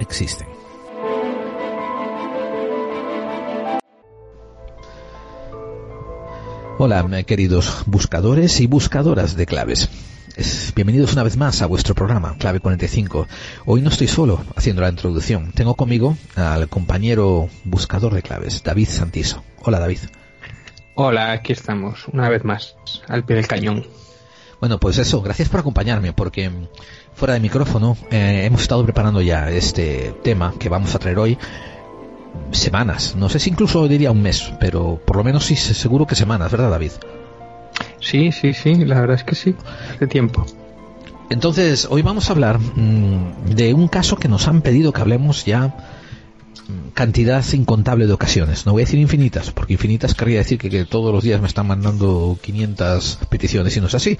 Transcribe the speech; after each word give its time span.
existen. 0.00 0.48
Hola, 6.78 7.22
queridos 7.22 7.84
buscadores 7.86 8.60
y 8.60 8.66
buscadoras 8.66 9.34
de 9.36 9.46
claves. 9.46 9.88
Bienvenidos 10.74 11.14
una 11.14 11.22
vez 11.22 11.38
más 11.38 11.62
a 11.62 11.66
vuestro 11.66 11.94
programa, 11.94 12.36
Clave 12.38 12.60
45. 12.60 13.26
Hoy 13.64 13.80
no 13.80 13.88
estoy 13.88 14.08
solo 14.08 14.44
haciendo 14.54 14.82
la 14.82 14.90
introducción. 14.90 15.52
Tengo 15.52 15.74
conmigo 15.74 16.18
al 16.34 16.68
compañero 16.68 17.48
buscador 17.64 18.12
de 18.12 18.20
claves, 18.20 18.62
David 18.62 18.88
Santiso. 18.88 19.42
Hola, 19.62 19.80
David. 19.80 20.00
Hola, 20.94 21.32
aquí 21.32 21.54
estamos, 21.54 22.06
una 22.12 22.28
vez 22.28 22.44
más, 22.44 22.76
al 23.08 23.24
pie 23.24 23.36
del 23.36 23.46
cañón. 23.46 23.86
Bueno, 24.60 24.78
pues 24.78 24.98
eso, 24.98 25.22
gracias 25.22 25.48
por 25.48 25.60
acompañarme, 25.60 26.12
porque 26.12 26.50
fuera 27.16 27.34
de 27.34 27.40
micrófono 27.40 27.96
eh, 28.10 28.42
hemos 28.44 28.60
estado 28.60 28.84
preparando 28.84 29.22
ya 29.22 29.50
este 29.50 30.14
tema 30.22 30.52
que 30.58 30.68
vamos 30.68 30.94
a 30.94 30.98
traer 30.98 31.18
hoy 31.18 31.38
semanas, 32.52 33.16
no 33.16 33.30
sé 33.30 33.38
si 33.38 33.48
incluso 33.48 33.88
diría 33.88 34.10
un 34.10 34.20
mes, 34.20 34.52
pero 34.60 35.00
por 35.04 35.16
lo 35.16 35.24
menos 35.24 35.46
sí, 35.46 35.56
seguro 35.56 36.06
que 36.06 36.14
semanas, 36.14 36.52
¿verdad 36.52 36.70
David? 36.70 36.92
Sí, 38.00 38.30
sí, 38.32 38.52
sí, 38.52 38.74
la 38.84 39.00
verdad 39.00 39.16
es 39.16 39.24
que 39.24 39.34
sí, 39.34 39.54
hace 39.94 40.06
tiempo. 40.06 40.44
Entonces, 41.30 41.88
hoy 41.90 42.02
vamos 42.02 42.28
a 42.28 42.34
hablar 42.34 42.58
mm, 42.58 43.54
de 43.54 43.72
un 43.72 43.88
caso 43.88 44.16
que 44.16 44.28
nos 44.28 44.46
han 44.46 44.60
pedido 44.60 44.92
que 44.92 45.00
hablemos 45.00 45.46
ya 45.46 45.68
mm, 46.68 46.90
cantidad 46.92 47.42
incontable 47.52 48.06
de 48.06 48.12
ocasiones. 48.12 48.66
No 48.66 48.72
voy 48.72 48.82
a 48.82 48.84
decir 48.84 49.00
infinitas, 49.00 49.50
porque 49.50 49.72
infinitas 49.72 50.14
querría 50.14 50.38
decir 50.38 50.58
que, 50.58 50.68
que, 50.68 50.84
todos 50.84 51.12
los 51.12 51.24
días 51.24 51.40
me 51.40 51.48
están 51.48 51.66
mandando 51.66 52.38
500 52.42 53.20
peticiones 53.30 53.74
y 53.76 53.80
no 53.80 53.86
es 53.86 53.94
así. 53.94 54.18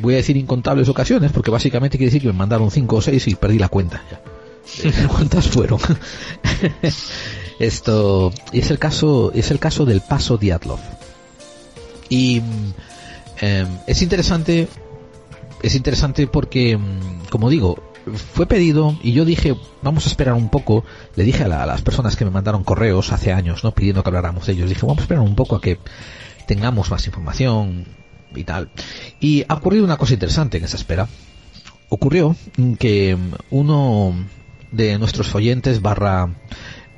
Voy 0.00 0.14
a 0.14 0.18
decir 0.18 0.36
incontables 0.36 0.88
ocasiones, 0.88 1.32
porque 1.32 1.50
básicamente 1.50 1.98
quiere 1.98 2.10
decir 2.10 2.22
que 2.22 2.28
me 2.28 2.38
mandaron 2.38 2.70
5 2.70 2.96
o 2.96 3.00
6 3.00 3.26
y 3.28 3.34
perdí 3.34 3.58
la 3.58 3.68
cuenta. 3.68 4.02
Ya. 4.10 5.08
¿Cuántas 5.08 5.48
fueron? 5.48 5.80
Esto 7.58 8.32
es 8.52 8.70
el 8.70 8.78
caso 8.78 9.32
es 9.34 9.50
el 9.50 9.58
caso 9.58 9.84
del 9.84 10.00
paso 10.00 10.38
Diatlov. 10.38 10.78
Y 12.08 12.40
eh, 13.40 13.66
es 13.86 14.02
interesante 14.02 14.68
es 15.62 15.74
interesante 15.74 16.26
porque 16.26 16.78
como 17.28 17.50
digo, 17.50 17.82
fue 18.14 18.46
pedido 18.46 18.96
y 19.02 19.12
yo 19.12 19.24
dije, 19.24 19.56
vamos 19.82 20.06
a 20.06 20.08
esperar 20.08 20.34
un 20.34 20.48
poco, 20.48 20.84
le 21.16 21.24
dije 21.24 21.44
a, 21.44 21.48
la, 21.48 21.62
a, 21.62 21.66
las 21.66 21.82
personas 21.82 22.16
que 22.16 22.24
me 22.24 22.30
mandaron 22.30 22.64
correos 22.64 23.12
hace 23.12 23.32
años, 23.32 23.62
no 23.62 23.72
pidiendo 23.72 24.02
que 24.02 24.08
habláramos 24.08 24.46
de 24.46 24.54
ellos, 24.54 24.68
dije, 24.68 24.86
vamos 24.86 24.98
a 24.98 25.02
esperar 25.02 25.22
un 25.22 25.36
poco 25.36 25.56
a 25.56 25.60
que 25.60 25.78
tengamos 26.46 26.90
más 26.90 27.06
información 27.06 27.86
y. 28.34 28.44
Y 29.20 29.44
ha 29.48 29.54
ocurrido 29.54 29.84
una 29.84 29.96
cosa 29.96 30.14
interesante 30.14 30.58
en 30.58 30.64
esa 30.64 30.76
espera. 30.76 31.08
Ocurrió 31.88 32.36
que 32.78 33.16
uno 33.50 34.14
de 34.70 34.98
nuestros 34.98 35.34
oyentes 35.34 35.82
barra 35.82 36.28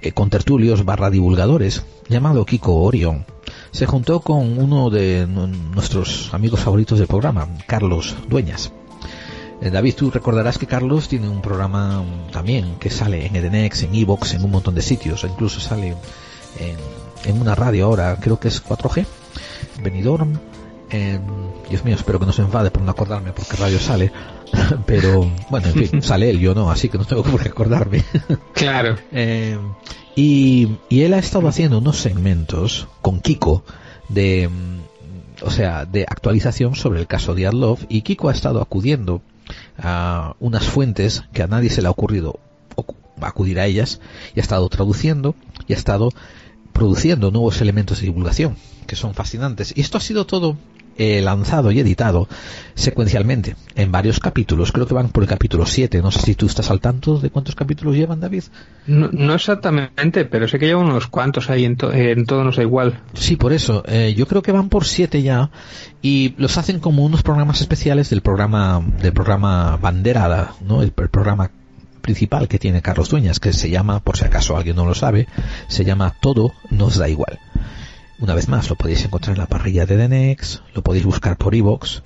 eh, 0.02 0.12
contertulios 0.12 0.84
barra 0.84 1.10
divulgadores 1.10 1.84
llamado 2.08 2.44
Kiko 2.44 2.82
Orión 2.82 3.24
se 3.70 3.86
juntó 3.86 4.20
con 4.20 4.58
uno 4.58 4.90
de 4.90 5.26
nuestros 5.26 6.34
amigos 6.34 6.60
favoritos 6.60 6.98
del 6.98 7.08
programa, 7.08 7.48
Carlos 7.66 8.16
Dueñas. 8.28 8.72
Eh, 9.62 9.70
David, 9.70 9.94
tú 9.94 10.10
recordarás 10.10 10.58
que 10.58 10.66
Carlos 10.66 11.08
tiene 11.08 11.28
un 11.28 11.40
programa 11.40 12.04
también 12.32 12.74
que 12.78 12.90
sale 12.90 13.26
en 13.26 13.36
Edenex, 13.36 13.84
en 13.84 13.94
Evox, 13.94 14.34
en 14.34 14.44
un 14.44 14.50
montón 14.50 14.74
de 14.74 14.82
sitios, 14.82 15.24
incluso 15.24 15.60
sale 15.60 15.96
en, 16.58 16.76
en 17.24 17.40
una 17.40 17.54
radio 17.54 17.86
ahora, 17.86 18.18
creo 18.20 18.40
que 18.40 18.48
es 18.48 18.62
4G, 18.62 19.06
Benidorm. 19.82 20.38
Eh, 20.92 21.18
Dios 21.70 21.84
mío, 21.84 21.94
espero 21.94 22.20
que 22.20 22.26
no 22.26 22.32
se 22.32 22.42
enfade 22.42 22.70
por 22.70 22.82
no 22.82 22.90
acordarme 22.90 23.32
porque 23.32 23.56
radio 23.56 23.78
sale. 23.80 24.12
Pero 24.86 25.30
bueno, 25.50 25.68
en 25.68 25.86
fin, 25.88 26.02
sale 26.02 26.28
él, 26.28 26.38
yo 26.38 26.54
no, 26.54 26.70
así 26.70 26.88
que 26.88 26.98
no 26.98 27.04
tengo 27.04 27.22
por 27.22 27.42
qué 27.42 27.48
acordarme. 27.48 28.04
Claro. 28.54 28.96
eh, 29.10 29.58
y, 30.14 30.76
y 30.90 31.02
él 31.02 31.14
ha 31.14 31.18
estado 31.18 31.48
haciendo 31.48 31.78
unos 31.78 31.96
segmentos 31.96 32.86
con 33.00 33.20
Kiko 33.20 33.64
de, 34.10 34.50
o 35.40 35.50
sea, 35.50 35.86
de 35.86 36.02
actualización 36.02 36.74
sobre 36.74 37.00
el 37.00 37.06
caso 37.06 37.34
de 37.34 37.46
Adlov 37.46 37.78
y 37.88 38.02
Kiko 38.02 38.28
ha 38.28 38.32
estado 38.32 38.60
acudiendo 38.60 39.22
a 39.78 40.36
unas 40.38 40.64
fuentes 40.64 41.24
que 41.32 41.42
a 41.42 41.46
nadie 41.46 41.70
se 41.70 41.80
le 41.80 41.88
ha 41.88 41.90
ocurrido 41.90 42.38
acudir 43.20 43.58
a 43.60 43.66
ellas 43.66 44.00
y 44.34 44.40
ha 44.40 44.42
estado 44.42 44.68
traduciendo 44.68 45.34
y 45.66 45.72
ha 45.72 45.76
estado 45.76 46.10
produciendo 46.72 47.30
nuevos 47.30 47.60
elementos 47.60 48.00
de 48.00 48.06
divulgación 48.06 48.56
que 48.86 48.96
son 48.96 49.14
fascinantes. 49.14 49.72
Y 49.76 49.80
esto 49.80 49.98
ha 49.98 50.00
sido 50.00 50.26
todo 50.26 50.56
eh, 50.98 51.20
lanzado 51.22 51.70
y 51.70 51.80
editado 51.80 52.28
secuencialmente 52.74 53.56
en 53.74 53.92
varios 53.92 54.20
capítulos. 54.20 54.72
Creo 54.72 54.86
que 54.86 54.94
van 54.94 55.08
por 55.10 55.22
el 55.22 55.28
capítulo 55.28 55.66
7. 55.66 56.00
No 56.02 56.10
sé 56.10 56.20
si 56.20 56.34
tú 56.34 56.46
estás 56.46 56.70
al 56.70 56.80
tanto 56.80 57.18
de 57.18 57.30
cuántos 57.30 57.54
capítulos 57.54 57.94
llevan, 57.94 58.20
David. 58.20 58.44
No, 58.86 59.08
no 59.12 59.34
exactamente, 59.34 60.24
pero 60.24 60.48
sé 60.48 60.58
que 60.58 60.66
llevan 60.66 60.86
unos 60.86 61.06
cuantos 61.06 61.50
ahí 61.50 61.64
en, 61.64 61.76
to 61.76 61.92
en 61.92 62.26
todo 62.26 62.44
nos 62.44 62.56
da 62.56 62.62
igual. 62.62 63.00
Sí, 63.14 63.36
por 63.36 63.52
eso. 63.52 63.82
Eh, 63.86 64.14
yo 64.16 64.26
creo 64.26 64.42
que 64.42 64.52
van 64.52 64.68
por 64.68 64.84
7 64.84 65.22
ya 65.22 65.50
y 66.00 66.34
los 66.38 66.58
hacen 66.58 66.80
como 66.80 67.04
unos 67.04 67.22
programas 67.22 67.60
especiales 67.60 68.10
del 68.10 68.22
programa 68.22 68.82
del 69.00 69.12
programa 69.12 69.76
Banderada, 69.76 70.54
¿no? 70.60 70.82
El, 70.82 70.92
el 70.96 71.08
programa 71.08 71.50
principal 72.02 72.48
que 72.48 72.58
tiene 72.58 72.82
Carlos 72.82 73.08
Dueñas, 73.08 73.40
que 73.40 73.52
se 73.52 73.70
llama, 73.70 74.00
por 74.00 74.18
si 74.18 74.24
acaso 74.24 74.56
alguien 74.56 74.76
no 74.76 74.84
lo 74.84 74.94
sabe, 74.94 75.28
se 75.68 75.84
llama 75.84 76.14
Todo 76.20 76.52
nos 76.70 76.98
da 76.98 77.08
igual. 77.08 77.38
Una 78.22 78.36
vez 78.36 78.46
más, 78.46 78.70
lo 78.70 78.76
podéis 78.76 79.04
encontrar 79.04 79.34
en 79.34 79.40
la 79.40 79.48
parrilla 79.48 79.84
de 79.84 79.96
Denex, 79.96 80.62
lo 80.74 80.82
podéis 80.82 81.04
buscar 81.04 81.36
por 81.36 81.56
iVoox 81.56 82.02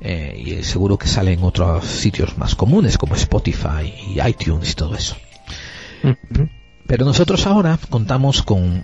eh, 0.00 0.42
y 0.42 0.62
seguro 0.64 0.96
que 0.96 1.06
sale 1.06 1.34
en 1.34 1.42
otros 1.42 1.84
sitios 1.84 2.38
más 2.38 2.54
comunes 2.54 2.96
como 2.96 3.14
Spotify 3.16 3.92
y 4.14 4.26
iTunes 4.26 4.70
y 4.70 4.74
todo 4.74 4.94
eso. 4.94 5.14
Pero 6.86 7.04
nosotros 7.04 7.46
ahora 7.46 7.78
contamos 7.90 8.42
con, 8.42 8.82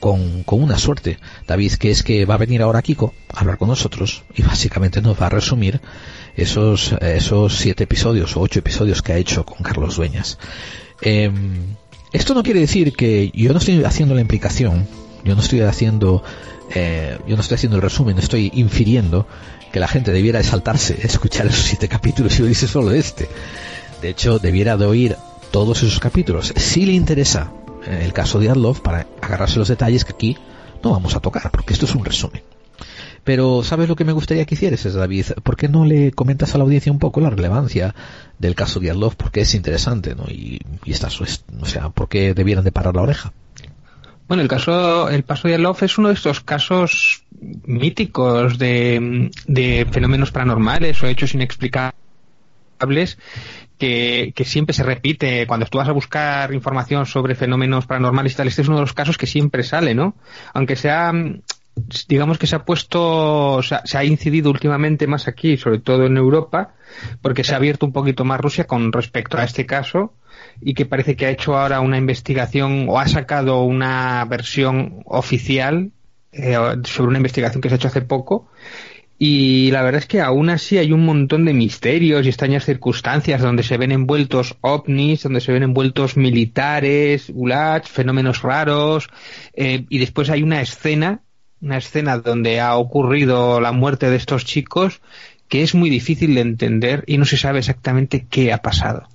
con, 0.00 0.42
con, 0.44 0.62
una 0.62 0.78
suerte, 0.78 1.18
David, 1.46 1.74
que 1.74 1.90
es 1.90 2.02
que 2.02 2.24
va 2.24 2.36
a 2.36 2.38
venir 2.38 2.62
ahora 2.62 2.80
Kiko 2.80 3.12
a 3.34 3.40
hablar 3.40 3.58
con 3.58 3.68
nosotros 3.68 4.24
y 4.34 4.40
básicamente 4.40 5.02
nos 5.02 5.20
va 5.20 5.26
a 5.26 5.30
resumir 5.30 5.82
esos, 6.34 6.94
esos 7.02 7.58
siete 7.58 7.84
episodios 7.84 8.34
o 8.38 8.40
ocho 8.40 8.60
episodios 8.60 9.02
que 9.02 9.12
ha 9.12 9.18
hecho 9.18 9.44
con 9.44 9.58
Carlos 9.58 9.96
Dueñas. 9.96 10.38
Eh, 11.02 11.30
esto 12.14 12.32
no 12.32 12.42
quiere 12.42 12.60
decir 12.60 12.94
que 12.94 13.30
yo 13.34 13.52
no 13.52 13.58
estoy 13.58 13.84
haciendo 13.84 14.14
la 14.14 14.22
implicación 14.22 14.88
yo 15.26 15.34
no 15.34 15.42
estoy 15.42 15.60
haciendo 15.60 16.22
eh, 16.74 17.18
yo 17.26 17.36
no 17.36 17.42
estoy 17.42 17.56
haciendo 17.56 17.76
el 17.76 17.82
resumen 17.82 18.18
estoy 18.18 18.50
infiriendo 18.54 19.26
que 19.72 19.80
la 19.80 19.88
gente 19.88 20.12
debiera 20.12 20.38
de 20.38 20.44
saltarse 20.44 20.98
escuchar 21.02 21.46
esos 21.46 21.64
siete 21.64 21.88
capítulos 21.88 22.38
y 22.38 22.42
oírse 22.42 22.68
solo 22.68 22.92
este 22.92 23.28
de 24.00 24.10
hecho 24.10 24.38
debiera 24.38 24.76
de 24.76 24.86
oír 24.86 25.16
todos 25.50 25.82
esos 25.82 25.98
capítulos 25.98 26.52
si 26.56 26.86
le 26.86 26.92
interesa 26.92 27.52
eh, 27.86 28.02
el 28.04 28.12
caso 28.12 28.38
de 28.38 28.48
Adlov 28.48 28.80
para 28.82 29.06
agarrarse 29.20 29.58
los 29.58 29.68
detalles 29.68 30.04
que 30.04 30.12
aquí 30.12 30.38
no 30.82 30.92
vamos 30.92 31.16
a 31.16 31.20
tocar 31.20 31.50
porque 31.50 31.72
esto 31.74 31.86
es 31.86 31.94
un 31.94 32.04
resumen 32.04 32.42
pero 33.24 33.64
¿sabes 33.64 33.88
lo 33.88 33.96
que 33.96 34.04
me 34.04 34.12
gustaría 34.12 34.44
que 34.44 34.54
hicieras, 34.54 34.84
David? 34.84 35.26
¿Por 35.42 35.56
qué 35.56 35.68
no 35.68 35.84
le 35.84 36.12
comentas 36.12 36.54
a 36.54 36.58
la 36.58 36.64
audiencia 36.64 36.92
un 36.92 37.00
poco 37.00 37.20
la 37.20 37.28
relevancia 37.28 37.92
del 38.38 38.54
caso 38.54 38.78
de 38.78 38.92
Adlov? 38.92 39.16
Porque 39.16 39.40
es 39.40 39.52
interesante, 39.56 40.14
¿no? 40.14 40.26
Y, 40.28 40.60
y 40.84 40.92
está, 40.92 41.08
o 41.08 41.66
sea, 41.66 41.88
¿por 41.88 42.08
qué 42.08 42.34
debieran 42.34 42.62
de 42.62 42.70
parar 42.70 42.94
la 42.94 43.02
oreja? 43.02 43.32
Bueno, 44.28 44.42
el 44.42 44.48
caso, 44.48 45.08
el 45.08 45.22
paso 45.22 45.46
de 45.46 45.58
Love 45.58 45.84
es 45.84 45.98
uno 45.98 46.08
de 46.08 46.14
estos 46.14 46.40
casos 46.40 47.22
míticos 47.40 48.58
de, 48.58 49.30
de 49.46 49.86
fenómenos 49.90 50.32
paranormales 50.32 51.00
o 51.02 51.06
hechos 51.06 51.34
inexplicables 51.34 51.94
que, 53.78 54.32
que, 54.34 54.44
siempre 54.44 54.74
se 54.74 54.82
repite 54.82 55.46
cuando 55.46 55.66
tú 55.66 55.78
vas 55.78 55.88
a 55.88 55.92
buscar 55.92 56.52
información 56.52 57.06
sobre 57.06 57.36
fenómenos 57.36 57.86
paranormales 57.86 58.32
y 58.32 58.36
tal. 58.36 58.48
Este 58.48 58.62
es 58.62 58.68
uno 58.68 58.78
de 58.78 58.82
los 58.82 58.94
casos 58.94 59.16
que 59.16 59.26
siempre 59.28 59.62
sale, 59.62 59.94
¿no? 59.94 60.16
Aunque 60.54 60.74
sea, 60.74 61.12
digamos 62.08 62.38
que 62.38 62.48
se 62.48 62.56
ha 62.56 62.64
puesto, 62.64 63.52
o 63.52 63.62
sea, 63.62 63.82
se 63.84 63.98
ha 63.98 64.04
incidido 64.04 64.50
últimamente 64.50 65.06
más 65.06 65.28
aquí, 65.28 65.56
sobre 65.56 65.78
todo 65.78 66.06
en 66.06 66.16
Europa, 66.16 66.74
porque 67.22 67.44
se 67.44 67.52
ha 67.52 67.58
abierto 67.58 67.86
un 67.86 67.92
poquito 67.92 68.24
más 68.24 68.40
Rusia 68.40 68.66
con 68.66 68.92
respecto 68.92 69.38
a 69.38 69.44
este 69.44 69.66
caso 69.66 70.14
y 70.60 70.74
que 70.74 70.86
parece 70.86 71.16
que 71.16 71.26
ha 71.26 71.30
hecho 71.30 71.56
ahora 71.56 71.80
una 71.80 71.98
investigación 71.98 72.86
o 72.88 72.98
ha 72.98 73.08
sacado 73.08 73.62
una 73.62 74.24
versión 74.24 75.02
oficial 75.04 75.92
eh, 76.32 76.56
sobre 76.84 77.08
una 77.08 77.18
investigación 77.18 77.60
que 77.60 77.68
se 77.68 77.74
ha 77.74 77.76
hecho 77.76 77.88
hace 77.88 78.02
poco 78.02 78.48
y 79.18 79.70
la 79.70 79.82
verdad 79.82 80.00
es 80.00 80.06
que 80.06 80.20
aún 80.20 80.50
así 80.50 80.76
hay 80.76 80.92
un 80.92 81.04
montón 81.04 81.46
de 81.46 81.54
misterios 81.54 82.26
y 82.26 82.28
extrañas 82.28 82.66
circunstancias 82.66 83.40
donde 83.40 83.62
se 83.62 83.78
ven 83.78 83.92
envueltos 83.92 84.56
ovnis, 84.60 85.22
donde 85.22 85.40
se 85.40 85.52
ven 85.52 85.62
envueltos 85.62 86.18
militares, 86.18 87.32
ulats, 87.32 87.88
fenómenos 87.88 88.42
raros 88.42 89.08
eh, 89.54 89.86
y 89.88 89.98
después 89.98 90.28
hay 90.28 90.42
una 90.42 90.60
escena, 90.60 91.22
una 91.62 91.78
escena 91.78 92.18
donde 92.18 92.60
ha 92.60 92.76
ocurrido 92.76 93.58
la 93.60 93.72
muerte 93.72 94.10
de 94.10 94.16
estos 94.16 94.44
chicos 94.44 95.00
que 95.48 95.62
es 95.62 95.74
muy 95.74 95.88
difícil 95.88 96.34
de 96.34 96.42
entender 96.42 97.04
y 97.06 97.16
no 97.16 97.24
se 97.24 97.38
sabe 97.38 97.60
exactamente 97.60 98.26
qué 98.28 98.52
ha 98.52 98.58
pasado. 98.58 99.08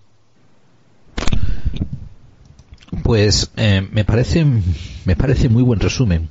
Pues 3.04 3.52
eh, 3.58 3.88
me 3.92 4.06
parece 4.06 4.46
me 5.06 5.16
parece 5.16 5.50
muy 5.50 5.64
buen 5.64 5.80
resumen. 5.80 6.30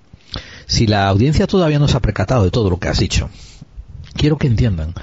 Si 0.67 0.87
la 0.87 1.09
audiencia 1.09 1.47
todavía 1.47 1.79
no 1.79 1.89
se 1.89 1.97
ha 1.97 2.01
percatado 2.01 2.45
de 2.45 2.51
todo 2.51 2.71
lo 2.71 2.79
que 2.79 2.89
has 2.89 2.99
dicho, 2.99 3.29
quiero 4.15 4.39
que 4.39 4.47
entiendan 4.47 4.95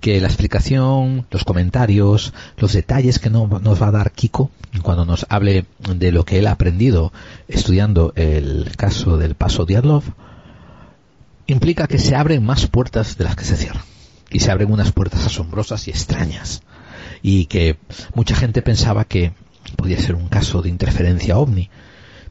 que 0.00 0.20
la 0.20 0.28
explicación, 0.28 1.26
los 1.30 1.44
comentarios, 1.44 2.34
los 2.58 2.74
detalles 2.74 3.18
que 3.18 3.30
nos 3.30 3.82
va 3.82 3.88
a 3.88 3.90
dar 3.90 4.12
Kiko 4.12 4.50
cuando 4.82 5.06
nos 5.06 5.24
hable 5.30 5.64
de 5.78 6.12
lo 6.12 6.24
que 6.24 6.38
él 6.38 6.46
ha 6.46 6.52
aprendido 6.52 7.10
estudiando 7.48 8.12
el 8.16 8.70
caso 8.76 9.16
del 9.16 9.34
paso 9.34 9.64
Diatlov, 9.64 10.02
implica 11.46 11.86
que 11.86 11.98
se 11.98 12.14
abren 12.14 12.44
más 12.44 12.66
puertas 12.66 13.16
de 13.16 13.24
las 13.24 13.36
que 13.36 13.44
se 13.44 13.56
cierran. 13.56 13.84
Y 14.30 14.40
se 14.40 14.50
abren 14.50 14.70
unas 14.70 14.92
puertas 14.92 15.24
asombrosas 15.24 15.88
y 15.88 15.90
extrañas. 15.90 16.62
Y 17.26 17.46
que 17.46 17.78
mucha 18.14 18.36
gente 18.36 18.60
pensaba 18.60 19.06
que 19.06 19.32
podía 19.78 19.98
ser 19.98 20.14
un 20.14 20.28
caso 20.28 20.60
de 20.60 20.68
interferencia 20.68 21.38
ovni. 21.38 21.70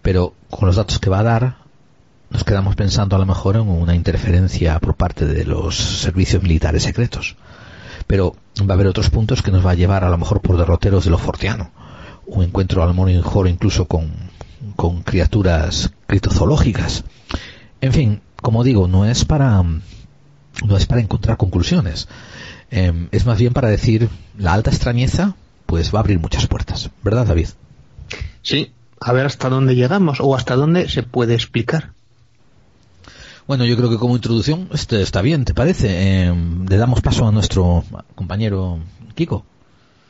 Pero 0.03 0.35
con 0.51 0.67
los 0.67 0.75
datos 0.75 0.99
que 0.99 1.09
va 1.09 1.19
a 1.19 1.23
dar, 1.23 1.57
nos 2.29 2.43
quedamos 2.43 2.75
pensando 2.75 3.15
a 3.15 3.19
lo 3.19 3.25
mejor 3.25 3.55
en 3.55 3.67
una 3.67 3.95
interferencia 3.95 4.77
por 4.79 4.93
parte 4.93 5.25
de 5.25 5.45
los 5.45 5.75
servicios 5.75 6.43
militares 6.43 6.83
secretos. 6.83 7.35
Pero 8.05 8.35
va 8.61 8.69
a 8.69 8.73
haber 8.73 8.85
otros 8.85 9.09
puntos 9.09 9.41
que 9.41 9.49
nos 9.49 9.65
va 9.65 9.71
a 9.71 9.75
llevar 9.75 10.03
a 10.03 10.09
lo 10.09 10.17
mejor 10.19 10.41
por 10.41 10.57
derroteros 10.57 11.05
de 11.05 11.09
lo 11.09 11.17
fortiano. 11.17 11.71
Un 12.27 12.43
encuentro 12.43 12.83
al 12.83 12.93
mejor 12.93 13.47
incluso 13.47 13.85
con, 13.85 14.11
con 14.75 15.01
criaturas 15.01 15.91
critozoológicas. 16.05 17.03
En 17.81 17.93
fin, 17.93 18.21
como 18.43 18.63
digo, 18.63 18.87
no 18.87 19.05
es 19.05 19.25
para 19.25 19.63
no 20.65 20.77
es 20.77 20.85
para 20.85 21.01
encontrar 21.01 21.37
conclusiones. 21.37 22.07
Em, 22.75 23.07
es 23.11 23.27
más 23.27 23.37
bien 23.37 23.53
para 23.53 23.67
decir 23.67 24.09
la 24.35 24.53
alta 24.53 24.71
extrañeza 24.71 25.35
pues 25.67 25.93
va 25.93 25.99
a 25.99 26.01
abrir 26.01 26.17
muchas 26.17 26.47
puertas, 26.47 26.89
¿verdad, 27.03 27.27
David? 27.27 27.49
Sí, 28.41 28.71
a 28.99 29.13
ver 29.13 29.27
hasta 29.27 29.47
dónde 29.47 29.75
llegamos 29.75 30.19
o 30.19 30.35
hasta 30.35 30.55
dónde 30.55 30.89
se 30.89 31.03
puede 31.03 31.35
explicar. 31.35 31.91
Bueno, 33.45 33.65
yo 33.65 33.77
creo 33.77 33.91
que 33.91 33.97
como 33.97 34.15
introducción 34.15 34.69
este 34.73 35.03
está 35.03 35.21
bien, 35.21 35.45
¿te 35.45 35.53
parece? 35.53 36.23
Em, 36.23 36.65
le 36.65 36.77
damos 36.77 37.01
paso 37.01 37.27
a 37.27 37.31
nuestro 37.31 37.83
compañero 38.15 38.79
Kiko. 39.13 39.45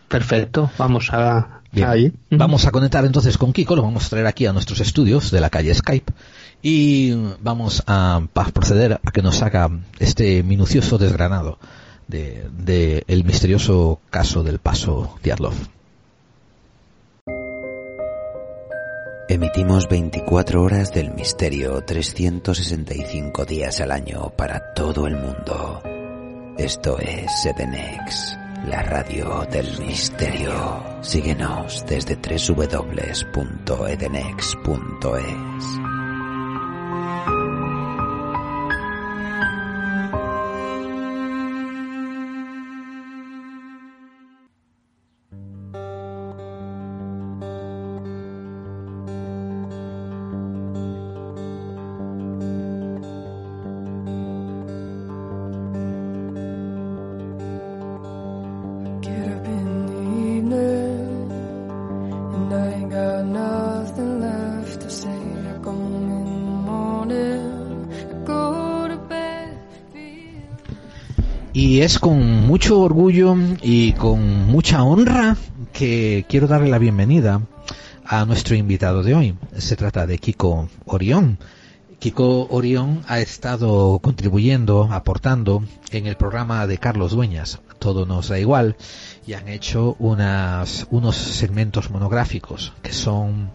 Perfecto, 0.07 0.71
vamos 0.77 1.11
a 1.11 1.59
ahí. 1.85 2.13
Vamos 2.29 2.65
a 2.65 2.71
conectar 2.71 3.03
entonces 3.03 3.37
con 3.37 3.51
Kiko, 3.51 3.75
lo 3.75 3.81
vamos 3.81 4.05
a 4.05 4.09
traer 4.09 4.27
aquí 4.27 4.45
a 4.45 4.53
nuestros 4.53 4.79
estudios 4.79 5.31
de 5.31 5.41
la 5.41 5.49
calle 5.49 5.75
Skype 5.75 6.13
y 6.61 7.13
vamos 7.41 7.83
a, 7.87 8.21
proceder 8.53 9.01
a 9.03 9.11
que 9.11 9.21
nos 9.21 9.41
haga 9.41 9.69
este 9.99 10.43
minucioso 10.43 10.97
desgranado 10.97 11.59
de, 12.07 13.03
el 13.07 13.23
misterioso 13.23 13.99
caso 14.09 14.43
del 14.43 14.59
paso 14.59 15.15
Diatlov. 15.23 15.53
Emitimos 19.29 19.87
24 19.89 20.61
horas 20.61 20.93
del 20.93 21.11
misterio 21.13 21.83
365 21.83 23.45
días 23.45 23.79
al 23.81 23.91
año 23.91 24.31
para 24.35 24.73
todo 24.73 25.07
el 25.07 25.15
mundo. 25.15 25.81
Esto 26.57 26.99
es 26.99 27.45
Edenex, 27.45 28.37
la 28.67 28.83
radio 28.83 29.47
del 29.49 29.79
misterio. 29.79 30.83
Síguenos 31.01 31.83
desde 31.87 32.15
www.edenex.es. 32.15 32.93
es 71.83 71.99
con 71.99 72.47
mucho 72.47 72.79
orgullo 72.79 73.35
y 73.61 73.91
con 73.91 74.47
mucha 74.47 74.83
honra 74.83 75.35
que 75.73 76.25
quiero 76.29 76.47
darle 76.47 76.69
la 76.69 76.77
bienvenida 76.77 77.41
a 78.05 78.23
nuestro 78.23 78.55
invitado 78.55 79.03
de 79.03 79.13
hoy. 79.13 79.35
Se 79.57 79.75
trata 79.75 80.07
de 80.07 80.17
Kiko 80.17 80.69
Orión. 80.85 81.39
Kiko 81.99 82.47
Orión 82.51 83.01
ha 83.09 83.19
estado 83.19 83.99
contribuyendo, 83.99 84.87
aportando 84.93 85.65
en 85.91 86.07
el 86.07 86.15
programa 86.15 86.65
de 86.67 86.77
Carlos 86.77 87.11
Dueñas, 87.11 87.59
Todo 87.79 88.05
nos 88.05 88.29
da 88.29 88.39
igual, 88.39 88.77
y 89.27 89.33
han 89.33 89.49
hecho 89.49 89.97
unas, 89.99 90.87
unos 90.89 91.17
segmentos 91.17 91.91
monográficos 91.91 92.71
que 92.81 92.93
son, 92.93 93.51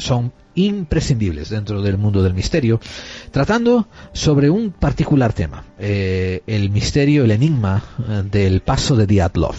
son 0.00 0.32
imprescindibles 0.54 1.48
dentro 1.48 1.82
del 1.82 1.96
mundo 1.96 2.22
del 2.22 2.34
misterio, 2.34 2.80
tratando 3.30 3.88
sobre 4.12 4.50
un 4.50 4.70
particular 4.72 5.32
tema, 5.32 5.64
eh, 5.78 6.42
el 6.46 6.70
misterio, 6.70 7.24
el 7.24 7.30
enigma 7.30 7.82
eh, 8.08 8.22
del 8.30 8.60
paso 8.60 8.96
de 8.96 9.06
Diatlov. 9.06 9.54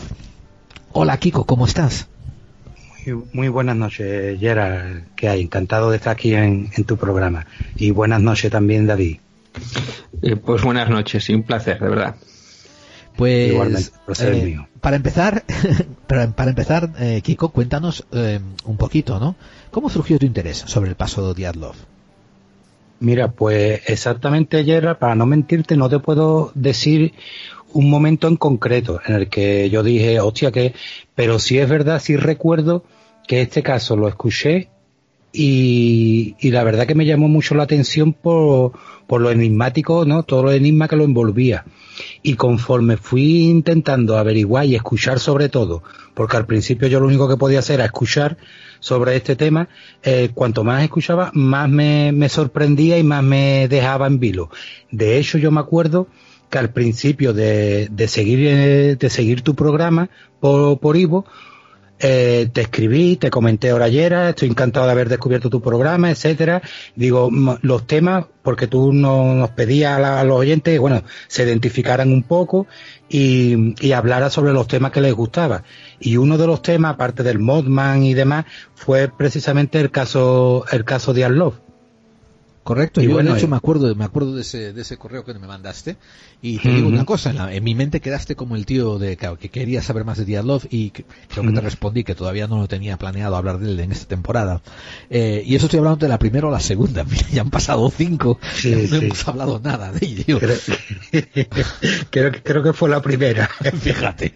Hola 0.92 1.18
Kiko, 1.18 1.46
¿cómo 1.46 1.66
estás? 1.66 2.08
Muy, 3.34 3.48
buenas 3.48 3.76
noches, 3.76 4.40
Gerard, 4.40 5.04
que 5.16 5.28
hay. 5.28 5.42
Encantado 5.42 5.90
de 5.90 5.98
estar 5.98 6.14
aquí 6.14 6.36
en, 6.36 6.70
tu 6.86 6.98
programa. 6.98 7.48
Y 7.76 7.90
buenas 7.90 8.22
noches 8.22 8.52
también, 8.52 8.86
David. 8.86 9.18
Eh, 10.22 10.36
pues 10.36 10.62
buenas 10.62 10.88
noches, 10.88 11.28
y 11.30 11.34
un 11.34 11.42
placer, 11.42 11.80
de 11.80 11.90
verdad. 11.90 12.16
Pues 13.16 13.92
para 14.82 14.96
empezar, 14.96 15.44
para, 16.08 16.50
empezar, 16.50 16.92
Kiko, 17.24 17.50
cuéntanos 17.50 18.06
un 18.66 18.78
poquito, 18.78 19.20
¿no? 19.20 19.36
¿Cómo 19.72 19.90
surgió 19.90 20.20
tu 20.20 20.26
interés 20.26 20.58
sobre 20.58 20.90
el 20.90 20.96
paso 20.96 21.28
de 21.28 21.36
Diatlov? 21.36 21.76
Mira, 23.02 23.32
pues 23.32 23.82
exactamente, 23.88 24.64
Gerard, 24.64 25.00
para 25.00 25.16
no 25.16 25.26
mentirte, 25.26 25.76
no 25.76 25.90
te 25.90 25.98
puedo 25.98 26.52
decir 26.54 27.14
un 27.74 27.90
momento 27.90 28.28
en 28.28 28.36
concreto 28.36 29.02
en 29.06 29.16
el 29.16 29.28
que 29.28 29.72
yo 29.72 29.82
dije, 29.82 30.20
hostia, 30.20 30.52
que, 30.52 30.76
pero 31.16 31.40
sí 31.40 31.58
es 31.58 31.68
verdad, 31.68 32.00
sí 32.00 32.16
recuerdo 32.16 32.84
que 33.28 33.42
este 33.42 33.64
caso 33.64 33.96
lo 33.96 34.08
escuché 34.08 34.70
y, 35.34 36.36
y 36.40 36.52
la 36.52 36.64
verdad 36.64 36.86
que 36.86 36.94
me 36.94 37.06
llamó 37.08 37.28
mucho 37.28 37.56
la 37.56 37.64
atención 37.64 38.14
por, 38.14 38.74
por 39.08 39.22
lo 39.22 39.32
enigmático, 39.32 40.06
¿no? 40.06 40.22
Todo 40.22 40.44
lo 40.44 40.52
enigma 40.52 40.88
que 40.88 40.96
lo 40.96 41.04
envolvía. 41.04 41.66
Y 42.24 42.36
conforme 42.36 42.98
fui 42.98 43.44
intentando 43.50 44.18
averiguar 44.18 44.66
y 44.66 44.76
escuchar 44.76 45.20
sobre 45.20 45.50
todo, 45.50 45.84
porque 46.14 46.38
al 46.38 46.46
principio 46.46 46.88
yo 46.88 47.00
lo 47.00 47.08
único 47.08 47.28
que 47.28 47.38
podía 47.38 47.60
hacer 47.60 47.76
era 47.76 47.86
escuchar, 47.86 48.38
sobre 48.82 49.16
este 49.16 49.38
tema, 49.38 49.70
eh, 50.04 50.32
cuanto 50.34 50.66
más 50.66 50.84
escuchaba, 50.84 51.32
más 51.34 51.70
me, 51.70 52.28
sorprendía 52.28 52.98
y 52.98 53.04
más 53.04 53.24
me 53.24 53.68
dejaba 53.70 54.08
en 54.08 54.20
vilo. 54.20 54.50
De 54.90 55.18
hecho, 55.18 55.38
yo 55.38 55.52
me 55.52 55.62
acuerdo 55.62 56.08
que 56.50 56.58
al 56.58 56.74
principio 56.74 57.32
de, 57.32 57.88
de 57.90 58.08
seguir 58.10 58.40
eh, 58.42 58.96
de 59.00 59.10
seguir 59.10 59.42
tu 59.42 59.56
programa 59.56 60.10
por, 60.42 60.80
por 60.80 60.98
Ivo, 60.98 61.26
eh, 62.02 62.50
te 62.52 62.62
escribí, 62.62 63.16
te 63.16 63.30
comenté 63.30 63.72
ayer, 63.72 64.14
estoy 64.14 64.50
encantado 64.50 64.86
de 64.88 64.92
haber 64.92 65.10
descubierto 65.10 65.50
tu 65.50 65.62
programa, 65.62 66.10
etcétera. 66.10 66.62
Digo, 66.96 67.30
los 67.62 67.88
temas, 67.88 68.26
porque 68.42 68.68
tú 68.68 68.92
nos 68.92 69.50
pedías 69.52 70.00
a, 70.00 70.24
los 70.24 70.40
oyentes, 70.40 70.80
bueno, 70.80 71.04
se 71.28 71.44
identificaran 71.44 72.12
un 72.12 72.24
poco 72.24 72.68
y, 73.10 73.76
y 73.86 73.92
hablara 73.92 74.30
sobre 74.30 74.54
los 74.54 74.68
temas 74.68 74.92
que 74.92 75.02
les 75.02 75.14
gustaba. 75.14 75.64
Y 76.00 76.18
uno 76.18 76.38
de 76.38 76.48
los 76.48 76.62
temas, 76.62 76.96
aparte 76.96 77.24
del 77.24 77.40
Modman 77.40 78.04
y 78.04 78.14
demás, 78.14 78.46
fue 78.74 79.08
precisamente 79.08 79.80
el 79.80 79.92
caso, 79.92 80.66
el 80.72 80.84
caso 80.84 81.14
de 81.14 81.26
Arlov. 81.26 81.71
Correcto, 82.64 83.02
y 83.02 83.06
yo 83.06 83.14
bueno, 83.14 83.34
de 83.34 83.40
hecho 83.40 83.48
me 83.48 83.58
acuerdo, 83.58 83.94
me 83.96 84.06
acuerdo 84.06 84.36
de 84.36 84.42
ese, 84.42 84.72
de 84.72 84.82
ese 84.82 84.98
correo 84.98 85.26
que 85.26 85.34
me 85.34 85.48
mandaste 85.48 85.98
y 86.44 86.60
te 86.60 86.70
digo 86.70 86.88
una 86.88 87.06
cosa, 87.06 87.52
en, 87.52 87.64
mi 87.64 87.74
mente 87.74 88.02
quedaste 88.02 88.36
como 88.36 88.56
el 88.56 88.66
tío 88.66 89.00
de 89.00 89.18
que 89.18 89.50
quería 89.50 89.82
saber 89.82 90.06
más 90.06 90.18
de 90.18 90.26
Diatlov 90.26 90.64
y 90.70 90.92
creo 90.92 91.44
que 91.44 91.52
te 91.54 91.62
respondí 91.62 92.04
que 92.04 92.14
todavía 92.14 92.48
no 92.48 92.60
lo 92.60 92.68
tenía 92.68 92.98
planeado 92.98 93.36
hablar 93.36 93.60
de 93.60 93.72
él 93.72 93.80
en 93.80 93.92
esta 93.92 94.08
temporada. 94.08 94.62
Eh, 95.10 95.44
y 95.46 95.56
eso 95.56 95.66
estoy 95.66 95.80
hablando 95.80 96.06
de 96.06 96.10
la 96.10 96.20
primera 96.20 96.48
o 96.48 96.52
la 96.52 96.60
segunda, 96.60 97.04
mira, 97.10 97.28
ya 97.32 97.42
han 97.42 97.50
pasado 97.50 97.90
cinco, 97.90 98.40
no 98.64 98.98
hemos 98.98 99.28
hablado 99.28 99.60
nada 99.60 99.92
de 99.92 100.06
ello. 100.06 100.40
Creo, 100.40 102.32
creo, 102.44 102.64
que 102.64 102.74
fue 102.74 102.90
la 102.90 103.02
primera. 103.02 103.50
Fíjate. 103.82 104.34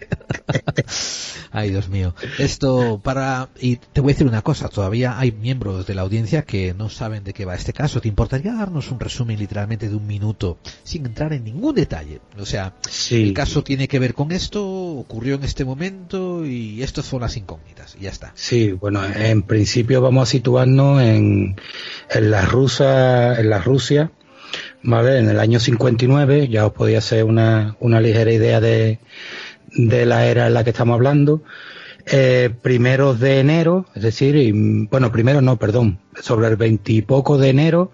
Ay, 1.52 1.70
Dios 1.70 1.88
mío. 1.88 2.14
Esto 2.38 3.00
para, 3.02 3.48
y 3.60 3.76
te 3.76 4.00
voy 4.00 4.10
a 4.10 4.14
decir 4.14 4.26
una 4.26 4.42
cosa, 4.42 4.68
todavía 4.68 5.18
hay 5.18 5.32
miembros 5.32 5.86
de 5.86 5.94
la 5.94 6.02
audiencia 6.02 6.42
que 6.42 6.74
no 6.74 6.88
saben 6.88 7.24
de 7.24 7.32
qué 7.32 7.44
va 7.44 7.54
este 7.54 7.72
caso 7.72 8.00
importaría 8.16 8.54
darnos 8.54 8.90
un 8.90 8.98
resumen 8.98 9.38
literalmente 9.38 9.90
de 9.90 9.94
un 9.94 10.06
minuto 10.06 10.56
sin 10.84 11.04
entrar 11.04 11.34
en 11.34 11.44
ningún 11.44 11.74
detalle? 11.74 12.20
O 12.38 12.46
sea, 12.46 12.72
el 13.10 13.34
caso 13.34 13.62
tiene 13.62 13.88
que 13.88 13.98
ver 13.98 14.14
con 14.14 14.32
esto, 14.32 14.66
ocurrió 14.66 15.34
en 15.34 15.44
este 15.44 15.66
momento 15.66 16.46
y 16.46 16.82
estas 16.82 17.04
son 17.04 17.20
las 17.20 17.36
incógnitas 17.36 17.94
y 18.00 18.04
ya 18.04 18.10
está. 18.10 18.32
Sí, 18.34 18.72
bueno, 18.72 19.04
en 19.04 19.42
principio 19.42 20.00
vamos 20.00 20.30
a 20.30 20.32
situarnos 20.32 21.02
en, 21.02 21.56
en 22.08 22.30
la 22.30 22.46
Rusia, 22.46 23.34
en 23.38 23.50
la 23.50 23.58
Rusia 23.58 24.10
¿vale? 24.82 25.18
En 25.18 25.28
el 25.28 25.38
año 25.38 25.60
59, 25.60 26.48
ya 26.48 26.64
os 26.64 26.72
podía 26.72 26.98
hacer 26.98 27.22
una, 27.24 27.76
una 27.80 28.00
ligera 28.00 28.32
idea 28.32 28.62
de, 28.62 28.98
de 29.74 30.06
la 30.06 30.24
era 30.24 30.46
en 30.46 30.54
la 30.54 30.64
que 30.64 30.70
estamos 30.70 30.94
hablando. 30.94 31.42
Eh, 32.08 32.50
primeros 32.62 33.18
de 33.18 33.40
enero, 33.40 33.86
es 33.96 34.02
decir, 34.02 34.54
bueno, 34.88 35.10
primero 35.10 35.40
no, 35.40 35.56
perdón, 35.56 35.98
sobre 36.20 36.46
el 36.46 36.56
veintipoco 36.56 37.36
de 37.36 37.48
enero, 37.48 37.90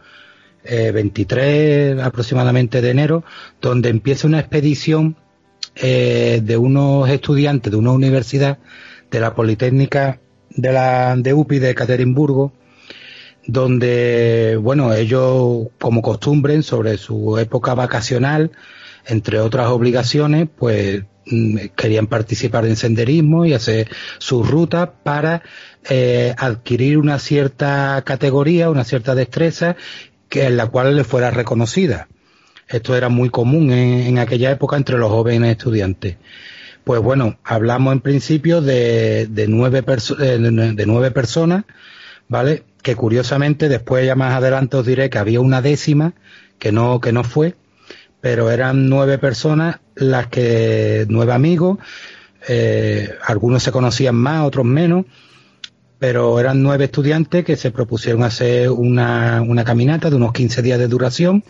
eh, 0.64 0.90
23 0.92 1.98
aproximadamente 2.02 2.82
de 2.82 2.90
enero, 2.90 3.24
donde 3.62 3.88
empieza 3.88 4.28
una 4.28 4.40
expedición 4.40 5.16
eh, 5.76 6.42
de 6.44 6.56
unos 6.58 7.08
estudiantes 7.08 7.72
de 7.72 7.78
una 7.78 7.92
universidad 7.92 8.58
de 9.10 9.20
la 9.20 9.34
Politécnica 9.34 10.20
de 10.50 10.72
la 10.72 11.16
de 11.16 11.32
UPI 11.32 11.58
de 11.58 11.74
Caterimburgo, 11.74 12.52
donde, 13.46 14.58
bueno, 14.60 14.92
ellos, 14.92 15.68
como 15.80 16.02
costumbre, 16.02 16.60
sobre 16.62 16.98
su 16.98 17.38
época 17.38 17.72
vacacional, 17.72 18.52
entre 19.06 19.40
otras 19.40 19.68
obligaciones, 19.68 20.48
pues 20.56 21.04
mm, 21.26 21.56
querían 21.76 22.06
participar 22.06 22.66
en 22.66 22.76
senderismo 22.76 23.44
y 23.44 23.54
hacer 23.54 23.88
sus 24.18 24.48
rutas 24.48 24.90
para 25.02 25.42
eh, 25.88 26.34
adquirir 26.38 26.98
una 26.98 27.18
cierta 27.18 28.02
categoría, 28.04 28.70
una 28.70 28.84
cierta 28.84 29.14
destreza 29.14 29.76
que 30.28 30.46
en 30.46 30.56
la 30.56 30.66
cual 30.66 30.96
le 30.96 31.04
fuera 31.04 31.30
reconocida. 31.30 32.08
Esto 32.68 32.96
era 32.96 33.08
muy 33.08 33.28
común 33.28 33.70
en, 33.70 34.18
aquella 34.18 34.50
época 34.50 34.76
entre 34.76 34.96
los 34.96 35.10
jóvenes 35.10 35.50
estudiantes. 35.50 36.16
Pues 36.84 37.02
bueno, 37.02 37.38
hablamos 37.44 37.92
en 37.92 38.00
principio 38.00 38.62
de, 38.62 39.26
de 39.26 39.46
nueve, 39.46 39.82
de 39.82 40.86
nueve 40.86 41.10
personas, 41.10 41.64
¿vale? 42.28 42.64
Que 42.82 42.96
curiosamente 42.96 43.68
después 43.68 44.06
ya 44.06 44.14
más 44.14 44.34
adelante 44.34 44.78
os 44.78 44.86
diré 44.86 45.10
que 45.10 45.18
había 45.18 45.40
una 45.40 45.60
décima 45.60 46.14
que 46.58 46.72
no, 46.72 47.00
que 47.00 47.12
no 47.12 47.24
fue, 47.24 47.56
pero 48.22 48.52
eran 48.52 48.88
nueve 48.88 49.18
personas 49.18 49.80
las 49.96 50.28
que, 50.28 51.04
nueve 51.08 51.32
amigos, 51.32 51.78
eh, 52.48 53.10
algunos 53.26 53.64
se 53.64 53.72
conocían 53.72 54.14
más, 54.14 54.46
otros 54.46 54.64
menos, 54.64 55.06
pero 55.98 56.38
eran 56.38 56.62
nueve 56.62 56.84
estudiantes 56.84 57.44
que 57.44 57.56
se 57.56 57.72
propusieron 57.72 58.22
hacer 58.22 58.70
una, 58.70 59.42
una 59.42 59.64
caminata 59.64 60.08
de 60.08 60.16
unos 60.16 60.32
15 60.32 60.62
días 60.62 60.78
de 60.78 60.86
duración 60.86 61.42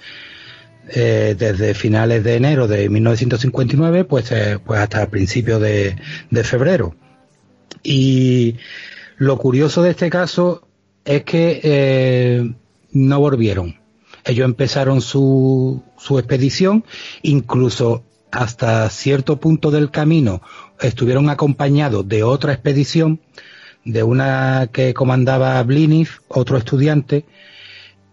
eh, 0.89 1.37
desde 1.39 1.75
finales 1.75 2.25
de 2.25 2.37
enero 2.37 2.67
de 2.67 2.89
1959 2.89 4.05
pues, 4.05 4.33
eh, 4.33 4.59
pues 4.65 4.81
hasta 4.81 5.07
principios 5.11 5.61
de, 5.61 5.95
febrero. 6.43 6.97
Y 7.83 8.57
lo 9.19 9.37
curioso 9.37 9.83
de 9.83 9.91
este 9.91 10.09
caso 10.09 10.67
es 11.05 11.23
que 11.25 12.55
no 12.93 13.21
volvieron. 13.21 13.82
Ellos 14.25 14.45
empezaron 14.45 15.01
su, 15.01 15.83
su 15.99 16.19
expedición, 16.19 16.85
incluso 17.23 18.05
hasta 18.31 18.89
cierto 18.89 19.39
punto 19.39 19.71
del 19.71 19.91
camino 19.91 20.43
estuvieron 20.81 21.29
acompañados 21.31 22.09
de 22.09 22.23
otra 22.23 22.53
expedición, 22.53 23.21
de 23.85 24.03
una 24.03 24.69
que 24.73 24.95
comandaba 24.95 25.63
Blinif, 25.63 26.19
otro 26.29 26.57
estudiante, 26.57 27.25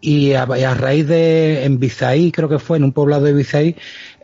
y 0.01 0.33
a, 0.33 0.45
raíz 0.45 1.07
de 1.07 1.65
en 1.65 1.79
Bizaí, 1.79 2.31
creo 2.31 2.47
que 2.47 2.59
fue 2.59 2.77
en 2.77 2.85
un 2.85 2.93
poblado 2.93 3.25
de 3.25 3.33
Bizaí, 3.33 3.75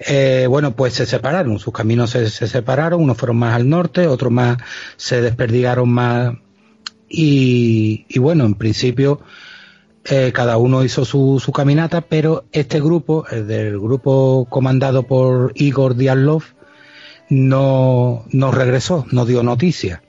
eh, 0.08 0.48
bueno, 0.50 0.76
pues 0.76 0.94
se 0.94 1.06
separaron, 1.06 1.60
sus 1.60 1.74
caminos 1.74 2.12
se, 2.12 2.30
separaron, 2.30 3.02
unos 3.02 3.18
fueron 3.18 3.38
más 3.38 3.56
al 3.56 3.70
norte, 3.70 4.08
otros 4.08 4.32
más 4.32 4.58
se 4.96 5.22
desperdigaron 5.22 5.90
más 5.90 6.34
y, 7.10 8.06
y 8.08 8.20
bueno, 8.20 8.46
en 8.46 8.56
principio 8.56 9.22
eh, 10.08 10.32
cada 10.34 10.58
uno 10.58 10.84
hizo 10.84 11.04
su, 11.04 11.42
su, 11.44 11.52
caminata, 11.52 12.02
pero 12.02 12.46
este 12.52 12.80
grupo, 12.80 13.26
el 13.32 13.48
del 13.48 13.80
grupo 13.80 14.46
comandado 14.50 15.04
por 15.04 15.52
Igor 15.56 15.96
Diatlov, 15.96 16.44
no, 17.30 18.26
no 18.30 18.52
regresó, 18.52 19.06
no 19.12 19.26
dio 19.26 19.42
noticia. 19.42 20.04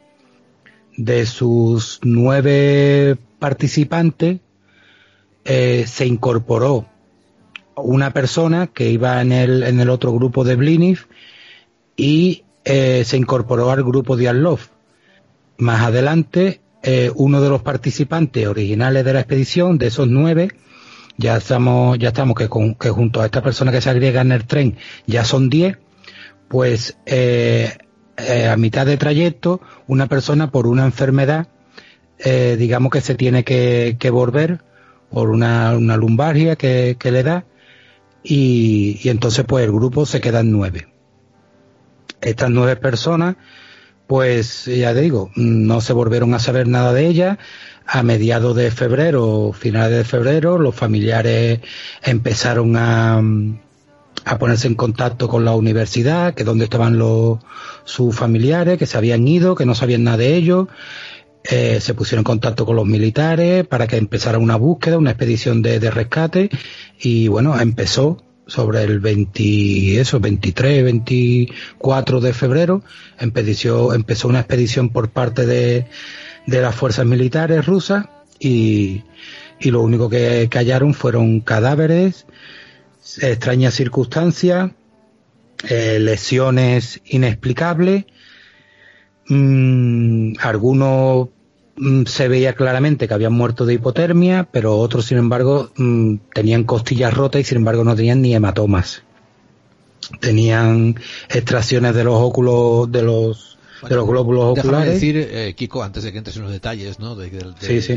De 0.96 1.24
sus 1.26 2.00
nueve 2.02 3.16
participantes, 3.38 4.40
eh, 5.44 5.84
se 5.86 6.06
incorporó 6.06 6.86
una 7.76 8.12
persona 8.12 8.66
que 8.66 8.90
iba 8.90 9.20
en 9.22 9.32
el, 9.32 9.62
en 9.62 9.80
el 9.80 9.90
otro 9.90 10.12
grupo 10.12 10.44
de 10.44 10.56
Blinif 10.56 11.06
y 11.96 12.44
eh, 12.64 13.04
se 13.04 13.16
incorporó 13.16 13.70
al 13.70 13.84
grupo 13.84 14.16
de 14.16 14.28
Arlov. 14.28 14.60
Más 15.58 15.82
adelante, 15.82 16.60
eh, 16.88 17.10
uno 17.16 17.40
de 17.40 17.48
los 17.48 17.62
participantes 17.62 18.46
originales 18.46 19.04
de 19.04 19.12
la 19.12 19.18
expedición, 19.18 19.76
de 19.76 19.88
esos 19.88 20.06
nueve, 20.06 20.52
ya 21.16 21.36
estamos, 21.36 21.98
ya 21.98 22.10
estamos 22.10 22.36
que, 22.36 22.46
junto 22.46 23.20
a 23.20 23.24
esta 23.24 23.42
persona 23.42 23.72
que 23.72 23.80
se 23.80 23.90
agrega 23.90 24.20
en 24.20 24.30
el 24.30 24.46
tren 24.46 24.76
ya 25.04 25.24
son 25.24 25.50
diez, 25.50 25.78
pues 26.46 26.96
a 27.08 28.56
mitad 28.56 28.86
de 28.86 28.96
trayecto, 28.96 29.60
una 29.88 30.06
persona 30.06 30.52
por 30.52 30.68
una 30.68 30.84
enfermedad, 30.84 31.48
digamos 32.24 32.92
que 32.92 33.00
se 33.00 33.16
tiene 33.16 33.42
que, 33.42 34.10
volver 34.12 34.60
por 35.10 35.30
una, 35.30 35.76
una 35.76 35.96
lumbargia 35.96 36.54
que, 36.54 36.96
le 37.02 37.22
da 37.24 37.46
y, 38.22 39.00
y, 39.02 39.08
entonces 39.08 39.44
pues 39.44 39.64
el 39.64 39.72
grupo 39.72 40.06
se 40.06 40.20
queda 40.20 40.38
en 40.38 40.52
nueve. 40.52 40.86
Estas 42.20 42.50
nueve 42.50 42.76
personas 42.76 43.34
pues 44.06 44.66
ya 44.66 44.94
digo, 44.94 45.30
no 45.34 45.80
se 45.80 45.92
volvieron 45.92 46.34
a 46.34 46.38
saber 46.38 46.68
nada 46.68 46.92
de 46.92 47.06
ellas. 47.06 47.38
A 47.88 48.02
mediados 48.02 48.56
de 48.56 48.70
febrero, 48.72 49.52
finales 49.52 49.98
de 49.98 50.04
febrero, 50.04 50.58
los 50.58 50.74
familiares 50.74 51.60
empezaron 52.02 52.76
a, 52.76 53.22
a 54.24 54.38
ponerse 54.38 54.66
en 54.66 54.74
contacto 54.74 55.28
con 55.28 55.44
la 55.44 55.54
universidad, 55.54 56.34
que 56.34 56.42
donde 56.42 56.64
estaban 56.64 56.98
los, 56.98 57.38
sus 57.84 58.14
familiares, 58.14 58.76
que 58.76 58.86
se 58.86 58.98
habían 58.98 59.26
ido, 59.26 59.54
que 59.54 59.66
no 59.66 59.76
sabían 59.76 60.02
nada 60.02 60.16
de 60.16 60.34
ellos. 60.34 60.66
Eh, 61.48 61.80
se 61.80 61.94
pusieron 61.94 62.20
en 62.20 62.24
contacto 62.24 62.66
con 62.66 62.74
los 62.74 62.86
militares 62.86 63.64
para 63.68 63.86
que 63.86 63.96
empezara 63.96 64.38
una 64.38 64.56
búsqueda, 64.56 64.98
una 64.98 65.12
expedición 65.12 65.62
de, 65.62 65.78
rescate 65.90 66.50
y 66.98 67.28
bueno, 67.28 67.58
empezó 67.60 68.20
sobre 68.46 68.82
el 68.84 69.00
20, 69.00 70.00
eso, 70.00 70.20
23, 70.20 70.84
24 70.84 72.20
de 72.20 72.32
febrero, 72.32 72.82
empezó, 73.18 73.92
empezó 73.92 74.28
una 74.28 74.40
expedición 74.40 74.90
por 74.90 75.10
parte 75.10 75.46
de, 75.46 75.86
de 76.46 76.62
las 76.62 76.74
fuerzas 76.74 77.06
militares 77.06 77.66
rusas 77.66 78.06
y, 78.38 79.02
y 79.58 79.70
lo 79.70 79.82
único 79.82 80.08
que, 80.08 80.48
hallaron 80.52 80.94
fueron 80.94 81.40
cadáveres, 81.40 82.26
extrañas 83.20 83.74
circunstancias, 83.74 84.70
eh, 85.68 85.98
lesiones 86.00 87.00
inexplicables, 87.06 88.04
mmm, 89.28 90.34
algunos 90.40 91.28
Mm, 91.28 91.35
se 92.06 92.28
veía 92.28 92.54
claramente 92.54 93.06
que 93.06 93.14
habían 93.14 93.32
muerto 93.32 93.66
de 93.66 93.74
hipotermia, 93.74 94.48
pero 94.50 94.76
otros, 94.78 95.06
sin 95.06 95.18
embargo, 95.18 95.70
mm, 95.76 96.16
tenían 96.32 96.64
costillas 96.64 97.12
rotas 97.12 97.42
y, 97.42 97.44
sin 97.44 97.58
embargo, 97.58 97.84
no 97.84 97.94
tenían 97.94 98.22
ni 98.22 98.34
hematomas. 98.34 99.02
Tenían 100.20 100.98
extracciones 101.28 101.94
de 101.94 102.04
los 102.04 102.14
óculos, 102.14 102.90
de 102.90 103.02
los, 103.02 103.58
de 103.88 103.94
los 103.94 104.06
glóbulos 104.06 104.58
oculares. 104.58 104.94
decir, 104.94 105.16
eh, 105.16 105.54
Kiko, 105.56 105.82
antes 105.82 106.04
de 106.04 106.12
que 106.12 106.18
entres 106.18 106.36
en 106.36 106.42
los 106.42 106.52
detalles, 106.52 106.98
¿no? 106.98 107.14
De, 107.14 107.28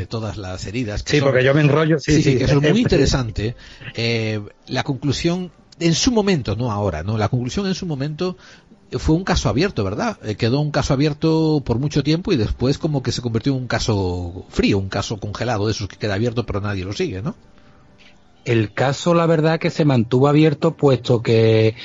todas 0.10 0.38
las 0.38 0.66
heridas. 0.66 1.04
sí, 1.06 1.22
porque 1.22 1.44
yo 1.44 1.54
me 1.54 1.62
enrollo. 1.62 2.00
Sí, 2.00 2.22
sí, 2.22 2.38
que 2.38 2.46
es 2.46 2.56
muy 2.56 2.66
interesante. 2.82 3.56
Eh, 3.96 4.42
la 4.68 4.84
conclusión 4.84 5.52
en 5.80 5.94
su 5.94 6.12
momento, 6.12 6.56
no 6.56 6.72
ahora, 6.72 7.04
¿no? 7.04 7.18
La 7.18 7.30
conclusión 7.30 7.68
en 7.68 7.76
su 7.76 7.86
momento 7.86 8.36
fue 8.98 9.16
un 9.16 9.24
caso 9.24 9.50
abierto, 9.50 9.84
¿verdad? 9.84 10.18
Eh, 10.24 10.36
quedó 10.36 10.60
un 10.60 10.72
caso 10.72 10.94
abierto 10.94 11.62
por 11.64 11.80
mucho 11.80 12.04
tiempo 12.04 12.32
y 12.32 12.38
después 12.38 12.78
como 12.78 13.04
que 13.04 13.12
se 13.12 13.22
convirtió 13.22 13.54
en 13.54 13.60
un 13.60 13.68
caso 13.68 14.46
frío, 14.50 14.78
un 14.80 14.90
caso 14.90 15.18
congelado, 15.18 15.66
de 15.68 15.74
esos 15.74 15.88
que 15.88 15.98
queda 15.98 16.16
abierto 16.16 16.46
pero 16.46 16.62
nadie 16.62 16.86
lo 16.86 16.94
sigue, 16.94 17.22
¿no? 17.22 17.36
El 18.46 18.74
caso, 18.74 19.14
la 19.14 19.26
verdad, 19.26 19.60
que 19.60 19.70
se 19.70 19.86
mantuvo 19.86 20.28
abierto 20.28 20.76
puesto 20.76 21.22
que, 21.22 21.76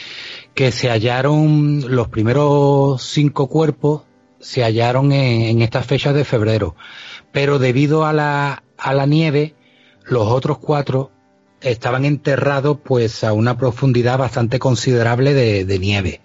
se 0.54 0.88
hallaron 0.88 1.94
los 1.94 2.08
primeros 2.08 3.02
cinco 3.02 3.48
cuerpos, 3.48 4.02
se 4.40 4.62
hallaron 4.62 5.12
en, 5.12 5.42
en 5.42 5.62
estas 5.62 5.84
fechas 5.84 6.14
de 6.14 6.24
febrero. 6.24 6.74
Pero 7.32 7.58
debido 7.58 8.06
a 8.06 8.12
la, 8.12 8.62
nieve, 9.06 9.54
los 10.04 10.28
otros 10.28 10.58
cuatro 10.58 11.10
estaban 11.60 12.04
enterrados 12.04 12.78
pues 12.84 13.24
a 13.24 13.32
una 13.32 13.58
profundidad 13.58 14.18
bastante 14.18 14.58
considerable 14.58 15.34
de, 15.34 15.64
de 15.64 15.78
nieve. 15.78 16.20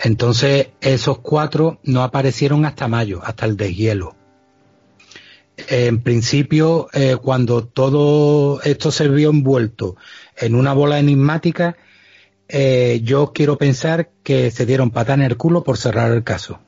Entonces, 0.00 0.68
esos 0.80 1.18
cuatro 1.18 1.80
no 1.82 2.02
aparecieron 2.02 2.64
hasta 2.64 2.88
mayo, 2.88 3.20
hasta 3.24 3.46
el 3.46 3.56
deshielo. 3.56 4.14
En 5.68 6.02
principio, 6.02 6.88
eh, 6.92 7.16
cuando 7.20 7.64
todo 7.66 8.62
esto 8.62 8.92
se 8.92 9.08
vio 9.08 9.30
envuelto 9.30 9.96
en 10.36 10.54
una 10.54 10.72
bola 10.72 11.00
enigmática, 11.00 11.76
eh, 12.48 13.00
yo 13.02 13.32
quiero 13.34 13.58
pensar 13.58 14.10
que 14.22 14.50
se 14.52 14.66
dieron 14.66 14.90
patas 14.90 15.16
en 15.16 15.22
el 15.22 15.36
culo 15.36 15.64
por 15.64 15.76
cerrar 15.76 16.12
el 16.12 16.22
caso. 16.22 16.60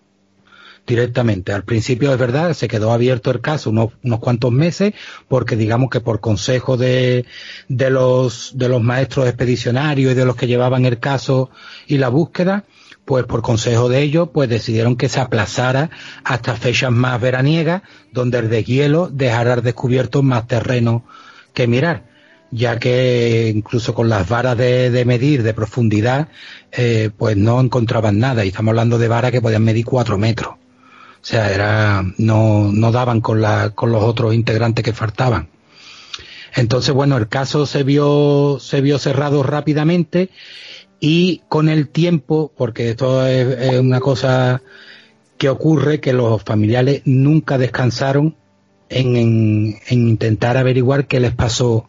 directamente. 0.87 1.52
Al 1.52 1.62
principio 1.62 2.12
es 2.12 2.18
verdad, 2.18 2.52
se 2.54 2.66
quedó 2.66 2.90
abierto 2.92 3.30
el 3.30 3.40
caso 3.40 3.70
unos, 3.70 3.92
unos 4.02 4.18
cuantos 4.18 4.50
meses, 4.50 4.92
porque 5.28 5.54
digamos 5.54 5.88
que 5.88 6.00
por 6.00 6.18
consejo 6.20 6.76
de, 6.76 7.26
de 7.68 7.90
los, 7.90 8.52
de 8.56 8.68
los 8.68 8.82
maestros 8.82 9.26
expedicionarios 9.28 10.12
y 10.12 10.14
de 10.16 10.25
los 10.25 10.34
que 10.34 10.49
llevaban 10.49 10.87
el 10.87 10.99
caso 10.99 11.50
y 11.87 11.99
la 11.99 12.08
búsqueda, 12.08 12.64
pues 13.11 13.25
por 13.25 13.43
consejo 13.43 13.88
de 13.88 14.02
ellos, 14.02 14.29
pues 14.33 14.49
decidieron 14.49 14.95
que 14.95 15.09
se 15.09 15.19
aplazara 15.19 15.90
hasta 16.23 16.55
fechas 16.55 16.93
más 16.93 17.21
veraniegas, 17.21 17.83
donde 18.12 18.38
el 18.38 18.49
deshielo 18.49 19.09
dejara 19.12 19.57
descubierto 19.57 20.23
más 20.23 20.47
terreno 20.47 21.05
que 21.52 21.67
mirar 21.67 22.05
ya 22.52 22.79
que 22.79 23.52
incluso 23.52 23.95
con 23.95 24.09
las 24.09 24.29
varas 24.29 24.57
de, 24.57 25.05
medir 25.05 25.43
de 25.43 25.55
profundidad, 25.55 26.29
eh, 26.71 27.11
pues 27.17 27.37
no 27.37 27.61
encontraban 27.61 28.21
nada. 28.21 28.45
Y 28.45 28.49
estamos 28.49 28.71
hablando 28.71 28.97
de 28.99 29.09
varas 29.09 29.33
que 29.33 29.40
podían 29.40 29.64
medir 29.64 29.85
cuatro 29.85 30.17
metros. 30.17 30.55
O 30.55 31.25
sea, 31.25 31.52
era, 31.52 32.05
no, 32.17 32.71
no 32.73 32.93
daban 32.93 33.21
con, 33.21 33.40
la, 33.40 33.71
con 33.71 33.90
los 33.90 34.05
otros 34.05 34.35
integrantes 34.35 34.85
que 34.85 34.93
faltaban. 34.93 35.49
Entonces, 36.55 36.95
bueno, 36.95 37.17
el 37.17 37.29
caso 37.29 37.67
se 37.67 37.83
vio, 37.83 38.59
se 38.61 38.81
vio 38.81 38.99
cerrado 38.99 39.43
rápidamente 39.43 40.31
y 41.00 41.40
con 41.49 41.69
el 41.69 41.88
tiempo, 41.88 42.52
porque 42.57 42.90
esto 42.90 43.26
es, 43.26 43.78
una 43.78 44.00
cosa 44.00 44.62
que 45.38 45.49
ocurre, 45.49 46.00
que 46.00 46.12
los 46.12 46.42
familiares 46.42 47.02
nunca 47.07 47.57
descansaron 47.57 48.37
en, 48.90 49.16
en, 49.16 49.78
en 49.88 50.09
intentar 50.09 50.59
averiguar 50.59 51.07
qué 51.07 51.19
les 51.19 51.35
pasó 51.35 51.88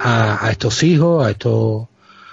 a, 0.00 0.48
estos 0.50 0.82
hijos, 0.82 1.24
a 1.24 1.30
estos, 1.30 1.86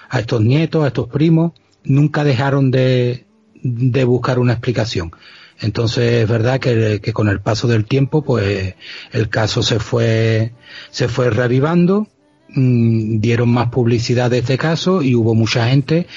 a 0.10 0.20
estos 0.20 0.42
nietos, 0.42 0.84
a 0.84 0.88
estos 0.88 1.08
primos, 1.08 1.54
nunca 1.84 2.24
dejaron 2.24 2.72
de, 2.72 3.26
de 3.62 4.04
buscar 4.04 4.40
una 4.40 4.54
explicación. 4.54 5.12
Entonces 5.60 6.24
es 6.24 6.28
verdad 6.28 6.60
que, 6.60 7.00
que, 7.02 7.14
con 7.14 7.30
el 7.30 7.40
paso 7.40 7.68
del 7.68 7.86
tiempo, 7.86 8.24
pues 8.24 8.76
el 9.12 9.30
caso 9.30 9.64
se 9.64 9.80
fue, 9.80 10.52
se 10.90 11.08
fue 11.08 11.30
revivando, 11.30 12.08
mm, 12.56 13.20
dieron 13.20 13.50
más 13.50 13.70
publicidad 13.70 14.32
de 14.32 14.40
este 14.40 14.58
caso 14.58 15.02
y 15.02 15.16
hubo 15.16 15.36
mucha 15.36 15.70
gente 15.70 16.08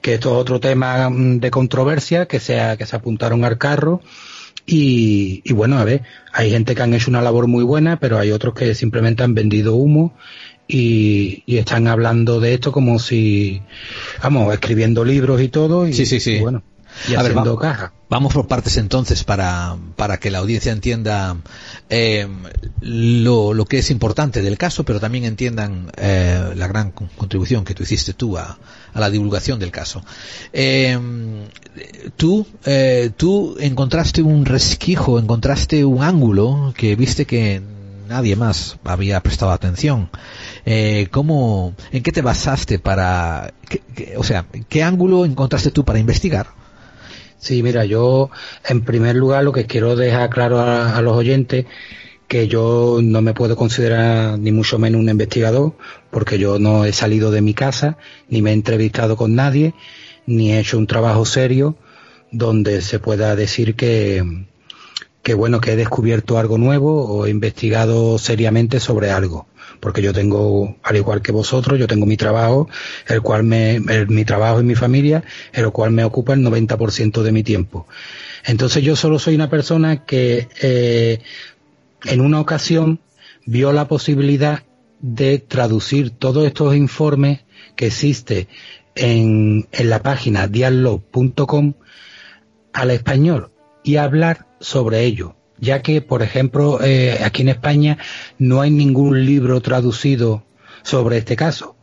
que 0.00 0.14
esto 0.14 0.30
es 0.30 0.36
otro 0.36 0.60
tema 0.60 1.10
mm, 1.10 1.40
de 1.40 1.50
controversia, 1.50 2.26
que 2.26 2.40
se, 2.40 2.58
que 2.78 2.86
se 2.86 2.96
apuntaron 2.96 3.44
al 3.44 3.58
carro 3.58 4.00
y, 4.66 5.42
y 5.44 5.52
bueno, 5.52 5.78
a 5.78 5.84
ver, 5.84 6.02
hay 6.32 6.50
gente 6.50 6.74
que 6.74 6.82
han 6.82 6.94
hecho 6.94 7.10
una 7.10 7.22
labor 7.22 7.46
muy 7.46 7.64
buena, 7.64 7.98
pero 7.98 8.18
hay 8.18 8.30
otros 8.30 8.54
que 8.54 8.74
simplemente 8.74 9.22
han 9.22 9.34
vendido 9.34 9.74
humo 9.74 10.14
y, 10.70 11.42
están 11.46 11.88
hablando 11.88 12.40
de 12.40 12.54
esto 12.54 12.72
como 12.72 12.98
si, 12.98 13.60
vamos, 14.22 14.52
escribiendo 14.52 15.04
libros 15.04 15.42
y 15.42 15.48
todo. 15.48 15.86
Y, 15.88 15.92
sí, 15.92 16.06
sí, 16.06 16.20
sí. 16.20 16.38
bueno, 16.38 16.62
y 17.08 17.14
haciendo 17.14 17.56
caja. 17.56 17.92
Vamos 18.08 18.34
por 18.34 18.48
partes 18.48 18.76
entonces 18.76 19.22
para, 19.22 19.76
para 19.96 20.18
que 20.18 20.30
la 20.30 20.38
audiencia 20.38 20.72
entienda 20.72 21.36
eh, 21.88 22.26
lo, 22.80 23.54
lo, 23.54 23.64
que 23.66 23.78
es 23.78 23.90
importante 23.90 24.42
del 24.42 24.58
caso, 24.58 24.84
pero 24.84 24.98
también 24.98 25.24
entiendan 25.24 25.92
eh, 25.96 26.52
la 26.56 26.66
gran 26.66 26.90
contribución 26.90 27.64
que 27.64 27.74
tú 27.74 27.84
hiciste 27.84 28.12
tú 28.12 28.36
a, 28.36 28.58
a 28.92 29.00
la 29.00 29.10
divulgación 29.10 29.58
del 29.60 29.70
caso. 29.70 30.02
Eh, 30.52 30.98
tú, 32.16 32.46
eh, 32.64 33.10
tú 33.16 33.56
encontraste 33.60 34.22
un 34.22 34.44
resquijo, 34.44 35.18
encontraste 35.18 35.84
un 35.84 36.02
ángulo 36.02 36.74
que 36.76 36.96
viste 36.96 37.26
que 37.26 37.62
nadie 38.08 38.34
más 38.36 38.78
había 38.84 39.20
prestado 39.22 39.52
atención. 39.52 40.10
Eh, 40.66 41.08
¿cómo, 41.10 41.74
¿En 41.92 42.02
qué 42.02 42.12
te 42.12 42.22
basaste 42.22 42.78
para, 42.78 43.54
o 44.16 44.24
sea, 44.24 44.46
qué 44.68 44.82
ángulo 44.82 45.24
encontraste 45.24 45.70
tú 45.70 45.84
para 45.84 45.98
investigar? 45.98 46.59
Sí, 47.40 47.62
mira, 47.62 47.86
yo 47.86 48.30
en 48.68 48.84
primer 48.84 49.16
lugar 49.16 49.44
lo 49.44 49.52
que 49.52 49.64
quiero 49.64 49.96
dejar 49.96 50.28
claro 50.28 50.60
a, 50.60 51.00
los 51.00 51.16
oyentes 51.16 51.64
que 52.28 52.48
yo 52.48 53.00
no 53.02 53.22
me 53.22 53.32
puedo 53.32 53.56
considerar 53.56 54.38
ni 54.38 54.52
mucho 54.52 54.78
menos 54.78 55.00
un 55.00 55.08
investigador 55.08 55.72
porque 56.10 56.38
yo 56.38 56.58
no 56.58 56.84
he 56.84 56.92
salido 56.92 57.30
de 57.30 57.40
mi 57.40 57.54
casa, 57.54 57.96
ni 58.28 58.42
me 58.42 58.50
he 58.50 58.52
entrevistado 58.52 59.16
con 59.16 59.34
nadie, 59.34 59.74
ni 60.26 60.52
he 60.52 60.60
hecho 60.60 60.76
un 60.76 60.86
trabajo 60.86 61.24
serio 61.24 61.76
donde 62.30 62.82
se 62.82 62.98
pueda 62.98 63.34
decir 63.36 63.74
que, 63.74 64.22
que 65.22 65.32
bueno, 65.32 65.62
que 65.62 65.72
he 65.72 65.76
descubierto 65.76 66.38
algo 66.38 66.58
nuevo 66.58 67.06
o 67.06 67.24
he 67.24 67.30
investigado 67.30 68.18
seriamente 68.18 68.80
sobre 68.80 69.10
algo. 69.10 69.46
Porque 69.80 70.02
yo 70.02 70.12
tengo, 70.12 70.76
al 70.82 70.96
igual 70.96 71.22
que 71.22 71.32
vosotros, 71.32 71.78
yo 71.78 71.86
tengo 71.86 72.06
mi 72.06 72.16
trabajo, 72.16 72.68
el 73.08 73.22
cual 73.22 73.44
me, 73.44 73.80
mi 73.80 74.24
trabajo 74.24 74.60
y 74.60 74.64
mi 74.64 74.74
familia, 74.74 75.24
el 75.52 75.70
cual 75.70 75.90
me 75.90 76.04
ocupa 76.04 76.34
el 76.34 76.40
90% 76.44 77.22
de 77.22 77.32
mi 77.32 77.42
tiempo. 77.42 77.86
Entonces 78.44 78.82
yo 78.82 78.94
solo 78.94 79.18
soy 79.18 79.34
una 79.34 79.50
persona 79.50 80.04
que 80.04 80.48
eh, 80.60 81.20
en 82.04 82.20
una 82.20 82.40
ocasión 82.40 83.00
vio 83.46 83.72
la 83.72 83.88
posibilidad 83.88 84.64
de 85.00 85.38
traducir 85.38 86.10
todos 86.10 86.46
estos 86.46 86.76
informes 86.76 87.40
que 87.74 87.86
existe 87.86 88.48
en, 88.94 89.66
en 89.72 89.90
la 89.90 90.02
página 90.02 90.46
dialog.com 90.46 91.74
al 92.72 92.90
español 92.90 93.50
y 93.82 93.96
hablar 93.96 94.46
sobre 94.60 95.04
ello, 95.04 95.36
ya 95.60 95.82
que, 95.82 96.00
por 96.00 96.22
ejemplo, 96.22 96.82
eh, 96.82 97.18
aquí 97.24 97.42
en 97.42 97.50
España 97.50 97.98
no 98.38 98.60
hay 98.60 98.70
ningún 98.70 99.24
libro 99.24 99.60
traducido 99.60 100.44
sobre 100.82 101.18
este 101.18 101.36
caso. 101.36 101.76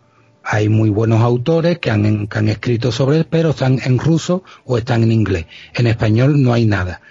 Hay 0.43 0.69
muy 0.69 0.89
buenos 0.89 1.21
autores 1.21 1.77
que 1.79 1.91
han, 1.91 2.27
que 2.27 2.37
han 2.37 2.49
escrito 2.49 2.91
sobre 2.91 3.17
él, 3.17 3.27
pero 3.29 3.51
están 3.51 3.79
en 3.83 3.99
ruso 3.99 4.43
o 4.65 4.77
están 4.77 5.03
en 5.03 5.11
inglés. 5.11 5.45
En 5.73 5.87
español 5.87 6.41
no 6.41 6.53
hay 6.53 6.65
nada. 6.65 7.01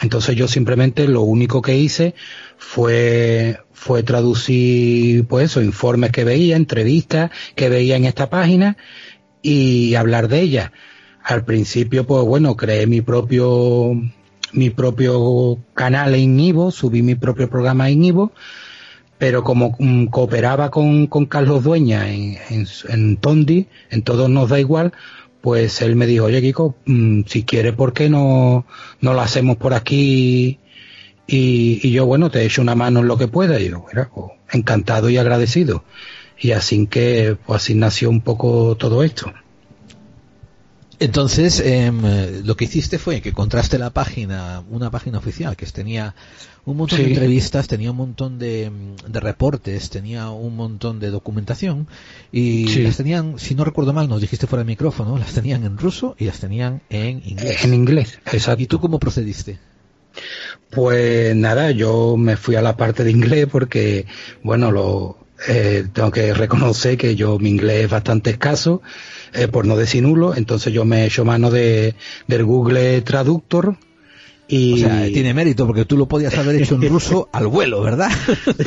Entonces 0.00 0.34
yo 0.36 0.48
simplemente 0.48 1.06
lo 1.06 1.20
único 1.20 1.60
que 1.60 1.76
hice 1.76 2.14
fue, 2.56 3.58
fue 3.72 4.02
traducir, 4.02 5.26
pues 5.26 5.50
eso, 5.50 5.62
informes 5.62 6.10
que 6.12 6.24
veía, 6.24 6.56
entrevistas 6.56 7.30
que 7.54 7.68
veía 7.68 7.96
en 7.96 8.06
esta 8.06 8.30
página 8.30 8.78
y 9.42 9.94
hablar 9.94 10.28
de 10.28 10.40
ellas. 10.40 10.70
Al 11.22 11.44
principio, 11.44 12.06
pues 12.06 12.24
bueno, 12.24 12.56
creé 12.56 12.86
mi 12.86 13.02
propio 13.02 13.92
mi 14.52 14.70
propio 14.70 15.58
canal 15.74 16.14
en 16.14 16.38
Ivo, 16.38 16.70
subí 16.70 17.02
mi 17.02 17.14
propio 17.14 17.48
programa 17.48 17.90
en 17.90 18.04
Ivo, 18.04 18.32
pero 19.18 19.44
como 19.44 19.76
mm, 19.78 20.06
cooperaba 20.06 20.70
con, 20.70 21.06
Carlos 21.06 21.64
Dueña 21.64 22.10
en, 22.10 22.38
en, 22.88 23.16
Tondi, 23.16 23.68
en 23.90 24.02
Todos 24.02 24.28
Nos 24.28 24.48
Da 24.48 24.58
Igual, 24.60 24.92
pues 25.40 25.82
él 25.82 25.96
me 25.96 26.06
dijo, 26.06 26.26
oye 26.26 26.40
Kiko, 26.40 26.76
mm, 26.86 27.22
si 27.26 27.44
quieres, 27.44 27.74
¿por 27.74 27.92
qué 27.92 28.08
no, 28.08 28.66
no 29.00 29.14
lo 29.14 29.20
hacemos 29.20 29.56
por 29.56 29.74
aquí? 29.74 30.58
Y, 31.26 31.90
yo, 31.90 32.06
bueno, 32.06 32.30
te 32.30 32.44
echo 32.44 32.62
una 32.62 32.74
mano 32.74 33.00
en 33.00 33.08
lo 33.08 33.16
que 33.16 33.28
pueda. 33.28 33.58
Y 33.60 33.70
yo, 33.70 33.84
pues, 33.84 34.08
encantado 34.50 35.08
y 35.08 35.16
agradecido. 35.16 35.84
Y 36.38 36.52
así 36.52 36.86
que, 36.86 37.36
pues 37.46 37.62
así 37.62 37.74
nació 37.74 38.10
un 38.10 38.20
poco 38.20 38.76
todo 38.76 39.02
esto. 39.02 39.32
Entonces, 41.02 41.58
em, 41.58 42.00
lo 42.44 42.56
que 42.56 42.66
hiciste 42.66 42.96
fue 42.96 43.20
que 43.20 43.30
encontraste 43.30 43.76
la 43.76 43.90
página, 43.90 44.62
una 44.70 44.88
página 44.88 45.18
oficial 45.18 45.56
que 45.56 45.66
tenía 45.66 46.14
un 46.64 46.76
montón 46.76 47.00
de 47.00 47.08
entrevistas, 47.08 47.66
tenía 47.66 47.90
un 47.90 47.96
montón 47.96 48.38
de, 48.38 48.70
reportes, 49.12 49.90
tenía 49.90 50.30
un 50.30 50.54
montón 50.54 51.00
de 51.00 51.10
documentación 51.10 51.88
y 52.30 52.82
las 52.84 52.96
tenían, 52.96 53.36
si 53.40 53.56
no 53.56 53.64
recuerdo 53.64 53.92
mal, 53.92 54.08
nos 54.08 54.20
dijiste 54.20 54.46
fuera 54.46 54.60
del 54.60 54.68
micrófono, 54.68 55.18
las 55.18 55.32
tenían 55.32 55.64
en 55.64 55.76
ruso 55.76 56.14
y 56.20 56.26
las 56.26 56.38
tenían 56.38 56.82
en 56.88 57.20
inglés. 57.24 57.64
En 57.64 57.74
inglés, 57.74 58.20
exacto. 58.30 58.62
¿Y 58.62 58.66
tú 58.66 58.78
cómo 58.78 59.00
procediste? 59.00 59.58
Pues 60.70 61.34
nada, 61.34 61.72
yo 61.72 62.16
me 62.16 62.36
fui 62.36 62.54
a 62.54 62.62
la 62.62 62.76
parte 62.76 63.02
de 63.02 63.10
inglés 63.10 63.48
porque, 63.50 64.06
bueno, 64.44 64.70
lo, 64.70 65.18
eh, 65.48 65.86
tengo 65.92 66.12
que 66.12 66.32
reconocer 66.32 66.96
que 66.96 67.16
yo 67.16 67.40
mi 67.40 67.50
inglés 67.50 67.86
es 67.86 67.90
bastante 67.90 68.30
escaso 68.30 68.82
eh, 69.34 69.48
por 69.48 69.66
no 69.66 69.76
decir 69.76 70.02
nulo, 70.02 70.34
entonces 70.36 70.72
yo 70.72 70.84
me 70.84 71.02
he 71.02 71.06
hecho 71.06 71.24
mano 71.24 71.50
de, 71.50 71.94
del 72.26 72.44
Google 72.44 73.02
Traductor. 73.02 73.76
Y... 74.48 74.74
O 74.74 74.88
sea, 74.88 75.04
tiene 75.06 75.32
mérito 75.32 75.66
porque 75.66 75.84
tú 75.84 75.96
lo 75.96 76.06
podías 76.06 76.36
haber 76.36 76.56
hecho 76.56 76.74
en 76.74 76.88
ruso 76.88 77.28
al 77.32 77.46
vuelo, 77.46 77.80
¿verdad? 77.80 78.10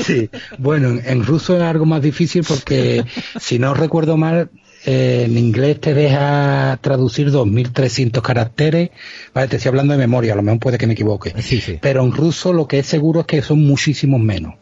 sí, 0.04 0.30
bueno, 0.58 1.00
en, 1.04 1.24
ruso 1.24 1.56
es 1.56 1.62
algo 1.62 1.86
más 1.86 2.02
difícil 2.02 2.44
porque, 2.48 3.04
si 3.40 3.60
no 3.60 3.74
recuerdo 3.74 4.18
mal, 4.18 4.50
eh, 4.86 5.26
en 5.26 5.38
inglés 5.38 5.80
te 5.82 5.94
deja 5.94 6.78
traducir 6.82 7.32
2.300 7.32 8.22
caracteres. 8.22 8.90
Vale, 9.34 9.48
te 9.48 9.58
estoy 9.58 9.70
hablando 9.70 9.94
de 9.94 10.00
memoria, 10.00 10.34
a 10.34 10.36
lo 10.36 10.44
mejor 10.44 10.60
puede 10.60 10.78
que 10.78 10.88
me 10.88 10.94
equivoque. 10.94 11.34
Sí, 11.42 11.60
sí. 11.60 11.78
Pero 11.82 12.04
en 12.04 12.12
ruso 12.12 12.54
lo 12.54 12.68
que 12.68 12.80
es 12.80 12.86
seguro 12.86 13.22
es 13.22 13.26
que 13.26 13.42
son 13.42 13.66
muchísimos 13.66 14.22
menos. 14.22 14.56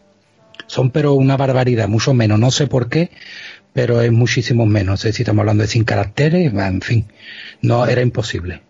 Son 0.68 0.92
pero 0.92 1.14
una 1.14 1.38
barbaridad, 1.38 1.88
mucho 1.88 2.14
menos. 2.14 2.40
No 2.40 2.52
sé 2.52 2.68
por 2.68 2.90
qué, 2.90 3.12
pero 3.74 4.02
es 4.02 4.12
muchísimo 4.12 4.66
menos. 4.66 5.02
si 5.02 5.10
estamos 5.10 5.42
hablando 5.42 5.64
de 5.64 5.68
sin 5.68 5.84
caracteres, 5.84 6.54
en 6.54 6.82
fin, 6.82 7.08
no 7.62 7.86
era 7.86 8.02
imposible. 8.02 8.62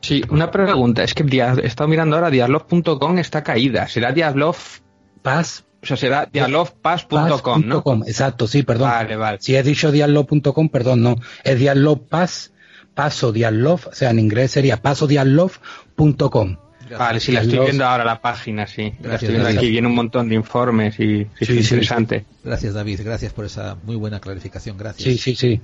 Sí, 0.00 0.22
una 0.28 0.50
pregunta. 0.50 1.02
Es 1.02 1.14
que 1.14 1.22
he 1.22 1.66
estado 1.66 1.88
mirando 1.88 2.16
ahora, 2.16 2.30
diablov.com 2.30 3.18
está 3.18 3.42
caída. 3.42 3.88
¿Será 3.88 4.12
Diablov 4.12 4.56
Paz? 5.22 5.64
O 5.82 5.86
sea, 5.86 5.96
será 5.96 6.28
dialogpaz.com, 6.32 7.62
¿no? 7.66 7.82
Exacto, 8.06 8.46
sí, 8.46 8.62
perdón. 8.62 8.90
Vale, 8.90 9.16
vale. 9.16 9.38
Si 9.40 9.56
he 9.56 9.62
dicho 9.64 9.90
dialog.com, 9.90 10.68
perdón, 10.68 11.02
no. 11.02 11.16
Es 11.42 11.58
dialogpaz 11.58 12.52
pasodialove, 12.94 13.88
o 13.88 13.94
sea, 13.94 14.10
en 14.10 14.18
inglés 14.18 14.52
sería 14.52 14.76
Vale, 16.98 17.20
sí, 17.20 17.32
la 17.32 17.42
estoy 17.42 17.58
viendo 17.58 17.84
ahora 17.84 18.04
la 18.04 18.20
página, 18.20 18.66
sí. 18.66 18.92
la 19.02 19.14
estoy 19.14 19.30
viendo 19.30 19.48
aquí, 19.48 19.70
viene 19.70 19.86
un 19.86 19.94
montón 19.94 20.28
de 20.28 20.34
informes 20.34 20.98
y 20.98 21.26
sí, 21.40 21.58
es 21.58 21.70
interesante. 21.72 22.24
Gracias, 22.44 22.74
David, 22.74 23.00
gracias 23.04 23.32
por 23.32 23.44
esa 23.44 23.76
muy 23.84 23.96
buena 23.96 24.20
clarificación, 24.20 24.76
gracias. 24.76 25.04
Sí, 25.04 25.18
sí, 25.18 25.34
sí. 25.34 25.60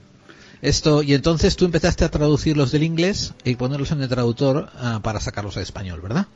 Esto, 0.60 1.02
y 1.02 1.14
entonces 1.14 1.56
tú 1.56 1.66
empezaste 1.66 2.04
a 2.04 2.10
traducirlos 2.10 2.72
del 2.72 2.82
inglés 2.82 3.34
y 3.44 3.54
ponerlos 3.54 3.92
en 3.92 4.02
el 4.02 4.08
traductor 4.08 4.70
ah, 4.76 5.00
para 5.02 5.20
sacarlos 5.20 5.56
al 5.56 5.62
español, 5.62 6.00
¿verdad? 6.00 6.26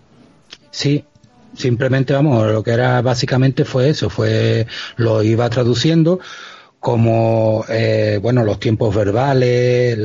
Sí, 0.70 1.04
simplemente, 1.56 2.12
vamos, 2.12 2.46
lo 2.50 2.62
que 2.62 2.70
era 2.70 3.02
básicamente 3.02 3.64
fue 3.64 3.88
eso, 3.88 4.10
fue, 4.10 4.66
lo 4.96 5.22
iba 5.22 5.50
traduciendo 5.50 6.20
como, 6.82 7.64
eh, 7.68 8.18
bueno, 8.20 8.44
los 8.44 8.58
tiempos 8.58 8.92
verbales, 8.92 9.96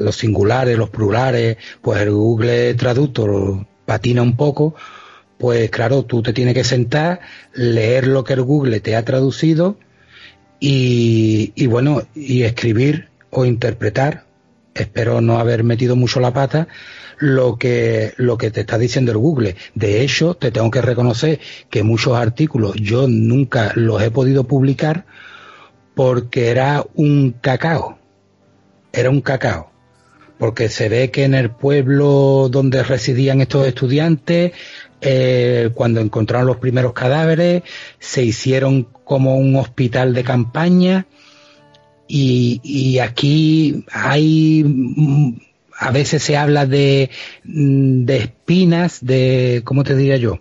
los 0.00 0.16
singulares, 0.16 0.76
los 0.76 0.90
plurales, 0.90 1.56
pues 1.80 2.00
el 2.00 2.10
Google 2.10 2.74
Traductor 2.74 3.64
patina 3.86 4.22
un 4.22 4.36
poco, 4.36 4.74
pues 5.38 5.70
claro, 5.70 6.04
tú 6.04 6.22
te 6.22 6.32
tienes 6.32 6.54
que 6.54 6.64
sentar, 6.64 7.20
leer 7.54 8.06
lo 8.06 8.24
que 8.24 8.34
el 8.34 8.42
Google 8.42 8.80
te 8.80 8.96
ha 8.96 9.04
traducido 9.04 9.78
y, 10.60 11.52
y 11.54 11.66
bueno, 11.66 12.02
y 12.14 12.42
escribir 12.42 13.08
o 13.30 13.44
interpretar, 13.44 14.24
espero 14.74 15.20
no 15.20 15.38
haber 15.38 15.64
metido 15.64 15.96
mucho 15.96 16.20
la 16.20 16.32
pata, 16.32 16.68
lo 17.18 17.56
que, 17.56 18.12
lo 18.16 18.36
que 18.38 18.50
te 18.50 18.60
está 18.60 18.78
diciendo 18.78 19.12
el 19.12 19.18
Google. 19.18 19.56
De 19.74 20.02
hecho, 20.02 20.34
te 20.34 20.50
tengo 20.50 20.70
que 20.70 20.82
reconocer 20.82 21.40
que 21.70 21.82
muchos 21.82 22.16
artículos 22.16 22.74
yo 22.76 23.06
nunca 23.08 23.72
los 23.74 24.02
he 24.02 24.10
podido 24.10 24.44
publicar 24.44 25.06
porque 25.94 26.48
era 26.50 26.84
un 26.94 27.32
cacao. 27.40 27.98
Era 28.92 29.10
un 29.10 29.20
cacao. 29.20 29.70
Porque 30.38 30.68
se 30.68 30.88
ve 30.88 31.10
que 31.10 31.24
en 31.24 31.34
el 31.34 31.50
pueblo 31.50 32.48
donde 32.50 32.82
residían 32.82 33.40
estos 33.40 33.66
estudiantes, 33.66 34.52
eh, 35.00 35.70
cuando 35.74 36.00
encontraron 36.00 36.46
los 36.46 36.58
primeros 36.58 36.92
cadáveres, 36.92 37.62
se 37.98 38.22
hicieron 38.22 38.88
como 39.04 39.36
un 39.36 39.56
hospital 39.56 40.14
de 40.14 40.24
campaña 40.24 41.06
y, 42.08 42.98
aquí 42.98 43.84
hay, 43.92 44.64
mm, 44.64 45.38
a 45.78 45.90
veces 45.90 46.22
se 46.22 46.36
habla 46.36 46.66
de, 46.66 47.10
mm, 47.44 48.04
de 48.04 48.16
espinas, 48.18 49.04
de, 49.04 49.62
¿cómo 49.64 49.84
te 49.84 49.96
diría 49.96 50.16
yo? 50.16 50.40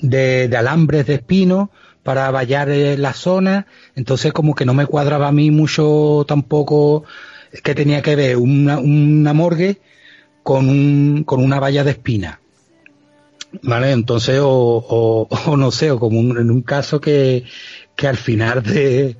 De, 0.00 0.50
alambres 0.56 1.06
de 1.06 1.14
espino 1.14 1.70
para 2.02 2.30
vallar 2.30 2.70
eh, 2.70 2.96
la 2.98 3.12
zona, 3.12 3.66
entonces 3.94 4.32
como 4.32 4.54
que 4.54 4.64
no 4.64 4.74
me 4.74 4.86
cuadraba 4.86 5.28
a 5.28 5.32
mí 5.32 5.50
mucho 5.50 6.24
tampoco 6.26 7.04
que 7.62 7.74
tenía 7.74 8.02
que 8.02 8.16
ver 8.16 8.36
una, 8.36 8.78
una 8.78 9.32
morgue 9.32 9.80
con, 10.42 10.68
un, 10.68 11.24
con 11.24 11.42
una 11.42 11.60
valla 11.60 11.84
de 11.84 11.92
espina. 11.92 12.40
¿Vale? 13.62 13.90
Entonces, 13.90 14.38
o, 14.40 15.26
o, 15.28 15.56
no 15.56 15.70
sé, 15.72 15.90
o 15.90 15.98
como 15.98 16.20
en 16.20 16.50
un 16.50 16.62
caso 16.62 17.00
que, 17.00 17.44
que 17.96 18.06
al 18.06 18.16
final 18.16 18.62
de, 18.62 19.16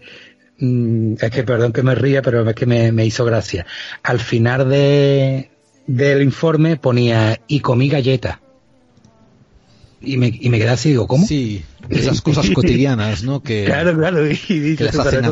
Mm, 0.61 1.15
es 1.19 1.31
que 1.31 1.43
perdón 1.43 1.73
que 1.73 1.83
me 1.83 1.95
ría, 1.95 2.21
pero 2.23 2.49
es 2.49 2.55
que 2.55 2.67
me, 2.67 3.07
hizo 3.07 3.25
gracia. 3.25 3.67
Al 4.03 4.21
final 4.21 4.69
de, 4.69 5.51
del 5.87 6.23
informe 6.23 6.77
ponía 6.77 7.41
y 7.49 7.61
comí 7.61 7.89
galleta. 7.89 8.41
Y 10.03 10.17
me, 10.17 10.29
y 10.29 10.49
me 10.49 10.59
quedé 10.59 10.71
así, 10.71 10.91
digo, 10.91 11.07
¿cómo? 11.07 11.27
Sí, 11.27 11.63
esas 11.89 12.23
cosas 12.23 12.49
cotidianas, 12.51 13.23
¿no? 13.23 13.43
Que, 13.43 13.65
claro, 13.67 13.97
claro, 13.97 14.31
y 14.31 14.37
que 14.37 14.85
les 14.85 14.99
hacen 14.99 15.25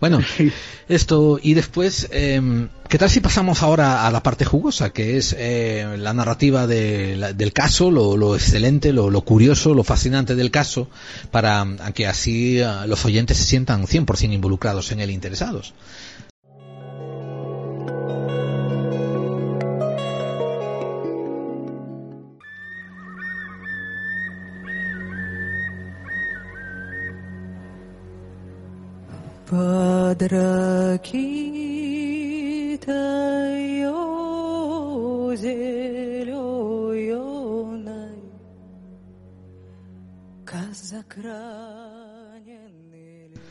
bueno, 0.00 0.20
esto, 0.88 1.38
y 1.42 1.54
después, 1.54 2.08
eh, 2.10 2.68
¿qué 2.88 2.98
tal 2.98 3.10
si 3.10 3.20
pasamos 3.20 3.62
ahora 3.62 4.06
a 4.06 4.10
la 4.10 4.22
parte 4.22 4.44
jugosa, 4.44 4.90
que 4.90 5.16
es 5.16 5.34
eh, 5.38 5.96
la 5.98 6.12
narrativa 6.14 6.66
del 6.66 7.52
caso, 7.52 7.90
lo, 7.90 8.34
excelente, 8.34 8.92
lo, 8.92 9.20
curioso, 9.22 9.74
lo 9.74 9.84
fascinante 9.84 10.34
del 10.34 10.50
caso, 10.50 10.88
para 11.30 11.66
que 11.94 12.06
así 12.06 12.58
eh, 12.58 12.66
los 12.86 13.04
oyentes 13.04 13.38
se 13.38 13.44
sientan 13.44 13.86
100% 13.86 14.32
involucrados 14.32 14.92
en 14.92 15.00
él, 15.00 15.10
interesados? 15.10 15.74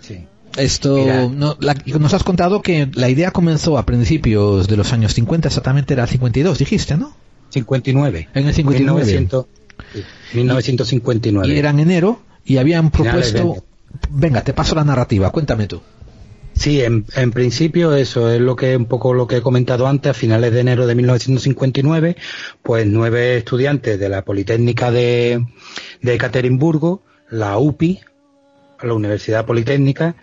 Sí. 0.02 0.26
Esto, 0.58 1.30
no, 1.30 1.58
nos 2.00 2.14
has 2.14 2.24
contado 2.24 2.62
que 2.62 2.90
la 2.94 3.10
idea 3.10 3.32
comenzó 3.32 3.78
a 3.78 3.86
principios 3.86 4.68
de 4.68 4.78
los 4.78 4.94
años 4.94 5.14
50, 5.14 5.48
exactamente 5.48 5.94
era 5.94 6.04
el 6.04 6.10
52, 6.10 6.60
dijiste, 6.60 6.96
¿no? 6.96 7.16
59. 7.50 8.30
En 8.34 8.48
el 8.48 8.54
59. 8.54 9.28
1959. 10.34 11.54
Y 11.54 11.58
era 11.58 11.72
en 11.72 11.80
enero 11.80 12.20
y 12.46 12.58
habían 12.58 12.92
propuesto 12.92 13.64
Venga, 14.10 14.44
te 14.44 14.54
paso 14.54 14.76
la 14.76 14.84
narrativa, 14.84 15.30
cuéntame 15.32 15.68
tú. 15.68 15.82
Sí, 16.56 16.82
en, 16.82 17.32
principio 17.32 17.94
eso 17.94 18.32
es 18.32 18.40
lo 18.40 18.56
que 18.56 18.78
un 18.78 18.86
poco 18.86 19.14
lo 19.14 19.28
que 19.28 19.38
he 19.38 19.42
comentado 19.42 19.88
antes. 19.88 20.12
A 20.12 20.14
finales 20.14 20.54
de 20.54 20.60
enero 20.62 20.88
de 20.88 20.96
1959, 20.96 22.16
pues 22.62 22.86
nueve 22.86 23.38
estudiantes 23.38 24.00
de 24.00 24.10
la 24.10 24.24
Politécnica 24.24 24.92
de, 24.92 25.46
de 26.02 26.14
Ekaterimburgo, 26.14 27.02
la 27.30 27.58
UPI, 27.58 28.02
la 28.82 28.94
Universidad 28.94 29.46
Politécnica, 29.46 30.16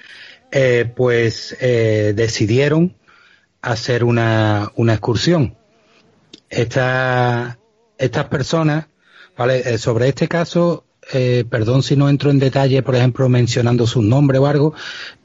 eh, 0.52 0.90
pues 0.94 1.56
eh, 1.60 2.12
decidieron 2.14 2.96
hacer 3.62 4.04
una, 4.04 4.72
una 4.76 4.92
excursión. 4.94 5.56
Esta, 6.48 7.58
estas 7.98 8.24
personas, 8.26 8.86
¿vale? 9.36 9.62
Eh, 9.64 9.78
sobre 9.78 10.08
este 10.08 10.28
caso 10.28 10.84
eh, 11.12 11.44
perdón 11.48 11.82
si 11.82 11.96
no 11.96 12.08
entro 12.08 12.30
en 12.30 12.38
detalle, 12.38 12.82
por 12.82 12.94
ejemplo, 12.94 13.28
mencionando 13.28 13.86
su 13.86 14.02
nombre 14.02 14.38
o 14.38 14.46
algo, 14.46 14.74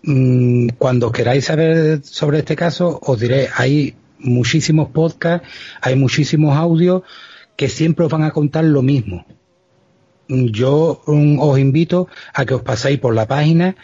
mm, 0.04 0.70
cuando 0.78 1.12
queráis 1.12 1.46
saber 1.46 2.02
sobre 2.04 2.40
este 2.40 2.56
caso, 2.56 3.00
os 3.04 3.20
diré, 3.20 3.50
hay 3.56 3.96
muchísimos 4.20 4.90
podcasts, 4.90 5.48
hay 5.82 5.96
muchísimos 5.96 6.56
audios 6.58 7.04
que 7.56 7.70
siempre 7.70 8.06
os 8.06 8.12
van 8.12 8.24
a 8.24 8.32
contar 8.32 8.64
lo 8.64 8.82
mismo. 8.82 9.26
Yo 10.28 11.02
mm, 11.06 11.40
os 11.40 11.60
invito 11.60 12.08
a 12.34 12.46
que 12.46 12.56
os 12.56 12.64
paséis 12.64 13.00
por 13.00 13.14
la 13.14 13.28
página 13.28 13.76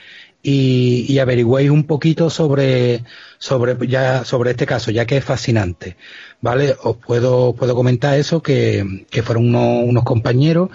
y, 0.43 1.05
y 1.07 1.19
averigüéis 1.19 1.69
un 1.69 1.83
poquito 1.83 2.29
sobre, 2.29 3.03
sobre, 3.37 3.75
ya, 3.87 4.25
sobre 4.25 4.51
este 4.51 4.65
caso, 4.65 4.91
ya 4.91 5.05
que 5.05 5.17
es 5.17 5.25
fascinante. 5.25 5.97
¿Vale? 6.41 6.75
Os 6.81 6.97
puedo, 6.97 7.53
puedo 7.53 7.75
comentar 7.75 8.17
eso, 8.17 8.41
que, 8.41 9.05
que 9.11 9.21
fueron 9.21 9.53
unos, 9.53 10.03
compañeros, 10.03 10.69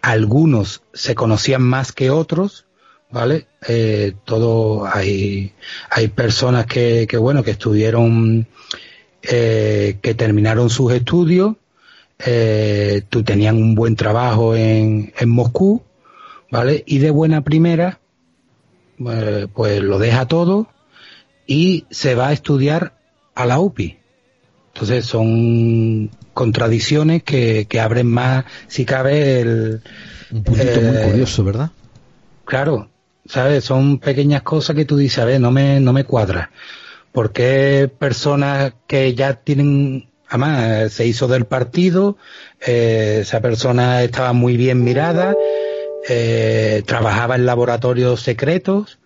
algunos 0.00 0.82
se 0.92 1.16
conocían 1.16 1.62
más 1.62 1.90
que 1.90 2.10
otros, 2.10 2.66
¿vale? 3.10 3.46
Eh, 3.66 4.12
todo, 4.24 4.86
hay, 4.86 5.52
hay 5.90 6.08
personas 6.08 6.66
que, 6.66 7.06
que 7.08 7.16
bueno, 7.16 7.42
que 7.42 7.50
estuvieron, 7.52 8.46
eh, 9.22 9.98
que 10.00 10.14
terminaron 10.14 10.70
sus 10.70 10.92
estudios, 10.92 11.56
eh, 12.24 13.02
tenían 13.24 13.56
un 13.56 13.74
buen 13.74 13.96
trabajo 13.96 14.54
en, 14.54 15.12
en 15.18 15.28
Moscú, 15.30 15.82
¿vale? 16.48 16.84
Y 16.86 16.98
de 16.98 17.10
buena 17.10 17.42
primera, 17.42 17.98
pues 19.54 19.82
lo 19.82 19.98
deja 19.98 20.26
todo 20.26 20.68
y 21.46 21.86
se 21.90 22.14
va 22.14 22.28
a 22.28 22.32
estudiar 22.32 22.94
a 23.34 23.46
la 23.46 23.58
UPI. 23.58 23.98
Entonces 24.74 25.06
son 25.06 26.10
contradicciones 26.34 27.22
que, 27.22 27.66
que 27.68 27.80
abren 27.80 28.06
más, 28.06 28.44
si 28.68 28.84
cabe, 28.84 29.40
el... 29.40 29.82
Un 30.30 30.44
puntito 30.44 30.80
muy 30.80 30.96
eh, 30.96 31.02
curioso, 31.10 31.42
¿verdad? 31.42 31.70
Claro, 32.44 32.88
¿sabes? 33.26 33.64
Son 33.64 33.98
pequeñas 33.98 34.42
cosas 34.42 34.76
que 34.76 34.84
tú 34.84 34.96
dices, 34.96 35.18
a 35.18 35.24
ver, 35.24 35.40
no 35.40 35.50
me, 35.50 35.80
no 35.80 35.92
me 35.92 36.04
cuadra. 36.04 36.50
porque 37.12 37.90
personas 37.98 38.74
que 38.86 39.14
ya 39.14 39.34
tienen, 39.34 40.08
además, 40.28 40.92
se 40.92 41.06
hizo 41.06 41.26
del 41.26 41.46
partido, 41.46 42.16
eh, 42.64 43.20
esa 43.22 43.40
persona 43.40 44.02
estaba 44.02 44.32
muy 44.32 44.56
bien 44.56 44.84
mirada, 44.84 45.34
eh, 46.08 46.82
trabajaba 46.86 47.36
en 47.36 47.44
laboratorios 47.44 48.22
secretos 48.22 48.98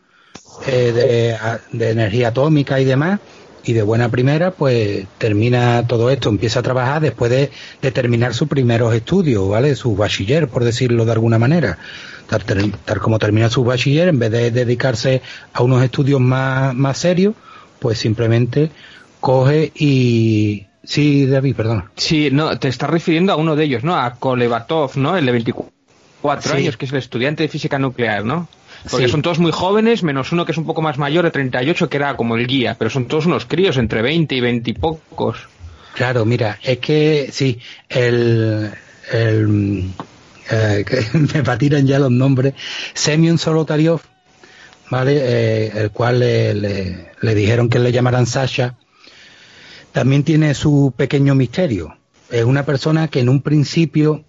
eh, 0.67 1.37
de, 1.73 1.91
energía 1.91 2.29
atómica 2.29 2.79
y 2.79 2.85
demás, 2.85 3.19
y 3.65 3.73
de 3.73 3.83
buena 3.83 4.09
primera, 4.09 4.53
pues 4.53 5.07
termina 5.19 5.87
todo 5.87 6.11
esto, 6.11 6.29
empieza 6.29 6.61
a 6.61 6.63
trabajar 6.63 7.03
después 7.03 7.31
de, 7.31 7.51
terminar 7.91 8.35
sus 8.35 8.49
primeros 8.49 8.95
estudios, 8.95 9.49
¿vale? 9.49 9.75
Su 9.75 9.97
bachiller, 9.97 10.49
por 10.49 10.65
decirlo 10.65 11.05
de 11.05 11.13
alguna 11.13 11.39
manera. 11.39 11.79
Tal, 12.29 13.01
como 13.01 13.19
termina 13.19 13.51
su 13.51 13.65
bachiller, 13.65 14.09
en 14.09 14.19
vez 14.19 14.31
de 14.31 14.51
dedicarse 14.51 15.23
a 15.53 15.63
unos 15.63 15.83
estudios 15.83 16.21
más, 16.21 16.75
más 16.75 16.99
serios, 16.99 17.35
pues 17.79 17.99
simplemente 17.99 18.71
coge 19.21 19.73
y... 19.75 20.67
Sí, 20.85 21.27
David, 21.27 21.55
perdona. 21.55 21.93
Sí, 21.97 22.31
no, 22.33 22.59
te 22.59 22.67
estás 22.69 22.91
refiriendo 22.91 23.33
a 23.33 23.37
uno 23.37 23.55
de 23.55 23.65
ellos, 23.65 23.85
¿no? 23.85 23.97
A 23.97 24.15
Kolevatov, 24.15 24.97
¿no? 24.97 25.17
El 25.17 25.27
de 25.27 25.33
24 25.33 25.73
años, 26.31 26.77
que 26.77 26.87
es 26.87 26.93
el 26.93 26.99
estudiante 26.99 27.43
de 27.43 27.49
física 27.49 27.79
nuclear, 27.79 28.25
¿no? 28.25 28.49
Porque 28.91 29.09
son 29.09 29.23
todos 29.23 29.39
muy 29.39 29.53
jóvenes, 29.53 30.03
menos 30.03 30.33
uno 30.33 30.45
que 30.45 30.53
es 30.53 30.59
un 30.59 30.67
poco 30.67 30.83
más 30.83 30.99
mayor, 30.99 31.25
de 31.25 31.31
38, 31.31 31.89
que 31.89 31.97
era 31.97 32.17
como 32.17 32.37
el 32.37 32.47
guía, 32.47 32.77
pero 32.79 32.91
son 32.91 33.07
todos 33.07 33.27
unos 33.27 33.47
críos, 33.47 33.77
entre 33.77 34.03
20 34.03 34.35
y 34.35 34.41
20 34.41 34.71
y 34.71 34.75
pocos. 34.75 35.49
Claro, 35.95 36.25
mira, 36.25 36.59
es 36.63 36.79
que 36.79 37.29
sí, 37.31 37.59
el, 37.89 38.71
el 39.13 39.91
eh, 40.51 40.85
que 40.89 41.19
me 41.19 41.43
patinan 41.43 41.87
ya 41.87 41.99
los 41.99 42.11
nombres, 42.11 42.55
Semyon 42.95 43.39
Solotaryov, 43.39 44.01
¿vale? 44.91 45.17
Eh, 45.17 45.73
el 45.75 45.91
cual 45.91 46.21
le, 46.21 46.55
le, 46.55 47.35
dijeron 47.35 47.69
que 47.69 47.79
le 47.79 47.93
llamaran 47.93 48.27
Sasha, 48.27 48.77
también 49.93 50.25
tiene 50.25 50.55
su 50.55 50.93
pequeño 50.97 51.35
misterio. 51.35 51.97
Es 52.31 52.45
una 52.45 52.65
persona 52.65 53.09
que 53.09 53.21
en 53.21 53.29
un 53.29 53.43
principio 53.43 54.25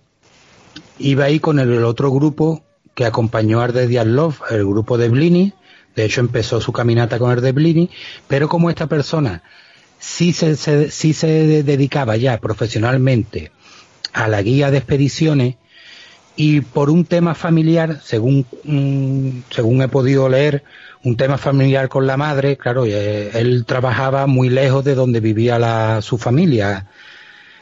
iba 0.99 1.25
ahí 1.25 1.39
con 1.39 1.59
el, 1.59 1.83
otro 1.83 2.11
grupo 2.11 2.63
que 2.95 3.05
acompañó 3.05 3.61
a 3.61 3.65
Arde 3.65 4.05
Love, 4.05 4.41
el 4.51 4.65
grupo 4.65 4.97
de 4.97 5.09
Blini, 5.09 5.53
de 5.95 6.05
hecho 6.05 6.21
empezó 6.21 6.61
su 6.61 6.71
caminata 6.71 7.19
con 7.19 7.31
Arde 7.31 7.51
Blini, 7.51 7.89
pero 8.27 8.47
como 8.47 8.69
esta 8.69 8.87
persona 8.87 9.43
sí 9.99 10.33
se, 10.33 10.55
sí 10.91 11.13
se 11.13 11.63
dedicaba 11.63 12.17
ya 12.17 12.39
profesionalmente 12.39 13.51
a 14.11 14.27
la 14.27 14.41
guía 14.41 14.69
de 14.69 14.77
expediciones 14.77 15.55
y 16.35 16.61
por 16.61 16.89
un 16.89 17.05
tema 17.05 17.35
familiar, 17.35 17.99
según, 18.03 18.45
mm, 18.63 19.43
según 19.51 19.81
he 19.81 19.87
podido 19.87 20.29
leer, 20.29 20.63
un 21.03 21.17
tema 21.17 21.37
familiar 21.37 21.89
con 21.89 22.07
la 22.07 22.17
madre, 22.17 22.57
claro, 22.57 22.85
eh, 22.85 23.31
él 23.33 23.65
trabajaba 23.65 24.25
muy 24.25 24.49
lejos 24.49 24.83
de 24.83 24.95
donde 24.95 25.19
vivía 25.19 25.59
la, 25.59 26.01
su 26.01 26.17
familia. 26.17 26.87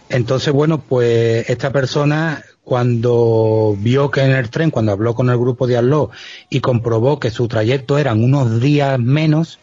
Entonces, 0.10 0.54
bueno, 0.54 0.82
pues 0.82 1.50
esta 1.50 1.72
persona 1.72 2.44
cuando 2.64 3.76
vio 3.78 4.12
que 4.12 4.22
en 4.22 4.32
el 4.32 4.50
tren, 4.50 4.72
cuando 4.72 4.92
habló 4.92 5.16
con 5.16 5.30
el 5.30 5.38
grupo 5.38 5.68
de 5.68 5.78
Arlo 5.78 6.12
y 6.50 6.60
comprobó 6.60 7.20
que 7.20 7.32
su 7.32 7.48
trayecto 7.48 7.98
eran 7.98 8.24
unos 8.24 8.62
días 8.62 9.00
menos, 9.00 9.60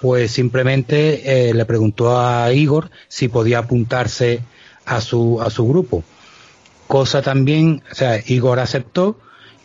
pues 0.00 0.30
simplemente 0.30 1.48
eh, 1.48 1.54
le 1.54 1.64
preguntó 1.64 2.18
a 2.18 2.52
Igor 2.52 2.90
si 3.08 3.28
podía 3.28 3.58
apuntarse 3.58 4.40
a 4.84 5.00
su, 5.00 5.40
a 5.40 5.50
su 5.50 5.66
grupo. 5.66 6.04
Cosa 6.86 7.22
también, 7.22 7.82
o 7.90 7.94
sea, 7.94 8.20
Igor 8.26 8.60
aceptó 8.60 9.18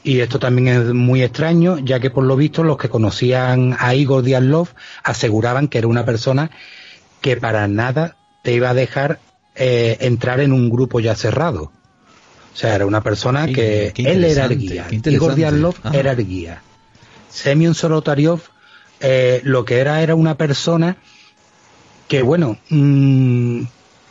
y 0.03 0.19
esto 0.21 0.39
también 0.39 0.67
es 0.67 0.93
muy 0.93 1.23
extraño, 1.23 1.79
ya 1.79 1.99
que 1.99 2.09
por 2.09 2.23
lo 2.23 2.35
visto 2.35 2.63
los 2.63 2.77
que 2.77 2.89
conocían 2.89 3.75
a 3.79 3.93
Igor 3.93 4.23
Diatlov 4.23 4.69
aseguraban 5.03 5.67
que 5.67 5.79
era 5.79 5.87
una 5.87 6.05
persona 6.05 6.51
que 7.21 7.35
para 7.35 7.67
nada 7.67 8.15
te 8.43 8.53
iba 8.53 8.69
a 8.69 8.73
dejar 8.73 9.19
eh, 9.55 9.97
entrar 10.01 10.39
en 10.39 10.53
un 10.53 10.69
grupo 10.69 10.99
ya 10.99 11.15
cerrado. 11.15 11.71
O 12.57 12.59
sea, 12.59 12.73
era 12.73 12.87
una 12.87 13.03
persona 13.03 13.45
que 13.45 13.93
él 13.95 14.23
era 14.23 14.45
el 14.45 14.57
guía. 14.57 14.87
Igor 14.89 15.35
Diatlov 15.35 15.75
era 15.93 16.13
el 16.13 16.27
guía. 16.27 16.63
Semyon 17.29 17.75
Solotaryov 17.75 18.39
eh, 18.99 19.41
lo 19.43 19.63
que 19.63 19.77
era 19.77 20.01
era 20.01 20.15
una 20.15 20.39
persona 20.39 20.97
que, 22.07 22.23
bueno, 22.23 22.57
mmm, 22.69 23.61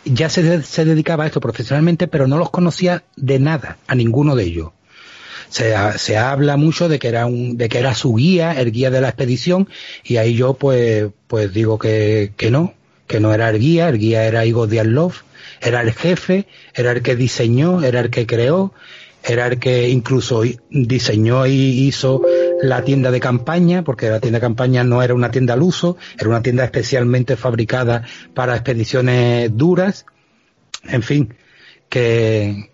ya 0.04 0.28
se, 0.28 0.62
se, 0.62 0.84
dedicaba 0.84 1.24
a 1.24 1.26
esto 1.26 1.40
profesionalmente, 1.40 2.06
pero 2.06 2.28
no 2.28 2.38
los 2.38 2.50
conocía 2.50 3.02
de 3.16 3.40
nada, 3.40 3.78
a 3.88 3.96
ninguno 3.96 4.36
de 4.36 4.44
ellos. 4.44 4.70
Se, 5.48 5.74
se, 5.98 6.16
habla 6.16 6.56
mucho 6.56 6.88
de 6.88 7.00
que 7.00 7.08
era 7.08 7.26
un, 7.26 7.56
de 7.56 7.68
que 7.68 7.80
era 7.80 7.96
su 7.96 8.14
guía, 8.14 8.52
el 8.52 8.70
guía 8.70 8.92
de 8.92 9.00
la 9.00 9.08
expedición, 9.08 9.68
y 10.04 10.18
ahí 10.18 10.34
yo 10.36 10.54
pues, 10.54 11.08
pues 11.26 11.52
digo 11.52 11.80
que, 11.80 12.32
que 12.36 12.52
no, 12.52 12.74
que 13.08 13.18
no 13.18 13.34
era 13.34 13.50
el 13.50 13.58
guía, 13.58 13.88
el 13.88 13.98
guía 13.98 14.22
era 14.22 14.46
Igor 14.46 14.68
Diatlov, 14.68 15.14
era 15.60 15.80
el 15.80 15.92
jefe, 15.92 16.46
era 16.74 16.92
el 16.92 17.02
que 17.02 17.16
diseñó, 17.16 17.82
era 17.82 18.00
el 18.00 18.10
que 18.10 18.26
creó, 18.26 18.72
era 19.22 19.46
el 19.46 19.58
que 19.58 19.88
incluso 19.88 20.42
diseñó 20.70 21.46
y 21.46 21.52
hizo 21.52 22.22
la 22.62 22.84
tienda 22.84 23.10
de 23.10 23.20
campaña, 23.20 23.82
porque 23.82 24.08
la 24.08 24.20
tienda 24.20 24.38
de 24.38 24.42
campaña 24.42 24.84
no 24.84 25.02
era 25.02 25.14
una 25.14 25.30
tienda 25.30 25.54
al 25.54 25.62
uso, 25.62 25.96
era 26.18 26.28
una 26.28 26.42
tienda 26.42 26.64
especialmente 26.64 27.36
fabricada 27.36 28.04
para 28.34 28.54
expediciones 28.54 29.50
duras. 29.56 30.06
En 30.84 31.02
fin, 31.02 31.34
que, 31.88 32.70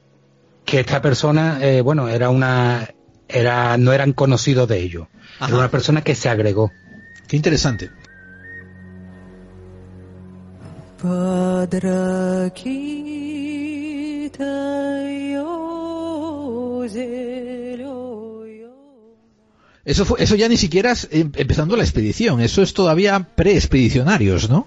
que 0.65 0.81
esta 0.81 1.01
persona, 1.01 1.59
eh, 1.63 1.81
bueno, 1.81 2.09
era 2.09 2.29
una, 2.29 2.91
era, 3.29 3.77
no 3.79 3.93
eran 3.93 4.13
conocidos 4.13 4.69
de 4.69 4.81
ellos. 4.81 5.09
Era 5.41 5.57
una 5.57 5.71
persona 5.71 6.03
que 6.03 6.15
se 6.15 6.29
agregó. 6.29 6.71
Qué 7.29 7.37
interesante. 7.37 7.91
Eso, 19.85 20.05
fue, 20.05 20.23
eso 20.23 20.37
ya 20.37 20.49
ni 20.49 20.57
siquiera 20.57 20.93
es 20.93 21.09
em, 21.11 21.33
empezando 21.35 21.77
la 21.77 21.83
expedición, 21.83 22.41
eso 22.41 22.63
es 22.63 22.73
todavía 22.73 23.27
pre-expedicionarios, 23.35 24.49
¿no? 24.49 24.67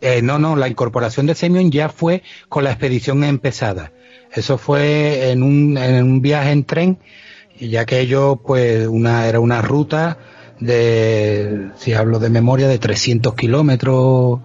Eh, 0.00 0.20
no, 0.20 0.38
no, 0.38 0.56
la 0.56 0.68
incorporación 0.68 1.26
de 1.26 1.34
Semyon 1.34 1.70
ya 1.70 1.88
fue 1.88 2.22
con 2.48 2.64
la 2.64 2.70
expedición 2.70 3.22
empezada. 3.22 3.92
Eso 4.32 4.58
fue 4.58 5.30
en 5.30 5.42
un, 5.44 5.78
en 5.78 6.04
un 6.04 6.20
viaje 6.20 6.50
en 6.50 6.64
tren, 6.64 6.98
ya 7.58 7.86
que 7.86 8.00
ellos, 8.00 8.38
pues, 8.44 8.86
una, 8.88 9.28
era 9.28 9.38
una 9.38 9.62
ruta 9.62 10.18
de, 10.58 11.70
si 11.78 11.92
hablo 11.92 12.18
de 12.18 12.30
memoria, 12.30 12.66
de 12.66 12.78
300 12.78 13.34
kilómetros 13.34 14.40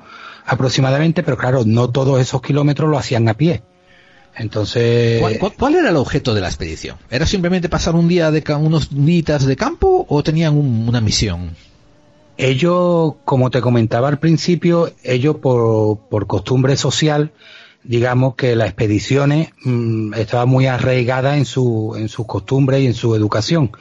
aproximadamente, 0.49 1.21
pero 1.21 1.37
claro, 1.37 1.63
no 1.65 1.89
todos 1.91 2.19
esos 2.19 2.41
kilómetros 2.41 2.89
lo 2.89 2.97
hacían 2.97 3.29
a 3.29 3.35
pie. 3.35 3.61
Entonces. 4.35 5.21
¿Cuál, 5.57 5.75
era 5.75 5.89
el 5.89 5.95
objeto 5.95 6.33
de 6.33 6.41
la 6.41 6.47
expedición? 6.47 6.97
¿Era 7.11 7.25
simplemente 7.25 7.69
pasar 7.69 7.95
un 7.95 8.07
día 8.07 8.31
de 8.31 8.43
unos 8.55 8.89
días 8.91 9.45
de 9.45 9.55
campo 9.55 10.05
o 10.09 10.23
tenían 10.23 10.57
una 10.57 11.01
misión? 11.01 11.55
Ellos, 12.37 13.15
como 13.25 13.51
te 13.51 13.61
comentaba 13.61 14.07
al 14.07 14.17
principio, 14.17 14.91
ellos 15.03 15.35
por, 15.35 15.99
por 16.09 16.25
costumbre 16.25 16.77
social, 16.77 17.31
digamos 17.83 18.35
que 18.35 18.55
las 18.55 18.67
expediciones 18.69 19.49
mm, 19.63 20.13
estaban 20.15 20.49
muy 20.49 20.65
arraigadas 20.65 21.37
en 21.37 21.45
su, 21.45 21.95
en 21.97 22.09
sus 22.09 22.25
costumbres 22.25 22.81
y 22.81 22.87
en 22.87 22.93
su 22.93 23.13
educación. 23.13 23.71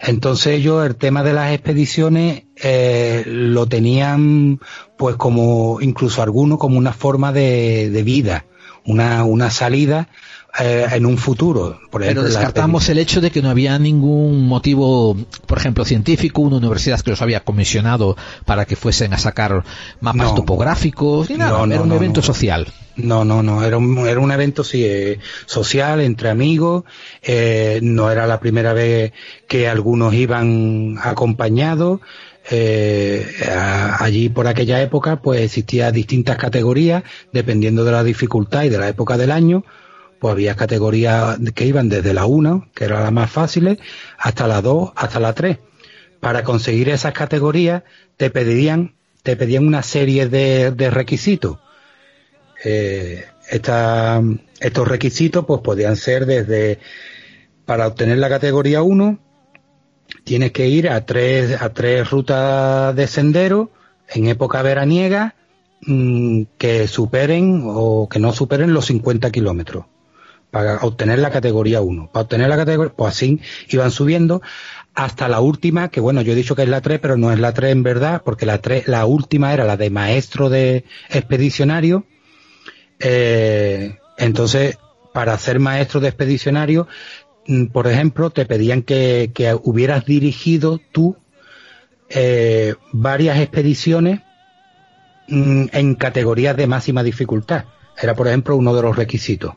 Entonces 0.00 0.58
ellos 0.58 0.84
el 0.86 0.96
tema 0.96 1.22
de 1.22 1.32
las 1.32 1.52
expediciones 1.52 2.44
eh, 2.56 3.24
lo 3.26 3.66
tenían 3.66 4.60
pues 4.96 5.16
como 5.16 5.80
incluso 5.80 6.22
algunos 6.22 6.58
como 6.58 6.78
una 6.78 6.92
forma 6.92 7.32
de, 7.32 7.90
de 7.90 8.02
vida 8.02 8.44
una, 8.86 9.24
una 9.24 9.50
salida 9.50 10.08
eh, 10.58 10.86
en 10.92 11.04
un 11.04 11.18
futuro. 11.18 11.78
Por 11.90 12.02
ejemplo, 12.02 12.22
Pero 12.22 12.34
descartamos 12.34 12.88
el 12.88 12.98
hecho 12.98 13.20
de 13.20 13.30
que 13.30 13.42
no 13.42 13.50
había 13.50 13.78
ningún 13.78 14.46
motivo, 14.46 15.16
por 15.46 15.58
ejemplo, 15.58 15.84
científico, 15.84 16.40
una 16.40 16.56
universidad 16.56 17.00
que 17.00 17.10
los 17.10 17.20
había 17.20 17.40
comisionado 17.40 18.16
para 18.46 18.64
que 18.64 18.76
fuesen 18.76 19.12
a 19.12 19.18
sacar 19.18 19.64
mapas 20.00 20.34
topográficos, 20.34 21.28
era 21.28 21.58
un 21.58 21.92
evento 21.92 22.22
social. 22.22 22.66
No, 22.96 23.24
no, 23.24 23.42
no, 23.42 23.62
era 23.62 23.76
un, 23.76 24.06
era 24.06 24.20
un 24.20 24.32
evento 24.32 24.64
sí, 24.64 24.84
eh, 24.84 25.18
social, 25.44 26.00
entre 26.00 26.30
amigos, 26.30 26.84
eh, 27.22 27.78
no 27.82 28.10
era 28.10 28.26
la 28.26 28.40
primera 28.40 28.72
vez 28.72 29.12
que 29.46 29.68
algunos 29.68 30.14
iban 30.14 30.96
acompañados, 31.02 32.00
eh, 32.50 33.26
allí 33.98 34.28
por 34.28 34.46
aquella 34.46 34.80
época 34.80 35.20
pues 35.20 35.40
existían 35.40 35.92
distintas 35.92 36.36
categorías 36.36 37.02
dependiendo 37.32 37.84
de 37.84 37.90
la 37.90 38.04
dificultad 38.04 38.62
y 38.62 38.68
de 38.68 38.78
la 38.78 38.88
época 38.88 39.16
del 39.16 39.32
año 39.32 39.64
pues 40.20 40.30
había 40.30 40.54
categorías 40.54 41.38
que 41.56 41.66
iban 41.66 41.88
desde 41.88 42.14
la 42.14 42.26
1 42.26 42.68
que 42.72 42.84
era 42.84 43.02
la 43.02 43.10
más 43.10 43.32
fácil 43.32 43.80
hasta 44.16 44.46
la 44.46 44.62
2 44.62 44.92
hasta 44.94 45.18
la 45.18 45.32
3 45.32 45.58
para 46.20 46.44
conseguir 46.44 46.88
esas 46.88 47.12
categorías 47.14 47.82
te 48.16 48.30
pedirían 48.30 48.94
te 49.24 49.34
pedían 49.34 49.66
una 49.66 49.82
serie 49.82 50.28
de, 50.28 50.90
requisitos 50.90 51.58
eh, 52.68 53.24
estos 53.48 54.88
requisitos 54.88 55.44
pues 55.46 55.60
podían 55.60 55.96
ser 55.96 56.26
desde 56.26 56.80
para 57.64 57.86
obtener 57.86 58.18
la 58.18 58.28
categoría 58.28 58.82
1 58.82 59.18
tienes 60.24 60.52
que 60.52 60.68
ir 60.68 60.88
a 60.88 61.06
tres, 61.06 61.60
a 61.60 61.72
tres 61.72 62.10
rutas 62.10 62.94
de 62.96 63.06
sendero 63.06 63.70
en 64.08 64.26
época 64.26 64.62
veraniega 64.62 65.36
mm, 65.82 66.42
que 66.58 66.88
superen 66.88 67.62
o 67.64 68.08
que 68.08 68.18
no 68.18 68.32
superen 68.32 68.72
los 68.72 68.86
50 68.86 69.30
kilómetros 69.30 69.84
para 70.50 70.78
obtener 70.78 71.18
la 71.18 71.30
categoría 71.30 71.80
1. 71.82 72.10
Para 72.12 72.22
obtener 72.22 72.48
la 72.48 72.56
categoría, 72.56 72.92
pues 72.94 73.14
así 73.14 73.40
iban 73.68 73.90
subiendo 73.90 74.42
hasta 74.94 75.28
la 75.28 75.40
última, 75.40 75.90
que 75.90 76.00
bueno, 76.00 76.22
yo 76.22 76.32
he 76.32 76.36
dicho 76.36 76.56
que 76.56 76.62
es 76.62 76.68
la 76.68 76.80
3, 76.80 76.98
pero 77.00 77.16
no 77.16 77.30
es 77.30 77.38
la 77.38 77.52
3 77.52 77.72
en 77.72 77.82
verdad, 77.82 78.22
porque 78.24 78.46
la 78.46 78.58
3, 78.58 78.88
la 78.88 79.04
última 79.04 79.52
era 79.52 79.64
la 79.64 79.76
de 79.76 79.90
maestro 79.90 80.48
de 80.48 80.84
expedicionario. 81.10 82.06
Eh, 82.98 83.98
entonces, 84.18 84.78
para 85.12 85.36
ser 85.38 85.60
maestro 85.60 86.00
de 86.00 86.08
expedicionario 86.08 86.88
Mm, 87.46 87.66
por 87.66 87.86
ejemplo, 87.86 88.30
te 88.30 88.44
pedían 88.46 88.82
que, 88.82 89.30
hubieras 89.62 90.04
dirigido 90.04 90.80
tú 90.92 91.16
eh, 92.08 92.74
varias 92.92 93.38
expediciones 93.38 94.20
mm, 95.28 95.66
en 95.72 95.94
categorías 95.94 96.56
de 96.56 96.66
máxima 96.66 97.02
dificultad. 97.02 97.66
Era, 98.00 98.14
por 98.14 98.28
ejemplo, 98.28 98.56
uno 98.56 98.74
de 98.74 98.82
los 98.82 98.96
requisitos 98.96 99.54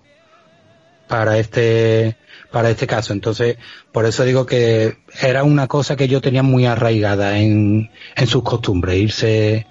para 1.07 1.39
este 1.39 2.17
para 2.51 2.69
este 2.69 2.87
caso. 2.87 3.13
Entonces, 3.13 3.57
por 3.91 4.05
eso 4.05 4.23
digo 4.23 4.45
que 4.45 4.97
era 5.21 5.43
una 5.43 5.67
cosa 5.67 5.95
que 5.95 6.07
yo 6.07 6.21
tenía 6.21 6.43
muy 6.43 6.65
arraigada 6.65 7.39
en, 7.39 7.91
en 8.15 8.27
sus 8.27 8.43
costumbres, 8.43 8.97
irse 8.97 9.67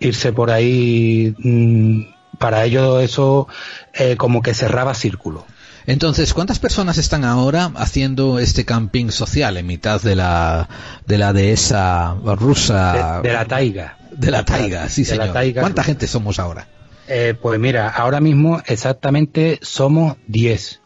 irse 0.00 0.32
por 0.32 0.50
ahí. 0.50 1.34
Mm, 1.38 2.02
para 2.38 2.64
ellos 2.64 3.02
eso 3.02 3.48
eh, 3.94 4.16
como 4.16 4.42
que 4.42 4.54
cerraba 4.54 4.94
círculo. 4.94 5.44
Entonces, 5.86 6.34
¿cuántas 6.34 6.58
personas 6.58 6.98
están 6.98 7.24
ahora 7.24 7.72
haciendo 7.76 8.38
este 8.38 8.66
camping 8.66 9.08
social 9.08 9.56
en 9.56 9.66
mitad 9.66 10.02
de 10.02 10.16
la 10.16 10.68
de 11.06 11.16
la 11.16 11.32
dehesa 11.32 12.14
rusa? 12.22 13.22
De, 13.22 13.32
la 13.32 13.46
taiga. 13.46 13.96
De 14.12 14.30
la 14.30 14.44
taiga, 14.44 14.88
sí, 14.90 15.06
señor. 15.06 15.32
¿Cuánta 15.54 15.82
gente 15.82 16.06
somos 16.06 16.38
ahora? 16.38 16.68
Eh, 17.08 17.34
pues 17.40 17.58
mira, 17.58 17.88
ahora 17.88 18.20
mismo 18.20 18.60
exactamente 18.66 19.58
somos 19.62 20.16
10. 20.26 20.82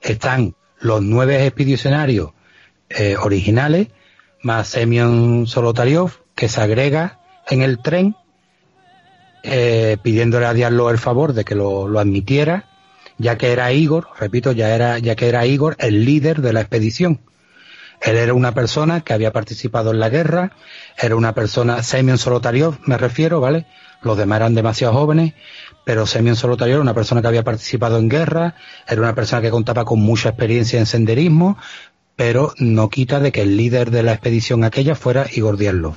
Están 0.00 0.54
los 0.80 1.02
nueve 1.02 1.44
expedicionarios 1.44 2.30
eh, 2.88 3.16
originales, 3.20 3.88
más 4.40 4.68
Semyon 4.68 5.46
Solotariov, 5.46 6.12
que 6.34 6.48
se 6.48 6.62
agrega 6.62 7.20
en 7.48 7.60
el 7.60 7.80
tren, 7.80 8.16
eh, 9.46 9.96
pidiéndole 10.02 10.46
a 10.46 10.52
Diablo 10.52 10.90
el 10.90 10.98
favor 10.98 11.32
de 11.32 11.44
que 11.44 11.54
lo, 11.54 11.88
lo, 11.88 11.98
admitiera, 11.98 12.64
ya 13.18 13.38
que 13.38 13.52
era 13.52 13.72
Igor, 13.72 14.08
repito, 14.18 14.52
ya 14.52 14.74
era, 14.74 14.98
ya 14.98 15.16
que 15.16 15.28
era 15.28 15.46
Igor 15.46 15.76
el 15.78 16.04
líder 16.04 16.42
de 16.42 16.52
la 16.52 16.60
expedición. 16.60 17.20
Él 18.02 18.16
era 18.16 18.34
una 18.34 18.52
persona 18.52 19.00
que 19.00 19.14
había 19.14 19.32
participado 19.32 19.90
en 19.90 20.00
la 20.00 20.10
guerra, 20.10 20.52
era 20.98 21.16
una 21.16 21.32
persona, 21.32 21.82
Semyon 21.82 22.18
Solotariov 22.18 22.76
me 22.84 22.98
refiero, 22.98 23.40
¿vale? 23.40 23.66
los 24.02 24.16
demás 24.16 24.36
eran 24.36 24.54
demasiado 24.54 24.94
jóvenes, 24.94 25.34
pero 25.84 26.06
Semyon 26.06 26.36
Solotario 26.36 26.74
era 26.74 26.82
una 26.82 26.94
persona 26.94 27.20
que 27.20 27.28
había 27.28 27.44
participado 27.44 27.98
en 27.98 28.08
guerra, 28.08 28.54
era 28.88 29.00
una 29.00 29.14
persona 29.14 29.42
que 29.42 29.50
contaba 29.50 29.84
con 29.84 30.00
mucha 30.00 30.30
experiencia 30.30 30.78
en 30.78 30.86
senderismo, 30.86 31.58
pero 32.14 32.54
no 32.58 32.88
quita 32.88 33.20
de 33.20 33.32
que 33.32 33.42
el 33.42 33.56
líder 33.56 33.90
de 33.90 34.02
la 34.02 34.12
expedición 34.12 34.64
aquella 34.64 34.94
fuera 34.94 35.26
Igor 35.32 35.56
Diallo. 35.56 35.94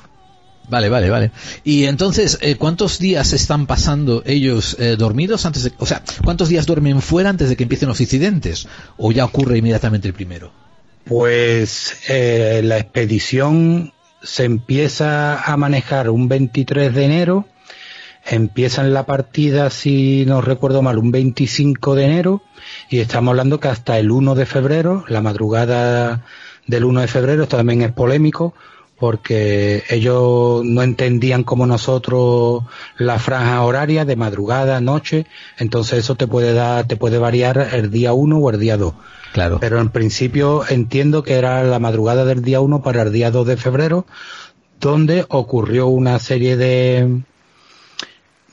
Vale, 0.70 0.90
vale, 0.90 1.10
vale. 1.10 1.32
Y 1.64 1.86
entonces, 1.86 2.38
eh, 2.42 2.56
¿cuántos 2.56 3.00
días 3.00 3.34
están 3.34 3.66
pasando 3.66 4.22
ellos 4.26 4.76
eh, 4.80 4.96
dormidos 4.98 5.46
antes 5.46 5.64
de, 5.64 5.74
o 5.80 5.86
sea, 5.86 6.04
cuántos 6.24 6.50
días 6.50 6.66
duermen 6.66 7.02
fuera 7.02 7.30
antes 7.30 7.50
de 7.50 7.56
que 7.56 7.64
empiecen 7.64 7.90
los 7.90 8.02
incidentes? 8.02 8.68
¿O 8.98 9.12
ya 9.12 9.26
ocurre 9.26 9.58
inmediatamente 9.58 10.08
el 10.08 10.14
primero? 10.14 10.52
Pues 11.06 11.98
eh, 12.08 12.62
la 12.64 12.78
expedición 12.78 13.94
se 14.22 14.44
empieza 14.44 15.42
a 15.42 15.58
manejar 15.58 16.10
un 16.10 16.28
23 16.28 16.94
de 16.94 17.06
enero 17.06 17.48
empiezan 18.26 18.94
la 18.94 19.06
partida, 19.06 19.70
si 19.70 20.26
no 20.28 20.42
recuerdo 20.42 20.82
mal, 20.82 20.98
un 20.98 21.12
25 21.12 21.96
de 21.96 22.06
enero 22.06 22.42
y 22.90 23.00
estamos 23.00 23.32
hablando 23.32 23.60
que 23.60 23.70
hasta 23.70 23.98
el 23.98 24.12
1 24.12 24.36
de 24.36 24.46
febrero, 24.46 25.04
la 25.08 25.22
madrugada 25.22 26.26
del 26.68 26.84
1 26.84 27.02
de 27.02 27.08
febrero, 27.08 27.44
esto 27.44 27.58
también 27.58 27.82
es 27.82 27.92
polémico 27.92 28.54
porque 29.00 29.84
ellos 29.90 30.64
no 30.66 30.84
entendían 30.84 31.44
como 31.44 31.66
nosotros 31.66 32.64
la 32.98 33.20
franja 33.20 33.64
horaria 33.64 34.06
de 34.06 34.16
madrugada, 34.16 34.82
noche, 34.82 35.26
entonces 35.58 36.00
eso 36.00 36.16
te 36.16 36.28
puede 36.28 36.54
dar, 36.54 36.86
te 36.86 36.98
puede 36.98 37.18
variar 37.18 37.70
el 37.74 37.90
día 37.92 38.14
1 38.14 38.38
o 38.38 38.50
el 38.50 38.60
día 38.60 38.78
2. 38.78 38.94
Claro. 39.32 39.60
Pero 39.60 39.80
en 39.80 39.90
principio 39.90 40.64
entiendo 40.70 41.24
que 41.24 41.34
era 41.34 41.64
la 41.64 41.80
madrugada 41.80 42.26
del 42.26 42.42
día 42.42 42.62
1 42.62 42.82
para 42.82 43.04
el 43.04 43.12
día 43.12 43.32
2 43.32 43.48
de 43.48 43.58
febrero, 43.58 44.06
donde 44.80 45.26
ocurrió 45.30 45.88
una 45.88 46.20
serie 46.20 46.58
de, 46.58 47.22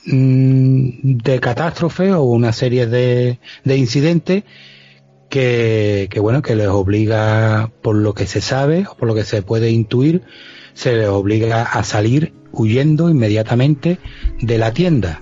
Mm, 0.09 1.17
de 1.21 1.39
catástrofe 1.41 2.13
o 2.13 2.23
una 2.23 2.53
serie 2.53 2.87
de, 2.87 3.39
de 3.65 3.77
incidentes 3.77 4.45
que, 5.29 6.07
que, 6.09 6.19
bueno, 6.19 6.41
que 6.41 6.55
les 6.55 6.67
obliga, 6.67 7.71
por 7.81 7.95
lo 7.95 8.13
que 8.13 8.27
se 8.27 8.41
sabe 8.41 8.85
o 8.89 8.95
por 8.95 9.07
lo 9.07 9.15
que 9.15 9.23
se 9.23 9.41
puede 9.41 9.71
intuir, 9.71 10.23
se 10.73 10.93
les 10.95 11.07
obliga 11.07 11.63
a 11.63 11.83
salir 11.83 12.33
huyendo 12.51 13.09
inmediatamente 13.09 13.99
de 14.41 14.57
la 14.57 14.73
tienda. 14.73 15.21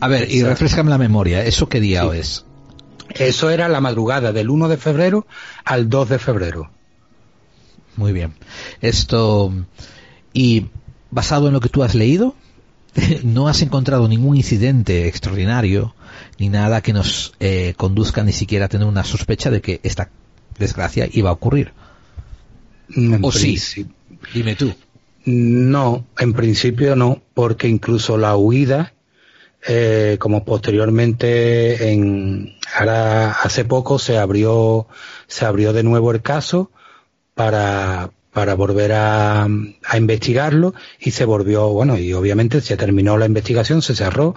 A 0.00 0.08
ver, 0.08 0.30
y 0.30 0.42
refrescame 0.42 0.90
la 0.90 0.98
memoria, 0.98 1.44
¿eso 1.44 1.68
qué 1.68 1.80
día 1.80 2.04
es? 2.14 2.44
Eso 3.10 3.50
era 3.50 3.68
la 3.68 3.80
madrugada 3.80 4.32
del 4.32 4.50
1 4.50 4.68
de 4.68 4.76
febrero 4.76 5.26
al 5.64 5.88
2 5.88 6.08
de 6.08 6.18
febrero. 6.18 6.70
Muy 7.96 8.12
bien. 8.12 8.34
Esto, 8.80 9.52
y 10.32 10.66
basado 11.10 11.48
en 11.48 11.54
lo 11.54 11.60
que 11.60 11.68
tú 11.68 11.82
has 11.82 11.94
leído, 11.94 12.34
no 13.24 13.48
has 13.48 13.62
encontrado 13.62 14.08
ningún 14.08 14.36
incidente 14.36 15.06
extraordinario 15.06 15.94
ni 16.38 16.48
nada 16.48 16.80
que 16.82 16.92
nos 16.92 17.34
eh, 17.40 17.74
conduzca 17.76 18.22
ni 18.22 18.32
siquiera 18.32 18.66
a 18.66 18.68
tener 18.68 18.86
una 18.86 19.04
sospecha 19.04 19.50
de 19.50 19.60
que 19.60 19.80
esta 19.82 20.10
desgracia 20.58 21.08
iba 21.10 21.30
a 21.30 21.34
ocurrir. 21.34 21.72
¿O 23.22 23.32
sí? 23.32 23.58
Dime 24.34 24.56
tú. 24.56 24.74
No, 25.24 26.06
en 26.18 26.32
principio 26.32 26.96
no, 26.96 27.22
porque 27.34 27.68
incluso 27.68 28.16
la 28.16 28.36
huida, 28.36 28.94
eh, 29.66 30.16
como 30.18 30.44
posteriormente 30.44 31.92
en 31.92 32.54
ahora 32.74 33.32
hace 33.32 33.64
poco 33.64 33.98
se 33.98 34.16
abrió 34.16 34.86
se 35.26 35.44
abrió 35.44 35.74
de 35.74 35.82
nuevo 35.82 36.12
el 36.12 36.22
caso 36.22 36.70
para 37.34 38.10
para 38.32 38.54
volver 38.54 38.92
a, 38.92 39.42
a, 39.44 39.96
investigarlo 39.96 40.72
y 41.00 41.10
se 41.10 41.24
volvió, 41.24 41.68
bueno, 41.70 41.98
y 41.98 42.12
obviamente 42.12 42.60
se 42.60 42.76
terminó 42.76 43.18
la 43.18 43.26
investigación, 43.26 43.82
se 43.82 43.96
cerró 43.96 44.36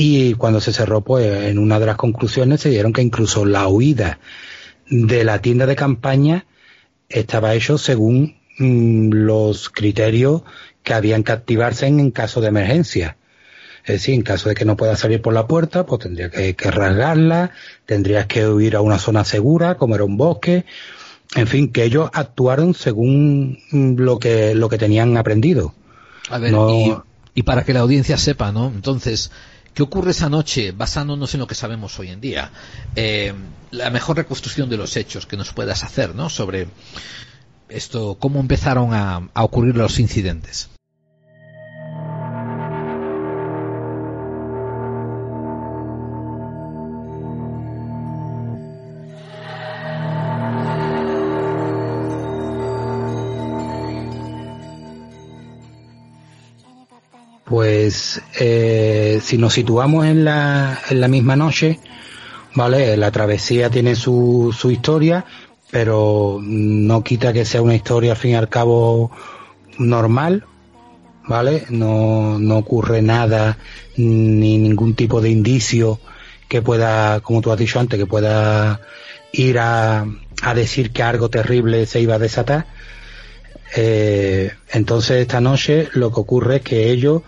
y 0.00 0.34
cuando 0.34 0.60
se 0.60 0.72
cerró, 0.72 1.00
pues 1.00 1.26
en 1.50 1.58
una 1.58 1.80
de 1.80 1.86
las 1.86 1.96
conclusiones 1.96 2.60
se 2.60 2.70
dieron 2.70 2.92
que 2.92 3.02
incluso 3.02 3.44
la 3.44 3.66
huida 3.66 4.20
de 4.88 5.24
la 5.24 5.42
tienda 5.42 5.66
de 5.66 5.74
campaña 5.74 6.46
estaba 7.08 7.52
hecho 7.54 7.78
según 7.78 8.36
mm, 8.58 9.10
los 9.12 9.70
criterios 9.70 10.42
que 10.84 10.94
habían 10.94 11.24
que 11.24 11.32
activarse 11.32 11.88
en, 11.88 12.12
caso 12.12 12.40
de 12.40 12.46
emergencia. 12.46 13.16
Es 13.80 13.94
decir, 13.94 14.14
en 14.14 14.22
caso 14.22 14.48
de 14.48 14.54
que 14.54 14.64
no 14.64 14.76
pueda 14.76 14.94
salir 14.94 15.20
por 15.20 15.34
la 15.34 15.48
puerta, 15.48 15.84
pues 15.84 16.02
tendría 16.02 16.30
que, 16.30 16.54
que 16.54 16.70
rasgarla, 16.70 17.50
tendrías 17.84 18.26
que 18.26 18.46
huir 18.46 18.76
a 18.76 18.82
una 18.82 19.00
zona 19.00 19.24
segura, 19.24 19.78
como 19.78 19.96
era 19.96 20.04
un 20.04 20.16
bosque, 20.16 20.64
en 21.34 21.48
fin, 21.48 21.72
que 21.72 21.82
ellos 21.82 22.08
actuaron 22.12 22.72
según 22.72 23.58
lo 23.72 24.20
que, 24.20 24.54
lo 24.54 24.68
que 24.68 24.78
tenían 24.78 25.16
aprendido. 25.16 25.74
A 26.30 26.38
ver, 26.38 26.54
y, 27.34 27.42
para 27.42 27.64
que 27.64 27.72
la 27.72 27.80
audiencia 27.80 28.16
sepa, 28.16 28.52
¿no? 28.52 28.68
Entonces, 28.68 29.30
¿qué 29.78 29.84
ocurre 29.84 30.10
esa 30.10 30.28
noche 30.28 30.72
basándonos 30.72 31.34
en 31.34 31.38
lo 31.38 31.46
que 31.46 31.54
sabemos 31.54 31.96
hoy 32.00 32.08
en 32.08 32.20
día? 32.20 32.50
Eh, 32.96 33.32
la 33.70 33.90
mejor 33.90 34.16
reconstrucción 34.16 34.68
de 34.68 34.76
los 34.76 34.96
hechos 34.96 35.24
que 35.24 35.36
nos 35.36 35.52
puedas 35.52 35.84
hacer, 35.84 36.16
¿no? 36.16 36.28
Sobre 36.30 36.66
esto, 37.68 38.16
cómo 38.18 38.40
empezaron 38.40 38.92
a 38.92 39.30
ocurrir 39.36 39.76
los 39.76 40.00
incidentes. 40.00 40.68
Pues 57.48 58.20
eh, 58.38 59.20
si 59.22 59.38
nos 59.38 59.54
situamos 59.54 60.04
en 60.06 60.24
la, 60.24 60.78
en 60.90 61.00
la 61.00 61.08
misma 61.08 61.34
noche, 61.34 61.80
¿vale? 62.54 62.96
La 62.96 63.10
travesía 63.10 63.70
tiene 63.70 63.96
su, 63.96 64.54
su 64.56 64.70
historia, 64.70 65.24
pero 65.70 66.40
no 66.42 67.02
quita 67.02 67.32
que 67.32 67.46
sea 67.46 67.62
una 67.62 67.74
historia 67.74 68.12
al 68.12 68.18
fin 68.18 68.32
y 68.32 68.34
al 68.34 68.50
cabo 68.50 69.10
normal, 69.78 70.44
¿vale? 71.26 71.64
No, 71.70 72.38
no 72.38 72.58
ocurre 72.58 73.00
nada, 73.00 73.56
ni 73.96 74.58
ningún 74.58 74.94
tipo 74.94 75.22
de 75.22 75.30
indicio 75.30 76.00
que 76.48 76.60
pueda, 76.60 77.20
como 77.20 77.40
tú 77.40 77.50
has 77.50 77.58
dicho 77.58 77.80
antes, 77.80 77.98
que 77.98 78.06
pueda 78.06 78.80
ir 79.32 79.58
a, 79.58 80.06
a 80.42 80.54
decir 80.54 80.90
que 80.90 81.02
algo 81.02 81.30
terrible 81.30 81.86
se 81.86 82.00
iba 82.00 82.16
a 82.16 82.18
desatar 82.18 82.66
eh, 83.76 84.52
entonces 84.70 85.22
esta 85.22 85.40
noche 85.40 85.88
lo 85.92 86.12
que 86.12 86.20
ocurre 86.20 86.56
es 86.56 86.62
que 86.62 86.90
ellos 86.90 87.22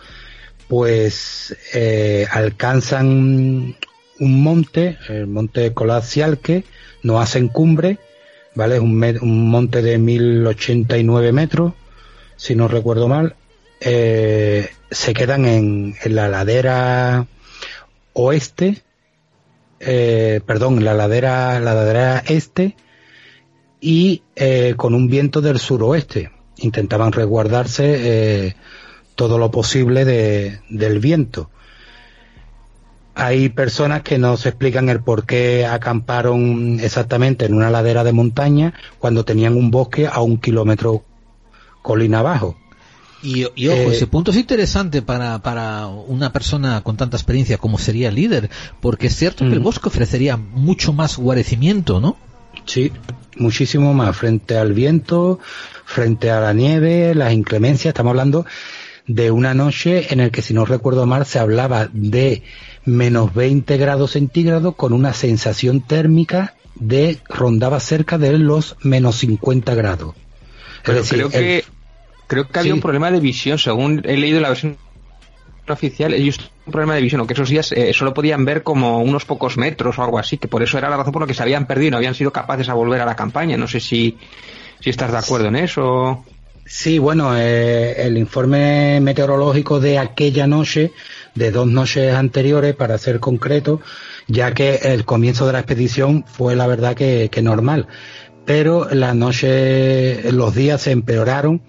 pues 0.68 1.56
eh, 1.74 2.26
alcanzan 2.30 3.76
un 4.20 4.42
monte, 4.42 4.98
el 5.08 5.26
monte 5.26 5.74
Colacialque, 5.74 6.64
no 7.02 7.20
hacen 7.20 7.48
cumbre, 7.48 7.98
¿vale? 8.54 8.76
Es 8.76 8.80
un, 8.80 9.50
monte 9.50 9.82
de 9.82 9.98
1089 9.98 11.32
metros, 11.32 11.72
si 12.36 12.54
no 12.54 12.68
recuerdo 12.68 13.08
mal. 13.08 13.34
Eh, 13.80 14.68
se 14.90 15.14
quedan 15.14 15.46
en, 15.46 15.96
en, 16.04 16.14
la 16.14 16.28
ladera 16.28 17.26
oeste, 18.12 18.82
eh, 19.80 20.40
perdón, 20.46 20.84
la 20.84 20.94
ladera, 20.94 21.58
la 21.58 21.74
ladera 21.74 22.22
este, 22.26 22.76
y 23.80 24.22
eh, 24.36 24.74
con 24.76 24.94
un 24.94 25.08
viento 25.08 25.40
del 25.40 25.58
suroeste. 25.58 26.30
Intentaban 26.58 27.12
resguardarse 27.12 27.84
eh, 28.46 28.56
todo 29.14 29.38
lo 29.38 29.50
posible 29.50 30.04
de, 30.04 30.60
del 30.68 30.98
viento. 31.00 31.50
Hay 33.14 33.48
personas 33.48 34.02
que 34.02 34.18
no 34.18 34.36
se 34.36 34.50
explican 34.50 34.88
el 34.88 35.00
por 35.00 35.26
qué 35.26 35.66
acamparon 35.66 36.78
exactamente 36.80 37.44
en 37.46 37.54
una 37.54 37.70
ladera 37.70 38.04
de 38.04 38.12
montaña 38.12 38.74
cuando 38.98 39.24
tenían 39.24 39.56
un 39.56 39.70
bosque 39.70 40.06
a 40.06 40.20
un 40.20 40.38
kilómetro 40.38 41.04
colina 41.82 42.20
abajo. 42.20 42.56
Y, 43.22 43.44
ojo, 43.44 43.52
eh, 43.56 43.88
ese 43.88 44.06
punto 44.06 44.30
es 44.30 44.38
interesante 44.38 45.02
para, 45.02 45.40
para 45.40 45.86
una 45.88 46.32
persona 46.32 46.80
con 46.82 46.96
tanta 46.96 47.18
experiencia 47.18 47.58
como 47.58 47.76
sería 47.76 48.08
el 48.08 48.14
líder, 48.14 48.48
porque 48.80 49.08
es 49.08 49.16
cierto 49.16 49.44
que 49.44 49.52
el 49.52 49.60
bosque 49.60 49.88
ofrecería 49.88 50.38
mucho 50.38 50.94
más 50.94 51.18
guarecimiento, 51.18 52.00
¿no? 52.00 52.16
Sí, 52.64 52.92
muchísimo 53.36 53.94
más 53.94 54.16
frente 54.16 54.56
al 54.56 54.72
viento, 54.72 55.40
frente 55.84 56.30
a 56.30 56.40
la 56.40 56.52
nieve, 56.52 57.14
las 57.14 57.32
inclemencias. 57.32 57.92
Estamos 57.92 58.10
hablando 58.10 58.46
de 59.06 59.30
una 59.30 59.54
noche 59.54 60.12
en 60.12 60.20
el 60.20 60.30
que, 60.30 60.42
si 60.42 60.54
no 60.54 60.64
recuerdo 60.64 61.06
mal, 61.06 61.26
se 61.26 61.38
hablaba 61.38 61.88
de 61.92 62.42
menos 62.84 63.34
20 63.34 63.76
grados 63.76 64.12
centígrados 64.12 64.76
con 64.76 64.92
una 64.92 65.12
sensación 65.12 65.80
térmica 65.80 66.54
de 66.76 67.18
rondaba 67.28 67.80
cerca 67.80 68.18
de 68.18 68.38
los 68.38 68.76
menos 68.82 69.16
50 69.16 69.74
grados. 69.74 70.14
Pero 70.84 71.02
creo 71.02 71.28
que 71.28 71.64
creo 72.26 72.48
que 72.48 72.58
había 72.58 72.74
un 72.74 72.80
problema 72.80 73.10
de 73.10 73.20
visión, 73.20 73.58
según 73.58 74.02
he 74.04 74.16
leído 74.16 74.40
la 74.40 74.48
versión 74.48 74.76
oficial, 75.68 76.12
ellos 76.14 76.50
un 76.66 76.72
problema 76.72 76.94
de 76.94 77.02
visión, 77.02 77.26
que 77.26 77.34
esos 77.34 77.48
días 77.48 77.72
eh, 77.72 77.92
solo 77.92 78.14
podían 78.14 78.44
ver 78.44 78.62
como 78.62 78.98
unos 78.98 79.24
pocos 79.24 79.56
metros 79.56 79.98
o 79.98 80.02
algo 80.02 80.18
así, 80.18 80.38
que 80.38 80.48
por 80.48 80.62
eso 80.62 80.78
era 80.78 80.88
la 80.88 80.96
razón 80.96 81.12
por 81.12 81.22
la 81.22 81.26
que 81.26 81.34
se 81.34 81.42
habían 81.42 81.66
perdido, 81.66 81.92
no 81.92 81.96
habían 81.96 82.14
sido 82.14 82.32
capaces 82.32 82.68
a 82.68 82.74
volver 82.74 83.00
a 83.00 83.06
la 83.06 83.16
campaña. 83.16 83.56
No 83.56 83.66
sé 83.66 83.80
si, 83.80 84.16
si 84.80 84.90
estás 84.90 85.10
de 85.10 85.18
acuerdo 85.18 85.48
en 85.48 85.56
eso. 85.56 86.24
Sí, 86.64 87.00
bueno, 87.00 87.36
eh, 87.36 88.06
el 88.06 88.16
informe 88.16 89.00
meteorológico 89.00 89.80
de 89.80 89.98
aquella 89.98 90.46
noche, 90.46 90.92
de 91.34 91.50
dos 91.50 91.66
noches 91.66 92.14
anteriores, 92.14 92.76
para 92.76 92.96
ser 92.96 93.18
concreto, 93.18 93.80
ya 94.28 94.54
que 94.54 94.76
el 94.76 95.04
comienzo 95.04 95.48
de 95.48 95.54
la 95.54 95.58
expedición 95.58 96.24
fue 96.28 96.54
la 96.54 96.68
verdad 96.68 96.94
que, 96.94 97.28
normal, 97.42 97.88
pero 98.46 98.88
la 98.92 99.14
noche, 99.14 100.30
los 100.30 100.54
días 100.54 100.82
se 100.82 100.92
empeoraron 100.92 101.60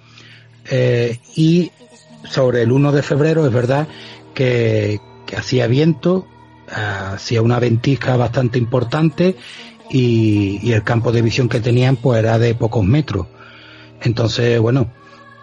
eh, 0.69 1.17
y 1.35 1.71
sobre 2.23 2.61
el 2.61 2.71
1 2.71 2.91
de 2.91 3.01
febrero 3.01 3.45
es 3.45 3.53
verdad 3.53 3.87
que, 4.33 4.99
hacía 5.35 5.67
viento, 5.67 6.27
hacía 6.67 7.41
una 7.41 7.59
ventisca 7.59 8.17
bastante 8.17 8.57
importante 8.57 9.35
y, 9.89 10.71
el 10.71 10.83
campo 10.83 11.11
de 11.11 11.21
visión 11.21 11.49
que 11.49 11.59
tenían 11.59 11.95
pues 11.95 12.19
era 12.19 12.37
de 12.37 12.55
pocos 12.55 12.83
metros. 12.83 13.27
Entonces, 14.01 14.59
bueno, 14.59 14.91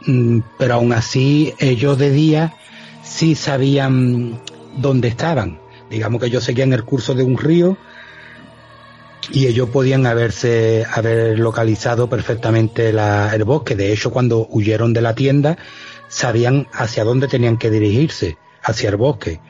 mm, 0.07 0.41
pero 0.59 0.75
aún 0.75 0.93
así 0.93 1.55
ellos 1.59 1.99
de 1.99 2.11
día 2.11 2.55
sí 3.03 3.35
sabían 3.35 4.41
dónde 4.77 5.09
estaban. 5.09 5.59
Digamos 5.91 6.21
que 6.21 6.27
ellos 6.27 6.45
seguían 6.45 6.73
el 6.73 6.85
curso 6.85 7.15
de 7.15 7.23
un 7.23 7.39
río 7.39 7.79
y 9.31 9.47
ellos 9.47 9.69
podían 9.71 10.07
haberse 10.07 10.87
haber 10.91 11.39
localizado 11.39 12.09
perfectamente 12.09 12.91
el 12.91 13.45
bosque. 13.45 13.75
De 13.75 13.93
hecho, 13.93 14.11
cuando 14.11 14.47
huyeron 14.51 14.93
de 14.93 15.01
la 15.01 15.15
tienda, 15.15 15.59
sabían 16.09 16.67
hacia 16.73 17.05
dónde 17.05 17.29
tenían 17.29 17.59
que 17.59 17.71
dirigirse, 17.71 18.39
hacia 18.63 18.91
el 18.91 18.97
bosque, 18.97 19.41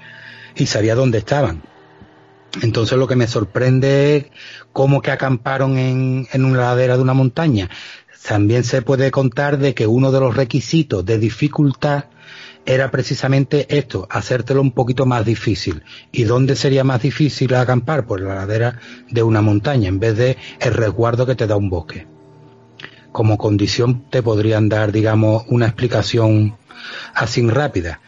y 0.54 0.66
sabía 0.66 0.94
dónde 0.94 1.18
estaban. 1.18 1.62
Entonces 2.62 2.98
lo 2.98 3.06
que 3.06 3.16
me 3.16 3.26
sorprende 3.26 4.16
es 4.16 4.26
cómo 4.72 5.02
que 5.02 5.10
acamparon 5.10 5.78
en, 5.78 6.28
en 6.32 6.44
una 6.44 6.60
ladera 6.60 6.96
de 6.96 7.02
una 7.02 7.14
montaña. 7.14 7.70
También 8.26 8.64
se 8.64 8.82
puede 8.82 9.10
contar 9.10 9.58
de 9.58 9.74
que 9.74 9.86
uno 9.86 10.10
de 10.10 10.20
los 10.20 10.36
requisitos 10.36 11.04
de 11.04 11.18
dificultad 11.18 12.06
era 12.66 12.90
precisamente 12.90 13.66
esto, 13.78 14.06
hacértelo 14.10 14.60
un 14.60 14.72
poquito 14.72 15.06
más 15.06 15.24
difícil. 15.24 15.82
¿Y 16.12 16.24
dónde 16.24 16.54
sería 16.54 16.84
más 16.84 17.00
difícil 17.00 17.54
acampar? 17.54 18.06
Pues 18.06 18.20
la 18.20 18.34
ladera 18.34 18.80
de 19.08 19.22
una 19.22 19.40
montaña, 19.40 19.88
en 19.88 20.00
vez 20.00 20.16
de 20.16 20.36
el 20.60 20.74
resguardo 20.74 21.24
que 21.24 21.34
te 21.34 21.46
da 21.46 21.56
un 21.56 21.70
bosque 21.70 22.17
como 23.12 23.38
condición 23.38 24.04
te 24.10 24.22
podrían 24.22 24.68
dar, 24.68 24.92
digamos, 24.92 25.44
una 25.48 25.66
explicación 25.66 26.56
así 27.14 27.46
rápida. 27.48 28.00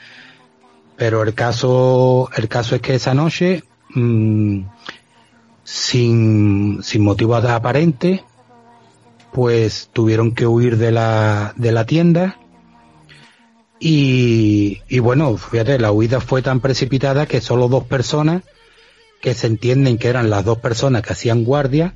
Pero 0.97 1.23
el 1.23 1.35
caso, 1.35 2.29
el 2.37 2.49
caso 2.49 2.75
es 2.75 2.83
que 2.83 2.95
esa 2.95 3.15
noche, 3.15 3.65
mm, 3.95 4.61
sin, 5.65 6.83
sin 6.83 7.03
motivos 7.03 7.45
aparentes, 7.45 8.21
pues 9.33 9.89
tuvieron 9.93 10.33
que 10.33 10.47
huir 10.47 10.77
de 10.77 10.91
la, 10.93 11.55
de 11.57 11.73
la 11.73 11.87
tienda. 11.87 12.37
Y, 13.79 14.83
y 14.89 14.99
bueno, 14.99 15.37
fíjate, 15.39 15.79
la 15.79 15.91
huida 15.91 16.21
fue 16.21 16.43
tan 16.43 16.61
precipitada 16.61 17.27
que 17.27 17.41
solo 17.41 17.69
dos 17.69 17.85
personas, 17.85 18.43
que 19.23 19.33
se 19.33 19.47
entienden 19.47 19.97
que 19.97 20.09
eran 20.09 20.29
las 20.29 20.45
dos 20.45 20.59
personas 20.59 21.03
que 21.03 21.15
hacían 21.15 21.45
guardia, 21.45 21.95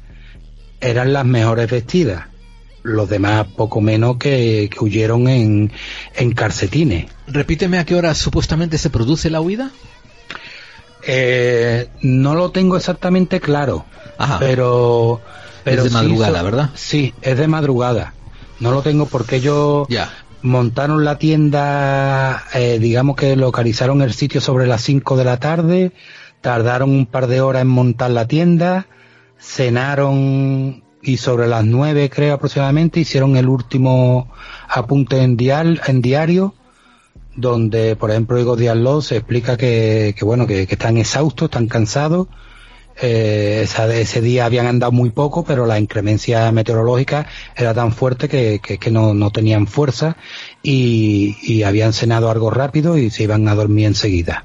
eran 0.80 1.12
las 1.12 1.26
mejores 1.26 1.70
vestidas 1.70 2.33
los 2.84 3.08
demás 3.08 3.46
poco 3.56 3.80
menos 3.80 4.18
que, 4.18 4.70
huyeron 4.78 5.26
en, 5.26 5.72
en 6.14 6.32
calcetines. 6.32 7.06
Repíteme 7.26 7.78
a 7.78 7.84
qué 7.84 7.96
hora 7.96 8.14
supuestamente 8.14 8.78
se 8.78 8.90
produce 8.90 9.30
la 9.30 9.40
huida. 9.40 9.70
Eh, 11.06 11.88
no 12.02 12.34
lo 12.34 12.50
tengo 12.50 12.76
exactamente 12.76 13.40
claro, 13.40 13.84
pero, 14.38 15.20
pero 15.64 15.82
es 15.82 15.84
de 15.84 15.90
madrugada, 15.90 16.42
¿verdad? 16.42 16.70
Sí, 16.74 17.14
es 17.22 17.36
de 17.36 17.48
madrugada. 17.48 18.14
No 18.60 18.70
lo 18.70 18.82
tengo 18.82 19.06
porque 19.06 19.36
ellos 19.36 19.88
montaron 20.42 21.04
la 21.04 21.18
tienda, 21.18 22.44
eh, 22.52 22.78
digamos 22.78 23.16
que 23.16 23.34
localizaron 23.34 24.02
el 24.02 24.12
sitio 24.12 24.42
sobre 24.42 24.66
las 24.66 24.82
5 24.82 25.16
de 25.16 25.24
la 25.24 25.38
tarde, 25.38 25.92
tardaron 26.42 26.90
un 26.90 27.06
par 27.06 27.28
de 27.28 27.40
horas 27.40 27.62
en 27.62 27.68
montar 27.68 28.10
la 28.10 28.28
tienda, 28.28 28.86
cenaron 29.38 30.83
y 31.04 31.18
sobre 31.18 31.46
las 31.46 31.64
nueve, 31.64 32.10
creo 32.10 32.34
aproximadamente, 32.34 33.00
hicieron 33.00 33.36
el 33.36 33.48
último 33.48 34.30
apunte 34.68 35.22
en, 35.22 35.36
en 35.38 36.02
diario, 36.02 36.54
donde, 37.36 37.96
por 37.96 38.10
ejemplo, 38.10 38.36
Diego 38.36 38.56
Díaz 38.56 39.04
se 39.04 39.16
explica 39.16 39.56
que, 39.56 40.14
bueno, 40.22 40.46
que, 40.46 40.62
están 40.62 40.96
exhaustos, 40.96 41.46
están 41.46 41.66
cansados. 41.66 42.28
Eh, 43.02 43.66
ese 43.66 44.20
día 44.20 44.46
habían 44.46 44.66
andado 44.66 44.92
muy 44.92 45.10
poco, 45.10 45.44
pero 45.44 45.66
la 45.66 45.80
inclemencia 45.80 46.50
meteorológica 46.52 47.26
era 47.56 47.74
tan 47.74 47.92
fuerte 47.92 48.28
que, 48.28 48.60
que, 48.60 48.90
no, 48.90 49.14
no, 49.14 49.30
tenían 49.30 49.66
fuerza 49.66 50.16
y, 50.62 51.36
y 51.42 51.64
habían 51.64 51.92
cenado 51.92 52.30
algo 52.30 52.50
rápido 52.50 52.96
y 52.96 53.10
se 53.10 53.24
iban 53.24 53.48
a 53.48 53.54
dormir 53.54 53.86
enseguida. 53.86 54.44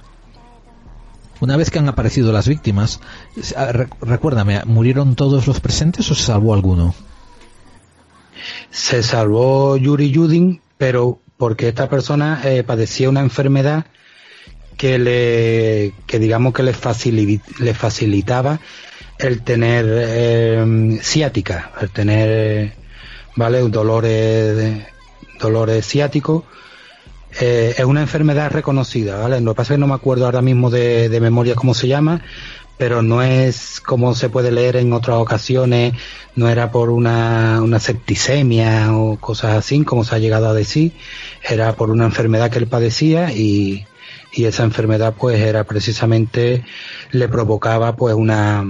Una 1.41 1.55
vez 1.55 1.69
que 1.69 1.79
han 1.79 1.87
aparecido 1.87 2.33
las 2.33 2.47
víctimas, 2.47 2.99
recuérdame, 4.01 4.61
¿murieron 4.65 5.15
todos 5.15 5.47
los 5.47 5.59
presentes 5.61 6.09
o 6.11 6.15
se 6.15 6.23
salvó 6.23 6.53
alguno? 6.53 6.93
Se 8.71 9.03
salvó 9.03 9.77
Yuri 9.77 10.11
Yudin, 10.11 10.61
pero 10.77 11.19
porque 11.37 11.69
esta 11.69 11.89
persona 11.89 12.41
eh, 12.43 12.63
padecía 12.63 13.09
una 13.09 13.21
enfermedad 13.21 13.85
que 14.77 14.99
le, 14.99 15.93
que 16.05 16.19
digamos 16.19 16.53
que 16.53 16.63
le, 16.63 16.73
le 17.59 17.73
facilitaba 17.73 18.59
el 19.17 19.41
tener 19.41 19.85
eh, 19.89 20.99
ciática, 21.01 21.71
el 21.81 21.89
tener, 21.89 22.73
vale, 23.35 23.59
dolores, 23.69 24.85
dolores 25.39 25.85
ciáticos 25.85 26.43
eh, 27.39 27.75
es 27.77 27.85
una 27.85 28.01
enfermedad 28.01 28.51
reconocida, 28.51 29.17
¿vale? 29.17 29.39
Lo 29.41 29.53
que 29.53 29.57
pasa 29.57 29.73
es 29.73 29.77
que 29.77 29.79
no 29.79 29.87
me 29.87 29.93
acuerdo 29.93 30.25
ahora 30.25 30.41
mismo 30.41 30.69
de, 30.69 31.17
memoria 31.21 31.55
cómo 31.55 31.73
se 31.73 31.87
llama, 31.87 32.21
pero 32.77 33.01
no 33.01 33.21
es 33.21 33.79
como 33.81 34.13
se 34.15 34.29
puede 34.29 34.51
leer 34.51 34.75
en 34.75 34.91
otras 34.93 35.17
ocasiones, 35.17 35.93
no 36.35 36.49
era 36.49 36.71
por 36.71 36.89
una, 36.89 37.61
una 37.61 37.79
septicemia 37.79 38.95
o 38.95 39.17
cosas 39.17 39.55
así, 39.55 39.83
como 39.83 40.03
se 40.03 40.15
ha 40.15 40.19
llegado 40.19 40.49
a 40.49 40.53
decir, 40.53 40.93
era 41.47 41.73
por 41.75 41.91
una 41.91 42.05
enfermedad 42.05 42.51
que 42.51 42.59
él 42.59 42.67
padecía 42.67 43.31
y, 43.31 43.85
y 44.33 44.45
esa 44.45 44.63
enfermedad 44.63 45.13
pues 45.17 45.39
era 45.39 45.63
precisamente, 45.63 46.63
le 47.11 47.27
provocaba 47.27 47.95
pues 47.95 48.15
una, 48.15 48.65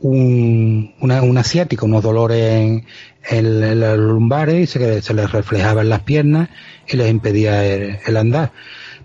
un, 0.00 0.94
una, 1.00 1.22
un 1.22 1.38
asiático, 1.38 1.86
unos 1.86 2.02
dolores 2.02 2.60
en, 2.60 2.86
los 3.30 3.98
lumbares 3.98 4.62
y 4.62 4.66
se, 4.66 5.14
les 5.14 5.32
reflejaba 5.32 5.82
en 5.82 5.88
las 5.88 6.00
piernas 6.00 6.48
y 6.88 6.96
les 6.96 7.10
impedía 7.10 7.64
el, 7.64 8.16
andar. 8.16 8.52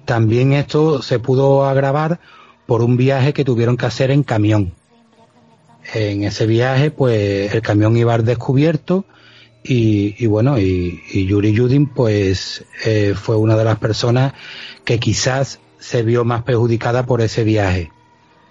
También 0.06 0.54
esto 0.54 1.02
se 1.02 1.20
pudo 1.20 1.66
agravar 1.66 2.20
por 2.66 2.82
un 2.82 2.98
viaje 2.98 3.34
que 3.34 3.46
tuvieron 3.46 3.78
que 3.78 3.86
hacer 3.86 4.12
en 4.12 4.24
camión. 4.24 4.74
En 5.94 6.24
ese 6.24 6.46
viaje, 6.48 6.92
pues 6.92 7.54
el 7.54 7.62
camión 7.62 7.96
iba 7.96 8.14
al 8.14 8.26
descubierto 8.26 9.06
y, 9.64 10.16
y 10.18 10.28
bueno, 10.28 10.60
y, 10.60 11.02
Yuri 11.28 11.54
Yudin, 11.54 11.88
pues 11.88 12.66
eh, 12.86 13.14
fue 13.16 13.38
una 13.38 13.56
de 13.56 13.64
las 13.64 13.78
personas 13.80 14.34
que 14.84 15.00
quizás 15.00 15.60
se 15.80 16.04
vio 16.04 16.26
más 16.26 16.44
perjudicada 16.44 17.06
por 17.06 17.22
ese 17.22 17.44
viaje 17.44 17.92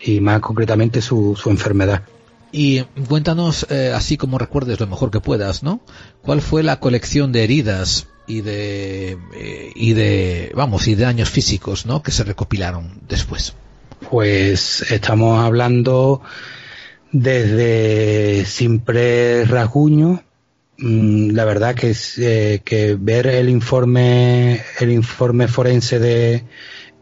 y 0.01 0.21
más 0.21 0.41
concretamente 0.41 1.03
su, 1.03 1.37
su 1.37 1.51
enfermedad. 1.51 2.03
Y 2.59 2.85
cuéntanos, 3.07 3.67
eh, 3.69 3.93
así 3.95 4.17
como 4.17 4.39
recuerdes 4.39 4.81
lo 4.81 4.87
mejor 4.87 5.11
que 5.11 5.21
puedas, 5.21 5.63
¿no? 5.63 5.83
¿Cuál 6.23 6.41
fue 6.41 6.63
la 6.63 6.81
colección 6.81 7.31
de 7.31 7.45
heridas 7.45 8.07
y 8.27 8.41
de 8.41 9.19
eh, 9.35 9.73
y 9.75 9.93
de 9.93 10.53
vamos 10.55 10.89
y 10.89 10.95
de 10.95 11.05
daños 11.05 11.29
físicos, 11.29 11.85
¿no? 11.85 12.03
Que 12.03 12.13
se 12.13 12.25
recopilaron 12.25 13.03
después. 13.07 13.53
Pues 14.09 14.91
estamos 14.91 15.39
hablando 15.45 16.23
desde 17.13 18.47
simple 18.47 19.45
rasguño. 19.45 20.23
Mm, 20.79 21.33
la 21.33 21.45
verdad 21.45 21.75
que, 21.75 21.95
eh, 22.17 22.63
que 22.65 22.97
ver 22.99 23.27
el 23.27 23.51
informe 23.51 24.63
el 24.81 24.93
informe 24.93 25.47
forense 25.47 25.99
de 25.99 26.45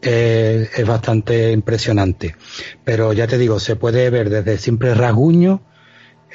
es 0.01 0.85
bastante 0.85 1.51
impresionante. 1.51 2.35
Pero 2.83 3.13
ya 3.13 3.27
te 3.27 3.37
digo, 3.37 3.59
se 3.59 3.75
puede 3.75 4.09
ver 4.09 4.29
desde 4.29 4.57
simple 4.57 4.93
rasguño. 4.93 5.61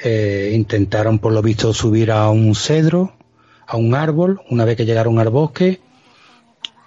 Eh, 0.03 0.51
intentaron 0.55 1.19
por 1.19 1.31
lo 1.31 1.41
visto 1.41 1.73
subir 1.73 2.11
a 2.11 2.29
un 2.29 2.55
cedro, 2.55 3.13
a 3.67 3.77
un 3.77 3.93
árbol, 3.93 4.41
una 4.49 4.65
vez 4.65 4.75
que 4.75 4.85
llegaron 4.85 5.19
al 5.19 5.29
bosque, 5.29 5.79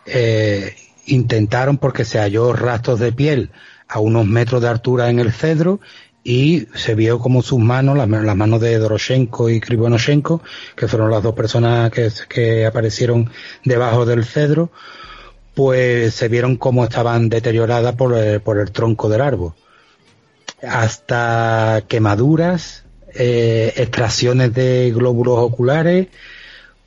eh, 0.07 0.75
intentaron 1.07 1.79
porque 1.79 2.05
se 2.05 2.19
halló 2.19 2.53
rastros 2.53 2.99
de 2.99 3.13
piel 3.13 3.51
a 3.89 4.01
unos 4.01 4.27
metros 4.27 4.63
de 4.63 4.69
altura 4.69 5.11
en 5.11 5.21
el 5.21 5.33
cedro 5.33 5.81
y 6.25 6.67
se 6.75 6.95
vio 6.95 7.19
como 7.19 7.43
sus 7.43 7.59
manos, 7.59 7.97
las, 7.97 8.09
manos 8.09 8.61
de 8.61 8.79
Doroshenko 8.79 9.51
y 9.51 9.61
Krivonoshenko, 9.61 10.43
que 10.75 10.89
fueron 10.89 11.11
las 11.11 11.23
dos 11.23 11.35
personas 11.35 11.91
que, 11.91 12.11
que 12.29 12.65
aparecieron 12.65 13.31
debajo 13.63 14.07
del 14.07 14.25
cedro, 14.25 14.73
pues 15.55 16.15
se 16.15 16.29
vieron 16.29 16.57
como 16.57 16.85
estaban 16.85 17.29
deterioradas 17.29 17.95
por 17.95 18.17
el, 18.17 18.41
por 18.41 18.59
el 18.59 18.73
tronco 18.73 19.09
del 19.09 19.21
árbol. 19.21 19.55
Hasta 20.63 21.85
quemaduras, 21.89 22.85
eh, 23.15 23.73
extracciones 23.77 24.53
de 24.55 24.93
glóbulos 24.95 25.39
oculares, 25.39 26.09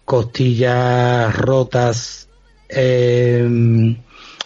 costillas 0.03 1.36
rotas 1.36 2.28
eh, 2.70 3.95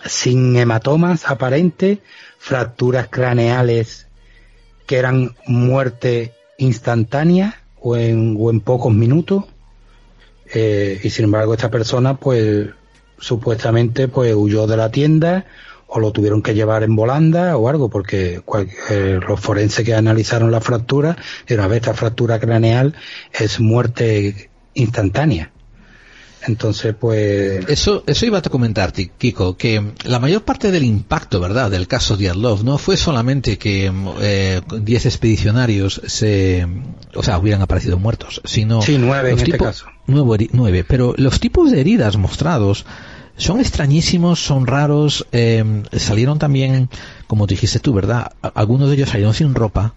sin 0.05 0.55
hematomas 0.55 1.27
aparentes, 1.27 1.99
fracturas 2.37 3.07
craneales 3.09 4.07
que 4.85 4.97
eran 4.97 5.35
muerte 5.47 6.33
instantánea 6.57 7.61
o 7.79 7.95
en, 7.95 8.35
o 8.39 8.51
en 8.51 8.59
pocos 8.59 8.93
minutos. 8.93 9.45
Eh, 10.53 10.99
y 11.01 11.09
sin 11.09 11.25
embargo 11.25 11.53
esta 11.53 11.71
persona 11.71 12.17
pues 12.17 12.67
supuestamente 13.21 14.09
pues 14.09 14.35
huyó 14.35 14.67
de 14.67 14.75
la 14.75 14.91
tienda 14.91 15.45
o 15.87 15.99
lo 15.99 16.11
tuvieron 16.11 16.41
que 16.41 16.53
llevar 16.53 16.83
en 16.83 16.95
volanda 16.95 17.57
o 17.57 17.67
algo, 17.67 17.89
porque 17.89 18.41
eh, 18.89 19.19
los 19.27 19.39
forenses 19.39 19.85
que 19.85 19.93
analizaron 19.93 20.49
la 20.49 20.61
fractura 20.61 21.17
dijeron, 21.41 21.65
a 21.65 21.67
ver, 21.67 21.79
esta 21.79 21.93
fractura 21.93 22.39
craneal 22.39 22.95
es 23.33 23.59
muerte 23.59 24.49
instantánea. 24.73 25.51
Entonces, 26.47 26.95
pues... 26.99 27.67
Eso, 27.67 28.03
eso 28.07 28.25
iba 28.25 28.39
a 28.39 28.41
comentarte, 28.41 29.11
Kiko, 29.17 29.57
que 29.57 29.91
la 30.05 30.19
mayor 30.19 30.43
parte 30.43 30.71
del 30.71 30.83
impacto, 30.83 31.39
¿verdad?, 31.39 31.69
del 31.69 31.87
caso 31.87 32.17
Diatlov 32.17 32.63
no 32.63 32.77
fue 32.77 32.97
solamente 32.97 33.57
que 33.57 33.91
10 33.91 35.05
eh, 35.05 35.07
expedicionarios 35.07 36.01
se, 36.05 36.65
o 37.13 37.21
sea, 37.21 37.37
hubieran 37.37 37.61
aparecido 37.61 37.99
muertos, 37.99 38.41
sino... 38.43 38.81
Sí, 38.81 38.97
nueve 38.97 39.31
en 39.31 39.37
este 39.39 39.57
caso. 39.57 39.85
Nueve, 40.11 40.85
pero 40.87 41.13
los 41.17 41.39
tipos 41.39 41.71
de 41.71 41.81
heridas 41.81 42.17
mostrados 42.17 42.85
son 43.37 43.59
extrañísimos, 43.59 44.43
son 44.43 44.67
raros, 44.67 45.25
eh, 45.31 45.83
salieron 45.93 46.37
también, 46.37 46.89
como 47.27 47.47
dijiste 47.47 47.79
tú, 47.79 47.93
¿verdad? 47.93 48.33
Algunos 48.53 48.89
de 48.89 48.95
ellos 48.95 49.09
salieron 49.09 49.33
sin 49.33 49.55
ropa, 49.55 49.95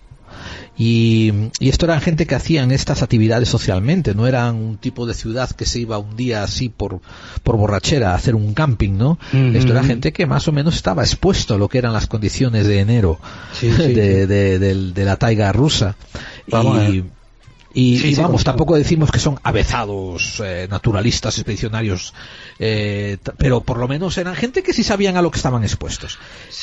y, 0.77 1.33
esto 1.61 1.87
eran 1.87 2.01
gente 2.01 2.27
que 2.27 2.35
hacían 2.35 2.73
estas 2.73 3.03
actividades 3.03 3.49
socialmente, 3.49 4.15
no 4.15 4.27
eran 4.27 4.57
un 4.57 4.77
tipo 4.77 5.07
de 5.07 5.15
ciudad 5.15 5.51
que 5.51 5.67
se 5.67 5.81
iba 5.81 5.99
un 5.99 6.17
día 6.17 6.43
así 6.43 6.69
por, 6.69 7.01
por 7.43 7.57
borrachera 7.57 8.13
a 8.13 8.15
hacer 8.17 8.35
un 8.35 8.55
camping, 8.55 8.93
¿no? 8.93 9.19
Esto 9.33 9.73
era 9.73 9.85
gente 9.85 10.13
que 10.13 10.27
más 10.27 10.49
o 10.49 10.53
menos 10.53 10.75
estaba 10.75 11.03
expuesto 11.03 11.55
a 11.55 11.59
lo 11.59 11.69
que 11.69 11.79
eran 11.79 11.93
las 11.93 12.09
condiciones 12.09 12.67
de 12.67 12.81
enero 12.81 13.21
de, 13.61 14.27
de, 14.27 15.05
la 15.05 15.17
taiga 15.17 15.53
rusa. 15.53 15.97
y, 16.49 17.05
y, 17.77 18.15
vamos, 18.15 18.45
tampoco 18.45 18.77
decimos 18.77 19.11
que 19.11 19.19
son 19.19 19.41
avezados 19.43 20.41
eh, 20.45 20.69
naturalistas, 20.71 21.37
expedicionarios, 21.39 22.15
eh, 22.61 23.19
pero 23.37 23.63
por 23.63 23.79
lo 23.79 23.89
menos 23.89 24.17
eran 24.17 24.37
gente 24.37 24.63
que 24.63 24.73
sí 24.73 24.85
sabían 24.85 25.17
a 25.17 25.23
lo 25.23 25.33
que 25.33 25.39
estaban 25.39 25.65
expuestos. 25.65 26.21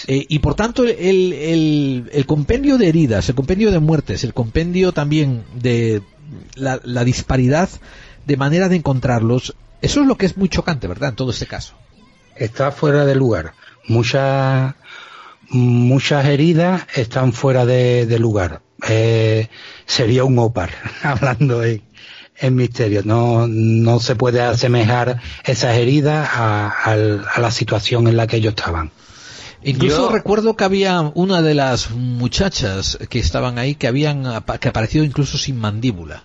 Eh, 0.07 0.25
y 0.29 0.39
por 0.39 0.55
tanto, 0.55 0.85
el, 0.85 1.33
el, 1.33 2.09
el, 2.13 2.25
compendio 2.25 2.77
de 2.77 2.87
heridas, 2.87 3.27
el 3.27 3.35
compendio 3.35 3.71
de 3.71 3.79
muertes, 3.79 4.23
el 4.23 4.33
compendio 4.33 4.93
también 4.93 5.43
de 5.53 6.01
la, 6.55 6.79
la 6.83 7.03
disparidad 7.03 7.69
de 8.25 8.37
manera 8.37 8.69
de 8.69 8.77
encontrarlos, 8.77 9.53
eso 9.81 10.01
es 10.01 10.07
lo 10.07 10.15
que 10.15 10.27
es 10.27 10.37
muy 10.37 10.47
chocante, 10.47 10.87
¿verdad? 10.87 11.09
En 11.09 11.15
todo 11.15 11.31
este 11.31 11.45
caso. 11.45 11.73
Está 12.37 12.71
fuera 12.71 13.05
de 13.05 13.15
lugar. 13.15 13.53
Muchas 13.87 14.75
muchas 15.51 16.25
heridas 16.25 16.87
están 16.95 17.33
fuera 17.33 17.65
de, 17.65 18.05
de 18.05 18.19
lugar 18.19 18.61
eh, 18.87 19.47
sería 19.85 20.23
un 20.23 20.37
OPAR, 20.39 20.71
hablando 21.03 21.63
en, 21.63 21.81
misterio. 22.55 23.01
No, 23.05 23.47
no 23.47 23.99
se 23.99 24.15
puede 24.15 24.41
asemejar 24.41 25.21
esas 25.43 25.77
heridas 25.77 26.27
a, 26.33 26.95
la 27.37 27.51
situación 27.51 28.07
en 28.07 28.17
la 28.17 28.27
que 28.27 28.37
ellos 28.37 28.55
estaban. 28.57 28.91
Incluso 29.63 30.09
recuerdo 30.09 30.55
que 30.55 30.63
había 30.63 31.01
una 31.01 31.43
de 31.43 31.53
las 31.53 31.91
muchachas 31.91 32.97
que 33.09 33.19
estaban 33.19 33.59
ahí 33.59 33.75
que 33.75 33.85
habían 33.85 34.23
que 34.59 34.69
aparecido 34.69 35.03
incluso 35.03 35.37
sin 35.37 35.59
mandíbula. 35.59 36.23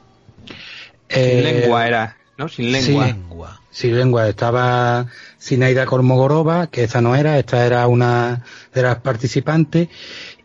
sin 1.11 1.21
eh, 1.21 1.43
lengua 1.43 1.87
era, 1.87 2.17
¿no? 2.39 2.49
Sin 2.49 2.73
lengua. 2.73 3.07
Sin 3.07 3.17
lengua. 3.17 3.61
Sin 3.77 3.95
lengua. 3.95 4.27
Estaba 4.27 5.05
Sinaida 5.37 5.85
Kormogorova, 5.85 6.69
que 6.69 6.85
esa 6.85 7.03
no 7.03 7.15
era, 7.15 7.39
esta 7.39 7.67
era 7.67 7.87
una 7.89 8.43
de 8.73 8.81
las 8.81 9.01
participantes, 9.01 9.89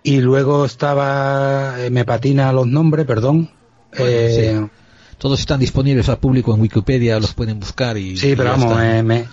y 0.04 0.20
luego 0.20 0.66
estaba, 0.66 1.76
eh, 1.80 1.90
me 1.90 2.04
patina 2.04 2.52
los 2.52 2.68
nombres, 2.68 3.06
perdón. 3.06 3.50
Eh, 3.98 4.68
Todos 5.18 5.40
están 5.40 5.62
disponibles 5.62 6.10
al 6.10 6.18
público 6.18 6.54
en 6.54 6.60
Wikipedia, 6.60 7.22
los 7.22 7.34
pueden 7.34 7.58
buscar 7.58 7.98
y. 7.98 8.18
Sí, 8.18 8.34
pero 8.36 8.50
vamos, 8.50 8.78
me, 9.06 9.28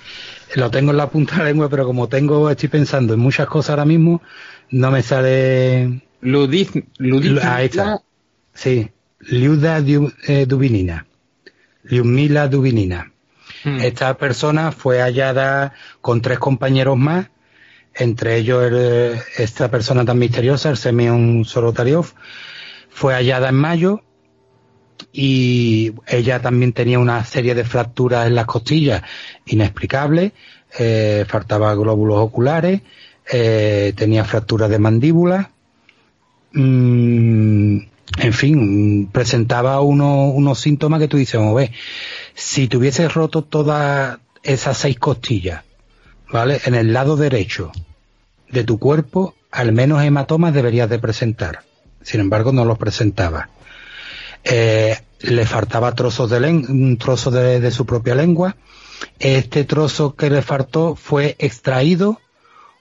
lo 0.54 0.70
tengo 0.70 0.92
en 0.92 0.96
la 0.96 1.10
punta 1.10 1.32
de 1.34 1.38
la 1.40 1.48
lengua, 1.48 1.68
pero 1.68 1.84
como 1.84 2.08
tengo, 2.08 2.48
estoy 2.48 2.68
pensando 2.68 3.14
en 3.14 3.18
muchas 3.18 3.48
cosas 3.48 3.70
ahora 3.70 3.84
mismo, 3.84 4.22
no 4.70 4.92
me 4.92 5.02
sale. 5.02 6.02
Ludiz, 6.20 6.70
Ludiz 6.98 7.42
Ahí 7.42 7.66
está. 7.66 8.00
Sí, 8.54 8.92
Liuda 9.18 9.82
eh, 10.28 10.46
Dubinina. 10.46 11.04
Liumila 11.82 12.46
Dubinina. 12.46 13.10
Hmm. 13.64 13.80
Esta 13.80 14.16
persona 14.16 14.72
fue 14.72 15.00
hallada 15.00 15.72
con 16.00 16.22
tres 16.22 16.38
compañeros 16.38 16.96
más 16.96 17.28
entre 17.98 18.36
ellos 18.36 18.72
esta 19.36 19.70
persona 19.70 20.04
tan 20.04 20.18
misteriosa, 20.18 20.70
el 20.70 20.76
Semyon 20.76 21.44
Sorotariov, 21.44 22.06
fue 22.90 23.14
hallada 23.14 23.48
en 23.48 23.56
mayo 23.56 24.02
y 25.12 25.92
ella 26.06 26.40
también 26.40 26.72
tenía 26.72 26.98
una 26.98 27.24
serie 27.24 27.54
de 27.54 27.64
fracturas 27.64 28.26
en 28.28 28.36
las 28.36 28.46
costillas 28.46 29.02
inexplicables, 29.46 30.32
eh, 30.78 31.24
faltaba 31.26 31.74
glóbulos 31.74 32.18
oculares, 32.18 32.82
eh, 33.30 33.92
tenía 33.96 34.24
fracturas 34.24 34.70
de 34.70 34.78
mandíbula, 34.78 35.50
mm, 36.52 37.78
en 38.20 38.32
fin, 38.32 39.08
presentaba 39.12 39.80
unos 39.80 40.58
síntomas 40.58 41.00
que 41.00 41.08
tú 41.08 41.16
dices, 41.16 41.38
vamos 41.38 41.60
a 41.60 41.70
si 42.38 42.68
tuviese 42.68 43.08
roto 43.08 43.42
todas 43.42 44.20
esas 44.44 44.78
seis 44.78 44.96
costillas, 44.96 45.64
¿vale? 46.30 46.60
En 46.66 46.76
el 46.76 46.92
lado 46.92 47.16
derecho, 47.16 47.72
de 48.48 48.62
tu 48.62 48.78
cuerpo, 48.78 49.34
al 49.50 49.72
menos 49.72 50.04
hematomas 50.04 50.54
deberías 50.54 50.88
de 50.88 51.00
presentar. 51.00 51.64
Sin 52.00 52.20
embargo, 52.20 52.52
no 52.52 52.64
los 52.64 52.78
presentaba. 52.78 53.50
Eh, 54.44 54.96
le 55.20 55.46
faltaba 55.46 55.96
trozos 55.96 56.30
de 56.30 56.38
un 56.38 56.96
trozo 56.96 57.32
de, 57.32 57.70
su 57.72 57.84
propia 57.84 58.14
lengua. 58.14 58.56
Este 59.18 59.64
trozo 59.64 60.14
que 60.14 60.30
le 60.30 60.40
faltó 60.40 60.94
fue 60.94 61.34
extraído 61.40 62.20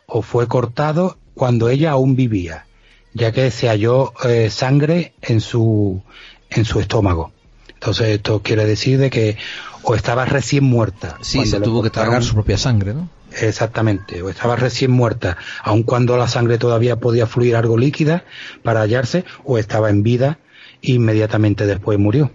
o 0.06 0.22
fue 0.22 0.48
cortado 0.48 1.18
cuando 1.34 1.70
ella 1.70 1.92
aún 1.92 2.16
vivía, 2.16 2.68
ya 3.16 3.32
que 3.32 3.50
se 3.50 3.70
halló 3.70 4.14
eh, 4.24 4.52
sangre 4.52 5.14
en 5.24 5.42
su, 5.42 6.04
en 6.52 6.64
su 6.64 6.80
estómago. 6.80 7.32
Entonces 7.78 8.10
esto 8.10 8.42
quiere 8.42 8.66
decir 8.66 8.98
de 8.98 9.10
que 9.10 9.38
o 9.84 9.96
estaba 9.96 10.26
recién 10.26 10.64
muerta. 10.64 11.18
Sí, 11.22 11.46
se 11.46 11.62
tuvo 11.62 11.84
que 11.84 11.90
tragar 11.90 12.24
su 12.24 12.34
propia 12.34 12.58
sangre, 12.58 12.94
¿no? 12.94 13.10
Exactamente, 13.40 14.22
o 14.22 14.30
estaba 14.30 14.56
recién 14.56 14.90
muerta, 14.90 15.38
aun 15.62 15.84
cuando 15.84 16.18
la 16.18 16.28
sangre 16.28 16.58
todavía 16.58 16.96
podía 16.96 17.28
fluir 17.28 17.56
algo 17.56 17.78
líquida 17.78 18.24
para 18.64 18.82
hallarse, 18.82 19.26
o 19.44 19.58
estaba 19.58 19.90
en 19.90 20.02
vida 20.02 20.40
e 20.82 20.94
inmediatamente 20.94 21.66
después 21.66 22.00
murió. 22.00 22.32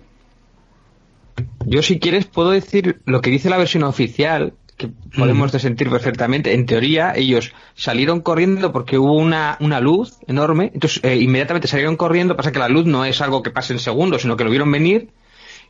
Yo 1.66 1.82
si 1.82 1.98
quieres 1.98 2.26
puedo 2.26 2.50
decir 2.50 3.00
lo 3.04 3.20
que 3.20 3.30
dice 3.30 3.50
la 3.50 3.56
versión 3.56 3.82
oficial, 3.82 4.54
que 4.76 4.90
podemos 5.16 5.50
sentir 5.50 5.90
perfectamente. 5.90 6.54
En 6.54 6.66
teoría 6.66 7.12
ellos 7.14 7.52
salieron 7.74 8.20
corriendo 8.20 8.72
porque 8.72 8.98
hubo 8.98 9.14
una, 9.14 9.56
una 9.60 9.80
luz 9.80 10.18
enorme, 10.26 10.70
entonces 10.74 11.02
eh, 11.04 11.16
inmediatamente 11.16 11.68
salieron 11.68 11.96
corriendo, 11.96 12.36
pasa 12.36 12.52
que 12.52 12.58
la 12.58 12.68
luz 12.68 12.86
no 12.86 13.04
es 13.04 13.20
algo 13.20 13.42
que 13.42 13.50
pase 13.50 13.72
en 13.72 13.78
segundos, 13.78 14.22
sino 14.22 14.36
que 14.36 14.44
lo 14.44 14.50
vieron 14.50 14.70
venir 14.70 15.10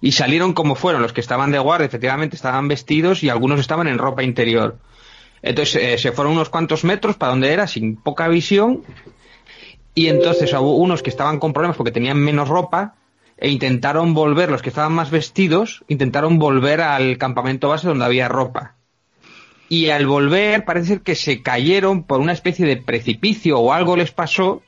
y 0.03 0.13
salieron 0.13 0.53
como 0.53 0.75
fueron. 0.75 1.01
Los 1.01 1.15
que 1.15 1.23
estaban 1.23 1.53
de 1.53 1.59
guardia 1.59 1.87
efectivamente 1.87 2.37
estaban 2.37 2.69
vestidos 2.69 3.23
y 3.23 3.31
algunos 3.31 3.61
estaban 3.61 3.87
en 3.87 3.97
ropa 3.97 4.23
interior. 4.23 4.77
Entonces 5.41 5.83
eh, 5.83 5.97
se 5.97 6.13
fueron 6.13 6.35
unos 6.35 6.51
cuantos 6.51 6.85
metros 6.85 7.17
para 7.17 7.31
donde 7.31 7.53
era, 7.53 7.67
sin 7.67 7.97
poca 7.97 8.29
visión, 8.29 8.83
y 9.95 10.09
entonces 10.09 10.53
hubo 10.53 10.77
unos 10.77 11.03
que 11.03 11.11
estaban 11.11 11.39
con 11.39 11.53
problemas 11.53 11.77
porque 11.77 11.93
tenían 11.93 12.19
menos 12.19 12.49
ropa 12.49 12.95
e 13.37 13.49
intentaron 13.49 14.15
volver, 14.15 14.51
los 14.51 14.63
que 14.63 14.69
estaban 14.69 14.93
más 14.93 15.11
vestidos, 15.11 15.85
intentaron 15.89 16.39
volver 16.39 16.81
al 16.81 17.19
campamento 17.19 17.69
base 17.69 17.89
donde 17.89 18.05
había 18.05 18.29
ropa. 18.29 18.77
Y 19.69 19.89
al 19.89 20.07
volver 20.07 20.65
parece 20.65 20.87
ser 20.89 21.01
que 21.01 21.15
se 21.15 21.43
cayeron 21.43 22.05
por 22.05 22.21
una 22.21 22.33
especie 22.33 22.67
de 22.67 22.77
precipicio 22.77 23.59
o 23.59 23.73
algo 23.73 23.97
les 23.97 24.13
pasó 24.13 24.63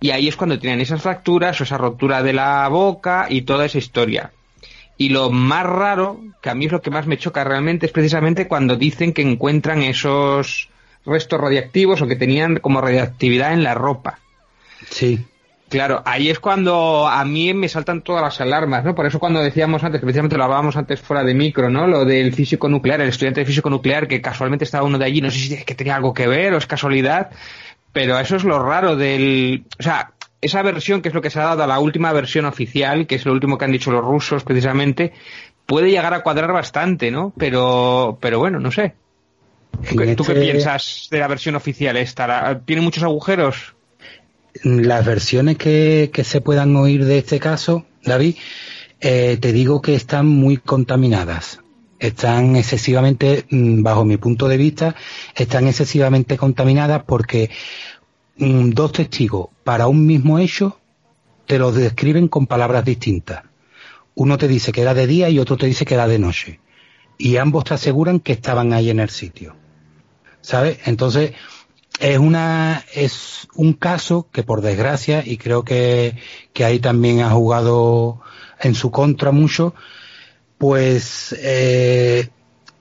y 0.00 0.10
ahí 0.10 0.28
es 0.28 0.36
cuando 0.36 0.58
tienen 0.58 0.80
esas 0.80 1.02
fracturas 1.02 1.60
o 1.60 1.64
esa 1.64 1.76
rotura 1.76 2.22
de 2.22 2.32
la 2.32 2.66
boca 2.68 3.26
y 3.28 3.42
toda 3.42 3.66
esa 3.66 3.78
historia. 3.78 4.32
Y 5.00 5.08
lo 5.08 5.30
más 5.30 5.64
raro, 5.64 6.20
que 6.42 6.50
a 6.50 6.54
mí 6.54 6.66
es 6.66 6.72
lo 6.72 6.82
que 6.82 6.90
más 6.90 7.06
me 7.06 7.16
choca 7.16 7.42
realmente, 7.42 7.86
es 7.86 7.92
precisamente 7.92 8.46
cuando 8.46 8.76
dicen 8.76 9.14
que 9.14 9.22
encuentran 9.22 9.80
esos 9.80 10.68
restos 11.06 11.40
radiactivos 11.40 12.02
o 12.02 12.06
que 12.06 12.16
tenían 12.16 12.58
como 12.58 12.82
radiactividad 12.82 13.54
en 13.54 13.64
la 13.64 13.72
ropa. 13.72 14.18
Sí. 14.90 15.24
Claro, 15.70 16.02
ahí 16.04 16.28
es 16.28 16.38
cuando 16.38 17.08
a 17.08 17.24
mí 17.24 17.54
me 17.54 17.70
saltan 17.70 18.02
todas 18.02 18.22
las 18.22 18.42
alarmas, 18.42 18.84
¿no? 18.84 18.94
Por 18.94 19.06
eso 19.06 19.18
cuando 19.18 19.40
decíamos 19.40 19.82
antes, 19.84 20.02
precisamente 20.02 20.36
lo 20.36 20.44
hablábamos 20.44 20.76
antes 20.76 21.00
fuera 21.00 21.24
de 21.24 21.32
micro, 21.32 21.70
¿no? 21.70 21.86
Lo 21.86 22.04
del 22.04 22.34
físico 22.34 22.68
nuclear, 22.68 23.00
el 23.00 23.08
estudiante 23.08 23.40
de 23.40 23.46
físico 23.46 23.70
nuclear 23.70 24.06
que 24.06 24.20
casualmente 24.20 24.66
estaba 24.66 24.84
uno 24.84 24.98
de 24.98 25.06
allí, 25.06 25.22
no 25.22 25.30
sé 25.30 25.38
si 25.38 25.54
es 25.54 25.64
que 25.64 25.74
tenía 25.74 25.96
algo 25.96 26.12
que 26.12 26.26
ver 26.26 26.52
o 26.52 26.58
es 26.58 26.66
casualidad, 26.66 27.30
pero 27.94 28.18
eso 28.18 28.36
es 28.36 28.44
lo 28.44 28.62
raro 28.62 28.96
del, 28.96 29.64
o 29.78 29.82
sea, 29.82 30.12
esa 30.40 30.62
versión 30.62 31.02
que 31.02 31.08
es 31.08 31.14
lo 31.14 31.22
que 31.22 31.30
se 31.30 31.38
ha 31.38 31.44
dado 31.44 31.62
a 31.62 31.66
la 31.66 31.78
última 31.78 32.12
versión 32.12 32.44
oficial, 32.46 33.06
que 33.06 33.16
es 33.16 33.26
lo 33.26 33.32
último 33.32 33.58
que 33.58 33.64
han 33.64 33.72
dicho 33.72 33.90
los 33.90 34.04
rusos 34.04 34.44
precisamente, 34.44 35.12
puede 35.66 35.90
llegar 35.90 36.14
a 36.14 36.22
cuadrar 36.22 36.52
bastante, 36.52 37.10
¿no? 37.10 37.32
Pero, 37.36 38.18
pero 38.20 38.38
bueno, 38.38 38.58
no 38.58 38.70
sé. 38.70 38.94
¿Tú, 40.16 40.24
qué 40.24 40.34
piensas 40.34 41.08
de 41.10 41.18
la 41.18 41.28
versión 41.28 41.54
oficial 41.54 41.96
esta? 41.96 42.60
¿Tiene 42.64 42.82
muchos 42.82 43.02
agujeros? 43.02 43.74
las 44.64 45.04
versiones 45.04 45.56
que, 45.56 46.10
se 46.24 46.40
puedan 46.40 46.74
oír 46.76 47.04
de 47.04 47.18
este 47.18 47.38
caso, 47.38 47.86
David, 48.04 48.36
eh, 49.00 49.38
te 49.40 49.52
digo 49.52 49.80
que 49.80 49.94
están 49.94 50.26
muy 50.26 50.56
contaminadas. 50.56 51.60
Están 51.98 52.56
excesivamente, 52.56 53.44
mm, 53.50 53.82
bajo 53.82 54.04
mi 54.04 54.16
punto 54.16 54.48
de 54.48 54.56
vista, 54.56 54.94
están 55.34 55.68
excesivamente 55.68 56.36
contaminadas 56.38 57.02
porque 57.04 57.50
dos 58.40 58.92
testigos 58.92 59.48
para 59.64 59.86
un 59.86 60.06
mismo 60.06 60.38
hecho 60.38 60.78
te 61.46 61.58
los 61.58 61.74
describen 61.74 62.28
con 62.28 62.46
palabras 62.46 62.84
distintas. 62.84 63.42
Uno 64.14 64.38
te 64.38 64.48
dice 64.48 64.72
que 64.72 64.82
era 64.82 64.94
de 64.94 65.06
día 65.06 65.28
y 65.28 65.38
otro 65.38 65.56
te 65.56 65.66
dice 65.66 65.84
que 65.84 65.94
era 65.94 66.06
de 66.06 66.18
noche. 66.18 66.60
Y 67.18 67.36
ambos 67.36 67.64
te 67.64 67.74
aseguran 67.74 68.20
que 68.20 68.32
estaban 68.32 68.72
ahí 68.72 68.88
en 68.90 69.00
el 69.00 69.10
sitio. 69.10 69.56
¿Sabes? 70.40 70.78
Entonces, 70.86 71.32
es 71.98 72.18
una 72.18 72.84
es 72.94 73.46
un 73.54 73.74
caso 73.74 74.28
que 74.32 74.42
por 74.42 74.62
desgracia 74.62 75.22
y 75.24 75.36
creo 75.36 75.64
que, 75.64 76.16
que 76.54 76.64
ahí 76.64 76.78
también 76.78 77.20
ha 77.20 77.30
jugado 77.30 78.20
en 78.58 78.74
su 78.74 78.90
contra 78.90 79.32
mucho 79.32 79.74
pues 80.56 81.36
eh, 81.38 82.28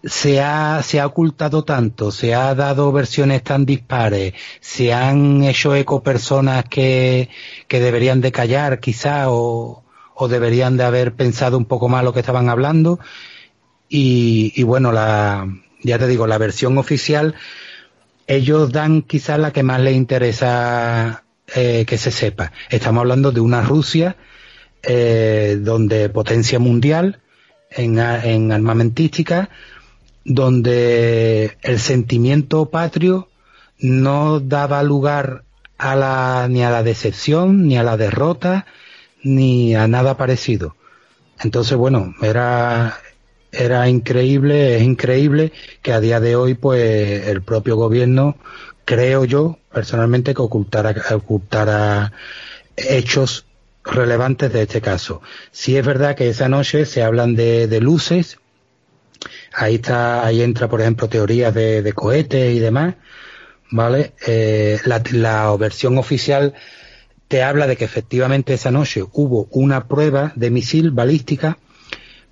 se 0.04 0.42
ha, 0.42 0.82
se 0.84 1.00
ha 1.00 1.06
ocultado 1.06 1.64
tanto, 1.64 2.12
se 2.12 2.34
ha 2.34 2.56
dado 2.56 2.92
versiones 2.92 3.44
tan 3.44 3.66
dispares, 3.66 4.34
se 4.62 4.94
han 4.94 5.44
hecho 5.44 5.76
eco 5.76 6.04
personas 6.04 6.66
que, 6.66 7.30
que 7.68 7.80
deberían 7.80 8.22
de 8.22 8.32
callar 8.32 8.80
quizá 8.80 9.30
o, 9.30 9.84
o 10.16 10.28
deberían 10.28 10.78
de 10.78 10.84
haber 10.84 11.14
pensado 11.14 11.58
un 11.58 11.66
poco 11.66 11.90
más 11.90 12.04
lo 12.04 12.14
que 12.14 12.20
estaban 12.20 12.50
hablando 12.50 13.00
y, 13.90 14.62
bueno, 14.64 14.92
la, 14.92 15.48
ya 15.82 15.98
te 15.98 16.08
digo, 16.08 16.28
la 16.28 16.38
versión 16.38 16.78
oficial 16.78 17.36
ellos 18.28 18.72
dan 18.72 19.02
quizás 19.02 19.40
la 19.40 19.52
que 19.52 19.64
más 19.64 19.82
les 19.82 19.96
interesa 19.96 21.24
eh, 21.56 21.86
que 21.88 21.98
se 21.98 22.12
sepa. 22.12 22.52
Estamos 22.70 23.02
hablando 23.02 23.32
de 23.32 23.40
una 23.40 23.62
Rusia 23.62 24.18
eh, 24.84 25.58
donde 25.60 26.10
potencia 26.10 26.60
mundial 26.60 27.22
en, 27.72 27.98
en, 27.98 28.52
armamentística, 28.52 29.50
donde 30.30 31.58
el 31.64 31.80
sentimiento 31.80 32.68
patrio 32.68 33.30
no 33.80 34.40
daba 34.40 34.84
lugar 34.84 35.44
a 35.80 35.96
la, 35.96 36.48
ni 36.48 36.64
a 36.64 36.70
la 36.70 36.84
decepción, 36.84 37.68
ni 37.68 37.80
a 37.80 37.84
la 37.84 37.98
derrota, 37.98 38.68
ni 39.24 39.74
a 39.74 39.88
nada 39.88 40.18
parecido. 40.18 40.76
Entonces, 41.42 41.76
bueno, 41.78 42.14
era, 42.22 43.00
era 43.52 43.90
increíble, 43.90 44.78
es 44.78 44.84
increíble 44.84 45.52
que 45.82 45.94
a 45.94 46.00
día 46.00 46.20
de 46.20 46.36
hoy, 46.36 46.54
pues, 46.54 47.28
el 47.28 47.42
propio 47.42 47.76
gobierno, 47.76 48.38
creo 48.86 49.26
yo, 49.26 49.58
personalmente, 49.74 50.36
que 50.36 50.44
ocultara, 50.44 50.94
ocultara 51.12 52.14
hechos 52.78 53.48
relevantes 53.84 54.54
de 54.54 54.62
este 54.62 54.80
caso. 54.80 55.24
Si 55.50 55.76
es 55.76 55.84
verdad 55.84 56.16
que 56.16 56.30
esa 56.30 56.50
noche 56.50 56.86
se 56.86 57.02
hablan 57.02 57.36
de 57.36 57.80
luces, 57.82 58.38
ahí 59.54 59.76
está, 59.76 60.26
ahí 60.26 60.42
entra, 60.42 60.68
por 60.68 60.82
ejemplo, 60.82 61.10
teorías 61.10 61.54
de, 61.54 61.94
cohetes 61.94 62.56
y 62.56 62.60
demás, 62.60 62.96
¿vale? 63.72 64.14
Eh, 64.26 64.80
la, 64.86 65.56
versión 65.58 65.98
oficial 65.98 66.54
te 67.28 67.44
habla 67.44 67.68
de 67.68 67.78
que 67.78 67.86
efectivamente 67.86 68.54
esa 68.54 68.72
noche 68.72 69.04
hubo 69.14 69.48
una 69.52 69.88
prueba 69.88 70.34
de 70.36 70.50
misil 70.50 70.92
balística 70.92 71.58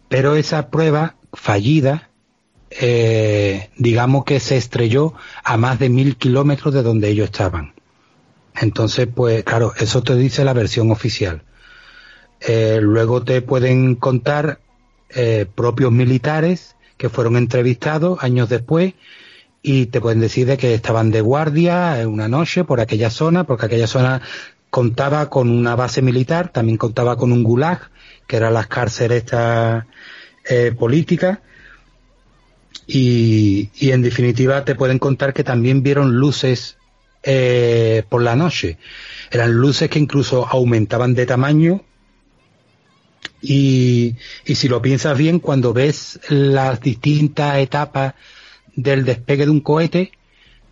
pero 0.09 0.37
esa 0.37 0.69
prueba 0.69 1.17
fallida, 1.33 2.09
eh, 2.69 3.69
digamos 3.75 4.23
que 4.23 4.39
se 4.39 4.55
estrelló 4.55 5.13
a 5.43 5.57
más 5.57 5.79
de 5.79 5.89
mil 5.89 6.15
kilómetros 6.15 6.73
de 6.73 6.81
donde 6.81 7.09
ellos 7.09 7.25
estaban. 7.25 7.73
Entonces, 8.55 9.09
pues 9.13 9.43
claro, 9.43 9.73
eso 9.77 10.01
te 10.03 10.15
dice 10.15 10.45
la 10.45 10.53
versión 10.53 10.91
oficial. 10.91 11.43
Eh, 12.39 12.79
luego 12.81 13.21
te 13.23 13.41
pueden 13.41 13.95
contar 13.95 14.61
propios 15.55 15.91
militares 15.91 16.76
que 16.97 17.09
fueron 17.09 17.37
entrevistados 17.37 18.23
años 18.23 18.49
después 18.49 18.93
y 19.61 19.87
te 19.87 20.01
pueden 20.01 20.19
decir 20.19 20.47
de 20.47 20.57
que 20.57 20.73
estaban 20.73 21.11
de 21.11 21.21
guardia 21.21 22.01
una 22.07 22.27
noche 22.27 22.63
por 22.63 22.79
aquella 22.79 23.09
zona, 23.09 23.43
porque 23.43 23.65
aquella 23.65 23.87
zona 23.87 24.21
contaba 24.69 25.29
con 25.29 25.49
una 25.49 25.75
base 25.75 26.01
militar, 26.01 26.49
también 26.49 26.77
contaba 26.77 27.17
con 27.17 27.31
un 27.31 27.43
gulag, 27.43 27.89
que 28.27 28.37
eran 28.37 28.53
las 28.53 28.67
cárceles 28.67 29.23
estas 29.23 29.85
eh, 30.49 30.73
políticas, 30.77 31.39
y, 32.85 33.69
y, 33.75 33.91
en 33.91 34.01
definitiva 34.01 34.63
te 34.63 34.75
pueden 34.75 34.99
contar 34.99 35.33
que 35.33 35.43
también 35.43 35.83
vieron 35.83 36.15
luces 36.15 36.77
eh, 37.23 38.03
por 38.07 38.21
la 38.21 38.37
noche. 38.37 38.77
Eran 39.31 39.51
luces 39.51 39.89
que 39.89 39.99
incluso 39.99 40.47
aumentaban 40.47 41.13
de 41.13 41.25
tamaño 41.25 41.81
y, 43.41 44.15
si 44.45 44.67
lo 44.67 44.81
piensas 44.81 45.17
bien, 45.17 45.39
cuando 45.39 45.73
ves 45.73 46.19
las 46.29 46.81
distintas 46.81 47.57
etapas 47.57 48.15
del 48.75 49.05
despegue 49.05 49.45
de 49.45 49.51
un 49.51 49.61
cohete, 49.61 50.11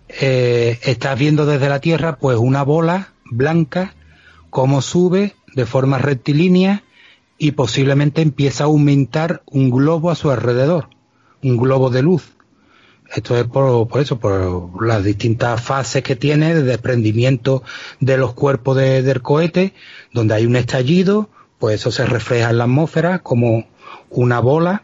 eh, 0.08 0.80
estás 0.84 1.18
viendo 1.18 1.46
desde 1.46 1.70
la 1.70 1.80
Tierra 1.80 2.18
pues 2.18 2.38
una 2.38 2.64
bola 2.64 3.14
blanca 3.26 3.96
como 4.50 4.82
sube 4.82 5.36
de 5.56 5.66
forma 5.66 5.98
rectilínea 5.98 6.84
y 7.38 7.52
posiblemente 7.52 8.22
empieza 8.22 8.64
a 8.64 8.68
aumentar 8.68 9.42
un 9.46 9.70
globo 9.72 10.12
a 10.12 10.16
su 10.16 10.32
alrededor, 10.32 10.90
un 11.44 11.58
globo 11.58 11.90
de 11.90 12.04
luz. 12.04 12.36
Esto 13.14 13.38
es 13.38 13.46
por, 13.46 13.88
eso, 14.02 14.20
por 14.20 14.86
las 14.86 15.04
distintas 15.04 15.62
fases 15.62 16.04
que 16.04 16.16
tiene 16.16 16.56
de 16.56 16.64
desprendimiento 16.64 17.64
de 18.00 18.18
los 18.18 18.34
cuerpos 18.34 18.78
del 18.78 19.22
cohete, 19.22 19.74
donde 20.12 20.34
hay 20.34 20.46
un 20.46 20.56
estallido, 20.56 21.30
pues 21.66 21.82
eso 21.82 21.90
se 21.90 22.06
refleja 22.06 22.52
en 22.52 22.60
la 22.60 22.66
atmósfera 22.66 23.24
como 23.24 23.66
una 24.12 24.40
bola 24.40 24.84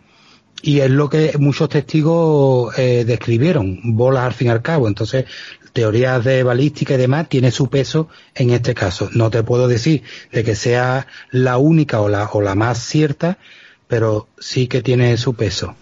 y 0.64 0.80
es 0.80 0.90
lo 0.90 1.12
que 1.12 1.32
muchos 1.38 1.70
testigos 1.70 2.74
eh, 2.76 3.04
describieron, 3.06 3.96
bolas 3.96 4.24
al 4.24 4.34
fin 4.34 4.48
y 4.48 4.50
al 4.50 4.64
cabo. 4.64 4.88
Entonces, 4.88 5.26
teorías 5.74 6.24
de 6.24 6.42
balística 6.42 6.96
y 6.96 6.98
demás 6.98 7.30
tiene 7.30 7.52
su 7.52 7.70
peso 7.70 8.08
en 8.34 8.50
este 8.50 8.74
caso. 8.74 9.12
No 9.14 9.30
te 9.30 9.44
puedo 9.44 9.68
decir 9.68 10.02
de 10.32 10.44
que 10.44 10.56
sea 10.56 11.06
la 11.30 11.60
única 11.60 12.02
o 12.02 12.10
la, 12.10 12.28
o 12.34 12.42
la 12.42 12.56
más 12.56 12.80
cierta, 12.80 13.38
pero 13.88 14.28
sí 14.40 14.66
que 14.66 14.82
tiene 14.82 15.16
su 15.18 15.36
peso. 15.36 15.76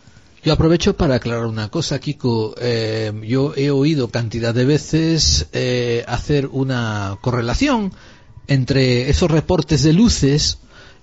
Yo 0.43 0.51
aprovecho 0.51 0.97
para 0.97 1.15
aclarar 1.15 1.45
una 1.45 1.69
cosa, 1.69 1.99
Kiko. 1.99 2.55
Eh, 2.59 3.13
yo 3.25 3.53
he 3.55 3.71
oído 3.71 4.09
cantidad 4.09 4.53
de 4.53 4.65
veces 4.65 5.47
eh, 5.53 6.03
hacer 6.09 6.47
una 6.47 7.17
correlación 7.21 7.93
entre 8.47 9.09
esos 9.09 9.31
reportes 9.31 9.83
de 9.83 9.93
luces 9.93 10.59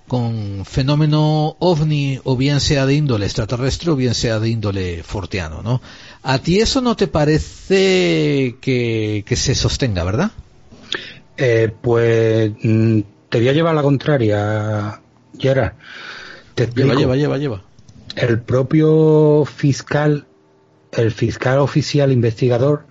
con 0.07 0.65
fenómeno 0.65 1.57
ovni 1.59 2.21
o 2.25 2.37
bien 2.37 2.61
sea 2.61 2.87
de 2.87 2.95
índole 2.95 3.27
extraterrestre 3.27 3.91
o 3.91 3.97
bien 3.97 4.15
sea 4.15 4.39
de 4.39 4.49
índole 4.49 5.03
forteano, 5.03 5.63
¿no? 5.63 5.81
¿A 6.23 6.39
ti 6.39 6.61
eso 6.61 6.81
no 6.81 6.97
te 6.97 7.09
parece 7.09 8.57
que, 8.61 9.25
se 9.37 9.55
sostenga, 9.55 10.05
verdad? 10.05 10.31
Eh, 11.37 11.73
pues 11.81 12.53
mm, 12.63 13.01
te 13.29 13.39
voy 13.39 13.49
a 13.49 13.53
llevar 13.53 13.73
a 13.73 13.77
la 13.77 13.83
contraria, 13.83 15.01
Gerard. 15.39 15.75
Te 16.55 16.67
Lleva, 16.69 16.95
lleva, 16.95 17.17
lleva, 17.17 17.37
lleva. 17.37 17.63
el 18.17 18.41
propio 18.41 19.45
fiscal, 19.45 20.27
el 20.93 21.11
fiscal 21.11 21.59
oficial 21.59 22.13
investigador, 22.13 22.87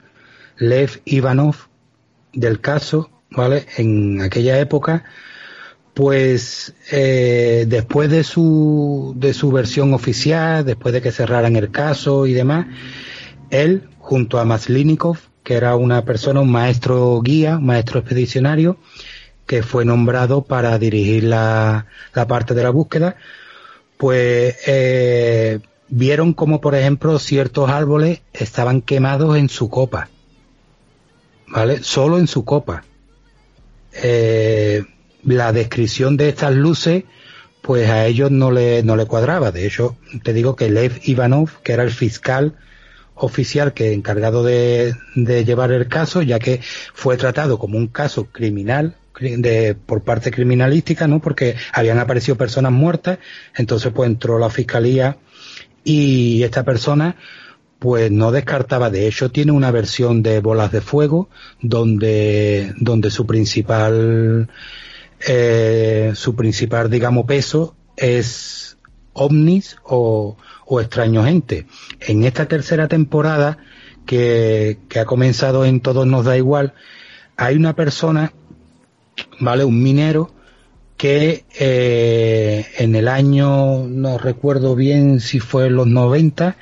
Lev 0.57 1.01
Ivanov, 1.05 1.55
del 2.33 2.61
caso, 2.61 3.09
¿vale? 3.31 3.65
En 3.77 4.21
aquella 4.21 4.59
época, 4.59 5.05
pues 5.95 6.73
eh, 6.91 7.65
después 7.69 8.11
de 8.11 8.25
su, 8.25 9.13
de 9.15 9.33
su 9.33 9.49
versión 9.49 9.93
oficial, 9.93 10.65
después 10.65 10.93
de 10.93 11.01
que 11.01 11.13
cerraran 11.13 11.55
el 11.55 11.71
caso 11.71 12.27
y 12.27 12.33
demás, 12.33 12.67
él, 13.49 13.87
junto 13.99 14.37
a 14.37 14.43
Maslinikov, 14.43 15.17
que 15.41 15.53
era 15.53 15.77
una 15.77 16.03
persona, 16.03 16.41
un 16.41 16.51
maestro 16.51 17.21
guía, 17.21 17.57
un 17.57 17.67
maestro 17.67 18.01
expedicionario, 18.01 18.77
que 19.47 19.63
fue 19.63 19.85
nombrado 19.85 20.43
para 20.43 20.77
dirigir 20.77 21.23
la, 21.23 21.85
la 22.13 22.27
parte 22.27 22.53
de 22.53 22.63
la 22.63 22.71
búsqueda, 22.71 23.15
pues 23.97 24.57
eh, 24.67 25.61
vieron 25.87 26.33
como 26.33 26.59
por 26.59 26.75
ejemplo 26.75 27.19
ciertos 27.19 27.69
árboles 27.69 28.19
estaban 28.33 28.81
quemados 28.81 29.37
en 29.37 29.47
su 29.47 29.69
copa, 29.69 30.09
¿vale? 31.47 31.83
Solo 31.83 32.17
en 32.17 32.27
su 32.27 32.43
copa. 32.43 32.83
Eh, 33.93 34.83
la 35.25 35.51
descripción 35.51 36.17
de 36.17 36.29
estas 36.29 36.53
luces, 36.55 37.03
pues 37.61 37.89
a 37.89 38.05
ellos 38.05 38.31
no 38.31 38.51
le, 38.51 38.83
no 38.83 38.95
le 38.95 39.05
cuadraba. 39.05 39.51
De 39.51 39.65
hecho, 39.65 39.97
te 40.23 40.33
digo 40.33 40.55
que 40.55 40.69
Lev 40.69 40.99
Ivanov, 41.03 41.49
que 41.63 41.73
era 41.73 41.83
el 41.83 41.91
fiscal 41.91 42.55
oficial 43.15 43.73
que 43.73 43.93
encargado 43.93 44.43
de, 44.43 44.93
de 45.15 45.45
llevar 45.45 45.71
el 45.71 45.87
caso, 45.87 46.21
ya 46.21 46.37
que 46.37 46.59
fue 46.93 47.17
tratado 47.17 47.57
como 47.57 47.77
un 47.77 47.87
caso 47.87 48.25
criminal 48.25 48.95
cri- 49.13 49.37
de, 49.41 49.73
por 49.73 50.03
parte 50.03 50.31
criminalística, 50.31 51.07
¿no? 51.07 51.21
Porque 51.21 51.55
habían 51.73 51.97
aparecido 51.97 52.35
personas 52.37 52.73
muertas, 52.73 53.19
entonces 53.55 53.91
pues 53.95 54.09
entró 54.09 54.37
la 54.37 54.49
fiscalía 54.49 55.17
y 55.83 56.43
esta 56.43 56.63
persona 56.63 57.15
pues 57.79 58.11
no 58.11 58.31
descartaba, 58.31 58.89
de 58.89 59.07
hecho 59.07 59.29
tiene 59.31 59.51
una 59.51 59.69
versión 59.71 60.21
de 60.23 60.39
bolas 60.39 60.71
de 60.71 60.81
fuego 60.81 61.29
donde, 61.61 62.73
donde 62.77 63.11
su 63.11 63.25
principal, 63.25 64.49
eh, 65.27 66.11
su 66.15 66.35
principal, 66.35 66.89
digamos, 66.89 67.25
peso 67.25 67.75
es 67.97 68.77
ovnis 69.13 69.77
o, 69.83 70.37
extraño 70.79 71.23
gente. 71.23 71.65
En 71.99 72.23
esta 72.23 72.47
tercera 72.47 72.87
temporada 72.87 73.57
que, 74.05 74.79
que 74.89 74.99
ha 74.99 75.05
comenzado 75.05 75.65
en 75.65 75.79
Todos 75.79 76.05
nos 76.05 76.25
da 76.25 76.37
igual, 76.37 76.73
hay 77.37 77.55
una 77.55 77.75
persona, 77.75 78.33
¿vale? 79.39 79.63
Un 79.63 79.81
minero 79.81 80.35
que 80.97 81.45
eh, 81.59 82.65
en 82.77 82.95
el 82.95 83.07
año, 83.07 83.87
no 83.87 84.17
recuerdo 84.17 84.75
bien 84.75 85.19
si 85.19 85.39
fue 85.39 85.67
en 85.67 85.75
los 85.75 85.87
90, 85.87 86.55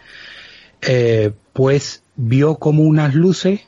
eh, 0.81 1.31
pues 1.53 2.03
vio 2.15 2.55
como 2.55 2.83
unas 2.83 3.13
luces 3.13 3.61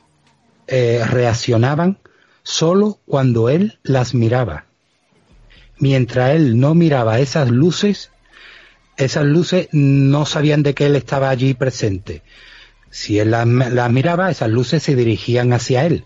eh, 0.66 1.02
reaccionaban 1.08 1.98
solo 2.42 2.98
cuando 3.06 3.48
él 3.48 3.78
las 3.82 4.14
miraba. 4.14 4.66
Mientras 5.78 6.34
él 6.34 6.58
no 6.58 6.74
miraba 6.74 7.18
esas 7.20 7.50
luces, 7.50 8.10
esas 8.96 9.24
luces 9.24 9.68
no 9.72 10.26
sabían 10.26 10.62
de 10.62 10.74
que 10.74 10.86
él 10.86 10.96
estaba 10.96 11.30
allí 11.30 11.54
presente. 11.54 12.22
Si 12.90 13.18
él 13.18 13.32
las, 13.32 13.46
miraba, 13.46 14.30
esas 14.30 14.48
luces 14.48 14.82
se 14.82 14.96
dirigían 14.96 15.52
hacia 15.52 15.84
él. 15.84 16.04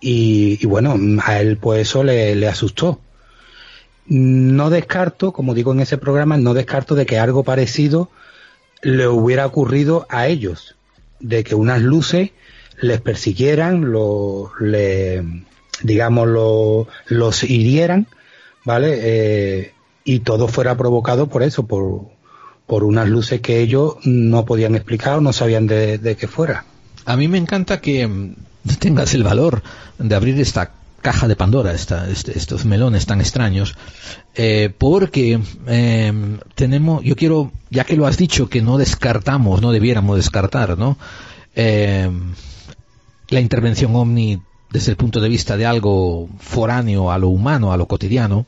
Y, 0.00 0.64
bueno, 0.66 0.98
a 1.22 1.40
él 1.40 1.56
pues 1.56 1.88
eso 1.88 2.02
le, 2.02 2.34
le 2.34 2.48
asustó. 2.48 3.00
No 4.06 4.68
descarto, 4.68 5.32
como 5.32 5.54
digo 5.54 5.72
en 5.72 5.80
ese 5.80 5.96
programa, 5.96 6.36
no 6.36 6.52
descarto 6.52 6.94
de 6.94 7.06
que 7.06 7.18
algo 7.18 7.42
parecido 7.44 8.10
le 8.82 9.08
hubiera 9.08 9.46
ocurrido 9.46 10.06
a 10.10 10.26
ellos, 10.26 10.76
de 11.20 11.42
que 11.42 11.54
unas 11.54 11.80
luces 11.80 12.32
les 12.80 13.00
persiguieran, 13.00 13.92
lo, 13.92 14.52
le, 14.60 15.24
digamos, 15.82 16.28
lo, 16.28 16.86
los 17.06 17.42
hirieran, 17.44 18.06
¿vale? 18.64 18.98
Eh, 19.00 19.72
y 20.04 20.20
todo 20.20 20.48
fuera 20.48 20.76
provocado 20.76 21.28
por 21.28 21.42
eso, 21.42 21.66
por, 21.66 22.08
por 22.66 22.84
unas 22.84 23.08
luces 23.08 23.40
que 23.40 23.60
ellos 23.60 23.96
no 24.04 24.44
podían 24.44 24.74
explicar 24.74 25.18
o 25.18 25.20
no 25.20 25.32
sabían 25.32 25.66
de, 25.66 25.98
de 25.98 26.16
qué 26.16 26.28
fuera. 26.28 26.64
A 27.06 27.16
mí 27.16 27.28
me 27.28 27.38
encanta 27.38 27.80
que 27.80 28.06
mm, 28.06 28.34
tengas 28.78 29.14
el 29.14 29.22
valor 29.24 29.62
de 29.98 30.14
abrir 30.14 30.38
esta 30.40 30.72
caja 31.02 31.28
de 31.28 31.36
Pandora, 31.36 31.72
esta, 31.72 32.08
este- 32.08 32.36
estos 32.38 32.64
melones 32.64 33.04
tan 33.04 33.20
extraños, 33.20 33.74
eh, 34.34 34.72
porque 34.76 35.38
eh, 35.66 36.38
tenemos, 36.54 37.04
yo 37.04 37.14
quiero, 37.14 37.52
ya 37.68 37.84
que 37.84 37.96
lo 37.96 38.06
has 38.06 38.16
dicho, 38.16 38.48
que 38.48 38.62
no 38.62 38.78
descartamos, 38.78 39.60
no 39.60 39.70
debiéramos 39.70 40.16
descartar, 40.16 40.78
¿no? 40.78 40.96
Eh, 41.54 42.10
la 43.28 43.40
intervención 43.40 43.94
ovni 43.96 44.40
desde 44.74 44.90
el 44.90 44.96
punto 44.96 45.20
de 45.20 45.28
vista 45.28 45.56
de 45.56 45.66
algo 45.66 46.28
foráneo 46.40 47.12
a 47.12 47.16
lo 47.16 47.28
humano, 47.28 47.72
a 47.72 47.76
lo 47.76 47.86
cotidiano. 47.86 48.44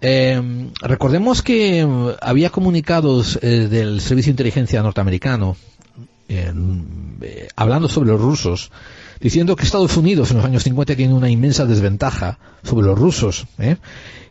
Eh, 0.00 0.70
recordemos 0.80 1.42
que 1.42 1.80
eh, 1.80 1.86
había 2.22 2.50
comunicados 2.50 3.38
eh, 3.42 3.66
del 3.68 4.00
Servicio 4.00 4.30
de 4.30 4.34
Inteligencia 4.34 4.80
norteamericano 4.82 5.56
eh, 6.28 6.52
eh, 7.22 7.48
hablando 7.56 7.88
sobre 7.88 8.10
los 8.10 8.20
rusos, 8.20 8.70
diciendo 9.18 9.56
que 9.56 9.64
Estados 9.64 9.96
Unidos 9.96 10.30
en 10.30 10.36
los 10.36 10.46
años 10.46 10.62
50 10.62 10.94
tiene 10.94 11.14
una 11.14 11.28
inmensa 11.28 11.66
desventaja 11.66 12.38
sobre 12.62 12.86
los 12.86 12.96
rusos, 12.96 13.46
¿eh? 13.58 13.76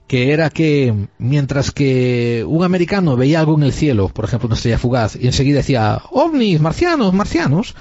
que 0.07 0.31
era 0.31 0.49
que 0.49 0.93
mientras 1.17 1.71
que 1.71 2.45
un 2.47 2.63
americano 2.63 3.17
veía 3.17 3.41
algo 3.41 3.57
en 3.57 3.63
el 3.63 3.73
cielo, 3.73 4.07
por 4.07 4.23
ejemplo 4.23 4.47
una 4.47 4.55
estrella 4.55 4.77
fugaz, 4.77 5.17
y 5.17 5.27
enseguida 5.27 5.57
decía 5.57 6.01
ovnis, 6.11 6.61
marcianos, 6.61 7.13
marcianos, 7.13 7.75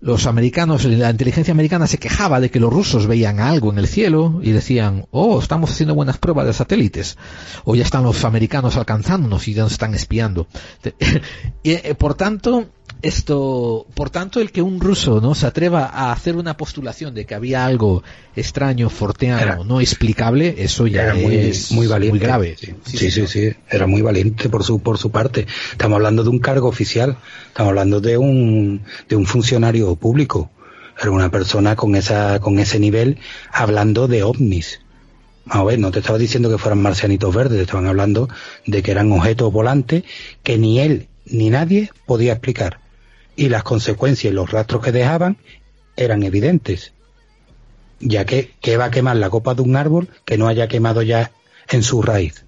los 0.00 0.26
americanos, 0.26 0.84
la 0.84 1.10
inteligencia 1.10 1.52
americana 1.52 1.86
se 1.86 1.98
quejaba 1.98 2.40
de 2.40 2.50
que 2.50 2.58
los 2.58 2.72
rusos 2.72 3.06
veían 3.06 3.38
algo 3.38 3.70
en 3.70 3.78
el 3.78 3.86
cielo 3.86 4.40
y 4.42 4.52
decían, 4.52 5.06
oh, 5.10 5.38
estamos 5.40 5.70
haciendo 5.70 5.94
buenas 5.94 6.16
pruebas 6.16 6.46
de 6.46 6.54
satélites, 6.54 7.18
o 7.64 7.74
ya 7.74 7.84
están 7.84 8.04
los 8.04 8.24
americanos 8.24 8.76
alcanzándonos 8.76 9.46
y 9.46 9.54
ya 9.54 9.64
nos 9.64 9.72
están 9.72 9.94
espiando. 9.94 10.46
y, 11.62 11.72
eh, 11.72 11.94
por 11.98 12.14
tanto, 12.14 12.70
esto, 13.02 13.86
por 13.94 14.10
tanto, 14.10 14.40
el 14.40 14.52
que 14.52 14.62
un 14.62 14.80
ruso 14.80 15.20
no 15.20 15.34
se 15.34 15.46
atreva 15.46 15.86
a 15.86 16.12
hacer 16.12 16.36
una 16.36 16.56
postulación 16.56 17.14
de 17.14 17.24
que 17.26 17.34
había 17.34 17.64
algo 17.64 18.02
extraño, 18.36 18.90
forteano, 18.90 19.64
no 19.64 19.80
explicable, 19.80 20.54
eso 20.58 20.86
ya 20.86 21.04
Era 21.04 21.14
muy, 21.14 21.34
es 21.36 21.72
muy 21.72 21.86
valiente. 21.86 22.18
muy 22.18 22.20
grave. 22.20 22.56
Sí, 22.58 22.74
sí, 22.84 22.96
sí, 22.98 23.10
señor. 23.10 23.28
sí, 23.28 23.52
Era 23.70 23.86
muy 23.86 24.02
valiente 24.02 24.48
por 24.48 24.64
su, 24.64 24.80
por 24.80 24.98
su 24.98 25.10
parte. 25.10 25.46
Estamos 25.72 25.96
hablando 25.96 26.22
de 26.22 26.30
un 26.30 26.38
cargo 26.38 26.68
oficial. 26.68 27.16
Estamos 27.48 27.70
hablando 27.70 28.00
de 28.00 28.18
un, 28.18 28.82
de 29.08 29.16
un 29.16 29.26
funcionario 29.26 29.96
público. 29.96 30.50
Era 31.00 31.10
una 31.10 31.30
persona 31.30 31.76
con 31.76 31.94
esa, 31.94 32.40
con 32.40 32.58
ese 32.58 32.78
nivel 32.78 33.18
hablando 33.52 34.06
de 34.08 34.22
ovnis. 34.22 34.80
A 35.46 35.64
ver, 35.64 35.78
no 35.78 35.90
te 35.90 36.00
estaba 36.00 36.18
diciendo 36.18 36.50
que 36.50 36.58
fueran 36.58 36.82
marcianitos 36.82 37.34
verdes, 37.34 37.56
te 37.56 37.62
estaban 37.62 37.86
hablando 37.86 38.28
de 38.66 38.82
que 38.82 38.90
eran 38.90 39.10
objetos 39.10 39.50
volantes 39.52 40.04
que 40.42 40.58
ni 40.58 40.78
él 40.80 41.08
ni 41.24 41.48
nadie 41.50 41.90
podía 42.06 42.32
explicar. 42.32 42.78
Y 43.40 43.48
las 43.48 43.62
consecuencias 43.62 44.30
y 44.30 44.34
los 44.34 44.50
rastros 44.50 44.82
que 44.84 44.92
dejaban 44.92 45.38
eran 45.96 46.22
evidentes. 46.22 46.92
Ya 47.98 48.26
que, 48.26 48.50
que 48.60 48.76
va 48.76 48.86
a 48.86 48.90
quemar 48.90 49.16
la 49.16 49.30
copa 49.30 49.54
de 49.54 49.62
un 49.62 49.76
árbol 49.76 50.08
que 50.26 50.36
no 50.36 50.46
haya 50.46 50.68
quemado 50.68 51.00
ya 51.00 51.30
en 51.70 51.82
su 51.82 52.02
raíz. 52.02 52.44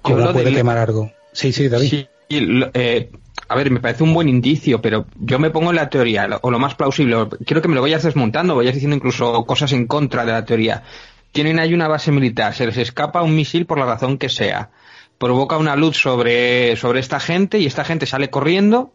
¿Cómo 0.00 0.32
puede 0.32 0.46
del- 0.46 0.54
quemar 0.54 0.78
algo? 0.78 1.12
Sí, 1.32 1.52
sí, 1.52 1.68
David. 1.68 1.90
Sí, 1.90 2.08
eh, 2.30 3.10
a 3.48 3.54
ver, 3.54 3.70
me 3.70 3.80
parece 3.80 4.02
un 4.02 4.14
buen 4.14 4.30
indicio, 4.30 4.80
pero 4.80 5.04
yo 5.20 5.38
me 5.38 5.50
pongo 5.50 5.70
en 5.70 5.76
la 5.76 5.90
teoría, 5.90 6.26
lo- 6.26 6.38
o 6.42 6.50
lo 6.50 6.58
más 6.58 6.74
plausible, 6.74 7.28
quiero 7.44 7.60
que 7.60 7.68
me 7.68 7.74
lo 7.74 7.82
vayas 7.82 8.02
desmontando, 8.02 8.56
vayas 8.56 8.72
diciendo 8.74 8.96
incluso 8.96 9.44
cosas 9.44 9.72
en 9.72 9.86
contra 9.86 10.24
de 10.24 10.32
la 10.32 10.46
teoría. 10.46 10.84
Tienen 11.32 11.58
ahí 11.58 11.74
una 11.74 11.86
base 11.86 12.12
militar, 12.12 12.54
se 12.54 12.64
les 12.64 12.78
escapa 12.78 13.20
un 13.22 13.36
misil 13.36 13.66
por 13.66 13.78
la 13.78 13.84
razón 13.84 14.16
que 14.16 14.30
sea, 14.30 14.70
provoca 15.18 15.58
una 15.58 15.76
luz 15.76 15.98
sobre, 15.98 16.76
sobre 16.76 17.00
esta 17.00 17.20
gente 17.20 17.58
y 17.58 17.66
esta 17.66 17.84
gente 17.84 18.06
sale 18.06 18.30
corriendo 18.30 18.92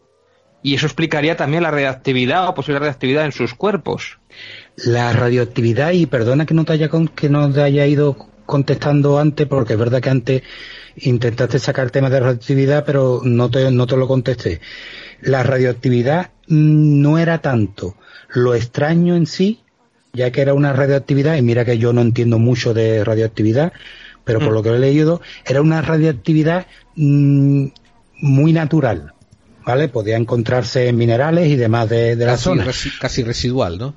y 0.62 0.74
eso 0.74 0.86
explicaría 0.86 1.36
también 1.36 1.62
la 1.62 1.70
reactividad 1.70 2.48
o 2.48 2.54
posible 2.54 2.78
reactividad 2.80 3.24
en 3.24 3.32
sus 3.32 3.54
cuerpos. 3.54 4.18
La 4.76 5.12
radioactividad, 5.12 5.92
y 5.92 6.06
perdona 6.06 6.46
que 6.46 6.54
no 6.54 6.64
te 6.64 6.72
haya, 6.72 6.88
con- 6.88 7.08
que 7.08 7.28
no 7.28 7.50
te 7.52 7.62
haya 7.62 7.86
ido 7.86 8.16
contestando 8.46 9.18
antes, 9.18 9.46
porque 9.46 9.74
es 9.74 9.78
verdad 9.78 10.00
que 10.00 10.10
antes 10.10 10.42
intentaste 10.96 11.58
sacar 11.58 11.90
temas 11.90 12.10
de 12.10 12.20
radioactividad, 12.20 12.84
pero 12.84 13.20
no 13.24 13.50
te, 13.50 13.70
no 13.70 13.86
te 13.86 13.96
lo 13.96 14.06
contesté. 14.08 14.60
La 15.20 15.42
radioactividad 15.42 16.30
no 16.48 17.18
era 17.18 17.38
tanto 17.40 17.96
lo 18.34 18.54
extraño 18.54 19.14
en 19.16 19.26
sí, 19.26 19.60
ya 20.12 20.30
que 20.30 20.42
era 20.42 20.54
una 20.54 20.72
radioactividad, 20.72 21.36
y 21.36 21.42
mira 21.42 21.64
que 21.64 21.78
yo 21.78 21.92
no 21.92 22.00
entiendo 22.02 22.38
mucho 22.38 22.74
de 22.74 23.04
radioactividad, 23.04 23.72
pero 24.24 24.38
por 24.38 24.50
Mm. 24.50 24.54
lo 24.54 24.62
que 24.62 24.68
he 24.70 24.78
leído, 24.78 25.20
era 25.46 25.60
una 25.62 25.80
radioactividad 25.82 26.66
mm, 26.96 27.66
muy 28.20 28.52
natural, 28.52 29.14
¿vale? 29.66 29.88
Podía 29.88 30.16
encontrarse 30.16 30.88
en 30.88 30.96
minerales 30.96 31.48
y 31.48 31.56
demás 31.56 31.88
de, 31.88 32.16
de 32.16 32.24
la 32.26 32.32
Casi, 32.32 32.44
zona. 32.44 32.64
resi- 32.64 32.98
casi 32.98 33.22
residual, 33.22 33.78
¿no? 33.78 33.94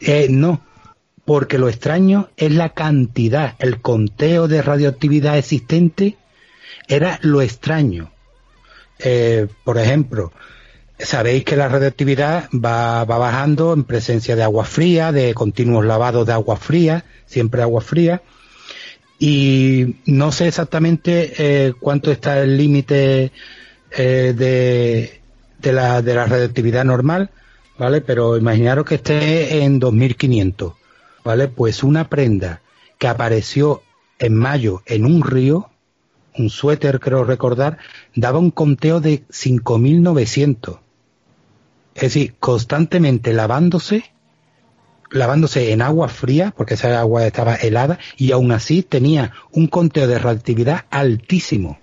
Eh, 0.00 0.26
no, 0.30 0.60
porque 1.24 1.58
lo 1.58 1.68
extraño 1.68 2.28
es 2.36 2.52
la 2.52 2.70
cantidad, 2.70 3.54
el 3.58 3.80
conteo 3.80 4.48
de 4.48 4.62
radioactividad 4.62 5.38
existente 5.38 6.16
era 6.88 7.18
lo 7.22 7.40
extraño. 7.42 8.10
Eh, 8.98 9.46
por 9.64 9.78
ejemplo, 9.78 10.32
sabéis 10.98 11.44
que 11.44 11.56
la 11.56 11.68
radioactividad 11.68 12.48
va, 12.52 13.04
va 13.04 13.18
bajando 13.18 13.72
en 13.72 13.84
presencia 13.84 14.34
de 14.36 14.42
agua 14.42 14.64
fría, 14.64 15.12
de 15.12 15.34
continuos 15.34 15.84
lavados 15.84 16.26
de 16.26 16.32
agua 16.32 16.56
fría, 16.56 17.04
siempre 17.26 17.62
agua 17.62 17.80
fría, 17.80 18.22
y 19.18 19.96
no 20.06 20.32
sé 20.32 20.48
exactamente 20.48 21.32
eh, 21.38 21.74
cuánto 21.78 22.10
está 22.10 22.40
el 22.42 22.56
límite 22.56 23.30
eh, 23.96 24.34
de, 24.36 25.20
de, 25.58 25.72
la, 25.72 26.02
de 26.02 26.14
la 26.14 26.26
radioactividad 26.26 26.84
normal, 26.84 27.30
¿vale? 27.78 28.00
Pero 28.00 28.36
imaginaros 28.36 28.84
que 28.84 28.96
esté 28.96 29.62
en 29.62 29.78
2500, 29.78 30.74
¿vale? 31.24 31.48
Pues 31.48 31.82
una 31.82 32.08
prenda 32.08 32.60
que 32.98 33.08
apareció 33.08 33.82
en 34.18 34.34
mayo 34.34 34.82
en 34.86 35.04
un 35.04 35.22
río, 35.22 35.68
un 36.38 36.48
suéter 36.48 37.00
creo 37.00 37.24
recordar, 37.24 37.78
daba 38.14 38.38
un 38.38 38.50
conteo 38.50 39.00
de 39.00 39.24
5900. 39.28 40.78
Es 41.94 42.02
decir, 42.02 42.34
constantemente 42.38 43.32
lavándose, 43.32 44.04
lavándose 45.10 45.72
en 45.72 45.82
agua 45.82 46.08
fría, 46.08 46.54
porque 46.56 46.74
esa 46.74 46.98
agua 46.98 47.26
estaba 47.26 47.56
helada, 47.56 47.98
y 48.16 48.32
aún 48.32 48.52
así 48.52 48.82
tenía 48.82 49.32
un 49.50 49.66
conteo 49.66 50.06
de 50.06 50.18
radioactividad 50.18 50.86
altísimo. 50.90 51.78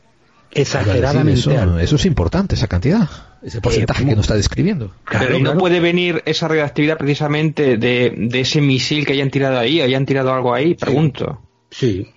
Exageradamente 0.51 1.39
eso, 1.39 1.51
alto. 1.51 1.79
eso 1.79 1.95
es 1.95 2.05
importante, 2.05 2.55
esa 2.55 2.67
cantidad, 2.67 3.07
ese 3.43 3.61
porcentaje 3.61 4.05
que 4.05 4.15
nos 4.15 4.25
está 4.25 4.35
describiendo. 4.35 4.91
Pero 5.09 5.19
Claro, 5.19 5.37
¿y 5.37 5.39
no 5.41 5.51
claro. 5.51 5.59
puede 5.59 5.79
venir 5.79 6.23
esa 6.25 6.47
radioactividad 6.47 6.97
precisamente 6.97 7.77
de, 7.77 8.13
de 8.17 8.39
ese 8.39 8.59
misil 8.61 9.05
que 9.05 9.13
hayan 9.13 9.29
tirado 9.29 9.59
ahí, 9.59 9.81
hayan 9.81 10.05
tirado 10.05 10.33
algo 10.33 10.53
ahí, 10.53 10.73
pregunto. 10.75 11.41
Sí, 11.69 12.07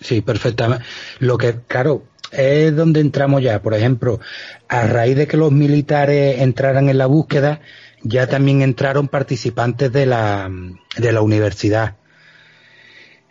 sí, 0.00 0.22
perfectamente. 0.22 0.84
Lo 1.18 1.36
que, 1.36 1.56
claro, 1.66 2.04
es 2.30 2.74
donde 2.74 3.00
entramos 3.00 3.42
ya. 3.42 3.60
Por 3.60 3.74
ejemplo, 3.74 4.20
a 4.68 4.86
raíz 4.86 5.16
de 5.16 5.26
que 5.26 5.36
los 5.36 5.52
militares 5.52 6.40
entraran 6.40 6.88
en 6.88 6.96
la 6.96 7.06
búsqueda, 7.06 7.60
ya 8.02 8.26
también 8.26 8.62
entraron 8.62 9.08
participantes 9.08 9.92
de 9.92 10.06
la, 10.06 10.50
de 10.96 11.12
la 11.12 11.20
universidad. 11.20 11.96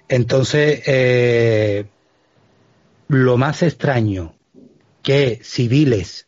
Entonces, 0.08 0.84
eh, 0.86 1.86
lo 3.08 3.38
más 3.38 3.64
extraño 3.64 4.36
que 5.02 5.40
civiles 5.44 6.28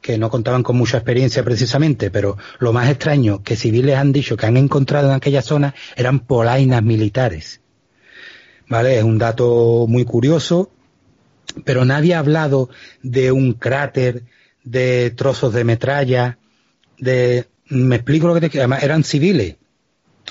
que 0.00 0.18
no 0.18 0.30
contaban 0.30 0.62
con 0.62 0.76
mucha 0.76 0.98
experiencia 0.98 1.44
precisamente, 1.44 2.10
pero 2.10 2.36
lo 2.58 2.72
más 2.72 2.88
extraño 2.88 3.42
que 3.42 3.56
civiles 3.56 3.96
han 3.96 4.12
dicho 4.12 4.36
que 4.36 4.46
han 4.46 4.56
encontrado 4.56 5.08
en 5.08 5.14
aquella 5.14 5.42
zona 5.42 5.74
eran 5.96 6.20
polainas 6.20 6.82
militares. 6.82 7.60
¿Vale? 8.68 8.98
Es 8.98 9.04
un 9.04 9.18
dato 9.18 9.86
muy 9.88 10.04
curioso, 10.04 10.70
pero 11.64 11.84
nadie 11.84 12.14
ha 12.14 12.20
hablado 12.20 12.70
de 13.02 13.32
un 13.32 13.54
cráter, 13.54 14.24
de 14.64 15.10
trozos 15.10 15.52
de 15.52 15.64
metralla, 15.64 16.38
de... 16.98 17.46
Me 17.68 17.96
explico 17.96 18.26
lo 18.26 18.34
que 18.34 18.48
te. 18.48 18.58
Además, 18.58 18.82
eran 18.82 19.04
civiles. 19.04 19.56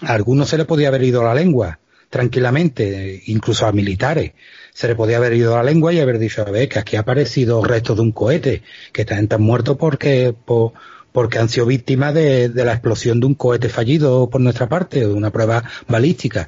A 0.02 0.14
algunos 0.14 0.50
se 0.50 0.58
les 0.58 0.66
podía 0.66 0.90
haber 0.90 1.04
ido 1.04 1.24
la 1.24 1.34
lengua, 1.34 1.80
tranquilamente, 2.10 3.24
incluso 3.28 3.66
a 3.66 3.72
militares. 3.72 4.34
Se 4.80 4.88
le 4.88 4.96
podía 4.96 5.18
haber 5.18 5.34
ido 5.34 5.58
la 5.58 5.64
lengua 5.64 5.92
y 5.92 6.00
haber 6.00 6.20
dicho, 6.20 6.42
a 6.42 6.50
ver, 6.52 6.70
que 6.70 6.80
aquí 6.80 6.96
ha 6.96 7.02
aparecido 7.02 7.62
restos 7.62 7.98
de 7.98 8.02
un 8.02 8.14
cohete, 8.14 8.64
que 8.94 9.02
están 9.02 9.28
muertos 9.42 9.76
porque, 9.76 10.34
por- 10.46 10.72
porque 11.12 11.38
han 11.38 11.50
sido 11.50 11.66
víctimas 11.66 12.14
de, 12.14 12.48
la 12.64 12.72
explosión 12.72 13.20
de 13.20 13.26
un 13.26 13.36
cohete 13.36 13.68
fallido 13.68 14.30
por 14.30 14.40
nuestra 14.40 14.70
parte, 14.70 15.02
de 15.02 15.12
una 15.12 15.32
prueba 15.32 15.66
balística. 15.90 16.48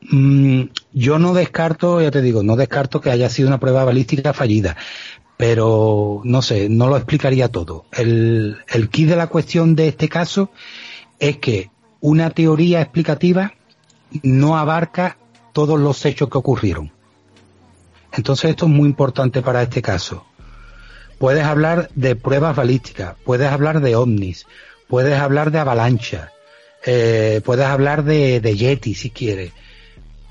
Mm, 0.00 0.62
yo 0.94 1.18
no 1.18 1.34
descarto, 1.34 2.00
ya 2.00 2.10
te 2.10 2.22
digo, 2.22 2.42
no 2.42 2.56
descarto 2.56 3.02
que 3.02 3.10
haya 3.10 3.28
sido 3.28 3.48
una 3.48 3.60
prueba 3.60 3.84
balística 3.84 4.32
fallida, 4.32 4.78
pero 5.36 6.22
no 6.24 6.40
sé, 6.40 6.70
no 6.70 6.88
lo 6.88 6.96
explicaría 6.96 7.48
todo. 7.48 7.84
El, 7.92 8.56
el 8.72 8.88
de 8.88 9.16
la 9.16 9.26
cuestión 9.26 9.76
de 9.76 9.88
este 9.88 10.08
caso 10.08 10.48
es 11.18 11.36
que 11.36 11.70
una 12.00 12.30
teoría 12.30 12.80
explicativa 12.80 13.52
no 14.22 14.56
abarca 14.56 15.18
todos 15.52 15.78
los 15.78 16.02
hechos 16.06 16.30
que 16.30 16.38
ocurrieron. 16.38 16.90
Entonces 18.12 18.50
esto 18.50 18.66
es 18.66 18.72
muy 18.72 18.88
importante 18.88 19.42
para 19.42 19.62
este 19.62 19.82
caso. 19.82 20.24
Puedes 21.18 21.44
hablar 21.44 21.88
de 21.94 22.16
pruebas 22.16 22.56
balísticas, 22.56 23.14
puedes 23.24 23.50
hablar 23.50 23.80
de 23.80 23.94
ovnis, 23.96 24.46
puedes 24.88 25.18
hablar 25.18 25.50
de 25.52 25.58
avalancha, 25.60 26.32
eh, 26.84 27.40
puedes 27.44 27.66
hablar 27.66 28.04
de, 28.04 28.40
de 28.40 28.56
Yeti 28.56 28.94
si 28.94 29.10
quieres, 29.10 29.52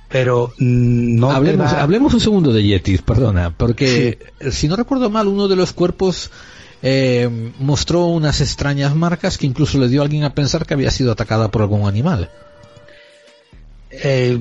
pero 0.09 0.53
mm, 0.57 1.15
no 1.15 1.31
hablemos, 1.31 1.71
hablemos 1.71 2.13
un 2.13 2.19
segundo 2.19 2.51
de 2.51 2.63
Yetis, 2.63 3.01
perdona, 3.01 3.55
porque 3.55 4.19
si 4.51 4.67
no 4.67 4.75
recuerdo 4.75 5.09
mal, 5.09 5.27
uno 5.27 5.47
de 5.47 5.55
los 5.55 5.71
cuerpos 5.71 6.29
eh, 6.83 7.29
mostró 7.59 8.07
unas 8.07 8.41
extrañas 8.41 8.95
marcas 8.95 9.37
que 9.37 9.45
incluso 9.45 9.77
le 9.77 9.87
dio 9.87 10.01
a 10.01 10.03
alguien 10.03 10.23
a 10.23 10.33
pensar 10.33 10.65
que 10.65 10.73
había 10.73 10.91
sido 10.91 11.13
atacada 11.13 11.49
por 11.49 11.61
algún 11.61 11.87
animal. 11.87 12.29
Eh, 13.91 14.39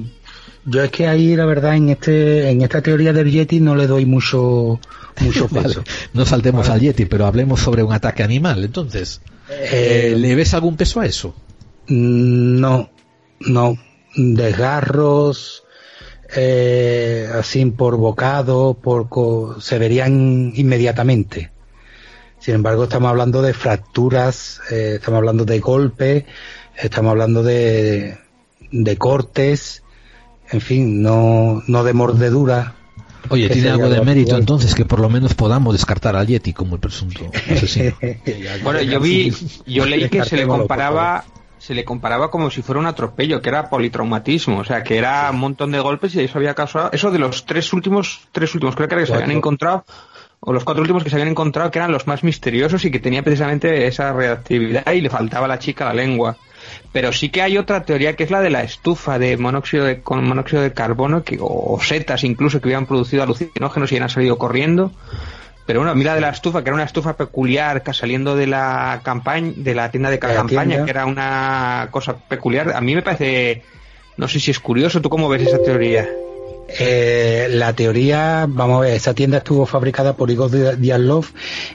yo 0.64 0.82
es 0.82 0.90
que 0.90 1.06
ahí 1.06 1.36
la 1.36 1.44
verdad 1.46 1.74
en 1.76 1.88
este 1.90 2.50
en 2.50 2.62
esta 2.62 2.82
teoría 2.82 3.12
del 3.12 3.30
Yeti 3.30 3.60
no 3.60 3.74
le 3.74 3.86
doy 3.86 4.06
mucho 4.06 4.78
mucho 5.20 5.48
Vale, 5.50 5.68
peso. 5.68 5.84
no 6.12 6.24
saltemos 6.26 6.68
Vale. 6.68 6.74
al 6.74 6.80
Yeti, 6.80 7.04
pero 7.06 7.26
hablemos 7.26 7.60
sobre 7.60 7.82
un 7.82 7.92
ataque 7.92 8.22
animal. 8.22 8.64
Entonces, 8.64 9.20
eh, 9.50 10.10
Eh, 10.12 10.14
¿le 10.16 10.34
ves 10.34 10.54
algún 10.54 10.76
peso 10.76 11.00
a 11.00 11.06
eso? 11.06 11.34
Mm, 11.88 12.60
No, 12.60 12.90
no. 13.40 13.76
Desgarros, 14.16 15.64
eh, 16.34 17.28
así 17.34 17.64
por 17.66 17.96
bocado, 17.96 18.74
por 18.74 19.08
co- 19.08 19.60
se 19.60 19.78
verían 19.78 20.52
inmediatamente. 20.54 21.50
Sin 22.38 22.54
embargo, 22.54 22.84
estamos 22.84 23.10
hablando 23.10 23.42
de 23.42 23.52
fracturas, 23.54 24.60
eh, 24.70 24.94
estamos 24.96 25.18
hablando 25.18 25.44
de 25.44 25.60
golpes, 25.60 26.24
estamos 26.76 27.10
hablando 27.10 27.42
de, 27.42 28.16
de 28.72 28.96
cortes, 28.96 29.82
en 30.52 30.60
fin, 30.60 31.02
no, 31.02 31.62
no 31.66 31.84
de 31.84 31.92
mordedura. 31.92 32.74
Oye, 33.28 33.48
tiene 33.48 33.70
algo 33.70 33.88
de 33.88 34.00
mérito 34.00 34.30
actual. 34.30 34.40
entonces 34.40 34.74
que 34.74 34.84
por 34.84 34.98
lo 34.98 35.08
menos 35.08 35.34
podamos 35.34 35.74
descartar 35.74 36.16
al 36.16 36.26
Yeti 36.26 36.52
como 36.52 36.74
el 36.74 36.80
presunto 36.80 37.30
asesino. 37.50 37.94
Bueno, 38.64 38.80
yo 38.82 38.98
vi, 39.00 39.32
yo 39.66 39.84
leí 39.84 40.08
que 40.08 40.24
se 40.24 40.36
le 40.36 40.46
comparaba, 40.46 41.24
se 41.58 41.74
le 41.74 41.84
comparaba 41.84 42.30
como 42.30 42.50
si 42.50 42.62
fuera 42.62 42.80
un 42.80 42.86
atropello, 42.86 43.40
que 43.40 43.50
era 43.50 43.68
politraumatismo, 43.68 44.58
o 44.58 44.64
sea, 44.64 44.82
que 44.82 44.96
era 44.96 45.30
un 45.30 45.38
montón 45.38 45.70
de 45.70 45.78
golpes 45.78 46.14
y 46.14 46.20
eso 46.20 46.38
había 46.38 46.54
causado, 46.54 46.90
eso 46.92 47.10
de 47.10 47.18
los 47.18 47.44
tres 47.44 47.72
últimos, 47.72 48.20
tres 48.32 48.54
últimos 48.54 48.74
creo 48.74 48.88
que 48.88 48.94
era 48.94 49.02
que 49.02 49.06
se 49.06 49.14
habían 49.14 49.32
encontrado, 49.32 49.84
o 50.40 50.52
los 50.52 50.64
cuatro 50.64 50.80
últimos 50.80 51.04
que 51.04 51.10
se 51.10 51.16
habían 51.16 51.28
encontrado 51.28 51.70
que 51.70 51.78
eran 51.78 51.92
los 51.92 52.06
más 52.06 52.24
misteriosos 52.24 52.84
y 52.84 52.90
que 52.90 52.98
tenía 52.98 53.22
precisamente 53.22 53.86
esa 53.86 54.12
reactividad 54.12 54.90
y 54.90 55.02
le 55.02 55.10
faltaba 55.10 55.44
a 55.44 55.48
la 55.48 55.58
chica 55.58 55.84
la 55.84 55.94
lengua. 55.94 56.36
Pero 56.92 57.12
sí 57.12 57.28
que 57.28 57.42
hay 57.42 57.56
otra 57.56 57.84
teoría 57.84 58.16
que 58.16 58.24
es 58.24 58.30
la 58.30 58.40
de 58.40 58.50
la 58.50 58.62
estufa 58.62 59.18
de 59.18 59.36
monóxido 59.36 59.84
de, 59.84 60.00
con 60.00 60.24
monóxido 60.24 60.62
de 60.62 60.72
carbono 60.72 61.22
que, 61.22 61.38
o 61.40 61.78
setas 61.80 62.24
incluso 62.24 62.60
que 62.60 62.68
habían 62.68 62.86
producido 62.86 63.22
alucinógenos 63.22 63.92
y 63.92 63.98
han 63.98 64.08
salido 64.08 64.38
corriendo. 64.38 64.92
Pero 65.66 65.80
bueno, 65.80 65.94
mira 65.94 66.16
de 66.16 66.20
la 66.20 66.30
estufa, 66.30 66.64
que 66.64 66.70
era 66.70 66.74
una 66.74 66.84
estufa 66.84 67.16
peculiar, 67.16 67.84
que 67.84 67.94
saliendo 67.94 68.34
de 68.34 68.48
la 68.48 69.00
campaña, 69.04 69.52
de 69.54 69.74
la 69.74 69.90
tienda 69.90 70.10
de 70.10 70.18
De 70.18 70.26
la 70.26 70.34
campaña, 70.34 70.64
tienda. 70.68 70.84
que 70.84 70.90
era 70.90 71.06
una 71.06 71.88
cosa 71.92 72.16
peculiar. 72.16 72.72
A 72.74 72.80
mí 72.80 72.92
me 72.92 73.02
parece, 73.02 73.62
no 74.16 74.26
sé 74.26 74.40
si 74.40 74.50
es 74.50 74.58
curioso, 74.58 75.00
¿tú 75.00 75.08
cómo 75.08 75.28
ves 75.28 75.42
esa 75.42 75.62
teoría? 75.62 76.08
Eh, 76.78 77.48
la 77.50 77.72
teoría, 77.74 78.46
vamos 78.48 78.78
a 78.78 78.80
ver, 78.80 78.94
esa 78.94 79.12
tienda 79.12 79.38
estuvo 79.38 79.66
fabricada 79.66 80.14
por 80.16 80.30
Igor 80.30 80.78
Dialov 80.78 81.26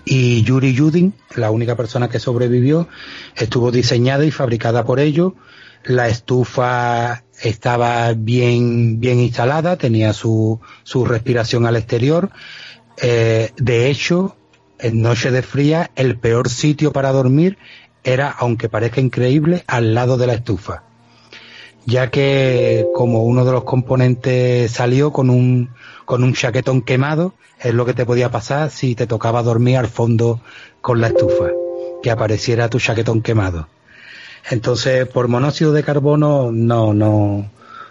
y 0.05 0.41
Yuri 0.43 0.73
Yudin, 0.73 1.13
la 1.35 1.51
única 1.51 1.75
persona 1.75 2.09
que 2.09 2.19
sobrevivió, 2.19 2.87
estuvo 3.35 3.71
diseñada 3.71 4.25
y 4.25 4.31
fabricada 4.31 4.85
por 4.85 4.99
ellos. 4.99 5.33
La 5.83 6.07
estufa 6.07 7.23
estaba 7.41 8.13
bien, 8.13 8.99
bien 8.99 9.19
instalada, 9.19 9.75
tenía 9.75 10.13
su, 10.13 10.61
su 10.83 11.05
respiración 11.05 11.65
al 11.65 11.75
exterior. 11.75 12.31
Eh, 13.01 13.51
de 13.57 13.89
hecho, 13.89 14.37
en 14.79 15.01
noche 15.01 15.29
de 15.29 15.41
fría, 15.41 15.91
el 15.95 16.17
peor 16.17 16.49
sitio 16.49 16.93
para 16.93 17.11
dormir 17.11 17.57
era, 18.03 18.29
aunque 18.29 18.69
parezca 18.69 19.01
increíble, 19.01 19.63
al 19.67 19.93
lado 19.93 20.17
de 20.17 20.27
la 20.27 20.33
estufa 20.33 20.83
ya 21.85 22.09
que 22.09 22.87
como 22.91 23.23
uno 23.23 23.45
de 23.45 23.51
los 23.51 23.63
componentes 23.63 24.71
salió 24.71 25.11
con 25.11 25.29
un, 25.29 25.69
con 26.05 26.23
un 26.23 26.33
chaquetón 26.33 26.81
quemado, 26.81 27.33
es 27.59 27.73
lo 27.73 27.85
que 27.85 27.93
te 27.93 28.05
podía 28.05 28.31
pasar 28.31 28.69
si 28.71 28.95
te 28.95 29.07
tocaba 29.07 29.43
dormir 29.43 29.77
al 29.77 29.87
fondo 29.87 30.41
con 30.81 31.01
la 31.01 31.07
estufa, 31.07 31.45
que 32.01 32.11
apareciera 32.11 32.69
tu 32.69 32.79
chaquetón 32.79 33.21
quemado. 33.21 33.67
Entonces, 34.49 35.07
por 35.07 35.27
monóxido 35.27 35.73
de 35.73 35.83
carbono, 35.83 36.51
no, 36.51 36.93
no, 36.93 37.49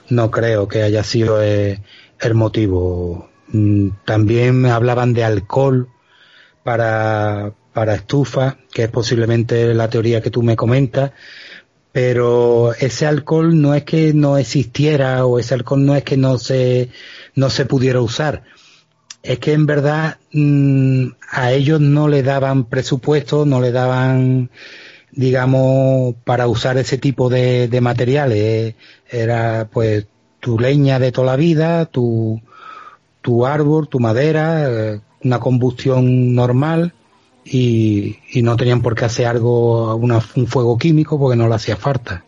no 0.08 0.30
creo 0.30 0.68
que 0.68 0.82
haya 0.82 1.02
sido 1.02 1.42
eh, 1.42 1.80
el 2.20 2.34
motivo. 2.34 3.28
Mm, 3.48 3.88
También 4.04 4.60
me 4.60 4.70
hablaban 4.70 5.14
de 5.14 5.24
alcohol 5.24 5.88
para, 6.62 7.52
para 7.72 7.94
estufa, 7.94 8.58
que 8.72 8.84
es 8.84 8.90
posiblemente 8.90 9.74
la 9.74 9.88
teoría 9.90 10.20
que 10.22 10.30
tú 10.30 10.42
me 10.42 10.56
comentas, 10.56 11.12
pero 11.94 12.74
ese 12.74 13.06
alcohol 13.06 13.60
no 13.62 13.72
es 13.72 13.84
que 13.84 14.12
no 14.12 14.36
existiera 14.36 15.24
o 15.26 15.38
ese 15.38 15.54
alcohol 15.54 15.86
no 15.86 15.94
es 15.94 16.02
que 16.02 16.16
no 16.16 16.38
se, 16.38 16.88
no 17.36 17.50
se 17.50 17.66
pudiera 17.66 18.00
usar. 18.00 18.42
es 19.22 19.38
que 19.38 19.52
en 19.52 19.64
verdad 19.66 20.18
mm, 20.32 21.06
a 21.30 21.52
ellos 21.52 21.80
no 21.80 22.08
le 22.08 22.24
daban 22.24 22.64
presupuesto, 22.64 23.46
no 23.46 23.60
le 23.60 23.70
daban, 23.70 24.50
digamos, 25.12 26.16
para 26.24 26.48
usar 26.48 26.78
ese 26.78 26.98
tipo 26.98 27.30
de, 27.30 27.68
de 27.68 27.80
materiales. 27.80 28.74
Era 29.08 29.68
pues 29.72 30.06
tu 30.40 30.58
leña 30.58 30.98
de 30.98 31.12
toda 31.12 31.28
la 31.28 31.36
vida, 31.36 31.86
tu, 31.86 32.42
tu 33.22 33.46
árbol, 33.46 33.88
tu 33.88 34.00
madera, 34.00 34.68
eh, 34.68 35.00
una 35.22 35.38
combustión 35.38 36.34
normal 36.34 36.92
y, 37.44 38.16
no 38.42 38.56
tenían 38.56 38.82
por 38.82 38.94
qué 38.94 39.04
hacer 39.04 39.26
algo, 39.26 39.94
un 39.96 40.46
fuego 40.46 40.78
químico 40.78 41.18
porque 41.18 41.36
no 41.36 41.48
le 41.48 41.54
hacía 41.54 41.76
falta. 41.76 42.24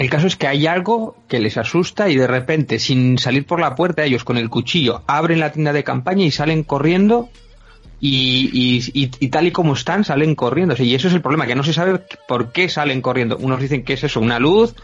El 0.00 0.08
caso 0.08 0.26
es 0.26 0.36
que 0.36 0.46
hay 0.46 0.66
algo 0.66 1.14
que 1.28 1.40
les 1.40 1.58
asusta 1.58 2.08
y 2.08 2.16
de 2.16 2.26
repente, 2.26 2.78
sin 2.78 3.18
salir 3.18 3.44
por 3.44 3.60
la 3.60 3.74
puerta, 3.74 4.02
ellos 4.02 4.24
con 4.24 4.38
el 4.38 4.48
cuchillo 4.48 5.02
abren 5.06 5.40
la 5.40 5.52
tienda 5.52 5.74
de 5.74 5.84
campaña 5.84 6.24
y 6.24 6.30
salen 6.30 6.62
corriendo 6.62 7.28
y, 8.00 9.28
tal 9.28 9.48
y 9.48 9.52
como 9.52 9.74
están, 9.74 10.04
salen 10.04 10.34
corriendo. 10.34 10.74
y 10.78 10.94
eso 10.94 11.08
es 11.08 11.14
el 11.14 11.20
problema, 11.20 11.46
que 11.46 11.54
no 11.54 11.62
se 11.62 11.74
sabe 11.74 12.00
por 12.26 12.50
qué 12.50 12.70
salen 12.70 13.02
corriendo. 13.02 13.36
Unos 13.36 13.60
dicen 13.60 13.84
que 13.84 13.92
es 13.92 14.04
eso, 14.04 14.20
una 14.20 14.38
luz, 14.38 14.74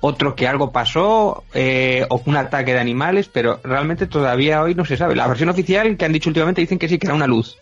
otro 0.00 0.34
que 0.34 0.48
algo 0.48 0.72
pasó, 0.72 1.44
eh, 1.54 2.04
o 2.10 2.20
un 2.26 2.36
ataque 2.36 2.72
de 2.72 2.80
animales, 2.80 3.30
pero 3.32 3.60
realmente 3.62 4.08
todavía 4.08 4.60
hoy 4.62 4.74
no 4.74 4.84
se 4.84 4.96
sabe. 4.96 5.14
La 5.14 5.28
versión 5.28 5.50
oficial 5.50 5.96
que 5.96 6.04
han 6.04 6.12
dicho 6.12 6.30
últimamente 6.30 6.60
dicen 6.60 6.80
que 6.80 6.88
sí, 6.88 6.98
que 6.98 7.06
era 7.06 7.14
una 7.14 7.28
luz. 7.28 7.58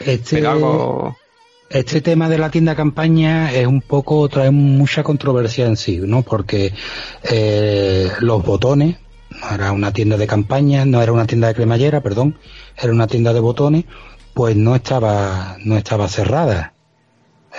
Este, 0.00 0.36
pero 0.36 0.50
algo... 0.50 1.16
este 1.68 2.00
tema 2.00 2.28
de 2.28 2.38
la 2.38 2.50
tienda 2.50 2.74
campaña 2.74 3.52
es 3.52 3.66
un 3.66 3.82
poco, 3.82 4.28
trae 4.28 4.50
mucha 4.50 5.02
controversia 5.02 5.66
en 5.66 5.76
sí, 5.76 5.98
¿no? 5.98 6.22
Porque 6.22 6.72
eh, 7.22 8.10
los 8.20 8.44
botones, 8.44 8.96
no 9.30 9.54
era 9.54 9.72
una 9.72 9.92
tienda 9.92 10.16
de 10.16 10.26
campaña, 10.26 10.84
no 10.84 11.02
era 11.02 11.12
una 11.12 11.26
tienda 11.26 11.48
de 11.48 11.54
cremallera, 11.54 12.00
perdón, 12.00 12.38
era 12.76 12.92
una 12.92 13.06
tienda 13.06 13.32
de 13.32 13.40
botones, 13.40 13.84
pues 14.34 14.56
no 14.56 14.74
estaba, 14.74 15.56
no 15.64 15.76
estaba 15.76 16.08
cerrada. 16.08 16.74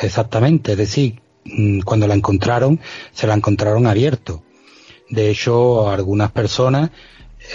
Exactamente, 0.01 0.73
es 0.73 0.77
decir, 0.77 1.21
mm, 1.45 1.81
cuando 1.81 2.07
la 2.07 2.15
encontraron, 2.15 2.79
se 3.11 3.27
la 3.27 3.35
encontraron 3.35 3.87
abierto. 3.87 4.43
De 5.09 5.29
hecho, 5.29 5.89
algunas 5.89 6.31
personas, 6.31 6.91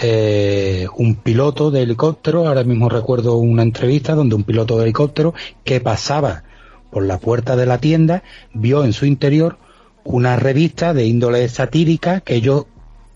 eh, 0.01 0.87
un 0.97 1.15
piloto 1.15 1.71
de 1.71 1.83
helicóptero, 1.83 2.47
ahora 2.47 2.63
mismo 2.63 2.89
recuerdo 2.89 3.37
una 3.37 3.63
entrevista 3.63 4.15
donde 4.15 4.35
un 4.35 4.43
piloto 4.43 4.77
de 4.77 4.83
helicóptero 4.83 5.33
que 5.63 5.79
pasaba 5.79 6.43
por 6.91 7.05
la 7.05 7.19
puerta 7.19 7.55
de 7.55 7.65
la 7.65 7.79
tienda 7.79 8.23
vio 8.53 8.83
en 8.83 8.93
su 8.93 9.05
interior 9.05 9.57
una 10.03 10.35
revista 10.35 10.93
de 10.93 11.05
índole 11.05 11.49
satírica 11.49 12.21
que 12.21 12.35
ellos 12.35 12.65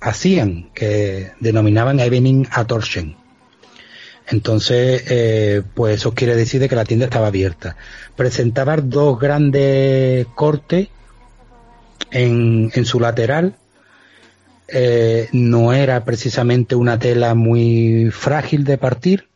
hacían, 0.02 0.72
que 0.74 1.32
denominaban 1.40 2.00
Evening 2.00 2.46
Attortion. 2.52 3.16
Entonces, 4.28 5.04
eh, 5.10 5.62
pues 5.74 5.98
eso 5.98 6.14
quiere 6.14 6.36
decir 6.36 6.68
que 6.68 6.76
la 6.76 6.86
tienda 6.86 7.06
estaba 7.06 7.28
abierta. 7.28 7.76
Presentaba 8.16 8.78
dos 8.78 9.20
grandes 9.20 10.26
cortes 10.36 10.88
en, 12.12 12.72
en 12.74 12.86
su 12.86 13.00
lateral. 13.00 13.56
Eh, 14.74 15.28
no 15.34 15.74
era 15.74 16.06
precisamente 16.06 16.76
una 16.76 16.98
tela 16.98 17.36
muy 17.36 18.10
frágil 18.12 18.64
de 18.64 18.78
partir, 18.78 19.28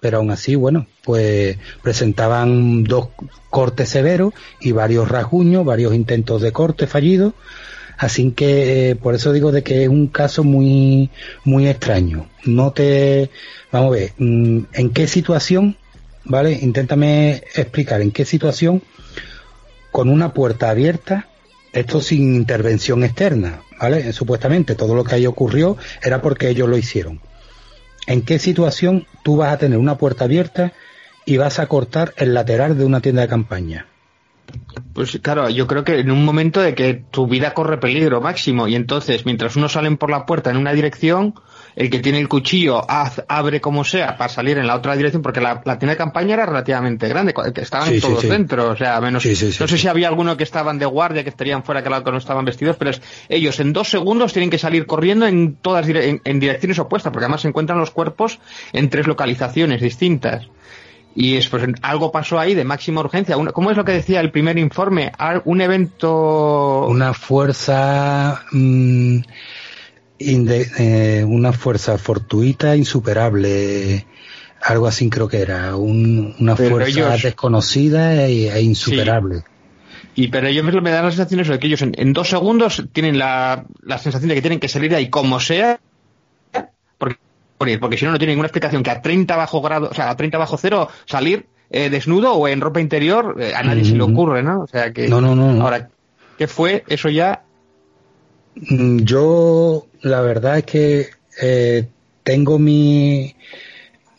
pero 0.00 0.18
aún 0.18 0.30
así, 0.30 0.54
bueno, 0.54 0.86
pues 1.02 1.56
presentaban 1.82 2.84
dos 2.84 3.08
cortes 3.48 3.88
severos 3.88 4.34
y 4.60 4.72
varios 4.72 5.08
rasguños, 5.08 5.64
varios 5.64 5.94
intentos 5.94 6.42
de 6.42 6.52
corte 6.52 6.86
fallidos. 6.86 7.32
Así 7.96 8.30
que 8.32 8.90
eh, 8.90 8.96
por 8.96 9.14
eso 9.14 9.32
digo 9.32 9.52
de 9.52 9.62
que 9.62 9.84
es 9.84 9.88
un 9.88 10.08
caso 10.08 10.44
muy 10.44 11.10
muy 11.44 11.66
extraño. 11.66 12.28
No 12.44 12.72
te 12.72 13.30
vamos 13.72 13.88
a 13.88 13.98
ver 13.98 14.12
mm, 14.18 14.58
en 14.74 14.90
qué 14.90 15.06
situación, 15.06 15.76
¿vale? 16.24 16.52
Inténtame 16.52 17.42
explicar 17.54 18.02
en 18.02 18.10
qué 18.10 18.26
situación 18.26 18.82
con 19.90 20.10
una 20.10 20.34
puerta 20.34 20.68
abierta, 20.68 21.26
esto 21.76 22.00
sin 22.00 22.34
intervención 22.34 23.04
externa, 23.04 23.60
¿vale? 23.78 24.12
Supuestamente 24.12 24.74
todo 24.74 24.94
lo 24.94 25.04
que 25.04 25.16
ahí 25.16 25.26
ocurrió 25.26 25.76
era 26.02 26.22
porque 26.22 26.48
ellos 26.48 26.68
lo 26.68 26.78
hicieron. 26.78 27.20
¿En 28.06 28.22
qué 28.22 28.38
situación 28.38 29.06
tú 29.22 29.36
vas 29.36 29.52
a 29.52 29.58
tener 29.58 29.78
una 29.78 29.98
puerta 29.98 30.24
abierta 30.24 30.72
y 31.26 31.36
vas 31.36 31.58
a 31.58 31.66
cortar 31.66 32.14
el 32.16 32.32
lateral 32.32 32.78
de 32.78 32.84
una 32.84 33.00
tienda 33.00 33.22
de 33.22 33.28
campaña? 33.28 33.86
Pues 34.94 35.18
claro, 35.20 35.50
yo 35.50 35.66
creo 35.66 35.84
que 35.84 35.98
en 35.98 36.10
un 36.10 36.24
momento 36.24 36.62
de 36.62 36.74
que 36.74 36.94
tu 36.94 37.26
vida 37.26 37.52
corre 37.52 37.78
peligro 37.78 38.20
máximo 38.20 38.68
y 38.68 38.74
entonces 38.74 39.26
mientras 39.26 39.56
unos 39.56 39.72
salen 39.72 39.98
por 39.98 40.10
la 40.10 40.24
puerta 40.24 40.50
en 40.50 40.56
una 40.56 40.72
dirección, 40.72 41.34
el 41.76 41.90
que 41.90 41.98
tiene 42.00 42.18
el 42.18 42.28
cuchillo 42.28 42.82
abre 42.88 43.60
como 43.60 43.84
sea 43.84 44.16
para 44.16 44.30
salir 44.30 44.56
en 44.56 44.66
la 44.66 44.74
otra 44.74 44.96
dirección 44.96 45.22
porque 45.22 45.42
la, 45.42 45.60
tienda 45.60 45.88
de 45.88 45.96
campaña 45.96 46.34
era 46.34 46.46
relativamente 46.46 47.06
grande, 47.06 47.34
estaban 47.56 47.92
en 47.92 48.00
todos 48.00 48.26
dentro, 48.26 48.70
o 48.70 48.76
sea, 48.76 48.98
menos, 49.00 49.24
no 49.24 49.68
sé 49.68 49.78
si 49.78 49.86
había 49.86 50.08
alguno 50.08 50.38
que 50.38 50.44
estaban 50.44 50.78
de 50.78 50.86
guardia, 50.86 51.22
que 51.22 51.28
estarían 51.28 51.62
fuera, 51.62 51.82
que 51.82 51.90
no 51.90 52.16
estaban 52.16 52.46
vestidos, 52.46 52.76
pero 52.76 52.92
ellos 53.28 53.60
en 53.60 53.74
dos 53.74 53.90
segundos 53.90 54.32
tienen 54.32 54.48
que 54.48 54.58
salir 54.58 54.86
corriendo 54.86 55.26
en 55.26 55.56
todas 55.56 55.86
en 55.88 56.40
direcciones 56.40 56.78
opuestas, 56.78 57.12
porque 57.12 57.26
además 57.26 57.42
se 57.42 57.48
encuentran 57.48 57.78
los 57.78 57.90
cuerpos 57.90 58.40
en 58.72 58.88
tres 58.88 59.06
localizaciones 59.06 59.80
distintas. 59.82 60.48
Y 61.14 61.36
es, 61.36 61.48
pues, 61.48 61.66
algo 61.80 62.12
pasó 62.12 62.38
ahí 62.38 62.54
de 62.54 62.64
máxima 62.64 63.00
urgencia. 63.00 63.36
¿Cómo 63.54 63.70
es 63.70 63.76
lo 63.78 63.86
que 63.86 63.92
decía 63.92 64.20
el 64.20 64.30
primer 64.30 64.58
informe? 64.58 65.12
Un 65.46 65.62
evento... 65.62 66.86
Una 66.88 67.14
fuerza... 67.14 68.42
Mm, 68.52 69.20
eh, 70.18 71.24
una 71.26 71.52
fuerza 71.52 71.98
fortuita 71.98 72.76
insuperable. 72.76 74.06
Algo 74.62 74.86
así 74.86 75.08
creo 75.10 75.28
que 75.28 75.40
era. 75.40 75.76
una 75.76 76.56
fuerza 76.56 77.16
desconocida 77.16 78.26
e, 78.26 78.48
e 78.48 78.62
insuperable. 78.62 79.44
Y 80.14 80.28
pero 80.28 80.48
ellos 80.48 80.64
me 80.64 80.90
dan 80.90 81.04
la 81.04 81.10
sensación 81.10 81.42
de 81.42 81.58
que 81.58 81.66
ellos 81.66 81.82
en, 81.82 82.12
dos 82.14 82.30
segundos 82.30 82.82
tienen 82.92 83.18
la, 83.18 83.66
la 83.82 83.98
sensación 83.98 84.30
de 84.30 84.34
que 84.34 84.40
tienen 84.40 84.60
que 84.60 84.68
salir 84.68 84.90
de 84.90 84.96
ahí 84.96 85.10
como 85.10 85.40
sea, 85.40 85.78
porque 87.58 87.78
porque 87.78 87.98
si 87.98 88.04
no, 88.04 88.12
no 88.12 88.18
tiene 88.18 88.32
ninguna 88.32 88.46
explicación 88.46 88.82
que 88.82 88.90
a 88.90 89.02
30 89.02 89.36
bajo 89.36 89.60
grado, 89.60 89.88
o 89.90 89.94
sea, 89.94 90.10
a 90.10 90.16
30 90.16 90.38
bajo 90.38 90.56
cero 90.56 90.88
salir 91.04 91.46
eh, 91.70 91.90
desnudo 91.90 92.34
o 92.34 92.48
en 92.48 92.60
ropa 92.60 92.80
interior, 92.80 93.36
eh, 93.40 93.52
a 93.54 93.62
nadie 93.62 93.84
se 93.84 93.94
le 93.94 94.02
ocurre, 94.02 94.42
¿no? 94.42 94.60
O 94.60 94.66
sea 94.66 94.92
que. 94.92 95.08
No, 95.08 95.20
no, 95.20 95.34
no. 95.34 95.62
Ahora, 95.62 95.88
¿qué 96.38 96.46
fue? 96.46 96.84
Eso 96.86 97.08
ya. 97.08 97.42
Mm, 98.56 98.98
yo, 99.04 99.86
la 100.02 100.20
verdad 100.20 100.58
es 100.58 100.64
que 100.64 101.10
eh, 101.40 101.88
tengo 102.22 102.58
mi, 102.58 103.36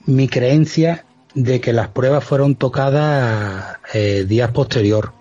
mi 0.06 0.28
creencia 0.28 1.06
de 1.34 1.60
que 1.62 1.74
las 1.74 1.90
pruebas 1.90 2.24
fueron 2.24 2.56
tocadas 2.56 3.78
días 3.94 4.52
posterior. 4.52 5.14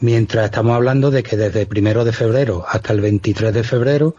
Mientras 0.00 0.44
estamos 0.44 0.74
hablando 0.74 1.10
de 1.10 1.22
que 1.22 1.36
desde 1.36 1.62
el 1.62 1.66
primero 1.66 2.04
de 2.04 2.12
febrero 2.12 2.64
hasta 2.68 2.92
el 2.92 3.00
23 3.00 3.52
de 3.52 3.64
febrero 3.64 4.14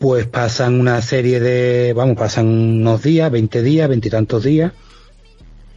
pues 0.00 0.26
pasan 0.26 0.80
una 0.80 1.02
serie 1.02 1.40
de, 1.40 1.92
vamos, 1.92 2.16
pasan 2.16 2.46
unos 2.46 3.02
días, 3.02 3.30
20 3.30 3.62
días, 3.62 3.86
veintitantos 3.86 4.42
días, 4.42 4.72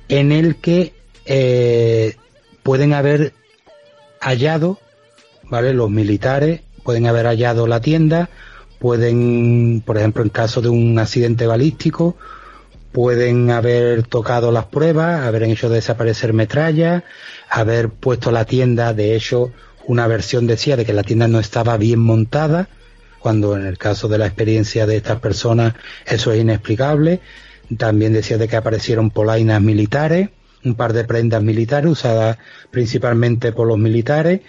en 0.07 0.31
el 0.31 0.55
que 0.55 0.93
eh, 1.25 2.15
pueden 2.63 2.93
haber 2.93 3.34
hallado, 4.21 4.79
¿vale? 5.43 5.73
Los 5.73 5.89
militares 5.89 6.61
pueden 6.84 7.07
haber 7.07 7.25
hallado 7.25 7.67
la 7.67 7.81
tienda, 7.81 8.29
pueden, 8.79 9.81
por 9.86 9.97
ejemplo, 9.97 10.23
en 10.23 10.29
caso 10.29 10.61
de 10.61 10.69
un 10.69 10.99
accidente 10.99 11.47
balístico, 11.47 12.17
pueden 12.91 13.49
haber 13.49 14.03
tocado 14.03 14.51
las 14.51 14.65
pruebas, 14.65 15.21
haber 15.21 15.43
hecho 15.43 15.69
desaparecer 15.69 16.34
metralla, 16.34 17.03
haber 17.49 17.89
puesto 17.89 18.31
la 18.31 18.45
tienda, 18.45 18.93
de 18.93 19.15
hecho, 19.15 19.51
una 19.86 20.07
versión 20.07 20.47
decía 20.47 20.77
de 20.77 20.86
que 20.86 20.93
la 20.93 21.03
tienda 21.03 21.27
no 21.27 21.39
estaba 21.39 21.77
bien 21.77 21.99
montada, 21.99 22.69
cuando 23.19 23.55
en 23.55 23.65
el 23.65 23.77
caso 23.77 24.07
de 24.07 24.17
la 24.17 24.27
experiencia 24.27 24.86
de 24.86 24.97
estas 24.97 25.19
personas 25.19 25.73
eso 26.05 26.31
es 26.31 26.41
inexplicable. 26.41 27.21
También 27.77 28.13
decía 28.13 28.38
de 28.38 28.47
que 28.49 28.57
aparecieron 28.57 29.11
polainas 29.11 29.61
militares, 29.61 30.29
un 30.65 30.75
par 30.75 30.93
de 30.93 31.05
prendas 31.05 31.41
militares 31.41 31.89
usadas 31.89 32.38
principalmente 32.69 33.53
por 33.53 33.67
los 33.67 33.77
militares. 33.77 34.41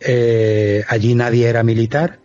Eh, 0.00 0.84
allí 0.88 1.14
nadie 1.14 1.48
era 1.48 1.62
militar, 1.62 2.20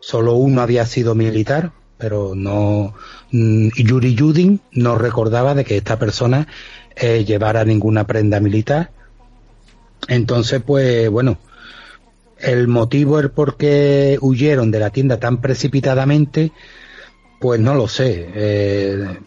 solo 0.00 0.34
uno 0.34 0.62
había 0.62 0.86
sido 0.86 1.14
militar, 1.14 1.72
pero 1.98 2.34
no 2.34 2.94
mm, 3.32 3.68
Yuri 3.76 4.14
Yudin 4.14 4.60
no 4.72 4.96
recordaba 4.96 5.54
de 5.54 5.64
que 5.64 5.76
esta 5.76 5.98
persona 5.98 6.46
eh, 6.96 7.24
llevara 7.24 7.64
ninguna 7.64 8.06
prenda 8.06 8.40
militar. 8.40 8.90
Entonces, 10.06 10.62
pues 10.64 11.10
bueno, 11.10 11.38
el 12.38 12.68
motivo, 12.68 13.18
el 13.18 13.30
por 13.30 13.56
qué 13.56 14.18
huyeron 14.20 14.70
de 14.70 14.80
la 14.80 14.90
tienda 14.90 15.18
tan 15.18 15.40
precipitadamente, 15.40 16.52
pues 17.40 17.60
no 17.60 17.74
lo 17.74 17.88
sé. 17.88 18.28
Eh, 18.34 19.18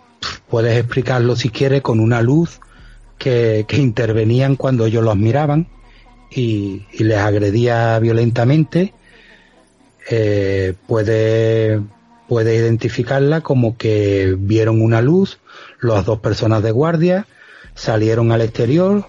puedes 0.49 0.77
explicarlo 0.77 1.35
si 1.35 1.49
quieres 1.49 1.81
con 1.81 1.99
una 1.99 2.21
luz 2.21 2.59
que, 3.17 3.65
intervenían 3.77 4.55
cuando 4.55 4.85
ellos 4.85 5.03
los 5.03 5.15
miraban 5.15 5.67
y, 6.31 6.83
les 6.97 7.17
agredía 7.17 7.99
violentamente. 7.99 8.93
Eh, 10.09 10.73
puede, 10.87 11.79
puede 12.27 12.55
identificarla 12.55 13.41
como 13.41 13.77
que 13.77 14.35
vieron 14.37 14.81
una 14.81 15.01
luz, 15.01 15.39
las 15.79 16.05
dos 16.05 16.19
personas 16.19 16.63
de 16.63 16.71
guardia 16.71 17.27
salieron 17.75 18.31
al 18.31 18.41
exterior, 18.41 19.05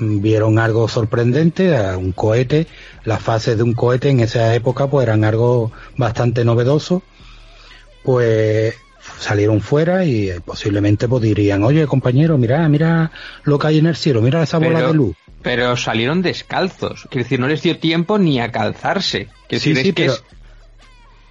vieron 0.00 0.58
algo 0.58 0.88
sorprendente, 0.88 1.78
un 1.96 2.12
cohete, 2.12 2.66
las 3.04 3.22
fases 3.22 3.56
de 3.56 3.62
un 3.62 3.74
cohete 3.74 4.08
en 4.08 4.20
esa 4.20 4.54
época 4.54 4.88
pues 4.88 5.06
eran 5.06 5.24
algo 5.24 5.72
bastante 5.96 6.44
novedoso, 6.44 7.02
pues 8.02 8.74
salieron 9.18 9.60
fuera 9.60 10.04
y 10.04 10.32
posiblemente 10.44 11.08
pues 11.08 11.22
dirían, 11.22 11.62
oye 11.62 11.86
compañero, 11.86 12.38
mira, 12.38 12.66
mira 12.68 13.12
lo 13.44 13.58
que 13.58 13.66
hay 13.66 13.78
en 13.78 13.86
el 13.86 13.96
cielo, 13.96 14.22
mira 14.22 14.42
esa 14.42 14.58
bola 14.58 14.86
de 14.86 14.94
luz. 14.94 15.16
Pero 15.42 15.76
salieron 15.76 16.22
descalzos, 16.22 17.06
quiero 17.10 17.24
decir, 17.24 17.40
no 17.40 17.48
les 17.48 17.62
dio 17.62 17.78
tiempo 17.78 18.18
ni 18.18 18.40
a 18.40 18.52
calzarse. 18.52 19.28
sí, 19.48 19.74
sí, 19.74 19.92
pero, 19.92 20.14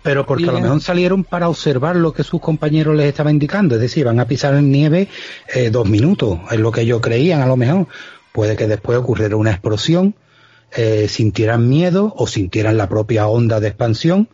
pero 0.01 0.26
porque 0.26 0.49
a 0.49 0.53
lo 0.53 0.62
mejor 0.62 0.82
salieron 0.82 1.24
para 1.24 1.49
observar 1.49 1.95
lo 1.95 2.14
que 2.14 2.24
sus 2.24 2.41
compañeros 2.41 2.95
les 2.95 3.07
estaban 3.07 3.34
indicando, 3.34 3.76
es 3.76 3.82
decir, 3.82 4.05
van 4.05 4.20
a 4.20 4.26
pisar 4.26 4.55
en 4.55 4.72
nieve 4.72 5.07
eh, 5.53 5.70
dos 5.70 5.88
minutos, 5.88 6.39
es 6.51 6.60
lo 6.60 6.72
que 6.72 6.82
ellos 6.82 7.01
creían 7.01 7.41
a 7.41 7.47
lo 7.47 7.55
mejor. 7.55 7.88
Puede 8.32 8.55
que 8.55 8.68
después 8.68 8.97
ocurriera 8.97 9.36
una 9.36 9.51
explosión, 9.51 10.16
eh, 10.76 11.07
sintieran 11.07 11.68
miedo 11.68 12.14
o 12.16 12.28
sintieran 12.28 12.78
la 12.78 12.88
propia 12.89 13.28
onda 13.28 13.60
de 13.60 13.68
expansión, 13.68 14.30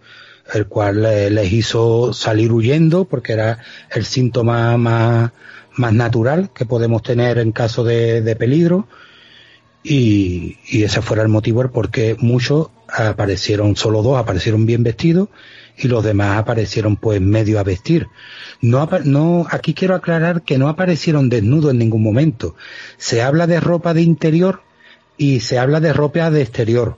el 0.53 0.67
cual 0.67 1.01
les 1.01 1.51
hizo 1.51 2.13
salir 2.13 2.51
huyendo 2.51 3.05
porque 3.05 3.33
era 3.33 3.59
el 3.89 4.05
síntoma 4.05 4.77
más, 4.77 5.31
más 5.77 5.93
natural 5.93 6.49
que 6.53 6.65
podemos 6.65 7.03
tener 7.03 7.37
en 7.37 7.51
caso 7.51 7.83
de, 7.83 8.35
peligro. 8.37 8.87
Y, 9.87 10.57
y, 10.67 10.83
ese 10.83 11.03
fuera 11.03 11.21
el 11.21 11.29
motivo 11.29 11.61
el 11.61 11.69
por 11.69 11.91
qué 11.91 12.17
muchos 12.19 12.69
aparecieron, 12.87 13.75
solo 13.75 14.01
dos 14.01 14.17
aparecieron 14.17 14.65
bien 14.65 14.81
vestidos 14.81 15.29
y 15.77 15.87
los 15.87 16.03
demás 16.03 16.39
aparecieron 16.39 16.95
pues 16.95 17.21
medio 17.21 17.59
a 17.59 17.63
vestir. 17.63 18.07
No, 18.61 18.89
no, 19.03 19.45
aquí 19.49 19.75
quiero 19.75 19.93
aclarar 19.93 20.41
que 20.41 20.57
no 20.57 20.69
aparecieron 20.69 21.29
desnudos 21.29 21.71
en 21.71 21.77
ningún 21.77 22.01
momento. 22.01 22.55
Se 22.97 23.21
habla 23.21 23.45
de 23.45 23.59
ropa 23.59 23.93
de 23.93 24.01
interior 24.01 24.63
y 25.17 25.41
se 25.41 25.59
habla 25.59 25.79
de 25.79 25.93
ropa 25.93 26.31
de 26.31 26.41
exterior. 26.41 26.97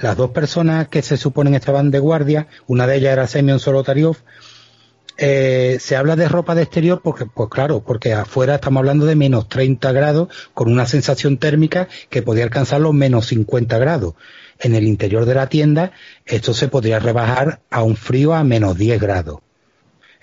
Las 0.00 0.16
dos 0.16 0.30
personas 0.30 0.88
que 0.88 1.02
se 1.02 1.16
suponen 1.16 1.54
estaban 1.54 1.90
de 1.90 1.98
guardia, 1.98 2.46
una 2.66 2.86
de 2.86 2.96
ellas 2.96 3.12
era 3.14 3.26
Semyon 3.26 3.58
Solotariov, 3.58 4.16
eh, 5.18 5.78
se 5.80 5.96
habla 5.96 6.14
de 6.14 6.28
ropa 6.28 6.54
de 6.54 6.62
exterior 6.62 7.00
porque, 7.02 7.26
pues 7.26 7.50
claro, 7.50 7.82
porque 7.84 8.12
afuera 8.12 8.54
estamos 8.54 8.80
hablando 8.80 9.04
de 9.04 9.16
menos 9.16 9.48
30 9.48 9.90
grados 9.90 10.28
con 10.54 10.70
una 10.70 10.86
sensación 10.86 11.38
térmica 11.38 11.88
que 12.08 12.22
podía 12.22 12.44
alcanzar 12.44 12.80
los 12.80 12.94
menos 12.94 13.26
50 13.26 13.78
grados 13.78 14.14
en 14.60 14.74
el 14.74 14.86
interior 14.86 15.24
de 15.24 15.34
la 15.34 15.48
tienda, 15.48 15.92
esto 16.24 16.54
se 16.54 16.68
podría 16.68 16.98
rebajar 16.98 17.60
a 17.70 17.82
un 17.82 17.96
frío 17.96 18.34
a 18.34 18.44
menos 18.44 18.78
10 18.78 19.00
grados. 19.00 19.40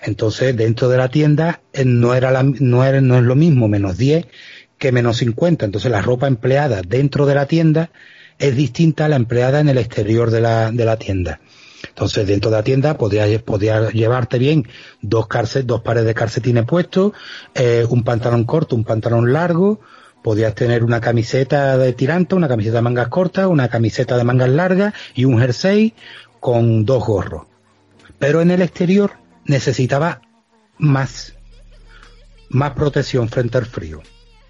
Entonces, 0.00 0.56
dentro 0.56 0.88
de 0.88 0.98
la 0.98 1.08
tienda 1.08 1.60
eh, 1.72 1.84
no, 1.84 2.14
era 2.14 2.30
la, 2.30 2.42
no, 2.42 2.84
era, 2.84 3.00
no 3.00 3.16
es 3.16 3.22
lo 3.22 3.34
mismo 3.34 3.68
menos 3.68 3.96
10 3.98 4.26
que 4.78 4.92
menos 4.92 5.18
50. 5.18 5.64
Entonces, 5.64 5.90
la 5.90 6.02
ropa 6.02 6.26
empleada 6.26 6.82
dentro 6.82 7.26
de 7.26 7.34
la 7.34 7.46
tienda 7.46 7.90
es 8.38 8.56
distinta 8.56 9.06
a 9.06 9.08
la 9.08 9.16
empleada 9.16 9.60
en 9.60 9.68
el 9.68 9.78
exterior 9.78 10.30
de 10.30 10.40
la, 10.40 10.70
de 10.70 10.84
la 10.84 10.96
tienda. 10.98 11.40
Entonces, 11.88 12.26
dentro 12.26 12.50
de 12.50 12.56
la 12.56 12.62
tienda 12.62 12.96
podía, 12.96 13.26
podía 13.44 13.90
llevarte 13.90 14.38
bien 14.38 14.66
dos, 15.00 15.26
dos 15.64 15.82
pares 15.82 16.04
de 16.04 16.14
calcetines 16.14 16.64
puestos, 16.64 17.12
eh, 17.54 17.86
un 17.88 18.04
pantalón 18.04 18.44
corto, 18.44 18.76
un 18.76 18.84
pantalón 18.84 19.32
largo, 19.32 19.80
podías 20.22 20.54
tener 20.54 20.82
una 20.82 21.00
camiseta 21.00 21.78
de 21.78 21.92
tiranta, 21.92 22.36
una 22.36 22.48
camiseta 22.48 22.76
de 22.76 22.82
mangas 22.82 23.08
cortas, 23.08 23.46
una 23.46 23.68
camiseta 23.68 24.16
de 24.16 24.24
mangas 24.24 24.48
largas 24.48 24.94
y 25.14 25.24
un 25.24 25.38
jersey 25.38 25.94
con 26.40 26.84
dos 26.84 27.04
gorros. 27.04 27.46
Pero 28.18 28.40
en 28.40 28.50
el 28.50 28.62
exterior 28.62 29.12
necesitaba 29.44 30.22
más, 30.78 31.34
más 32.48 32.72
protección 32.72 33.28
frente 33.28 33.58
al 33.58 33.66
frío. 33.66 34.02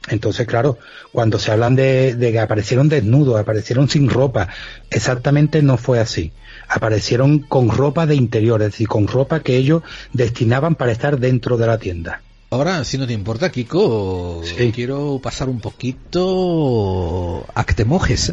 Entonces, 0.08 0.46
claro, 0.46 0.78
cuando 1.12 1.38
se 1.38 1.50
hablan 1.50 1.74
de, 1.74 2.14
de, 2.14 2.32
que 2.32 2.38
aparecieron 2.38 2.88
desnudos, 2.88 3.40
aparecieron 3.40 3.88
sin 3.88 4.08
ropa, 4.08 4.48
exactamente 4.90 5.62
no 5.62 5.76
fue 5.76 5.98
así. 5.98 6.32
Aparecieron 6.68 7.40
con 7.40 7.68
ropa 7.70 8.06
de 8.06 8.14
interior, 8.14 8.62
es 8.62 8.72
decir, 8.72 8.88
con 8.88 9.08
ropa 9.08 9.40
que 9.40 9.56
ellos 9.56 9.82
destinaban 10.12 10.74
para 10.74 10.92
estar 10.92 11.18
dentro 11.18 11.56
de 11.56 11.66
la 11.66 11.78
tienda. 11.78 12.22
Ahora, 12.50 12.84
si 12.84 12.96
no 12.96 13.08
te 13.08 13.12
importa, 13.12 13.50
Kiko, 13.50 14.42
quiero 14.72 15.20
pasar 15.20 15.48
un 15.48 15.60
poquito 15.60 17.44
a 17.52 17.64
que 17.64 17.74
te 17.74 17.84
mojes. 17.84 18.32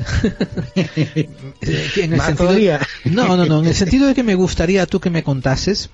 en 0.76 2.14
el 2.14 2.22
sentido, 2.22 2.78
no, 3.06 3.36
no, 3.36 3.46
no, 3.46 3.60
en 3.62 3.66
el 3.66 3.74
sentido 3.76 4.08
de 4.08 4.14
que 4.14 4.22
me 4.22 4.36
gustaría 4.36 4.86
tú 4.86 5.00
que 5.00 5.10
me 5.10 5.24
contases 5.24 5.90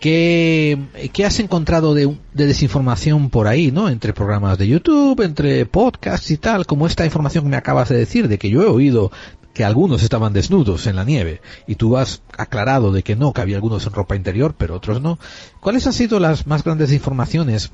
¿Qué, 0.00 0.78
has 1.24 1.40
encontrado 1.40 1.94
de, 1.94 2.14
de, 2.34 2.46
desinformación 2.46 3.30
por 3.30 3.48
ahí, 3.48 3.72
¿no? 3.72 3.88
Entre 3.88 4.12
programas 4.12 4.58
de 4.58 4.68
YouTube, 4.68 5.22
entre 5.22 5.64
podcasts 5.66 6.30
y 6.30 6.36
tal, 6.36 6.66
como 6.66 6.86
esta 6.86 7.04
información 7.04 7.44
que 7.44 7.50
me 7.50 7.56
acabas 7.56 7.88
de 7.88 7.96
decir, 7.96 8.28
de 8.28 8.38
que 8.38 8.50
yo 8.50 8.62
he 8.62 8.66
oído 8.66 9.10
que 9.56 9.64
algunos 9.64 10.02
estaban 10.02 10.34
desnudos 10.34 10.86
en 10.86 10.96
la 10.96 11.04
nieve 11.04 11.40
y 11.66 11.76
tú 11.76 11.96
has 11.96 12.20
aclarado 12.36 12.92
de 12.92 13.02
que 13.02 13.16
no, 13.16 13.32
que 13.32 13.40
había 13.40 13.56
algunos 13.56 13.86
en 13.86 13.94
ropa 13.94 14.14
interior, 14.14 14.54
pero 14.56 14.74
otros 14.74 15.00
no. 15.00 15.18
¿Cuáles 15.60 15.86
han 15.86 15.94
sido 15.94 16.20
las 16.20 16.46
más 16.46 16.62
grandes 16.62 16.92
informaciones 16.92 17.72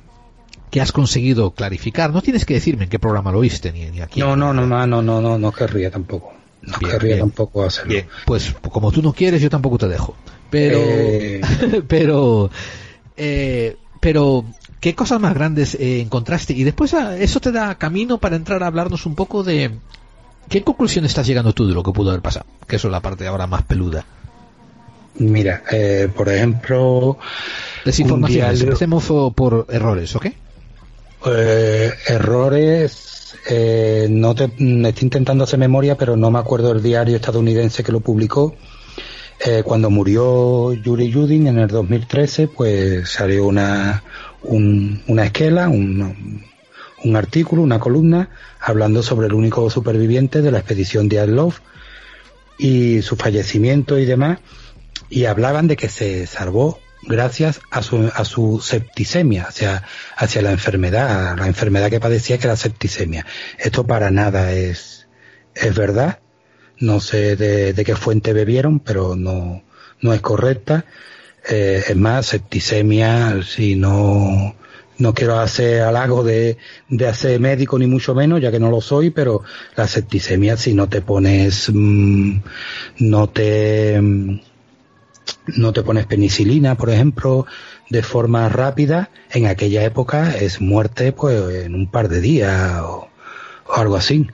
que 0.71 0.81
has 0.81 0.93
conseguido 0.93 1.51
clarificar? 1.51 2.13
No 2.13 2.23
tienes 2.23 2.47
que 2.47 2.55
decirme 2.55 2.85
en 2.85 2.91
qué 2.91 3.01
programa 3.01 3.33
lo 3.33 3.41
oíste 3.41 3.73
ni, 3.73 3.87
ni 3.87 4.01
aquí. 4.01 4.21
No, 4.21 4.37
no, 4.37 4.55
no, 4.55 4.65
no, 4.65 4.87
no, 4.87 5.21
no, 5.21 5.39
no 5.39 5.53
querría 5.53 5.91
tampoco. 5.91 6.33
No 6.63 6.79
querría 6.79 7.19
tampoco 7.19 7.65
hacerlo. 7.65 7.95
Bien, 7.95 8.07
pues 8.27 8.55
como 8.71 8.93
tú 8.93 9.03
no 9.03 9.13
quieres, 9.13 9.43
yo 9.43 9.51
tampoco 9.51 9.77
te 9.79 9.89
dejo. 9.89 10.15
Pero, 10.53 10.79
eh. 10.79 11.41
pero, 11.89 12.51
eh, 13.17 13.77
pero, 14.01 14.45
¿qué 14.79 14.95
cosas 14.95 15.19
más 15.19 15.35
grandes 15.35 15.75
eh, 15.75 16.01
encontraste? 16.01 16.53
Y 16.53 16.63
después 16.63 16.95
ah, 16.95 17.19
eso 17.19 17.41
te 17.41 17.51
da 17.51 17.75
camino 17.77 18.19
para 18.19 18.37
entrar 18.37 18.63
a 18.63 18.69
hablarnos 18.69 19.05
un 19.07 19.17
poco 19.17 19.43
de 19.43 19.73
¿Qué 20.49 20.63
conclusión 20.63 21.05
estás 21.05 21.27
llegando 21.27 21.53
tú 21.53 21.67
de 21.67 21.75
lo 21.75 21.83
que 21.83 21.93
pudo 21.93 22.11
haber 22.11 22.21
pasado? 22.21 22.45
Que 22.67 22.77
eso 22.77 22.89
es 22.89 22.93
la 22.93 23.01
parte 23.01 23.27
ahora 23.27 23.47
más 23.47 23.63
peluda. 23.63 24.05
Mira, 25.19 25.63
eh, 25.71 26.09
por 26.15 26.29
ejemplo... 26.29 27.19
Desinformación. 27.85 28.55
Empecemos 28.55 29.05
por 29.35 29.67
errores, 29.71 30.15
¿ok? 30.15 30.27
Eh, 31.27 31.91
errores... 32.07 33.09
Eh, 33.49 34.09
no 34.11 34.35
te, 34.35 34.45
estoy 34.45 35.05
intentando 35.05 35.45
hacer 35.45 35.59
memoria, 35.59 35.97
pero 35.97 36.17
no 36.17 36.31
me 36.31 36.39
acuerdo 36.39 36.69
del 36.69 36.83
diario 36.83 37.17
estadounidense 37.17 37.83
que 37.83 37.91
lo 37.91 38.01
publicó. 38.01 38.55
Eh, 39.45 39.63
cuando 39.65 39.91
murió 39.91 40.73
Yuri 40.73 41.11
Yudin 41.11 41.49
en 41.49 41.59
el 41.59 41.69
2013, 41.69 42.47
pues 42.47 43.09
salió 43.09 43.47
una, 43.47 44.05
una 44.43 45.25
esquela, 45.25 45.69
un, 45.69 46.45
un 47.03 47.17
artículo, 47.17 47.63
una 47.63 47.81
columna, 47.81 48.31
hablando 48.61 49.03
sobre 49.03 49.27
el 49.27 49.35
único 49.35 49.69
superviviente 49.69 50.43
de 50.43 50.53
la 50.53 50.59
expedición 50.59 51.09
de 51.09 51.27
Love 51.27 51.61
y 52.57 53.03
su 53.03 53.17
fallecimiento 53.17 53.99
y 53.99 54.05
demás, 54.05 54.39
y 55.11 55.25
hablaban 55.25 55.67
de 55.67 55.77
que 55.77 55.89
se 55.89 56.27
salvó 56.29 56.79
gracias 57.03 57.61
a 57.73 57.83
su, 57.83 58.11
a 58.15 58.25
su 58.25 58.61
septicemia, 58.61 59.45
hacia, 59.45 59.83
hacia 60.17 60.43
la 60.43 60.53
enfermedad, 60.53 61.37
la 61.37 61.49
enfermedad 61.49 61.91
que 61.91 61.99
padecía 61.99 62.39
que 62.39 62.47
era 62.47 62.57
septicemia. 62.57 63.27
Esto 63.59 63.87
para 63.87 64.13
nada 64.13 64.53
es, 64.53 65.09
es 65.55 65.75
verdad. 65.75 66.22
No 66.83 67.01
sé 67.01 67.37
de, 67.37 67.73
de 67.73 67.85
qué 67.85 67.97
fuente 67.97 68.33
bebieron, 68.33 68.81
pero 68.81 69.17
no, 69.17 69.63
no 70.01 70.13
es 70.13 70.21
correcta. 70.21 70.85
Eh, 71.49 71.83
es 71.89 71.97
más, 71.97 72.27
septicemia, 72.27 73.43
si 73.43 73.75
no, 73.75 74.55
no 74.99 75.15
quiero 75.15 75.39
hacer 75.39 75.83
halago 75.83 76.23
de, 76.23 76.59
de 76.89 77.09
hacer 77.09 77.41
médico 77.41 77.79
ni 77.79 77.87
mucho 77.87 78.15
menos, 78.15 78.41
ya 78.41 78.51
que 78.51 78.61
no 78.61 78.71
lo 78.71 78.81
soy, 78.81 79.11
pero 79.11 79.43
la 79.77 79.89
septicemia 79.89 80.57
si 80.57 80.75
no 80.75 80.89
te 80.89 81.03
pones, 81.03 81.71
mm, 81.73 82.37
no 82.99 83.29
te, 83.29 84.01
mm, 84.01 84.41
no 85.57 85.73
te 85.73 85.83
pones 85.83 86.07
penicilina, 86.07 86.77
por 86.77 86.91
ejemplo, 86.91 87.47
de 87.91 88.03
forma 88.03 88.49
rápida, 88.49 89.11
en 89.31 89.47
aquella 89.47 89.85
época 89.85 90.35
es 90.37 90.61
muerte 90.61 91.13
pues 91.13 91.65
en 91.65 91.75
un 91.75 91.91
par 91.91 92.09
de 92.09 92.21
días 92.21 92.81
o, 92.83 93.09
algo 93.75 93.97
así. 93.97 94.29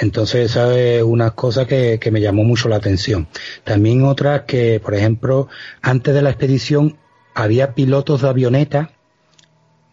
Entonces 0.00 0.50
esa 0.50 0.76
es 0.78 1.02
una 1.02 1.32
cosa 1.32 1.66
que, 1.66 1.98
que 2.00 2.10
me 2.10 2.20
llamó 2.20 2.44
mucho 2.44 2.68
la 2.68 2.76
atención. 2.76 3.28
También 3.64 4.04
otras 4.04 4.42
que, 4.42 4.80
por 4.80 4.94
ejemplo, 4.94 5.48
antes 5.80 6.14
de 6.14 6.22
la 6.22 6.30
expedición 6.30 6.98
había 7.34 7.74
pilotos 7.74 8.22
de 8.22 8.28
avioneta 8.28 8.90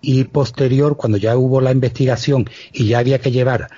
y 0.01 0.23
posterior, 0.25 0.97
cuando 0.97 1.17
ya 1.17 1.35
hubo 1.37 1.61
la 1.61 1.71
investigación 1.71 2.49
y 2.71 2.87
ya 2.87 2.99
había 2.99 3.19
que 3.19 3.31
llevar, 3.31 3.69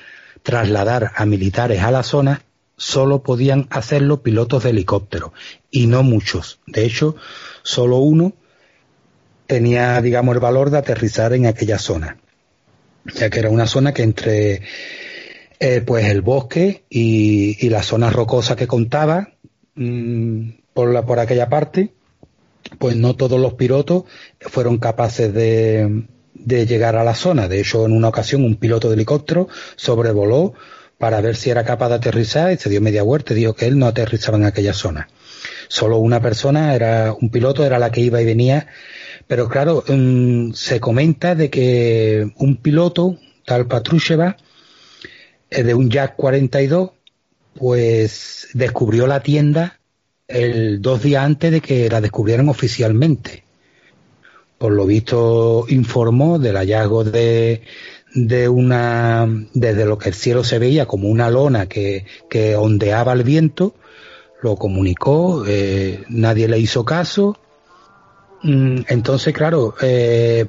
trasladar 0.44 1.12
a 1.16 1.26
militares 1.26 1.82
a 1.82 1.92
la 1.92 2.04
zona, 2.04 2.44
solo 2.78 3.22
podían 3.22 3.68
hacerlo 3.70 4.22
pilotos 4.22 4.64
de 4.64 4.72
helicóptero 4.72 5.34
y 5.70 5.88
no 5.88 6.04
muchos. 6.04 6.60
De 6.68 6.86
hecho, 6.86 7.16
solo 7.64 7.98
uno 7.98 8.34
tenía, 9.48 10.02
digamos, 10.02 10.34
el 10.36 10.40
valor 10.40 10.70
de 10.70 10.78
aterrizar 10.78 11.34
en 11.34 11.46
aquella 11.46 11.78
zona, 11.78 12.18
ya 13.14 13.30
que 13.30 13.40
era 13.40 13.50
una 13.50 13.68
zona 13.68 13.94
que 13.94 14.04
entre 14.04 14.62
eh, 15.64 15.82
pues 15.86 16.06
el 16.08 16.22
bosque 16.22 16.86
y, 16.90 17.56
y, 17.64 17.70
la 17.70 17.84
zona 17.84 18.10
rocosa 18.10 18.56
que 18.56 18.66
contaba 18.66 19.34
mm, 19.76 20.50
por, 20.74 20.92
la, 20.92 21.06
por 21.06 21.20
aquella 21.20 21.50
parte, 21.50 21.94
pues 22.80 22.96
no 22.96 23.16
todos 23.16 23.40
los 23.40 23.54
pilotos 23.54 24.06
fueron 24.40 24.80
capaces 24.80 25.32
de, 25.32 26.06
de 26.34 26.66
llegar 26.66 26.96
a 26.96 27.04
la 27.04 27.14
zona. 27.14 27.48
De 27.48 27.60
hecho, 27.60 27.86
en 27.86 27.92
una 27.92 28.08
ocasión 28.08 28.44
un 28.44 28.56
piloto 28.56 28.88
de 28.90 28.96
helicóptero 28.96 29.50
sobrevoló 29.76 30.56
para 30.98 31.22
ver 31.22 31.36
si 31.36 31.52
era 31.52 31.64
capaz 31.64 31.90
de 31.90 31.96
aterrizar 31.96 32.52
y 32.52 32.58
se 32.58 32.72
dio 32.72 32.82
media 32.82 33.04
vuelta 33.04 33.34
y 33.34 33.36
dijo 33.36 33.54
que 33.54 33.68
él 33.68 33.78
no 33.78 33.86
aterrizaba 33.86 34.40
en 34.40 34.46
aquella 34.46 34.74
zona. 34.74 35.10
Solo 35.68 36.00
una 36.00 36.22
persona, 36.22 36.74
era 36.74 37.14
un 37.14 37.30
piloto, 37.30 37.64
era 37.64 37.78
la 37.78 37.92
que 37.92 38.02
iba 38.02 38.20
y 38.20 38.26
venía. 38.26 38.66
Pero 39.28 39.48
claro, 39.48 39.84
mm, 39.88 40.54
se 40.54 40.80
comenta 40.80 41.36
de 41.36 41.52
que 41.52 42.32
un 42.38 42.58
piloto, 42.58 43.20
tal 43.46 43.68
Patrusheva, 43.68 44.38
de 45.52 45.74
un 45.74 45.90
Jack 45.90 46.16
42, 46.16 46.92
pues 47.54 48.48
descubrió 48.54 49.06
la 49.06 49.22
tienda 49.22 49.80
el 50.28 50.82
dos 50.82 51.04
días 51.04 51.26
antes 51.26 51.52
de 51.52 51.62
que 51.62 51.90
la 51.90 52.02
descubrieran 52.02 52.48
oficialmente. 52.50 53.44
Por 54.58 54.72
lo 54.72 54.86
visto 54.86 55.66
informó 55.68 56.40
del 56.40 56.56
hallazgo 56.56 57.04
de, 57.04 57.64
de 58.14 58.48
una, 58.48 59.28
desde 59.54 59.86
lo 59.86 59.98
que 59.98 60.10
el 60.10 60.16
cielo 60.16 60.44
se 60.44 60.60
veía 60.60 60.86
como 60.86 61.10
una 61.10 61.30
lona 61.30 61.66
que, 61.68 62.06
que 62.30 62.56
ondeaba 62.56 63.12
el 63.14 63.24
viento, 63.24 63.76
lo 64.42 64.56
comunicó, 64.56 65.44
eh, 65.48 66.04
nadie 66.10 66.48
le 66.48 66.60
hizo 66.60 66.86
caso. 66.86 67.38
Mm, 68.44 68.82
entonces, 68.88 69.34
claro, 69.34 69.76
eh, 69.82 70.46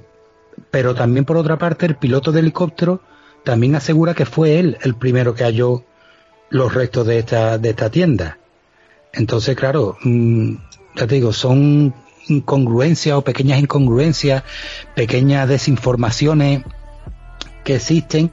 pero 0.70 0.94
también 0.94 1.24
por 1.24 1.36
otra 1.36 1.58
parte 1.58 1.86
el 1.86 1.96
piloto 1.96 2.32
de 2.32 2.40
helicóptero 2.40 3.00
también 3.44 3.74
asegura 3.74 4.14
que 4.14 4.26
fue 4.26 4.58
él 4.58 4.78
el 4.82 4.94
primero 4.94 5.34
que 5.34 5.44
halló 5.44 5.84
los 6.50 6.74
restos 6.74 7.06
de 7.06 7.18
esta, 7.18 7.58
de 7.58 7.70
esta 7.70 7.90
tienda. 7.90 8.38
Entonces, 9.12 9.56
claro, 9.56 9.96
mm, 10.02 10.54
ya 10.96 11.06
te 11.06 11.14
digo, 11.14 11.32
son 11.32 11.94
incongruencias 12.28 13.16
o 13.16 13.22
pequeñas 13.22 13.60
incongruencias, 13.60 14.42
pequeñas 14.94 15.48
desinformaciones 15.48 16.62
que 17.64 17.76
existen 17.76 18.32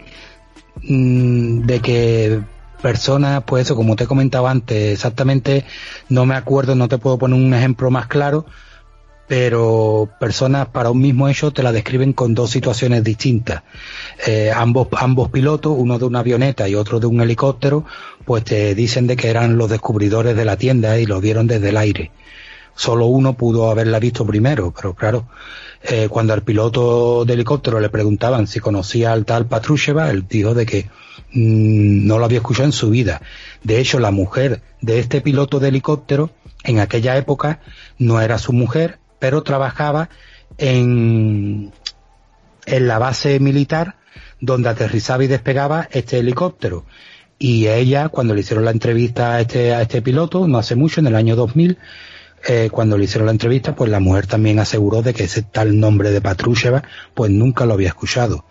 mm, 0.83 1.61
de 1.61 1.79
que 1.79 2.41
personas, 2.81 3.43
pues 3.45 3.65
eso, 3.65 3.75
como 3.75 3.95
te 3.95 4.05
he 4.05 4.07
comentado 4.07 4.47
antes, 4.47 4.93
exactamente 4.93 5.65
no 6.07 6.25
me 6.25 6.35
acuerdo, 6.35 6.75
no 6.75 6.87
te 6.87 6.97
puedo 6.97 7.17
poner 7.17 7.39
un 7.39 7.53
ejemplo 7.53 7.91
más 7.91 8.07
claro, 8.07 8.45
pero 9.29 10.09
personas 10.19 10.69
para 10.69 10.89
un 10.89 10.99
mismo 10.99 11.29
hecho 11.29 11.51
te 11.51 11.61
la 11.61 11.71
describen 11.71 12.13
con 12.13 12.33
dos 12.33 12.49
situaciones 12.49 13.03
distintas. 13.03 13.61
Eh, 14.25 14.51
ambos, 14.51 14.87
ambos 14.97 15.29
pilotos, 15.29 15.75
uno 15.77 15.99
de 15.99 16.05
una 16.05 16.21
avioneta 16.21 16.67
y 16.67 16.73
otro 16.73 16.99
de 16.99 17.05
un 17.05 17.21
helicóptero, 17.21 17.85
pues 18.25 18.43
te 18.43 18.73
dicen 18.73 19.05
de 19.05 19.15
que 19.15 19.29
eran 19.29 19.55
los 19.55 19.69
descubridores 19.69 20.35
de 20.35 20.45
la 20.45 20.57
tienda 20.57 20.97
y 20.97 21.05
lo 21.05 21.21
vieron 21.21 21.45
desde 21.45 21.69
el 21.69 21.77
aire. 21.77 22.09
Solo 22.73 23.05
uno 23.05 23.33
pudo 23.33 23.69
haberla 23.69 23.99
visto 23.99 24.25
primero, 24.25 24.73
pero 24.75 24.95
claro, 24.95 25.27
eh, 25.83 26.07
cuando 26.09 26.33
al 26.33 26.41
piloto 26.41 27.23
de 27.23 27.33
helicóptero 27.33 27.79
le 27.79 27.89
preguntaban 27.89 28.47
si 28.47 28.59
conocía 28.59 29.13
al 29.13 29.25
tal 29.25 29.45
Patrusheva, 29.45 30.09
él 30.09 30.25
dijo 30.27 30.55
de 30.55 30.65
que 30.65 30.89
mm, 31.33 32.07
no 32.07 32.17
lo 32.17 32.25
había 32.25 32.39
escuchado 32.39 32.65
en 32.65 32.71
su 32.71 32.89
vida. 32.89 33.21
De 33.61 33.79
hecho, 33.79 33.99
la 33.99 34.09
mujer 34.09 34.63
de 34.81 34.97
este 34.97 35.21
piloto 35.21 35.59
de 35.59 35.67
helicóptero 35.67 36.31
en 36.63 36.79
aquella 36.79 37.15
época 37.15 37.59
no 37.99 38.19
era 38.21 38.39
su 38.39 38.53
mujer, 38.53 38.98
pero 39.19 39.43
trabajaba 39.43 40.09
en, 40.57 41.71
en 42.65 42.87
la 42.87 42.99
base 42.99 43.39
militar 43.39 43.95
donde 44.39 44.69
aterrizaba 44.69 45.23
y 45.23 45.27
despegaba 45.27 45.87
este 45.91 46.19
helicóptero. 46.19 46.85
Y 47.37 47.67
ella, 47.67 48.09
cuando 48.09 48.33
le 48.33 48.41
hicieron 48.41 48.65
la 48.65 48.71
entrevista 48.71 49.35
a 49.35 49.41
este, 49.41 49.73
a 49.73 49.81
este 49.81 50.01
piloto, 50.01 50.47
no 50.47 50.57
hace 50.57 50.75
mucho, 50.75 50.99
en 50.99 51.07
el 51.07 51.15
año 51.15 51.35
2000, 51.35 51.77
eh, 52.47 52.69
cuando 52.71 52.97
le 52.97 53.05
hicieron 53.05 53.25
la 53.25 53.31
entrevista, 53.31 53.75
pues 53.75 53.89
la 53.89 53.99
mujer 53.99 54.27
también 54.27 54.59
aseguró 54.59 55.01
de 55.01 55.13
que 55.13 55.25
ese 55.25 55.41
tal 55.41 55.79
nombre 55.79 56.11
de 56.11 56.21
Patrusheva, 56.21 56.83
pues 57.13 57.31
nunca 57.31 57.65
lo 57.65 57.73
había 57.73 57.89
escuchado. 57.89 58.45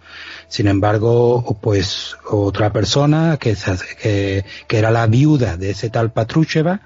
Sin 0.49 0.69
embargo, 0.69 1.59
pues 1.61 2.17
otra 2.31 2.73
persona 2.73 3.39
que, 3.39 3.57
que, 4.01 4.45
que 4.67 4.79
era 4.79 4.91
la 4.91 5.07
viuda 5.07 5.57
de 5.57 5.71
ese 5.71 5.91
tal 5.91 6.13
Patrusheva, 6.13 6.81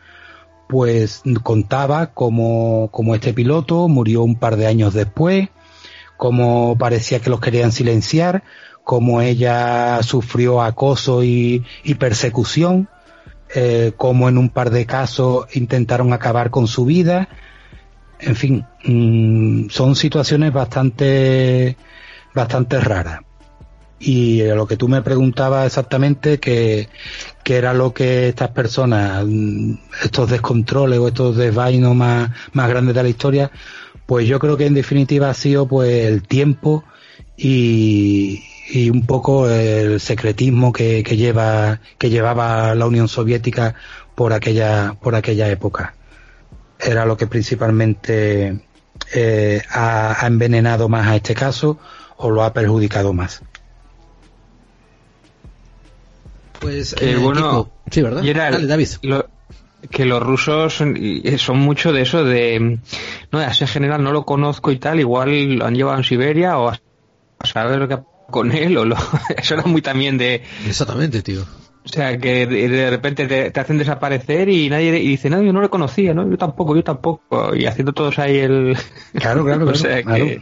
pues 0.72 1.22
contaba 1.42 2.14
cómo, 2.14 2.90
este 3.14 3.34
piloto 3.34 3.88
murió 3.88 4.22
un 4.22 4.36
par 4.36 4.56
de 4.56 4.66
años 4.66 4.94
después, 4.94 5.50
cómo 6.16 6.78
parecía 6.78 7.20
que 7.20 7.28
los 7.28 7.40
querían 7.40 7.72
silenciar, 7.72 8.42
cómo 8.82 9.20
ella 9.20 10.02
sufrió 10.02 10.62
acoso 10.62 11.24
y, 11.24 11.62
persecución, 11.98 12.88
eh, 13.54 13.92
cómo 13.98 14.30
en 14.30 14.38
un 14.38 14.48
par 14.48 14.70
de 14.70 14.86
casos 14.86 15.44
intentaron 15.54 16.14
acabar 16.14 16.48
con 16.48 16.66
su 16.66 16.86
vida. 16.86 17.28
En 18.18 18.34
fin, 18.34 18.64
mm, 18.86 19.68
son 19.68 19.94
situaciones 19.94 20.54
bastante, 20.54 21.76
bastante 22.32 22.80
raras. 22.80 23.20
Y 24.04 24.42
lo 24.42 24.66
que 24.66 24.76
tú 24.76 24.88
me 24.88 25.00
preguntabas 25.00 25.64
exactamente, 25.64 26.40
que, 26.40 26.88
era 27.44 27.72
lo 27.72 27.94
que 27.94 28.28
estas 28.28 28.48
personas, 28.50 29.24
mm, 29.24 29.74
estos 30.02 30.28
descontroles 30.28 30.98
o 30.98 31.06
estos 31.06 31.36
desvainos 31.36 31.94
más, 31.94 32.30
más 32.52 32.68
grandes 32.68 32.96
de 32.96 33.02
la 33.04 33.08
historia, 33.08 33.52
pues 34.06 34.26
yo 34.26 34.40
creo 34.40 34.56
que 34.56 34.66
en 34.66 34.74
definitiva 34.74 35.30
ha 35.30 35.34
sido 35.34 35.68
pues 35.68 36.04
el 36.06 36.26
tiempo 36.26 36.82
y, 37.36 38.42
y 38.70 38.90
un 38.90 39.06
poco 39.06 39.48
el 39.48 40.00
secretismo 40.00 40.72
que, 40.72 41.04
que, 41.04 41.16
lleva, 41.16 41.78
que 41.96 42.10
llevaba 42.10 42.74
la 42.74 42.86
Unión 42.86 43.06
Soviética 43.06 43.76
por 44.16 44.32
aquella, 44.32 44.96
por 45.00 45.14
aquella 45.14 45.48
época. 45.48 45.94
Era 46.80 47.06
lo 47.06 47.16
que 47.16 47.28
principalmente 47.28 48.62
eh, 49.14 49.62
ha 49.70 50.26
envenenado 50.26 50.88
más 50.88 51.06
a 51.06 51.14
este 51.14 51.34
caso 51.34 51.78
o 52.16 52.30
lo 52.30 52.42
ha 52.42 52.52
perjudicado 52.52 53.12
más. 53.12 53.42
Pues 56.62 56.94
eh, 57.00 57.16
bueno, 57.16 57.70
sí, 57.90 58.02
¿verdad? 58.02 58.22
que 59.90 60.04
los 60.04 60.22
rusos 60.22 60.74
son, 60.74 61.58
mucho 61.58 61.92
de 61.92 62.02
eso 62.02 62.24
de 62.24 62.78
no 63.32 63.38
de 63.40 63.46
ese 63.46 63.66
general 63.66 64.02
no 64.04 64.12
lo 64.12 64.24
conozco 64.24 64.70
y 64.70 64.78
tal, 64.78 65.00
igual 65.00 65.56
lo 65.56 65.66
han 65.66 65.74
llevado 65.74 65.98
en 65.98 66.04
Siberia 66.04 66.56
o 66.56 66.68
a, 66.68 66.78
saber 67.44 67.80
lo 67.80 67.88
que 67.88 67.98
con 68.30 68.52
él 68.52 68.78
o 68.78 68.84
lo, 68.84 68.96
eso 69.36 69.54
era 69.54 69.64
muy 69.64 69.82
también 69.82 70.18
de 70.18 70.42
Exactamente, 70.66 71.22
tío. 71.22 71.44
O 71.84 71.88
sea, 71.88 72.16
que 72.16 72.46
de, 72.46 72.90
repente 72.90 73.26
te, 73.26 73.60
hacen 73.60 73.76
desaparecer 73.76 74.48
y 74.48 74.70
nadie 74.70 75.00
y 75.00 75.08
dice, 75.08 75.28
no, 75.28 75.42
yo 75.42 75.52
no 75.52 75.60
lo 75.60 75.68
conocía, 75.68 76.14
¿no? 76.14 76.30
Yo 76.30 76.38
tampoco, 76.38 76.76
yo 76.76 76.84
tampoco. 76.84 77.56
Y 77.56 77.66
haciendo 77.66 77.92
todos 77.92 78.20
ahí 78.20 78.38
el... 78.38 78.76
Claro, 79.14 79.44
claro, 79.44 79.66
claro. 80.04 80.36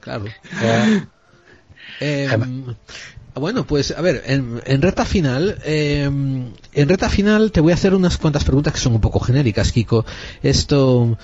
claro. 0.00 0.24
Em, 2.00 2.74
bueno, 3.34 3.64
pues 3.64 3.92
a 3.92 4.00
ver, 4.00 4.22
en, 4.26 4.60
en 4.64 4.82
reta 4.82 5.04
final, 5.04 5.58
em, 5.64 6.52
en 6.72 6.88
reta 6.88 7.08
final 7.08 7.50
te 7.50 7.60
voy 7.60 7.72
a 7.72 7.74
hacer 7.74 7.94
unas 7.94 8.18
cuantas 8.18 8.44
preguntas 8.44 8.74
que 8.74 8.80
son 8.80 8.94
un 8.94 9.00
poco 9.00 9.20
genéricas, 9.20 9.72
Kiko. 9.72 10.04
Esto, 10.42 11.16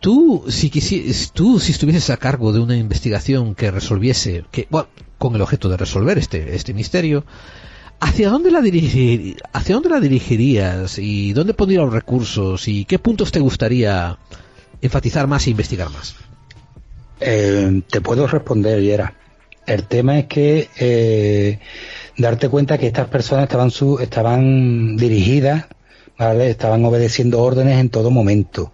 tú, 0.00 0.44
si 0.48 0.70
quisieras, 0.70 1.32
tú, 1.32 1.60
si 1.60 1.72
estuvieses 1.72 2.08
a 2.10 2.16
cargo 2.16 2.52
de 2.52 2.60
una 2.60 2.76
investigación 2.76 3.54
que 3.54 3.70
resolviese, 3.70 4.44
que, 4.50 4.66
bueno, 4.70 4.88
con 5.18 5.34
el 5.34 5.42
objeto 5.42 5.68
de 5.68 5.76
resolver 5.76 6.16
este, 6.16 6.56
este 6.56 6.72
misterio, 6.72 7.24
¿hacia 8.00 8.30
dónde 8.30 8.50
la 8.50 8.62
dirigir, 8.62 9.36
hacia 9.52 9.74
dónde 9.74 9.90
la 9.90 10.00
dirigirías 10.00 10.98
y 10.98 11.34
dónde 11.34 11.52
pondrías 11.52 11.84
los 11.84 11.92
recursos 11.92 12.66
y 12.68 12.86
qué 12.86 12.98
puntos 12.98 13.30
te 13.30 13.40
gustaría 13.40 14.18
enfatizar 14.80 15.26
más 15.26 15.46
e 15.46 15.50
investigar 15.50 15.90
más? 15.90 16.14
Eh, 17.20 17.82
te 17.90 18.00
puedo 18.00 18.26
responder, 18.26 18.80
Yera. 18.80 19.14
El 19.70 19.84
tema 19.84 20.18
es 20.18 20.24
que 20.24 20.68
eh, 20.80 21.60
darte 22.18 22.48
cuenta 22.48 22.76
que 22.76 22.88
estas 22.88 23.06
personas 23.06 23.44
estaban, 23.44 23.70
su, 23.70 24.00
estaban 24.00 24.96
dirigidas, 24.96 25.66
¿vale? 26.18 26.50
estaban 26.50 26.84
obedeciendo 26.84 27.40
órdenes 27.40 27.78
en 27.78 27.88
todo 27.88 28.10
momento. 28.10 28.72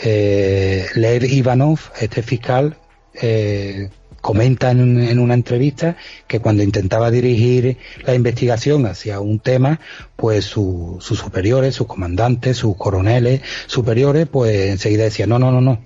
Eh, 0.00 0.86
Lev 0.94 1.24
Ivanov, 1.24 1.80
este 2.00 2.22
fiscal, 2.22 2.76
eh, 3.20 3.90
comenta 4.20 4.70
en, 4.70 5.18
una 5.18 5.34
entrevista 5.34 5.96
que 6.28 6.38
cuando 6.38 6.62
intentaba 6.62 7.10
dirigir 7.10 7.78
la 8.04 8.14
investigación 8.14 8.86
hacia 8.86 9.18
un 9.18 9.40
tema, 9.40 9.80
pues 10.14 10.44
sus 10.44 11.04
superiores, 11.04 11.74
sus 11.74 11.88
comandantes, 11.88 12.58
sus 12.58 12.76
coroneles 12.76 13.40
superiores, 13.66 14.28
pues 14.30 14.70
enseguida 14.70 15.02
decían, 15.02 15.30
no, 15.30 15.40
no, 15.40 15.50
no, 15.50 15.60
no, 15.60 15.84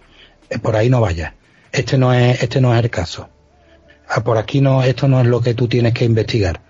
por 0.61 0.77
ahí 0.77 0.91
no 0.91 1.01
vaya. 1.01 1.37
Este 1.73 1.97
no 1.97 2.13
es, 2.13 2.43
este 2.43 2.61
no 2.61 2.75
es 2.77 2.85
el 2.85 2.91
caso. 2.91 3.31
Ah, 4.09 4.23
por 4.23 4.39
aquí 4.39 4.61
no, 4.61 4.83
esto 4.83 5.09
no 5.09 5.21
es 5.21 5.27
lo 5.27 5.41
que 5.41 5.55
tú 5.55 5.69
tienes 5.69 5.93
que 5.93 6.05
investigar. 6.05 6.61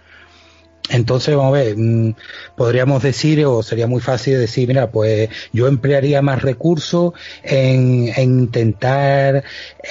entonces, 0.89 1.35
vamos 1.35 1.59
a 1.59 1.63
ver, 1.63 1.77
mm, 1.77 2.15
podríamos 2.57 3.03
decir, 3.03 3.45
o 3.45 3.63
sería 3.63 3.89
muy 3.89 4.01
fácil 4.01 4.39
decir, 4.39 4.69
mira, 4.69 4.91
pues 4.93 5.29
yo 5.53 5.67
emplearía 5.67 6.23
más 6.23 6.43
recursos 6.43 7.13
en, 7.43 8.13
intentar 8.17 9.43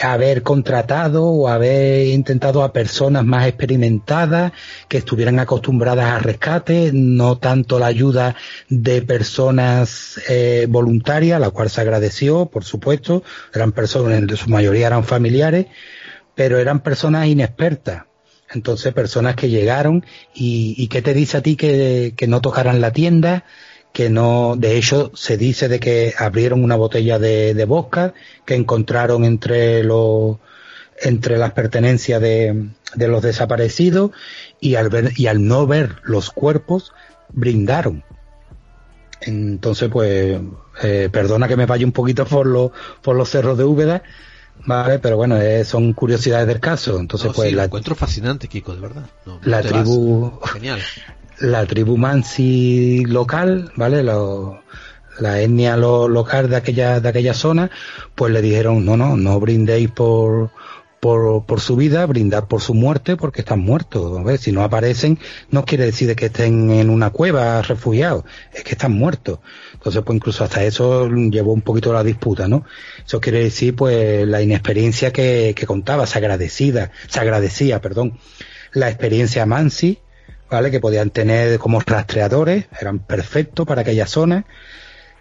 haber 0.01 0.41
contratado 0.41 1.25
o 1.25 1.49
haber 1.49 2.07
intentado 2.07 2.63
a 2.63 2.71
personas 2.71 3.25
más 3.25 3.45
experimentadas 3.47 4.53
que 4.87 4.99
estuvieran 4.99 5.39
acostumbradas 5.39 6.05
a 6.05 6.19
rescate, 6.19 6.91
no 6.93 7.37
tanto 7.39 7.77
la 7.77 7.87
ayuda 7.87 8.35
de 8.69 9.01
personas 9.01 10.21
eh, 10.29 10.65
voluntarias, 10.69 11.41
la 11.41 11.49
cual 11.49 11.69
se 11.69 11.81
agradeció, 11.81 12.45
por 12.45 12.63
supuesto, 12.63 13.23
eran 13.53 13.73
personas, 13.73 14.19
en 14.19 14.37
su 14.37 14.49
mayoría 14.49 14.87
eran 14.87 15.03
familiares, 15.03 15.67
pero 16.35 16.59
eran 16.59 16.81
personas 16.81 17.27
inexpertas 17.27 18.03
entonces, 18.53 18.93
personas 18.93 19.35
que 19.35 19.49
llegaron 19.49 20.05
y, 20.33 20.87
¿qué 20.87 21.01
te 21.01 21.13
dice 21.13 21.37
a 21.37 21.41
ti 21.41 21.55
que, 21.55 22.13
que 22.15 22.27
no 22.27 22.41
tocaran 22.41 22.81
la 22.81 22.91
tienda? 22.91 23.45
que 23.91 24.09
no, 24.09 24.55
de 24.57 24.75
hecho, 24.75 25.11
se 25.15 25.37
dice 25.37 25.69
de 25.69 25.79
que 25.79 26.13
abrieron 26.17 26.65
una 26.65 26.75
botella 26.75 27.17
de, 27.17 27.53
de 27.53 27.63
vodka 27.63 28.13
que 28.45 28.55
encontraron 28.55 29.23
entre 29.23 29.85
los, 29.85 30.35
entre 31.01 31.37
las 31.37 31.53
pertenencias 31.53 32.21
de, 32.21 32.71
de, 32.93 33.07
los 33.07 33.21
desaparecidos 33.21 34.11
y 34.59 34.75
al 34.75 34.89
ver, 34.89 35.13
y 35.15 35.27
al 35.27 35.47
no 35.47 35.65
ver 35.65 35.95
los 36.03 36.29
cuerpos, 36.29 36.91
brindaron. 37.29 38.03
Entonces, 39.21 39.89
pues, 39.89 40.41
eh, 40.83 41.07
perdona 41.09 41.47
que 41.47 41.55
me 41.55 41.65
vaya 41.65 41.85
un 41.85 41.93
poquito 41.93 42.25
por 42.25 42.47
los, 42.47 42.71
por 43.01 43.15
los 43.15 43.29
cerros 43.29 43.57
de 43.57 43.63
Úbeda, 43.63 44.03
Vale, 44.65 44.99
pero 44.99 45.17
bueno, 45.17 45.37
eh, 45.37 45.63
son 45.63 45.93
curiosidades 45.93 46.47
del 46.47 46.59
caso. 46.59 46.99
Entonces, 46.99 47.31
pues. 47.35 47.53
la, 47.53 47.65
encuentro 47.65 47.95
fascinante, 47.95 48.47
Kiko, 48.47 48.73
de 48.73 48.81
verdad. 48.81 49.05
la 49.43 49.61
tribu. 49.61 50.39
Genial. 50.53 50.79
La 51.39 51.65
tribu 51.65 51.97
Mansi 51.97 53.03
local, 53.05 53.71
¿vale? 53.75 54.03
la 54.03 55.41
etnia 55.41 55.77
local 55.77 56.49
de 56.49 56.55
aquella, 56.55 56.99
de 56.99 57.09
aquella 57.09 57.33
zona, 57.33 57.69
pues 58.15 58.31
le 58.31 58.41
dijeron, 58.41 58.85
no, 58.85 58.95
no, 58.97 59.17
no 59.17 59.39
brindéis 59.39 59.91
por, 59.91 60.51
por, 61.05 61.45
por 61.45 61.61
su 61.61 61.75
vida, 61.75 62.05
brindar 62.07 62.47
por 62.47 62.61
su 62.61 62.73
muerte, 62.73 63.15
porque 63.15 63.41
están 63.41 63.59
muertos. 63.59 64.23
ver, 64.23 64.39
Si 64.39 64.51
no 64.51 64.63
aparecen, 64.63 65.19
no 65.51 65.63
quiere 65.63 65.85
decir 65.85 66.15
que 66.15 66.25
estén 66.25 66.71
en 66.71 66.89
una 66.89 67.11
cueva 67.11 67.61
refugiados, 67.61 68.23
es 68.51 68.63
que 68.63 68.71
están 68.71 68.93
muertos. 68.93 69.39
Entonces, 69.73 70.01
pues 70.03 70.15
incluso 70.15 70.43
hasta 70.43 70.63
eso 70.63 71.07
llevó 71.07 71.53
un 71.53 71.61
poquito 71.61 71.93
la 71.93 72.03
disputa, 72.03 72.47
¿no? 72.47 72.65
Eso 73.05 73.21
quiere 73.21 73.43
decir, 73.43 73.75
pues, 73.75 74.27
la 74.27 74.41
inexperiencia 74.41 75.11
que, 75.11 75.55
contaba, 75.67 76.07
se 76.07 76.17
agradecida, 76.17 76.91
se 77.07 77.19
agradecía, 77.19 77.81
perdón, 77.81 78.17
la 78.73 78.89
experiencia 78.89 79.45
Mansi, 79.45 79.99
¿vale? 80.49 80.71
Que 80.71 80.79
podían 80.79 81.11
tener 81.11 81.59
como 81.59 81.79
rastreadores, 81.79 82.65
eran 82.79 82.99
perfectos 82.99 83.65
para 83.67 83.81
aquella 83.81 84.07
zona 84.07 84.45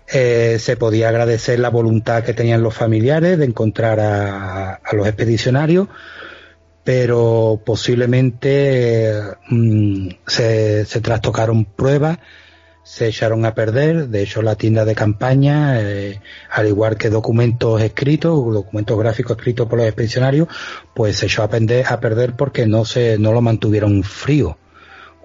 eh, 0.06 0.58
se 0.60 0.76
podía 0.76 1.08
agradecer 1.08 1.58
la 1.58 1.70
voluntad 1.70 2.24
que 2.24 2.34
tenían 2.34 2.62
los 2.62 2.74
familiares 2.74 3.38
de 3.38 3.46
encontrar 3.46 4.00
a, 4.00 4.80
los 4.92 5.06
expedicionarios, 5.06 5.88
pero 6.84 7.62
posiblemente 7.64 9.14
mm, 9.48 10.08
se, 10.26 10.84
trastocaron 11.02 11.64
pruebas, 11.64 12.18
se 12.84 13.08
echaron 13.08 13.44
a 13.44 13.54
perder. 13.54 14.08
De 14.08 14.22
hecho, 14.22 14.42
la 14.42 14.54
tienda 14.54 14.84
de 14.84 14.94
campaña, 14.94 15.80
eh, 15.80 16.20
al 16.50 16.68
igual 16.68 16.96
que 16.96 17.10
documentos 17.10 17.80
escritos, 17.80 18.32
documentos 18.52 18.96
gráficos 18.96 19.36
escritos 19.36 19.66
por 19.66 19.78
los 19.78 19.88
expedicionarios, 19.88 20.48
pues 20.94 21.16
se 21.16 21.26
echó 21.26 21.42
a 21.42 21.48
perder, 21.48 21.86
a 21.88 21.98
perder 21.98 22.36
porque 22.36 22.66
no 22.66 22.84
se, 22.84 23.18
no 23.18 23.32
lo 23.32 23.40
mantuvieron 23.40 24.04
frío. 24.04 24.58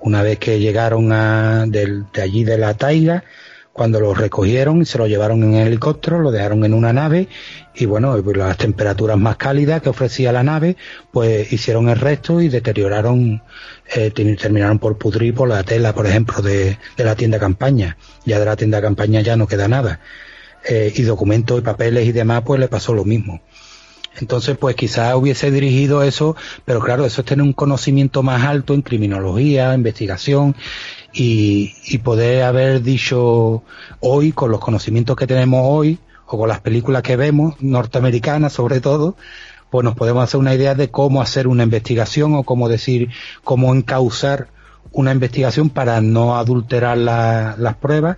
Una 0.02 0.24
vez 0.24 0.40
que 0.40 0.60
llegaron 0.60 1.12
a, 1.12 1.66
de 1.68 2.06
allí 2.22 2.46
de 2.46 2.58
la 2.58 2.74
taiga, 2.74 3.26
cuando 3.74 4.00
lo 4.00 4.14
recogieron 4.14 4.82
y 4.82 4.86
se 4.86 4.98
lo 4.98 5.08
llevaron 5.08 5.44
en 5.44 5.56
helicóptero, 5.56 6.20
lo 6.20 6.32
dejaron 6.32 6.66
en 6.66 6.74
una 6.74 6.92
nave 6.92 7.28
y 7.80 7.86
bueno, 7.86 8.18
las 8.18 8.58
temperaturas 8.58 9.18
más 9.18 9.38
cálidas 9.38 9.82
que 9.82 9.90
ofrecía 9.90 10.34
la 10.34 10.44
nave, 10.44 10.76
pues 11.12 11.52
hicieron 11.54 11.88
el 11.88 11.98
resto 11.98 12.42
y 12.42 12.50
deterioraron, 12.50 13.42
eh, 13.96 14.12
terminaron 14.12 14.80
por 14.80 14.98
pudrir 14.98 15.34
por 15.34 15.48
la 15.48 15.64
tela, 15.64 15.94
por 15.94 16.06
ejemplo, 16.06 16.42
de, 16.42 16.78
la 16.98 17.16
tienda 17.16 17.40
campaña. 17.40 17.98
Ya 18.26 18.38
de 18.38 18.46
la 18.46 18.58
tienda 18.58 18.82
campaña 18.82 19.22
ya 19.22 19.38
no 19.38 19.48
queda 19.48 19.70
nada. 19.70 20.02
Eh, 20.68 20.92
y 20.94 21.04
documentos 21.04 21.58
y 21.60 21.62
papeles 21.62 22.06
y 22.06 22.12
demás, 22.12 22.44
pues 22.46 22.60
le 22.60 22.68
pasó 22.68 22.94
lo 22.94 23.06
mismo. 23.06 23.42
Entonces, 24.20 24.58
pues 24.58 24.76
quizás 24.76 25.16
hubiese 25.16 25.50
dirigido 25.50 26.04
eso, 26.04 26.36
pero 26.66 26.82
claro, 26.82 27.06
eso 27.06 27.22
es 27.22 27.28
tener 27.28 27.44
un 27.44 27.54
conocimiento 27.54 28.24
más 28.24 28.44
alto 28.44 28.74
en 28.74 28.82
criminología, 28.82 29.74
investigación, 29.74 30.56
y, 31.14 31.76
y 31.86 31.98
poder 32.00 32.44
haber 32.44 32.82
dicho 32.82 33.64
hoy, 34.00 34.32
con 34.32 34.52
los 34.52 34.60
conocimientos 34.60 35.16
que 35.16 35.28
tenemos 35.28 35.62
hoy, 35.64 36.00
o 36.28 36.38
con 36.38 36.50
las 36.50 36.60
películas 36.62 37.02
que 37.02 37.16
vemos, 37.16 37.56
norteamericanas 37.60 38.54
sobre 38.54 38.82
todo, 38.82 39.16
pues 39.70 39.84
nos 39.84 39.96
podemos 39.96 40.24
hacer 40.24 40.40
una 40.40 40.54
idea 40.54 40.76
de 40.76 40.90
cómo 40.90 41.22
hacer 41.22 41.48
una 41.48 41.64
investigación 41.64 42.36
o 42.36 42.44
cómo 42.44 42.70
decir, 42.70 43.10
cómo 43.44 43.74
encauzar 43.74 44.48
una 44.92 45.12
investigación 45.12 45.70
para 45.70 46.02
no 46.02 46.38
adulterar 46.38 46.98
las 46.98 47.76
pruebas, 47.78 48.18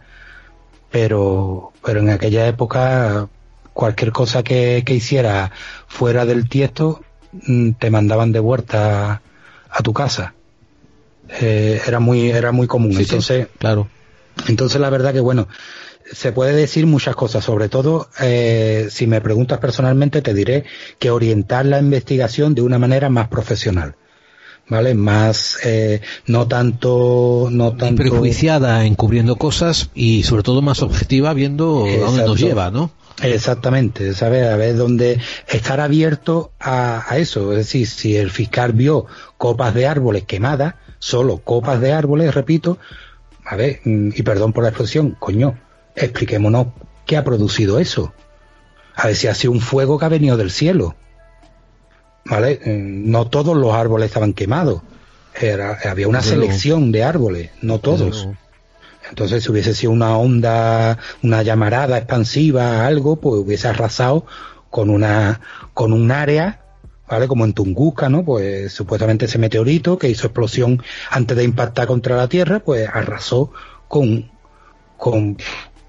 pero, 0.89 1.71
pero 1.83 1.99
en 1.99 2.09
aquella 2.09 2.47
época 2.47 3.27
cualquier 3.73 4.11
cosa 4.11 4.43
que, 4.43 4.83
que 4.85 4.93
hiciera 4.93 5.51
fuera 5.87 6.25
del 6.25 6.49
tiesto 6.49 7.01
mm, 7.47 7.71
te 7.71 7.89
mandaban 7.89 8.31
de 8.31 8.39
vuelta 8.39 9.21
a 9.69 9.83
tu 9.83 9.93
casa. 9.93 10.33
Eh, 11.39 11.81
era 11.87 11.99
muy 11.99 12.29
era 12.29 12.51
muy 12.51 12.67
común. 12.67 12.93
entonces, 12.97 13.47
claro. 13.57 13.87
Entonces 14.47 14.81
la 14.81 14.89
verdad 14.89 15.13
que 15.13 15.19
bueno, 15.19 15.47
se 16.11 16.31
puede 16.31 16.53
decir 16.53 16.85
muchas 16.87 17.15
cosas, 17.15 17.43
sobre 17.43 17.69
todo 17.69 18.09
eh, 18.19 18.87
si 18.89 19.07
me 19.07 19.21
preguntas 19.21 19.59
personalmente 19.59 20.21
te 20.21 20.33
diré 20.33 20.65
que 20.99 21.09
orientar 21.09 21.65
la 21.65 21.79
investigación 21.79 22.55
de 22.55 22.61
una 22.61 22.79
manera 22.79 23.09
más 23.09 23.27
profesional. 23.27 23.95
¿Vale? 24.69 24.93
Más, 24.93 25.57
eh, 25.65 25.99
no 26.27 26.47
tanto, 26.47 27.49
no 27.51 27.75
tanto. 27.75 28.03
Prejuiciada 28.03 28.85
encubriendo 28.85 29.35
cosas 29.35 29.89
y 29.93 30.23
sobre 30.23 30.43
todo 30.43 30.61
más 30.61 30.81
objetiva 30.81 31.33
viendo 31.33 31.83
a 31.85 31.97
dónde 31.97 32.23
nos 32.23 32.39
lleva, 32.39 32.71
¿no? 32.71 32.91
Exactamente, 33.21 34.13
¿sabes? 34.13 34.47
A 34.47 34.55
ver, 34.55 34.77
dónde 34.77 35.19
estar 35.49 35.81
abierto 35.81 36.53
a, 36.57 37.03
a, 37.11 37.17
eso. 37.17 37.51
Es 37.51 37.57
decir, 37.57 37.85
si 37.85 38.15
el 38.15 38.31
fiscal 38.31 38.71
vio 38.71 39.07
copas 39.37 39.73
de 39.73 39.87
árboles 39.87 40.23
quemadas, 40.23 40.75
solo 41.01 41.39
copas 41.39 41.81
de 41.81 41.91
árboles, 41.91 42.33
repito, 42.33 42.77
a 43.43 43.55
ver, 43.55 43.81
mm, 43.83 44.09
y 44.15 44.21
perdón 44.21 44.53
por 44.53 44.63
la 44.63 44.69
expresión, 44.69 45.17
coño, 45.19 45.57
expliquémonos 45.95 46.67
qué 47.05 47.17
ha 47.17 47.23
producido 47.23 47.79
eso. 47.79 48.13
A 48.95 49.07
ver 49.07 49.15
si 49.15 49.27
ha 49.27 49.33
sido 49.33 49.51
un 49.51 49.61
fuego 49.61 49.97
que 49.97 50.05
ha 50.05 50.09
venido 50.09 50.37
del 50.37 50.51
cielo. 50.51 50.95
¿Vale? 52.23 52.61
Mm, 52.63 53.09
no 53.09 53.27
todos 53.27 53.57
los 53.57 53.73
árboles 53.73 54.07
estaban 54.07 54.33
quemados. 54.33 54.83
Era, 55.33 55.79
había 55.89 56.07
una 56.07 56.21
selección 56.21 56.91
de 56.91 57.03
árboles, 57.03 57.49
no 57.61 57.79
todos. 57.79 58.27
Entonces, 59.09 59.43
si 59.43 59.51
hubiese 59.51 59.73
sido 59.73 59.91
una 59.91 60.17
onda, 60.17 60.99
una 61.23 61.41
llamarada 61.41 61.97
expansiva, 61.97 62.85
algo, 62.85 63.15
pues 63.15 63.41
hubiese 63.41 63.67
arrasado 63.67 64.25
con 64.69 64.91
una, 64.91 65.41
con 65.73 65.93
un 65.93 66.11
área 66.11 66.61
¿vale? 67.11 67.27
Como 67.27 67.45
en 67.45 67.53
Tunguska, 67.53 68.09
¿no? 68.09 68.23
Pues 68.23 68.71
supuestamente 68.71 69.25
ese 69.25 69.37
meteorito 69.37 69.97
que 69.97 70.09
hizo 70.09 70.27
explosión 70.27 70.81
antes 71.09 71.35
de 71.35 71.43
impactar 71.43 71.85
contra 71.87 72.15
la 72.15 72.29
Tierra, 72.29 72.61
pues 72.61 72.87
arrasó 72.87 73.51
con, 73.87 74.31
con, 74.97 75.37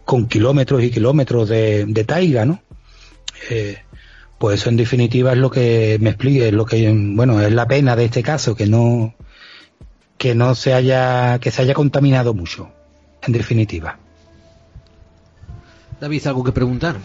con 0.05 0.27
kilómetros 0.27 0.83
y 0.83 0.91
kilómetros 0.91 1.49
de, 1.49 1.85
de 1.87 2.05
taiga, 2.05 2.45
¿no? 2.45 2.61
Eh, 3.51 3.79
pues 4.39 4.61
eso 4.61 4.71
en 4.71 4.77
definitiva 4.77 5.33
es 5.33 5.39
lo 5.39 5.51
que 5.51 5.99
me 6.01 6.11
explique, 6.11 6.49
es 6.49 6.53
lo 6.53 6.67
que, 6.67 6.93
bueno, 6.93 7.41
es 7.41 7.53
la 7.53 7.69
pena 7.69 7.95
de 7.95 8.07
este 8.07 8.25
caso, 8.25 8.57
que 8.57 8.67
no, 8.67 9.15
que 10.19 10.35
no 10.35 10.57
se 10.57 10.75
haya, 10.75 11.39
que 11.39 11.53
se 11.53 11.63
haya 11.63 11.75
contaminado 11.75 12.35
mucho, 12.35 12.69
en 13.25 13.33
definitiva. 13.33 14.01
David, 16.01 16.27
¿algo 16.27 16.43
que 16.43 16.51
preguntar? 16.51 16.97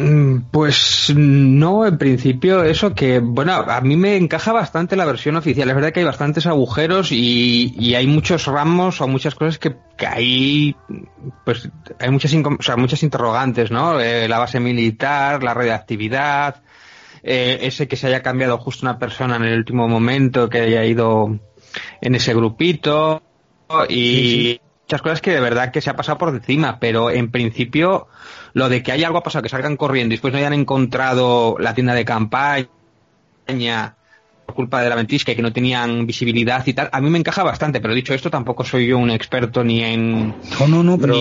Mm, 0.00 0.44
pues 0.50 1.12
no, 1.14 1.86
en 1.86 1.98
principio 1.98 2.64
eso 2.64 2.94
que, 2.94 3.18
bueno, 3.18 3.52
a 3.52 3.82
mí 3.82 3.96
me 3.96 4.16
encaja 4.16 4.50
bastante 4.50 4.96
la 4.96 5.04
versión 5.04 5.36
oficial. 5.36 5.68
Es 5.68 5.74
verdad 5.74 5.92
que 5.92 6.00
hay 6.00 6.06
bastantes 6.06 6.46
agujeros 6.46 7.12
y, 7.12 7.94
hay 7.94 8.06
muchos 8.06 8.46
ramos 8.46 9.02
o 9.02 9.08
muchas 9.08 9.34
cosas 9.34 9.58
que, 9.58 9.76
que 9.98 10.06
hay, 10.06 10.76
pues 11.44 11.68
hay 11.98 12.10
muchas, 12.10 12.32
o 12.32 12.62
sea, 12.62 12.76
muchas 12.78 13.02
interrogantes, 13.02 13.70
¿no? 13.70 14.00
Eh, 14.00 14.26
la 14.26 14.38
base 14.38 14.58
militar, 14.58 15.42
la 15.42 15.52
radioactividad, 15.52 16.62
eh, 17.22 17.58
ese 17.62 17.86
que 17.86 17.96
se 17.96 18.06
haya 18.06 18.22
cambiado 18.22 18.56
justo 18.56 18.86
una 18.86 18.98
persona 18.98 19.36
en 19.36 19.44
el 19.44 19.58
último 19.58 19.86
momento, 19.86 20.48
que 20.48 20.60
haya 20.60 20.82
ido 20.82 21.38
en 22.00 22.14
ese 22.14 22.32
grupito 22.32 23.22
y 23.90 24.60
muchas 24.84 25.02
cosas 25.02 25.20
que 25.20 25.32
de 25.32 25.40
verdad 25.40 25.70
que 25.70 25.82
se 25.82 25.90
ha 25.90 25.96
pasado 25.96 26.16
por 26.16 26.30
encima, 26.30 26.80
pero 26.80 27.10
en 27.10 27.30
principio 27.30 28.08
lo 28.52 28.68
de 28.68 28.82
que 28.82 28.92
haya 28.92 29.06
algo 29.06 29.22
pasado, 29.22 29.42
que 29.42 29.48
salgan 29.48 29.76
corriendo 29.76 30.12
y 30.12 30.16
después 30.16 30.32
no 30.32 30.38
hayan 30.38 30.52
encontrado 30.52 31.56
la 31.58 31.74
tienda 31.74 31.94
de 31.94 32.04
campaña 32.04 32.68
culpa 34.54 34.82
de 34.82 34.88
la 34.88 34.96
ventisca 34.96 35.32
y 35.32 35.36
que 35.36 35.42
no 35.42 35.52
tenían 35.52 36.06
visibilidad 36.06 36.66
y 36.66 36.74
tal, 36.74 36.88
a 36.92 37.00
mí 37.00 37.10
me 37.10 37.18
encaja 37.18 37.42
bastante, 37.42 37.80
pero 37.80 37.94
dicho 37.94 38.14
esto, 38.14 38.30
tampoco 38.30 38.64
soy 38.64 38.86
yo 38.86 38.98
un 38.98 39.10
experto 39.10 39.64
ni 39.64 39.82
en... 39.82 40.34
No, 40.58 40.68
no, 40.68 40.82
no, 40.82 40.98
pero... 40.98 41.14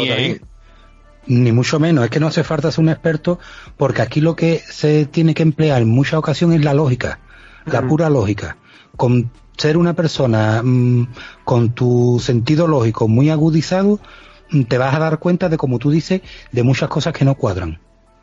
Ni, 1.27 1.51
mucho 1.51 1.79
menos, 1.79 2.05
es 2.05 2.09
que 2.09 2.19
no 2.19 2.27
hace 2.27 2.43
falta 2.43 2.71
ser 2.71 2.83
un 2.83 2.89
experto 2.89 3.37
porque 3.77 4.01
aquí 4.01 4.19
lo 4.19 4.35
que 4.35 4.63
se 4.67 5.05
tiene 5.05 5.35
que 5.35 5.43
emplear 5.43 5.81
en 5.81 5.89
muchas 5.89 6.15
ocasiones 6.15 6.59
es 6.59 6.65
la 6.65 6.73
lógica, 6.73 7.19
la 7.65 7.83
pura 7.83 8.09
lógica. 8.09 8.57
Con 8.97 9.29
ser 9.55 9.77
una 9.77 9.93
persona 9.93 10.63
mm, 10.63 11.07
con 11.43 11.73
tu 11.73 12.19
sentido 12.19 12.67
lógico 12.67 13.07
muy 13.07 13.29
agudizado, 13.29 13.97
mm, 13.97 14.28
te 14.67 14.77
vas 14.77 14.93
a 14.95 14.99
dar 14.99 15.19
cuenta 15.19 15.49
de, 15.49 15.57
como 15.57 15.79
tú 15.79 15.91
dices, 15.91 16.21
de 16.51 16.63
muchas 16.63 16.89
cosas 16.89 17.13
que 17.13 17.25
no 17.25 17.35
cuadran. 17.35 17.79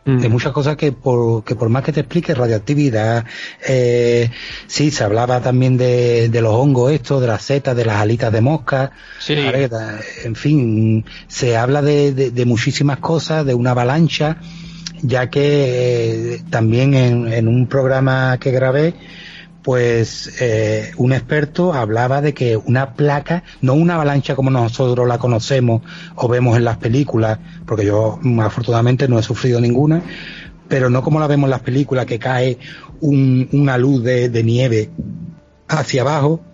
Mm. 0.07 0.21
De 0.21 0.29
muchas 0.29 0.53
cosas 0.53 0.77
que 0.77 0.93
por, 0.93 1.43
que 1.43 1.57
por 1.57 1.69
más 1.69 1.83
que 1.83 1.93
te 1.93 2.01
explique, 2.01 2.33
radioactividad, 2.33 3.25
eh, 3.67 4.31
sí, 4.69 4.93
se 4.93 5.03
hablaba 5.03 5.41
también 5.41 5.77
de, 5.77 6.29
de 6.29 6.41
los 6.41 6.55
hongos 6.55 6.93
estos, 6.93 7.21
de 7.21 7.27
las 7.27 7.43
setas, 7.43 7.77
de 7.77 7.85
las 7.85 7.97
alitas 7.97 8.33
de 8.33 8.41
mosca, 8.41 8.93
sí. 9.19 9.35
en 9.35 10.37
fin, 10.37 11.05
se 11.27 11.57
habla 11.57 11.83
de, 11.83 12.13
de, 12.13 12.45
muchísimas 12.45 12.99
cosas, 12.99 13.45
de 13.45 13.55
una 13.55 13.73
avalancha, 13.73 14.37
ya 15.03 15.29
que 15.29 16.35
eh, 16.35 16.43
también 16.51 16.95
en, 16.95 17.33
en 17.33 17.49
un 17.49 17.67
programa 17.67 18.39
que 18.39 18.53
grabé, 18.53 18.95
pues 19.67 20.31
eh, 20.41 20.93
un 20.97 21.13
experto 21.13 21.75
hablaba 21.75 22.21
de 22.21 22.33
que 22.33 22.57
una 22.57 22.95
placa, 22.95 23.43
no 23.63 23.75
una 23.75 23.97
avalancha 23.97 24.37
como 24.37 24.49
nosotros 24.49 25.09
la 25.09 25.19
conocemos 25.19 25.83
o 26.15 26.29
vemos 26.29 26.57
en 26.57 26.63
las 26.63 26.77
películas, 26.77 27.41
porque 27.67 27.85
yo 27.85 28.21
afortunadamente 28.43 29.09
no 29.09 29.19
he 29.19 29.25
sufrido 29.25 29.61
ninguna, 29.61 30.03
pero 30.69 30.89
no 30.89 31.03
como 31.03 31.19
la 31.19 31.27
vemos 31.27 31.49
en 31.49 31.51
las 31.51 31.63
películas, 31.63 32.07
que 32.07 32.21
cae 32.21 32.59
una 33.01 33.77
luz 33.77 34.05
de, 34.05 34.43
nieve 34.45 34.91
hacia 35.67 36.03
abajo, 36.03 36.45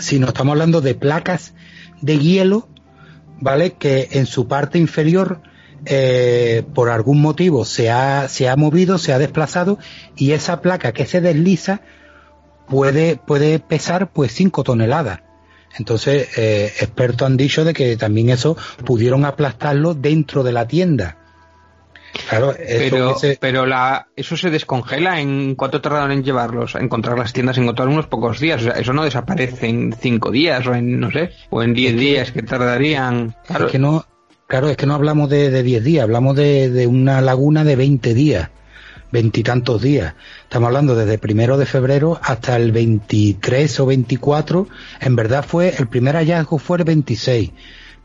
sino 0.00 0.26
estamos 0.26 0.54
hablando 0.54 0.80
de 0.80 0.96
placas 0.96 1.54
de 2.00 2.18
hielo, 2.18 2.68
¿vale? 3.40 3.74
Que 3.74 4.08
en 4.10 4.26
su 4.26 4.48
parte 4.48 4.80
inferior, 4.80 5.40
eh, 5.86 6.64
por 6.74 6.90
algún 6.90 7.20
motivo, 7.20 7.64
se 7.64 7.92
ha, 7.92 8.26
se 8.26 8.48
ha 8.48 8.56
movido, 8.56 8.98
se 8.98 9.12
ha 9.12 9.20
desplazado, 9.20 9.78
y 10.16 10.32
esa 10.32 10.60
placa 10.62 10.90
que 10.90 11.06
se 11.06 11.20
desliza, 11.20 11.80
puede, 12.68 13.16
puede 13.16 13.58
pesar 13.58 14.10
pues 14.12 14.32
5 14.32 14.64
toneladas. 14.64 15.20
Entonces, 15.76 16.38
eh, 16.38 16.72
expertos 16.80 17.26
han 17.26 17.36
dicho 17.36 17.64
de 17.64 17.74
que 17.74 17.96
también 17.96 18.30
eso 18.30 18.56
pudieron 18.84 19.24
aplastarlo 19.24 19.94
dentro 19.94 20.42
de 20.42 20.52
la 20.52 20.68
tienda. 20.68 21.18
Claro, 22.28 22.54
pero, 22.56 23.16
pero 23.40 23.66
la, 23.66 24.06
eso 24.14 24.36
se 24.36 24.48
descongela 24.50 25.20
en 25.20 25.56
cuánto 25.56 25.80
tardaron 25.80 26.12
en 26.12 26.22
llevarlos, 26.22 26.76
a 26.76 26.80
encontrar 26.80 27.18
las 27.18 27.32
tiendas, 27.32 27.58
encontrar 27.58 27.88
unos 27.88 28.06
pocos 28.06 28.38
días. 28.38 28.62
O 28.62 28.64
sea, 28.66 28.74
eso 28.74 28.92
no 28.92 29.02
desaparece 29.02 29.66
en 29.66 29.92
cinco 29.92 30.30
días 30.30 30.64
o 30.68 30.74
en, 30.74 31.00
no 31.00 31.10
sé, 31.10 31.32
o 31.50 31.62
en 31.64 31.74
diez 31.74 31.96
días 31.96 32.30
que 32.30 32.42
tardarían. 32.42 33.34
Claro. 33.46 33.66
Es 33.66 33.72
que 33.72 33.80
no, 33.80 34.06
claro, 34.46 34.68
es 34.68 34.76
que 34.76 34.86
no 34.86 34.94
hablamos 34.94 35.28
de, 35.28 35.62
diez 35.64 35.82
días, 35.82 36.04
hablamos 36.04 36.36
de, 36.36 36.70
de 36.70 36.86
una 36.86 37.20
laguna 37.20 37.64
de 37.64 37.74
20 37.74 38.14
días 38.14 38.50
veintitantos 39.14 39.80
días. 39.80 40.14
Estamos 40.54 40.68
hablando 40.68 40.94
desde 40.94 41.18
primero 41.18 41.58
de 41.58 41.66
febrero 41.66 42.20
hasta 42.22 42.54
el 42.54 42.70
23 42.70 43.80
o 43.80 43.86
24. 43.86 44.68
En 45.00 45.16
verdad 45.16 45.44
fue, 45.44 45.74
el 45.76 45.88
primer 45.88 46.14
hallazgo 46.14 46.58
fue 46.58 46.78
el 46.78 46.84
26. 46.84 47.50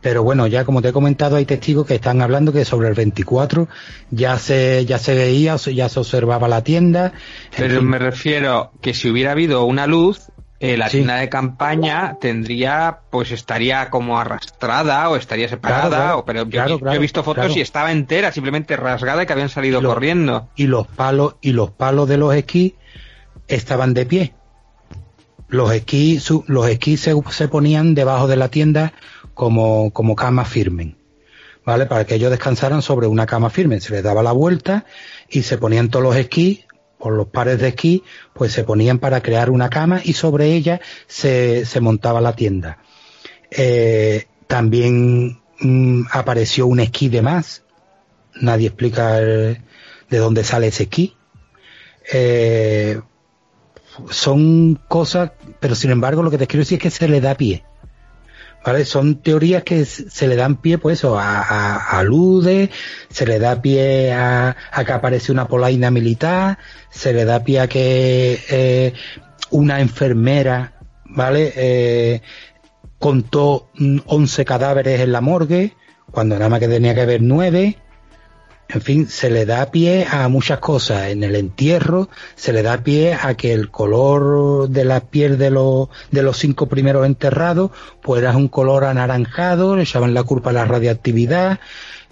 Pero 0.01 0.23
bueno, 0.23 0.47
ya 0.47 0.65
como 0.65 0.81
te 0.81 0.88
he 0.88 0.91
comentado, 0.91 1.35
hay 1.35 1.45
testigos 1.45 1.85
que 1.85 1.93
están 1.93 2.23
hablando 2.23 2.51
que 2.51 2.65
sobre 2.65 2.88
el 2.88 2.95
24 2.95 3.67
ya 4.09 4.39
se, 4.39 4.84
ya 4.88 4.97
se 4.97 5.13
veía, 5.13 5.57
ya 5.57 5.89
se 5.89 5.99
observaba 5.99 6.47
la 6.47 6.63
tienda. 6.63 7.13
Pero 7.55 7.84
me 7.84 7.99
refiero 7.99 8.71
que 8.81 8.95
si 8.95 9.11
hubiera 9.11 9.34
habido 9.34 9.63
una 9.65 9.85
luz, 9.85 10.31
eh, 10.61 10.76
la 10.76 10.90
tienda 10.90 11.15
de 11.15 11.30
campaña 11.30 12.18
tendría, 12.19 12.99
pues 13.10 13.31
estaría 13.31 13.90
como 13.90 14.19
arrastrada 14.19 15.10
o 15.10 15.15
estaría 15.15 15.48
separada, 15.48 16.18
o, 16.18 16.26
pero 16.26 16.45
yo, 16.49 16.80
he 16.91 16.99
visto 16.99 17.23
fotos 17.23 17.56
y 17.56 17.61
estaba 17.61 17.94
entera, 17.94 18.34
simplemente 18.34 18.76
rasgada 18.76 19.23
y 19.23 19.26
que 19.26 19.31
habían 19.31 19.48
salido 19.48 19.81
corriendo. 19.81 20.49
Y 20.57 20.68
los 20.68 20.86
palos, 20.86 21.36
y 21.40 21.53
los 21.53 21.72
palos 21.72 22.10
de 22.10 22.18
los 22.18 22.36
esquís 22.36 22.73
estaban 23.48 23.94
de 23.94 24.06
pie. 24.06 24.34
Los 25.48 25.72
esquís, 25.72 26.30
los 26.48 26.68
esquís 26.68 27.07
se, 27.30 27.48
ponían 27.48 27.95
debajo 27.95 28.27
de 28.27 28.36
la 28.36 28.49
tienda 28.49 28.91
como, 29.34 29.91
como 29.91 30.15
cama 30.18 30.44
firme. 30.44 30.98
¿Vale? 31.65 31.86
Para 31.86 32.06
que 32.06 32.15
ellos 32.15 32.31
descansaran 32.31 32.81
sobre 32.81 33.07
una 33.07 33.26
cama 33.26 33.49
firme. 33.49 33.80
Se 33.80 33.94
les 33.94 34.03
daba 34.03 34.23
la 34.23 34.31
vuelta 34.34 34.86
y 35.30 35.44
se 35.44 35.57
ponían 35.57 35.90
todos 35.90 36.03
los 36.03 36.15
esquís 36.18 36.65
por 36.99 37.13
los 37.13 37.27
pares 37.27 37.59
de 37.59 37.69
esquí, 37.69 38.03
pues 38.34 38.51
se 38.51 38.63
ponían 38.63 38.99
para 38.99 39.21
crear 39.21 39.49
una 39.49 39.69
cama 39.69 40.01
y 40.03 40.13
sobre 40.13 40.53
ella 40.53 40.81
se, 41.07 41.65
se 41.65 41.80
montaba 41.80 42.21
la 42.21 42.35
tienda. 42.35 42.80
Eh, 43.49 44.27
también 44.47 45.39
mm, 45.59 46.03
apareció 46.11 46.67
un 46.67 46.81
esquí 46.81 47.09
de 47.09 47.21
más. 47.21 47.63
Nadie 48.41 48.67
explica 48.67 49.15
de 49.15 49.57
dónde 50.09 50.43
sale 50.43 50.67
ese 50.67 50.84
esquí. 50.84 51.15
Eh, 52.11 52.99
son 54.09 54.80
cosas, 54.88 55.31
pero 55.59 55.76
sin 55.76 55.91
embargo 55.91 56.23
lo 56.23 56.31
que 56.31 56.38
te 56.38 56.47
quiero 56.47 56.61
decir 56.61 56.77
es 56.77 56.84
que 56.84 56.91
se 56.91 57.07
le 57.07 57.21
da 57.21 57.35
pie. 57.35 57.63
¿Vale? 58.65 58.86
Son 58.86 59.22
teorías 59.22 59.64
que 59.64 59.86
se 59.86 60.27
le 60.27 60.36
dan 60.36 60.57
pie, 60.57 60.77
pues 60.77 60.99
eso, 60.99 61.18
a, 61.19 61.41
a, 61.41 61.99
alude, 61.99 62.69
se 63.10 63.26
le 63.26 63.40
da 63.40 63.61
pie 63.61 64.14
a, 64.14 64.56
que 64.86 64.91
aparece 64.91 65.31
una 65.31 65.48
polaina 65.48 65.91
militar, 65.91 66.57
se 66.90 67.14
le 67.14 67.26
da 67.26 67.44
pie 67.44 67.60
a 67.61 67.68
que 67.68 68.40
eh, 68.49 68.94
una 69.52 69.80
enfermera, 69.80 70.73
¿vale? 71.06 71.53
Eh, 71.56 72.22
contó 72.98 73.69
11 74.06 74.45
cadáveres 74.45 74.99
en 74.99 75.11
la 75.11 75.22
morgue, 75.22 75.73
cuando 76.11 76.36
nada 76.36 76.49
más 76.49 76.60
que 76.60 76.68
tenía 76.68 76.94
que 76.95 77.02
haber 77.02 77.22
9, 77.22 77.77
en 78.71 78.81
fin, 78.81 79.07
se 79.07 79.31
le 79.31 79.47
da 79.47 79.71
pie 79.71 80.05
a 80.09 80.27
muchas 80.27 80.59
cosas. 80.59 81.07
En 81.07 81.23
el 81.23 81.35
entierro 81.35 82.07
se 82.35 82.53
le 82.53 82.61
da 82.61 82.83
pie 82.83 83.15
a 83.19 83.33
que 83.33 83.51
el 83.51 83.71
color 83.71 84.69
de 84.69 84.85
la 84.85 84.99
piel 84.99 85.39
de 85.39 85.49
los, 85.49 85.89
de 86.11 86.21
los 86.21 86.37
cinco 86.37 86.67
primeros 86.67 87.07
enterrados, 87.07 87.71
pues 88.03 88.21
era 88.21 88.37
un 88.37 88.47
color 88.47 88.85
anaranjado, 88.85 89.75
le 89.75 89.83
echaban 89.83 90.13
la 90.13 90.21
culpa 90.21 90.51
a 90.51 90.53
la 90.53 90.65
radiactividad. 90.65 91.59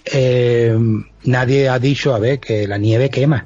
Eh, 0.05 0.75
nadie 1.25 1.69
ha 1.69 1.77
dicho, 1.77 2.15
a 2.15 2.19
ver, 2.19 2.39
que 2.39 2.67
la 2.67 2.79
nieve 2.79 3.11
quema. 3.11 3.45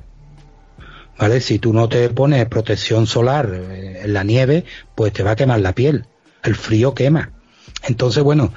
¿Vale? 1.19 1.41
Si 1.41 1.59
tú 1.59 1.73
no 1.73 1.89
te 1.89 2.09
pones 2.11 2.45
protección 2.45 3.07
solar 3.07 3.51
eh, 3.53 4.03
en 4.05 4.13
la 4.13 4.23
nieve, 4.23 4.63
pues 4.95 5.11
te 5.11 5.21
va 5.21 5.31
a 5.31 5.35
quemar 5.35 5.59
la 5.59 5.75
piel. 5.75 6.05
El 6.43 6.55
frío 6.55 6.93
quema. 6.93 7.33
Entonces, 7.83 8.23
bueno, 8.23 8.53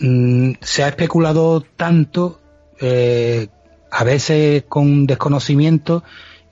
mm, 0.00 0.54
se 0.60 0.82
ha 0.82 0.88
especulado 0.88 1.64
tanto 1.76 2.40
eh, 2.80 3.46
a 3.92 4.04
veces 4.04 4.64
con 4.68 5.06
desconocimiento 5.06 6.02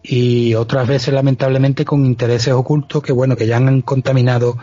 y 0.03 0.55
otras 0.55 0.87
veces 0.87 1.15
lamentablemente 1.15 1.87
con 1.87 2.05
intereses 2.05 2.53
ocultos 2.53 3.03
que 3.03 3.13
bueno 3.13 3.35
que 3.35 3.47
ya 3.47 3.57
han 3.57 3.81
contaminado 3.81 4.59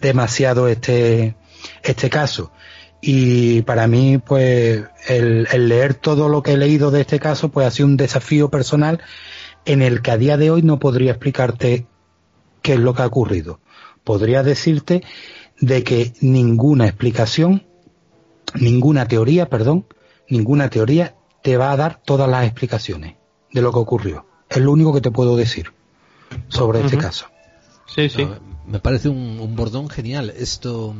demasiado 0.00 0.68
este 0.68 1.34
este 1.82 2.10
caso. 2.10 2.52
Y 3.00 3.62
para 3.62 3.86
mí 3.86 4.18
pues 4.18 4.84
el, 5.08 5.46
leer 5.68 5.94
todo 5.94 6.28
lo 6.28 6.42
que 6.42 6.52
he 6.52 6.56
leído 6.58 6.90
de 6.90 7.00
este 7.00 7.18
caso 7.18 7.48
pues 7.48 7.66
ha 7.66 7.70
sido 7.70 7.88
un 7.88 7.96
desafío 7.96 8.50
personal 8.50 9.00
en 9.64 9.80
el 9.80 10.02
que 10.02 10.10
a 10.10 10.18
día 10.18 10.36
de 10.36 10.50
hoy 10.50 10.62
no 10.62 10.78
podría 10.78 11.12
explicarte 11.12 11.86
qué 12.60 12.74
es 12.74 12.78
lo 12.78 12.92
que 12.92 13.02
ha 13.02 13.06
ocurrido. 13.06 13.60
Podría 14.04 14.42
decirte 14.42 15.02
de 15.60 15.82
que 15.82 16.12
ninguna 16.20 16.86
explicación 16.86 17.66
ninguna 18.54 19.08
teoría 19.08 19.48
perdón 19.48 19.86
ninguna 20.28 20.68
teoría 20.68 21.14
te 21.42 21.56
va 21.56 21.72
a 21.72 21.76
dar 21.76 22.00
todas 22.04 22.28
las 22.28 22.44
explicaciones 22.44 23.16
de 23.52 23.62
lo 23.62 23.72
que 23.72 23.78
ocurrió. 23.78 24.26
Es 24.48 24.58
lo 24.58 24.72
único 24.72 24.92
que 24.92 25.00
te 25.00 25.10
puedo 25.10 25.36
decir 25.36 25.72
sobre 26.48 26.80
este 26.80 26.98
caso. 26.98 27.26
Sí, 27.86 28.08
sí. 28.10 28.28
me 28.66 28.80
parece 28.80 29.08
un, 29.08 29.56
bordón 29.56 29.88
genial 29.88 30.30
esto 30.36 30.94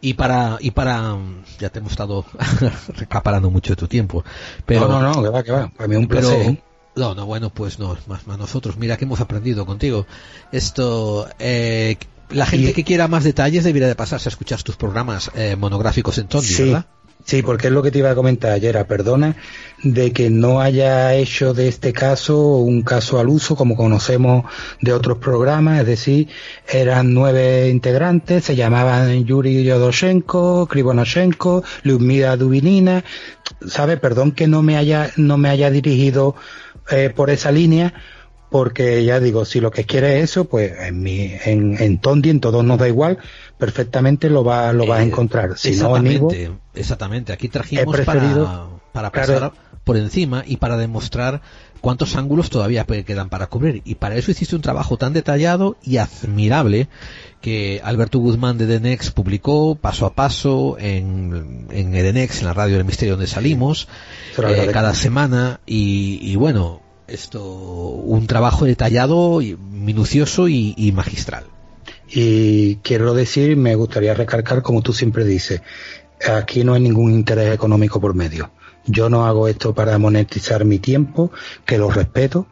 y 0.00 0.14
para 0.14 0.58
y 0.60 0.72
para 0.72 1.16
ya 1.60 1.70
te 1.70 1.78
hemos 1.78 1.92
estado 1.92 2.24
recaparando 2.96 3.48
mucho 3.48 3.72
de 3.72 3.76
tu 3.76 3.86
tiempo 3.86 4.24
pero 4.66 4.88
no 4.88 5.00
no 5.00 5.14
no 5.14 5.22
que 5.22 5.28
va 5.28 5.42
que 5.44 5.52
va 5.52 5.68
para 5.68 5.86
mí 5.86 5.94
es 5.94 6.00
un 6.00 6.08
placer 6.08 6.40
¿eh? 6.42 6.62
no 6.96 7.14
no 7.14 7.26
bueno 7.26 7.50
pues 7.50 7.78
no 7.78 7.96
más, 8.08 8.26
más 8.26 8.38
nosotros 8.38 8.76
mira 8.76 8.96
que 8.96 9.04
hemos 9.04 9.20
aprendido 9.20 9.64
contigo 9.64 10.04
esto 10.50 11.28
eh, 11.38 11.96
la 12.32 12.46
gente 12.46 12.72
que 12.72 12.84
quiera 12.84 13.08
más 13.08 13.24
detalles 13.24 13.64
debería 13.64 13.88
de 13.88 13.94
pasarse 13.94 14.28
a 14.28 14.30
escuchar 14.30 14.62
tus 14.62 14.76
programas 14.76 15.30
eh, 15.34 15.56
monográficos 15.56 16.18
en 16.18 16.28
Tondi, 16.28 16.54
¿verdad? 16.56 16.86
Sí, 17.24 17.42
porque 17.42 17.68
es 17.68 17.72
lo 17.72 17.82
que 17.82 17.92
te 17.92 17.98
iba 17.98 18.10
a 18.10 18.14
comentar 18.16 18.50
ayer, 18.50 18.84
perdona, 18.86 19.36
de 19.82 20.12
que 20.12 20.28
no 20.28 20.60
haya 20.60 21.14
hecho 21.14 21.54
de 21.54 21.68
este 21.68 21.92
caso 21.92 22.56
un 22.56 22.82
caso 22.82 23.20
al 23.20 23.28
uso 23.28 23.54
como 23.54 23.76
conocemos 23.76 24.44
de 24.80 24.92
otros 24.92 25.18
programas, 25.18 25.80
es 25.80 25.86
decir, 25.86 26.28
eran 26.68 27.14
nueve 27.14 27.68
integrantes, 27.68 28.44
se 28.44 28.56
llamaban 28.56 29.24
Yuri 29.24 29.62
Yodoshenko, 29.62 30.66
Krivonoshenko, 30.66 31.62
Lyudmila 31.84 32.36
Dubinina, 32.36 33.04
¿sabe? 33.66 33.96
Perdón 33.98 34.32
que 34.32 34.48
no 34.48 34.62
me 34.62 34.76
haya, 34.76 35.10
no 35.16 35.38
me 35.38 35.48
haya 35.48 35.70
dirigido 35.70 36.34
eh, 36.90 37.10
por 37.14 37.30
esa 37.30 37.52
línea, 37.52 37.94
porque 38.52 39.02
ya 39.02 39.18
digo, 39.18 39.46
si 39.46 39.60
lo 39.60 39.70
que 39.70 39.84
quiere 39.84 40.18
es 40.18 40.24
eso, 40.30 40.44
pues 40.44 40.72
en 40.78 41.02
mi, 41.02 41.32
en, 41.46 41.82
en 41.82 41.98
Tondi, 41.98 42.28
en 42.28 42.38
todos 42.38 42.62
nos 42.62 42.78
da 42.78 42.86
igual, 42.86 43.16
perfectamente 43.56 44.28
lo 44.28 44.44
va, 44.44 44.74
lo 44.74 44.92
a 44.92 45.00
eh, 45.00 45.06
encontrar. 45.06 45.56
Si 45.56 45.70
exactamente, 45.70 46.50
exactamente. 46.74 47.32
Aquí 47.32 47.48
trajimos 47.48 47.98
para, 48.02 48.66
para 48.92 49.10
pasar 49.10 49.52
por 49.84 49.96
encima 49.96 50.44
y 50.46 50.58
para 50.58 50.76
demostrar 50.76 51.40
cuántos 51.80 52.14
ángulos 52.14 52.50
todavía 52.50 52.84
quedan 52.84 53.30
para 53.30 53.46
cubrir. 53.46 53.80
Y 53.86 53.94
para 53.94 54.16
eso 54.16 54.30
hiciste 54.30 54.54
un 54.54 54.60
trabajo 54.60 54.98
tan 54.98 55.14
detallado 55.14 55.78
y 55.82 55.96
admirable 55.96 56.88
que 57.40 57.80
Alberto 57.82 58.18
Guzmán 58.18 58.58
de 58.58 58.64
Edenex 58.64 59.12
publicó 59.12 59.76
paso 59.76 60.04
a 60.04 60.12
paso 60.12 60.76
en, 60.78 61.68
en 61.70 61.94
Edenex, 61.94 62.40
en 62.40 62.48
la 62.48 62.52
radio 62.52 62.76
del 62.76 62.84
misterio 62.84 63.14
donde 63.14 63.28
salimos, 63.28 63.88
eh, 64.36 64.68
cada 64.70 64.94
semana. 64.94 65.60
Y, 65.64 66.18
y 66.20 66.36
bueno, 66.36 66.81
esto 67.12 67.44
un 67.44 68.26
trabajo 68.26 68.64
detallado, 68.64 69.42
y 69.42 69.56
minucioso 69.56 70.48
y, 70.48 70.92
magistral. 70.94 71.44
Y 72.08 72.76
quiero 72.76 73.14
decir, 73.14 73.56
me 73.56 73.74
gustaría 73.74 74.14
recalcar, 74.14 74.62
como 74.62 74.82
tú 74.82 74.92
siempre 74.92 75.24
dices, 75.24 75.62
aquí 76.26 76.64
no 76.64 76.74
hay 76.74 76.82
ningún 76.82 77.12
interés 77.12 77.54
económico 77.54 78.00
por 78.00 78.14
medio. 78.14 78.50
Yo 78.86 79.08
no 79.08 79.26
hago 79.26 79.48
esto 79.48 79.74
para 79.74 79.98
monetizar 79.98 80.64
mi 80.64 80.78
tiempo, 80.78 81.30
que 81.64 81.78
lo 81.78 81.90
respeto, 81.90 82.46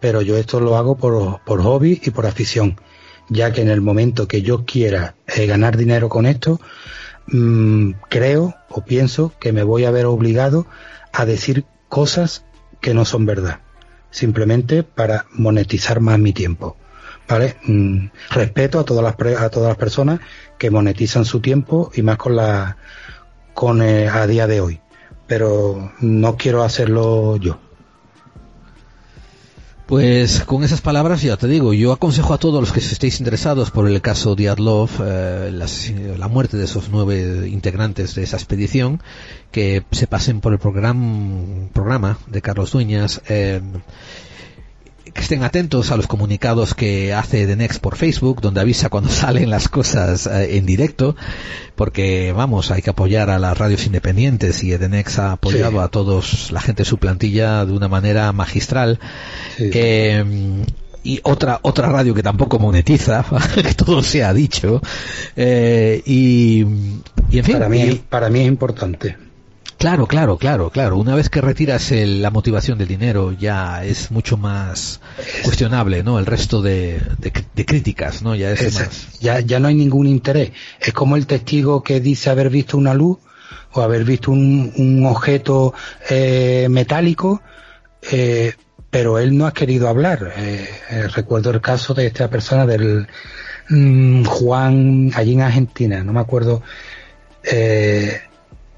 pero 0.00 0.22
yo 0.22 0.36
esto 0.36 0.60
lo 0.60 0.76
hago 0.76 0.96
por, 0.96 1.40
por 1.44 1.62
hobby 1.62 2.00
y 2.04 2.10
por 2.10 2.26
afición, 2.26 2.80
ya 3.28 3.52
que 3.52 3.62
en 3.62 3.68
el 3.68 3.80
momento 3.80 4.28
que 4.28 4.42
yo 4.42 4.64
quiera 4.64 5.14
eh, 5.26 5.46
ganar 5.46 5.76
dinero 5.76 6.08
con 6.08 6.26
esto, 6.26 6.60
mmm, 7.28 7.92
creo 8.08 8.54
o 8.68 8.84
pienso 8.84 9.32
que 9.40 9.52
me 9.52 9.62
voy 9.62 9.84
a 9.84 9.90
ver 9.90 10.06
obligado 10.06 10.66
a 11.12 11.24
decir 11.24 11.64
cosas 11.88 12.44
que 12.80 12.94
no 12.94 13.04
son 13.04 13.26
verdad 13.26 13.60
simplemente 14.10 14.82
para 14.82 15.26
monetizar 15.32 16.00
más 16.00 16.18
mi 16.18 16.32
tiempo. 16.32 16.76
¿Vale? 17.28 17.56
Mm, 17.64 18.08
respeto 18.30 18.80
a 18.80 18.84
todas 18.84 19.04
las 19.04 19.40
a 19.40 19.50
todas 19.50 19.68
las 19.68 19.76
personas 19.76 20.20
que 20.58 20.70
monetizan 20.70 21.24
su 21.24 21.40
tiempo 21.40 21.92
y 21.94 22.02
más 22.02 22.16
con 22.16 22.34
la 22.34 22.76
con 23.54 23.82
eh, 23.82 24.08
a 24.08 24.26
día 24.26 24.46
de 24.46 24.60
hoy, 24.60 24.80
pero 25.26 25.92
no 26.00 26.36
quiero 26.36 26.64
hacerlo 26.64 27.36
yo. 27.36 27.60
Pues 29.90 30.44
con 30.44 30.62
esas 30.62 30.80
palabras 30.80 31.20
ya 31.20 31.36
te 31.36 31.48
digo, 31.48 31.74
yo 31.74 31.90
aconsejo 31.90 32.32
a 32.32 32.38
todos 32.38 32.60
los 32.60 32.72
que 32.72 32.78
estéis 32.78 33.18
interesados 33.18 33.72
por 33.72 33.88
el 33.88 34.00
caso 34.00 34.36
Diatlov, 34.36 34.88
eh, 35.04 35.50
la 36.16 36.28
muerte 36.28 36.56
de 36.56 36.66
esos 36.66 36.90
nueve 36.90 37.48
integrantes 37.48 38.14
de 38.14 38.22
esa 38.22 38.36
expedición, 38.36 39.02
que 39.50 39.82
se 39.90 40.06
pasen 40.06 40.40
por 40.40 40.52
el 40.52 40.60
programa 40.60 42.18
de 42.28 42.40
Carlos 42.40 42.70
Dueñas. 42.70 43.20
Eh, 43.28 43.60
que 45.12 45.20
estén 45.20 45.42
atentos 45.42 45.90
a 45.90 45.96
los 45.96 46.06
comunicados 46.06 46.74
que 46.74 47.12
hace 47.12 47.46
The 47.46 47.56
Next 47.56 47.80
por 47.80 47.96
Facebook, 47.96 48.40
donde 48.40 48.60
avisa 48.60 48.88
cuando 48.88 49.10
salen 49.10 49.50
las 49.50 49.68
cosas 49.68 50.26
eh, 50.26 50.56
en 50.56 50.66
directo, 50.66 51.16
porque 51.74 52.32
vamos, 52.32 52.70
hay 52.70 52.82
que 52.82 52.90
apoyar 52.90 53.30
a 53.30 53.38
las 53.38 53.56
radios 53.56 53.86
independientes 53.86 54.62
y 54.62 54.76
The 54.76 54.88
Next 54.88 55.18
ha 55.18 55.32
apoyado 55.32 55.80
a 55.80 55.88
todos, 55.88 56.52
la 56.52 56.60
gente 56.60 56.82
de 56.82 56.88
su 56.88 56.98
plantilla 56.98 57.64
de 57.64 57.72
una 57.72 57.88
manera 57.88 58.32
magistral. 58.32 58.98
Eh, 59.58 60.24
y 61.02 61.20
otra 61.22 61.60
otra 61.62 61.88
radio 61.88 62.14
que 62.14 62.22
tampoco 62.22 62.58
monetiza, 62.58 63.24
que 63.54 63.74
todo 63.74 64.02
se 64.02 64.24
ha 64.24 64.34
dicho. 64.34 64.82
Eh, 65.36 66.02
y, 66.04 66.60
en 66.60 67.44
fin. 67.44 67.54
Para 67.54 67.68
mí, 67.68 68.00
para 68.08 68.28
mí 68.28 68.40
es 68.40 68.48
importante. 68.48 69.16
Claro, 69.80 70.06
claro, 70.06 70.36
claro, 70.36 70.68
claro. 70.68 70.98
Una 70.98 71.14
vez 71.14 71.30
que 71.30 71.40
retiras 71.40 71.90
la 71.90 72.30
motivación 72.30 72.76
del 72.76 72.86
dinero 72.86 73.32
ya 73.32 73.82
es 73.82 74.10
mucho 74.10 74.36
más 74.36 75.00
cuestionable, 75.42 76.02
¿no? 76.02 76.18
El 76.18 76.26
resto 76.26 76.60
de, 76.60 77.00
críticas, 77.66 78.20
¿no? 78.20 78.34
Ya 78.34 78.50
es, 78.50 78.74
más... 78.74 79.18
Ya, 79.20 79.40
ya 79.40 79.58
no 79.58 79.68
hay 79.68 79.74
ningún 79.74 80.06
interés. 80.06 80.52
Es 80.78 80.92
como 80.92 81.16
el 81.16 81.26
testigo 81.26 81.82
que 81.82 81.98
dice 81.98 82.28
haber 82.28 82.50
visto 82.50 82.76
una 82.76 82.92
luz 82.92 83.20
o 83.72 83.80
haber 83.80 84.04
visto 84.04 84.32
un, 84.32 85.02
objeto 85.06 85.72
eh, 86.10 86.66
metálico, 86.68 87.40
eh, 88.12 88.52
pero 88.90 89.18
él 89.18 89.34
no 89.34 89.46
ha 89.46 89.54
querido 89.54 89.88
hablar. 89.88 90.34
Eh, 90.36 90.68
recuerdo 91.14 91.52
el 91.52 91.62
caso 91.62 91.94
de 91.94 92.04
esta 92.06 92.28
persona 92.28 92.66
del 92.66 93.08
mm, 93.70 94.24
Juan 94.24 95.10
allí 95.14 95.32
en 95.32 95.40
Argentina, 95.40 96.04
no 96.04 96.12
me 96.12 96.20
acuerdo. 96.20 96.62
Eh, 97.42 98.20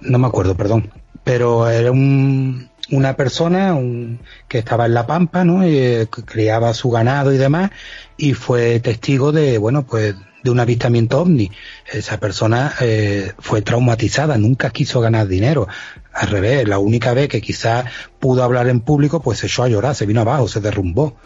no 0.02 0.18
me 0.18 0.26
acuerdo, 0.26 0.56
perdón, 0.56 0.90
pero 1.24 1.68
era 1.68 1.90
un, 1.90 2.68
una 2.90 3.16
persona 3.16 3.74
un, 3.74 4.20
que 4.48 4.58
estaba 4.58 4.86
en 4.86 4.94
la 4.94 5.06
pampa, 5.06 5.44
¿no? 5.44 5.66
Y, 5.66 5.76
eh, 5.76 6.08
criaba 6.08 6.74
su 6.74 6.90
ganado 6.90 7.32
y 7.32 7.38
demás, 7.38 7.70
y 8.16 8.34
fue 8.34 8.80
testigo 8.80 9.32
de, 9.32 9.58
bueno, 9.58 9.86
pues 9.86 10.14
de 10.42 10.50
un 10.50 10.60
avistamiento 10.60 11.20
ovni. 11.20 11.50
Esa 11.90 12.18
persona 12.18 12.74
eh, 12.80 13.32
fue 13.38 13.62
traumatizada, 13.62 14.36
nunca 14.38 14.70
quiso 14.70 15.00
ganar 15.00 15.28
dinero. 15.28 15.68
Al 16.12 16.28
revés, 16.28 16.68
la 16.68 16.78
única 16.78 17.14
vez 17.14 17.28
que 17.28 17.40
quizás 17.40 17.86
pudo 18.18 18.42
hablar 18.42 18.68
en 18.68 18.80
público, 18.80 19.22
pues 19.22 19.38
se 19.38 19.46
echó 19.46 19.62
a 19.62 19.68
llorar, 19.68 19.94
se 19.94 20.06
vino 20.06 20.20
abajo, 20.20 20.48
se 20.48 20.60
derrumbó. 20.60 21.16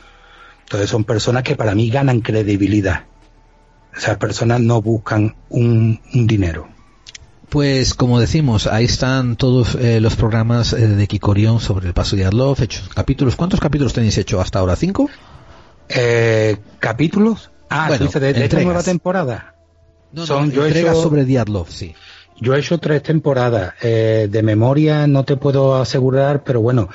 Entonces 0.64 0.90
son 0.90 1.04
personas 1.04 1.44
que 1.44 1.56
para 1.56 1.74
mí 1.74 1.88
ganan 1.90 2.20
credibilidad. 2.20 3.04
Esas 3.96 4.18
personas 4.18 4.60
no 4.60 4.82
buscan 4.82 5.34
un 5.48 5.98
dinero. 6.12 6.75
Pues 7.48 7.94
como 7.94 8.18
decimos, 8.18 8.66
ahí 8.66 8.84
están 8.86 9.36
todos 9.36 9.76
eh, 9.76 10.00
los 10.00 10.16
programas 10.16 10.72
eh, 10.72 10.88
de 10.88 11.06
Kikorion 11.06 11.60
sobre 11.60 11.86
el 11.86 11.94
paso 11.94 12.16
de 12.16 12.24
Adlov, 12.24 12.60
hechos 12.60 12.88
capítulos. 12.88 13.36
¿Cuántos 13.36 13.60
capítulos 13.60 13.92
tenéis 13.92 14.18
hecho 14.18 14.40
hasta 14.40 14.58
ahora? 14.58 14.74
¿Cinco? 14.74 15.08
Eh, 15.88 16.56
¿Capítulos? 16.80 17.50
Ah, 17.68 17.86
bueno, 17.88 18.06
de, 18.06 18.32
de 18.32 18.44
esta 18.44 18.60
nueva 18.60 18.82
temporada. 18.82 19.54
No, 20.12 20.26
Son, 20.26 20.50
yo 20.50 20.66
he 20.66 20.70
hecho, 20.70 20.94
sobre 20.94 21.24
Diatlov, 21.24 21.68
sí. 21.68 21.94
Yo 22.40 22.54
he 22.54 22.58
hecho 22.58 22.78
tres 22.78 23.02
temporadas. 23.02 23.74
Eh, 23.82 24.28
de 24.30 24.42
memoria 24.42 25.06
no 25.06 25.24
te 25.24 25.36
puedo 25.36 25.76
asegurar, 25.76 26.42
pero 26.44 26.60
bueno, 26.60 26.88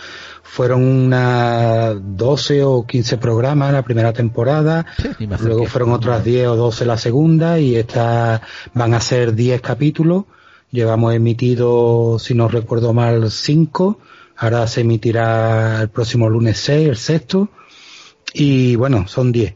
fueron 0.43 0.83
unas 0.83 1.95
12 1.99 2.63
o 2.63 2.85
15 2.85 3.17
programas 3.17 3.73
la 3.73 3.83
primera 3.83 4.11
temporada, 4.13 4.85
luego 5.39 5.65
fueron 5.65 5.93
otras 5.93 6.23
10 6.23 6.47
o 6.49 6.55
12 6.57 6.85
la 6.85 6.97
segunda 6.97 7.57
y 7.57 7.75
esta 7.75 8.41
van 8.73 8.93
a 8.93 8.99
ser 8.99 9.33
10 9.33 9.61
capítulos 9.61 10.25
Llevamos 10.71 11.13
emitido, 11.13 12.17
si 12.17 12.33
no 12.33 12.47
recuerdo 12.47 12.93
mal, 12.93 13.29
cinco. 13.29 13.99
Ahora 14.37 14.65
se 14.67 14.81
emitirá 14.81 15.81
el 15.81 15.89
próximo 15.89 16.29
lunes 16.29 16.57
6, 16.59 16.89
el 16.89 16.97
sexto. 16.97 17.49
Y 18.33 18.75
bueno, 18.77 19.07
son 19.07 19.31
diez. 19.31 19.55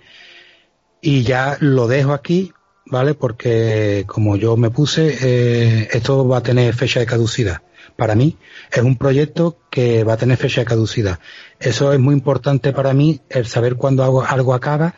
Y 1.01 1.23
ya 1.23 1.57
lo 1.61 1.87
dejo 1.87 2.13
aquí, 2.13 2.51
¿vale? 2.85 3.13
Porque 3.13 4.03
como 4.07 4.35
yo 4.35 4.57
me 4.57 4.71
puse, 4.71 5.17
eh, 5.21 5.89
esto 5.93 6.27
va 6.27 6.37
a 6.37 6.43
tener 6.43 6.73
fecha 6.73 6.99
de 6.99 7.05
caducidad. 7.05 7.61
Para 7.95 8.15
mí 8.15 8.37
es 8.71 8.81
un 8.81 8.97
proyecto 8.97 9.57
que 9.69 10.03
va 10.03 10.13
a 10.13 10.17
tener 10.17 10.37
fecha 10.37 10.61
de 10.61 10.65
caducidad. 10.65 11.19
Eso 11.59 11.93
es 11.93 11.99
muy 11.99 12.13
importante 12.13 12.73
para 12.73 12.93
mí, 12.93 13.21
el 13.29 13.45
saber 13.45 13.77
cuándo 13.77 14.03
algo 14.23 14.53
acaba, 14.53 14.95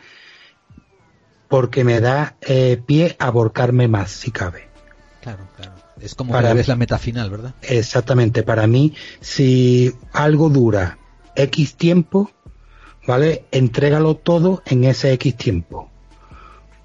porque 1.48 1.84
me 1.84 2.00
da 2.00 2.36
eh, 2.40 2.82
pie 2.84 3.14
a 3.20 3.30
volcarme 3.30 3.86
más, 3.86 4.10
si 4.10 4.32
cabe. 4.32 4.68
Claro, 5.22 5.48
claro. 5.56 5.77
Es 6.00 6.14
como 6.14 6.32
para, 6.32 6.54
que 6.54 6.64
la 6.66 6.76
meta 6.76 6.98
final, 6.98 7.30
¿verdad? 7.30 7.54
Exactamente. 7.62 8.42
Para 8.42 8.66
mí, 8.66 8.94
si 9.20 9.92
algo 10.12 10.48
dura 10.48 10.98
X 11.34 11.74
tiempo, 11.74 12.30
¿vale? 13.06 13.44
Entrégalo 13.50 14.14
todo 14.16 14.62
en 14.66 14.84
ese 14.84 15.12
X 15.12 15.36
tiempo. 15.36 15.90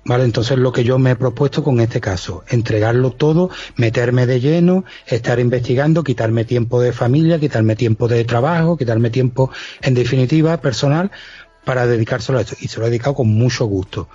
¿Vale? 0.06 0.26
Entonces 0.26 0.57
lo 0.57 0.73
que 0.73 0.84
yo 0.84 0.99
me 0.99 1.11
he 1.11 1.15
propuesto 1.15 1.64
con 1.64 1.80
este 1.80 2.02
caso, 2.02 2.44
entregarlo 2.49 3.11
todo, 3.11 3.49
meterme 3.77 4.26
de 4.26 4.41
lleno, 4.41 4.84
estar 5.07 5.40
investigando, 5.40 6.03
quitarme 6.03 6.44
tiempo 6.44 6.81
de 6.81 6.91
familia, 6.91 7.40
quitarme 7.40 7.77
tiempo 7.77 8.10
de 8.10 8.26
trabajo, 8.26 8.76
quitarme 8.76 9.11
tiempo, 9.11 9.49
en 9.81 9.94
definitiva, 9.94 10.57
personal, 10.60 11.10
para 11.64 11.88
dedicárselo 11.88 12.38
a 12.38 12.41
esto. 12.41 12.57
Y 12.60 12.68
se 12.68 12.81
lo 12.81 12.85
he 12.85 12.90
dedicado 12.90 13.15
con 13.15 13.30
mucho 13.30 13.65
gusto 13.65 14.10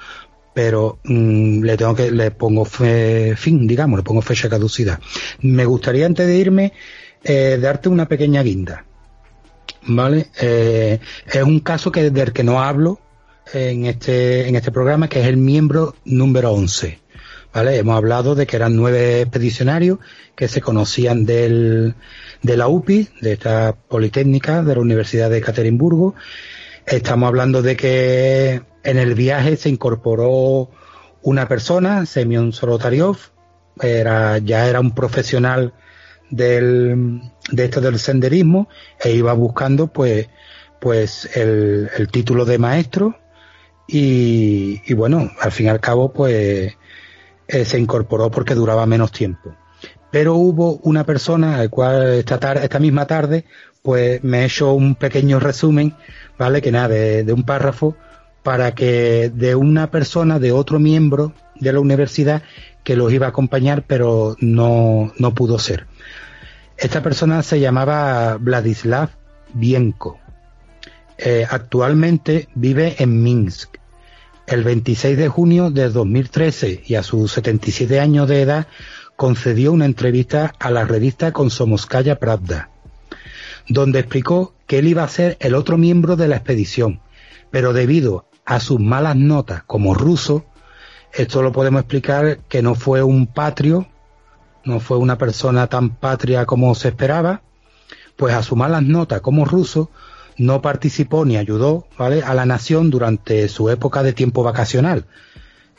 pero 0.58 0.98
mm, 1.04 1.62
le 1.62 1.76
tengo 1.76 1.94
que 1.94 2.10
le 2.10 2.32
pongo 2.32 2.64
fin, 2.64 3.68
digamos, 3.68 3.96
le 3.96 4.02
pongo 4.02 4.20
fecha 4.22 4.48
caducidad. 4.48 4.98
Me 5.40 5.64
gustaría 5.64 6.04
antes 6.04 6.26
de 6.26 6.36
irme 6.36 6.72
eh, 7.22 7.58
darte 7.62 7.88
una 7.88 8.08
pequeña 8.08 8.42
guinda, 8.42 8.84
¿vale? 9.86 10.26
Eh, 10.40 10.98
es 11.32 11.42
un 11.44 11.60
caso 11.60 11.92
que 11.92 12.10
del 12.10 12.32
que 12.32 12.42
no 12.42 12.60
hablo 12.60 12.98
en 13.54 13.86
este 13.86 14.48
en 14.48 14.56
este 14.56 14.72
programa, 14.72 15.08
que 15.08 15.20
es 15.20 15.28
el 15.28 15.36
miembro 15.36 15.94
número 16.04 16.50
11. 16.50 16.98
¿Vale? 17.54 17.76
Hemos 17.76 17.96
hablado 17.96 18.34
de 18.34 18.44
que 18.48 18.56
eran 18.56 18.74
nueve 18.74 19.20
expedicionarios 19.20 20.00
que 20.34 20.48
se 20.48 20.60
conocían 20.60 21.24
del, 21.24 21.94
de 22.42 22.56
la 22.56 22.66
UPI, 22.66 23.08
de 23.20 23.34
esta 23.34 23.76
Politécnica 23.76 24.64
de 24.64 24.74
la 24.74 24.80
Universidad 24.80 25.30
de 25.30 25.40
Caterimburgo. 25.40 26.16
Estamos 26.84 27.28
hablando 27.28 27.62
de 27.62 27.76
que 27.76 28.62
en 28.84 28.98
el 28.98 29.14
viaje 29.14 29.56
se 29.56 29.68
incorporó 29.68 30.70
una 31.22 31.48
persona, 31.48 32.06
Semyon 32.06 32.52
Solotaryov, 32.52 33.16
era, 33.80 34.38
ya 34.38 34.68
era 34.68 34.80
un 34.80 34.92
profesional 34.92 35.72
del, 36.30 37.20
de 37.50 37.64
esto 37.64 37.80
del 37.80 37.98
senderismo 37.98 38.68
e 39.02 39.12
iba 39.12 39.32
buscando 39.32 39.86
pues 39.88 40.28
pues 40.80 41.28
el, 41.36 42.08
título 42.10 42.44
de 42.44 42.58
maestro 42.58 43.18
y, 43.86 44.92
bueno, 44.94 45.30
al 45.40 45.50
fin 45.50 45.66
y 45.66 45.68
al 45.70 45.80
cabo 45.80 46.12
pues 46.12 46.76
eh, 47.48 47.64
se 47.64 47.78
incorporó 47.78 48.30
porque 48.30 48.54
duraba 48.54 48.86
menos 48.86 49.10
tiempo. 49.10 49.56
Pero 50.10 50.34
hubo 50.34 50.76
una 50.82 51.04
persona 51.04 51.56
al 51.56 51.70
cual 51.70 52.14
esta, 52.14 52.38
tarde, 52.38 52.64
esta 52.64 52.78
misma 52.78 53.06
tarde 53.06 53.44
pues 53.82 54.22
me 54.22 54.42
he 54.42 54.44
hecho 54.44 54.72
un 54.72 54.94
pequeño 54.94 55.40
resumen, 55.40 55.94
¿vale? 56.38 56.60
Que 56.62 56.70
nada, 56.70 56.88
de 56.88 57.32
un 57.32 57.44
párrafo 57.44 57.96
para 58.42 58.74
que 58.74 59.30
de 59.34 59.54
una 59.54 59.90
persona, 59.90 60.38
de 60.38 60.52
otro 60.52 60.78
miembro 60.78 61.32
de 61.56 61.72
la 61.72 61.80
universidad 61.80 62.42
que 62.84 62.96
los 62.96 63.12
iba 63.12 63.26
a 63.26 63.30
acompañar, 63.30 63.84
pero 63.86 64.36
no, 64.40 65.12
no 65.18 65.34
pudo 65.34 65.58
ser. 65.58 65.86
Esta 66.76 67.02
persona 67.02 67.42
se 67.42 67.60
llamaba 67.60 68.36
Vladislav 68.36 69.10
Bienko. 69.52 70.18
Eh, 71.18 71.44
actualmente 71.50 72.48
vive 72.54 72.94
en 72.98 73.22
Minsk. 73.22 73.76
El 74.46 74.62
26 74.62 75.18
de 75.18 75.28
junio 75.28 75.70
de 75.70 75.90
2013 75.90 76.84
y 76.86 76.94
a 76.94 77.02
sus 77.02 77.32
77 77.32 78.00
años 78.00 78.28
de 78.28 78.42
edad 78.42 78.68
concedió 79.16 79.72
una 79.72 79.84
entrevista 79.84 80.54
a 80.60 80.70
la 80.70 80.84
revista 80.84 81.32
Komsomolskaya 81.32 82.20
Pravda, 82.20 82.70
donde 83.68 83.98
explicó 83.98 84.54
que 84.68 84.78
él 84.78 84.86
iba 84.86 85.02
a 85.02 85.08
ser 85.08 85.36
el 85.40 85.56
otro 85.56 85.76
miembro 85.76 86.14
de 86.14 86.28
la 86.28 86.36
expedición, 86.36 87.00
pero 87.50 87.72
debido 87.72 88.26
a 88.44 88.60
sus 88.60 88.80
malas 88.80 89.16
notas 89.16 89.62
como 89.64 89.94
ruso, 89.94 90.44
esto 91.12 91.42
lo 91.42 91.52
podemos 91.52 91.80
explicar 91.80 92.40
que 92.48 92.62
no 92.62 92.74
fue 92.74 93.02
un 93.02 93.26
patrio, 93.26 93.86
no 94.64 94.80
fue 94.80 94.96
una 94.98 95.18
persona 95.18 95.66
tan 95.66 95.96
patria 95.96 96.46
como 96.46 96.74
se 96.74 96.88
esperaba, 96.88 97.42
pues 98.16 98.34
a 98.34 98.42
sus 98.42 98.58
malas 98.58 98.82
notas 98.82 99.20
como 99.20 99.44
ruso 99.44 99.90
no 100.36 100.62
participó 100.62 101.24
ni 101.24 101.36
ayudó 101.36 101.86
¿vale? 101.98 102.22
a 102.22 102.34
la 102.34 102.46
nación 102.46 102.90
durante 102.90 103.48
su 103.48 103.70
época 103.70 104.02
de 104.02 104.12
tiempo 104.12 104.42
vacacional. 104.42 105.06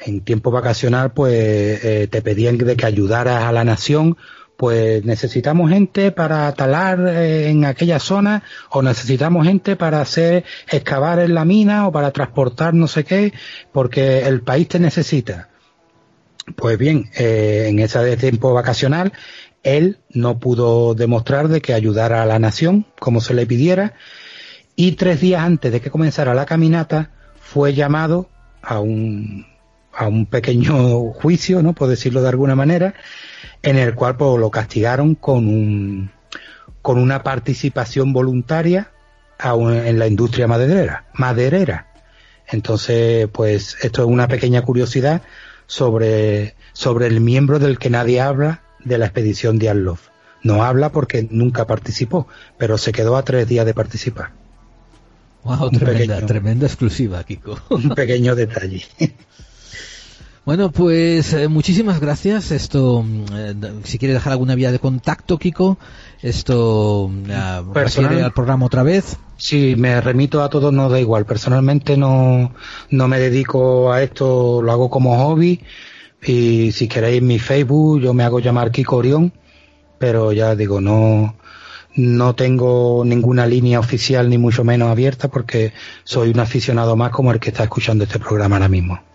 En 0.02 0.22
tiempo 0.22 0.52
vacacional, 0.52 1.12
pues 1.12 1.34
eh, 1.34 2.08
te 2.10 2.22
pedían 2.22 2.58
de 2.58 2.78
que 2.78 2.86
ayudaras 2.86 3.44
a 3.44 3.52
la 3.52 3.64
nación 3.66 4.18
pues 4.60 5.06
necesitamos 5.06 5.72
gente 5.72 6.12
para 6.12 6.52
talar 6.52 7.00
eh, 7.08 7.50
en 7.50 7.64
aquella 7.64 7.98
zona 7.98 8.44
o 8.72 8.82
necesitamos 8.82 9.48
gente 9.48 9.78
para 9.78 10.02
hacer 10.02 10.44
excavar 10.70 11.20
en 11.20 11.34
la 11.34 11.46
mina 11.46 11.88
o 11.88 11.94
para 11.94 12.12
transportar 12.12 12.74
no 12.74 12.90
sé 12.90 13.06
qué, 13.06 13.32
porque 13.72 14.28
el 14.28 14.42
país 14.42 14.68
te 14.68 14.78
necesita. 14.78 15.48
Pues 16.58 16.78
bien, 16.78 17.10
eh, 17.16 17.68
en 17.70 17.80
ese 17.80 18.18
tiempo 18.18 18.54
vacacional, 18.54 19.14
él 19.64 20.00
no 20.10 20.40
pudo 20.40 20.94
demostrar 20.94 21.48
de 21.48 21.62
que 21.62 21.74
ayudara 21.74 22.22
a 22.22 22.26
la 22.26 22.38
nación 22.38 22.86
como 23.00 23.22
se 23.22 23.34
le 23.34 23.46
pidiera 23.46 23.94
y 24.76 24.92
tres 24.98 25.22
días 25.22 25.42
antes 25.42 25.72
de 25.72 25.80
que 25.80 25.90
comenzara 25.90 26.34
la 26.34 26.46
caminata 26.46 27.12
fue 27.40 27.74
llamado 27.74 28.30
a 28.62 28.82
un, 28.82 29.46
a 29.94 30.10
un 30.10 30.26
pequeño 30.26 31.14
juicio, 31.14 31.64
¿no? 31.64 31.72
Por 31.72 31.88
decirlo 31.88 32.22
de 32.22 32.28
alguna 32.28 32.58
manera, 32.58 32.94
en 33.62 33.78
el 33.78 33.96
cual 33.96 34.18
pues, 34.18 34.40
lo 34.40 34.50
castigaron 34.52 35.16
con 35.16 35.48
un 35.48 36.12
con 36.82 36.98
una 36.98 37.24
participación 37.24 38.14
voluntaria 38.14 38.92
en 39.42 40.00
la 40.00 40.08
industria 40.08 40.48
maderera, 40.48 41.06
maderera. 41.14 41.88
Entonces, 42.48 43.28
pues 43.32 43.78
esto 43.82 44.04
es 44.04 44.08
una 44.08 44.28
pequeña 44.28 44.64
curiosidad 44.64 45.22
sobre, 45.68 46.56
sobre 46.74 47.08
el 47.08 47.22
miembro 47.22 47.60
del 47.60 47.78
que 47.78 47.90
nadie 47.90 48.22
habla 48.22 48.64
de 48.84 48.98
la 48.98 49.06
expedición 49.06 49.60
de 49.60 49.70
Arlov. 49.70 50.00
No 50.42 50.64
habla 50.64 50.92
porque 50.92 51.28
nunca 51.30 51.68
participó, 51.68 52.28
pero 52.58 52.78
se 52.78 52.92
quedó 52.92 53.18
a 53.18 53.24
tres 53.24 53.48
días 53.48 53.66
de 53.66 53.74
participar. 53.74 54.32
Wow, 55.44 55.70
tremenda, 55.70 56.26
tremenda 56.26 56.66
exclusiva, 56.66 57.24
Kiko. 57.24 57.60
Un 57.70 57.90
pequeño 57.90 58.36
detalle. 58.36 58.84
Bueno, 60.50 60.72
pues 60.72 61.32
eh, 61.34 61.48
muchísimas 61.48 62.00
gracias. 62.00 62.50
Esto, 62.50 63.04
mm, 63.04 63.26
eh, 63.36 63.56
si 63.84 64.00
quiere 64.00 64.16
dejar 64.16 64.32
alguna 64.32 64.56
vía 64.56 64.72
de 64.72 64.80
contacto, 64.80 65.38
Kiko, 65.38 65.78
esto 66.24 67.04
uh, 67.04 67.72
refiere 67.72 68.24
al 68.24 68.34
programa 68.34 68.66
otra 68.66 68.82
vez. 68.82 69.18
Sí, 69.38 69.76
me 69.78 70.02
remito 70.02 70.42
a 70.42 70.50
todos, 70.50 70.74
no 70.74 70.90
da 70.90 71.00
igual. 71.00 71.28
Personalmente 71.28 71.98
no, 71.98 72.52
no 72.90 73.08
me 73.08 73.20
dedico 73.20 73.92
a 73.92 74.02
esto, 74.02 74.64
lo 74.64 74.72
hago 74.72 74.90
como 74.90 75.16
hobby. 75.20 75.62
Y 76.24 76.72
si 76.72 76.88
queréis 76.88 77.22
mi 77.22 77.38
Facebook, 77.38 78.02
yo 78.02 78.16
me 78.16 78.24
hago 78.24 78.40
llamar 78.40 78.72
Kiko 78.72 78.96
Orión, 78.96 79.32
pero 80.00 80.32
ya 80.32 80.56
digo, 80.56 80.82
no, 80.82 81.36
no 81.96 82.34
tengo 82.34 83.04
ninguna 83.06 83.46
línea 83.46 83.80
oficial 83.80 84.28
ni 84.32 84.40
mucho 84.40 84.64
menos 84.64 84.90
abierta 84.90 85.28
porque 85.28 85.74
soy 86.04 86.32
un 86.32 86.40
aficionado 86.40 86.96
más 86.96 87.12
como 87.12 87.32
el 87.32 87.40
que 87.40 87.50
está 87.50 87.66
escuchando 87.66 88.04
este 88.04 88.18
programa 88.18 88.56
ahora 88.56 88.68
mismo. 88.68 89.09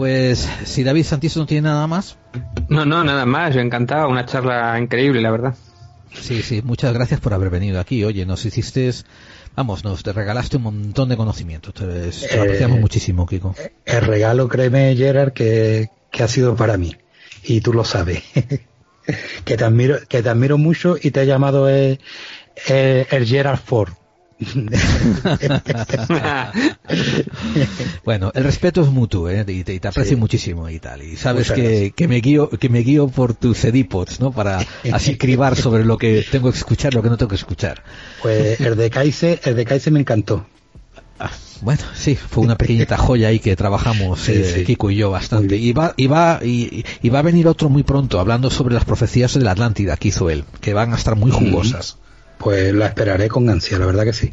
Pues 0.00 0.48
si 0.64 0.82
David 0.82 1.04
Santiso 1.04 1.40
no 1.40 1.46
tiene 1.46 1.68
nada 1.68 1.86
más. 1.86 2.16
No, 2.70 2.86
no, 2.86 3.04
nada 3.04 3.26
más. 3.26 3.54
Yo 3.54 3.60
encantado. 3.60 4.08
Una 4.08 4.24
charla 4.24 4.80
increíble, 4.80 5.20
la 5.20 5.30
verdad. 5.30 5.54
Sí, 6.14 6.40
sí. 6.40 6.62
Muchas 6.64 6.94
gracias 6.94 7.20
por 7.20 7.34
haber 7.34 7.50
venido 7.50 7.78
aquí. 7.78 8.02
Oye, 8.02 8.24
nos 8.24 8.46
hiciste, 8.46 8.90
vamos, 9.54 9.84
nos 9.84 10.02
te 10.02 10.14
regalaste 10.14 10.56
un 10.56 10.62
montón 10.62 11.10
de 11.10 11.18
conocimiento. 11.18 11.74
Te, 11.74 11.84
lo 11.84 11.92
eh, 11.92 12.12
apreciamos 12.34 12.80
muchísimo, 12.80 13.26
Kiko. 13.26 13.54
El 13.84 14.00
regalo, 14.00 14.48
créeme, 14.48 14.96
Gerard, 14.96 15.34
que, 15.34 15.90
que 16.10 16.22
ha 16.22 16.28
sido 16.28 16.56
para 16.56 16.78
mí. 16.78 16.96
Y 17.42 17.60
tú 17.60 17.74
lo 17.74 17.84
sabes. 17.84 18.22
que 19.44 19.56
te 19.58 19.64
admiro, 19.64 19.98
que 20.08 20.22
te 20.22 20.30
admiro 20.30 20.56
mucho 20.56 20.96
y 20.98 21.10
te 21.10 21.20
he 21.20 21.26
llamado 21.26 21.68
el, 21.68 22.00
el 22.66 23.26
Gerard 23.26 23.58
Ford. 23.58 23.92
bueno, 28.04 28.30
el 28.34 28.44
respeto 28.44 28.82
es 28.82 28.88
mutuo, 28.88 29.28
¿eh? 29.28 29.44
y, 29.46 29.64
te, 29.64 29.80
aprecio 29.86 30.16
muchísimo 30.16 30.70
y 30.70 30.78
tal. 30.78 31.02
Y 31.02 31.16
sabes 31.16 31.52
que, 31.52 31.92
que, 31.94 32.08
me 32.08 32.20
guío, 32.20 32.48
que 32.48 32.70
me 32.70 32.80
guío 32.80 33.08
por 33.08 33.34
tus 33.34 33.58
cedipods, 33.58 34.20
¿no? 34.20 34.32
Para 34.32 34.64
así 34.92 35.16
cribar 35.18 35.56
sobre 35.56 35.84
lo 35.84 35.98
que 35.98 36.24
tengo 36.30 36.50
que 36.50 36.58
escuchar, 36.58 36.94
lo 36.94 37.02
que 37.02 37.10
no 37.10 37.18
tengo 37.18 37.28
que 37.28 37.36
escuchar. 37.36 37.82
Pues 38.22 38.60
el 38.60 38.76
de 38.76 38.90
Kaise, 38.90 39.40
el 39.44 39.56
de 39.56 39.64
Kaise 39.64 39.90
me 39.90 40.00
encantó. 40.00 40.46
Ah, 41.18 41.30
bueno, 41.60 41.82
sí, 41.94 42.16
fue 42.16 42.42
una 42.42 42.56
pequeñita 42.56 42.96
joya 42.96 43.28
ahí 43.28 43.40
que 43.40 43.54
trabajamos 43.54 44.26
eh, 44.30 44.64
Kiko 44.66 44.90
y 44.90 44.96
yo 44.96 45.10
bastante. 45.10 45.56
Y 45.56 45.74
va, 45.74 45.92
y, 45.98 46.06
va, 46.06 46.40
y, 46.42 46.82
va 47.10 47.18
a 47.18 47.22
venir 47.22 47.46
otro 47.46 47.68
muy 47.68 47.82
pronto 47.82 48.18
hablando 48.18 48.48
sobre 48.48 48.74
las 48.74 48.86
profecías 48.86 49.34
de 49.34 49.42
la 49.42 49.50
Atlántida 49.50 49.98
que 49.98 50.08
hizo 50.08 50.30
él, 50.30 50.44
que 50.62 50.72
van 50.72 50.94
a 50.94 50.96
estar 50.96 51.16
muy 51.16 51.30
jugosas. 51.30 51.98
Pues 52.40 52.74
la 52.74 52.86
esperaré 52.86 53.28
con 53.28 53.50
ansia, 53.50 53.78
la 53.78 53.84
verdad 53.84 54.04
que 54.04 54.14
sí. 54.14 54.32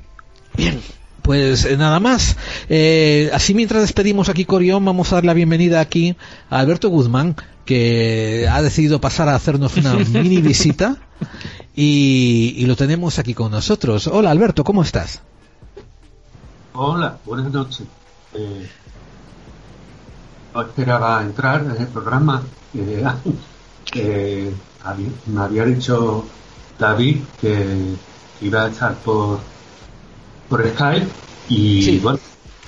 Bien, 0.56 0.80
pues 1.24 1.66
eh, 1.66 1.76
nada 1.76 2.00
más. 2.00 2.38
Eh, 2.70 3.30
así 3.34 3.54
mientras 3.54 3.82
despedimos 3.82 4.30
aquí 4.30 4.46
Corión, 4.46 4.86
vamos 4.86 5.12
a 5.12 5.16
dar 5.16 5.26
la 5.26 5.34
bienvenida 5.34 5.82
aquí 5.82 6.16
a 6.50 6.60
Alberto 6.60 6.88
Guzmán, 6.88 7.36
que 7.66 8.48
ha 8.50 8.62
decidido 8.62 9.02
pasar 9.02 9.28
a 9.28 9.36
hacernos 9.36 9.76
una 9.76 9.94
mini 10.10 10.42
visita 10.42 10.96
y, 11.76 12.66
lo 12.66 12.78
tenemos 12.78 13.20
aquí 13.20 13.34
con 13.34 13.52
nosotros. 13.52 14.08
Hola 14.08 14.32
Alberto, 14.32 14.64
¿cómo 14.64 14.84
estás? 14.84 15.22
Hola, 16.76 17.18
buenas 17.26 17.52
noches. 17.52 17.86
Eh, 18.34 18.70
no 20.56 20.62
esperaba 20.62 21.22
entrar 21.24 21.66
en 21.66 21.82
el 21.82 21.88
programa. 21.88 22.42
Eh, 22.74 23.04
me 25.26 25.42
había 25.42 25.66
dicho 25.66 26.26
David 26.80 27.18
que 27.42 27.96
iba 28.42 28.66
a 28.66 28.68
estar 28.68 28.96
por, 28.96 29.40
por 30.50 30.68
Skype 30.68 31.08
y 31.50 31.98
bueno. 32.00 32.20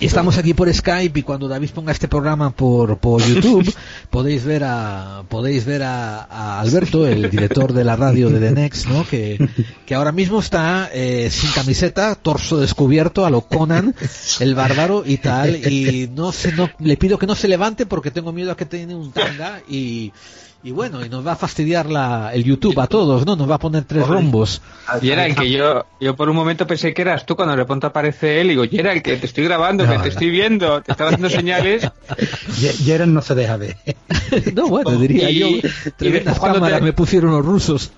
Y 0.02 0.06
estamos 0.06 0.38
aquí 0.38 0.54
por 0.54 0.74
Skype 0.74 1.20
y 1.20 1.24
cuando 1.24 1.50
David 1.50 1.72
ponga 1.72 1.92
este 1.92 2.08
programa 2.08 2.52
por, 2.52 3.00
por 3.00 3.22
YouTube 3.22 3.70
podéis 4.10 4.46
ver 4.46 4.64
a 4.64 5.24
podéis 5.28 5.66
ver 5.66 5.84
a, 5.84 6.62
Alberto, 6.62 7.06
el 7.06 7.30
director 7.30 7.74
de 7.74 7.84
la 7.84 7.98
radio 7.98 8.30
de 8.30 8.40
The 8.40 8.52
Next, 8.52 8.88
¿no? 8.88 9.06
que, 9.06 9.50
que 9.86 9.96
ahora 9.96 10.14
mismo 10.14 10.40
está 10.40 10.90
eh, 10.94 11.30
sin 11.30 11.52
camiseta, 11.52 12.16
torso 12.16 12.62
descubierto 12.62 13.26
a 13.26 13.30
lo 13.30 13.42
Conan, 13.42 13.94
el 14.40 14.56
bárbaro 14.56 15.04
y 15.06 15.18
tal 15.18 15.58
y 15.68 16.10
no 16.16 16.32
sé, 16.32 16.54
no 16.54 16.70
le 16.80 16.96
pido 16.96 17.20
que 17.20 17.28
no 17.28 17.36
se 17.36 17.50
levante 17.50 17.86
porque 17.86 18.10
tengo 18.10 18.32
miedo 18.32 18.54
a 18.54 18.58
que 18.58 18.66
tiene 18.66 18.96
un 18.96 19.12
tanga 19.12 19.62
y 19.68 20.14
y 20.62 20.72
bueno, 20.72 21.06
y 21.06 21.10
nos 21.10 21.26
va 21.26 21.34
a 21.34 21.36
fastidiar 21.38 21.90
la, 21.90 22.32
el 22.34 22.44
YouTube 22.44 22.78
a 22.82 22.88
todos, 22.88 23.26
¿no? 23.26 23.38
Nos 23.38 23.50
va 23.50 23.56
a 23.56 23.60
poner 23.60 23.86
tres 23.86 24.06
rombos. 24.06 24.62
Y 25.02 25.10
era 25.10 25.26
el 25.26 25.34
que 25.34 25.50
yo, 25.50 25.86
yo 26.02 26.18
por 26.18 26.30
un 26.30 26.36
momento 26.36 26.68
pensé 26.68 26.94
que 26.94 27.02
eras 27.02 27.26
tú 27.26 27.38
cuando 27.38 27.56
de 27.56 27.64
pronto 27.64 27.88
aparece 27.88 28.42
él 28.42 28.48
y 28.48 28.50
digo, 28.50 28.66
y 28.66 28.78
era 28.78 28.92
el 28.92 29.02
que 29.02 29.16
te 29.16 29.26
estoy 29.26 29.46
grabando, 29.46 29.88
que 29.88 29.98
te 30.00 30.10
estoy 30.10 30.30
viendo, 30.30 30.82
te 30.82 30.92
estaba 30.92 31.12
haciendo 31.12 31.30
señales. 31.30 31.90
Gerard 32.84 33.08
no 33.08 33.22
se 33.22 33.36
deja 33.36 33.56
ver. 33.56 33.78
no, 34.54 34.68
bueno, 34.68 34.92
diría 34.98 35.30
yo, 35.30 35.48
tremendas 35.96 36.38
cámaras 36.40 36.82
me 36.82 36.92
pusieron 36.92 37.32
los 37.32 37.46
rusos. 37.46 37.94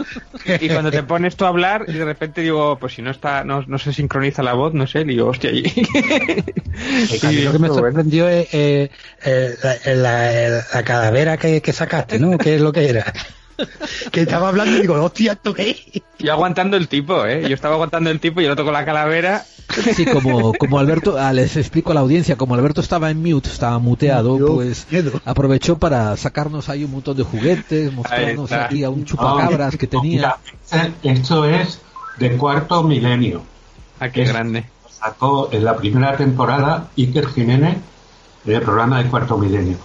y 0.60 0.70
cuando 0.70 0.92
te 0.92 1.02
pones 1.12 1.36
tú 1.36 1.46
a 1.46 1.48
hablar 1.48 1.86
y 1.88 1.94
de 1.94 2.06
repente 2.06 2.42
digo, 2.42 2.78
pues 2.80 2.94
si 2.94 3.02
no 3.02 3.10
está, 3.10 3.44
no, 3.44 3.64
no 3.66 3.80
se 3.80 3.92
sincroniza 3.92 4.44
la 4.44 4.54
voz, 4.54 4.76
no 4.76 4.86
sé, 4.86 5.04
digo, 5.04 5.30
hostia, 5.30 5.50
y... 5.50 5.64
lo 7.44 7.52
que 7.52 7.60
me 7.60 7.68
sorprendió 7.70 8.30
es 8.30 8.48
eh, 8.52 8.92
la, 9.86 10.64
la, 10.74 10.84
calavera 10.84 11.38
que, 11.38 11.62
que 11.62 11.74
sacaste, 11.74 12.20
¿no? 12.20 12.38
¿Qué 12.52 12.56
es 12.56 12.62
lo 12.62 12.74
que 12.74 12.90
era? 12.90 13.14
que 14.12 14.24
estaba 14.24 14.50
hablando 14.50 14.76
y 14.76 14.82
digo, 14.82 15.02
hostia, 15.02 15.32
¿esto 15.32 15.54
qué? 15.54 16.04
Yo 16.20 16.34
aguantando 16.34 16.76
el 16.76 16.90
tipo, 16.90 17.26
¿eh? 17.26 17.48
Yo 17.48 17.56
estaba 17.56 17.76
aguantando 17.76 18.10
el 18.10 18.20
tipo 18.20 18.42
y 18.42 18.46
el 18.46 18.52
otro 18.52 18.66
con 18.66 18.74
la 18.74 18.84
calavera. 18.84 19.46
Sí, 19.96 20.06
como, 20.06 20.52
como 20.60 20.78
Alberto, 20.78 21.16
ah, 21.18 21.32
les 21.32 21.56
explico 21.56 21.92
a 21.92 21.94
la 21.94 22.02
audiencia, 22.02 22.36
como 22.36 22.56
Alberto 22.56 22.82
estaba 22.82 23.10
en 23.10 23.22
mute, 23.24 23.48
estaba 23.48 23.80
muteado, 23.80 24.38
pues 24.38 24.86
aprovechó 25.24 25.78
para 25.78 26.18
sacarnos 26.18 26.68
ahí 26.68 26.84
un 26.84 26.92
montón 26.92 27.16
de 27.16 27.24
juguetes, 27.24 27.94
mostrarnos 27.94 28.52
aquí 28.52 28.84
a 28.84 28.90
un 28.90 29.06
chupacabras 29.06 29.78
que 29.78 29.88
tenía. 29.88 30.36
esto 31.04 31.46
es 31.46 31.80
de 32.18 32.36
cuarto 32.36 32.84
milenio. 32.84 33.44
Ah, 33.98 34.10
qué 34.10 34.26
grande. 34.26 34.66
Sacó 34.90 35.48
en 35.54 35.64
la 35.64 35.78
primera 35.78 36.18
temporada 36.18 36.90
Iker 36.98 37.28
Jiménez 37.28 37.78
en 38.46 38.54
el 38.54 38.62
programa 38.62 39.02
de 39.02 39.10
cuarto 39.10 39.38
milenio. 39.38 39.78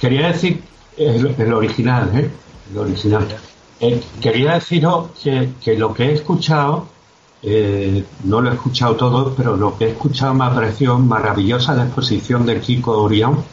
Quería 0.00 0.28
decir, 0.28 0.62
el, 0.96 1.52
original, 1.52 2.10
¿eh? 2.14 2.30
El 2.70 2.78
original. 2.78 3.26
Eh, 3.80 4.02
quería 4.20 4.54
deciros 4.54 5.10
que, 5.22 5.50
que, 5.62 5.76
lo 5.76 5.92
que 5.92 6.04
he 6.04 6.12
escuchado, 6.12 6.86
eh, 7.42 8.04
no 8.24 8.40
lo 8.40 8.50
he 8.50 8.54
escuchado 8.54 8.94
todo, 8.96 9.34
pero 9.36 9.56
lo 9.56 9.76
que 9.76 9.86
he 9.86 9.90
escuchado 9.90 10.34
me 10.34 10.44
ha 10.44 10.54
parecido 10.54 10.98
maravillosa 10.98 11.74
la 11.74 11.84
exposición 11.84 12.46
del 12.46 12.60
Kiko 12.60 13.02
Orión 13.02 13.44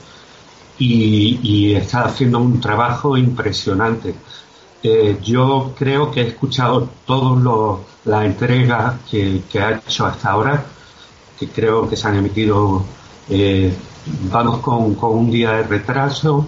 y, 0.77 1.73
está 1.75 2.05
haciendo 2.05 2.39
un 2.39 2.59
trabajo 2.59 3.17
impresionante. 3.17 4.15
Eh, 4.83 5.17
yo 5.23 5.73
creo 5.77 6.11
que 6.11 6.21
he 6.21 6.27
escuchado 6.27 6.89
todas 7.05 7.79
las 8.05 8.25
entregas 8.25 8.95
que, 9.09 9.43
que, 9.51 9.59
ha 9.59 9.71
hecho 9.77 10.05
hasta 10.05 10.31
ahora, 10.31 10.65
que 11.39 11.47
creo 11.49 11.87
que 11.89 11.95
se 11.95 12.07
han 12.07 12.15
emitido, 12.15 12.83
vamos 14.31 14.59
con, 14.59 14.95
con 14.95 15.17
un 15.17 15.31
día 15.31 15.51
de 15.51 15.63
retraso, 15.63 16.47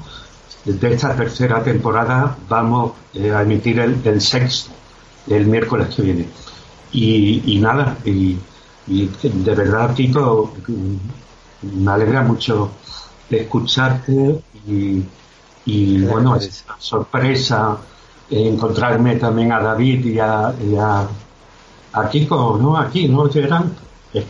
de 0.65 0.93
esta 0.93 1.15
tercera 1.15 1.63
temporada 1.63 2.37
vamos 2.47 2.93
eh, 3.13 3.31
a 3.31 3.41
emitir 3.41 3.79
el, 3.79 4.21
sexto 4.21 4.71
el 5.27 5.45
miércoles 5.45 5.93
que 5.95 6.01
viene. 6.01 6.27
Y, 6.91 7.57
nada, 7.59 7.97
y, 8.05 8.37
de 8.85 9.55
verdad, 9.55 9.95
Tito, 9.95 10.53
me 11.61 11.91
alegra 11.91 12.21
mucho 12.21 12.71
escucharte 13.29 14.41
y, 14.67 15.03
y 15.65 16.01
bueno, 16.03 16.35
es 16.35 16.63
sorpresa 16.77 17.77
encontrarme 18.29 19.15
también 19.15 19.51
a 19.51 19.59
David 19.59 20.05
y 20.05 20.19
a, 20.19 20.53
y 20.61 20.75
a, 20.75 21.07
a 21.93 22.09
Kiko, 22.09 22.57
¿no? 22.61 22.77
Aquí, 22.77 23.07
¿no, 23.07 23.29
Gerard? 23.29 23.65
Es 24.13 24.25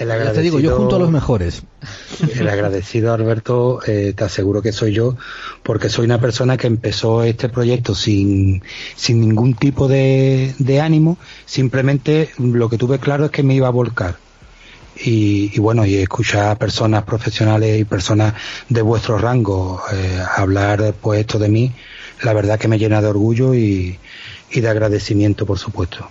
el 0.00 0.32
te 0.32 0.40
digo, 0.40 0.58
yo 0.60 0.76
junto 0.76 0.96
a 0.96 0.98
los 0.98 1.10
mejores. 1.10 1.62
El 2.34 2.48
agradecido, 2.48 3.12
Alberto, 3.12 3.80
eh, 3.86 4.14
te 4.16 4.24
aseguro 4.24 4.62
que 4.62 4.72
soy 4.72 4.92
yo, 4.92 5.16
porque 5.62 5.90
soy 5.90 6.06
una 6.06 6.20
persona 6.20 6.56
que 6.56 6.66
empezó 6.66 7.22
este 7.22 7.48
proyecto 7.48 7.94
sin, 7.94 8.62
sin 8.96 9.20
ningún 9.20 9.54
tipo 9.54 9.88
de, 9.88 10.54
de 10.58 10.80
ánimo, 10.80 11.18
simplemente 11.44 12.30
lo 12.38 12.68
que 12.68 12.78
tuve 12.78 12.98
claro 12.98 13.26
es 13.26 13.30
que 13.30 13.42
me 13.42 13.54
iba 13.54 13.68
a 13.68 13.72
volcar. 13.72 14.16
Y, 15.02 15.58
bueno, 15.58 15.86
y 15.86 15.96
escuchar 15.96 16.50
a 16.50 16.58
personas 16.58 17.04
profesionales 17.04 17.80
y 17.80 17.84
personas 17.84 18.34
de 18.68 18.82
vuestro 18.82 19.16
rango 19.16 19.80
eh, 19.92 20.22
hablar 20.36 20.94
pues 21.00 21.20
esto 21.20 21.38
de 21.38 21.48
mí, 21.48 21.72
la 22.22 22.34
verdad 22.34 22.58
que 22.58 22.68
me 22.68 22.78
llena 22.78 23.00
de 23.00 23.08
orgullo 23.08 23.54
y, 23.54 23.98
y 24.50 24.60
de 24.60 24.68
agradecimiento, 24.68 25.46
por 25.46 25.58
supuesto. 25.58 26.06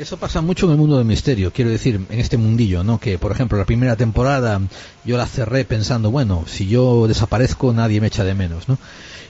Eso 0.00 0.16
pasa 0.16 0.40
mucho 0.40 0.64
en 0.64 0.72
el 0.72 0.78
mundo 0.78 0.96
del 0.96 1.04
misterio, 1.04 1.52
quiero 1.52 1.70
decir, 1.70 2.00
en 2.08 2.18
este 2.18 2.38
mundillo, 2.38 2.82
¿no? 2.82 2.98
Que, 2.98 3.18
por 3.18 3.32
ejemplo, 3.32 3.58
la 3.58 3.66
primera 3.66 3.96
temporada 3.96 4.58
yo 5.04 5.18
la 5.18 5.26
cerré 5.26 5.66
pensando, 5.66 6.10
bueno, 6.10 6.44
si 6.46 6.66
yo 6.66 7.06
desaparezco 7.06 7.74
nadie 7.74 8.00
me 8.00 8.06
echa 8.06 8.24
de 8.24 8.32
menos, 8.32 8.66
¿no? 8.66 8.78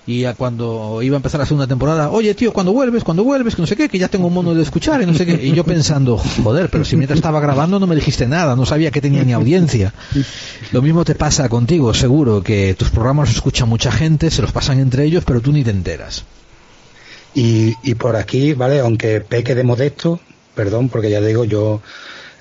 Y 0.06 0.24
cuando 0.34 1.02
iba 1.02 1.16
a 1.16 1.18
empezar 1.18 1.40
la 1.40 1.46
segunda 1.46 1.66
temporada, 1.66 2.10
oye, 2.10 2.36
tío, 2.36 2.52
cuando 2.52 2.72
vuelves, 2.72 3.02
cuando 3.02 3.24
vuelves, 3.24 3.56
que 3.56 3.62
no 3.62 3.66
sé 3.66 3.74
qué, 3.74 3.88
que 3.88 3.98
ya 3.98 4.06
tengo 4.06 4.28
un 4.28 4.34
mono 4.34 4.54
de 4.54 4.62
escuchar 4.62 5.02
y 5.02 5.06
no 5.06 5.14
sé 5.14 5.26
qué. 5.26 5.44
Y 5.44 5.52
yo 5.54 5.64
pensando, 5.64 6.16
joder, 6.16 6.70
pero 6.70 6.84
si 6.84 6.94
mientras 6.94 7.18
estaba 7.18 7.40
grabando 7.40 7.80
no 7.80 7.88
me 7.88 7.96
dijiste 7.96 8.28
nada, 8.28 8.54
no 8.54 8.64
sabía 8.64 8.92
que 8.92 9.00
tenía 9.00 9.24
ni 9.24 9.32
audiencia. 9.32 9.92
Lo 10.70 10.82
mismo 10.82 11.04
te 11.04 11.16
pasa 11.16 11.48
contigo, 11.48 11.92
seguro, 11.94 12.44
que 12.44 12.76
tus 12.78 12.90
programas 12.90 13.26
los 13.30 13.38
escucha 13.38 13.64
mucha 13.64 13.90
gente, 13.90 14.30
se 14.30 14.40
los 14.40 14.52
pasan 14.52 14.78
entre 14.78 15.02
ellos, 15.02 15.24
pero 15.26 15.40
tú 15.40 15.50
ni 15.50 15.64
te 15.64 15.70
enteras. 15.70 16.22
Y, 17.34 17.74
y 17.82 17.96
por 17.96 18.14
aquí, 18.14 18.52
¿vale? 18.52 18.78
Aunque 18.78 19.20
peque 19.20 19.56
de 19.56 19.64
modesto, 19.64 20.20
perdón, 20.54 20.88
porque 20.88 21.10
ya 21.10 21.20
digo, 21.20 21.44
yo, 21.44 21.82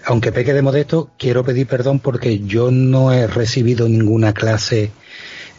aunque 0.05 0.31
peque 0.31 0.53
de 0.53 0.61
modesto, 0.61 1.11
quiero 1.17 1.43
pedir 1.43 1.67
perdón 1.67 1.99
porque 1.99 2.39
yo 2.39 2.71
no 2.71 3.11
he 3.13 3.27
recibido 3.27 3.87
ninguna 3.87 4.33
clase 4.33 4.91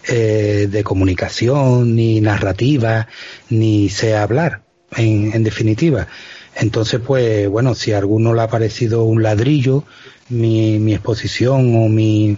eh, 0.09 0.69
de 0.71 0.85
comunicación, 0.85 1.95
ni 1.95 2.21
narrativa, 2.21 3.09
ni 3.49 3.89
sé 3.89 4.17
hablar, 4.17 4.63
en, 4.97 5.33
en 5.35 5.45
definitiva. 5.45 6.09
Entonces, 6.57 7.01
pues 7.05 7.49
bueno, 7.49 7.75
si 7.75 7.93
a 7.93 7.99
alguno 7.99 8.35
le 8.35 8.43
ha 8.43 8.49
parecido 8.49 9.05
un 9.05 9.23
ladrillo 9.23 9.85
mi, 10.31 10.79
mi 10.79 10.95
exposición 10.95 11.77
o 11.77 11.89
mi 11.89 12.37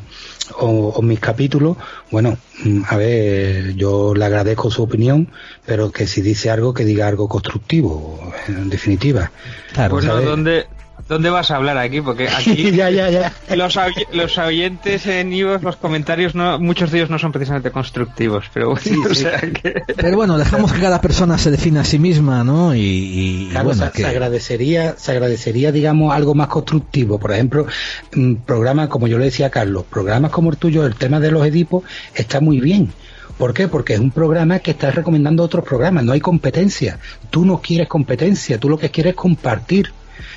o, 0.58 1.02
mis 1.02 1.20
capítulos, 1.20 1.76
bueno, 2.10 2.36
mm, 2.64 2.82
a 2.88 2.96
ver, 2.96 3.74
yo 3.74 4.14
le 4.14 4.24
agradezco 4.24 4.70
su 4.70 4.82
opinión, 4.82 5.28
pero 5.66 5.90
que 5.90 6.06
si 6.06 6.22
dice 6.22 6.50
algo, 6.50 6.74
que 6.74 6.84
diga 6.84 7.08
algo 7.08 7.28
constructivo, 7.28 8.32
en 8.48 8.68
definitiva. 8.68 9.30
Claro, 9.72 9.94
bueno, 9.94 10.20
¿dónde, 10.20 10.66
¿Dónde 11.08 11.30
vas 11.30 11.50
a 11.50 11.56
hablar 11.56 11.78
aquí? 11.78 12.00
Porque 12.00 12.28
aquí 12.36 12.72
ya, 12.72 12.90
ya, 12.90 13.10
ya. 13.10 13.32
Los, 13.54 13.78
los 14.12 14.38
oyentes 14.38 15.06
en 15.06 15.32
Ivos, 15.32 15.62
los 15.62 15.76
comentarios, 15.76 16.34
no, 16.34 16.58
muchos 16.58 16.90
de 16.90 16.98
ellos 16.98 17.10
no 17.10 17.18
son 17.18 17.32
precisamente 17.32 17.70
constructivos, 17.70 18.46
pero 18.52 18.70
bueno, 18.70 19.10
o 19.10 19.14
sea 19.14 19.40
que... 19.40 19.82
Pero 19.96 20.16
bueno, 20.16 20.38
dejamos 20.38 20.72
que 20.72 20.80
cada 20.80 21.00
persona 21.00 21.38
se 21.38 21.50
defina 21.50 21.82
a 21.82 21.84
sí 21.84 21.98
misma, 21.98 22.44
¿no? 22.44 22.74
Y, 22.74 23.50
bueno, 23.52 23.74
se, 23.74 24.06
agradecería, 24.06 24.96
se 24.96 25.12
agradecería, 25.12 25.72
digamos, 25.72 26.14
algo 26.14 26.34
más 26.34 26.48
constructivo. 26.48 27.18
Por 27.18 27.32
ejemplo, 27.32 27.66
mm, 28.14 28.34
programas, 28.46 28.88
como 28.88 29.08
yo 29.08 29.18
le 29.18 29.26
decía 29.26 29.46
a 29.46 29.50
Carlos, 29.50 29.84
programas 29.90 30.30
como 30.30 30.50
el 30.50 30.56
tuyo, 30.56 30.86
el 30.86 30.94
tema 30.94 31.20
de 31.20 31.30
los 31.30 31.46
Edipos, 31.46 31.84
está 32.14 32.40
muy 32.40 32.60
bien. 32.60 32.92
¿Por 33.38 33.54
qué? 33.54 33.66
Porque 33.68 33.94
es 33.94 34.00
un 34.00 34.10
programa 34.10 34.60
que 34.60 34.72
está 34.72 34.90
recomendando 34.90 35.42
otros 35.42 35.64
programas, 35.64 36.04
no 36.04 36.12
hay 36.12 36.20
competencia. 36.20 36.98
Tú 37.30 37.44
no 37.44 37.60
quieres 37.60 37.88
competencia, 37.88 38.58
tú 38.58 38.68
lo 38.68 38.78
que 38.78 38.90
quieres 38.90 39.12
es 39.12 39.16
compartir 39.16 39.92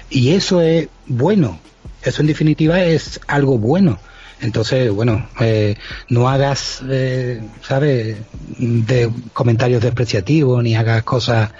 y 0.09 0.31
eso 0.31 0.61
es 0.61 0.87
bueno, 1.07 1.59
eso 2.03 2.21
en 2.21 2.27
definitiva 2.27 2.81
es 2.83 3.19
algo 3.27 3.57
bueno. 3.57 3.99
Entonces, 4.41 4.91
bueno, 4.91 5.27
eh, 5.39 5.75
no 6.09 6.29
hagas, 6.29 6.81
eh, 6.89 7.41
¿sabes?, 7.61 8.17
de 8.59 9.09
comentarios 9.33 9.81
despreciativos 9.81 10.61
ni 10.61 10.75
hagas 10.75 11.03
cosas 11.03 11.51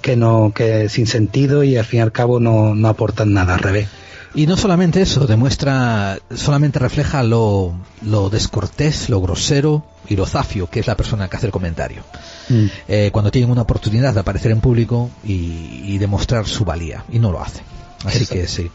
que 0.00 0.16
no, 0.16 0.52
que 0.54 0.88
sin 0.88 1.06
sentido 1.06 1.64
y 1.64 1.76
al 1.76 1.84
fin 1.84 1.98
y 1.98 2.02
al 2.02 2.12
cabo 2.12 2.40
no, 2.40 2.74
no 2.74 2.88
aportan 2.88 3.32
nada, 3.32 3.54
al 3.54 3.60
revés. 3.60 3.88
Y 4.34 4.46
no 4.46 4.56
solamente 4.56 5.00
eso, 5.00 5.26
demuestra, 5.26 6.18
solamente 6.34 6.80
refleja 6.80 7.22
lo, 7.22 7.72
lo 8.02 8.30
descortés, 8.30 9.08
lo 9.08 9.20
grosero 9.20 9.86
y 10.08 10.16
lo 10.16 10.26
zafio 10.26 10.68
que 10.68 10.80
es 10.80 10.88
la 10.88 10.96
persona 10.96 11.28
que 11.28 11.36
hace 11.36 11.46
el 11.46 11.52
comentario. 11.52 12.02
Mm. 12.48 12.66
Eh, 12.88 13.10
cuando 13.12 13.30
tienen 13.30 13.50
una 13.50 13.62
oportunidad 13.62 14.12
de 14.12 14.20
aparecer 14.20 14.50
en 14.50 14.60
público 14.60 15.10
y, 15.24 15.84
y 15.84 15.98
demostrar 15.98 16.46
su 16.46 16.64
valía, 16.64 17.04
y 17.12 17.20
no 17.20 17.30
lo 17.30 17.40
hace. 17.40 17.62
Así 18.04 18.26
que 18.26 18.46
sí. 18.46 18.70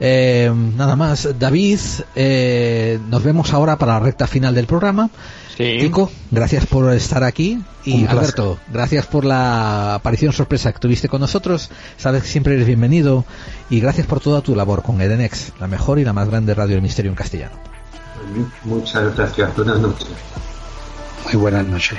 Eh, 0.00 0.52
nada 0.76 0.94
más, 0.96 1.28
David, 1.38 1.80
eh, 2.14 2.98
nos 3.08 3.22
vemos 3.22 3.52
ahora 3.52 3.76
para 3.76 3.94
la 3.94 4.00
recta 4.00 4.26
final 4.26 4.54
del 4.54 4.66
programa. 4.66 5.10
Sí. 5.56 5.90
gracias 6.30 6.66
por 6.66 6.92
estar 6.94 7.24
aquí. 7.24 7.60
Y 7.84 8.06
Alberto, 8.06 8.58
gracias 8.72 9.06
por 9.06 9.24
la 9.24 9.94
aparición 9.94 10.32
sorpresa 10.32 10.72
que 10.72 10.78
tuviste 10.78 11.08
con 11.08 11.20
nosotros. 11.20 11.70
Sabes 11.96 12.22
que 12.22 12.28
siempre 12.28 12.54
eres 12.54 12.66
bienvenido. 12.66 13.24
Y 13.68 13.80
gracias 13.80 14.06
por 14.06 14.20
toda 14.20 14.40
tu 14.40 14.54
labor 14.54 14.82
con 14.82 15.00
Edenex, 15.00 15.52
la 15.58 15.66
mejor 15.66 15.98
y 15.98 16.04
la 16.04 16.12
más 16.12 16.28
grande 16.28 16.54
radio 16.54 16.74
del 16.74 16.82
misterio 16.82 17.10
en 17.10 17.16
castellano. 17.16 17.56
Muchas 18.64 19.16
gracias. 19.16 19.56
Buenas 19.56 19.80
noches. 19.80 20.08
Muy 21.24 21.34
buenas 21.34 21.66
noches. 21.66 21.98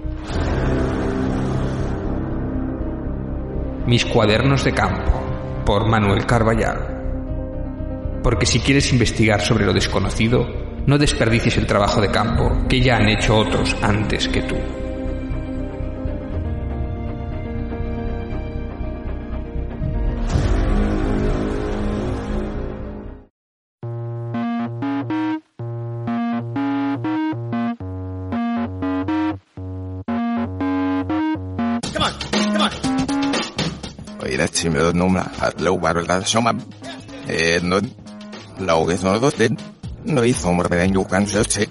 Mis 3.85 4.05
cuadernos 4.05 4.63
de 4.63 4.73
campo, 4.73 5.11
por 5.65 5.87
Manuel 5.87 6.25
Carballal. 6.25 8.19
Porque 8.23 8.45
si 8.45 8.59
quieres 8.59 8.91
investigar 8.93 9.41
sobre 9.41 9.65
lo 9.65 9.73
desconocido, 9.73 10.47
no 10.85 10.97
desperdicies 10.97 11.57
el 11.57 11.65
trabajo 11.65 12.01
de 12.01 12.11
campo 12.11 12.67
que 12.67 12.81
ya 12.81 12.97
han 12.97 13.09
hecho 13.09 13.37
otros 13.37 13.75
antes 13.81 14.27
que 14.27 14.41
tú. 14.43 14.55
No 40.03 40.25
hizo 40.25 40.49
hombre 40.49 40.77
de 40.77 40.91
yukan 40.91 41.27
se 41.27 41.69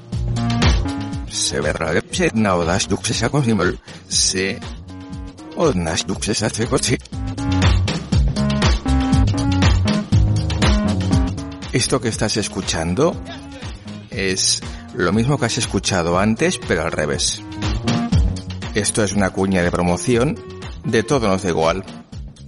se 1.29 1.61
verá 1.61 1.93
que 2.01 2.15
se 2.15 2.31
na 2.35 2.55
odas 2.55 2.89
dukse 2.89 3.15
sa 3.15 3.29
consimol 3.29 3.79
se 4.09 4.59
odnas 5.57 6.07
dukse 6.07 6.35
sa 6.35 6.49
se 6.51 6.67
coche. 6.67 6.99
Esto 11.73 12.01
que 12.01 12.09
estás 12.09 12.37
escuchando 12.37 13.15
es 14.11 14.61
lo 14.95 15.13
mismo 15.13 15.39
que 15.39 15.47
has 15.47 15.59
escuchado 15.59 16.19
antes, 16.19 16.59
pero 16.67 16.83
al 16.83 16.91
revés. 16.91 17.43
Esto 18.75 19.05
es 19.05 19.13
una 19.13 19.31
cuña 19.31 19.63
de 19.63 19.71
promoción 19.71 20.39
de 20.85 21.03
Todo 21.05 21.29
nos 21.29 21.43
da 21.43 21.51
igual, 21.51 21.85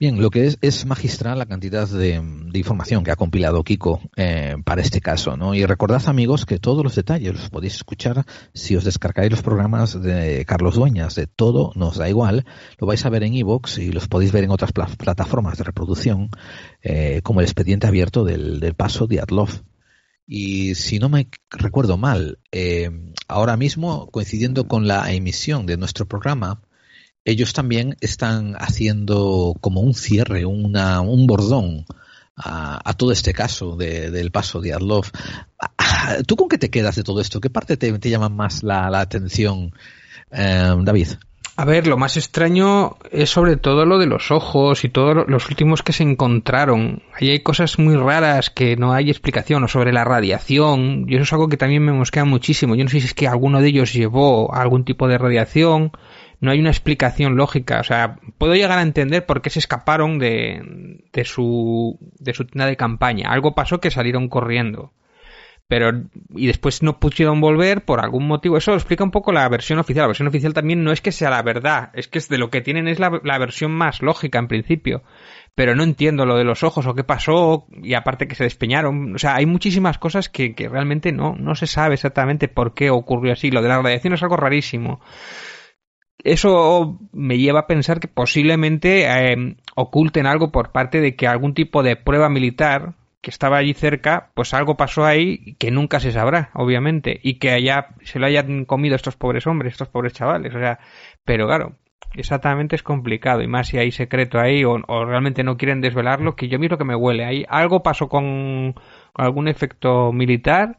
Bien, 0.00 0.18
lo 0.22 0.30
que 0.30 0.46
es, 0.46 0.56
es 0.62 0.86
magistral 0.86 1.36
la 1.36 1.44
cantidad 1.44 1.86
de, 1.86 2.14
información 2.54 3.04
que 3.04 3.10
ha 3.10 3.16
compilado 3.16 3.62
Kiko 3.62 4.00
eh, 4.16 4.56
para 4.64 4.80
este 4.80 5.02
caso, 5.02 5.36
¿no? 5.36 5.52
Y 5.52 5.66
recordad, 5.66 6.02
amigos, 6.06 6.46
que 6.46 6.58
todos 6.58 6.82
los 6.82 6.94
detalles 6.94 7.34
los 7.34 7.50
podéis 7.50 7.74
escuchar 7.74 8.24
si 8.54 8.76
os 8.76 8.84
descargáis 8.84 9.30
los 9.30 9.42
programas 9.42 10.00
de 10.00 10.46
Carlos 10.46 10.76
Dueñas, 10.76 11.16
de 11.16 11.26
Todo 11.26 11.72
Nos 11.74 11.98
Da 11.98 12.08
Igual, 12.08 12.46
lo 12.78 12.86
vais 12.86 13.04
a 13.04 13.10
ver 13.10 13.24
en 13.24 13.34
iVoox 13.34 13.76
y 13.76 13.92
los 13.92 14.08
podéis 14.08 14.32
ver 14.32 14.44
en 14.44 14.52
otras 14.52 14.72
pla 14.72 14.86
plataformas 14.86 15.58
de 15.58 15.64
reproducción, 15.64 16.30
eh, 16.80 17.20
como 17.22 17.40
el 17.40 17.44
expediente 17.44 17.86
abierto 17.86 18.24
del, 18.24 18.74
paso 18.74 19.06
de 19.06 19.20
Adlov. 19.20 19.50
Y 20.26 20.76
si 20.76 20.98
no 20.98 21.10
me 21.10 21.28
recuerdo 21.50 21.98
mal, 21.98 22.38
eh, 22.52 22.90
ahora 23.28 23.58
mismo, 23.58 24.10
coincidiendo 24.10 24.66
con 24.66 24.88
la 24.88 25.12
emisión 25.12 25.66
de 25.66 25.76
nuestro 25.76 26.08
programa, 26.08 26.62
ellos 27.24 27.52
también 27.52 27.96
están 28.00 28.54
haciendo 28.58 29.54
como 29.60 29.80
un 29.80 29.94
cierre, 29.94 30.44
una, 30.46 31.00
un 31.00 31.26
bordón 31.26 31.84
a, 32.36 32.94
todo 32.94 33.12
este 33.12 33.34
caso 33.34 33.76
de, 33.76 34.10
del 34.10 34.30
paso 34.30 34.60
de 34.60 34.72
Adlov. 34.72 35.06
¿Tú 36.26 36.36
con 36.36 36.48
qué 36.48 36.58
te 36.58 36.70
quedas 36.70 36.96
de 36.96 37.04
todo 37.04 37.20
esto? 37.20 37.40
¿Qué 37.40 37.50
parte 37.50 37.76
te, 37.76 38.10
llama 38.10 38.28
más 38.28 38.62
la, 38.62 38.88
la 38.90 39.00
atención, 39.00 39.74
eh, 40.30 40.74
David? 40.82 41.08
A 41.56 41.66
ver, 41.66 41.86
lo 41.86 41.98
más 41.98 42.16
extraño 42.16 42.96
es 43.10 43.28
sobre 43.28 43.58
todo 43.58 43.84
lo 43.84 43.98
de 43.98 44.06
los 44.06 44.30
ojos 44.30 44.82
y 44.84 44.88
todos 44.88 45.28
los 45.28 45.50
últimos 45.50 45.82
que 45.82 45.92
se 45.92 46.02
encontraron. 46.04 47.02
Ahí 47.12 47.28
hay 47.28 47.40
cosas 47.40 47.78
muy 47.78 47.96
raras 47.96 48.48
que 48.48 48.76
no 48.76 48.94
hay 48.94 49.10
explicación, 49.10 49.62
o 49.64 49.68
sobre 49.68 49.92
la 49.92 50.04
radiación, 50.04 51.04
y 51.06 51.16
eso 51.16 51.24
es 51.24 51.32
algo 51.34 51.50
que 51.50 51.58
también 51.58 51.84
me 51.84 51.92
mosquea 51.92 52.24
muchísimo. 52.24 52.76
Yo 52.76 52.84
no 52.84 52.88
sé 52.88 53.00
si 53.00 53.06
es 53.08 53.14
que 53.14 53.28
alguno 53.28 53.60
de 53.60 53.68
ellos 53.68 53.92
llevó 53.92 54.54
algún 54.54 54.86
tipo 54.86 55.06
de 55.06 55.18
radiación, 55.18 55.92
no 56.40 56.50
hay 56.50 56.60
una 56.60 56.70
explicación 56.70 57.36
lógica. 57.36 57.80
O 57.80 57.84
sea, 57.84 58.18
puedo 58.38 58.54
llegar 58.54 58.78
a 58.78 58.82
entender 58.82 59.26
por 59.26 59.42
qué 59.42 59.50
se 59.50 59.58
escaparon 59.58 60.18
de, 60.18 61.02
de 61.12 61.24
su, 61.24 61.98
de 62.18 62.34
su 62.34 62.46
tienda 62.46 62.66
de 62.66 62.76
campaña. 62.76 63.30
Algo 63.30 63.54
pasó 63.54 63.80
que 63.80 63.90
salieron 63.90 64.28
corriendo 64.28 64.92
pero 65.70 65.92
y 66.34 66.48
después 66.48 66.82
no 66.82 66.98
pudieron 66.98 67.40
volver 67.40 67.84
por 67.84 68.00
algún 68.00 68.26
motivo. 68.26 68.56
Eso 68.56 68.74
explica 68.74 69.04
un 69.04 69.12
poco 69.12 69.30
la 69.30 69.48
versión 69.48 69.78
oficial. 69.78 70.02
La 70.02 70.08
versión 70.08 70.26
oficial 70.26 70.52
también 70.52 70.82
no 70.82 70.90
es 70.90 71.00
que 71.00 71.12
sea 71.12 71.30
la 71.30 71.44
verdad, 71.44 71.90
es 71.94 72.08
que 72.08 72.18
es 72.18 72.28
de 72.28 72.38
lo 72.38 72.50
que 72.50 72.60
tienen 72.60 72.88
es 72.88 72.98
la, 72.98 73.20
la, 73.22 73.38
versión 73.38 73.70
más 73.70 74.02
lógica 74.02 74.40
en 74.40 74.48
principio. 74.48 75.04
Pero 75.54 75.76
no 75.76 75.84
entiendo 75.84 76.26
lo 76.26 76.36
de 76.36 76.42
los 76.42 76.64
ojos 76.64 76.88
o 76.88 76.96
qué 76.96 77.04
pasó 77.04 77.68
y 77.84 77.94
aparte 77.94 78.26
que 78.26 78.34
se 78.34 78.42
despeñaron. 78.42 79.14
O 79.14 79.18
sea, 79.18 79.36
hay 79.36 79.46
muchísimas 79.46 79.96
cosas 79.98 80.28
que, 80.28 80.56
que 80.56 80.68
realmente 80.68 81.12
no, 81.12 81.36
no 81.38 81.54
se 81.54 81.68
sabe 81.68 81.94
exactamente 81.94 82.48
por 82.48 82.74
qué 82.74 82.90
ocurrió 82.90 83.34
así. 83.34 83.52
Lo 83.52 83.62
de 83.62 83.68
la 83.68 83.80
radiación 83.80 84.14
es 84.14 84.22
algo 84.24 84.36
rarísimo. 84.36 85.00
Eso 86.24 86.98
me 87.12 87.38
lleva 87.38 87.60
a 87.60 87.66
pensar 87.66 88.00
que 88.00 88.08
posiblemente 88.08 89.06
eh, 89.06 89.56
oculten 89.74 90.26
algo 90.26 90.50
por 90.52 90.72
parte 90.72 91.00
de 91.00 91.16
que 91.16 91.26
algún 91.26 91.54
tipo 91.54 91.82
de 91.82 91.96
prueba 91.96 92.28
militar 92.28 92.94
que 93.22 93.30
estaba 93.30 93.58
allí 93.58 93.74
cerca, 93.74 94.30
pues 94.34 94.54
algo 94.54 94.76
pasó 94.76 95.04
ahí 95.04 95.54
que 95.58 95.70
nunca 95.70 96.00
se 96.00 96.12
sabrá, 96.12 96.50
obviamente, 96.54 97.20
y 97.22 97.38
que 97.38 97.50
allá 97.50 97.88
se 98.02 98.18
lo 98.18 98.26
hayan 98.26 98.64
comido 98.64 98.96
estos 98.96 99.16
pobres 99.16 99.46
hombres, 99.46 99.72
estos 99.72 99.88
pobres 99.88 100.14
chavales, 100.14 100.54
o 100.54 100.58
sea, 100.58 100.78
pero 101.24 101.46
claro, 101.46 101.76
exactamente 102.14 102.76
es 102.76 102.82
complicado 102.82 103.42
y 103.42 103.46
más 103.46 103.68
si 103.68 103.78
hay 103.78 103.90
secreto 103.92 104.38
ahí 104.38 104.64
o, 104.64 104.78
o 104.86 105.04
realmente 105.04 105.44
no 105.44 105.56
quieren 105.56 105.80
desvelarlo 105.80 106.34
que 106.34 106.48
yo 106.48 106.58
miro 106.58 106.78
que 106.78 106.84
me 106.84 106.96
huele 106.96 107.24
ahí 107.24 107.44
algo 107.48 107.82
pasó 107.82 108.08
con, 108.08 108.74
con 109.12 109.24
algún 109.24 109.48
efecto 109.48 110.12
militar 110.12 110.78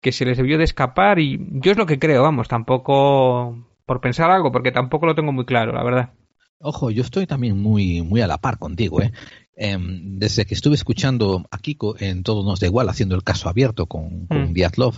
que 0.00 0.12
se 0.12 0.24
les 0.24 0.36
debió 0.36 0.58
de 0.58 0.64
escapar 0.64 1.18
y 1.18 1.38
yo 1.52 1.72
es 1.72 1.78
lo 1.78 1.86
que 1.86 1.98
creo 1.98 2.22
vamos 2.22 2.48
tampoco 2.48 3.67
por 3.88 4.00
pensar 4.00 4.30
algo 4.30 4.52
porque 4.52 4.70
tampoco 4.70 5.06
lo 5.06 5.14
tengo 5.16 5.32
muy 5.32 5.46
claro 5.46 5.72
la 5.72 5.82
verdad 5.82 6.12
Ojo, 6.60 6.90
yo 6.90 7.02
estoy 7.02 7.24
también 7.28 7.56
muy, 7.56 8.02
muy 8.02 8.20
a 8.20 8.26
la 8.26 8.38
par 8.38 8.58
contigo, 8.58 9.00
¿eh? 9.00 9.12
Em, 9.54 10.18
desde 10.18 10.44
que 10.44 10.54
estuve 10.54 10.74
escuchando 10.74 11.46
a 11.52 11.58
Kiko 11.58 11.94
en 12.00 12.24
Todo 12.24 12.42
Nos 12.42 12.58
Da 12.58 12.66
Igual, 12.66 12.88
haciendo 12.88 13.14
el 13.14 13.22
caso 13.22 13.48
abierto 13.48 13.86
con, 13.86 14.26
con 14.26 14.50
Mm. 14.50 14.54
Diatlov, 14.54 14.94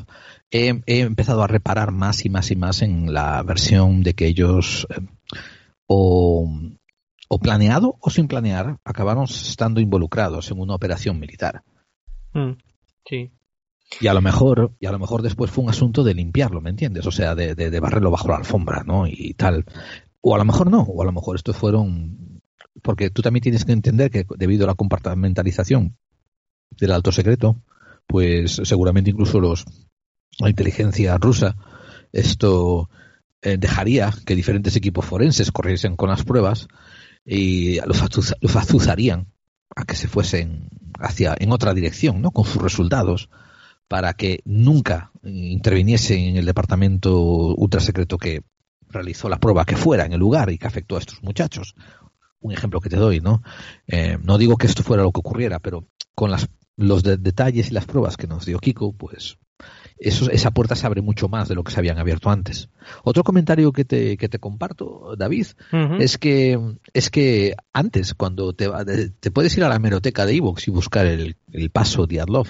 he 0.51 0.81
empezado 0.87 1.43
a 1.43 1.47
reparar 1.47 1.93
más 1.93 2.25
y 2.25 2.31
más 2.31 2.51
y 2.51 2.57
más 2.57 2.81
en 2.81 3.13
la 3.13 3.43
versión 3.43 4.03
de 4.03 4.15
que 4.15 4.27
ellos 4.27 4.87
em, 4.89 5.09
o, 5.87 6.51
o 7.29 7.39
planeado 7.39 7.97
o 8.01 8.09
sin 8.09 8.27
planear 8.27 8.79
acabaron 8.83 9.25
estando 9.25 9.83
involucrados 9.83 10.51
en 10.51 10.61
una 10.61 10.75
operación 10.75 11.21
militar. 11.21 11.63
Mm, 12.33 12.53
sí 13.05 13.33
Y 13.99 14.07
a 14.07 14.15
lo 14.15 14.21
mejor, 14.21 14.73
y 14.79 14.87
a 14.87 14.93
lo 14.93 14.99
mejor 14.99 15.23
después 15.23 15.51
fue 15.51 15.65
un 15.65 15.71
asunto 15.71 16.05
de 16.05 16.15
limpiarlo, 16.15 16.61
¿me 16.61 16.71
entiendes? 16.71 17.07
O 17.07 17.11
sea, 17.11 17.35
de, 17.35 17.55
de, 17.55 17.81
barrerlo 17.81 18.11
bajo 18.11 18.29
la 18.29 18.37
alfombra, 18.37 18.85
¿no? 18.85 19.07
Y 19.07 19.35
tal. 19.35 19.65
O 20.21 20.35
a 20.35 20.39
lo 20.39 20.45
mejor 20.45 20.71
no, 20.71 20.83
o 20.83 21.03
a 21.03 21.05
lo 21.05 21.13
mejor 21.13 21.37
estos 21.37 21.57
fueron. 21.57 22.41
Porque 22.83 23.11
tú 23.11 23.21
también 23.21 23.43
tienes 23.43 23.65
que 23.65 23.73
entender 23.73 24.11
que 24.11 24.25
debido 24.39 24.65
a 24.65 24.69
la 24.69 24.75
compartimentalización 24.75 25.97
del 26.71 26.93
alto 26.93 27.11
secreto, 27.11 27.63
pues 28.07 28.61
seguramente 28.65 29.11
incluso 29.11 29.41
los 29.41 29.65
la 30.39 30.49
inteligencia 30.49 31.19
rusa 31.19 31.57
esto 32.13 32.89
eh, 33.43 33.57
dejaría 33.59 34.13
que 34.27 34.35
diferentes 34.35 34.77
equipos 34.77 35.05
forenses 35.05 35.53
corriesen 35.53 35.97
con 35.97 36.11
las 36.11 36.25
pruebas 36.25 36.69
y 37.25 37.81
los 37.87 38.03
azuzarían 38.57 39.33
a 39.77 39.85
que 39.85 39.95
se 39.95 40.09
fuesen 40.09 40.69
hacia 40.99 41.37
en 41.39 41.53
otra 41.53 41.75
dirección, 41.75 42.21
¿no? 42.21 42.33
Con 42.33 42.45
sus 42.45 42.61
resultados 42.61 43.31
para 43.91 44.13
que 44.13 44.39
nunca 44.45 45.11
eh, 45.25 45.31
interviniese 45.31 46.15
en 46.29 46.37
el 46.37 46.47
departamento 46.47 47.19
ultrasecreto 47.57 48.19
que 48.19 48.43
realizó 48.89 49.29
la 49.29 49.41
prueba 49.41 49.65
que 49.65 49.75
fuera 49.75 50.05
en 50.07 50.13
el 50.13 50.21
lugar 50.21 50.49
y 50.51 50.59
que 50.59 50.69
afectó 50.69 50.95
a 50.95 51.01
estos 51.01 51.21
muchachos. 51.25 51.75
Un 52.39 52.53
ejemplo 52.53 52.81
que 52.81 52.89
te 52.89 52.95
doy, 52.97 53.21
¿no? 53.21 53.43
Eh, 53.89 54.17
no 54.23 54.39
digo 54.39 54.57
que 54.57 54.69
esto 54.69 54.85
fuera 54.85 55.03
lo 55.03 55.11
que 55.11 55.19
ocurriera, 55.19 55.59
pero 55.59 55.89
con 56.15 56.31
las, 56.31 56.49
los 56.77 57.03
de- 57.03 57.17
detalles 57.17 57.71
y 57.71 57.75
las 57.75 57.85
pruebas 57.85 58.17
que 58.17 58.29
nos 58.29 58.47
dio 58.47 58.61
Kiko, 58.61 58.93
pues 58.93 59.39
eso, 60.01 60.31
esa 60.31 60.51
puerta 60.51 60.75
se 60.75 60.87
abre 60.87 61.03
mucho 61.03 61.29
más 61.29 61.49
de 61.49 61.55
lo 61.55 61.63
que 61.63 61.73
se 61.73 61.79
habían 61.79 61.99
abierto 61.99 62.31
antes. 62.31 62.71
Otro 63.05 63.23
comentario 63.23 63.71
que 63.71 63.85
te, 63.85 64.17
que 64.17 64.31
te 64.31 64.39
comparto, 64.39 65.15
David, 65.17 65.47
es 65.99 66.17
que 66.17 66.59
es 66.95 67.11
que 67.11 67.55
antes 67.75 68.15
cuando 68.15 68.55
te, 68.55 68.69
te 69.21 69.31
puedes 69.31 69.57
ir 69.59 69.65
a 69.65 69.69
la 69.69 69.77
hemeroteca 69.77 70.25
de 70.25 70.37
Evox 70.37 70.69
y 70.69 70.71
buscar 70.71 71.05
el, 71.05 71.37
el 71.53 71.71
paso 71.71 72.07
Diatlov 72.07 72.49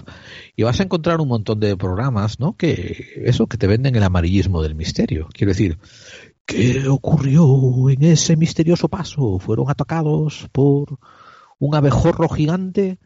y 0.54 0.62
vas 0.62 0.78
a 0.78 0.84
encontrar 0.84 1.20
un 1.20 1.28
montón 1.28 1.58
de 1.60 1.76
programas 1.76 2.38
no 2.38 2.56
que 2.56 3.22
eso 3.24 3.46
que 3.46 3.58
te 3.58 3.66
venden 3.66 3.96
el 3.96 4.02
amarillismo 4.02 4.62
del 4.62 4.74
misterio 4.74 5.28
quiero 5.32 5.52
decir 5.52 5.78
¿qué 6.46 6.88
ocurrió 6.88 7.90
en 7.90 8.02
ese 8.04 8.36
misterioso 8.36 8.88
paso? 8.88 9.38
fueron 9.38 9.70
atacados 9.70 10.48
por 10.52 10.98
un 11.58 11.74
abejorro 11.74 12.28
gigante 12.28 12.98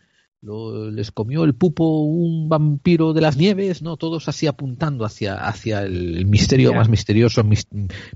lo- 0.45 0.91
les 0.91 1.11
comió 1.11 1.45
el 1.45 1.55
pupo 1.55 2.03
un 2.03 2.49
vampiro 2.49 3.13
de 3.15 3.21
las 3.23 3.37
nieves, 3.37 3.83
¿no? 3.83 3.97
Todos 3.97 4.29
así 4.29 4.47
apuntando 4.47 5.05
hacia, 5.05 5.35
hacia 5.47 5.83
el 5.83 6.27
misterio 6.27 6.71
más 6.75 6.89
misterioso, 6.89 7.43
mis- 7.45 7.67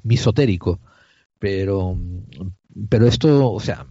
misotérico. 0.03 0.81
Pero, 1.39 1.97
pero 2.89 3.07
esto, 3.07 3.53
o 3.53 3.61
sea, 3.61 3.87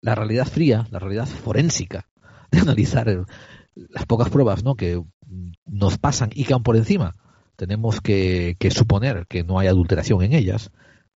la 0.00 0.14
realidad 0.14 0.46
fría, 0.46 0.86
la 0.90 0.98
realidad 0.98 1.26
forénsica 1.26 2.08
de 2.50 2.60
analizar 2.60 3.08
el- 3.08 3.24
las 3.74 4.06
pocas 4.06 4.28
pruebas, 4.30 4.62
¿no? 4.62 4.76
Que 4.76 5.02
nos 5.66 5.98
pasan 5.98 6.30
y 6.34 6.44
que 6.44 6.52
aún 6.52 6.62
por 6.62 6.76
encima 6.76 7.16
tenemos 7.56 8.00
que, 8.00 8.56
que 8.58 8.70
suponer 8.70 9.26
que 9.26 9.42
no 9.42 9.58
hay 9.58 9.66
adulteración 9.68 10.22
en 10.22 10.32
ellas, 10.32 10.70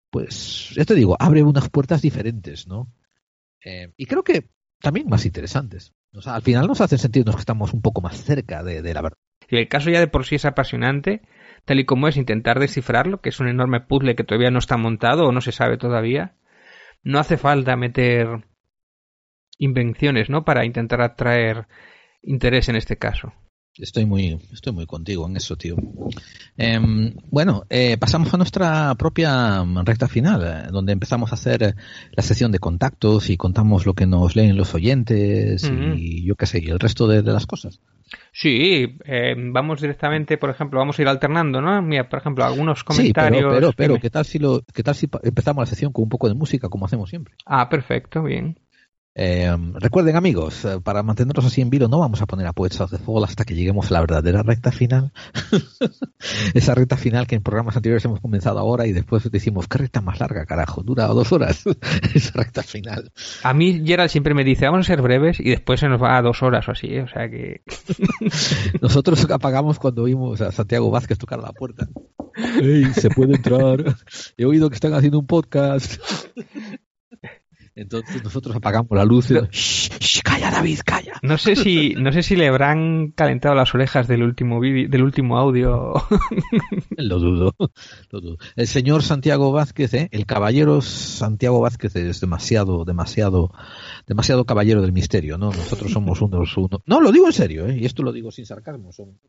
pues, 0.10 0.70
ya 0.76 0.86
te 0.86 0.96
digo, 0.96 1.16
abre 1.20 1.44
unas 1.44 1.70
puertas 1.70 2.02
diferentes, 2.02 2.68
¿no? 2.68 2.92
Eh, 3.64 3.92
y 3.98 4.06
creo 4.06 4.24
que 4.24 4.50
también 4.82 5.10
más 5.10 5.26
interesantes. 5.26 5.94
O 6.18 6.22
sea, 6.22 6.35
al 6.35 6.41
final 6.41 6.68
nos 6.68 6.81
hacen 6.81 6.98
sentirnos 6.98 7.35
que 7.35 7.41
estamos 7.41 7.73
un 7.73 7.81
poco 7.81 8.02
más 8.02 8.18
cerca 8.18 8.64
de, 8.64 8.81
de 8.81 8.94
la 8.94 9.02
verdad. 9.02 9.18
Y 9.49 9.57
el 9.57 9.68
caso 9.68 9.89
ya 9.89 9.99
de 9.99 10.07
por 10.07 10.26
sí 10.26 10.35
es 10.35 10.45
apasionante, 10.45 11.22
tal 11.64 11.80
y 11.80 11.85
como 11.85 12.07
es 12.07 12.18
intentar 12.18 12.60
descifrarlo, 12.60 13.22
que 13.22 13.30
es 13.30 13.39
un 13.39 13.48
enorme 13.48 13.81
puzzle 13.81 14.15
que 14.15 14.23
todavía 14.23 14.52
no 14.52 14.60
está 14.60 14.77
montado 14.77 15.27
o 15.27 15.31
no 15.31 15.41
se 15.41 15.52
sabe 15.52 15.77
todavía. 15.77 16.35
No 17.03 17.19
hace 17.19 17.38
falta 17.38 17.76
meter 17.76 18.45
invenciones, 19.60 20.30
¿no? 20.30 20.44
Para 20.44 20.65
intentar 20.65 21.02
atraer 21.02 21.68
interés 22.22 22.68
en 22.68 22.76
este 22.76 22.98
caso. 22.98 23.34
Estoy 23.80 24.06
muy, 24.06 24.40
estoy 24.52 24.74
muy 24.74 24.86
contigo 24.86 25.28
en 25.28 25.38
eso, 25.38 25.56
tío. 25.56 25.76
Em, 26.58 27.14
bueno, 27.30 27.64
eh, 27.70 27.98
pasamos 27.98 28.34
a 28.34 28.38
nuestra 28.38 28.95
propia 28.95 29.64
recta 29.84 30.08
final, 30.08 30.44
eh, 30.44 30.70
donde 30.72 30.94
empezamos 30.94 31.32
a 31.32 31.36
hacer 31.36 31.64
eh, 31.64 31.74
la 32.12 32.24
sesión 32.24 32.52
de 32.52 32.60
contactos 32.60 33.30
y 33.30 33.38
contamos 33.38 33.86
lo 33.86 33.94
que 33.94 34.08
nos 34.08 34.36
leen 34.36 34.58
los 34.58 34.74
oyentes 34.74 35.64
y 35.72 36.24
yo 36.26 36.36
qué 36.36 36.45
sé, 36.48 36.60
y 36.64 36.70
el 36.70 36.80
resto 36.80 37.08
de, 37.08 37.22
de 37.22 37.32
las 37.32 37.45
cosas. 37.45 37.80
Sí, 38.32 38.98
eh, 39.06 39.36
vamos 39.38 39.82
directamente, 39.82 40.38
por 40.38 40.49
ejemplo, 40.49 40.80
vamos 40.80 40.98
a 40.98 41.02
ir 41.02 41.08
alternando, 41.08 41.62
¿no? 41.62 41.82
Mira, 41.82 42.08
por 42.08 42.20
ejemplo, 42.20 42.45
algunos 42.45 42.80
Sí, 42.80 42.86
comentarios. 42.86 43.41
pero, 43.41 43.49
pero, 43.49 43.72
pero, 43.76 43.94
Dime. 43.94 44.02
¿qué 44.02 44.10
tal 44.10 44.26
si 44.26 44.40
lo, 44.40 44.62
qué 44.74 44.84
tal 44.84 44.95
si 44.95 45.10
empezamos 45.24 45.62
la 45.62 45.66
sesión 45.66 45.91
con 45.91 46.04
un 46.04 46.10
poco 46.10 46.28
de 46.30 46.36
música 46.36 46.70
como 46.70 46.86
hacemos 46.86 47.10
siempre? 47.10 47.34
Ah, 47.45 47.70
perfecto, 47.70 48.24
bien. 48.24 48.58
Eh, 49.19 49.52
recuerden 49.73 50.15
amigos, 50.15 50.64
eh, 50.64 50.80
para 50.80 51.02
mantenernos 51.02 51.44
así 51.44 51.60
en 51.61 51.72
vilo 51.72 51.88
no 51.88 51.98
vamos 51.98 52.22
a 52.22 52.27
poner 52.27 52.45
a 52.45 52.53
Poets 52.53 52.77
the 52.88 52.99
Fall 52.99 53.23
hasta 53.23 53.45
que 53.45 53.56
lleguemos 53.56 53.89
a 53.89 53.95
la 53.95 54.02
verdadera 54.02 54.44
recta 54.44 54.72
final. 54.72 55.11
Esa 56.53 56.76
recta 56.76 56.98
final 56.98 57.26
que 57.26 57.34
en 57.34 57.41
programas 57.41 57.76
anteriores 57.76 58.06
hemos 58.06 58.19
comenzado 58.19 58.60
ahora 58.60 58.85
y 58.85 58.94
después 58.94 59.30
decimos, 59.31 59.68
¿qué 59.68 59.80
recta 59.80 60.02
más 60.02 60.19
larga, 60.19 60.45
carajo? 60.45 60.84
Dura 60.84 61.07
dos 61.07 61.31
horas. 61.31 61.64
Esa 62.14 62.31
recta 62.35 62.61
final. 62.61 63.11
A 63.41 63.56
mí 63.56 63.81
Gerald 63.84 64.11
siempre 64.11 64.35
me 64.35 64.44
dice, 64.44 64.65
vamos 64.65 64.81
a 64.81 64.88
ser 64.88 65.02
breves 65.02 65.39
y 65.39 65.49
después 65.49 65.80
se 65.80 65.89
nos 65.89 65.99
va 65.99 66.15
a 66.15 66.22
dos 66.22 66.44
horas 66.44 66.68
o 66.68 66.73
así, 66.73 66.85
¿eh? 66.85 67.02
o 67.02 67.07
sea 67.07 67.27
que... 67.27 67.61
Nosotros 68.84 69.26
apagamos 69.31 69.80
cuando 69.80 70.03
oímos 70.03 70.41
a 70.41 70.52
Santiago 70.52 70.91
Vázquez 70.91 71.18
tocar 71.18 71.39
la 71.39 71.53
puerta. 71.53 71.88
¡Ey, 72.61 72.85
se 72.94 73.10
puede 73.10 73.38
entrar! 73.38 73.95
He 74.38 74.45
oído 74.45 74.69
que 74.69 74.76
están 74.76 74.94
haciendo 74.94 75.18
un 75.18 75.26
podcast. 75.26 75.99
Entonces 77.78 78.24
nosotros 78.24 78.56
apagamos 78.56 78.90
la 78.91 79.06
luz 79.06 79.30
y... 79.30 79.36
¡Shh, 79.36 79.90
shh, 79.99 80.22
calla 80.24 80.49
David, 80.49 80.80
calla! 80.84 81.14
No 81.22 81.38
sé 81.38 81.56
si, 81.56 81.94
no 81.94 82.12
sé 82.12 82.24
si 82.24 82.36
le 82.36 82.48
habrán 82.48 83.12
calentado 83.12 83.54
las 83.54 83.74
orejas 83.76 84.08
del 84.08 84.24
último 84.24 84.60
vídeo, 84.60 84.90
del 84.90 85.04
último 85.04 85.38
audio. 85.38 85.94
Lo 86.98 87.20
dudo, 87.20 87.56
lo 88.12 88.20
dudo. 88.22 88.38
El 88.56 88.68
señor 88.68 89.04
Santiago 89.04 89.52
Vázquez, 89.52 89.94
¿eh? 89.94 90.10
el 90.12 90.26
caballero 90.26 90.82
Santiago 90.82 91.62
Vázquez 91.62 91.95
es 91.95 92.20
demasiado, 92.20 92.84
demasiado, 92.86 93.52
demasiado 94.08 94.45
caballero 94.45 94.82
del 94.82 94.91
misterio, 94.91 95.38
¿no? 95.38 95.52
Nosotros 95.52 95.91
somos 95.91 96.22
unos, 96.22 96.58
uno- 96.58 96.82
no, 96.88 96.99
lo 96.99 97.12
digo 97.12 97.28
en 97.28 97.34
serio, 97.34 97.68
¿eh? 97.68 97.78
y 97.78 97.86
esto 97.86 98.02
lo 98.02 98.12
digo 98.12 98.32
sin 98.32 98.45
sarcasmo, 98.48 98.91
son, 98.91 99.20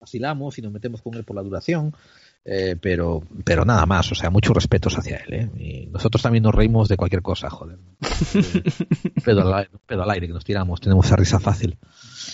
vacilamos 0.00 0.58
y 0.58 0.62
nos 0.62 0.72
metemos 0.72 1.00
con 1.02 1.14
él 1.14 1.24
por 1.24 1.36
la 1.36 1.42
duración, 1.42 1.94
eh, 2.44 2.76
pero, 2.80 3.22
pero 3.44 3.64
nada 3.64 3.86
más, 3.86 4.10
o 4.10 4.14
sea, 4.14 4.30
muchos 4.30 4.54
respetos 4.54 4.98
hacia 4.98 5.18
él, 5.18 5.34
¿eh? 5.34 5.50
Y 5.56 5.86
nosotros 5.86 6.22
también 6.22 6.42
nos 6.42 6.54
reímos 6.54 6.88
de 6.88 6.96
cualquier 6.96 7.22
cosa, 7.22 7.48
joder. 7.50 7.78
pedo, 9.24 9.42
al 9.42 9.54
aire, 9.54 9.70
al 9.88 10.10
aire 10.10 10.26
que 10.26 10.32
nos 10.32 10.44
tiramos, 10.44 10.80
tenemos 10.80 11.06
esa 11.06 11.16
risa 11.16 11.38
fácil. 11.38 11.78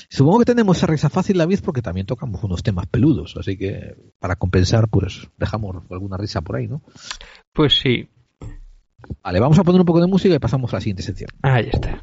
Supongo 0.09 0.41
que 0.41 0.45
tenemos 0.47 0.79
esa 0.79 0.87
risa 0.87 1.11
fácil, 1.11 1.39
David, 1.39 1.61
porque 1.63 1.83
también 1.83 2.07
tocamos 2.07 2.43
unos 2.43 2.63
temas 2.63 2.87
peludos, 2.87 3.37
así 3.39 3.59
que 3.59 3.97
para 4.19 4.37
compensar, 4.37 4.89
pues 4.89 5.29
dejamos 5.37 5.77
alguna 5.91 6.17
risa 6.17 6.41
por 6.41 6.57
ahí, 6.57 6.69
¿no? 6.69 6.83
Pues 7.53 7.79
sí, 7.79 8.09
Vale, 9.23 9.41
vamos 9.41 9.59
a 9.59 9.65
poner 9.65 9.81
un 9.81 9.87
poco 9.87 10.01
de 10.01 10.07
música 10.07 10.35
y 10.35 10.39
pasamos 10.39 10.73
a 10.73 10.77
la 10.77 10.81
siguiente 10.81 11.03
sección. 11.03 11.31
ahí 11.43 11.69
está. 11.73 11.99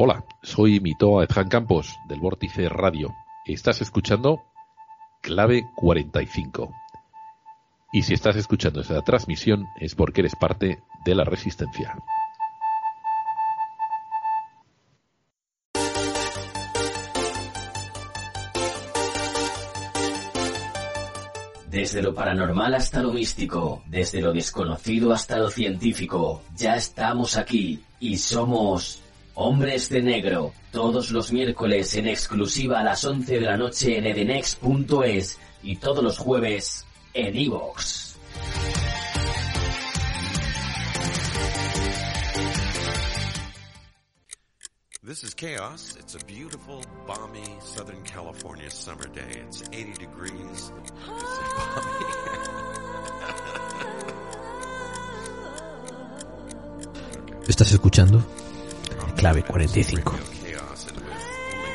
Hola, 0.00 0.24
soy 0.44 0.78
Mitoa 0.78 1.24
Edjan 1.24 1.48
Campos 1.48 1.98
del 2.06 2.20
Vórtice 2.20 2.68
Radio. 2.68 3.16
Estás 3.44 3.80
escuchando 3.80 4.44
Clave 5.20 5.64
45. 5.74 6.72
Y 7.92 8.04
si 8.04 8.14
estás 8.14 8.36
escuchando 8.36 8.80
esta 8.80 9.02
transmisión 9.02 9.66
es 9.80 9.96
porque 9.96 10.20
eres 10.20 10.36
parte 10.36 10.78
de 11.04 11.14
la 11.16 11.24
resistencia. 11.24 11.96
Desde 21.68 22.02
lo 22.02 22.14
paranormal 22.14 22.74
hasta 22.74 23.02
lo 23.02 23.12
místico, 23.12 23.82
desde 23.86 24.20
lo 24.20 24.32
desconocido 24.32 25.12
hasta 25.12 25.38
lo 25.38 25.50
científico, 25.50 26.42
ya 26.56 26.76
estamos 26.76 27.36
aquí 27.36 27.82
y 27.98 28.16
somos 28.18 29.02
Hombres 29.40 29.88
de 29.88 30.02
Negro, 30.02 30.52
todos 30.72 31.12
los 31.12 31.30
miércoles 31.30 31.94
en 31.94 32.08
exclusiva 32.08 32.80
a 32.80 32.82
las 32.82 33.04
11 33.04 33.34
de 33.34 33.40
la 33.40 33.56
noche 33.56 33.96
en 33.96 34.06
edenex.es 34.06 35.38
y 35.62 35.76
todos 35.76 36.02
los 36.02 36.18
jueves 36.18 36.84
en 37.14 37.36
iVoox. 37.36 38.16
This 45.06 45.22
is 45.22 45.34
Chaos. 45.34 45.96
It's 46.00 46.16
a 46.16 46.24
beautiful, 46.26 46.82
balmy 47.06 47.44
Southern 47.60 48.02
California 48.02 48.68
summer 48.72 49.06
day. 49.06 49.40
It's 49.46 49.62
80 49.72 50.00
degrees. 50.00 50.72
It's 57.44 57.48
Estás 57.48 57.72
escuchando 57.72 58.24
Clave 59.18 59.42
45. 59.42 60.14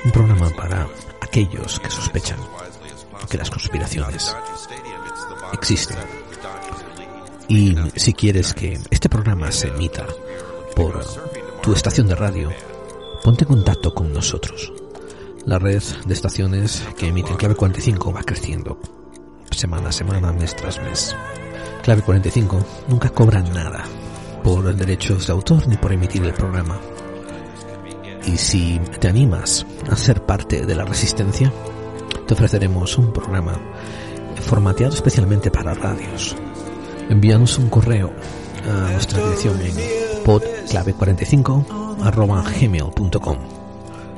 Un 0.05 0.11
programa 0.13 0.49
para 0.51 0.87
aquellos 1.19 1.77
que 1.77 1.89
sospechan 1.89 2.39
que 3.29 3.37
las 3.37 3.49
conspiraciones 3.49 4.33
existen. 5.51 5.97
Y 7.49 7.75
si 7.97 8.13
quieres 8.13 8.53
que 8.53 8.79
este 8.89 9.09
programa 9.09 9.51
se 9.51 9.67
emita 9.67 10.07
por 10.73 11.03
tu 11.61 11.73
estación 11.73 12.07
de 12.07 12.15
radio, 12.15 12.49
ponte 13.25 13.43
en 13.43 13.49
contacto 13.49 13.93
con 13.93 14.13
nosotros. 14.13 14.71
La 15.45 15.59
red 15.59 15.83
de 16.05 16.13
estaciones 16.13 16.81
que 16.97 17.07
emiten 17.07 17.35
Clave 17.35 17.55
45 17.55 18.13
va 18.13 18.23
creciendo 18.23 18.79
semana 19.51 19.89
a 19.89 19.91
semana, 19.91 20.31
mes 20.31 20.55
tras 20.55 20.81
mes. 20.81 21.13
Clave 21.83 22.03
45 22.03 22.65
nunca 22.87 23.09
cobra 23.09 23.41
nada 23.41 23.83
por 24.45 24.73
derechos 24.73 25.27
de 25.27 25.33
autor 25.33 25.67
ni 25.67 25.75
por 25.75 25.91
emitir 25.91 26.23
el 26.23 26.33
programa. 26.33 26.79
Y 28.25 28.37
si 28.37 28.79
te 28.99 29.07
animas 29.07 29.65
a 29.89 29.95
ser 29.95 30.25
parte 30.25 30.65
de 30.65 30.75
la 30.75 30.85
resistencia, 30.85 31.51
te 32.27 32.33
ofreceremos 32.33 32.97
un 32.97 33.11
programa 33.11 33.59
formateado 34.41 34.93
especialmente 34.93 35.51
para 35.51 35.73
radios. 35.73 36.35
Envíanos 37.09 37.57
un 37.57 37.69
correo 37.69 38.13
a 38.65 38.91
nuestra 38.91 39.19
dirección 39.19 39.59
en 39.61 39.75
podclave45 40.23 41.83
gmail.com 42.59 43.37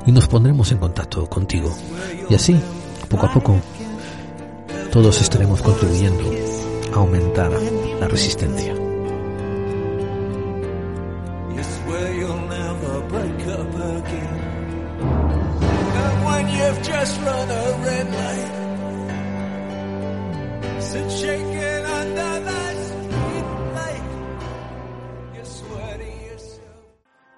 y 0.06 0.12
nos 0.12 0.28
pondremos 0.28 0.70
en 0.72 0.78
contacto 0.78 1.26
contigo. 1.26 1.74
Y 2.30 2.34
así, 2.34 2.56
poco 3.08 3.26
a 3.26 3.32
poco, 3.32 3.56
todos 4.92 5.20
estaremos 5.20 5.62
contribuyendo 5.62 6.24
a 6.92 6.96
aumentar 6.96 7.50
la 8.00 8.08
resistencia. 8.08 8.85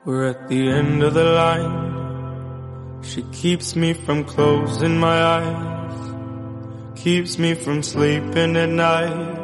We're 0.09 0.29
at 0.31 0.49
the 0.49 0.71
end 0.71 1.03
of 1.03 1.13
the 1.13 1.23
line. 1.23 3.03
She 3.03 3.25
keeps 3.25 3.77
me 3.77 3.93
from 3.93 4.25
closing 4.25 4.97
my 4.97 5.23
eyes. 5.23 6.99
Keeps 6.99 7.39
me 7.39 7.53
from 7.53 7.83
sleeping 7.83 8.57
at 8.57 8.71
night. 8.71 9.37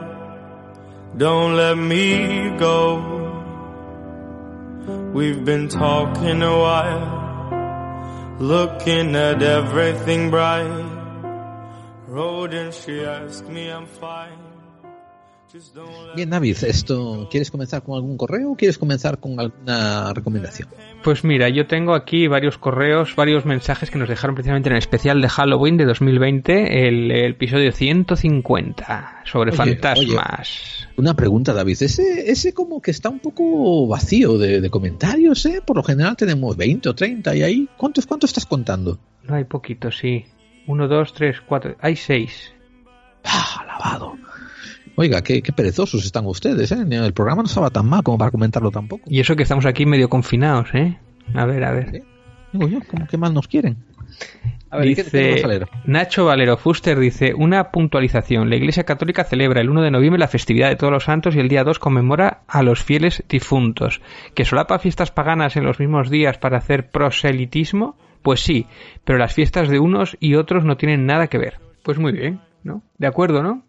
Don't 1.18 1.54
let 1.54 1.76
me 1.76 2.56
go. 2.56 2.96
We've 5.12 5.44
been 5.44 5.68
talking 5.68 6.40
a 6.40 6.58
while. 6.58 8.38
Looking 8.40 9.14
at 9.16 9.42
everything 9.42 10.30
bright. 10.30 10.88
Road 12.06 12.54
and 12.54 12.72
she 12.72 13.04
asked 13.04 13.50
me 13.50 13.68
I'm 13.68 13.84
fine. 13.84 14.43
Bien, 16.16 16.30
David, 16.30 16.56
esto, 16.64 17.28
¿quieres 17.30 17.50
comenzar 17.50 17.82
con 17.82 17.94
algún 17.94 18.16
correo 18.16 18.52
o 18.52 18.56
quieres 18.56 18.76
comenzar 18.76 19.18
con 19.18 19.38
alguna 19.38 20.12
recomendación? 20.12 20.68
Pues 21.02 21.22
mira, 21.22 21.48
yo 21.48 21.66
tengo 21.66 21.94
aquí 21.94 22.26
varios 22.26 22.58
correos, 22.58 23.14
varios 23.14 23.44
mensajes 23.44 23.90
que 23.90 23.98
nos 23.98 24.08
dejaron 24.08 24.34
precisamente 24.34 24.68
en 24.68 24.74
el 24.74 24.78
especial 24.78 25.20
de 25.20 25.28
Halloween 25.28 25.76
de 25.76 25.84
2020, 25.84 26.88
el, 26.88 27.10
el 27.10 27.30
episodio 27.32 27.70
150, 27.70 29.22
sobre 29.24 29.50
Oye, 29.50 29.56
fantasmas. 29.56 30.88
Una 30.96 31.14
pregunta, 31.14 31.52
David. 31.52 31.82
Ese, 31.82 32.30
ese 32.30 32.52
como 32.52 32.80
que 32.80 32.90
está 32.90 33.08
un 33.08 33.20
poco 33.20 33.86
vacío 33.86 34.38
de, 34.38 34.60
de 34.60 34.70
comentarios, 34.70 35.46
¿eh? 35.46 35.62
Por 35.64 35.76
lo 35.76 35.82
general 35.82 36.16
tenemos 36.16 36.56
20 36.56 36.88
o 36.88 36.94
30 36.94 37.36
y 37.36 37.42
ahí, 37.42 37.68
¿cuántos, 37.76 38.06
cuántos 38.06 38.30
estás 38.30 38.46
contando? 38.46 38.98
No 39.22 39.34
hay 39.36 39.44
poquito, 39.44 39.90
sí. 39.90 40.24
Uno, 40.66 40.88
dos, 40.88 41.12
tres, 41.12 41.40
cuatro. 41.46 41.76
Hay 41.80 41.96
seis. 41.96 42.52
¡Ah, 43.24 43.60
alabado! 43.62 44.23
Oiga, 44.96 45.22
qué, 45.22 45.42
qué 45.42 45.52
perezosos 45.52 46.04
están 46.04 46.26
ustedes, 46.26 46.70
¿eh? 46.72 46.84
El 46.88 47.12
programa 47.12 47.42
no 47.42 47.46
estaba 47.46 47.70
tan 47.70 47.88
mal 47.88 48.02
como 48.02 48.16
para 48.18 48.30
comentarlo 48.30 48.70
tampoco. 48.70 49.02
Y 49.08 49.20
eso 49.20 49.34
que 49.34 49.42
estamos 49.42 49.66
aquí 49.66 49.86
medio 49.86 50.08
confinados, 50.08 50.68
¿eh? 50.74 50.98
A 51.34 51.44
ver, 51.46 51.64
a 51.64 51.72
ver. 51.72 52.02
Digo 52.52 52.68
yo, 52.68 52.78
como 52.88 53.06
que 53.06 53.16
mal 53.16 53.34
nos 53.34 53.48
quieren. 53.48 53.78
A 54.70 54.78
ver, 54.78 54.88
¿y 54.88 54.94
qué- 54.94 55.04
qué 55.04 55.18
Dice? 55.34 55.66
Nacho 55.84 56.24
Valero 56.26 56.56
Fuster 56.56 56.98
dice 56.98 57.34
una 57.34 57.70
puntualización. 57.72 58.48
La 58.50 58.56
Iglesia 58.56 58.84
Católica 58.84 59.24
celebra 59.24 59.60
el 59.60 59.70
1 59.70 59.82
de 59.82 59.90
noviembre 59.90 60.20
la 60.20 60.28
festividad 60.28 60.68
de 60.68 60.76
todos 60.76 60.92
los 60.92 61.04
santos 61.04 61.34
y 61.34 61.40
el 61.40 61.48
día 61.48 61.64
2 61.64 61.78
conmemora 61.80 62.42
a 62.46 62.62
los 62.62 62.82
fieles 62.84 63.24
difuntos. 63.28 64.00
¿Que 64.34 64.44
solapa 64.44 64.78
fiestas 64.78 65.10
paganas 65.10 65.56
en 65.56 65.64
los 65.64 65.80
mismos 65.80 66.10
días 66.10 66.38
para 66.38 66.58
hacer 66.58 66.90
proselitismo? 66.90 67.96
Pues 68.22 68.40
sí, 68.40 68.66
pero 69.04 69.18
las 69.18 69.34
fiestas 69.34 69.68
de 69.68 69.80
unos 69.80 70.16
y 70.20 70.36
otros 70.36 70.64
no 70.64 70.76
tienen 70.76 71.06
nada 71.06 71.26
que 71.26 71.38
ver. 71.38 71.58
Pues 71.82 71.98
muy 71.98 72.12
bien, 72.12 72.40
¿no? 72.62 72.82
De 72.98 73.06
acuerdo, 73.08 73.42
¿no? 73.42 73.64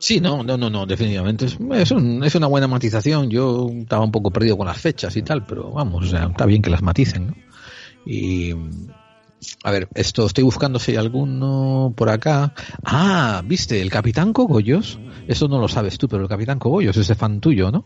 Sí, 0.00 0.20
no, 0.20 0.42
no, 0.44 0.56
no, 0.56 0.70
no, 0.70 0.86
definitivamente. 0.86 1.46
Es, 1.46 1.58
es, 1.72 1.90
un- 1.90 2.22
es 2.22 2.34
una 2.34 2.46
buena 2.46 2.68
matización. 2.68 3.30
Yo 3.30 3.68
estaba 3.80 4.04
un 4.04 4.12
poco 4.12 4.30
perdido 4.30 4.56
con 4.56 4.66
las 4.66 4.80
fechas 4.80 5.16
y 5.16 5.22
tal, 5.22 5.44
pero 5.44 5.72
vamos, 5.72 6.06
o 6.06 6.08
sea, 6.08 6.26
está 6.26 6.46
bien 6.46 6.62
que 6.62 6.70
las 6.70 6.82
maticen, 6.82 7.26
¿no? 7.28 7.34
Y. 8.04 8.54
A 9.62 9.70
ver, 9.70 9.88
esto 9.94 10.26
estoy 10.26 10.42
buscando 10.42 10.80
si 10.80 10.92
hay 10.92 10.96
alguno 10.96 11.92
por 11.96 12.08
acá. 12.10 12.52
Ah, 12.82 13.40
viste, 13.44 13.80
el 13.80 13.88
Capitán 13.90 14.32
Cogollos. 14.32 14.98
Eso 15.28 15.46
no 15.46 15.60
lo 15.60 15.68
sabes 15.68 15.96
tú, 15.96 16.08
pero 16.08 16.22
el 16.24 16.28
Capitán 16.28 16.58
Cogollos 16.58 16.96
es 16.96 17.06
de 17.06 17.14
fan 17.14 17.40
tuyo, 17.40 17.70
¿no? 17.70 17.84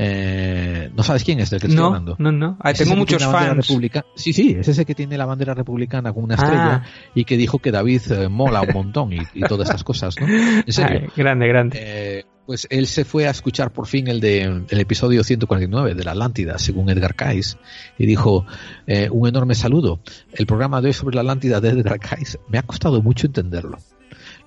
Eh, 0.00 0.90
no 0.96 1.02
sabes 1.02 1.24
quién 1.24 1.40
es 1.40 1.50
del 1.50 1.60
que 1.60 1.66
estoy 1.66 1.76
No, 1.80 1.86
hablando. 1.88 2.14
no, 2.20 2.30
no. 2.30 2.56
Ah, 2.60 2.70
Es 2.70 2.76
ese 2.80 2.84
tengo 2.84 2.96
muchos 2.98 3.24
fans. 3.24 3.66
Sí, 4.14 4.32
sí, 4.32 4.56
es 4.56 4.68
ese 4.68 4.84
que 4.84 4.94
tiene 4.94 5.18
la 5.18 5.26
bandera 5.26 5.54
republicana 5.54 6.12
con 6.12 6.22
una 6.22 6.36
estrella 6.36 6.82
Ah. 6.84 6.86
y 7.16 7.24
que 7.24 7.36
dijo 7.36 7.58
que 7.58 7.72
David 7.72 8.02
eh, 8.12 8.28
mola 8.28 8.60
un 8.62 8.72
montón 8.72 9.12
y, 9.12 9.18
y 9.34 9.40
todas 9.42 9.68
estas 9.68 9.82
cosas, 9.82 10.14
¿no? 10.20 10.28
En 10.28 10.72
serio. 10.72 11.00
Ay, 11.02 11.08
grande, 11.16 11.48
grande. 11.48 11.78
Eh, 11.82 12.24
pues 12.46 12.68
él 12.70 12.86
se 12.86 13.04
fue 13.04 13.26
a 13.26 13.30
escuchar 13.30 13.72
por 13.72 13.88
fin 13.88 14.06
el 14.06 14.20
de 14.20 14.42
el 14.68 14.80
episodio 14.80 15.24
149 15.24 15.94
de 15.96 16.04
la 16.04 16.12
Atlántida, 16.12 16.58
según 16.58 16.88
Edgar 16.90 17.16
Cayce, 17.16 17.56
y 17.98 18.06
dijo 18.06 18.46
eh, 18.86 19.08
un 19.10 19.28
enorme 19.28 19.56
saludo. 19.56 19.98
El 20.32 20.46
programa 20.46 20.80
de 20.80 20.86
hoy 20.86 20.92
sobre 20.94 21.16
la 21.16 21.22
Atlántida 21.22 21.60
de 21.60 21.70
Edgar 21.70 21.98
Cayce 21.98 22.38
me 22.48 22.58
ha 22.58 22.62
costado 22.62 23.02
mucho 23.02 23.26
entenderlo. 23.26 23.78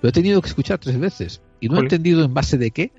Lo 0.00 0.08
he 0.08 0.12
tenido 0.12 0.40
que 0.40 0.48
escuchar 0.48 0.78
tres 0.78 0.98
veces 0.98 1.42
y 1.60 1.68
no 1.68 1.76
he 1.76 1.80
entendido 1.80 2.24
en 2.24 2.32
base 2.32 2.56
de 2.56 2.70
qué 2.70 2.90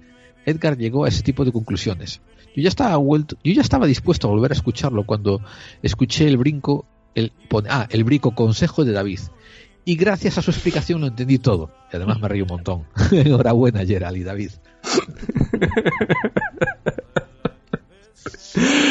Edgar 0.45 0.77
llegó 0.77 1.03
a 1.05 1.09
ese 1.09 1.23
tipo 1.23 1.43
de 1.45 1.51
conclusiones. 1.51 2.21
Yo 2.55 2.61
ya 2.61 2.69
estaba 2.69 2.95
vuelto, 2.97 3.38
yo 3.43 3.53
ya 3.53 3.61
estaba 3.61 3.88
dispuesto 3.88 4.27
a 4.27 4.31
volver 4.31 4.51
a 4.51 4.55
escucharlo 4.55 5.05
cuando 5.05 5.41
escuché 5.81 6.27
el 6.27 6.38
brinco, 6.38 6.85
el 7.15 7.31
ah, 7.69 7.88
el 7.89 8.03
brico 8.03 8.35
consejo 8.35 8.85
de 8.85 8.91
David. 8.91 9.19
Y 9.85 9.95
gracias 9.95 10.38
a 10.38 10.41
su 10.41 10.51
explicación 10.51 11.01
lo 11.01 11.07
entendí 11.07 11.39
todo. 11.39 11.71
Y 11.91 11.97
además 11.97 12.21
me 12.21 12.27
reí 12.27 12.41
un 12.41 12.47
montón. 12.47 12.85
Enhorabuena, 13.11 13.85
Gerald 13.85 14.17
y 14.17 14.23
David. 14.23 14.51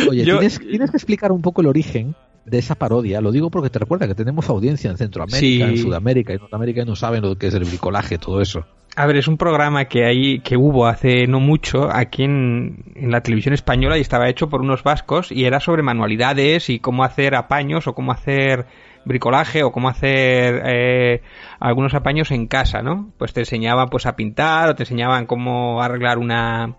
Oye, 0.09 0.25
Yo- 0.25 0.39
tienes, 0.39 0.59
tienes 0.59 0.91
que 0.91 0.97
explicar 0.97 1.33
un 1.33 1.43
poco 1.43 1.61
el 1.61 1.67
origen 1.69 2.15
de 2.45 2.59
esa 2.59 2.75
parodia. 2.75 3.21
Lo 3.21 3.31
digo 3.31 3.51
porque 3.51 3.71
te 3.71 3.79
recuerda 3.79 4.09
que 4.09 4.15
tenemos 4.15 4.49
audiencia 4.49 4.91
en 4.91 4.97
Centroamérica, 4.97 5.39
Sí. 5.41 5.63
en 5.63 5.79
Sudamérica 5.79 6.35
y 6.35 6.39
Norteamérica 6.39 6.83
y 6.83 6.85
no 6.87 6.97
saben 6.97 7.23
lo 7.23 7.37
que 7.37 7.47
es 7.47 7.55
el 7.55 7.65
bricolaje, 7.65 8.19
todo 8.19 8.41
eso. 8.41 8.67
A 8.97 9.07
ver, 9.07 9.17
es 9.17 9.27
un 9.29 9.39
programa 9.39 9.87
que 9.87 10.05
hay, 10.05 10.41
que 10.41 10.57
hubo 10.57 10.87
hace 10.87 11.27
no 11.27 11.41
mucho 11.41 11.89
aquí 11.91 12.25
en, 12.25 12.85
en 12.95 13.11
la 13.11 13.23
televisión 13.23 13.55
española 13.55 13.97
y 13.97 14.03
estaba 14.03 14.29
hecho 14.29 14.49
por 14.51 14.61
unos 14.61 14.83
vascos 14.83 15.33
y 15.33 15.45
era 15.45 15.61
sobre 15.61 15.83
manualidades 15.83 16.69
y 16.69 16.79
cómo 16.79 17.03
hacer 17.05 17.35
apaños 17.35 17.87
o 17.87 17.95
cómo 17.95 18.13
hacer 18.13 18.67
bricolaje 19.07 19.63
o 19.63 19.73
cómo 19.73 19.89
hacer 19.89 20.63
eh, 20.67 21.23
algunos 21.59 21.95
apaños 21.95 22.31
en 22.33 22.49
casa, 22.49 22.83
¿no? 22.83 23.13
Pues 23.19 23.33
te 23.33 23.41
enseñaban 23.41 23.89
pues 23.89 24.05
a 24.05 24.15
pintar 24.15 24.69
o 24.69 24.75
te 24.75 24.83
enseñaban 24.83 25.25
cómo 25.27 25.81
arreglar 25.81 26.19
una 26.19 26.77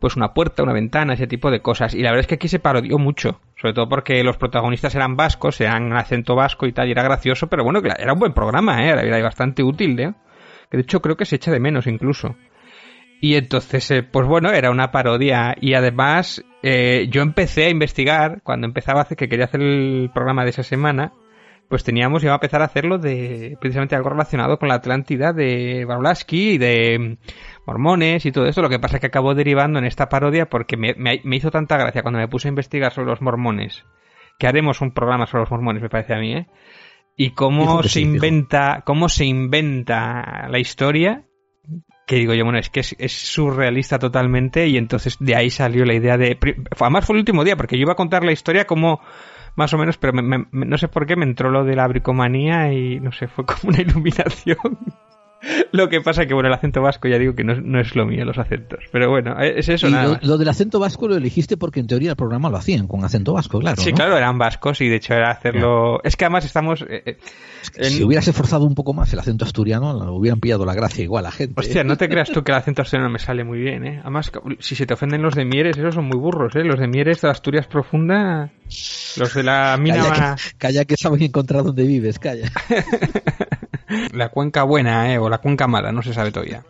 pues 0.00 0.16
una 0.16 0.32
puerta, 0.32 0.62
una 0.62 0.72
ventana, 0.72 1.14
ese 1.14 1.26
tipo 1.26 1.50
de 1.50 1.60
cosas. 1.60 1.94
Y 1.94 2.02
la 2.02 2.10
verdad 2.10 2.20
es 2.20 2.26
que 2.26 2.36
aquí 2.36 2.48
se 2.48 2.58
parodió 2.58 2.98
mucho, 2.98 3.40
sobre 3.60 3.74
todo 3.74 3.88
porque 3.88 4.22
los 4.22 4.36
protagonistas 4.36 4.94
eran 4.94 5.16
vascos, 5.16 5.60
eran 5.60 5.92
acento 5.92 6.34
vasco 6.34 6.66
y 6.66 6.72
tal, 6.72 6.88
y 6.88 6.92
era 6.92 7.02
gracioso, 7.02 7.48
pero 7.48 7.64
bueno, 7.64 7.80
era 7.80 8.12
un 8.12 8.18
buen 8.18 8.32
programa, 8.32 8.84
¿eh? 8.84 8.90
era 8.90 9.22
bastante 9.22 9.62
útil, 9.62 9.98
¿eh? 10.00 10.14
que 10.70 10.76
de 10.76 10.82
hecho 10.82 11.00
creo 11.00 11.16
que 11.16 11.24
se 11.24 11.36
echa 11.36 11.50
de 11.50 11.60
menos 11.60 11.86
incluso. 11.86 12.36
Y 13.20 13.34
entonces, 13.34 13.90
eh, 13.90 14.02
pues 14.02 14.26
bueno, 14.28 14.50
era 14.52 14.70
una 14.70 14.92
parodia. 14.92 15.56
Y 15.60 15.74
además, 15.74 16.44
eh, 16.62 17.08
yo 17.10 17.22
empecé 17.22 17.64
a 17.64 17.70
investigar, 17.70 18.42
cuando 18.42 18.66
empezaba 18.66 19.00
a 19.00 19.02
hacer, 19.02 19.16
que 19.16 19.28
quería 19.28 19.46
hacer 19.46 19.60
el 19.60 20.10
programa 20.14 20.44
de 20.44 20.50
esa 20.50 20.62
semana, 20.62 21.12
pues 21.68 21.84
teníamos, 21.84 22.22
iba 22.22 22.32
a 22.32 22.36
empezar 22.36 22.62
a 22.62 22.66
hacerlo 22.66 22.98
de 22.98 23.56
precisamente 23.60 23.94
algo 23.94 24.08
relacionado 24.08 24.58
con 24.58 24.68
la 24.68 24.76
Atlántida 24.76 25.32
de 25.32 25.84
Barolaski 25.84 26.52
y 26.52 26.58
de 26.58 27.18
mormones 27.68 28.24
y 28.26 28.32
todo 28.32 28.46
eso. 28.46 28.62
Lo 28.62 28.68
que 28.68 28.78
pasa 28.78 28.96
es 28.96 29.00
que 29.00 29.06
acabó 29.08 29.34
derivando 29.34 29.78
en 29.78 29.84
esta 29.84 30.08
parodia 30.08 30.48
porque 30.48 30.76
me, 30.76 30.94
me- 30.94 31.20
me 31.22 31.36
hizo 31.36 31.50
tanta 31.50 31.76
gracia 31.76 32.02
cuando 32.02 32.18
me 32.18 32.28
puse 32.28 32.48
a 32.48 32.50
investigar 32.50 32.92
sobre 32.92 33.08
los 33.10 33.20
mormones, 33.20 33.84
que 34.38 34.46
haremos 34.48 34.80
un 34.80 34.92
programa 34.92 35.26
sobre 35.26 35.42
los 35.42 35.50
mormones, 35.50 35.82
me 35.82 35.88
parece 35.90 36.14
a 36.14 36.18
mí, 36.18 36.32
¿eh? 36.34 36.46
Y 37.16 37.30
cómo 37.30 37.82
se 37.82 38.00
sí, 38.00 38.02
inventa, 38.02 38.82
cómo 38.86 39.08
se 39.08 39.24
inventa 39.24 40.46
la 40.48 40.58
historia 40.58 41.24
que 42.06 42.16
digo 42.16 42.32
yo, 42.32 42.44
bueno, 42.44 42.58
es 42.58 42.70
que 42.70 42.80
es, 42.80 42.96
es 42.98 43.12
surrealista 43.12 43.98
totalmente 43.98 44.66
y 44.66 44.78
entonces 44.78 45.18
de 45.20 45.36
ahí 45.36 45.50
salió 45.50 45.84
la 45.84 45.92
idea 45.94 46.16
de... 46.16 46.38
Además 46.80 47.04
fue 47.04 47.14
el 47.16 47.20
último 47.20 47.44
día, 47.44 47.54
porque 47.56 47.76
yo 47.76 47.82
iba 47.82 47.92
a 47.92 47.96
contar 47.96 48.24
la 48.24 48.32
historia 48.32 48.64
como 48.66 49.00
más 49.56 49.74
o 49.74 49.78
menos, 49.78 49.98
pero 49.98 50.14
me- 50.14 50.46
no 50.52 50.78
sé 50.78 50.88
por 50.88 51.04
qué 51.04 51.16
me 51.16 51.24
entró 51.26 51.50
lo 51.50 51.64
de 51.64 51.76
la 51.76 51.86
bricomanía 51.86 52.72
y 52.72 52.98
no 53.00 53.12
sé, 53.12 53.28
fue 53.28 53.44
como 53.44 53.58
una 53.74 53.82
iluminación. 53.82 54.56
Lo 55.72 55.88
que 55.88 56.00
pasa 56.00 56.26
que, 56.26 56.34
bueno, 56.34 56.48
el 56.48 56.54
acento 56.54 56.82
vasco 56.82 57.08
ya 57.08 57.18
digo 57.18 57.34
que 57.34 57.44
no, 57.44 57.52
es- 57.52 57.62
no 57.62 57.80
es 57.80 57.94
lo 57.94 58.06
mío, 58.06 58.24
los 58.24 58.38
acentos. 58.38 58.80
Pero 58.92 59.10
bueno, 59.10 59.38
es 59.40 59.68
eso 59.68 59.88
Y 59.88 59.92
nada 59.92 60.18
lo, 60.22 60.38
del 60.38 60.48
acento 60.48 60.78
vasco 60.80 61.08
lo 61.08 61.16
elegiste 61.16 61.56
porque 61.56 61.80
en 61.80 61.86
teoría 61.86 62.10
el 62.10 62.16
programa 62.16 62.50
lo 62.50 62.56
hacían 62.56 62.86
con 62.88 63.04
acento 63.04 63.32
vasco, 63.32 63.58
claro. 63.60 63.80
Sí, 63.80 63.90
¿no? 63.90 63.96
claro, 63.96 64.16
eran 64.16 64.38
vascos 64.38 64.80
y 64.80 64.88
de 64.88 64.96
hecho 64.96 65.14
era 65.14 65.30
hacerlo... 65.30 66.00
Es 66.02 66.16
que 66.16 66.24
además 66.24 66.44
estamos... 66.44 66.82
eh, 66.82 67.02
eh, 67.06 67.18
en- 67.76 67.84
Si 67.90 68.02
hubieras 68.04 68.26
esforzado 68.28 68.64
un 68.64 68.74
poco 68.74 68.94
más 68.94 69.12
el 69.12 69.18
acento 69.18 69.44
asturiano, 69.44 69.92
lo 69.92 70.14
hubieran 70.14 70.40
pillado 70.40 70.64
la 70.64 70.74
gracia 70.74 71.04
igual 71.04 71.26
a 71.26 71.30
gente. 71.30 71.54
Hostia, 71.56 71.82
¿eh? 71.82 71.84
no 71.84 71.96
te 71.96 72.08
creas 72.08 72.30
tú 72.30 72.42
que 72.42 72.52
el 72.52 72.58
acento 72.58 72.82
asturiano 72.82 73.10
me 73.10 73.18
sale 73.18 73.44
muy 73.44 73.58
bien, 73.58 73.86
¿eh? 73.86 74.00
Además, 74.02 74.30
si 74.58 74.74
se 74.74 74.86
te 74.86 74.94
ofenden 74.94 75.22
los 75.22 75.34
de 75.34 75.44
Mieres, 75.44 75.76
esos 75.76 75.94
son 75.94 76.06
muy 76.06 76.18
burros, 76.18 76.54
¿eh? 76.56 76.64
Los 76.64 76.78
de 76.80 76.88
Mieres 76.88 77.20
de 77.20 77.28
Asturias 77.30 77.66
Profunda, 77.66 78.50
los 79.16 79.34
de 79.34 79.42
la 79.42 79.76
mina... 79.78 80.02
Calla 80.02 80.36
que, 80.36 80.58
calla 80.58 80.84
que 80.84 80.96
saben 80.96 81.22
encontrar 81.22 81.64
dónde 81.64 81.84
vives, 81.84 82.18
calla. 82.18 82.50
La 84.12 84.28
cuenca 84.28 84.64
buena, 84.64 85.12
¿eh? 85.12 85.18
O 85.18 85.28
la 85.28 85.38
cuenca 85.38 85.66
mala, 85.66 85.92
no 85.92 86.02
se 86.02 86.12
sabe 86.12 86.30
todavía. 86.30 86.64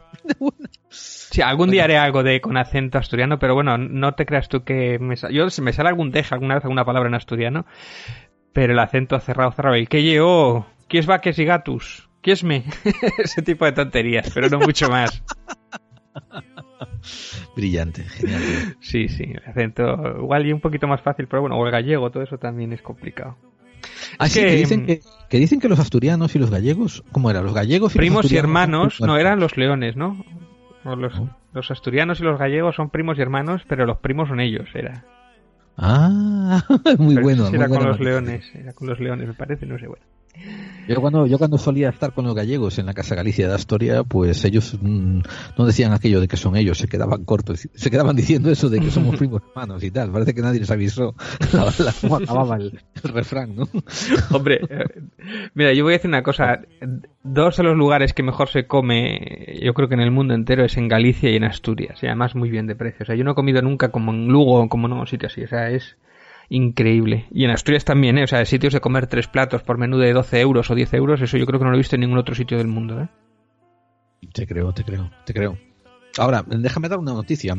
Sí, 0.88 1.42
algún 1.42 1.70
día 1.70 1.84
haré 1.84 1.98
algo 1.98 2.22
de 2.22 2.40
con 2.40 2.56
acento 2.56 2.98
asturiano, 2.98 3.38
pero 3.38 3.54
bueno, 3.54 3.76
no 3.76 4.14
te 4.14 4.24
creas 4.24 4.48
tú 4.48 4.62
que 4.62 4.98
me 4.98 5.16
yo 5.30 5.50
si 5.50 5.62
me 5.62 5.72
sale 5.72 5.88
algún 5.88 6.10
deja 6.10 6.34
alguna 6.34 6.54
vez 6.54 6.64
alguna 6.64 6.84
palabra 6.84 7.08
en 7.08 7.14
asturiano, 7.14 7.66
pero 8.52 8.72
el 8.72 8.78
acento 8.78 9.18
cerrado 9.20 9.52
cerrado, 9.52 9.74
el 9.74 9.88
que 9.88 10.04
yo, 10.04 10.66
¿qué 10.88 10.98
es 10.98 11.06
vaques 11.06 11.38
y 11.38 11.44
gatus? 11.44 12.08
¿Qué 12.22 12.32
es 12.32 12.44
me? 12.44 12.64
Ese 13.18 13.42
tipo 13.42 13.64
de 13.64 13.72
tonterías, 13.72 14.30
pero 14.32 14.48
no 14.48 14.58
mucho 14.58 14.88
más. 14.88 15.22
Brillante, 17.56 18.04
genial. 18.04 18.46
tío. 18.46 18.60
Sí, 18.80 19.08
sí, 19.08 19.24
el 19.24 19.42
acento 19.48 20.16
igual 20.18 20.46
y 20.46 20.52
un 20.52 20.60
poquito 20.60 20.86
más 20.86 21.00
fácil, 21.02 21.26
pero 21.28 21.42
bueno, 21.42 21.56
o 21.56 21.64
el 21.66 21.72
gallego, 21.72 22.10
todo 22.10 22.22
eso 22.22 22.38
también 22.38 22.72
es 22.72 22.82
complicado. 22.82 23.36
Ah, 24.18 24.28
sí, 24.28 24.40
que, 24.40 24.46
que 24.46 24.56
dicen 24.56 24.82
mm, 24.82 24.86
que, 24.86 25.00
que 25.28 25.38
dicen 25.38 25.60
que 25.60 25.68
los 25.68 25.78
asturianos 25.78 26.34
y 26.34 26.38
los 26.38 26.50
gallegos, 26.50 27.04
¿cómo 27.12 27.30
era? 27.30 27.42
Los 27.42 27.54
gallegos 27.54 27.94
y 27.94 27.98
los 27.98 28.02
primos 28.02 28.32
y 28.32 28.36
hermanos 28.36 29.00
no 29.00 29.16
eran 29.16 29.40
los 29.40 29.56
leones, 29.56 29.96
¿no? 29.96 30.24
O 30.84 30.96
los, 30.96 31.12
los 31.52 31.70
asturianos 31.70 32.20
y 32.20 32.24
los 32.24 32.38
gallegos 32.38 32.76
son 32.76 32.90
primos 32.90 33.18
y 33.18 33.22
hermanos, 33.22 33.62
pero 33.68 33.86
los 33.86 33.98
primos 33.98 34.28
son 34.28 34.40
ellos, 34.40 34.68
era. 34.74 35.04
Ah, 35.76 36.64
muy 36.98 37.14
Pero 37.14 37.22
bueno. 37.22 37.44
muy 37.46 37.54
era 37.54 37.68
con 37.68 37.76
buena 37.76 37.90
los 37.90 38.00
leones, 38.00 38.54
era 38.54 38.72
con 38.72 38.88
los 38.88 38.98
leones, 38.98 39.28
me 39.28 39.34
parece, 39.34 39.66
no 39.66 39.78
sé, 39.78 39.86
bueno. 39.86 40.04
Yo 40.88 41.02
cuando, 41.02 41.26
yo 41.26 41.36
cuando 41.36 41.58
solía 41.58 41.90
estar 41.90 42.14
con 42.14 42.24
los 42.24 42.34
gallegos 42.34 42.78
en 42.78 42.86
la 42.86 42.94
Casa 42.94 43.14
Galicia 43.14 43.46
de 43.46 43.54
Astoria, 43.54 44.04
pues 44.04 44.42
ellos 44.46 44.78
mm, 44.80 45.20
no 45.58 45.66
decían 45.66 45.92
aquello 45.92 46.18
de 46.20 46.28
que 46.28 46.38
son 46.38 46.56
ellos, 46.56 46.78
se 46.78 46.88
quedaban 46.88 47.24
cortos, 47.24 47.68
se 47.74 47.90
quedaban 47.90 48.16
diciendo 48.16 48.50
eso 48.50 48.70
de 48.70 48.80
que 48.80 48.90
somos 48.90 49.16
primos 49.18 49.42
hermanos 49.48 49.82
y 49.84 49.90
tal. 49.90 50.10
Parece 50.10 50.32
que 50.32 50.40
nadie 50.40 50.60
les 50.60 50.70
avisó 50.70 51.14
cómo 52.00 52.16
acababa 52.22 52.56
el, 52.56 52.80
el 53.04 53.12
refrán, 53.12 53.54
¿no? 53.54 53.68
Hombre, 54.30 54.60
eh, 54.68 54.84
mira, 55.52 55.74
yo 55.74 55.84
voy 55.84 55.92
a 55.92 55.96
decir 55.96 56.08
una 56.08 56.22
cosa. 56.22 56.60
Dos 57.22 57.58
de 57.58 57.62
los 57.64 57.76
lugares 57.76 58.14
que 58.14 58.22
mejor 58.22 58.48
se 58.48 58.66
come, 58.66 59.58
yo 59.60 59.74
creo 59.74 59.88
que 59.88 59.94
en 59.94 60.00
el 60.00 60.10
mundo 60.10 60.32
entero, 60.34 60.64
es 60.64 60.78
en 60.78 60.88
Galicia 60.88 61.30
y 61.30 61.36
en 61.36 61.44
Asturias. 61.44 62.02
Y 62.02 62.06
además 62.06 62.34
muy 62.34 62.48
bien 62.48 62.66
de 62.66 62.76
precio. 62.76 63.02
O 63.02 63.06
sea, 63.06 63.14
yo 63.14 63.24
no 63.24 63.32
he 63.32 63.34
comido 63.34 63.60
nunca 63.60 63.90
como 63.90 64.12
en 64.12 64.28
Lugo 64.28 64.62
o 64.62 64.68
como 64.70 64.86
en 64.86 64.94
un 64.94 65.06
sitio 65.06 65.26
así. 65.26 65.42
O 65.42 65.48
sea, 65.48 65.70
es 65.70 65.98
increíble. 66.48 67.26
Y 67.30 67.44
en 67.44 67.50
Asturias 67.50 67.84
también, 67.84 68.18
¿eh? 68.18 68.24
O 68.24 68.26
sea, 68.26 68.44
sitios 68.44 68.72
de 68.72 68.80
comer 68.80 69.06
tres 69.06 69.28
platos 69.28 69.62
por 69.62 69.78
menú 69.78 69.98
de 69.98 70.12
12 70.12 70.40
euros 70.40 70.70
o 70.70 70.74
10 70.74 70.94
euros, 70.94 71.20
eso 71.20 71.36
yo 71.36 71.46
creo 71.46 71.58
que 71.58 71.64
no 71.64 71.70
lo 71.70 71.76
he 71.76 71.80
visto 71.80 71.96
en 71.96 72.00
ningún 72.00 72.18
otro 72.18 72.34
sitio 72.34 72.58
del 72.58 72.68
mundo, 72.68 73.00
¿eh? 73.00 73.08
Te 74.32 74.46
creo, 74.46 74.72
te 74.72 74.84
creo, 74.84 75.10
te 75.24 75.32
creo. 75.32 75.58
Ahora, 76.16 76.44
déjame 76.46 76.88
dar 76.88 76.98
una 76.98 77.12
noticia, 77.12 77.56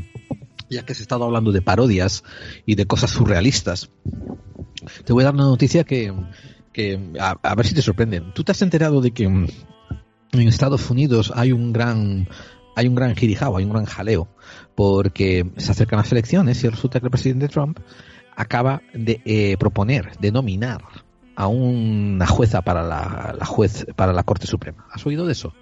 ya 0.70 0.84
que 0.84 0.94
se 0.94 1.02
ha 1.02 1.04
estado 1.04 1.24
hablando 1.24 1.52
de 1.52 1.62
parodias 1.62 2.24
y 2.66 2.76
de 2.76 2.86
cosas 2.86 3.12
surrealistas. 3.12 3.90
Te 5.06 5.14
voy 5.14 5.24
a 5.24 5.26
dar 5.26 5.34
una 5.34 5.46
noticia 5.46 5.84
que, 5.84 6.14
que 6.74 7.00
a, 7.20 7.56
ver 7.56 7.66
si 7.66 7.74
te 7.74 7.82
sorprende. 7.82 8.22
¿Tú 8.34 8.44
te 8.44 8.52
has 8.52 8.62
enterado 8.62 9.02
de 9.02 9.12
que 9.12 9.28
mm, 9.28 9.48
en 10.34 10.48
Estados 10.48 10.90
Unidos 10.90 11.32
hay 11.36 11.52
un 11.52 11.72
gran 11.72 12.28
hay 12.76 12.88
un 12.88 12.96
gran 12.96 13.16
girijao, 13.16 13.58
hay 13.58 13.66
un 13.66 13.72
gran 13.72 13.86
jaleo, 13.86 14.30
porque 14.76 15.46
se 15.58 15.72
acercan 15.72 16.00
las 16.00 16.12
elecciones 16.12 16.64
y 16.64 16.70
resulta 16.70 17.00
que 17.00 17.08
el 17.08 17.12
presidente 17.12 17.50
Trump 17.50 17.80
acaba 18.40 18.82
de 18.94 19.22
eh, 19.26 19.58
proponer, 19.58 20.18
de 20.18 20.32
nominar 20.32 20.82
a 21.36 21.48
una 21.48 22.26
jueza 22.26 22.62
para 22.62 22.84
la, 22.84 23.36
la 23.38 23.46
juez 23.46 23.86
para 23.96 24.14
la 24.14 24.24
Corte 24.24 24.48
Suprema. 24.48 24.86
¿Has 24.92 25.06
oído 25.06 25.26
de 25.26 25.34
eso? 25.34 25.54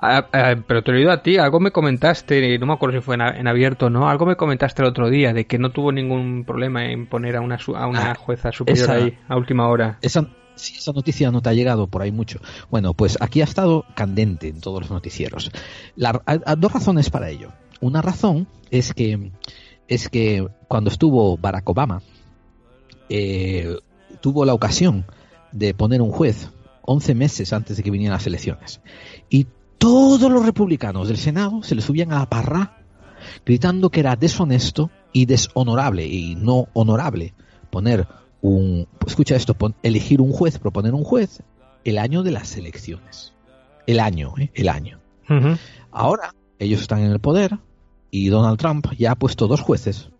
Ah, 0.00 0.28
ah, 0.32 0.54
pero 0.66 0.82
te 0.84 0.90
lo 0.92 0.96
he 0.98 1.00
oído 1.00 1.12
a 1.12 1.22
ti, 1.22 1.38
algo 1.38 1.58
me 1.60 1.72
comentaste, 1.72 2.58
no 2.58 2.66
me 2.66 2.72
acuerdo 2.72 2.98
si 2.98 3.04
fue 3.04 3.16
en, 3.16 3.48
abierto 3.48 3.86
o 3.86 3.90
no, 3.90 4.08
algo 4.08 4.26
me 4.26 4.36
comentaste 4.36 4.82
el 4.82 4.88
otro 4.88 5.10
día 5.10 5.32
de 5.32 5.46
que 5.46 5.58
no 5.58 5.70
tuvo 5.70 5.90
ningún 5.90 6.44
problema 6.44 6.86
en 6.90 7.06
poner 7.08 7.34
a 7.36 7.40
una, 7.40 7.58
a 7.76 7.86
una 7.88 8.10
Ah, 8.12 8.14
jueza 8.14 8.52
superior 8.52 8.84
esa- 8.84 8.94
ahí 8.94 9.18
a 9.28 9.36
última 9.36 9.66
hora. 9.68 9.98
Esa, 10.02 10.28
sí, 10.54 10.74
esa 10.78 10.92
noticia 10.92 11.30
no 11.32 11.42
te 11.42 11.48
ha 11.50 11.52
llegado 11.54 11.88
por 11.88 12.02
ahí 12.02 12.12
mucho. 12.12 12.38
Bueno, 12.70 12.94
pues 12.94 13.18
aquí 13.20 13.40
ha 13.40 13.44
estado 13.44 13.84
candente 13.96 14.48
en 14.48 14.60
todos 14.60 14.80
los 14.82 14.90
noticieros. 14.90 15.50
La- 15.96 16.22
hay- 16.26 16.40
hay 16.46 16.54
dos 16.58 16.72
razones 16.72 17.10
para 17.10 17.28
ello. 17.30 17.50
Una 17.80 18.00
razón 18.02 18.46
es 18.70 18.92
que 18.94 19.32
es 19.88 20.08
que 20.08 20.46
cuando 20.68 20.90
estuvo 20.90 21.36
Barack 21.36 21.68
Obama 21.68 22.02
eh, 23.08 23.76
tuvo 24.20 24.44
la 24.44 24.54
ocasión 24.54 25.04
de 25.52 25.74
poner 25.74 26.02
un 26.02 26.10
juez 26.10 26.50
11 26.82 27.14
meses 27.14 27.52
antes 27.52 27.76
de 27.76 27.82
que 27.82 27.90
vinieran 27.90 28.16
las 28.16 28.26
elecciones. 28.26 28.80
Y 29.30 29.46
todos 29.78 30.30
los 30.30 30.44
republicanos 30.44 31.08
del 31.08 31.16
Senado 31.18 31.62
se 31.62 31.74
le 31.74 31.82
subían 31.82 32.12
a 32.12 32.18
la 32.20 32.26
parra 32.28 32.82
gritando 33.44 33.90
que 33.90 34.00
era 34.00 34.16
deshonesto 34.16 34.90
y 35.12 35.26
deshonorable 35.26 36.06
y 36.06 36.34
no 36.36 36.68
honorable 36.72 37.34
poner 37.70 38.06
un 38.40 38.86
escucha 39.06 39.34
esto 39.36 39.54
pon- 39.54 39.74
elegir 39.82 40.20
un 40.20 40.32
juez 40.32 40.58
proponer 40.58 40.94
un 40.94 41.02
juez 41.04 41.42
el 41.84 41.98
año 41.98 42.22
de 42.22 42.30
las 42.32 42.56
elecciones. 42.56 43.32
El 43.86 44.00
año 44.00 44.34
¿eh? 44.38 44.50
el 44.54 44.68
año. 44.68 45.00
Ahora 45.90 46.34
ellos 46.58 46.80
están 46.80 47.00
en 47.00 47.10
el 47.12 47.20
poder 47.20 47.58
y 48.10 48.28
Donald 48.28 48.58
Trump 48.58 48.86
ya 48.98 49.12
ha 49.12 49.16
puesto 49.16 49.46
dos 49.48 49.60
jueces 49.60 50.10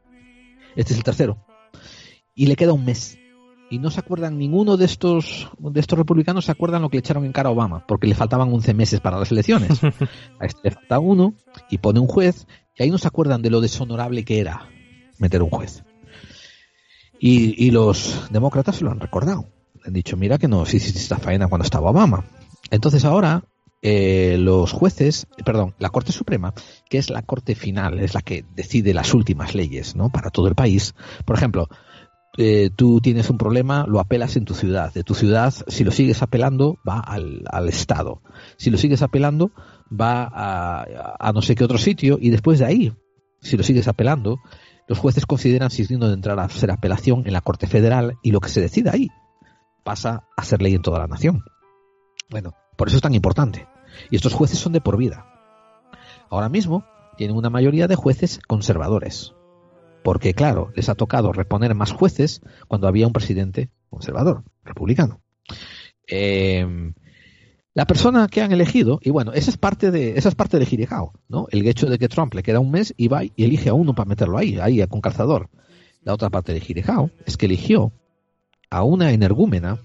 este 0.79 0.93
es 0.93 0.99
el 0.99 1.05
tercero. 1.05 1.45
Y 2.35 2.47
le 2.47 2.55
queda 2.55 2.73
un 2.73 2.85
mes. 2.85 3.19
Y 3.69 3.81
no 3.81 3.91
se 3.91 3.99
acuerdan 3.99 4.39
ninguno 4.39 4.77
de 4.77 4.85
estos 4.85 5.51
de 5.59 5.81
estos 5.81 5.99
republicanos 5.99 6.47
se 6.47 6.53
acuerdan 6.53 6.83
lo 6.83 6.89
que 6.89 6.97
le 6.97 7.01
echaron 7.01 7.25
en 7.25 7.33
cara 7.33 7.51
a 7.51 7.53
Obama 7.53 7.85
porque 7.87 8.07
le 8.07 8.15
faltaban 8.15 8.51
11 8.51 8.73
meses 8.75 9.01
para 9.01 9.19
las 9.19 9.31
elecciones. 9.31 9.81
A 10.41 10.47
este 10.47 10.61
le 10.63 10.71
falta 10.71 11.01
uno 11.01 11.35
y 11.69 11.79
pone 11.79 12.01
un 12.01 12.07
juez 12.07 12.47
y 12.77 12.85
ahí 12.85 12.91
no 12.91 12.97
se 12.97 13.09
acuerdan 13.09 13.43
de 13.43 13.51
lo 13.51 13.61
deshonorable 13.61 14.25
que 14.25 14.39
era 14.39 14.71
meter 15.19 15.43
un 15.43 15.51
juez. 15.51 15.85
Y, 17.19 17.63
y 17.63 17.73
los 17.73 18.29
demócratas 18.31 18.77
se 18.77 18.85
lo 18.85 18.93
han 18.93 19.01
recordado. 19.01 19.47
Han 19.85 19.93
dicho 19.93 20.17
mira 20.17 20.39
que 20.39 20.49
no 20.49 20.65
sí 20.65 20.79
hiciste 20.79 21.01
esta 21.01 21.19
faena 21.19 21.49
cuando 21.49 21.65
estaba 21.65 21.91
Obama 21.91 22.25
entonces 22.71 23.05
ahora 23.05 23.45
eh, 23.81 24.37
los 24.39 24.73
jueces, 24.73 25.27
perdón, 25.45 25.75
la 25.79 25.91
Corte 25.91 26.13
Suprema, 26.13 26.53
que 26.89 26.99
es 26.99 27.11
la 27.11 27.23
Corte 27.23 27.55
final, 27.55 28.01
es 28.01 28.15
la 28.15 28.23
que 28.23 28.45
decide 28.55 28.93
las 28.95 29.15
últimas 29.15 29.55
leyes, 29.55 29.95
¿no? 29.95 30.11
Para 30.11 30.31
todo 30.31 30.49
el 30.49 30.55
país. 30.55 30.95
Por 31.25 31.37
ejemplo, 31.37 31.69
eh, 32.37 32.71
tú 32.75 33.01
tienes 33.01 33.31
un 33.31 33.39
problema, 33.39 33.85
lo 33.87 34.01
apelas 34.01 34.37
en 34.37 34.45
tu 34.45 34.55
ciudad. 34.55 34.93
De 34.93 35.05
tu 35.05 35.15
ciudad, 35.15 35.55
si 35.69 35.85
lo 35.85 35.93
sigues 35.93 36.23
apelando, 36.23 36.79
va 36.89 36.99
al, 36.99 37.69
Estado. 37.69 38.23
Si 38.57 38.71
lo 38.71 38.79
sigues 38.79 39.03
apelando, 39.03 39.53
va 39.89 40.25
a, 40.25 41.17
a 41.19 41.33
no 41.33 41.43
sé 41.43 41.55
qué 41.55 41.65
otro 41.65 41.79
sitio 41.79 42.19
y 42.21 42.31
después 42.31 42.59
de 42.59 42.67
ahí, 42.67 42.93
si 43.41 43.57
lo 43.57 43.63
sigues 43.63 43.87
apelando, 43.87 44.39
los 44.89 44.99
jueces 44.99 45.27
consideran 45.27 45.71
si 45.71 45.83
es 45.83 45.89
digno 45.89 46.09
de 46.09 46.15
entrar 46.15 46.39
a 46.41 46.45
hacer 46.45 46.71
apelación 46.71 47.25
en 47.27 47.33
la 47.33 47.43
Corte 47.43 47.67
Federal 47.67 48.17
y 48.23 48.33
lo 48.33 48.41
que 48.41 48.49
se 48.49 48.61
decida 48.61 48.93
ahí 48.93 49.09
pasa 49.85 50.25
a 50.37 50.45
ser 50.45 50.63
ley 50.63 50.75
en 50.75 50.83
toda 50.83 50.99
la 50.99 51.07
nación. 51.07 51.43
Bueno, 52.31 52.55
por 52.79 52.87
eso 52.87 52.97
es 52.97 53.03
tan 53.03 53.15
importante. 53.15 53.67
Y 54.09 54.15
estos 54.15 54.33
jueces 54.33 54.61
son 54.61 54.73
de 54.73 54.81
por 54.81 54.97
vida. 54.97 55.27
Ahora 56.31 56.49
mismo 56.49 56.85
tienen 57.17 57.37
una 57.37 57.51
mayoría 57.51 57.89
de 57.89 57.97
jueces 57.97 58.39
conservadores. 58.47 59.35
Porque, 60.05 60.33
claro, 60.33 60.71
les 60.77 60.89
ha 60.89 60.95
tocado 60.95 61.33
reponer 61.33 61.75
más 61.75 61.91
jueces 61.91 62.41
cuando 62.69 62.87
había 62.87 63.09
un 63.09 63.13
presidente 63.13 63.69
conservador, 63.91 64.45
republicano. 64.65 65.21
Eh, 66.07 66.93
La 67.75 67.85
persona 67.85 68.29
que 68.29 68.43
han 68.43 68.53
elegido, 68.53 69.01
y 69.03 69.11
bueno, 69.11 69.33
esa 69.33 69.51
es 69.51 69.57
parte 69.57 69.91
de, 69.91 70.17
esa 70.17 70.29
es 70.29 70.37
parte 70.37 70.59
¿no? 71.29 71.49
El 71.51 71.67
hecho 71.67 71.87
de 71.91 71.99
que 71.99 72.09
Trump 72.09 72.33
le 72.35 72.45
queda 72.45 72.61
un 72.61 72.71
mes 72.71 72.95
y 72.97 73.09
va 73.09 73.25
y 73.25 73.33
elige 73.37 73.71
a 73.71 73.75
uno 73.75 73.95
para 73.95 74.09
meterlo 74.09 74.39
ahí, 74.39 74.57
ahí 74.61 74.87
con 74.87 75.01
calzador. 75.01 75.51
La 76.03 76.15
otra 76.15 76.31
parte 76.31 76.55
de 76.55 76.61
Girejao 76.61 77.11
es 77.27 77.37
que 77.37 77.47
eligió 77.47 77.93
a 78.71 78.85
una 78.85 79.11
energúmena, 79.11 79.81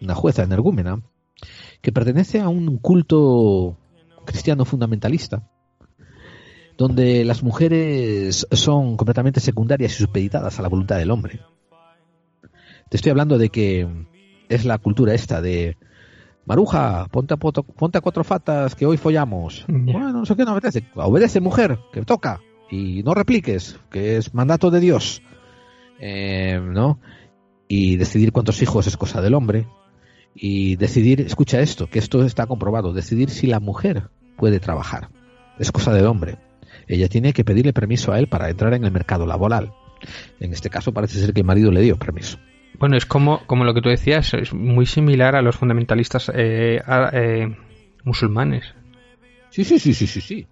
una 0.00 0.14
jueza 0.14 0.42
energúmena, 0.42 1.02
que 1.80 1.92
pertenece 1.92 2.40
a 2.40 2.48
un 2.48 2.78
culto 2.78 3.76
cristiano 4.24 4.64
fundamentalista, 4.64 5.42
donde 6.76 7.24
las 7.24 7.42
mujeres 7.42 8.46
son 8.52 8.96
completamente 8.96 9.40
secundarias 9.40 9.92
y 9.92 10.02
supeditadas 10.02 10.58
a 10.58 10.62
la 10.62 10.68
voluntad 10.68 10.96
del 10.98 11.10
hombre. 11.10 11.40
Te 12.88 12.96
estoy 12.96 13.10
hablando 13.10 13.38
de 13.38 13.50
que 13.50 13.86
es 14.48 14.64
la 14.64 14.78
cultura 14.78 15.14
esta 15.14 15.40
de 15.40 15.76
Maruja, 16.46 17.06
ponte 17.10 17.34
a, 17.34 17.36
poto- 17.36 17.62
ponte 17.62 17.98
a 17.98 18.00
cuatro 18.00 18.24
fatas 18.24 18.74
que 18.74 18.86
hoy 18.86 18.96
follamos. 18.96 19.64
Bueno, 19.68 20.12
no 20.12 20.26
sé 20.26 20.34
qué, 20.36 20.44
no 20.44 20.52
obedece. 20.52 20.84
Obedece, 20.94 21.40
mujer, 21.40 21.78
que 21.92 22.02
toca. 22.02 22.40
Y 22.70 23.02
no 23.04 23.14
repliques, 23.14 23.78
que 23.90 24.16
es 24.16 24.34
mandato 24.34 24.70
de 24.70 24.80
Dios. 24.80 25.22
Eh, 26.00 26.60
¿No? 26.62 26.98
Y 27.68 27.96
decidir 27.96 28.32
cuántos 28.32 28.60
hijos 28.62 28.86
es 28.88 28.96
cosa 28.96 29.20
del 29.20 29.34
hombre. 29.34 29.68
Y 30.34 30.76
decidir, 30.76 31.20
escucha 31.20 31.60
esto, 31.60 31.88
que 31.88 31.98
esto 31.98 32.24
está 32.24 32.46
comprobado, 32.46 32.92
decidir 32.92 33.30
si 33.30 33.46
la 33.46 33.60
mujer 33.60 34.04
puede 34.36 34.60
trabajar. 34.60 35.08
Es 35.58 35.72
cosa 35.72 35.92
del 35.92 36.06
hombre. 36.06 36.38
Ella 36.86 37.08
tiene 37.08 37.32
que 37.32 37.44
pedirle 37.44 37.72
permiso 37.72 38.12
a 38.12 38.18
él 38.18 38.28
para 38.28 38.48
entrar 38.48 38.74
en 38.74 38.84
el 38.84 38.90
mercado 38.92 39.26
laboral. 39.26 39.72
En 40.38 40.52
este 40.52 40.70
caso 40.70 40.92
parece 40.92 41.18
ser 41.18 41.32
que 41.34 41.40
el 41.40 41.46
marido 41.46 41.70
le 41.70 41.82
dio 41.82 41.98
permiso. 41.98 42.38
Bueno, 42.78 42.96
es 42.96 43.04
como, 43.04 43.44
como 43.46 43.64
lo 43.64 43.74
que 43.74 43.82
tú 43.82 43.90
decías, 43.90 44.32
es 44.34 44.54
muy 44.54 44.86
similar 44.86 45.36
a 45.36 45.42
los 45.42 45.56
fundamentalistas 45.56 46.30
eh, 46.34 46.80
a- 46.86 47.10
eh, 47.12 47.54
musulmanes. 48.04 48.64
Sí, 49.50 49.64
sí, 49.64 49.78
sí, 49.78 49.92
sí, 49.92 50.06
sí, 50.06 50.20
sí. 50.20 50.46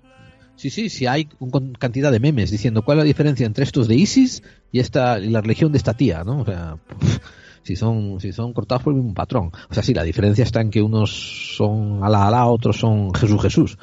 Sí, 0.56 0.70
sí, 0.70 0.88
sí, 0.90 1.06
hay 1.06 1.28
un 1.38 1.72
cantidad 1.74 2.10
de 2.10 2.18
memes 2.18 2.50
diciendo 2.50 2.82
cuál 2.82 2.98
es 2.98 3.05
la 3.05 3.06
diferencia 3.06 3.46
entre 3.46 3.62
estos 3.62 3.86
de 3.86 3.94
ISIS 3.94 4.42
y 4.72 4.80
esta 4.80 5.20
y 5.20 5.30
la 5.30 5.40
religión 5.40 5.70
de 5.70 5.78
esta 5.78 5.94
tía, 5.94 6.24
¿no? 6.24 6.40
O 6.40 6.44
sea, 6.44 6.76
si 7.68 7.76
son 7.76 8.18
si 8.20 8.32
son 8.32 8.52
cortados 8.54 8.82
por 8.82 8.92
el 8.94 8.98
mismo 9.00 9.12
patrón. 9.14 9.50
O 9.70 9.74
sea, 9.74 9.82
sí, 9.82 9.92
la 9.92 10.02
diferencia 10.04 10.42
está 10.42 10.60
en 10.62 10.70
que 10.70 10.80
unos 10.80 11.10
son 11.56 12.02
Alá 12.02 12.26
Alá, 12.26 12.46
otros 12.46 12.78
son 12.78 13.12
Jesús 13.14 13.42
Jesús. 13.42 13.78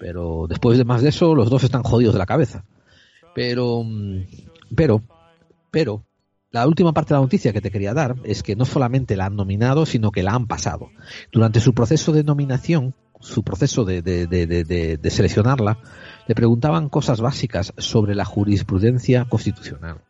Pero 0.00 0.46
después 0.48 0.76
de 0.78 0.84
más 0.84 1.02
de 1.02 1.08
eso, 1.10 1.34
los 1.34 1.50
dos 1.50 1.62
están 1.64 1.82
jodidos 1.84 2.14
de 2.14 2.18
la 2.18 2.26
cabeza. 2.26 2.64
Pero, 3.34 3.82
mm, 3.84 4.22
pero, 4.74 5.02
pero, 5.70 6.04
la 6.50 6.66
última 6.66 6.92
parte 6.92 7.14
de 7.14 7.18
la 7.18 7.22
noticia 7.22 7.52
que 7.52 7.60
te 7.60 7.70
quería 7.70 7.94
dar 7.94 8.16
es 8.24 8.42
que 8.42 8.56
no 8.56 8.64
solamente 8.64 9.16
la 9.16 9.26
han 9.26 9.36
nominado, 9.36 9.86
sino 9.86 10.10
que 10.10 10.22
la 10.22 10.32
han 10.32 10.46
pasado. 10.46 10.88
Durante 11.32 11.60
su 11.60 11.74
proceso 11.74 12.12
de 12.12 12.24
nominación, 12.24 12.94
su 13.20 13.42
proceso 13.42 13.84
de- 13.84 14.02
de- 14.02 14.26
de- 14.26 14.96
de 14.96 15.10
seleccionarla, 15.10 15.78
le 16.26 16.34
preguntaban 16.34 16.88
cosas 16.88 17.20
básicas 17.20 17.72
sobre 17.76 18.14
la 18.14 18.24
jurisprudencia 18.24 19.24
constitucional, 19.26 20.02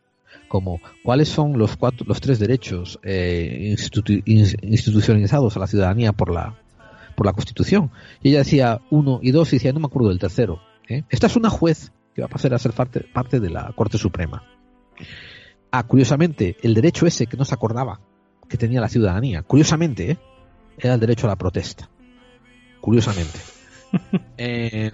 como 0.49 0.81
cuáles 1.03 1.29
son 1.29 1.57
los 1.57 1.77
cuatro, 1.77 2.05
los 2.09 2.19
tres 2.19 2.39
derechos 2.39 2.99
eh, 3.03 3.73
institu- 3.77 4.21
ins- 4.25 4.57
institucionalizados 4.61 5.55
a 5.55 5.59
la 5.61 5.67
ciudadanía 5.67 6.11
por 6.11 6.31
la 6.33 6.55
por 7.15 7.25
la 7.25 7.33
Constitución. 7.33 7.91
Y 8.23 8.29
ella 8.29 8.39
decía 8.39 8.81
uno 8.89 9.19
y 9.21 9.31
dos 9.31 9.51
y 9.53 9.57
decía 9.57 9.71
no 9.73 9.79
me 9.79 9.85
acuerdo 9.87 10.09
del 10.09 10.19
tercero. 10.19 10.61
¿eh? 10.87 11.03
Esta 11.09 11.27
es 11.27 11.35
una 11.35 11.49
juez 11.49 11.91
que 12.15 12.21
va 12.21 12.25
a 12.27 12.29
pasar 12.29 12.53
a 12.53 12.59
ser 12.59 12.71
parte, 12.73 13.01
parte 13.13 13.39
de 13.39 13.49
la 13.49 13.71
Corte 13.75 13.97
Suprema. 13.97 14.43
Ah, 15.71 15.83
curiosamente, 15.83 16.57
el 16.63 16.73
derecho 16.73 17.05
ese 17.05 17.27
que 17.27 17.37
no 17.37 17.45
se 17.45 17.53
acordaba 17.53 17.99
que 18.47 18.57
tenía 18.57 18.81
la 18.81 18.89
ciudadanía, 18.89 19.43
curiosamente, 19.43 20.11
¿eh? 20.11 20.17
era 20.79 20.95
el 20.95 20.99
derecho 20.99 21.27
a 21.27 21.29
la 21.29 21.35
protesta. 21.37 21.89
Curiosamente. 22.81 23.39
Eh, 24.37 24.91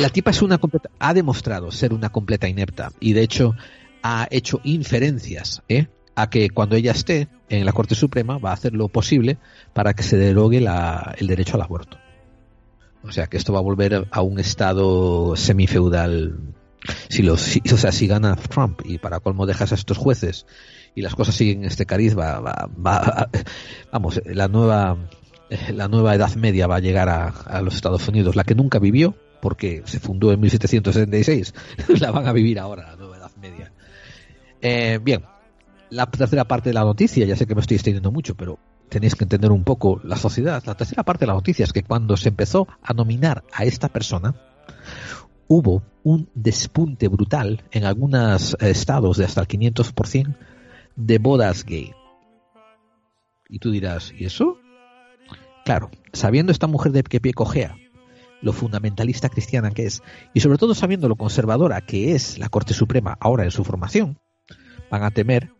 la 0.00 0.08
tipa 0.10 0.30
es 0.32 0.42
una 0.42 0.58
completa, 0.58 0.90
ha 0.98 1.14
demostrado 1.14 1.70
ser 1.70 1.94
una 1.94 2.10
completa 2.10 2.48
inepta 2.48 2.90
y 3.00 3.12
de 3.12 3.22
hecho 3.22 3.54
ha 4.02 4.26
hecho 4.30 4.60
inferencias 4.64 5.62
¿eh? 5.68 5.86
a 6.14 6.30
que 6.30 6.50
cuando 6.50 6.76
ella 6.76 6.92
esté 6.92 7.28
en 7.48 7.64
la 7.64 7.72
Corte 7.72 7.94
Suprema 7.94 8.38
va 8.38 8.50
a 8.50 8.54
hacer 8.54 8.72
lo 8.74 8.88
posible 8.88 9.38
para 9.72 9.94
que 9.94 10.02
se 10.02 10.16
derogue 10.16 10.60
la- 10.60 11.14
el 11.18 11.26
derecho 11.26 11.54
al 11.56 11.62
aborto. 11.62 11.98
O 13.04 13.12
sea 13.12 13.26
que 13.28 13.36
esto 13.36 13.52
va 13.52 13.60
a 13.60 13.62
volver 13.62 14.06
a 14.10 14.22
un 14.22 14.38
estado 14.40 15.36
semifeudal. 15.36 16.38
Si 17.08 17.22
los, 17.22 17.40
si- 17.40 17.62
o 17.72 17.76
sea, 17.76 17.92
si 17.92 18.06
gana 18.06 18.34
Trump 18.36 18.80
y 18.84 18.98
para 18.98 19.20
colmo 19.20 19.46
dejas 19.46 19.72
a 19.72 19.74
estos 19.76 19.96
jueces 19.98 20.46
y 20.94 21.02
las 21.02 21.14
cosas 21.14 21.34
siguen 21.34 21.64
este 21.64 21.86
cariz, 21.86 22.16
va, 22.18 22.40
va, 22.40 22.68
va- 22.84 23.30
vamos, 23.92 24.20
la 24.26 24.48
nueva, 24.48 24.96
la 25.72 25.88
nueva 25.88 26.14
Edad 26.14 26.34
Media 26.34 26.66
va 26.66 26.76
a 26.76 26.80
llegar 26.80 27.08
a, 27.08 27.28
a 27.28 27.62
los 27.62 27.74
Estados 27.76 28.06
Unidos, 28.08 28.34
la 28.36 28.44
que 28.44 28.54
nunca 28.54 28.78
vivió, 28.78 29.14
porque 29.40 29.82
se 29.86 30.00
fundó 30.00 30.32
en 30.32 30.40
1776, 30.40 31.54
la 32.00 32.10
van 32.10 32.26
a 32.26 32.32
vivir 32.32 32.58
ahora, 32.58 32.90
la 32.90 32.96
nueva 32.96 33.16
Edad 33.18 33.30
Media. 33.40 33.72
Eh, 34.60 34.98
bien, 35.02 35.24
la 35.90 36.06
tercera 36.06 36.44
parte 36.44 36.70
de 36.70 36.74
la 36.74 36.84
noticia, 36.84 37.24
ya 37.26 37.36
sé 37.36 37.46
que 37.46 37.54
me 37.54 37.60
estoy 37.60 37.76
extendiendo 37.76 38.10
mucho, 38.10 38.34
pero 38.36 38.58
tenéis 38.88 39.14
que 39.14 39.24
entender 39.24 39.52
un 39.52 39.64
poco 39.64 40.00
la 40.04 40.16
sociedad. 40.16 40.62
La 40.66 40.74
tercera 40.74 41.02
parte 41.02 41.20
de 41.20 41.28
la 41.28 41.34
noticia 41.34 41.64
es 41.64 41.72
que 41.72 41.82
cuando 41.82 42.16
se 42.16 42.28
empezó 42.28 42.68
a 42.82 42.92
nominar 42.92 43.44
a 43.52 43.64
esta 43.64 43.88
persona, 43.88 44.34
hubo 45.46 45.82
un 46.02 46.28
despunte 46.34 47.08
brutal 47.08 47.64
en 47.70 47.84
algunos 47.84 48.54
eh, 48.54 48.70
estados 48.70 49.16
de 49.16 49.24
hasta 49.24 49.40
el 49.40 49.48
500% 49.48 50.36
de 50.96 51.18
bodas 51.18 51.64
gay. 51.64 51.92
Y 53.48 53.58
tú 53.58 53.70
dirás, 53.70 54.12
¿y 54.16 54.26
eso? 54.26 54.58
Claro, 55.64 55.90
sabiendo 56.12 56.52
esta 56.52 56.66
mujer 56.66 56.92
de 56.92 57.02
qué 57.02 57.20
pie 57.20 57.32
cojea, 57.32 57.76
lo 58.42 58.52
fundamentalista 58.52 59.28
cristiana 59.28 59.70
que 59.70 59.86
es, 59.86 60.02
y 60.34 60.40
sobre 60.40 60.58
todo 60.58 60.74
sabiendo 60.74 61.08
lo 61.08 61.16
conservadora 61.16 61.80
que 61.80 62.14
es 62.14 62.38
la 62.38 62.48
Corte 62.48 62.74
Suprema 62.74 63.16
ahora 63.20 63.44
en 63.44 63.50
su 63.50 63.64
formación, 63.64 64.18
van 64.90 65.02
a 65.02 65.10
temer 65.10 65.52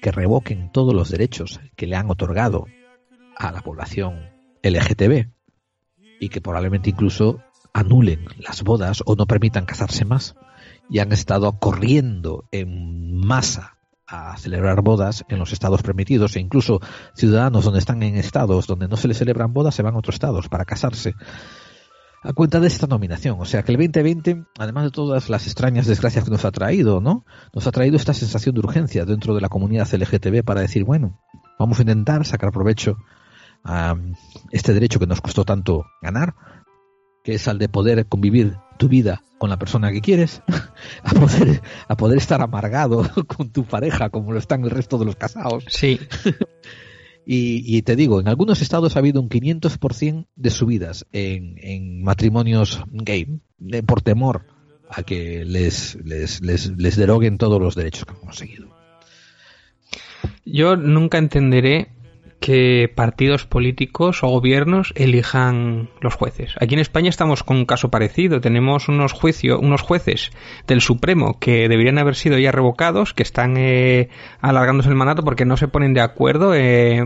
que 0.00 0.12
revoquen 0.12 0.70
todos 0.72 0.94
los 0.94 1.10
derechos 1.10 1.60
que 1.76 1.86
le 1.86 1.96
han 1.96 2.10
otorgado 2.10 2.66
a 3.36 3.52
la 3.52 3.60
población 3.60 4.30
LGTB 4.62 5.28
y 6.20 6.28
que 6.28 6.40
probablemente 6.40 6.90
incluso 6.90 7.42
anulen 7.72 8.26
las 8.38 8.62
bodas 8.62 9.02
o 9.04 9.16
no 9.16 9.26
permitan 9.26 9.66
casarse 9.66 10.04
más. 10.04 10.34
Y 10.88 11.00
han 11.00 11.12
estado 11.12 11.58
corriendo 11.58 12.48
en 12.52 13.16
masa 13.18 13.76
a 14.06 14.36
celebrar 14.38 14.82
bodas 14.82 15.24
en 15.28 15.38
los 15.38 15.52
estados 15.52 15.82
permitidos 15.82 16.36
e 16.36 16.40
incluso 16.40 16.80
ciudadanos 17.14 17.64
donde 17.64 17.80
están 17.80 18.02
en 18.02 18.16
estados 18.16 18.68
donde 18.68 18.86
no 18.86 18.96
se 18.96 19.08
les 19.08 19.18
celebran 19.18 19.52
bodas 19.52 19.74
se 19.74 19.82
van 19.82 19.94
a 19.94 19.98
otros 19.98 20.14
estados 20.14 20.48
para 20.48 20.64
casarse 20.64 21.14
a 22.26 22.32
cuenta 22.32 22.58
de 22.58 22.66
esta 22.66 22.86
nominación. 22.86 23.36
O 23.40 23.44
sea 23.44 23.62
que 23.62 23.72
el 23.72 23.78
2020, 23.78 24.44
además 24.58 24.84
de 24.84 24.90
todas 24.90 25.30
las 25.30 25.46
extrañas 25.46 25.86
desgracias 25.86 26.24
que 26.24 26.30
nos 26.30 26.44
ha 26.44 26.50
traído, 26.50 27.00
¿no? 27.00 27.24
Nos 27.54 27.66
ha 27.66 27.70
traído 27.70 27.96
esta 27.96 28.14
sensación 28.14 28.54
de 28.54 28.60
urgencia 28.60 29.04
dentro 29.04 29.34
de 29.34 29.40
la 29.40 29.48
comunidad 29.48 29.88
LGTB 29.92 30.42
para 30.44 30.60
decir, 30.60 30.84
bueno, 30.84 31.20
vamos 31.58 31.78
a 31.78 31.82
intentar 31.82 32.24
sacar 32.26 32.50
provecho 32.50 32.96
a 33.62 33.94
este 34.50 34.74
derecho 34.74 34.98
que 34.98 35.06
nos 35.06 35.20
costó 35.20 35.44
tanto 35.44 35.84
ganar, 36.02 36.34
que 37.22 37.34
es 37.34 37.46
al 37.46 37.58
de 37.58 37.68
poder 37.68 38.06
convivir 38.06 38.56
tu 38.76 38.88
vida 38.88 39.22
con 39.38 39.48
la 39.48 39.58
persona 39.58 39.92
que 39.92 40.00
quieres, 40.00 40.42
a 41.04 41.10
poder, 41.12 41.62
a 41.86 41.96
poder 41.96 42.18
estar 42.18 42.42
amargado 42.42 43.08
con 43.28 43.50
tu 43.50 43.64
pareja 43.64 44.10
como 44.10 44.32
lo 44.32 44.38
están 44.38 44.64
el 44.64 44.70
resto 44.70 44.98
de 44.98 45.04
los 45.04 45.16
casados. 45.16 45.64
Sí. 45.68 46.00
Y, 47.28 47.82
te 47.82 47.96
digo, 47.96 48.20
en 48.20 48.28
algunos 48.28 48.62
estados 48.62 48.94
ha 48.94 49.00
habido 49.00 49.20
un 49.20 49.28
500% 49.28 50.28
de 50.36 50.50
subidas 50.50 51.06
en, 51.10 52.04
matrimonios 52.04 52.84
gay 52.92 53.40
por 53.84 54.00
temor 54.00 54.46
a 54.88 55.02
que 55.02 55.44
les, 55.44 55.98
les, 56.04 56.40
les 56.40 56.96
deroguen 56.96 57.36
todos 57.36 57.60
los 57.60 57.74
derechos 57.74 58.04
que 58.04 58.12
han 58.12 58.20
conseguido. 58.20 58.68
Yo 60.44 60.76
nunca 60.76 61.18
entenderé 61.18 61.95
que 62.46 62.88
partidos 62.94 63.44
políticos 63.44 64.22
o 64.22 64.28
gobiernos 64.28 64.92
elijan 64.94 65.90
los 66.00 66.14
jueces. 66.14 66.54
Aquí 66.60 66.74
en 66.74 66.80
España 66.80 67.08
estamos 67.08 67.42
con 67.42 67.56
un 67.56 67.66
caso 67.66 67.90
parecido. 67.90 68.40
Tenemos 68.40 68.88
unos 68.88 69.10
juicio, 69.10 69.58
unos 69.58 69.80
jueces 69.80 70.30
del 70.68 70.80
Supremo 70.80 71.40
que 71.40 71.68
deberían 71.68 71.98
haber 71.98 72.14
sido 72.14 72.38
ya 72.38 72.52
revocados, 72.52 73.14
que 73.14 73.24
están 73.24 73.56
eh, 73.56 74.10
alargándose 74.40 74.88
el 74.90 74.94
mandato 74.94 75.24
porque 75.24 75.44
no 75.44 75.56
se 75.56 75.66
ponen 75.66 75.92
de 75.92 76.02
acuerdo 76.02 76.54
eh, 76.54 77.02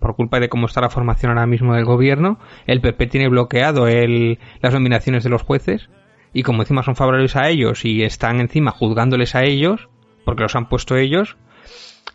por 0.00 0.16
culpa 0.16 0.40
de 0.40 0.48
cómo 0.48 0.66
está 0.66 0.80
la 0.80 0.90
formación 0.90 1.30
ahora 1.30 1.46
mismo 1.46 1.76
del 1.76 1.84
gobierno. 1.84 2.40
El 2.66 2.80
PP 2.80 3.06
tiene 3.06 3.28
bloqueado 3.28 3.86
el, 3.86 4.40
las 4.60 4.74
nominaciones 4.74 5.22
de 5.22 5.30
los 5.30 5.42
jueces 5.42 5.88
y 6.32 6.42
como 6.42 6.62
encima 6.62 6.82
son 6.82 6.96
favorables 6.96 7.36
a 7.36 7.48
ellos 7.48 7.84
y 7.84 8.02
están 8.02 8.40
encima 8.40 8.72
juzgándoles 8.72 9.36
a 9.36 9.44
ellos 9.44 9.88
porque 10.24 10.42
los 10.42 10.56
han 10.56 10.68
puesto 10.68 10.96
ellos, 10.96 11.36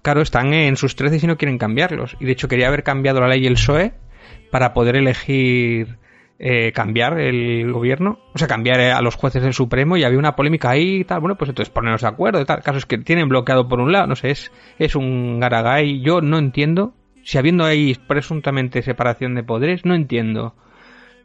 claro, 0.05 0.21
están 0.21 0.53
en 0.53 0.77
sus 0.77 0.95
trece 0.95 1.19
y 1.21 1.27
no 1.27 1.35
quieren 1.35 1.57
cambiarlos. 1.57 2.15
Y 2.19 2.25
de 2.25 2.31
hecho 2.31 2.47
quería 2.47 2.67
haber 2.67 2.83
cambiado 2.83 3.19
la 3.19 3.27
ley 3.27 3.45
el 3.47 3.55
PSOE 3.55 3.93
para 4.51 4.71
poder 4.71 4.95
elegir 4.95 5.97
eh, 6.37 6.71
cambiar 6.73 7.19
el 7.19 7.71
gobierno, 7.73 8.19
o 8.33 8.37
sea, 8.37 8.47
cambiar 8.47 8.79
eh, 8.79 8.91
a 8.91 9.01
los 9.01 9.15
jueces 9.15 9.41
del 9.41 9.53
Supremo 9.53 9.97
y 9.97 10.03
había 10.03 10.19
una 10.19 10.35
polémica 10.35 10.69
ahí 10.69 10.97
y 10.97 11.03
tal. 11.05 11.21
Bueno, 11.21 11.37
pues 11.37 11.49
entonces 11.49 11.73
ponernos 11.73 12.01
de 12.01 12.07
acuerdo 12.07 12.39
y 12.39 12.45
tal. 12.45 12.61
Es 12.63 12.85
que 12.85 12.99
tienen 12.99 13.27
bloqueado 13.29 13.67
por 13.67 13.79
un 13.79 13.91
lado, 13.91 14.05
no 14.05 14.15
sé, 14.15 14.29
es, 14.29 14.51
es 14.77 14.95
un 14.95 15.39
garagay. 15.39 16.01
Yo 16.01 16.21
no 16.21 16.37
entiendo 16.37 16.93
Si 17.23 17.39
habiendo 17.39 17.65
ahí 17.65 17.97
presuntamente 18.07 18.83
separación 18.83 19.33
de 19.33 19.41
poderes, 19.41 19.85
no 19.85 19.95
entiendo 19.95 20.53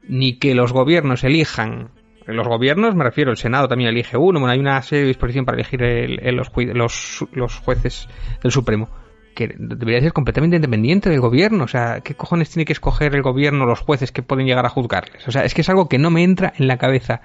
ni 0.09 0.39
que 0.39 0.55
los 0.55 0.73
gobiernos 0.73 1.23
elijan. 1.23 1.91
Los 2.33 2.47
gobiernos, 2.49 2.95
me 2.95 3.05
refiero, 3.05 3.31
el 3.31 3.37
Senado 3.37 3.69
también 3.69 3.91
elige 3.91 4.17
uno, 4.17 4.41
bueno, 4.41 4.53
hay 4.53 4.59
una 4.59 4.81
serie 4.83 5.03
de 5.03 5.09
disposición 5.09 5.45
para 5.45 5.57
elegir 5.57 5.83
el- 5.83 6.37
los, 6.37 6.53
jue- 6.53 6.73
los, 6.73 7.25
los 7.33 7.57
jueces 7.59 8.09
del 8.43 8.53
Supremo, 8.53 8.89
que 9.35 9.55
debería 9.59 10.01
ser 10.01 10.13
completamente 10.13 10.57
independiente 10.57 11.09
del 11.11 11.21
gobierno. 11.21 11.65
O 11.65 11.69
sea, 11.69 12.01
¿qué 12.01 12.15
cojones 12.15 12.51
tiene 12.51 12.65
que 12.65 12.73
escoger 12.73 13.15
el 13.15 13.23
gobierno, 13.23 13.67
los 13.67 13.81
jueces 13.81 14.13
que 14.13 14.23
pueden 14.23 14.47
llegar 14.47 14.67
a 14.67 14.71
juzgarles? 14.71 15.27
O 15.29 15.31
sea, 15.31 15.45
es 15.45 15.55
que 15.55 15.61
es 15.61 15.69
algo 15.69 15.89
que 15.89 15.99
no 15.99 16.11
me 16.11 16.23
entra 16.25 16.53
en 16.57 16.67
la 16.67 16.77
cabeza. 16.79 17.21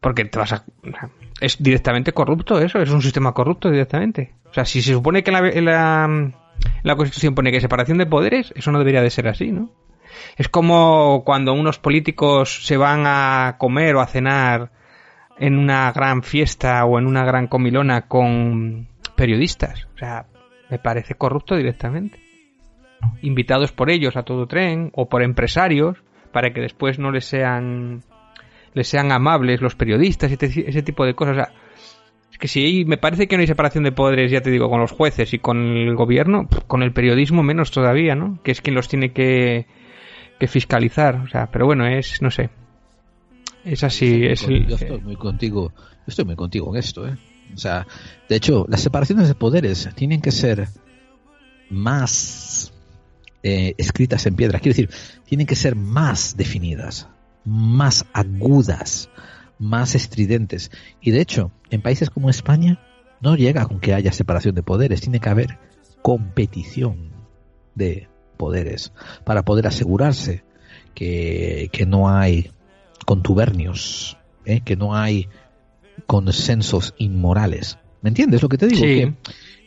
Porque 0.00 0.24
te 0.26 0.38
vas 0.38 0.52
a... 0.52 0.64
Es 1.40 1.62
directamente 1.62 2.12
corrupto 2.12 2.60
eso, 2.60 2.78
es 2.80 2.90
un 2.90 3.00
sistema 3.00 3.32
corrupto 3.32 3.70
directamente. 3.70 4.34
O 4.50 4.52
sea, 4.52 4.64
si 4.66 4.82
se 4.82 4.92
supone 4.92 5.22
que 5.22 5.32
la, 5.32 5.40
la, 5.40 6.30
la 6.82 6.96
Constitución 6.96 7.34
pone 7.34 7.50
que 7.50 7.60
separación 7.60 7.96
de 7.98 8.04
poderes, 8.06 8.52
eso 8.54 8.70
no 8.70 8.78
debería 8.78 9.00
de 9.00 9.08
ser 9.10 9.28
así, 9.28 9.50
¿no? 9.50 9.70
Es 10.36 10.48
como 10.48 11.22
cuando 11.24 11.52
unos 11.52 11.78
políticos 11.78 12.66
se 12.66 12.76
van 12.76 13.04
a 13.06 13.56
comer 13.58 13.96
o 13.96 14.00
a 14.00 14.06
cenar 14.06 14.70
en 15.38 15.58
una 15.58 15.90
gran 15.92 16.22
fiesta 16.22 16.84
o 16.84 16.98
en 16.98 17.06
una 17.06 17.24
gran 17.24 17.46
comilona 17.46 18.02
con 18.08 18.88
periodistas. 19.16 19.86
O 19.94 19.98
sea, 19.98 20.26
me 20.70 20.78
parece 20.78 21.14
corrupto 21.14 21.56
directamente. 21.56 22.18
Invitados 23.22 23.72
por 23.72 23.90
ellos 23.90 24.16
a 24.16 24.22
todo 24.22 24.46
tren 24.46 24.90
o 24.94 25.08
por 25.08 25.22
empresarios 25.22 25.98
para 26.32 26.52
que 26.52 26.60
después 26.60 26.98
no 26.98 27.10
les 27.10 27.24
sean 27.26 28.02
les 28.72 28.88
sean 28.88 29.12
amables 29.12 29.60
los 29.60 29.76
periodistas 29.76 30.32
y 30.32 30.34
ese 30.66 30.82
tipo 30.82 31.04
de 31.06 31.14
cosas. 31.14 31.32
O 31.32 31.36
sea, 31.36 31.52
es 32.32 32.38
que 32.38 32.48
si 32.48 32.84
me 32.84 32.98
parece 32.98 33.28
que 33.28 33.36
no 33.36 33.42
hay 33.42 33.46
separación 33.46 33.84
de 33.84 33.92
poderes, 33.92 34.32
ya 34.32 34.40
te 34.40 34.50
digo, 34.50 34.68
con 34.68 34.80
los 34.80 34.90
jueces 34.90 35.32
y 35.32 35.38
con 35.38 35.58
el 35.58 35.94
gobierno, 35.94 36.48
con 36.66 36.82
el 36.82 36.92
periodismo 36.92 37.44
menos 37.44 37.70
todavía, 37.70 38.16
¿no? 38.16 38.40
Que 38.42 38.50
es 38.50 38.60
quien 38.60 38.74
los 38.74 38.88
tiene 38.88 39.12
que, 39.12 39.66
que 40.38 40.46
fiscalizar. 40.48 41.16
O 41.16 41.28
sea, 41.28 41.50
pero 41.50 41.66
bueno, 41.66 41.86
es, 41.86 42.20
no 42.22 42.30
sé. 42.30 42.50
Es 43.64 43.82
así, 43.84 44.26
es 44.26 44.42
el- 44.44 44.66
Yo 44.66 44.76
estoy 44.76 45.00
muy 45.00 45.16
contigo, 45.16 45.72
yo 45.76 46.04
estoy 46.06 46.24
muy 46.26 46.36
contigo 46.36 46.74
en 46.74 46.78
esto, 46.78 47.06
¿eh? 47.08 47.16
O 47.54 47.58
sea, 47.58 47.86
de 48.28 48.36
hecho, 48.36 48.66
las 48.68 48.80
separaciones 48.80 49.28
de 49.28 49.34
poderes 49.34 49.88
tienen 49.94 50.20
que 50.20 50.32
ser 50.32 50.68
más 51.70 52.72
eh, 53.42 53.74
escritas 53.78 54.24
en 54.26 54.36
piedra. 54.36 54.58
Quiero 54.58 54.76
decir, 54.76 54.90
tienen 55.26 55.46
que 55.46 55.54
ser 55.56 55.76
más 55.76 56.36
definidas, 56.36 57.08
más 57.44 58.06
agudas, 58.12 59.10
más 59.58 59.94
estridentes. 59.94 60.70
Y 61.00 61.10
de 61.10 61.20
hecho, 61.20 61.52
en 61.70 61.82
países 61.82 62.10
como 62.10 62.30
España 62.30 62.80
no 63.20 63.36
llega 63.36 63.66
con 63.66 63.80
que 63.80 63.94
haya 63.94 64.12
separación 64.12 64.54
de 64.54 64.62
poderes, 64.62 65.00
tiene 65.00 65.20
que 65.20 65.28
haber 65.28 65.58
competición 66.02 67.10
de 67.74 68.08
poderes 68.34 68.92
para 69.24 69.44
poder 69.44 69.66
asegurarse 69.66 70.44
que, 70.94 71.68
que 71.72 71.86
no 71.86 72.08
hay 72.08 72.50
contubernios, 73.06 74.16
¿eh? 74.44 74.60
que 74.64 74.76
no 74.76 74.94
hay 74.94 75.28
consensos 76.06 76.94
inmorales. 76.98 77.78
¿Me 78.02 78.08
entiendes 78.08 78.42
lo 78.42 78.48
que 78.48 78.58
te 78.58 78.66
digo? 78.66 78.80
Sí. 78.80 78.84
Que, 78.84 79.14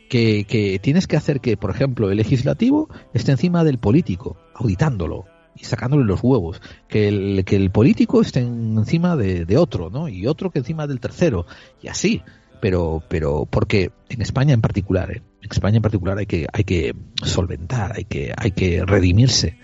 que, 0.08 0.44
que 0.44 0.78
tienes 0.78 1.06
que 1.06 1.16
hacer 1.16 1.40
que, 1.40 1.56
por 1.56 1.70
ejemplo, 1.70 2.10
el 2.10 2.16
legislativo 2.16 2.88
esté 3.12 3.32
encima 3.32 3.64
del 3.64 3.78
político, 3.78 4.38
auditándolo 4.54 5.26
y 5.56 5.64
sacándole 5.64 6.04
los 6.04 6.20
huevos. 6.22 6.60
Que 6.88 7.08
el, 7.08 7.44
que 7.44 7.56
el 7.56 7.70
político 7.70 8.20
esté 8.20 8.40
encima 8.40 9.16
de, 9.16 9.44
de 9.44 9.56
otro, 9.56 9.90
¿no? 9.90 10.08
Y 10.08 10.26
otro 10.26 10.50
que 10.50 10.60
encima 10.60 10.86
del 10.86 11.00
tercero. 11.00 11.46
Y 11.82 11.88
así. 11.88 12.22
Pero, 12.60 13.02
pero, 13.08 13.46
porque 13.50 13.90
en 14.08 14.22
España 14.22 14.54
en 14.54 14.60
particular, 14.60 15.10
¿eh? 15.10 15.22
en 15.42 15.50
España 15.50 15.76
en 15.76 15.82
particular 15.82 16.18
hay 16.18 16.26
que, 16.26 16.46
hay 16.52 16.64
que 16.64 16.94
solventar, 17.22 17.92
hay 17.96 18.04
que, 18.04 18.32
hay 18.36 18.50
que 18.52 18.84
redimirse 18.84 19.56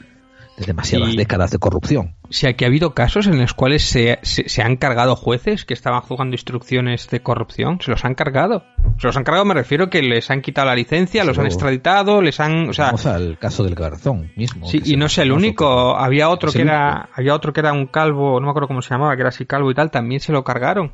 de 0.57 0.67
demasiadas 0.67 1.15
Y- 1.15 1.17
décadas 1.17 1.51
de 1.51 1.59
corrupción. 1.59 2.15
Si 2.31 2.47
aquí 2.47 2.65
ha 2.65 2.69
habido 2.69 2.95
casos 2.95 3.27
en 3.27 3.39
los 3.41 3.55
cuales 3.55 3.83
se, 3.85 4.19
se, 4.23 4.49
se 4.49 4.63
han 4.63 4.77
cargado 4.77 5.15
jueces 5.17 5.65
que 5.65 5.75
estaban 5.75 6.01
juzgando 6.01 6.35
instrucciones 6.35 7.09
de 7.11 7.21
corrupción, 7.21 7.81
se 7.81 7.91
los 7.91 8.05
han 8.05 8.15
cargado. 8.15 8.65
Se 8.99 9.07
los 9.09 9.17
han 9.17 9.25
cargado, 9.25 9.45
me 9.45 9.55
refiero 9.55 9.91
que 9.91 10.01
les 10.03 10.31
han 10.31 10.41
quitado 10.43 10.69
la 10.69 10.77
licencia, 10.77 11.25
los 11.25 11.39
han 11.39 11.47
extraditado, 11.47 12.23
les 12.23 12.39
han, 12.41 12.69
o 12.69 12.73
sea, 12.73 12.87
Vamos 12.87 13.07
al 13.07 13.37
caso 13.39 13.65
del 13.65 13.75
Garzón 13.75 14.31
mismo. 14.37 14.67
sí, 14.69 14.81
y 14.85 14.97
no 14.97 15.07
es 15.07 15.19
el 15.19 15.33
único, 15.33 15.97
había 15.97 16.29
otro 16.29 16.53
que 16.53 16.63
era, 16.63 17.09
había 17.13 17.35
otro 17.35 17.53
que 17.53 17.61
era 17.61 17.73
un 17.73 17.87
calvo, 17.87 18.39
no 18.41 18.47
me 18.47 18.51
acuerdo 18.51 18.69
cómo 18.69 18.81
se 18.83 18.91
llamaba, 18.91 19.15
que 19.17 19.23
era 19.23 19.29
así 19.31 19.45
calvo 19.47 19.71
y 19.71 19.75
tal, 19.75 19.91
también 19.91 20.21
se 20.21 20.33
lo 20.33 20.45
cargaron. 20.45 20.93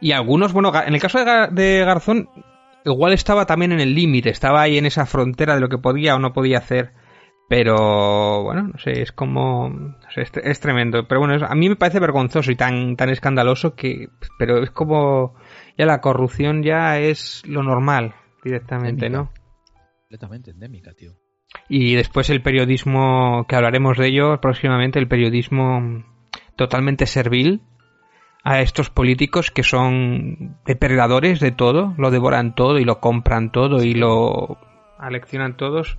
Y 0.00 0.12
algunos, 0.12 0.52
bueno, 0.52 0.72
en 0.86 0.94
el 0.94 1.00
caso 1.00 1.18
de, 1.18 1.24
Ga- 1.24 1.50
de 1.50 1.84
Garzón, 1.84 2.28
igual 2.84 3.12
estaba 3.12 3.46
también 3.46 3.72
en 3.72 3.80
el 3.80 3.94
límite, 3.94 4.30
estaba 4.30 4.62
ahí 4.62 4.78
en 4.78 4.86
esa 4.86 5.06
frontera 5.06 5.54
de 5.54 5.60
lo 5.60 5.68
que 5.68 5.78
podía 5.78 6.14
o 6.14 6.18
no 6.18 6.32
podía 6.32 6.58
hacer. 6.58 6.92
Pero 7.48 8.42
bueno, 8.42 8.68
no 8.72 8.78
sé, 8.78 9.02
es 9.02 9.12
como. 9.12 9.68
no 9.68 10.10
sé, 10.14 10.22
es, 10.22 10.32
es 10.42 10.60
tremendo. 10.60 11.06
Pero 11.06 11.20
bueno, 11.20 11.34
es- 11.36 11.42
a 11.42 11.54
mí 11.54 11.68
me 11.68 11.76
parece 11.76 12.00
vergonzoso 12.00 12.50
y 12.50 12.56
tan, 12.56 12.96
tan 12.96 13.10
escandaloso 13.10 13.74
que. 13.74 14.08
Pero 14.38 14.62
es 14.62 14.70
como. 14.70 15.34
Ya 15.76 15.84
la 15.86 16.00
corrupción 16.00 16.62
ya 16.62 16.98
es 16.98 17.42
lo 17.46 17.62
normal 17.62 18.14
directamente, 18.42 19.10
¿no? 19.10 19.30
completamente 20.02 20.52
endémica, 20.52 20.92
tío. 20.94 21.12
Y 21.68 21.94
después 21.94 22.30
el 22.30 22.40
periodismo, 22.42 23.44
que 23.48 23.56
hablaremos 23.56 23.98
de 23.98 24.06
ello 24.08 24.40
próximamente, 24.40 24.98
el 24.98 25.08
periodismo 25.08 26.04
totalmente 26.56 27.06
servil 27.06 27.62
a 28.44 28.60
estos 28.60 28.90
políticos 28.90 29.50
que 29.50 29.62
son 29.62 30.58
depredadores 30.66 31.40
de 31.40 31.50
todo, 31.50 31.94
lo 31.96 32.10
devoran 32.10 32.54
todo 32.54 32.78
y 32.78 32.84
lo 32.84 33.00
compran 33.00 33.50
todo 33.50 33.82
y 33.82 33.94
lo 33.94 34.58
aleccionan 34.98 35.56
todos, 35.56 35.96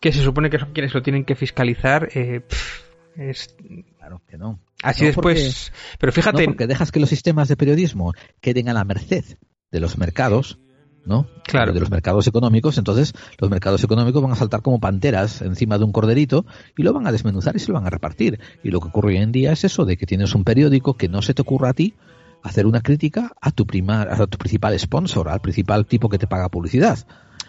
que 0.00 0.12
se 0.12 0.22
supone 0.22 0.50
que 0.50 0.58
son 0.58 0.72
quienes 0.72 0.92
lo 0.92 1.02
tienen 1.02 1.24
que 1.24 1.36
fiscalizar. 1.36 2.08
eh, 2.14 2.40
pff, 2.40 2.82
es 3.16 3.56
Claro 3.96 4.20
que 4.28 4.36
no. 4.36 4.58
así 4.82 5.02
No, 5.02 5.06
después. 5.06 5.70
porque- 5.72 5.96
pero 6.00 6.12
fíjate, 6.12 6.42
No, 6.42 6.46
porque 6.46 6.66
dejas 6.66 6.90
que 6.92 7.00
los 7.00 7.08
sistemas 7.08 7.48
de 7.48 7.56
periodismo 7.56 8.12
queden 8.40 8.68
a 8.68 8.74
la 8.74 8.84
merced 8.84 9.24
de 9.70 9.80
los 9.80 9.96
mercados, 9.96 10.58
¿no? 11.06 11.26
Claro. 11.46 11.72
De 11.72 11.80
los 11.80 11.90
mercados 11.90 12.26
económicos, 12.26 12.78
entonces 12.78 13.12
los 13.38 13.50
mercados 13.50 13.82
económicos 13.84 14.22
van 14.22 14.32
a 14.32 14.36
saltar 14.36 14.62
como 14.62 14.80
panteras 14.80 15.42
encima 15.42 15.78
de 15.78 15.84
un 15.84 15.92
corderito 15.92 16.46
y 16.76 16.82
lo 16.82 16.92
van 16.92 17.06
a 17.06 17.12
desmenuzar 17.12 17.56
y 17.56 17.58
se 17.58 17.68
lo 17.68 17.74
van 17.74 17.86
a 17.86 17.90
repartir. 17.90 18.40
Y 18.62 18.70
lo 18.70 18.80
que 18.80 18.88
ocurre 18.88 19.10
hoy 19.10 19.16
en 19.18 19.32
día 19.32 19.52
es 19.52 19.64
eso, 19.64 19.84
de 19.84 19.96
que 19.96 20.06
tienes 20.06 20.34
un 20.34 20.44
periódico 20.44 20.94
que 20.94 21.08
no 21.08 21.22
se 21.22 21.34
te 21.34 21.42
ocurra 21.42 21.70
a 21.70 21.74
ti 21.74 21.94
hacer 22.42 22.66
una 22.66 22.80
crítica 22.82 23.32
a 23.40 23.50
tu, 23.50 23.66
primar, 23.66 24.08
a 24.10 24.26
tu 24.26 24.38
principal 24.38 24.78
sponsor, 24.78 25.28
al 25.28 25.40
principal 25.40 25.86
tipo 25.86 26.08
que 26.08 26.18
te 26.18 26.26
paga 26.26 26.48
publicidad. 26.50 26.98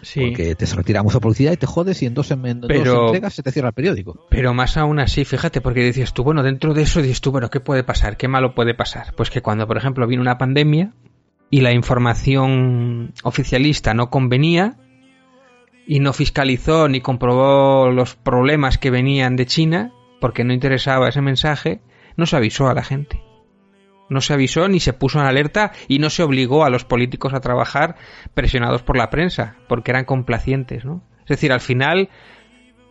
Sí. 0.02 0.20
Porque 0.26 0.54
te 0.54 0.66
retiramos 0.66 1.14
la 1.14 1.20
publicidad 1.20 1.52
y 1.52 1.56
te 1.56 1.66
jodes 1.66 2.02
y 2.02 2.06
en 2.06 2.14
dos, 2.14 2.30
en 2.30 2.60
dos 2.60 2.68
Pero- 2.68 3.06
entregas 3.06 3.34
se 3.34 3.42
te 3.42 3.50
cierra 3.50 3.68
el 3.68 3.74
periódico. 3.74 4.26
Pero 4.30 4.54
más 4.54 4.76
aún 4.76 4.98
así, 4.98 5.24
fíjate, 5.24 5.60
porque 5.60 5.82
decías 5.82 6.12
tú, 6.12 6.22
bueno, 6.22 6.42
dentro 6.42 6.74
de 6.74 6.82
eso 6.82 7.00
dices 7.02 7.20
tú, 7.20 7.30
bueno, 7.32 7.50
¿qué 7.50 7.60
puede 7.60 7.82
pasar? 7.84 8.16
¿Qué 8.16 8.28
malo 8.28 8.54
puede 8.54 8.74
pasar? 8.74 9.14
Pues 9.16 9.30
que 9.30 9.42
cuando, 9.42 9.66
por 9.66 9.76
ejemplo, 9.76 10.06
viene 10.06 10.20
una 10.22 10.38
pandemia 10.38 10.92
y 11.50 11.60
la 11.60 11.72
información 11.72 13.12
oficialista 13.22 13.94
no 13.94 14.10
convenía 14.10 14.76
y 15.86 16.00
no 16.00 16.12
fiscalizó 16.12 16.88
ni 16.88 17.00
comprobó 17.00 17.90
los 17.90 18.16
problemas 18.16 18.78
que 18.78 18.90
venían 18.90 19.36
de 19.36 19.46
China, 19.46 19.92
porque 20.20 20.44
no 20.44 20.52
interesaba 20.52 21.08
ese 21.08 21.20
mensaje, 21.20 21.80
no 22.16 22.26
se 22.26 22.36
avisó 22.36 22.68
a 22.68 22.74
la 22.74 22.82
gente. 22.82 23.22
No 24.08 24.20
se 24.20 24.32
avisó 24.32 24.68
ni 24.68 24.80
se 24.80 24.92
puso 24.92 25.20
en 25.20 25.26
alerta 25.26 25.72
y 25.88 25.98
no 25.98 26.10
se 26.10 26.22
obligó 26.22 26.64
a 26.64 26.70
los 26.70 26.84
políticos 26.84 27.34
a 27.34 27.40
trabajar 27.40 27.96
presionados 28.34 28.82
por 28.82 28.96
la 28.96 29.10
prensa, 29.10 29.56
porque 29.68 29.90
eran 29.90 30.04
complacientes, 30.04 30.84
¿no? 30.84 31.02
Es 31.22 31.28
decir, 31.28 31.52
al 31.52 31.60
final 31.60 32.08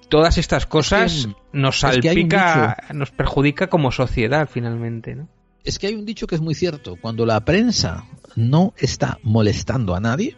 todas 0.09 0.37
estas 0.37 0.65
cosas 0.65 1.29
nos 1.51 1.83
es 1.83 1.99
que 1.99 2.07
salpica, 2.07 2.77
nos 2.93 3.11
perjudica 3.11 3.67
como 3.67 3.91
sociedad 3.91 4.49
finalmente, 4.51 5.15
¿no? 5.15 5.29
Es 5.63 5.79
que 5.79 5.87
hay 5.87 5.95
un 5.95 6.05
dicho 6.05 6.27
que 6.27 6.35
es 6.35 6.41
muy 6.41 6.53
cierto. 6.53 6.95
Cuando 7.01 7.25
la 7.25 7.43
prensa 7.43 8.05
no 8.35 8.73
está 8.77 9.19
molestando 9.23 9.95
a 9.95 9.99
nadie, 9.99 10.35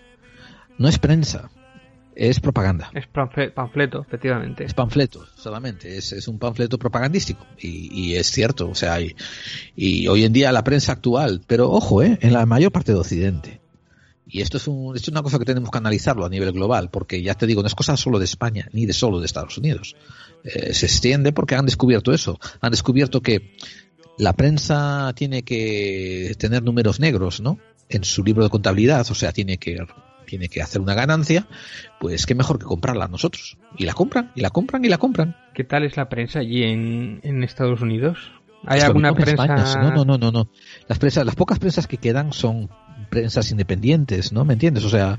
no 0.77 0.87
es 0.87 0.99
prensa, 0.99 1.49
es 2.15 2.39
propaganda. 2.39 2.89
Es 2.93 3.05
panfle- 3.05 3.53
panfleto, 3.53 4.01
efectivamente. 4.01 4.63
Es 4.63 4.73
panfleto, 4.73 5.25
solamente. 5.35 5.97
Es, 5.97 6.11
es 6.13 6.27
un 6.27 6.39
panfleto 6.39 6.79
propagandístico. 6.79 7.45
Y, 7.59 7.89
y 7.93 8.15
es 8.15 8.27
cierto. 8.31 8.69
O 8.69 8.75
sea, 8.75 8.99
y, 8.99 9.15
y 9.75 10.07
hoy 10.07 10.23
en 10.23 10.33
día 10.33 10.51
la 10.51 10.63
prensa 10.63 10.93
actual, 10.93 11.41
pero 11.45 11.69
ojo, 11.69 12.01
¿eh? 12.01 12.17
en 12.21 12.33
la 12.33 12.45
mayor 12.47 12.71
parte 12.71 12.91
de 12.91 12.97
Occidente. 12.97 13.61
Y 14.29 14.41
esto 14.41 14.57
es, 14.57 14.67
un, 14.67 14.95
esto 14.95 15.05
es 15.05 15.11
una 15.13 15.21
cosa 15.21 15.39
que 15.39 15.45
tenemos 15.45 15.69
que 15.69 15.77
analizarlo 15.77 16.25
a 16.25 16.29
nivel 16.29 16.51
global, 16.51 16.89
porque 16.89 17.21
ya 17.21 17.35
te 17.35 17.45
digo, 17.47 17.61
no 17.61 17.67
es 17.67 17.75
cosa 17.75 17.95
solo 17.95 18.19
de 18.19 18.25
España, 18.25 18.67
ni 18.73 18.85
de 18.85 18.93
solo 18.93 19.19
de 19.19 19.25
Estados 19.25 19.57
Unidos. 19.57 19.95
Eh, 20.43 20.73
se 20.73 20.85
extiende 20.87 21.31
porque 21.31 21.55
han 21.55 21.65
descubierto 21.65 22.11
eso. 22.11 22.39
Han 22.61 22.71
descubierto 22.71 23.21
que 23.21 23.55
la 24.17 24.33
prensa 24.33 25.13
tiene 25.15 25.43
que 25.43 26.35
tener 26.39 26.63
números 26.63 26.99
negros, 26.99 27.39
¿no? 27.41 27.59
En 27.89 28.03
su 28.03 28.23
libro 28.23 28.43
de 28.43 28.49
contabilidad, 28.49 29.05
o 29.09 29.15
sea, 29.15 29.31
tiene 29.31 29.57
que 29.57 29.77
tiene 30.26 30.49
que 30.49 30.61
hacer 30.61 30.81
una 30.81 30.93
ganancia, 30.93 31.47
pues 31.99 32.26
qué 32.26 32.35
mejor 32.35 32.59
que 32.59 32.65
comprarla 32.65 33.07
nosotros. 33.07 33.57
Y 33.77 33.85
la 33.85 33.93
compran, 33.93 34.31
y 34.35 34.41
la 34.41 34.49
compran, 34.49 34.84
y 34.84 34.89
la 34.89 34.97
compran. 34.97 35.38
¿Qué 35.53 35.64
tal 35.64 35.84
es 35.85 35.95
la 35.95 36.09
prensa 36.09 36.39
allí 36.39 36.64
en, 36.64 37.22
en 37.23 37.43
Estados 37.43 37.81
Unidos? 37.81 38.18
¿Hay 38.65 38.81
alguna 38.81 39.14
prensa? 39.14 39.31
España. 39.43 39.64
No, 39.81 39.91
no, 39.91 40.05
no, 40.05 40.18
no, 40.18 40.31
no. 40.31 40.49
Las 40.88 40.99
prensas, 40.99 41.26
las 41.26 41.35
pocas 41.35 41.59
prensas 41.59 41.88
que 41.88 41.97
quedan 41.97 42.34
son 42.34 42.69
prensas 43.09 43.49
independientes, 43.51 44.34
¿no? 44.34 44.43
¿Me 44.43 44.53
entiendes? 44.53 44.84
O 44.84 44.89
sea, 44.89 45.18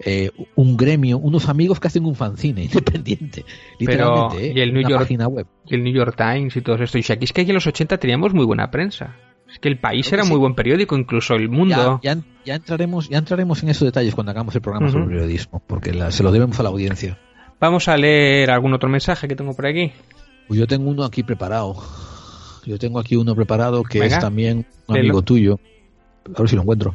eh, 0.00 0.30
un 0.56 0.76
gremio, 0.76 1.18
unos 1.18 1.48
amigos 1.48 1.78
que 1.80 1.88
hacen 1.88 2.04
un 2.04 2.14
fanzine 2.14 2.64
independiente, 2.64 3.44
Pero, 3.78 3.90
literalmente, 3.92 4.46
¿eh? 4.48 4.52
y 4.56 4.60
el 4.60 4.72
New 4.72 4.80
una 4.80 4.88
York 4.90 5.02
página 5.02 5.28
web. 5.28 5.46
y 5.66 5.74
el 5.74 5.84
New 5.84 5.94
York 5.94 6.16
Times 6.16 6.56
y 6.56 6.60
todo 6.62 6.76
esto. 6.76 6.98
Y 6.98 7.02
si 7.02 7.12
aquí 7.12 7.24
es 7.24 7.32
que 7.32 7.42
aquí 7.42 7.50
en 7.50 7.54
los 7.54 7.66
80 7.66 7.98
teníamos 7.98 8.34
muy 8.34 8.44
buena 8.44 8.70
prensa. 8.70 9.16
Es 9.50 9.58
que 9.60 9.68
el 9.68 9.78
país 9.78 10.08
Creo 10.08 10.20
era 10.20 10.24
muy 10.28 10.36
sí. 10.36 10.40
buen 10.40 10.54
periódico, 10.54 10.96
incluso 10.96 11.34
el 11.34 11.48
mundo. 11.48 12.00
Ya, 12.02 12.14
ya, 12.16 12.22
ya 12.44 12.54
entraremos, 12.56 13.08
ya 13.08 13.18
entraremos 13.18 13.62
en 13.62 13.68
esos 13.68 13.86
detalles 13.86 14.14
cuando 14.14 14.32
hagamos 14.32 14.54
el 14.56 14.62
programa 14.62 14.86
Ujú. 14.88 14.98
sobre 14.98 15.14
periodismo, 15.14 15.62
porque 15.66 15.92
la- 15.92 16.10
se 16.10 16.22
lo 16.24 16.32
debemos 16.32 16.58
a 16.58 16.64
la 16.64 16.70
audiencia. 16.70 17.18
Vamos 17.60 17.86
a 17.88 17.96
leer 17.96 18.50
algún 18.50 18.74
otro 18.74 18.88
mensaje 18.88 19.28
que 19.28 19.36
tengo 19.36 19.54
por 19.54 19.66
aquí. 19.66 19.92
Pues 20.48 20.58
yo 20.58 20.66
tengo 20.66 20.90
uno 20.90 21.04
aquí 21.04 21.22
preparado. 21.22 21.76
Yo 22.66 22.78
tengo 22.78 22.98
aquí 22.98 23.14
uno 23.14 23.34
preparado 23.36 23.82
que 23.84 24.00
Venga, 24.00 24.16
es 24.16 24.20
también 24.20 24.66
un 24.88 24.94
léelo. 24.96 25.08
amigo 25.10 25.22
tuyo. 25.22 25.60
A 26.34 26.40
ver 26.40 26.48
si 26.48 26.56
lo 26.56 26.62
encuentro. 26.62 26.94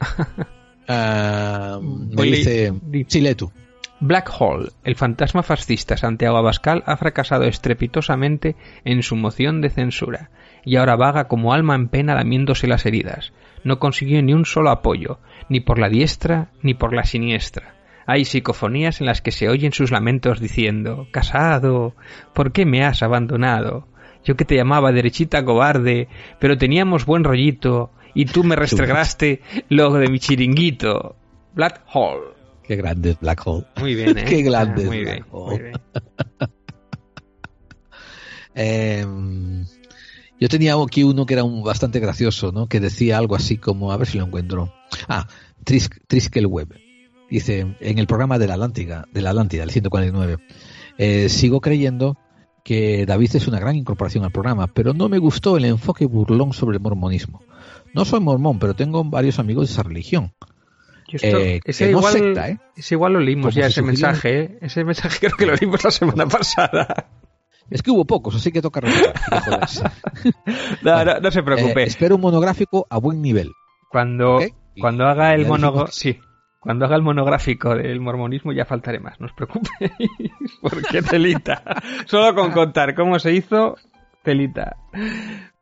Me 0.88 2.22
dice, 2.24 2.72
lee 2.82 3.34
tú. 3.34 3.52
Black 4.00 4.30
Hole, 4.38 4.70
el 4.82 4.96
fantasma 4.96 5.42
fascista 5.42 5.96
Santiago 5.96 6.36
Abascal 6.36 6.82
ha 6.86 6.96
fracasado 6.96 7.44
estrepitosamente 7.44 8.56
en 8.84 9.02
su 9.02 9.16
moción 9.16 9.60
de 9.60 9.70
censura 9.70 10.30
y 10.64 10.76
ahora 10.76 10.96
vaga 10.96 11.28
como 11.28 11.54
alma 11.54 11.74
en 11.74 11.88
pena 11.88 12.14
lamiéndose 12.14 12.66
las 12.66 12.84
heridas. 12.86 13.32
No 13.62 13.78
consiguió 13.78 14.20
ni 14.22 14.34
un 14.34 14.44
solo 14.44 14.70
apoyo, 14.70 15.20
ni 15.48 15.60
por 15.60 15.78
la 15.78 15.88
diestra 15.88 16.48
ni 16.60 16.74
por 16.74 16.92
la 16.92 17.04
siniestra. 17.04 17.74
Hay 18.06 18.24
psicofonías 18.24 19.00
en 19.00 19.06
las 19.06 19.22
que 19.22 19.32
se 19.32 19.48
oyen 19.48 19.72
sus 19.72 19.90
lamentos 19.90 20.40
diciendo 20.40 21.06
Casado, 21.10 21.94
¿por 22.34 22.52
qué 22.52 22.66
me 22.66 22.84
has 22.84 23.02
abandonado? 23.02 23.86
Yo 24.24 24.36
que 24.36 24.44
te 24.44 24.56
llamaba 24.56 24.92
derechita 24.92 25.44
cobarde, 25.44 26.08
pero 26.38 26.58
teníamos 26.58 27.06
buen 27.06 27.24
rollito, 27.24 27.90
y 28.14 28.24
tú 28.26 28.44
me 28.44 28.56
restregaste 28.56 29.40
lo 29.68 29.92
de 29.92 30.08
mi 30.08 30.18
chiringuito. 30.18 31.16
Black 31.54 31.82
Hole. 31.92 32.34
Qué 32.62 32.76
grande 32.76 33.10
es 33.10 33.20
Black 33.20 33.42
Hole. 33.46 33.66
Muy 33.80 33.94
bien, 33.94 34.16
¿eh? 34.18 34.24
Qué 34.26 34.42
grande 34.42 34.82
Ah, 34.82 34.84
es 34.84 34.90
Black 34.90 35.04
bien, 35.04 35.24
Hole. 35.30 35.54
muy 35.54 35.62
bien. 35.62 35.74
Eh, 38.54 39.04
yo 40.40 40.48
tenía 40.48 40.74
aquí 40.74 41.02
uno 41.02 41.26
que 41.26 41.34
era 41.34 41.44
un 41.44 41.62
bastante 41.62 42.00
gracioso, 42.00 42.52
¿no? 42.52 42.66
Que 42.68 42.80
decía 42.80 43.18
algo 43.18 43.36
así 43.36 43.56
como, 43.56 43.92
a 43.92 43.96
ver 43.96 44.06
si 44.06 44.18
lo 44.18 44.24
encuentro. 44.24 44.72
Ah, 45.08 45.26
Tris, 45.64 45.90
Triskel 46.06 46.46
Web. 46.46 46.74
Dice, 47.30 47.76
en 47.80 47.98
el 47.98 48.06
programa 48.06 48.38
de 48.38 48.46
la 48.46 48.54
Atlántica, 48.54 49.06
de 49.12 49.22
la 49.22 49.30
Atlántida, 49.30 49.62
el 49.64 49.70
149, 49.70 50.36
eh, 50.98 51.28
sigo 51.28 51.60
creyendo 51.60 52.16
que 52.64 53.04
David 53.06 53.36
es 53.36 53.46
una 53.46 53.60
gran 53.60 53.76
incorporación 53.76 54.24
al 54.24 54.32
programa, 54.32 54.66
pero 54.66 54.94
no 54.94 55.08
me 55.08 55.18
gustó 55.18 55.56
el 55.56 55.66
enfoque 55.66 56.06
burlón 56.06 56.52
sobre 56.54 56.78
el 56.78 56.82
mormonismo. 56.82 57.42
No 57.92 58.04
soy 58.04 58.20
mormón, 58.20 58.58
pero 58.58 58.74
tengo 58.74 59.04
varios 59.04 59.38
amigos 59.38 59.68
de 59.68 59.72
esa 59.72 59.82
religión. 59.82 60.32
Eh, 61.12 61.60
ese, 61.64 61.86
que 61.86 61.92
no 61.92 61.98
igual, 61.98 62.12
secta, 62.12 62.48
¿eh? 62.48 62.58
ese 62.74 62.94
igual 62.94 63.12
lo 63.12 63.20
leímos 63.20 63.54
ya, 63.54 63.64
se 63.64 63.68
ese 63.68 63.82
mensaje. 63.82 64.40
¿eh? 64.40 64.58
Ese 64.62 64.82
mensaje 64.82 65.18
creo 65.20 65.36
que 65.36 65.46
lo 65.46 65.54
leímos 65.54 65.84
la 65.84 65.90
semana 65.90 66.26
pasada. 66.26 67.08
Es 67.70 67.82
que 67.82 67.90
hubo 67.90 68.04
pocos, 68.04 68.34
así 68.34 68.50
que 68.50 68.62
toca 68.62 68.80
joderse. 68.80 69.84
No, 70.82 71.04
no, 71.04 71.20
no 71.20 71.30
se 71.30 71.42
preocupe. 71.42 71.82
Eh, 71.82 71.86
espero 71.86 72.16
un 72.16 72.22
monográfico 72.22 72.86
a 72.90 72.98
buen 72.98 73.22
nivel. 73.22 73.52
Cuando, 73.90 74.38
cuando 74.80 75.04
haga 75.06 75.34
el 75.34 75.42
ya 75.42 75.48
mono, 75.48 75.68
dijimos 75.68 75.90
que 75.90 75.96
sí, 75.96 76.18
cuando 76.64 76.86
haga 76.86 76.96
el 76.96 77.02
monográfico 77.02 77.76
del 77.76 78.00
mormonismo 78.00 78.52
ya 78.52 78.64
faltaré 78.64 78.98
más, 78.98 79.20
no 79.20 79.26
os 79.26 79.32
preocupéis, 79.32 79.92
porque 80.60 81.02
telita. 81.02 81.62
Solo 82.06 82.34
con 82.34 82.50
contar 82.50 82.94
cómo 82.94 83.18
se 83.20 83.32
hizo, 83.32 83.76
telita. 84.22 84.76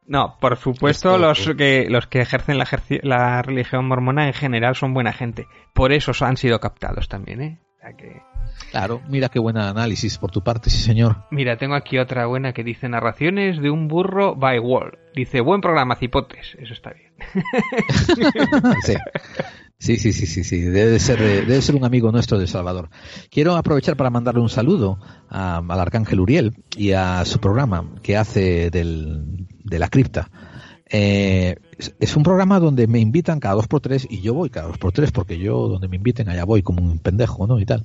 No, 0.07 0.37
por 0.41 0.57
supuesto, 0.57 1.15
Esto- 1.15 1.19
los 1.19 1.57
que 1.57 1.87
los 1.89 2.07
que 2.07 2.20
ejercen 2.20 2.59
la, 2.59 2.66
la 3.03 3.43
religión 3.43 3.87
mormona 3.87 4.27
en 4.27 4.33
general 4.33 4.74
son 4.74 4.95
buena 4.95 5.12
gente. 5.12 5.47
Por 5.74 5.93
eso 5.93 6.12
han 6.24 6.37
sido 6.37 6.59
captados 6.61 7.09
también, 7.09 7.41
¿eh? 7.43 7.59
O 7.77 7.81
sea 7.81 7.97
que- 7.97 8.23
Claro, 8.70 9.01
mira 9.09 9.29
qué 9.29 9.39
buen 9.39 9.57
análisis 9.57 10.19
por 10.19 10.31
tu 10.31 10.43
parte, 10.43 10.70
sí 10.70 10.79
señor. 10.79 11.24
Mira, 11.31 11.57
tengo 11.57 11.74
aquí 11.74 11.99
otra 11.99 12.27
buena 12.27 12.53
que 12.53 12.62
dice 12.65 12.89
narraciones 12.89 13.61
de 13.61 13.70
un 13.70 13.89
burro 13.89 14.35
by 14.37 14.59
Wall. 14.59 14.99
Dice, 15.15 15.41
buen 15.41 15.61
programa, 15.61 15.97
cipotes. 15.97 16.57
Eso 16.61 16.74
está 16.74 16.91
bien. 16.93 17.12
sí. 18.85 18.95
Sí, 19.83 19.97
sí, 19.97 20.13
sí, 20.13 20.27
sí, 20.27 20.45
sí. 20.45 20.61
Debe 20.61 21.01
ser, 21.01 21.19
debe 21.19 21.61
ser 21.61 21.75
un 21.75 21.85
amigo 21.85 22.13
nuestro 22.13 22.39
de 22.39 22.47
Salvador. 22.47 22.89
Quiero 23.31 23.57
aprovechar 23.57 23.97
para 23.97 24.11
mandarle 24.11 24.41
un 24.41 24.49
saludo 24.49 25.01
a- 25.29 25.57
al 25.57 25.81
Arcángel 25.81 26.21
Uriel 26.21 26.55
y 26.77 26.93
a 26.93 27.25
su 27.25 27.41
programa 27.41 27.91
que 28.01 28.17
hace 28.17 28.71
del, 28.71 29.47
de 29.65 29.79
la 29.81 29.89
cripta. 29.89 30.31
Eh, 30.89 31.57
es, 31.79 31.95
es 31.99 32.17
un 32.17 32.23
programa 32.23 32.61
donde 32.61 32.87
me 32.87 33.01
invitan 33.01 33.41
cada 33.41 33.55
dos 33.57 33.67
por 33.67 33.81
tres 33.81 34.07
y 34.09 34.21
yo 34.21 34.35
voy 34.35 34.51
cada 34.51 34.69
dos 34.69 34.79
por 34.79 34.93
tres 34.93 35.11
porque 35.11 35.39
yo 35.39 35.67
donde 35.67 35.89
me 35.89 35.97
inviten 35.97 36.29
allá 36.29 36.45
voy 36.45 36.63
como 36.63 36.81
un 36.83 36.99
pendejo, 37.01 37.47
¿no? 37.49 37.59
Y 37.59 37.65
tal. 37.67 37.83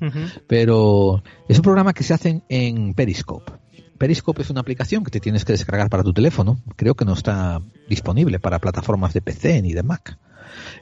Pero 0.48 1.24
es 1.48 1.57
un 1.57 1.64
programa 1.64 1.94
que 1.94 2.03
se 2.03 2.14
hace 2.14 2.44
en 2.49 2.94
Periscope. 2.94 3.52
Periscope 3.98 4.44
es 4.44 4.49
una 4.52 4.61
aplicación 4.61 5.03
que 5.03 5.10
te 5.10 5.19
tienes 5.19 5.45
que 5.45 5.53
descargar 5.53 5.90
para 5.90 6.03
tu 6.03 6.14
teléfono. 6.14 6.60
Creo 6.76 6.94
que 6.94 7.06
no 7.06 7.14
está 7.14 7.61
disponible 7.90 8.40
para 8.40 8.60
plataformas 8.60 9.14
de 9.14 9.22
PC 9.22 9.61
ni 9.64 9.74
de 9.74 9.82
Mac. 9.82 10.19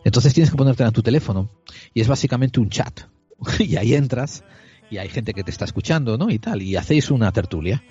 Entonces 0.03 0.33
tienes 0.33 0.51
que 0.51 0.57
ponértela 0.57 0.89
en 0.89 0.93
tu 0.93 1.03
teléfono 1.03 1.49
y 1.93 2.01
es 2.01 2.07
básicamente 2.07 2.59
un 2.59 2.69
chat. 2.69 3.01
y 3.59 3.75
ahí 3.77 3.93
entras 3.93 4.43
y 4.89 4.97
hay 4.97 5.09
gente 5.09 5.33
que 5.33 5.43
te 5.43 5.51
está 5.51 5.65
escuchando, 5.65 6.17
¿no? 6.17 6.29
Y 6.29 6.39
tal. 6.39 6.61
Y 6.61 6.75
hacéis 6.75 7.11
una 7.11 7.31
tertulia. 7.31 7.83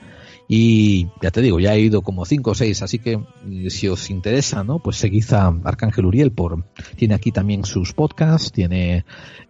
Y 0.47 1.09
ya 1.23 1.31
te 1.31 1.41
digo, 1.41 1.59
ya 1.59 1.75
he 1.75 1.81
ido 1.81 2.03
como 2.03 2.27
cinco 2.27 2.51
o 2.51 2.55
seis, 2.55 2.83
así 2.83 2.99
que 2.99 3.17
mm, 3.17 3.69
si 3.69 3.89
os 3.89 4.11
interesa, 4.11 4.63
¿no? 4.63 4.79
Pues 4.79 4.97
seguid 4.97 5.33
a 5.33 5.47
Arcángel 5.65 6.05
Uriel 6.05 6.33
por, 6.33 6.65
tiene 6.97 7.15
aquí 7.15 7.33
también 7.33 7.65
sus 7.65 7.95
podcasts, 7.95 8.53
tiene 8.53 9.07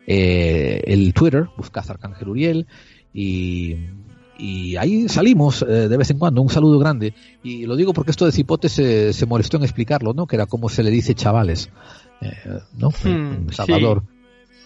eh, 0.06 0.82
el 0.86 1.12
Twitter, 1.12 1.48
buscad 1.56 1.90
Arcángel 1.90 2.28
Uriel 2.28 2.66
y, 3.12 3.74
y 4.38 4.76
ahí 4.76 5.08
salimos 5.08 5.62
eh, 5.62 5.88
de 5.88 5.96
vez 5.96 6.10
en 6.10 6.18
cuando, 6.18 6.40
un 6.42 6.50
saludo 6.50 6.78
grande. 6.78 7.12
Y 7.42 7.66
lo 7.66 7.74
digo 7.74 7.92
porque 7.92 8.12
esto 8.12 8.26
de 8.26 8.32
Cipote 8.32 8.68
se, 8.68 9.12
se 9.12 9.26
molestó 9.26 9.56
en 9.56 9.64
explicarlo, 9.64 10.14
¿no? 10.14 10.28
Que 10.28 10.36
era 10.36 10.46
como 10.46 10.68
se 10.68 10.84
le 10.84 10.92
dice 10.92 11.16
chavales, 11.16 11.70
eh, 12.24 12.60
¿no? 12.76 12.88
Hmm, 12.90 13.50
Salvador. 13.50 14.02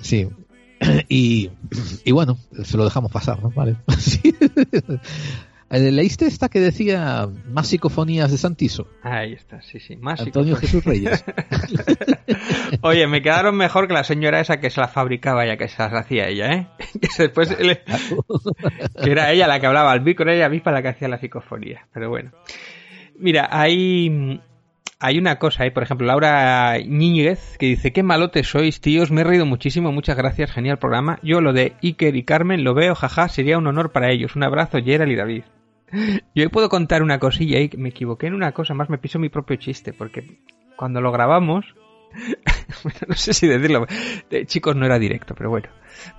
Sí. 0.01 0.29
Y, 1.09 1.51
y 2.05 2.13
bueno, 2.13 2.39
se 2.63 2.77
lo 2.77 2.85
dejamos 2.85 3.11
pasar, 3.11 3.43
¿no? 3.43 3.51
Vale. 3.51 3.77
Sí. 3.99 4.33
¿Leíste 5.71 6.25
esta 6.27 6.49
que 6.49 6.61
decía 6.61 7.29
más 7.51 7.67
psicofonías 7.67 8.31
de 8.31 8.39
Santiso? 8.39 8.87
Ahí 9.03 9.33
está, 9.35 9.61
sí, 9.61 9.81
sí. 9.81 9.97
Más 9.97 10.21
Antonio. 10.21 10.57
Jesús 10.57 10.83
Reyes. 10.85 11.23
Oye, 12.83 13.07
me 13.07 13.21
quedaron 13.23 13.57
mejor 13.57 13.87
que 13.87 13.93
la 13.95 14.05
señora 14.05 14.41
esa 14.41 14.61
que 14.61 14.71
se 14.71 14.81
la 14.81 14.89
fabricaba 14.89 15.45
ya, 15.47 15.57
que 15.59 15.69
se 15.69 15.83
las 15.83 15.93
hacía 15.93 16.29
ella, 16.29 16.53
¿eh? 16.55 16.67
Que 17.01 17.23
después 17.25 17.51
le- 17.61 17.83
que 19.03 19.11
era 19.11 19.31
ella 19.33 19.47
la 19.47 19.61
que 19.61 19.67
hablaba 19.67 19.93
al 19.93 20.01
micro, 20.01 20.25
era 20.25 20.35
ella 20.37 20.49
misma 20.49 20.73
la 20.73 20.81
que 20.81 20.89
hacía 20.89 21.09
la 21.09 21.19
psicofonía. 21.19 21.87
Pero 21.93 22.09
bueno. 22.09 22.31
Mira, 23.19 23.49
hay, 23.51 24.41
hay 25.01 25.19
una 25.19 25.39
cosa, 25.39 25.65
¿eh? 25.65 25.71
por 25.71 25.83
ejemplo, 25.83 26.07
Laura 26.07 26.77
Ñíñiguez, 26.79 27.57
que 27.59 27.67
dice, 27.67 27.93
qué 27.93 28.03
malotes 28.03 28.49
sois, 28.49 28.81
tíos, 28.81 29.11
me 29.11 29.21
he 29.21 29.25
reído 29.25 29.47
muchísimo, 29.47 29.93
muchas 29.93 30.17
gracias, 30.17 30.51
genial 30.51 30.79
programa. 30.79 31.21
Yo 31.23 31.41
lo 31.41 31.53
de 31.53 31.75
Iker 31.83 32.17
y 32.17 32.25
Carmen 32.25 32.65
lo 32.65 32.75
veo, 32.75 32.95
jaja, 32.95 33.29
sería 33.29 33.59
un 33.59 33.67
honor 33.69 33.93
para 33.93 34.11
ellos. 34.11 34.35
Un 34.35 34.43
abrazo, 34.43 34.79
Gerald 34.83 35.13
y 35.13 35.17
David. 35.17 35.45
Yo 36.35 36.43
hoy 36.43 36.49
puedo 36.49 36.69
contar 36.69 37.03
una 37.03 37.21
cosilla 37.21 37.61
y 37.61 37.71
me 37.77 37.91
equivoqué 37.91 38.27
en 38.27 38.35
una 38.35 38.53
cosa, 38.53 38.75
más 38.75 38.91
me 38.91 38.99
piso 38.99 39.19
mi 39.21 39.29
propio 39.29 39.57
chiste, 39.57 39.93
porque 39.93 40.41
cuando 40.77 41.01
lo 41.01 41.13
grabamos, 41.13 41.65
bueno, 42.83 42.99
no 43.07 43.15
sé 43.15 43.35
si 43.35 43.47
decirlo, 43.47 43.87
eh, 44.31 44.47
chicos, 44.47 44.75
no 44.75 44.85
era 44.85 44.99
directo, 44.99 45.35
pero 45.37 45.49
bueno, 45.51 45.69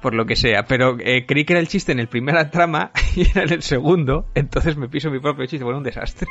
por 0.01 0.13
lo 0.13 0.25
que 0.25 0.37
sea, 0.37 0.63
pero 0.63 0.97
eh, 0.99 1.25
creí 1.25 1.43
que 1.43 1.53
era 1.53 1.59
el 1.59 1.67
chiste 1.67 1.91
en 1.91 1.99
el 1.99 2.07
primer 2.07 2.49
trama 2.49 2.91
y 3.15 3.29
era 3.29 3.43
en 3.43 3.51
el 3.51 3.61
segundo, 3.61 4.27
entonces 4.35 4.77
me 4.77 4.87
piso 4.87 5.11
mi 5.11 5.19
propio 5.19 5.45
chiste, 5.47 5.65
bueno, 5.65 5.79
un 5.79 5.83
desastre. 5.83 6.29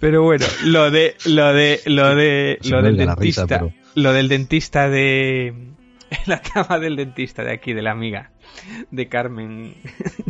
Pero 0.00 0.22
bueno, 0.22 0.46
lo 0.64 0.90
de 0.90 1.16
lo 1.26 1.52
de 1.52 1.80
lo 1.86 2.14
de 2.14 2.58
Se 2.60 2.70
lo 2.70 2.82
del 2.82 2.96
risa, 2.98 3.14
dentista, 3.14 3.46
pero- 3.46 3.72
lo 3.94 4.12
del 4.12 4.28
dentista 4.28 4.88
de 4.88 5.54
la 6.26 6.40
trama 6.40 6.78
del 6.78 6.96
dentista 6.96 7.42
de 7.44 7.52
aquí 7.52 7.72
de 7.72 7.82
la 7.82 7.92
amiga 7.92 8.30
de 8.90 9.08
Carmen. 9.08 9.74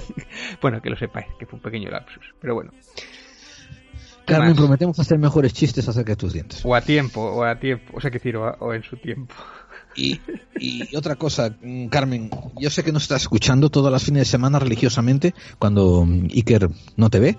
bueno, 0.62 0.80
que 0.82 0.90
lo 0.90 0.96
sepáis, 0.96 1.26
que 1.38 1.46
fue 1.46 1.56
un 1.58 1.62
pequeño 1.62 1.90
lapsus, 1.90 2.34
pero 2.40 2.54
bueno. 2.54 2.72
¿Qué 4.26 4.34
Carmen, 4.34 4.50
más? 4.50 4.58
prometemos 4.58 4.98
hacer 4.98 5.18
mejores 5.18 5.54
chistes 5.54 5.88
acerca 5.88 6.12
de 6.12 6.16
tus 6.16 6.32
dientes. 6.34 6.60
O 6.64 6.74
a 6.74 6.82
tiempo, 6.82 7.22
o 7.22 7.44
a 7.44 7.58
tiempo, 7.58 7.96
o 7.96 8.00
sea, 8.00 8.10
que 8.10 8.18
decir, 8.18 8.36
o, 8.36 8.46
a- 8.46 8.56
o 8.60 8.74
en 8.74 8.82
su 8.82 8.96
tiempo. 8.98 9.34
Y, 9.96 10.20
y 10.60 10.94
otra 10.94 11.16
cosa, 11.16 11.56
mm, 11.62 11.86
Carmen, 11.88 12.30
yo 12.60 12.68
sé 12.70 12.84
que 12.84 12.92
no 12.92 12.98
estás 12.98 13.22
escuchando 13.22 13.70
todas 13.70 13.90
las 13.90 14.04
fines 14.04 14.20
de 14.20 14.24
semana 14.26 14.58
religiosamente 14.58 15.34
cuando 15.58 16.04
mm, 16.04 16.26
Iker 16.34 16.68
no 16.96 17.08
te 17.10 17.20
ve. 17.20 17.38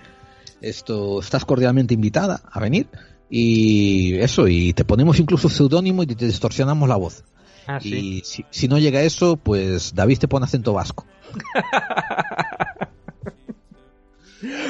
Esto, 0.61 1.19
estás 1.21 1.45
cordialmente 1.45 1.93
invitada 1.93 2.41
a 2.51 2.59
venir 2.59 2.87
y 3.29 4.15
eso, 4.15 4.47
y 4.47 4.73
te 4.73 4.83
ponemos 4.83 5.19
incluso 5.19 5.49
seudónimo 5.49 6.03
y 6.03 6.07
te 6.07 6.25
distorsionamos 6.25 6.89
la 6.89 6.95
voz. 6.95 7.23
Ah, 7.67 7.79
sí. 7.79 7.95
Y 7.95 8.21
si, 8.25 8.45
si 8.49 8.67
no 8.67 8.79
llega 8.79 9.01
eso, 9.01 9.37
pues 9.37 9.93
David 9.93 10.17
te 10.17 10.27
pone 10.27 10.45
acento 10.45 10.73
vasco. 10.73 11.05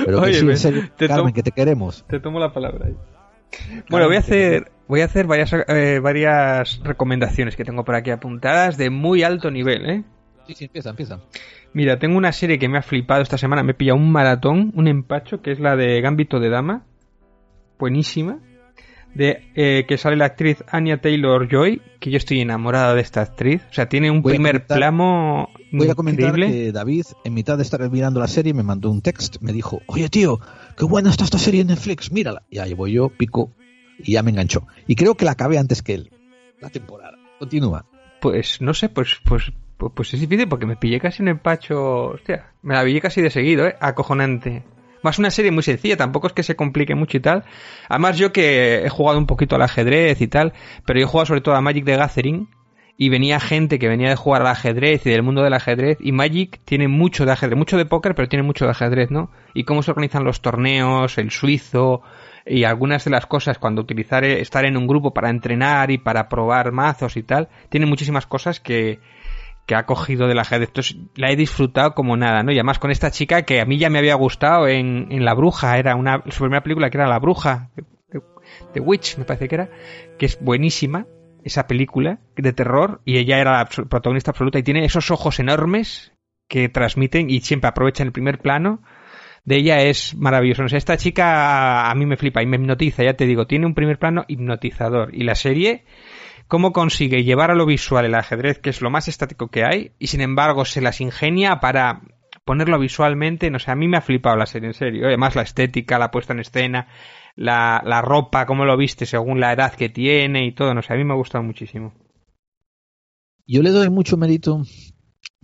Pero 0.06 0.22
que 0.22 0.28
Oye, 0.28 0.40
sí, 0.40 0.50
en 0.50 0.58
serio, 0.58 0.90
te 0.98 1.08
Carmen, 1.08 1.34
que 1.34 1.44
te 1.44 1.52
queremos. 1.52 2.04
Te 2.08 2.20
tomo 2.20 2.40
la 2.40 2.52
palabra. 2.52 2.88
ahí. 2.88 2.96
Bueno, 3.90 4.08
voy 4.08 4.16
a 4.16 4.20
hacer, 4.20 4.72
voy 4.88 5.02
a 5.02 5.06
hacer 5.06 5.28
varias, 5.28 5.54
eh, 5.54 6.00
varias 6.02 6.80
recomendaciones 6.84 7.56
que 7.56 7.64
tengo 7.64 7.86
por 7.86 7.96
aquí 7.96 8.10
apuntadas 8.12 8.78
de 8.78 8.90
muy 8.90 9.24
alto 9.24 9.52
nivel, 9.52 9.90
¿eh? 9.90 10.04
Sí, 10.50 10.56
sí, 10.56 10.66
empieza, 10.66 10.90
empieza. 10.90 11.20
Mira, 11.74 12.00
tengo 12.00 12.18
una 12.18 12.32
serie 12.32 12.58
que 12.58 12.68
me 12.68 12.80
ha 12.80 12.82
flipado 12.82 13.22
esta 13.22 13.38
semana, 13.38 13.62
me 13.62 13.74
he 13.74 13.76
pillado 13.76 14.00
un 14.00 14.12
maratón, 14.12 14.72
un 14.76 14.88
empacho, 14.88 15.44
que 15.44 15.52
es 15.52 15.60
la 15.60 15.76
de 15.76 16.02
Gambito 16.02 16.40
de 16.40 16.50
Dama. 16.50 16.86
Buenísima. 17.78 18.40
De, 19.14 19.44
eh, 19.56 19.86
que 19.88 19.98
sale 20.00 20.16
la 20.16 20.26
actriz 20.26 20.64
Anya 20.72 21.02
Taylor 21.02 21.48
Joy, 21.48 21.82
que 22.00 22.10
yo 22.10 22.18
estoy 22.18 22.42
enamorado 22.42 22.96
de 22.96 23.02
esta 23.02 23.22
actriz. 23.22 23.62
O 23.70 23.74
sea, 23.74 23.90
tiene 23.90 24.10
un 24.10 24.22
Voy 24.24 24.34
primer 24.34 24.56
comentar- 24.66 24.78
plano 24.78 25.50
Voy 25.72 25.90
a 25.90 25.94
comentar 25.96 26.30
increíble. 26.30 26.52
que 26.66 26.72
David, 26.72 27.06
en 27.24 27.34
mitad 27.36 27.58
de 27.58 27.64
estar 27.64 27.88
mirando 27.92 28.20
la 28.20 28.28
serie, 28.28 28.54
me 28.56 28.64
mandó 28.64 28.90
un 28.90 29.02
text, 29.02 29.38
me 29.42 29.52
dijo, 29.54 29.82
oye 29.88 30.10
tío, 30.10 30.40
qué 30.78 30.86
buena 30.86 31.12
está 31.12 31.26
esta 31.26 31.38
serie 31.38 31.62
en 31.62 31.68
Netflix, 31.68 32.12
mírala. 32.12 32.42
Y 32.50 32.58
ahí 32.60 32.74
voy 32.74 32.94
yo, 32.94 33.10
pico, 33.10 33.52
y 34.00 34.14
ya 34.14 34.24
me 34.24 34.32
enganchó. 34.32 34.66
Y 34.88 34.96
creo 34.96 35.16
que 35.16 35.26
la 35.26 35.32
acabé 35.32 35.60
antes 35.60 35.82
que 35.84 35.94
él, 35.94 36.12
la 36.60 36.70
temporada. 36.70 37.18
Continúa. 37.38 37.86
Pues 38.22 38.62
no 38.62 38.74
sé, 38.74 38.90
pues, 38.90 39.18
pues, 39.24 39.52
pues, 39.80 39.94
pues 39.96 40.14
es 40.14 40.20
difícil 40.20 40.50
porque 40.50 40.66
me 40.66 40.76
pillé 40.76 41.00
casi 41.00 41.24
un 41.24 41.30
empacho. 41.30 42.10
Hostia, 42.10 42.52
me 42.62 42.76
la 42.76 42.84
pillé 42.84 43.00
casi 43.00 43.22
de 43.22 43.30
seguido, 43.30 43.66
¿eh? 43.66 43.76
Acojonante. 43.80 44.64
Más 45.02 45.18
una 45.18 45.32
serie 45.32 45.52
muy 45.52 45.64
sencilla, 45.64 45.96
tampoco 45.96 46.28
es 46.28 46.34
que 46.34 46.44
se 46.44 46.58
complique 46.58 46.94
mucho 46.96 47.16
y 47.16 47.22
tal. 47.22 47.46
Además, 47.88 48.18
yo 48.18 48.34
que 48.34 48.84
he 48.86 48.90
jugado 48.90 49.18
un 49.18 49.26
poquito 49.26 49.56
al 49.56 49.62
ajedrez 49.62 50.20
y 50.20 50.28
tal, 50.28 50.52
pero 50.86 51.00
yo 51.00 51.06
he 51.06 51.10
jugado 51.10 51.28
sobre 51.28 51.40
todo 51.40 51.56
a 51.56 51.62
Magic 51.62 51.86
the 51.86 51.96
Gathering 51.96 52.50
y 52.98 53.08
venía 53.08 53.40
gente 53.40 53.80
que 53.80 53.88
venía 53.88 54.10
de 54.10 54.18
jugar 54.18 54.42
al 54.42 54.50
ajedrez 54.50 55.06
y 55.06 55.12
del 55.12 55.24
mundo 55.24 55.42
del 55.42 55.54
ajedrez 55.54 55.98
y 56.02 56.12
Magic 56.12 56.60
tiene 56.66 56.90
mucho 56.90 57.26
de 57.26 57.32
ajedrez, 57.32 57.58
mucho 57.58 57.78
de 57.78 57.86
póker, 57.86 58.14
pero 58.16 58.28
tiene 58.28 58.44
mucho 58.44 58.66
de 58.66 58.72
ajedrez, 58.72 59.10
¿no? 59.10 59.32
Y 59.54 59.64
cómo 59.64 59.82
se 59.82 59.92
organizan 59.92 60.26
los 60.26 60.42
torneos, 60.42 61.18
el 61.18 61.32
suizo 61.32 62.02
y 62.46 62.66
algunas 62.66 63.06
de 63.06 63.12
las 63.12 63.26
cosas 63.26 63.58
cuando 63.58 63.82
utilizar 63.82 64.26
estar 64.26 64.66
en 64.66 64.76
un 64.76 64.88
grupo 64.88 65.14
para 65.14 65.30
entrenar 65.30 65.92
y 65.92 65.98
para 65.98 66.28
probar 66.28 66.74
mazos 66.74 67.16
y 67.16 67.24
tal, 67.24 67.48
tiene 67.70 67.86
muchísimas 67.86 68.26
cosas 68.26 68.60
que 68.60 69.00
que 69.70 69.76
ha 69.76 69.86
cogido 69.86 70.28
del 70.28 70.40
ajedrez. 70.40 70.70
Entonces 70.70 70.98
la 71.14 71.30
he 71.30 71.36
disfrutado 71.36 71.94
como 71.94 72.18
nada, 72.18 72.42
¿no? 72.42 72.52
Y 72.52 72.56
además 72.56 72.80
con 72.80 72.90
esta 72.90 73.12
chica 73.12 73.44
que 73.44 73.62
a 73.62 73.66
mí 73.66 73.78
ya 73.78 73.92
me 73.92 74.00
había 74.00 74.16
gustado 74.16 74.68
en, 74.68 75.12
en 75.12 75.24
La 75.24 75.36
Bruja, 75.36 75.78
era 75.78 75.96
una 75.96 76.24
su 76.32 76.40
primera 76.40 76.64
película 76.64 76.90
que 76.90 76.98
era 76.98 77.08
La 77.08 77.20
Bruja, 77.20 77.70
The, 78.74 78.80
Witch 78.80 79.20
me 79.20 79.26
parece 79.26 79.48
que 79.48 79.54
era, 79.54 79.70
que 80.18 80.26
es 80.26 80.40
buenísima 80.42 81.06
esa 81.44 81.68
película 81.68 82.20
de 82.36 82.52
terror 82.52 83.02
y 83.06 83.20
ella 83.20 83.38
era 83.38 83.60
la 83.60 83.66
protagonista 83.66 84.32
absoluta 84.32 84.58
y 84.58 84.64
tiene 84.64 84.84
esos 84.86 85.12
ojos 85.12 85.40
enormes 85.40 86.14
que 86.48 86.68
transmiten 86.68 87.30
y 87.30 87.42
siempre 87.42 87.68
aprovechan 87.68 88.08
el 88.08 88.12
primer 88.12 88.40
plano 88.40 88.82
de 89.46 89.58
ella 89.58 89.84
es 89.84 90.16
maravilloso. 90.16 90.64
No 90.64 90.68
esta 90.76 90.98
chica 90.98 91.92
a 91.92 91.94
mí 91.94 92.08
me 92.08 92.18
flipa 92.18 92.42
y 92.42 92.48
me 92.48 92.58
hipnotiza, 92.58 93.04
ya 93.04 93.14
te 93.14 93.28
digo, 93.28 93.46
tiene 93.46 93.68
un 93.68 93.76
primer 93.76 94.00
plano 94.00 94.26
hipnotizador. 94.28 95.14
Y 95.14 95.26
la 95.26 95.36
serie, 95.36 95.86
cómo 96.50 96.74
consigue 96.74 97.24
llevar 97.24 97.52
a 97.52 97.56
lo 97.56 97.68
visual 97.68 98.06
el 98.06 98.16
ajedrez, 98.16 98.58
que 98.58 98.72
es 98.72 98.82
lo 98.82 98.90
más 98.90 99.08
estático 99.08 99.48
que 99.50 99.64
hay, 99.64 99.92
y 100.00 100.08
sin 100.08 100.20
embargo 100.20 100.66
se 100.66 100.82
las 100.82 101.00
ingenia 101.00 101.60
para 101.60 102.02
ponerlo 102.44 102.80
visualmente, 102.80 103.52
no 103.52 103.60
sé, 103.60 103.70
a 103.70 103.76
mí 103.76 103.88
me 103.88 103.98
ha 103.98 104.02
flipado 104.02 104.36
la 104.36 104.48
serie, 104.48 104.70
en 104.70 104.74
serio. 104.74 105.06
Además 105.06 105.36
la 105.36 105.44
estética, 105.44 106.00
la 106.00 106.10
puesta 106.10 106.34
en 106.34 106.40
escena, 106.40 106.88
la, 107.36 108.02
ropa, 108.02 108.48
cómo 108.48 108.66
lo 108.66 108.76
viste 108.76 109.06
según 109.06 109.40
la 109.40 109.54
edad 109.54 109.76
que 109.76 109.90
tiene 109.90 110.48
y 110.48 110.52
todo, 110.52 110.74
no 110.74 110.82
sé, 110.82 110.92
a 110.92 110.98
mí 110.98 111.04
me 111.04 111.14
ha 111.14 111.18
gustado 111.18 111.44
muchísimo. 111.44 111.94
Yo 113.46 113.62
le 113.62 113.70
doy 113.70 113.92
mucho 113.92 114.18
mérito 114.18 114.64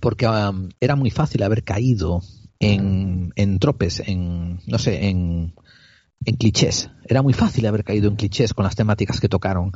porque 0.02 0.27
um, 0.27 0.69
era 0.80 0.95
muy 0.95 1.11
fácil 1.11 1.44
haber 1.44 1.64
caído 1.64 2.22
en, 2.60 3.60
tropes, 3.60 4.02
en, 4.07 4.60
no 4.65 4.80
sé, 4.80 5.07
en 5.07 5.53
clichés. 6.40 6.90
Era 7.07 7.22
muy 7.22 7.34
fácil 7.34 7.68
haber 7.68 7.84
caído 7.84 8.10
en 8.10 8.15
clichés 8.15 8.56
con 8.56 8.65
las 8.65 8.76
temáticas 8.76 9.19
que 9.19 9.30
tocaron. 9.30 9.72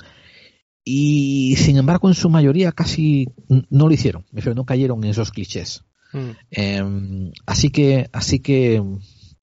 Y 0.91 1.55
sin 1.57 1.77
embargo, 1.77 2.07
en 2.07 2.15
su 2.15 2.31
mayoría 2.31 2.71
casi 2.71 3.27
no 3.47 3.87
lo 3.87 3.93
hicieron. 3.93 4.25
No 4.55 4.65
cayeron 4.65 5.03
en 5.03 5.11
esos 5.11 5.29
clichés. 5.29 5.83
Eh, 6.49 7.31
así 7.45 7.69
que, 7.69 8.09
así 8.11 8.39
que, 8.39 8.81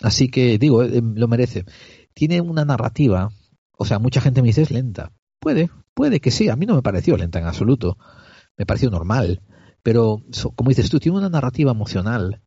así 0.02 0.28
que 0.28 0.58
digo, 0.58 0.82
eh, 0.82 1.00
lo 1.00 1.28
merece. 1.28 1.64
Tiene 2.14 2.40
una 2.40 2.64
narrativa, 2.64 3.30
o 3.78 3.84
sea, 3.84 4.00
mucha 4.00 4.20
gente 4.20 4.42
me 4.42 4.48
dice 4.48 4.62
es 4.62 4.72
lenta. 4.72 5.12
Puede, 5.38 5.70
puede 5.94 6.18
que 6.18 6.32
sí. 6.32 6.48
A 6.48 6.56
mí 6.56 6.66
no 6.66 6.74
me 6.74 6.82
pareció 6.82 7.16
lenta 7.16 7.38
en 7.38 7.46
absoluto. 7.46 7.96
Me 8.56 8.66
pareció 8.66 8.90
normal. 8.90 9.40
Pero, 9.84 10.24
como 10.56 10.70
dices 10.70 10.90
tú, 10.90 10.98
tiene 10.98 11.18
una 11.18 11.28
narrativa 11.28 11.70
emocional 11.70 12.42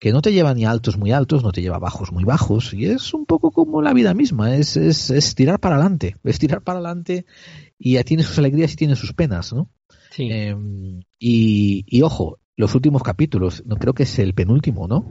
que 0.00 0.12
no 0.12 0.22
te 0.22 0.32
lleva 0.32 0.54
ni 0.54 0.64
altos 0.64 0.96
muy 0.96 1.12
altos, 1.12 1.44
no 1.44 1.52
te 1.52 1.60
lleva 1.60 1.78
bajos 1.78 2.10
muy 2.10 2.24
bajos. 2.24 2.72
Y 2.72 2.86
es 2.86 3.12
un 3.12 3.26
poco 3.26 3.52
como 3.52 3.82
la 3.82 3.92
vida 3.92 4.14
misma. 4.14 4.56
Es, 4.56 4.76
es, 4.76 5.10
es 5.10 5.34
tirar 5.34 5.60
para 5.60 5.76
adelante. 5.76 6.16
Es 6.24 6.38
tirar 6.38 6.62
para 6.62 6.78
adelante 6.78 7.26
y 7.78 7.94
ya 7.94 8.02
tiene 8.02 8.22
sus 8.22 8.38
alegrías 8.38 8.72
y 8.72 8.76
tiene 8.76 8.96
sus 8.96 9.12
penas, 9.12 9.52
¿no? 9.52 9.68
Eh, 10.18 10.56
y, 11.18 11.84
y 11.86 12.02
ojo, 12.02 12.39
los 12.60 12.74
últimos 12.74 13.02
capítulos, 13.02 13.62
no 13.66 13.76
creo 13.76 13.94
que 13.94 14.04
es 14.04 14.18
el 14.18 14.34
penúltimo, 14.34 14.86
¿no? 14.86 15.04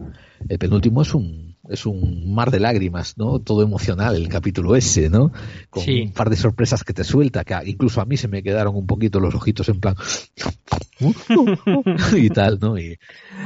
El 0.47 0.57
penúltimo 0.59 1.01
es 1.01 1.13
un 1.13 1.49
es 1.67 1.85
un 1.85 2.33
mar 2.33 2.49
de 2.49 2.59
lágrimas, 2.59 3.17
¿no? 3.17 3.39
Todo 3.39 3.61
emocional 3.61 4.15
el 4.15 4.27
capítulo 4.29 4.75
ese, 4.75 5.09
¿no? 5.09 5.31
Con 5.69 5.83
Sí. 5.83 6.01
un 6.03 6.13
par 6.13 6.29
de 6.29 6.35
sorpresas 6.35 6.83
que 6.83 6.93
te 6.93 7.03
suelta, 7.03 7.43
que 7.43 7.55
incluso 7.65 8.01
a 8.01 8.05
mí 8.05 8.17
se 8.17 8.27
me 8.27 8.41
quedaron 8.41 8.75
un 8.75 8.87
poquito 8.87 9.19
los 9.19 9.35
ojitos 9.35 9.67
en 9.69 9.79
plan 9.79 9.95
y 12.17 12.29
tal, 12.29 12.59
¿no? 12.59 12.77
Y, 12.77 12.97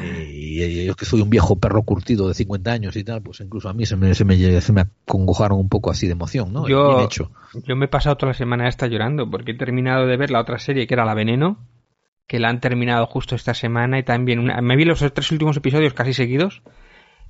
y- 0.03 0.63
y 0.63 0.85
yo 0.85 0.95
que 0.95 1.05
soy 1.05 1.21
un 1.21 1.29
viejo 1.29 1.57
perro 1.57 1.83
curtido 1.83 2.27
de 2.27 2.33
50 2.33 2.71
años 2.71 2.95
y 2.95 3.03
tal, 3.03 3.21
pues 3.21 3.39
incluso 3.41 3.69
a 3.69 3.73
mí 3.73 3.85
se 3.85 3.95
me, 3.95 4.13
se 4.15 4.25
me, 4.25 4.61
se 4.61 4.73
me 4.73 4.81
acongojaron 4.81 5.59
un 5.59 5.69
poco 5.69 5.91
así 5.91 6.07
de 6.07 6.13
emoción, 6.13 6.51
¿no? 6.53 6.61
Y 6.61 6.65
bien 6.67 6.77
Yo, 6.99 6.99
hecho. 7.05 7.31
yo 7.67 7.75
me 7.75 7.85
he 7.85 7.89
pasado 7.89 8.15
toda 8.17 8.31
la 8.31 8.37
semana 8.37 8.67
esta 8.67 8.87
llorando 8.87 9.29
porque 9.29 9.51
he 9.51 9.57
terminado 9.57 10.07
de 10.07 10.17
ver 10.17 10.31
la 10.31 10.41
otra 10.41 10.59
serie 10.59 10.87
que 10.87 10.93
era 10.93 11.05
La 11.05 11.13
Veneno, 11.13 11.57
que 12.33 12.39
la 12.39 12.49
han 12.49 12.59
terminado 12.59 13.05
justo 13.05 13.35
esta 13.35 13.53
semana 13.53 13.99
y 13.99 14.03
también 14.03 14.39
una- 14.39 14.59
me 14.59 14.75
vi 14.75 14.85
los 14.85 15.05
tres 15.13 15.31
últimos 15.31 15.55
episodios 15.55 15.93
casi 15.93 16.15
seguidos 16.15 16.63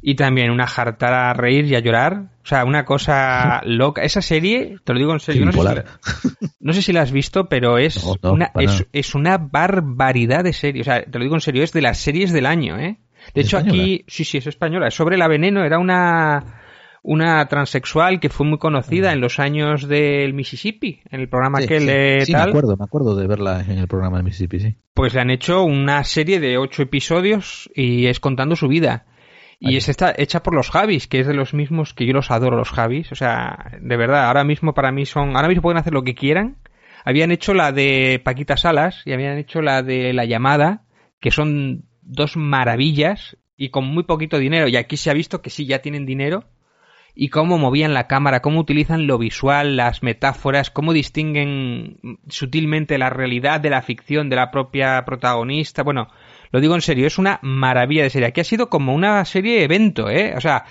y 0.01 0.15
también 0.15 0.49
una 0.49 0.65
jartada 0.65 1.29
a 1.29 1.33
reír 1.33 1.65
y 1.65 1.75
a 1.75 1.79
llorar, 1.79 2.27
o 2.41 2.45
sea, 2.45 2.63
una 2.63 2.85
cosa 2.85 3.59
loca. 3.65 4.01
Esa 4.03 4.21
serie, 4.21 4.77
te 4.85 4.93
lo 4.93 4.99
digo 4.99 5.11
en 5.11 5.19
serio, 5.19 5.43
no 5.45 5.51
sé, 5.51 5.57
si 5.59 5.65
la, 5.65 5.83
no 6.61 6.71
sé 6.71 6.81
si 6.81 6.93
la 6.93 7.01
has 7.01 7.11
visto, 7.11 7.49
pero 7.49 7.77
es, 7.77 8.01
No, 8.01 8.15
no, 8.23 8.31
una, 8.31 8.51
es, 8.93 9.13
una 9.13 9.37
barbaridad 9.37 10.41
de 10.45 10.53
serie, 10.53 10.83
o 10.83 10.85
sea, 10.85 11.03
te 11.03 11.19
lo 11.19 11.23
digo 11.25 11.35
en 11.35 11.41
serio, 11.41 11.63
es 11.63 11.73
de 11.73 11.81
las 11.81 11.97
series 11.97 12.31
del 12.31 12.45
año, 12.45 12.79
¿eh? 12.79 12.95
De 13.35 13.41
¿Es 13.41 13.47
hecho, 13.47 13.57
aquí, 13.57 14.05
sí, 14.07 14.23
sí, 14.23 14.37
es 14.37 14.47
española. 14.47 14.87
Es 14.87 14.93
sobre 14.93 15.17
la 15.17 15.27
veneno, 15.27 15.65
era 15.65 15.79
una, 15.79 16.61
una 17.03 17.45
transexual 17.47 18.19
que 18.19 18.29
fue 18.29 18.47
muy 18.47 18.57
conocida 18.57 19.11
en 19.11 19.19
los 19.19 19.37
años 19.37 19.87
del 19.87 20.33
Mississippi, 20.33 21.01
en 21.11 21.19
el 21.19 21.29
programa 21.29 21.59
Ah. 21.59 21.61
Sí, 21.61 21.65
aquel 21.65 22.25
sí. 22.25 22.31
me 22.31 22.39
acuerdo, 22.39 22.75
me 22.77 22.85
acuerdo 22.85 23.15
de 23.15 23.27
verla 23.27 23.61
en 23.67 23.77
el 23.77 23.87
programa 23.87 24.17
de 24.17 24.23
Mississippi, 24.23 24.59
sí. 24.59 24.75
Pues 24.93 25.13
le 25.13 25.21
han 25.21 25.29
hecho 25.29 25.63
una 25.63 26.03
serie 26.05 26.39
de 26.39 26.57
ocho 26.57 26.81
episodios 26.81 27.69
y 27.75 28.07
es 28.07 28.19
contando 28.19 28.55
su 28.55 28.67
vida. 28.67 29.05
Y 29.59 29.77
es 29.77 29.87
esta, 29.87 30.13
hecha 30.17 30.43
por 30.43 30.53
los 30.53 30.69
Javis, 30.69 31.07
que 31.07 31.21
es 31.21 31.27
de 31.27 31.33
los 31.33 31.53
mismos 31.53 31.93
que 31.93 32.05
yo 32.05 32.11
los 32.11 32.31
adoro, 32.31 32.57
los 32.57 32.71
Javis. 32.71 33.13
O 33.13 33.15
sea, 33.15 33.71
de 33.79 33.95
verdad, 33.95 34.25
ahora 34.27 34.43
mismo 34.43 34.73
para 34.73 34.91
mí 34.91 35.05
son. 35.05 35.37
Ahora 35.37 35.47
mismo 35.47 35.61
pueden 35.61 35.77
hacer 35.77 35.93
lo 35.93 36.03
que 36.03 36.15
quieran. 36.15 36.57
Habían 37.05 37.31
hecho 37.31 37.53
la 37.53 37.71
de 37.71 38.21
Paquita 38.23 38.57
Salas 38.57 39.03
y 39.05 39.13
habían 39.13 39.37
hecho 39.37 39.61
la 39.61 39.81
de 39.81 40.11
La 40.11 40.25
Llamada, 40.25 40.83
que 41.21 41.31
son 41.31 41.85
dos 42.01 42.35
maravillas 42.35 43.37
y 43.55 43.69
con 43.69 43.85
muy 43.85 44.03
poquito 44.03 44.37
dinero. 44.37 44.67
Y 44.67 44.75
aquí 44.75 44.97
se 44.97 45.09
ha 45.09 45.13
visto 45.13 45.41
que 45.41 45.49
sí, 45.49 45.65
ya 45.65 45.79
tienen 45.79 46.05
dinero. 46.05 46.43
Y 47.15 47.29
cómo 47.29 47.59
movían 47.59 47.93
la 47.93 48.07
cámara, 48.07 48.41
cómo 48.41 48.59
utilizan 48.59 49.05
lo 49.05 49.19
visual, 49.19 49.77
las 49.77 50.01
metáforas, 50.01 50.71
cómo 50.71 50.93
distinguen 50.93 51.99
sutilmente 52.27 52.97
la 52.97 53.11
realidad 53.11 53.59
de 53.59 53.69
la 53.69 53.83
ficción 53.83 54.29
de 54.29 54.35
la 54.35 54.49
propia 54.49 55.05
protagonista. 55.05 55.83
Bueno, 55.83 56.07
lo 56.51 56.59
digo 56.59 56.73
en 56.73 56.81
serio, 56.81 57.05
es 57.05 57.19
una 57.19 57.39
maravilla 57.43 58.03
de 58.03 58.09
serie. 58.09 58.27
Aquí 58.29 58.41
ha 58.41 58.45
sido 58.45 58.69
como 58.69 58.95
una 58.95 59.23
serie 59.25 59.63
evento, 59.63 60.09
¿eh? 60.09 60.33
O 60.35 60.41
sea, 60.41 60.65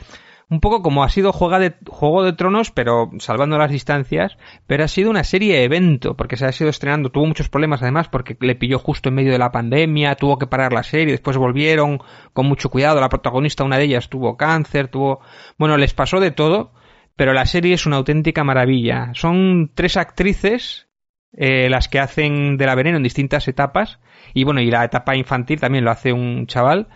un 0.52 0.60
poco 0.60 0.82
como 0.82 1.02
ha 1.02 1.08
sido 1.08 1.32
Juego 1.32 1.58
de, 1.58 1.72
Juego 1.88 2.24
de 2.24 2.34
Tronos, 2.34 2.70
pero 2.70 3.10
salvando 3.20 3.56
las 3.56 3.70
distancias, 3.70 4.36
pero 4.66 4.84
ha 4.84 4.88
sido 4.88 5.08
una 5.08 5.24
serie 5.24 5.64
evento, 5.64 6.14
porque 6.14 6.36
se 6.36 6.44
ha 6.44 6.52
sido 6.52 6.68
estrenando, 6.68 7.08
tuvo 7.08 7.24
muchos 7.24 7.48
problemas 7.48 7.80
además, 7.80 8.08
porque 8.08 8.36
le 8.38 8.54
pilló 8.54 8.78
justo 8.78 9.08
en 9.08 9.14
medio 9.14 9.32
de 9.32 9.38
la 9.38 9.50
pandemia, 9.50 10.14
tuvo 10.14 10.38
que 10.38 10.46
parar 10.46 10.74
la 10.74 10.82
serie, 10.82 11.12
después 11.12 11.38
volvieron 11.38 12.00
con 12.34 12.44
mucho 12.44 12.68
cuidado, 12.68 13.00
la 13.00 13.08
protagonista, 13.08 13.64
una 13.64 13.78
de 13.78 13.84
ellas, 13.84 14.10
tuvo 14.10 14.36
cáncer, 14.36 14.88
tuvo... 14.88 15.20
Bueno, 15.56 15.78
les 15.78 15.94
pasó 15.94 16.20
de 16.20 16.32
todo, 16.32 16.74
pero 17.16 17.32
la 17.32 17.46
serie 17.46 17.72
es 17.72 17.86
una 17.86 17.96
auténtica 17.96 18.44
maravilla. 18.44 19.12
Son 19.14 19.70
tres 19.74 19.96
actrices 19.96 20.86
eh, 21.32 21.70
las 21.70 21.88
que 21.88 21.98
hacen 21.98 22.58
de 22.58 22.66
la 22.66 22.74
veneno 22.74 22.98
en 22.98 23.02
distintas 23.02 23.48
etapas, 23.48 24.00
y 24.34 24.44
bueno, 24.44 24.60
y 24.60 24.70
la 24.70 24.84
etapa 24.84 25.16
infantil 25.16 25.60
también 25.60 25.84
lo 25.86 25.90
hace 25.90 26.12
un 26.12 26.46
chaval, 26.46 26.88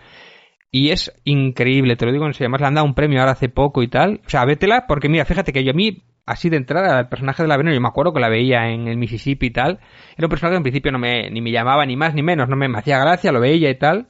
y 0.71 0.89
es 0.89 1.11
increíble, 1.23 1.95
te 1.95 2.05
lo 2.05 2.11
digo 2.11 2.25
en 2.25 2.33
serio. 2.33 2.45
Además 2.47 2.61
le 2.61 2.67
han 2.67 2.73
dado 2.75 2.87
un 2.87 2.93
premio 2.95 3.19
ahora 3.19 3.31
hace 3.33 3.49
poco 3.49 3.83
y 3.83 3.87
tal. 3.87 4.21
O 4.25 4.29
sea, 4.29 4.45
vétela, 4.45 4.85
porque 4.87 5.09
mira, 5.09 5.25
fíjate 5.25 5.53
que 5.53 5.63
yo 5.63 5.71
a 5.71 5.73
mí, 5.75 6.03
así 6.25 6.49
de 6.49 6.57
entrada, 6.57 6.99
el 6.99 7.07
personaje 7.07 7.41
de 7.43 7.49
la 7.49 7.57
veneno, 7.57 7.73
yo 7.75 7.81
me 7.81 7.87
acuerdo 7.87 8.13
que 8.13 8.19
la 8.19 8.29
veía 8.29 8.69
en 8.69 8.87
el 8.87 8.97
Mississippi 8.97 9.47
y 9.47 9.51
tal. 9.51 9.79
Era 10.17 10.27
un 10.27 10.29
personaje 10.29 10.53
que 10.53 10.57
en 10.57 10.63
principio 10.63 10.91
no 10.91 10.99
me, 10.99 11.29
ni 11.31 11.41
me 11.41 11.51
llamaba 11.51 11.85
ni 11.85 11.95
más 11.95 12.13
ni 12.13 12.21
menos, 12.23 12.49
no 12.49 12.55
me, 12.55 12.67
hacía 12.77 12.99
gracia, 12.99 13.31
lo 13.31 13.39
veía 13.39 13.69
y 13.69 13.75
tal. 13.79 14.07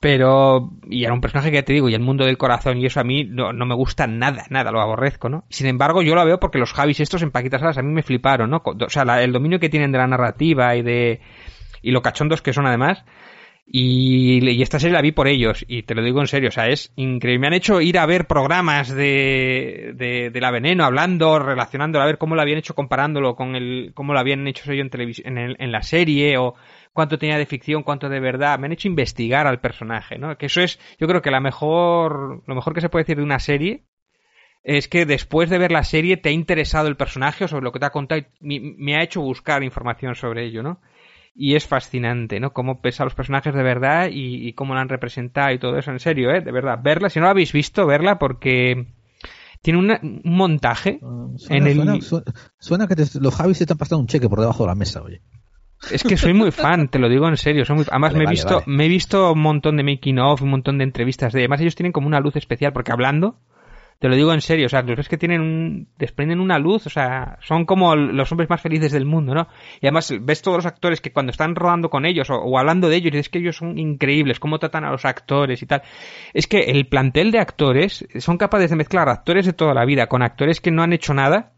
Pero, 0.00 0.70
y 0.88 1.04
era 1.04 1.12
un 1.12 1.20
personaje 1.20 1.50
que 1.50 1.56
ya 1.58 1.62
te 1.62 1.74
digo, 1.74 1.90
y 1.90 1.94
el 1.94 2.00
mundo 2.00 2.24
del 2.24 2.38
corazón, 2.38 2.78
y 2.78 2.86
eso 2.86 3.00
a 3.00 3.04
mí 3.04 3.24
no, 3.24 3.52
no 3.52 3.66
me 3.66 3.74
gusta 3.74 4.06
nada, 4.06 4.44
nada, 4.48 4.72
lo 4.72 4.80
aborrezco, 4.80 5.28
¿no? 5.28 5.44
Sin 5.50 5.66
embargo, 5.66 6.00
yo 6.00 6.14
lo 6.14 6.24
veo 6.24 6.40
porque 6.40 6.56
los 6.58 6.72
Javis 6.72 7.00
estos 7.00 7.22
en 7.22 7.30
Paquitas 7.30 7.60
Salas 7.60 7.76
a 7.76 7.82
mí 7.82 7.92
me 7.92 8.02
fliparon, 8.02 8.48
¿no? 8.48 8.62
O 8.64 8.88
sea, 8.88 9.04
la- 9.04 9.22
el 9.22 9.30
dominio 9.32 9.60
que 9.60 9.68
tienen 9.68 9.92
de 9.92 9.98
la 9.98 10.06
narrativa 10.06 10.74
y 10.74 10.80
de, 10.82 11.20
y 11.82 11.90
lo 11.90 12.00
cachondos 12.00 12.40
que 12.40 12.54
son 12.54 12.66
además. 12.66 13.04
Y, 13.72 14.60
esta 14.62 14.80
serie 14.80 14.94
la 14.94 15.00
vi 15.00 15.12
por 15.12 15.28
ellos, 15.28 15.64
y 15.68 15.84
te 15.84 15.94
lo 15.94 16.02
digo 16.02 16.20
en 16.20 16.26
serio, 16.26 16.48
o 16.48 16.52
sea, 16.52 16.66
es 16.66 16.92
increíble. 16.96 17.38
Me 17.38 17.46
han 17.46 17.52
hecho 17.52 17.80
ir 17.80 17.98
a 17.98 18.06
ver 18.06 18.26
programas 18.26 18.92
de, 18.92 19.92
de, 19.94 20.30
de 20.30 20.40
la 20.40 20.50
veneno, 20.50 20.84
hablando, 20.84 21.38
relacionándolo, 21.38 22.02
a 22.02 22.06
ver 22.06 22.18
cómo 22.18 22.34
lo 22.34 22.42
habían 22.42 22.58
hecho, 22.58 22.74
comparándolo 22.74 23.36
con 23.36 23.54
el, 23.54 23.92
cómo 23.94 24.12
lo 24.12 24.18
habían 24.18 24.44
hecho 24.48 24.72
ellos 24.72 24.88
en 24.92 25.38
en, 25.38 25.56
en 25.56 25.72
la 25.72 25.82
serie, 25.82 26.36
o 26.36 26.56
cuánto 26.92 27.16
tenía 27.16 27.38
de 27.38 27.46
ficción, 27.46 27.84
cuánto 27.84 28.08
de 28.08 28.18
verdad. 28.18 28.58
Me 28.58 28.66
han 28.66 28.72
hecho 28.72 28.88
investigar 28.88 29.46
al 29.46 29.60
personaje, 29.60 30.18
¿no? 30.18 30.36
Que 30.36 30.46
eso 30.46 30.60
es, 30.62 30.80
yo 30.98 31.06
creo 31.06 31.22
que 31.22 31.30
la 31.30 31.40
mejor, 31.40 32.42
lo 32.46 32.54
mejor 32.56 32.74
que 32.74 32.80
se 32.80 32.88
puede 32.88 33.04
decir 33.04 33.18
de 33.18 33.22
una 33.22 33.38
serie 33.38 33.84
es 34.64 34.88
que 34.88 35.06
después 35.06 35.48
de 35.48 35.58
ver 35.58 35.70
la 35.70 35.84
serie 35.84 36.16
te 36.16 36.30
ha 36.30 36.32
interesado 36.32 36.88
el 36.88 36.96
personaje 36.96 37.44
o 37.44 37.48
sobre 37.48 37.64
lo 37.64 37.72
que 37.72 37.78
te 37.78 37.86
ha 37.86 37.90
contado 37.90 38.20
y 38.20 38.26
me, 38.40 38.74
me 38.76 38.96
ha 38.96 39.04
hecho 39.04 39.20
buscar 39.20 39.62
información 39.62 40.16
sobre 40.16 40.44
ello, 40.44 40.64
¿no? 40.64 40.80
Y 41.34 41.54
es 41.54 41.66
fascinante, 41.66 42.40
¿no? 42.40 42.52
Cómo 42.52 42.80
pesa 42.82 43.02
a 43.02 43.06
los 43.06 43.14
personajes 43.14 43.54
de 43.54 43.62
verdad 43.62 44.08
y, 44.10 44.48
y 44.48 44.52
cómo 44.52 44.74
la 44.74 44.80
han 44.80 44.88
representado 44.88 45.52
y 45.52 45.58
todo 45.58 45.78
eso, 45.78 45.90
en 45.90 46.00
serio, 46.00 46.30
¿eh? 46.32 46.40
De 46.40 46.52
verdad, 46.52 46.78
verla, 46.82 47.08
si 47.08 47.18
no 47.20 47.26
la 47.26 47.30
habéis 47.30 47.52
visto, 47.52 47.86
verla 47.86 48.18
porque 48.18 48.86
tiene 49.62 49.78
una- 49.78 50.00
un 50.02 50.22
montaje 50.24 50.98
en 51.00 51.38
Suena, 51.38 51.68
el... 51.68 51.76
suena- 51.76 52.00
suena- 52.00 52.24
suena 52.58 52.86
que 52.88 52.96
te- 52.96 53.20
los 53.20 53.34
Javis 53.34 53.58
se 53.58 53.66
te 53.66 53.72
han 53.72 53.78
pasado 53.78 54.00
un 54.00 54.06
cheque 54.06 54.28
por 54.28 54.40
debajo 54.40 54.64
de 54.64 54.68
la 54.68 54.74
mesa, 54.74 55.02
oye. 55.02 55.22
Es 55.90 56.02
que 56.02 56.16
soy 56.18 56.34
muy 56.34 56.50
fan, 56.50 56.88
te 56.88 56.98
lo 56.98 57.08
digo 57.08 57.26
en 57.26 57.38
serio. 57.38 57.64
Soy 57.64 57.76
muy... 57.76 57.86
Además, 57.88 58.12
Vale, 58.12 58.18
me, 58.18 58.24
he 58.24 58.26
vale, 58.26 58.34
visto, 58.36 58.54
vale. 58.56 58.64
me 58.66 58.84
he 58.84 58.88
visto 58.88 59.32
un 59.32 59.40
montón 59.40 59.76
de 59.78 59.82
making 59.82 60.18
of, 60.18 60.42
un 60.42 60.50
montón 60.50 60.76
de 60.76 60.84
entrevistas 60.84 61.32
de. 61.32 61.40
Además, 61.40 61.60
ellos 61.62 61.74
tienen 61.74 61.92
como 61.92 62.06
una 62.06 62.20
luz 62.20 62.36
especial, 62.36 62.74
porque 62.74 62.92
hablando, 62.92 63.38
te 64.00 64.08
lo 64.08 64.16
digo 64.16 64.32
en 64.32 64.40
serio, 64.40 64.64
o 64.64 64.68
sea, 64.70 64.80
los 64.80 64.96
ves 64.96 65.10
que 65.10 65.18
tienen 65.18 65.42
un. 65.42 65.88
desprenden 65.98 66.40
una 66.40 66.58
luz, 66.58 66.86
o 66.86 66.90
sea, 66.90 67.36
son 67.42 67.66
como 67.66 67.94
los 67.94 68.32
hombres 68.32 68.48
más 68.48 68.62
felices 68.62 68.92
del 68.92 69.04
mundo, 69.04 69.34
¿no? 69.34 69.46
Y 69.78 69.86
además, 69.86 70.10
ves 70.22 70.40
todos 70.40 70.56
los 70.56 70.66
actores 70.66 71.02
que 71.02 71.12
cuando 71.12 71.30
están 71.30 71.54
rodando 71.54 71.90
con 71.90 72.06
ellos 72.06 72.30
o, 72.30 72.58
hablando 72.58 72.88
de 72.88 72.96
ellos, 72.96 73.14
es 73.14 73.28
que 73.28 73.40
ellos 73.40 73.56
son 73.56 73.78
increíbles, 73.78 74.40
cómo 74.40 74.58
tratan 74.58 74.84
a 74.84 74.90
los 74.90 75.04
actores 75.04 75.62
y 75.62 75.66
tal. 75.66 75.82
Es 76.32 76.46
que 76.46 76.60
el 76.60 76.86
plantel 76.86 77.30
de 77.30 77.40
actores 77.40 78.08
son 78.20 78.38
capaces 78.38 78.70
de 78.70 78.76
mezclar 78.76 79.10
actores 79.10 79.44
de 79.44 79.52
toda 79.52 79.74
la 79.74 79.84
vida 79.84 80.06
con 80.06 80.22
actores 80.22 80.62
que 80.62 80.70
no 80.70 80.82
han 80.82 80.94
hecho 80.94 81.12
nada 81.12 81.52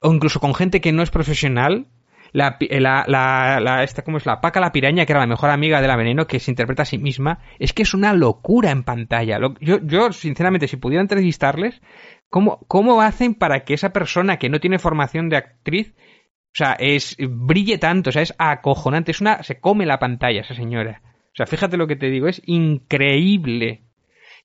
o 0.00 0.14
incluso 0.14 0.38
con 0.38 0.54
gente 0.54 0.80
que 0.80 0.92
no 0.92 1.02
es 1.02 1.10
profesional. 1.10 1.88
La, 2.34 2.58
pi- 2.58 2.68
la, 2.68 3.04
la, 3.08 3.60
la- 3.60 3.82
esta, 3.84 4.02
¿cómo 4.02 4.18
es? 4.18 4.26
La 4.26 4.40
Paca 4.42 4.60
la 4.60 4.72
piraña, 4.72 5.06
que 5.06 5.12
era 5.12 5.20
la 5.20 5.26
mejor 5.26 5.50
amiga 5.50 5.80
de 5.80 5.86
la 5.88 5.96
veneno, 5.96 6.26
que 6.26 6.40
se 6.40 6.50
interpreta 6.50 6.82
a 6.82 6.84
sí 6.84 6.98
misma, 6.98 7.38
es 7.58 7.72
que 7.72 7.82
es 7.82 7.94
una 7.94 8.12
locura 8.12 8.70
en 8.72 8.82
pantalla. 8.82 9.38
Yo, 9.60 9.78
yo, 9.82 10.12
sinceramente, 10.12 10.68
si 10.68 10.76
pudiera 10.76 11.00
entrevistarles, 11.00 11.80
¿cómo, 12.28 12.58
¿cómo 12.68 13.00
hacen 13.00 13.34
para 13.36 13.64
que 13.64 13.72
esa 13.74 13.92
persona 13.92 14.36
que 14.36 14.48
no 14.50 14.58
tiene 14.60 14.80
formación 14.80 15.28
de 15.28 15.36
actriz, 15.36 15.94
o 15.96 16.56
sea, 16.56 16.72
es, 16.78 17.16
brille 17.20 17.78
tanto, 17.78 18.10
o 18.10 18.12
sea, 18.12 18.22
es 18.22 18.34
acojonante, 18.38 19.12
es 19.12 19.20
una, 19.20 19.42
se 19.44 19.60
come 19.60 19.86
la 19.86 19.98
pantalla 20.00 20.40
esa 20.42 20.54
señora. 20.54 21.02
O 21.04 21.36
sea, 21.36 21.46
fíjate 21.46 21.76
lo 21.76 21.86
que 21.86 21.96
te 21.96 22.10
digo, 22.10 22.26
es 22.28 22.42
increíble. 22.46 23.83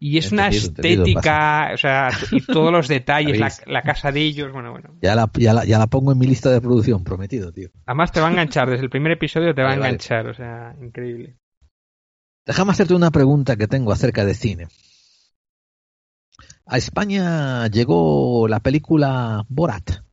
Y 0.01 0.17
es 0.17 0.31
una 0.31 0.47
entendido, 0.47 1.03
estética, 1.03 1.71
o 1.73 1.77
sea, 1.77 2.09
y 2.31 2.39
todos 2.41 2.71
los 2.71 2.87
detalles, 2.87 3.61
la, 3.67 3.81
casa 3.81 4.13
de 4.13 4.21
ellos, 4.21 4.51
bueno, 4.53 4.71
bueno. 4.71 4.97
Ya 5.01 5.13
la, 5.13 5.29
ya, 5.33 5.53
la, 5.53 5.65
ya 5.65 5.77
la 5.77 5.87
pongo 5.87 6.13
en 6.13 6.17
mi 6.17 6.25
lista 6.25 6.49
de 6.49 6.61
producción, 6.61 7.03
prometido, 7.03 7.51
tío. 7.51 7.69
Además 7.85 8.13
te 8.13 8.21
va 8.21 8.27
a 8.27 8.31
enganchar, 8.31 8.69
desde 8.69 8.83
el 8.85 8.89
primer 8.89 9.11
episodio 9.11 9.53
te 9.53 9.61
va 9.61 9.73
a 9.73 9.75
vale. 9.75 9.87
enganchar, 9.87 10.27
o 10.27 10.33
sea, 10.33 10.73
increíble. 10.81 11.35
Déjame 12.45 12.71
hacerte 12.71 12.93
una 12.93 13.11
pregunta 13.11 13.57
que 13.57 13.67
tengo 13.67 13.91
acerca 13.91 14.23
de 14.23 14.33
cine. 14.35 14.67
A 16.65 16.77
España 16.77 17.67
llegó 17.67 18.47
la 18.47 18.61
película 18.61 19.43
Borat. 19.49 20.03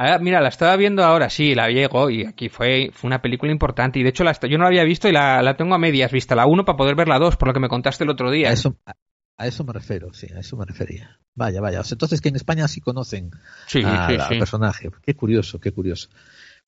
Ah, 0.00 0.16
mira, 0.20 0.40
la 0.40 0.48
estaba 0.48 0.76
viendo 0.76 1.02
ahora, 1.02 1.28
sí, 1.28 1.56
la 1.56 1.68
llegó 1.70 2.08
y 2.08 2.24
aquí 2.24 2.48
fue, 2.48 2.90
fue 2.92 3.08
una 3.08 3.20
película 3.20 3.50
importante 3.50 3.98
y 3.98 4.04
de 4.04 4.10
hecho 4.10 4.22
la, 4.22 4.32
yo 4.32 4.56
no 4.56 4.62
la 4.62 4.68
había 4.68 4.84
visto 4.84 5.08
y 5.08 5.12
la, 5.12 5.42
la 5.42 5.56
tengo 5.56 5.74
a 5.74 5.78
medias 5.78 6.12
vista, 6.12 6.36
la 6.36 6.46
1 6.46 6.64
para 6.64 6.76
poder 6.78 6.94
ver 6.94 7.08
la 7.08 7.18
2, 7.18 7.36
por 7.36 7.48
lo 7.48 7.54
que 7.54 7.58
me 7.58 7.68
contaste 7.68 8.04
el 8.04 8.10
otro 8.10 8.30
día. 8.30 8.48
A 8.48 8.52
eso, 8.52 8.76
a, 8.86 8.92
a 9.36 9.46
eso 9.48 9.64
me 9.64 9.72
refiero, 9.72 10.14
sí, 10.14 10.28
a 10.32 10.38
eso 10.38 10.56
me 10.56 10.66
refería. 10.66 11.18
Vaya, 11.34 11.60
vaya. 11.60 11.80
O 11.80 11.84
sea, 11.84 11.96
entonces 11.96 12.20
que 12.20 12.28
en 12.28 12.36
España 12.36 12.68
sí 12.68 12.80
conocen 12.80 13.32
Sí, 13.66 13.80
a- 13.84 14.06
sí, 14.06 14.34
al 14.34 14.38
personaje. 14.38 14.88
Qué 15.02 15.14
curioso, 15.16 15.58
qué 15.58 15.72
curioso. 15.72 16.10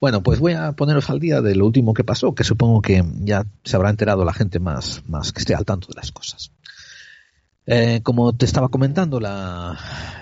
Bueno, 0.00 0.24
pues 0.24 0.40
voy 0.40 0.54
a 0.54 0.72
poneros 0.72 1.08
al 1.08 1.20
día 1.20 1.40
de 1.40 1.54
lo 1.54 1.66
último 1.66 1.94
que 1.94 2.02
pasó, 2.02 2.34
que 2.34 2.42
supongo 2.42 2.82
que 2.82 3.04
ya 3.20 3.44
se 3.62 3.76
habrá 3.76 3.90
enterado 3.90 4.24
la 4.24 4.32
gente 4.32 4.58
más, 4.58 5.04
más 5.08 5.32
que 5.32 5.38
esté 5.38 5.54
al 5.54 5.64
tanto 5.64 5.86
de 5.86 5.94
las 5.94 6.10
cosas. 6.10 6.50
Eh, 7.66 8.00
como 8.02 8.32
te 8.34 8.44
estaba 8.46 8.68
comentando, 8.70 9.20
la, 9.20 9.78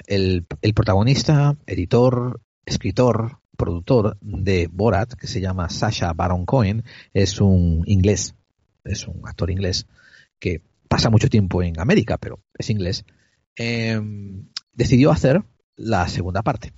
el, 0.06 0.44
el 0.60 0.74
protagonista, 0.74 1.56
editor, 1.66 2.40
escritor, 2.68 3.40
productor 3.56 4.16
de 4.20 4.68
Borat, 4.72 5.14
que 5.14 5.26
se 5.26 5.40
llama 5.40 5.68
Sasha 5.68 6.12
Baron 6.12 6.46
Cohen, 6.46 6.84
es 7.12 7.40
un 7.40 7.82
inglés, 7.86 8.34
es 8.84 9.08
un 9.08 9.26
actor 9.26 9.50
inglés 9.50 9.86
que 10.38 10.62
pasa 10.88 11.10
mucho 11.10 11.28
tiempo 11.28 11.62
en 11.62 11.78
América, 11.80 12.18
pero 12.18 12.40
es 12.56 12.70
inglés, 12.70 13.04
eh, 13.56 14.00
decidió 14.72 15.10
hacer 15.10 15.42
la 15.76 16.08
segunda 16.08 16.42
parte. 16.42 16.72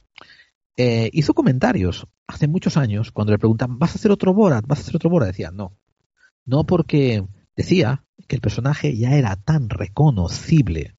Eh, 0.76 1.10
hizo 1.12 1.34
comentarios 1.34 2.06
hace 2.26 2.48
muchos 2.48 2.76
años 2.76 3.12
cuando 3.12 3.32
le 3.32 3.38
preguntan, 3.38 3.78
¿vas 3.78 3.92
a 3.92 3.94
hacer 3.96 4.10
otro 4.10 4.32
Borat? 4.32 4.64
¿Vas 4.66 4.78
a 4.78 4.82
hacer 4.82 4.96
otro 4.96 5.10
Borat? 5.10 5.28
Decía, 5.28 5.50
no. 5.50 5.76
No 6.46 6.64
porque 6.64 7.26
decía 7.54 8.04
que 8.26 8.36
el 8.36 8.40
personaje 8.40 8.96
ya 8.96 9.14
era 9.16 9.36
tan 9.36 9.68
reconocible 9.68 10.96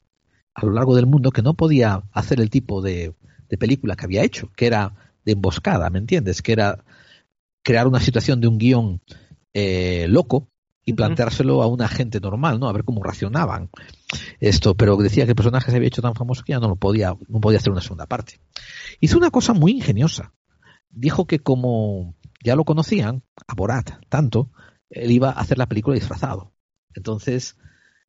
a 0.53 0.65
lo 0.65 0.73
largo 0.73 0.95
del 0.95 1.07
mundo 1.07 1.31
que 1.31 1.41
no 1.41 1.55
podía 1.55 2.03
hacer 2.11 2.39
el 2.39 2.49
tipo 2.49 2.81
de, 2.81 3.15
de 3.51 3.57
película 3.57 3.95
que 3.95 4.05
había 4.05 4.23
hecho, 4.23 4.49
que 4.55 4.65
era 4.65 4.95
de 5.25 5.33
emboscada, 5.33 5.89
¿me 5.89 5.99
entiendes? 5.99 6.41
Que 6.41 6.53
era 6.53 6.83
crear 7.63 7.85
una 7.85 7.99
situación 7.99 8.39
de 8.39 8.47
un 8.47 8.57
guion 8.57 9.01
eh, 9.53 10.07
loco 10.07 10.47
y 10.83 10.93
planteárselo 10.93 11.61
a 11.61 11.67
una 11.67 11.87
gente 11.89 12.19
normal, 12.21 12.59
¿no? 12.59 12.69
A 12.69 12.73
ver 12.73 12.85
cómo 12.85 13.03
racionaban 13.03 13.69
esto, 14.39 14.73
pero 14.75 14.95
decía 14.97 15.25
que 15.25 15.31
el 15.31 15.35
personaje 15.35 15.69
se 15.69 15.77
había 15.77 15.89
hecho 15.89 16.01
tan 16.01 16.15
famoso 16.15 16.43
que 16.43 16.53
ya 16.53 16.59
no 16.59 16.69
lo 16.69 16.77
podía, 16.77 17.13
no 17.27 17.41
podía 17.41 17.59
hacer 17.59 17.71
una 17.71 17.81
segunda 17.81 18.07
parte. 18.07 18.39
Hizo 19.01 19.17
una 19.17 19.29
cosa 19.29 19.53
muy 19.53 19.73
ingeniosa. 19.73 20.33
Dijo 20.89 21.27
que 21.27 21.39
como 21.39 22.15
ya 22.43 22.55
lo 22.55 22.63
conocían, 22.63 23.23
a 23.47 23.53
Borat, 23.53 23.91
tanto, 24.07 24.49
él 24.89 25.11
iba 25.11 25.29
a 25.29 25.39
hacer 25.41 25.57
la 25.57 25.67
película 25.67 25.95
disfrazado. 25.95 26.53
Entonces, 26.95 27.57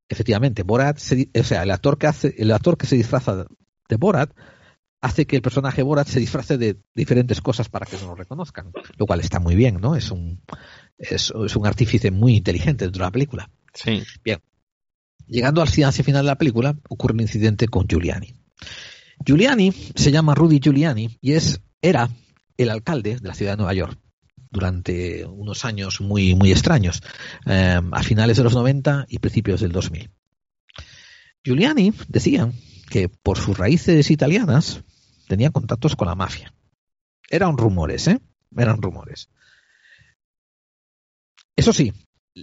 efectivamente, 0.08 0.62
Borat, 0.62 0.98
se 0.98 1.28
o 1.38 1.44
sea, 1.44 1.64
el 1.64 1.70
actor 1.72 1.98
que 1.98 2.06
hace, 2.06 2.34
el 2.38 2.52
actor 2.52 2.78
que 2.78 2.86
se 2.86 2.96
disfraza 2.96 3.46
de 3.88 3.96
Borat 3.96 4.30
hace 5.02 5.26
que 5.26 5.36
el 5.36 5.42
personaje 5.42 5.82
Borat 5.82 6.06
se 6.06 6.20
disfrace 6.20 6.56
de 6.56 6.76
diferentes 6.94 7.40
cosas 7.40 7.68
para 7.68 7.84
que 7.84 7.96
no 7.98 8.06
lo 8.06 8.14
reconozcan, 8.14 8.72
lo 8.96 9.06
cual 9.06 9.20
está 9.20 9.40
muy 9.40 9.56
bien, 9.56 9.80
¿no? 9.80 9.96
Es 9.96 10.10
un 10.12 10.40
es, 10.96 11.32
es 11.44 11.56
un 11.56 11.66
artífice 11.66 12.10
muy 12.12 12.36
inteligente 12.36 12.84
dentro 12.84 13.00
de 13.00 13.06
la 13.08 13.10
película. 13.10 13.50
Sí. 13.74 14.02
Bien. 14.24 14.40
Llegando 15.26 15.60
al 15.60 15.68
final 15.68 15.92
de 15.92 16.22
la 16.22 16.38
película, 16.38 16.76
ocurre 16.88 17.14
un 17.14 17.20
incidente 17.20 17.66
con 17.66 17.86
Giuliani. 17.88 18.32
Giuliani 19.24 19.72
se 19.72 20.12
llama 20.12 20.34
Rudy 20.34 20.60
Giuliani 20.60 21.18
y 21.20 21.32
es 21.32 21.60
era 21.80 22.08
el 22.56 22.70
alcalde 22.70 23.18
de 23.18 23.28
la 23.28 23.34
ciudad 23.34 23.52
de 23.52 23.56
Nueva 23.56 23.74
York 23.74 23.98
durante 24.50 25.24
unos 25.24 25.64
años 25.64 26.00
muy 26.00 26.36
muy 26.36 26.52
extraños, 26.52 27.02
eh, 27.46 27.80
a 27.90 28.02
finales 28.04 28.36
de 28.36 28.44
los 28.44 28.54
90 28.54 29.06
y 29.08 29.18
principios 29.18 29.60
del 29.60 29.72
2000. 29.72 30.10
Giuliani 31.42 31.92
decía 32.06 32.52
que 32.88 33.08
por 33.08 33.38
sus 33.38 33.58
raíces 33.58 34.10
italianas 34.12 34.84
tenía 35.32 35.50
contactos 35.50 35.96
con 35.96 36.08
la 36.08 36.14
mafia. 36.14 36.52
Eran 37.30 37.56
rumores, 37.56 38.06
¿eh? 38.06 38.20
Eran 38.54 38.82
rumores. 38.82 39.30
Eso 41.56 41.72
sí, 41.72 41.94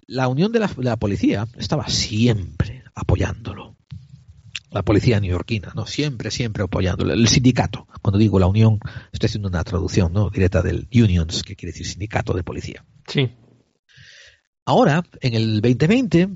la 0.08 0.28
unión 0.28 0.52
de 0.52 0.60
la, 0.60 0.66
de 0.66 0.84
la 0.84 0.98
policía 0.98 1.48
estaba 1.56 1.88
siempre 1.88 2.84
apoyándolo. 2.96 3.78
La 4.72 4.82
policía 4.82 5.20
neoyorquina, 5.20 5.72
¿no? 5.76 5.86
Siempre, 5.86 6.32
siempre 6.32 6.64
apoyándolo. 6.64 7.14
El 7.14 7.28
sindicato, 7.28 7.88
cuando 8.02 8.18
digo 8.18 8.40
la 8.40 8.48
unión, 8.48 8.80
estoy 9.12 9.28
haciendo 9.28 9.50
una 9.50 9.64
traducción, 9.64 10.12
¿no? 10.12 10.32
Directa 10.32 10.64
del 10.64 10.88
unions, 10.92 11.44
que 11.44 11.56
quiere 11.56 11.72
decir 11.72 11.86
sindicato 11.86 12.34
de 12.34 12.44
policía. 12.44 12.84
Sí. 13.08 13.30
Ahora, 14.66 15.04
en 15.22 15.36
el 15.36 15.62
2020, 15.62 16.30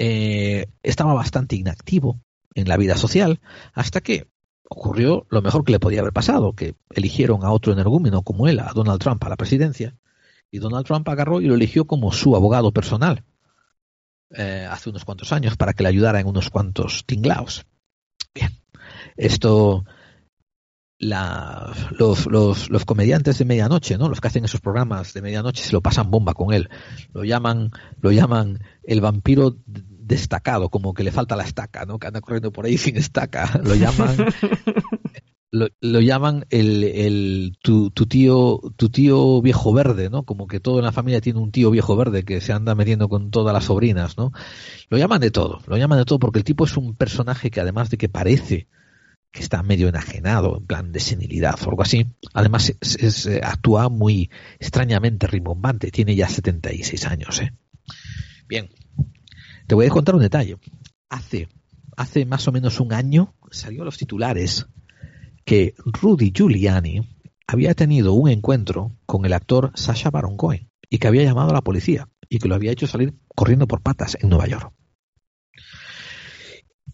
eh, 0.00 0.66
estaba 0.82 1.14
bastante 1.14 1.54
inactivo 1.54 2.20
en 2.56 2.66
la 2.66 2.76
vida 2.76 2.96
social 2.96 3.40
hasta 3.72 4.00
que 4.00 4.32
ocurrió 4.72 5.26
lo 5.30 5.42
mejor 5.42 5.64
que 5.64 5.72
le 5.72 5.80
podía 5.80 6.00
haber 6.00 6.12
pasado, 6.12 6.54
que 6.54 6.74
eligieron 6.90 7.44
a 7.44 7.52
otro 7.52 7.72
energúmeno 7.72 8.22
como 8.22 8.48
él, 8.48 8.58
a 8.58 8.72
Donald 8.74 9.00
Trump, 9.00 9.22
a 9.24 9.28
la 9.28 9.36
presidencia, 9.36 9.96
y 10.50 10.58
Donald 10.58 10.86
Trump 10.86 11.08
agarró 11.08 11.40
y 11.40 11.46
lo 11.46 11.54
eligió 11.54 11.86
como 11.86 12.12
su 12.12 12.36
abogado 12.36 12.72
personal 12.72 13.24
eh, 14.30 14.66
hace 14.70 14.90
unos 14.90 15.04
cuantos 15.04 15.32
años 15.32 15.56
para 15.56 15.72
que 15.72 15.82
le 15.82 15.90
ayudara 15.90 16.20
en 16.20 16.26
unos 16.26 16.50
cuantos 16.50 17.04
tinglaos. 17.06 17.64
Bien, 18.34 18.50
esto 19.16 19.84
los, 21.02 22.26
los, 22.26 22.70
los 22.70 22.84
comediantes 22.84 23.38
de 23.38 23.44
medianoche, 23.44 23.98
¿no? 23.98 24.08
Los 24.08 24.20
que 24.20 24.28
hacen 24.28 24.44
esos 24.44 24.60
programas 24.60 25.12
de 25.12 25.22
medianoche 25.22 25.62
se 25.62 25.72
lo 25.72 25.80
pasan 25.80 26.10
bomba 26.10 26.32
con 26.34 26.54
él. 26.54 26.70
Lo 27.12 27.24
llaman, 27.24 27.72
lo 28.00 28.12
llaman 28.12 28.60
el 28.84 29.00
vampiro 29.00 29.56
destacado, 30.02 30.68
como 30.68 30.94
que 30.94 31.04
le 31.04 31.12
falta 31.12 31.36
la 31.36 31.44
estaca, 31.44 31.84
¿no? 31.84 31.98
Que 31.98 32.08
anda 32.08 32.20
corriendo 32.20 32.52
por 32.52 32.66
ahí 32.66 32.78
sin 32.78 32.96
estaca. 32.96 33.60
Lo 33.64 33.74
llaman, 33.74 34.16
lo, 35.50 35.68
lo 35.80 36.00
llaman 36.00 36.46
el, 36.50 36.82
el 36.84 37.58
tu, 37.62 37.90
tu 37.90 38.06
tío, 38.06 38.60
tu 38.76 38.88
tío 38.88 39.42
viejo 39.42 39.72
verde, 39.72 40.10
¿no? 40.10 40.24
Como 40.24 40.46
que 40.46 40.60
todo 40.60 40.78
en 40.78 40.84
la 40.84 40.92
familia 40.92 41.20
tiene 41.20 41.38
un 41.38 41.52
tío 41.52 41.70
viejo 41.70 41.94
verde 41.96 42.24
que 42.24 42.40
se 42.40 42.52
anda 42.52 42.74
metiendo 42.74 43.08
con 43.08 43.30
todas 43.30 43.52
las 43.52 43.64
sobrinas, 43.64 44.16
¿no? 44.16 44.32
Lo 44.88 44.98
llaman 44.98 45.20
de 45.20 45.30
todo, 45.30 45.60
lo 45.66 45.76
llaman 45.76 45.98
de 45.98 46.04
todo 46.04 46.18
porque 46.18 46.38
el 46.38 46.44
tipo 46.44 46.64
es 46.64 46.76
un 46.76 46.96
personaje 46.96 47.50
que 47.50 47.60
además 47.60 47.90
de 47.90 47.98
que 47.98 48.08
parece 48.08 48.68
que 49.32 49.40
está 49.40 49.62
medio 49.62 49.88
enajenado, 49.88 50.58
en 50.58 50.66
plan 50.66 50.92
de 50.92 51.00
senilidad 51.00 51.58
o 51.64 51.70
algo 51.70 51.82
así. 51.82 52.06
Además, 52.34 52.74
es, 52.80 52.96
es, 52.96 53.26
eh, 53.26 53.40
actúa 53.42 53.88
muy 53.88 54.30
extrañamente 54.60 55.26
rimbombante. 55.26 55.90
Tiene 55.90 56.14
ya 56.14 56.28
76 56.28 57.06
años. 57.06 57.40
¿eh? 57.40 57.54
Bien, 58.46 58.68
te 59.66 59.74
voy 59.74 59.86
a 59.86 59.90
contar 59.90 60.14
un 60.14 60.22
detalle. 60.22 60.58
Hace, 61.08 61.48
hace 61.96 62.24
más 62.24 62.46
o 62.48 62.52
menos 62.52 62.80
un 62.80 62.92
año 62.92 63.34
salió 63.50 63.82
a 63.82 63.84
los 63.84 63.98
titulares 63.98 64.66
que 65.44 65.74
Rudy 65.84 66.32
Giuliani 66.32 67.02
había 67.46 67.74
tenido 67.74 68.14
un 68.14 68.30
encuentro 68.30 68.96
con 69.06 69.24
el 69.24 69.32
actor 69.32 69.72
Sasha 69.74 70.10
Baron 70.10 70.36
Cohen 70.36 70.70
y 70.88 70.98
que 70.98 71.08
había 71.08 71.24
llamado 71.24 71.50
a 71.50 71.54
la 71.54 71.62
policía 71.62 72.08
y 72.28 72.38
que 72.38 72.48
lo 72.48 72.54
había 72.54 72.72
hecho 72.72 72.86
salir 72.86 73.14
corriendo 73.34 73.66
por 73.66 73.82
patas 73.82 74.16
en 74.20 74.28
Nueva 74.28 74.46
York. 74.46 74.72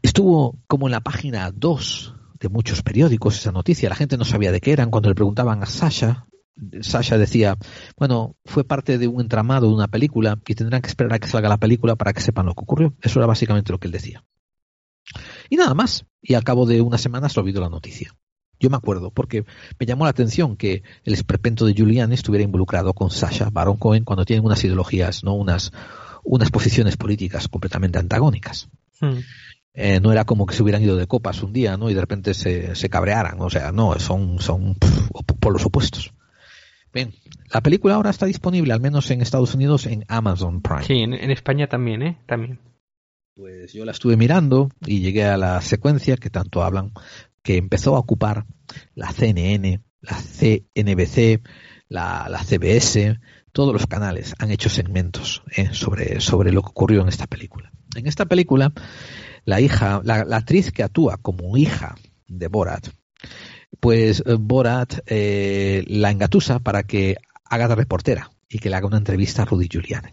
Estuvo 0.02 0.58
como 0.66 0.86
en 0.86 0.92
la 0.92 1.00
página 1.00 1.50
2 1.52 2.14
de 2.40 2.48
muchos 2.48 2.82
periódicos 2.82 3.36
esa 3.36 3.52
noticia. 3.52 3.88
La 3.88 3.96
gente 3.96 4.16
no 4.16 4.24
sabía 4.24 4.52
de 4.52 4.60
qué 4.60 4.72
eran. 4.72 4.90
Cuando 4.90 5.08
le 5.08 5.14
preguntaban 5.14 5.62
a 5.62 5.66
Sasha, 5.66 6.27
Sasha 6.80 7.18
decía, 7.18 7.56
bueno, 7.96 8.36
fue 8.44 8.64
parte 8.64 8.98
de 8.98 9.08
un 9.08 9.20
entramado 9.20 9.68
de 9.68 9.74
una 9.74 9.88
película 9.88 10.38
y 10.46 10.54
tendrán 10.54 10.82
que 10.82 10.88
esperar 10.88 11.14
a 11.14 11.18
que 11.18 11.28
salga 11.28 11.48
la 11.48 11.58
película 11.58 11.96
para 11.96 12.12
que 12.12 12.20
sepan 12.20 12.46
lo 12.46 12.54
que 12.54 12.62
ocurrió. 12.62 12.94
Eso 13.02 13.20
era 13.20 13.26
básicamente 13.26 13.72
lo 13.72 13.78
que 13.78 13.88
él 13.88 13.92
decía. 13.92 14.24
Y 15.48 15.56
nada 15.56 15.74
más. 15.74 16.06
Y 16.20 16.34
al 16.34 16.44
cabo 16.44 16.66
de 16.66 16.80
unas 16.80 17.00
semanas 17.00 17.36
lo 17.36 17.42
olvidó 17.42 17.60
la 17.60 17.68
noticia. 17.68 18.14
Yo 18.60 18.70
me 18.70 18.76
acuerdo, 18.76 19.12
porque 19.12 19.44
me 19.78 19.86
llamó 19.86 20.04
la 20.04 20.10
atención 20.10 20.56
que 20.56 20.82
el 21.04 21.14
esperpento 21.14 21.64
de 21.64 21.74
Giuliani 21.74 22.14
estuviera 22.14 22.42
involucrado 22.42 22.92
con 22.92 23.10
Sasha 23.10 23.50
Baron 23.50 23.76
Cohen 23.76 24.04
cuando 24.04 24.24
tienen 24.24 24.44
unas 24.44 24.64
ideologías, 24.64 25.22
no 25.22 25.34
unas, 25.34 25.70
unas 26.24 26.50
posiciones 26.50 26.96
políticas 26.96 27.46
completamente 27.46 28.00
antagónicas. 28.00 28.68
Hmm. 29.00 29.20
Eh, 29.74 30.00
no 30.00 30.10
era 30.10 30.24
como 30.24 30.44
que 30.44 30.56
se 30.56 30.62
hubieran 30.64 30.82
ido 30.82 30.96
de 30.96 31.06
copas 31.06 31.44
un 31.44 31.52
día, 31.52 31.76
¿no? 31.76 31.88
Y 31.88 31.94
de 31.94 32.00
repente 32.00 32.34
se, 32.34 32.74
se 32.74 32.90
cabrearan. 32.90 33.40
O 33.40 33.48
sea, 33.48 33.70
no, 33.70 33.96
son, 34.00 34.40
son 34.40 34.74
pff, 34.74 35.10
por 35.38 35.52
los 35.52 35.64
opuestos. 35.64 36.12
Bien, 36.92 37.12
la 37.52 37.60
película 37.60 37.94
ahora 37.94 38.10
está 38.10 38.26
disponible, 38.26 38.72
al 38.72 38.80
menos 38.80 39.10
en 39.10 39.20
Estados 39.20 39.54
Unidos, 39.54 39.86
en 39.86 40.04
Amazon 40.08 40.62
Prime. 40.62 40.84
Sí, 40.84 40.94
en, 40.94 41.14
en 41.14 41.30
España 41.30 41.68
también, 41.68 42.02
¿eh? 42.02 42.18
También. 42.26 42.60
Pues 43.34 43.72
yo 43.72 43.84
la 43.84 43.92
estuve 43.92 44.16
mirando 44.16 44.68
y 44.84 45.00
llegué 45.00 45.24
a 45.24 45.36
la 45.36 45.60
secuencia 45.60 46.16
que 46.16 46.30
tanto 46.30 46.62
hablan, 46.62 46.92
que 47.42 47.56
empezó 47.56 47.94
a 47.94 48.00
ocupar 48.00 48.46
la 48.94 49.12
CNN, 49.12 49.80
la 50.00 50.16
CNBC, 50.16 51.42
la, 51.88 52.28
la 52.28 52.42
CBS, 52.42 53.18
todos 53.52 53.72
los 53.72 53.86
canales 53.86 54.34
han 54.38 54.50
hecho 54.50 54.68
segmentos 54.68 55.42
¿eh? 55.56 55.70
sobre, 55.72 56.20
sobre 56.20 56.52
lo 56.52 56.62
que 56.62 56.70
ocurrió 56.70 57.02
en 57.02 57.08
esta 57.08 57.26
película. 57.26 57.70
En 57.96 58.06
esta 58.06 58.26
película, 58.26 58.72
la 59.44 59.60
hija, 59.60 60.00
la, 60.04 60.24
la 60.24 60.36
actriz 60.36 60.72
que 60.72 60.82
actúa 60.82 61.16
como 61.16 61.56
hija 61.56 61.94
de 62.26 62.48
Borat, 62.48 62.88
pues 63.80 64.22
eh, 64.26 64.36
Borat 64.38 65.00
eh, 65.06 65.84
la 65.86 66.10
engatusa 66.10 66.58
para 66.58 66.82
que 66.82 67.16
haga 67.44 67.68
de 67.68 67.74
reportera 67.74 68.30
y 68.48 68.58
que 68.58 68.70
le 68.70 68.76
haga 68.76 68.86
una 68.86 68.98
entrevista 68.98 69.42
a 69.42 69.44
Rudy 69.44 69.68
Giuliani. 69.68 70.10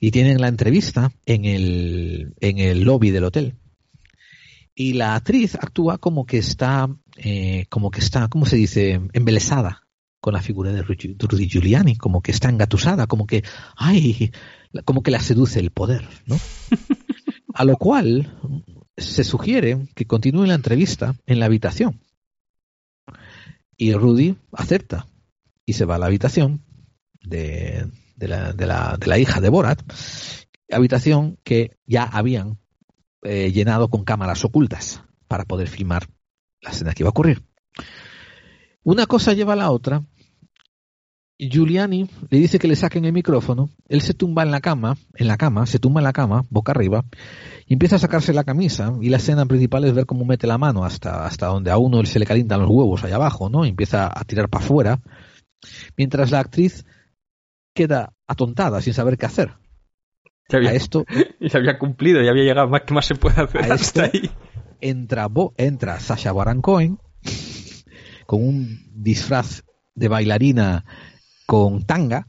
Y 0.00 0.10
tienen 0.10 0.40
la 0.40 0.48
entrevista 0.48 1.12
en 1.26 1.44
el, 1.44 2.34
en 2.40 2.58
el 2.58 2.82
lobby 2.82 3.10
del 3.10 3.24
hotel. 3.24 3.54
Y 4.74 4.94
la 4.94 5.14
actriz 5.14 5.54
actúa 5.54 5.98
como 5.98 6.26
que 6.26 6.38
está, 6.38 6.88
eh, 7.16 7.66
como 7.68 7.90
que 7.90 8.00
está, 8.00 8.28
¿cómo 8.28 8.46
se 8.46 8.56
dice? 8.56 9.00
Embelesada 9.12 9.82
con 10.20 10.34
la 10.34 10.40
figura 10.40 10.72
de 10.72 10.82
Rudy 10.82 11.16
Rudy 11.18 11.48
Giuliani, 11.48 11.96
como 11.96 12.22
que 12.22 12.30
está 12.30 12.48
engatusada, 12.48 13.06
como 13.06 13.26
que, 13.26 13.44
ay, 13.76 14.32
como 14.84 15.02
que 15.02 15.10
la 15.10 15.20
seduce 15.20 15.60
el 15.60 15.70
poder, 15.70 16.08
¿no? 16.26 16.38
A 17.54 17.64
lo 17.64 17.76
cual 17.76 18.38
se 18.96 19.24
sugiere 19.24 19.88
que 19.94 20.06
continúe 20.06 20.46
la 20.46 20.54
entrevista 20.54 21.14
en 21.26 21.38
la 21.38 21.46
habitación. 21.46 22.00
Y 23.82 23.94
Rudy 23.94 24.36
acepta 24.52 25.08
y 25.66 25.72
se 25.72 25.86
va 25.86 25.96
a 25.96 25.98
la 25.98 26.06
habitación 26.06 26.62
de, 27.20 27.90
de, 28.14 28.28
la, 28.28 28.52
de, 28.52 28.66
la, 28.68 28.96
de 28.96 29.08
la 29.08 29.18
hija 29.18 29.40
de 29.40 29.48
Borat, 29.48 29.82
habitación 30.70 31.40
que 31.42 31.76
ya 31.84 32.04
habían 32.04 32.60
eh, 33.22 33.50
llenado 33.50 33.90
con 33.90 34.04
cámaras 34.04 34.44
ocultas 34.44 35.02
para 35.26 35.46
poder 35.46 35.66
filmar 35.66 36.06
la 36.60 36.70
escena 36.70 36.94
que 36.94 37.02
iba 37.02 37.08
a 37.08 37.10
ocurrir. 37.10 37.42
Una 38.84 39.06
cosa 39.06 39.32
lleva 39.32 39.54
a 39.54 39.56
la 39.56 39.72
otra. 39.72 40.04
Giuliani 41.48 42.08
le 42.30 42.38
dice 42.38 42.58
que 42.58 42.68
le 42.68 42.76
saquen 42.76 43.04
el 43.04 43.12
micrófono. 43.12 43.70
Él 43.88 44.00
se 44.02 44.14
tumba 44.14 44.42
en 44.42 44.50
la 44.50 44.60
cama, 44.60 44.96
en 45.14 45.26
la 45.28 45.36
cama, 45.36 45.66
se 45.66 45.78
tumba 45.78 46.00
en 46.00 46.04
la 46.04 46.12
cama, 46.12 46.44
boca 46.50 46.72
arriba, 46.72 47.04
y 47.66 47.72
empieza 47.74 47.96
a 47.96 47.98
sacarse 47.98 48.32
la 48.32 48.44
camisa. 48.44 48.92
Y 49.00 49.08
la 49.08 49.16
escena 49.16 49.46
principal 49.46 49.84
es 49.84 49.94
ver 49.94 50.06
cómo 50.06 50.24
mete 50.24 50.46
la 50.46 50.58
mano 50.58 50.84
hasta, 50.84 51.26
hasta 51.26 51.46
donde 51.46 51.70
a 51.70 51.78
uno 51.78 52.04
se 52.04 52.18
le 52.18 52.26
calientan 52.26 52.60
los 52.60 52.70
huevos 52.70 53.02
allá 53.04 53.16
abajo, 53.16 53.48
¿no? 53.48 53.64
Y 53.64 53.68
empieza 53.70 54.06
a 54.12 54.24
tirar 54.24 54.48
para 54.48 54.64
afuera. 54.64 55.00
Mientras 55.96 56.30
la 56.30 56.40
actriz 56.40 56.84
queda 57.74 58.12
atontada 58.26 58.80
sin 58.80 58.94
saber 58.94 59.16
qué 59.18 59.26
hacer. 59.26 59.54
Ya 60.48 60.58
había, 60.58 60.70
a 60.70 60.74
esto 60.74 61.04
y 61.40 61.48
se 61.48 61.56
había 61.56 61.78
cumplido, 61.78 62.20
ya 62.22 62.30
había 62.30 62.44
llegado 62.44 62.68
más 62.68 62.82
que 62.82 62.94
más 62.94 63.06
se 63.06 63.14
puede 63.14 63.40
hacer 63.40 63.62
a 63.70 63.74
hasta 63.74 64.04
esto 64.06 64.18
ahí. 64.18 64.30
entra, 64.80 65.28
Bo- 65.28 65.54
entra 65.56 65.98
Sasha 66.00 66.32
Baron 66.32 66.60
Cohen 66.60 66.98
con 68.26 68.46
un 68.46 68.78
disfraz 68.92 69.62
de 69.94 70.08
bailarina 70.08 70.84
con 71.46 71.84
tanga 71.84 72.28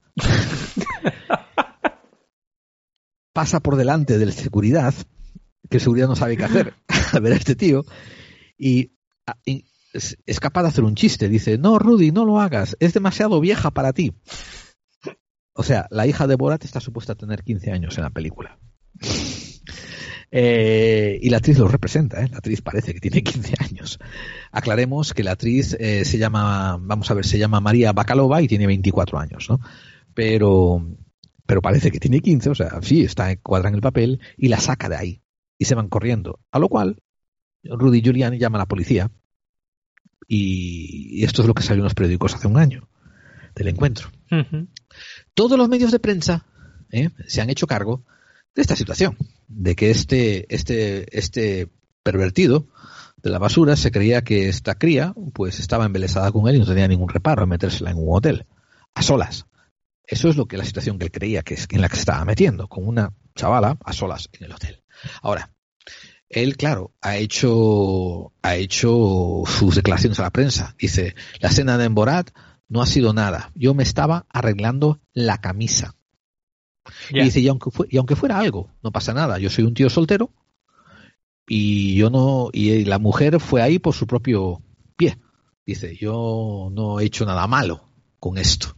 pasa 3.34 3.60
por 3.60 3.76
delante 3.76 4.18
del 4.18 4.34
seguridad 4.34 4.94
que 5.70 5.78
el 5.78 5.82
seguridad 5.82 6.08
no 6.08 6.16
sabe 6.16 6.38
qué 6.38 6.44
hacer 6.44 6.74
al 7.14 7.22
ver 7.22 7.34
a 7.34 7.38
este 7.38 7.56
tío 7.56 7.86
y, 8.58 8.94
y 9.46 9.66
es 9.94 10.40
capaz 10.40 10.64
de 10.64 10.70
hacer 10.70 10.84
un 10.84 10.96
chiste. 10.96 11.30
Dice 11.30 11.58
no 11.58 11.80
Rudy 11.80 12.12
no 12.12 12.26
lo 12.26 12.40
hagas 12.40 12.76
es 12.80 12.94
demasiado 12.94 13.40
vieja 13.40 13.72
para 13.72 13.94
ti 13.94 14.14
o 15.54 15.64
sea 15.64 15.88
la 15.90 16.08
hija 16.08 16.28
de 16.28 16.36
Borat 16.36 16.64
está 16.66 16.80
supuesta 16.80 17.14
a 17.14 17.18
tener 17.18 17.44
15 17.44 17.72
años 17.72 17.98
en 17.98 18.04
la 18.04 18.10
película 18.10 18.60
eh, 20.32 21.20
y 21.22 21.30
la 21.30 21.38
actriz 21.38 21.58
lo 21.58 21.68
representa, 21.68 22.24
¿eh? 22.24 22.28
la 22.30 22.38
actriz 22.38 22.62
parece 22.62 22.94
que 22.94 23.00
tiene 23.00 23.24
15 23.24 23.56
años. 23.60 24.00
Aclaremos 24.52 25.14
que 25.14 25.24
la 25.24 25.32
actriz 25.32 25.76
eh, 25.80 26.06
se 26.06 26.18
llama, 26.18 26.78
vamos 26.82 27.10
a 27.12 27.14
ver, 27.14 27.26
se 27.26 27.38
llama 27.38 27.60
María 27.60 27.92
Bacalova 27.94 28.42
y 28.42 28.48
tiene 28.48 28.68
24 28.68 29.20
años, 29.20 29.50
¿no? 29.50 29.60
Pero, 30.14 30.86
pero 31.46 31.62
parece 31.62 31.92
que 31.92 32.00
tiene 32.00 32.20
15, 32.20 32.50
o 32.50 32.56
sea, 32.56 32.80
sí, 32.82 33.04
está 33.04 33.36
cuadra 33.38 33.70
en 33.70 33.76
el 33.76 33.82
papel 33.82 34.20
y 34.38 34.48
la 34.48 34.60
saca 34.60 34.90
de 34.90 34.96
ahí 34.96 35.22
y 35.58 35.66
se 35.66 35.76
van 35.76 35.90
corriendo. 35.90 36.40
A 36.52 36.60
lo 36.60 36.70
cual, 36.70 37.02
Rudy 37.64 38.02
Giuliani 38.02 38.38
llama 38.38 38.58
a 38.58 38.64
la 38.64 38.68
policía 38.68 39.12
y, 40.28 41.20
y 41.20 41.24
esto 41.24 41.42
es 41.42 41.48
lo 41.48 41.54
que 41.54 41.64
salió 41.64 41.82
en 41.82 41.86
los 41.86 41.96
periódicos 41.96 42.36
hace 42.36 42.48
un 42.48 42.58
año 42.58 42.90
del 43.56 43.68
encuentro. 43.68 44.10
Todos 45.34 45.58
los 45.58 45.70
medios 45.70 45.92
de 45.92 46.00
prensa 46.00 46.46
¿eh? 46.92 47.10
se 47.28 47.42
han 47.42 47.50
hecho 47.50 47.68
cargo 47.68 48.06
de 48.56 48.62
esta 48.62 48.76
situación, 48.76 49.18
de 49.48 49.76
que 49.76 49.92
este, 49.92 50.54
este, 50.54 51.18
este 51.18 51.70
pervertido 52.04 52.68
de 53.22 53.30
la 53.30 53.40
basura 53.40 53.76
se 53.76 53.92
creía 53.92 54.24
que 54.24 54.50
esta 54.50 54.76
cría 54.76 55.14
pues 55.34 55.60
estaba 55.60 55.86
embelesada 55.86 56.32
con 56.32 56.48
él 56.48 56.58
y 56.58 56.60
no 56.60 56.66
tenía 56.66 56.88
ningún 56.88 57.10
reparo 57.10 57.44
en 57.44 57.50
metérsela 57.50 57.92
en 57.92 57.98
un 57.98 58.16
hotel, 58.16 58.46
a 58.94 59.02
solas. 59.02 59.46
Eso 60.06 60.28
es 60.30 60.36
lo 60.36 60.48
que 60.48 60.58
la 60.58 60.66
situación 60.66 61.00
que 61.00 61.06
él 61.06 61.12
creía 61.12 61.44
que 61.44 61.54
es 61.54 61.68
en 61.72 61.82
la 61.82 61.88
que 61.88 61.96
se 61.96 62.02
estaba 62.02 62.26
metiendo, 62.26 62.68
con 62.68 62.88
una 62.88 63.14
chavala 63.36 63.78
a 63.84 63.94
solas 63.94 64.30
en 64.34 64.46
el 64.46 64.52
hotel. 64.52 64.84
Ahora, 65.22 65.54
él, 66.30 66.58
claro, 66.58 66.94
ha 67.02 67.18
hecho, 67.18 68.34
ha 68.42 68.56
hecho 68.56 69.44
sus 69.46 69.76
declaraciones 69.76 70.20
a 70.20 70.24
la 70.24 70.32
prensa. 70.32 70.76
Dice, 70.78 71.16
la 71.40 71.50
escena 71.50 71.78
de 71.78 71.88
Borat 71.88 72.32
no 72.68 72.82
ha 72.82 72.86
sido 72.86 73.14
nada. 73.14 73.52
Yo 73.56 73.74
me 73.74 73.84
estaba 73.84 74.26
arreglando 74.30 75.00
la 75.14 75.40
camisa. 75.40 75.96
Y 77.10 77.22
dice, 77.22 77.40
y 77.40 77.48
aunque, 77.48 77.70
y 77.90 77.98
aunque 77.98 78.16
fuera 78.16 78.40
algo, 78.40 78.70
no 78.84 78.92
pasa 78.92 79.14
nada. 79.14 79.40
Yo 79.40 79.50
soy 79.50 79.64
un 79.64 79.74
tío 79.74 79.90
soltero 79.90 80.32
y 81.48 81.96
yo 81.96 82.10
no, 82.10 82.50
y 82.52 82.86
la 82.86 83.00
mujer 83.00 83.40
fue 83.40 83.62
ahí 83.62 83.80
por 83.80 83.94
su 83.94 84.08
propio 84.08 84.62
pie. 84.96 85.18
Dice, 85.66 85.96
yo 85.96 86.70
no 86.72 87.00
he 87.00 87.06
hecho 87.06 87.26
nada 87.26 87.48
malo 87.48 87.90
con 88.20 88.38
esto. 88.38 88.76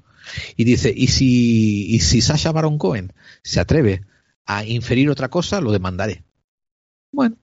Y 0.56 0.64
dice, 0.64 0.94
y 0.96 1.08
si, 1.08 1.88
y 1.94 2.00
si 2.00 2.22
Sasha 2.22 2.52
Baron 2.52 2.78
Cohen 2.78 3.14
se 3.44 3.60
atreve 3.60 4.06
a 4.46 4.66
inferir 4.66 5.10
otra 5.10 5.30
cosa, 5.30 5.62
lo 5.62 5.72
demandaré. 5.72 6.24
Bueno, 7.12 7.38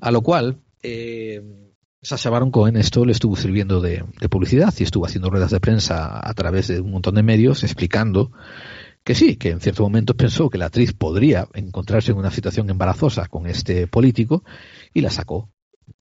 a 0.00 0.10
lo 0.10 0.22
cual, 0.22 0.60
eh, 0.82 1.42
Sasha 2.00 2.30
Baron 2.30 2.50
Cohen 2.50 2.76
esto 2.76 3.04
le 3.04 3.12
estuvo 3.12 3.36
sirviendo 3.36 3.80
de, 3.80 4.04
de 4.20 4.28
publicidad 4.28 4.72
y 4.78 4.84
estuvo 4.84 5.06
haciendo 5.06 5.30
ruedas 5.30 5.50
de 5.50 5.60
prensa 5.60 6.20
a 6.26 6.34
través 6.34 6.68
de 6.68 6.80
un 6.80 6.92
montón 6.92 7.16
de 7.16 7.22
medios 7.22 7.64
explicando 7.64 8.32
que 9.08 9.14
sí, 9.14 9.36
que 9.36 9.48
en 9.48 9.60
cierto 9.62 9.84
momento 9.84 10.14
pensó 10.14 10.50
que 10.50 10.58
la 10.58 10.66
actriz 10.66 10.92
podría 10.92 11.48
encontrarse 11.54 12.12
en 12.12 12.18
una 12.18 12.30
situación 12.30 12.68
embarazosa 12.68 13.26
con 13.26 13.46
este 13.46 13.86
político 13.86 14.44
y 14.92 15.00
la 15.00 15.08
sacó 15.08 15.48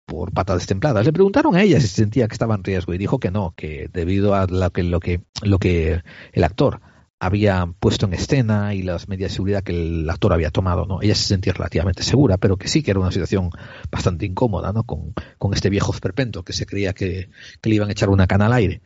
por 0.06 0.34
patas 0.34 0.58
destempladas. 0.58 1.06
Le 1.06 1.14
preguntaron 1.14 1.56
a 1.56 1.64
ella 1.64 1.80
si 1.80 1.88
sentía 1.88 2.28
que 2.28 2.34
estaba 2.34 2.56
en 2.56 2.66
riesgo 2.66 2.94
y 2.94 2.98
dijo 2.98 3.18
que 3.18 3.32
no, 3.32 3.54
que 3.56 3.90
debido 3.94 4.36
a 4.36 4.46
lo 4.46 4.72
que, 4.72 4.84
lo 4.84 5.00
que, 5.00 5.22
lo 5.42 5.58
que 5.58 6.02
el 6.34 6.44
actor 6.44 6.82
había 7.18 7.66
puesto 7.80 8.08
en 8.08 8.14
escena 8.14 8.74
y 8.74 8.82
las 8.82 9.08
medidas 9.08 9.32
de 9.32 9.36
seguridad 9.36 9.64
que 9.64 9.72
el 9.72 10.10
actor 10.10 10.34
había 10.34 10.52
tomado, 10.52 10.86
¿no? 10.86 11.02
Ella 11.02 11.16
se 11.16 11.28
sentía 11.28 11.54
relativamente 11.54 12.04
segura, 12.04 12.38
pero 12.38 12.58
que 12.58 12.68
sí 12.68 12.84
que 12.84 12.92
era 12.92 13.00
una 13.00 13.14
situación 13.14 13.52
bastante 13.90 14.26
incómoda, 14.26 14.74
¿no? 14.74 14.84
Con, 14.84 15.14
con 15.38 15.54
este 15.54 15.70
viejo 15.70 15.94
esperpento 15.94 16.44
que 16.44 16.52
se 16.52 16.66
creía 16.66 16.92
que 16.92 17.30
le 17.64 17.74
iban 17.74 17.88
a 17.88 17.94
echar 17.94 18.10
una 18.10 18.28
cana 18.28 18.48
al 18.48 18.54
aire. 18.54 18.82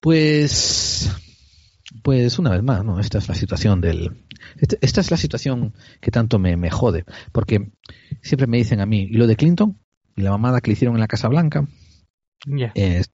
Pues, 0.00 1.10
pues 2.02 2.38
una 2.38 2.50
vez 2.50 2.62
más, 2.62 2.84
¿no? 2.84 3.00
Esta 3.00 3.18
es 3.18 3.28
la 3.28 3.34
situación 3.34 3.80
del, 3.80 4.24
este- 4.56 4.78
esta 4.80 5.00
es 5.00 5.10
la 5.10 5.16
situación 5.16 5.74
que 6.00 6.10
tanto 6.10 6.38
me, 6.38 6.56
me 6.56 6.70
jode, 6.70 7.04
porque 7.32 7.72
siempre 8.22 8.46
me 8.46 8.58
dicen 8.58 8.80
a 8.80 8.86
mí, 8.86 9.02
¿y 9.10 9.14
lo 9.16 9.26
de 9.26 9.36
Clinton? 9.36 9.78
¿Y 10.16 10.22
la 10.22 10.30
mamada 10.30 10.60
que 10.60 10.70
le 10.70 10.72
hicieron 10.74 10.96
en 10.96 11.00
la 11.00 11.08
Casa 11.08 11.28
Blanca? 11.28 11.66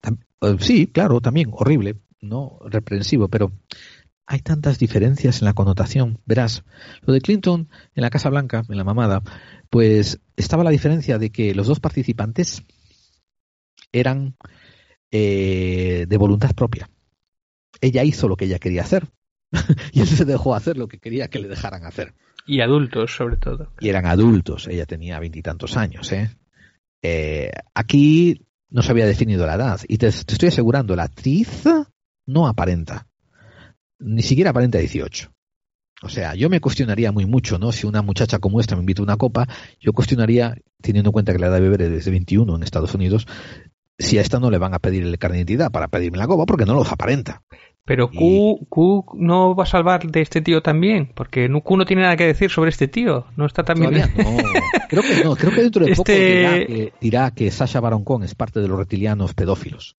Tam- 0.02 0.18
eh, 0.42 0.56
sí, 0.60 0.86
claro, 0.86 1.20
también, 1.20 1.50
horrible, 1.52 1.96
no 2.20 2.58
reprensivo, 2.66 3.28
pero 3.28 3.52
hay 4.26 4.40
tantas 4.40 4.78
diferencias 4.78 5.40
en 5.40 5.46
la 5.46 5.52
connotación. 5.54 6.20
Verás, 6.26 6.64
lo 7.02 7.12
de 7.12 7.20
Clinton 7.20 7.68
en 7.94 8.02
la 8.02 8.10
Casa 8.10 8.30
Blanca, 8.30 8.62
en 8.68 8.76
la 8.76 8.84
mamada, 8.84 9.22
pues 9.70 10.20
estaba 10.36 10.64
la 10.64 10.70
diferencia 10.70 11.18
de 11.18 11.30
que 11.30 11.54
los 11.54 11.66
dos 11.66 11.80
participantes 11.80 12.62
eran 13.92 14.36
eh, 15.10 16.06
de 16.08 16.16
voluntad 16.16 16.54
propia. 16.54 16.88
Ella 17.84 18.02
hizo 18.02 18.28
lo 18.28 18.36
que 18.36 18.46
ella 18.46 18.58
quería 18.58 18.82
hacer 18.82 19.08
y 19.92 20.00
él 20.00 20.06
se 20.06 20.24
dejó 20.24 20.54
hacer 20.54 20.76
lo 20.76 20.88
que 20.88 20.98
quería 20.98 21.28
que 21.28 21.38
le 21.38 21.48
dejaran 21.48 21.84
hacer. 21.84 22.14
Y 22.46 22.60
adultos, 22.60 23.14
sobre 23.14 23.36
todo. 23.36 23.72
Y 23.80 23.88
eran 23.88 24.06
adultos, 24.06 24.68
ella 24.68 24.86
tenía 24.86 25.18
veintitantos 25.18 25.76
años. 25.76 26.10
¿eh? 26.12 26.30
Eh, 27.02 27.50
aquí 27.74 28.46
no 28.70 28.82
se 28.82 28.90
había 28.90 29.06
definido 29.06 29.46
la 29.46 29.54
edad 29.54 29.80
y 29.86 29.98
te, 29.98 30.10
te 30.10 30.32
estoy 30.32 30.48
asegurando, 30.48 30.96
la 30.96 31.04
actriz 31.04 31.64
no 32.26 32.46
aparenta, 32.46 33.06
ni 33.98 34.22
siquiera 34.22 34.50
aparenta 34.50 34.78
18. 34.78 35.30
O 36.02 36.08
sea, 36.08 36.34
yo 36.34 36.50
me 36.50 36.60
cuestionaría 36.60 37.12
muy 37.12 37.24
mucho, 37.24 37.58
¿no? 37.58 37.72
Si 37.72 37.86
una 37.86 38.02
muchacha 38.02 38.38
como 38.38 38.60
esta 38.60 38.76
me 38.76 38.80
invita 38.80 39.00
a 39.00 39.04
una 39.04 39.16
copa, 39.16 39.46
yo 39.80 39.92
cuestionaría, 39.92 40.56
teniendo 40.82 41.08
en 41.08 41.12
cuenta 41.12 41.32
que 41.32 41.38
la 41.38 41.46
edad 41.46 41.56
de 41.56 41.60
beber 41.62 41.82
es 41.82 42.04
de 42.04 42.10
21 42.10 42.56
en 42.56 42.62
Estados 42.62 42.94
Unidos, 42.94 43.26
si 43.98 44.18
a 44.18 44.20
esta 44.20 44.40
no 44.40 44.50
le 44.50 44.58
van 44.58 44.74
a 44.74 44.80
pedir 44.80 45.04
el 45.04 45.18
carnet 45.18 45.46
de 45.46 45.52
identidad 45.52 45.70
para 45.70 45.88
pedirme 45.88 46.18
la 46.18 46.26
copa 46.26 46.46
porque 46.46 46.66
no 46.66 46.74
los 46.74 46.90
aparenta. 46.90 47.42
Pero 47.86 48.10
Q, 48.10 48.66
Q 48.70 49.04
no 49.18 49.54
va 49.54 49.64
a 49.64 49.66
salvar 49.66 50.06
de 50.06 50.22
este 50.22 50.40
tío 50.40 50.62
también, 50.62 51.12
porque 51.14 51.48
Q 51.62 51.76
no 51.76 51.84
tiene 51.84 52.02
nada 52.02 52.16
que 52.16 52.26
decir 52.26 52.50
sobre 52.50 52.70
este 52.70 52.88
tío. 52.88 53.26
No 53.36 53.44
está 53.44 53.62
también. 53.62 53.92
Todavía 53.92 54.14
no. 54.24 54.38
Creo 54.88 55.02
que 55.02 55.24
no, 55.24 55.36
creo 55.36 55.50
que 55.52 55.62
dentro 55.62 55.84
de 55.84 55.94
poco 55.94 56.10
Este- 56.10 56.36
dirá, 56.36 56.66
que, 56.66 56.92
dirá 57.00 57.30
que 57.32 57.50
Sasha 57.50 57.80
Baron 57.80 58.04
Cohen 58.04 58.22
es 58.24 58.34
parte 58.34 58.60
de 58.60 58.68
los 58.68 58.78
reptilianos 58.78 59.34
pedófilos. 59.34 59.96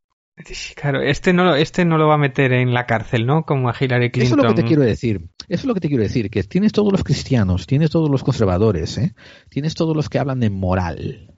Claro, 0.75 1.01
este 1.01 1.31
no, 1.31 1.55
este 1.55 1.85
no 1.85 1.97
lo 1.97 2.07
va 2.07 2.15
a 2.15 2.17
meter 2.17 2.51
en 2.51 2.73
la 2.73 2.85
cárcel, 2.85 3.25
¿no? 3.25 3.43
Como 3.43 3.69
a 3.69 3.75
Hillary 3.79 4.07
Eso 4.07 4.11
Clinton. 4.11 4.39
es 4.39 4.43
lo 4.45 4.49
que 4.55 4.61
te 4.61 4.67
quiero 4.67 4.81
decir. 4.81 5.21
Eso 5.47 5.61
es 5.61 5.65
lo 5.65 5.73
que 5.73 5.79
te 5.79 5.87
quiero 5.87 6.03
decir, 6.03 6.29
que 6.29 6.43
tienes 6.43 6.73
todos 6.73 6.91
los 6.91 7.03
cristianos, 7.05 7.67
tienes 7.67 7.89
todos 7.91 8.09
los 8.09 8.23
conservadores, 8.23 8.97
¿eh? 8.97 9.13
tienes 9.49 9.75
todos 9.75 9.95
los 9.95 10.09
que 10.09 10.19
hablan 10.19 10.41
de 10.41 10.49
moral, 10.49 11.35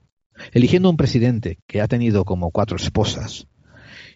eligiendo 0.52 0.90
un 0.90 0.96
presidente 0.96 1.58
que 1.68 1.80
ha 1.80 1.86
tenido 1.86 2.24
como 2.24 2.50
cuatro 2.50 2.76
esposas 2.76 3.46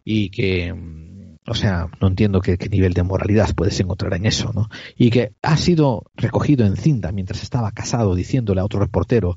y 0.04 0.30
que, 0.30 0.72
mm, 0.72 1.11
o 1.46 1.54
sea, 1.54 1.88
no 2.00 2.06
entiendo 2.06 2.40
qué, 2.40 2.56
qué 2.56 2.68
nivel 2.68 2.92
de 2.92 3.02
moralidad 3.02 3.52
puedes 3.54 3.78
encontrar 3.80 4.14
en 4.14 4.26
eso, 4.26 4.52
¿no? 4.52 4.68
Y 4.96 5.10
que 5.10 5.34
ha 5.42 5.56
sido 5.56 6.04
recogido 6.14 6.64
en 6.64 6.76
cinta 6.76 7.10
mientras 7.10 7.42
estaba 7.42 7.72
casado 7.72 8.14
diciéndole 8.14 8.60
a 8.60 8.64
otro 8.64 8.78
reportero, 8.78 9.36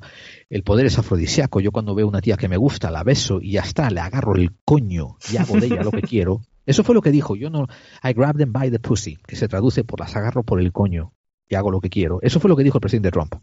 el 0.50 0.64
poder 0.64 0.86
es 0.86 1.00
afrodisíaco, 1.00 1.60
yo 1.62 1.72
cuando 1.72 1.96
veo 1.96 2.08
una 2.08 2.22
tía 2.22 2.38
que 2.38 2.48
me 2.48 2.58
gusta 2.58 2.92
la 2.92 3.04
beso 3.04 3.40
y 3.42 3.54
ya 3.54 3.62
está, 3.62 3.90
le 3.90 4.02
agarro 4.02 4.36
el 4.36 4.56
coño 4.64 5.18
y 5.32 5.38
hago 5.38 5.60
de 5.60 5.68
ella 5.68 5.84
lo 5.84 5.92
que 5.92 6.02
quiero. 6.02 6.42
Eso 6.68 6.84
fue 6.84 6.96
lo 6.96 7.02
que 7.02 7.12
dijo, 7.12 7.36
yo 7.36 7.50
no, 7.50 7.68
I 8.04 8.14
grab 8.14 8.38
them 8.38 8.52
by 8.52 8.72
the 8.72 8.80
pussy, 8.80 9.18
que 9.28 9.36
se 9.36 9.48
traduce 9.48 9.84
por 9.84 10.00
las 10.00 10.16
agarro 10.16 10.44
por 10.44 10.60
el 10.60 10.72
coño 10.72 11.14
y 11.48 11.56
hago 11.56 11.72
lo 11.72 11.80
que 11.80 11.90
quiero. 11.90 12.20
Eso 12.22 12.40
fue 12.40 12.50
lo 12.50 12.56
que 12.56 12.64
dijo 12.64 12.78
el 12.78 12.82
presidente 12.82 13.12
Trump. 13.12 13.36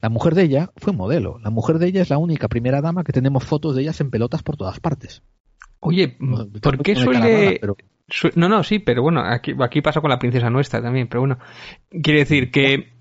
La 0.00 0.08
mujer 0.08 0.34
de 0.34 0.42
ella 0.42 0.72
fue 0.76 0.92
modelo. 0.92 1.38
La 1.40 1.50
mujer 1.50 1.78
de 1.78 1.86
ella 1.86 2.02
es 2.02 2.10
la 2.10 2.18
única 2.18 2.48
primera 2.48 2.80
dama 2.80 3.04
que 3.04 3.12
tenemos 3.12 3.44
fotos 3.44 3.74
de 3.76 3.82
ellas 3.82 4.00
en 4.00 4.10
pelotas 4.10 4.42
por 4.42 4.56
todas 4.56 4.80
partes. 4.80 5.22
Oye, 5.82 6.16
¿por 6.62 6.82
qué 6.82 6.94
suele...? 6.94 7.60
No, 8.36 8.48
no, 8.48 8.62
sí, 8.62 8.78
pero 8.78 9.02
bueno, 9.02 9.20
aquí, 9.20 9.52
aquí 9.58 9.80
pasa 9.80 10.00
con 10.00 10.10
la 10.10 10.18
princesa 10.18 10.48
nuestra 10.48 10.80
también, 10.80 11.08
pero 11.08 11.20
bueno. 11.22 11.38
Quiere 11.90 12.20
decir 12.20 12.50
que... 12.50 12.92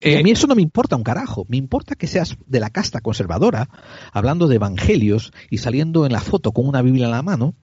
Y 0.00 0.10
eh, 0.10 0.18
a 0.18 0.22
mí 0.22 0.30
eso 0.30 0.46
no 0.46 0.54
me 0.54 0.62
importa 0.62 0.94
un 0.94 1.02
carajo. 1.02 1.44
Me 1.48 1.56
importa 1.56 1.96
que 1.96 2.06
seas 2.06 2.36
de 2.46 2.60
la 2.60 2.70
casta 2.70 3.00
conservadora, 3.00 3.68
hablando 4.12 4.46
de 4.46 4.56
evangelios 4.56 5.32
y 5.50 5.58
saliendo 5.58 6.06
en 6.06 6.12
la 6.12 6.20
foto 6.20 6.52
con 6.52 6.68
una 6.68 6.82
Biblia 6.82 7.06
en 7.06 7.10
la 7.10 7.22
mano, 7.22 7.54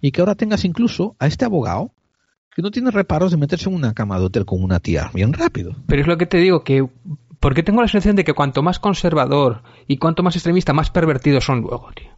y 0.00 0.12
que 0.12 0.22
ahora 0.22 0.34
tengas 0.34 0.64
incluso 0.64 1.14
a 1.18 1.26
este 1.26 1.44
abogado 1.44 1.92
que 2.54 2.62
no 2.62 2.70
tiene 2.70 2.90
reparos 2.90 3.32
de 3.32 3.36
meterse 3.36 3.68
en 3.68 3.74
una 3.74 3.92
cama 3.92 4.18
de 4.18 4.24
hotel 4.24 4.46
con 4.46 4.62
una 4.62 4.80
tía 4.80 5.10
bien 5.12 5.34
rápido. 5.34 5.76
Pero 5.86 6.00
es 6.00 6.08
lo 6.08 6.16
que 6.16 6.26
te 6.26 6.38
digo, 6.38 6.64
que... 6.64 6.88
Porque 7.38 7.62
tengo 7.62 7.82
la 7.82 7.88
sensación 7.88 8.16
de 8.16 8.24
que 8.24 8.32
cuanto 8.32 8.62
más 8.62 8.78
conservador 8.78 9.62
y 9.86 9.98
cuanto 9.98 10.22
más 10.22 10.36
extremista, 10.36 10.72
más 10.72 10.90
pervertidos 10.90 11.44
son 11.44 11.60
luego, 11.60 11.90
tío. 11.94 12.16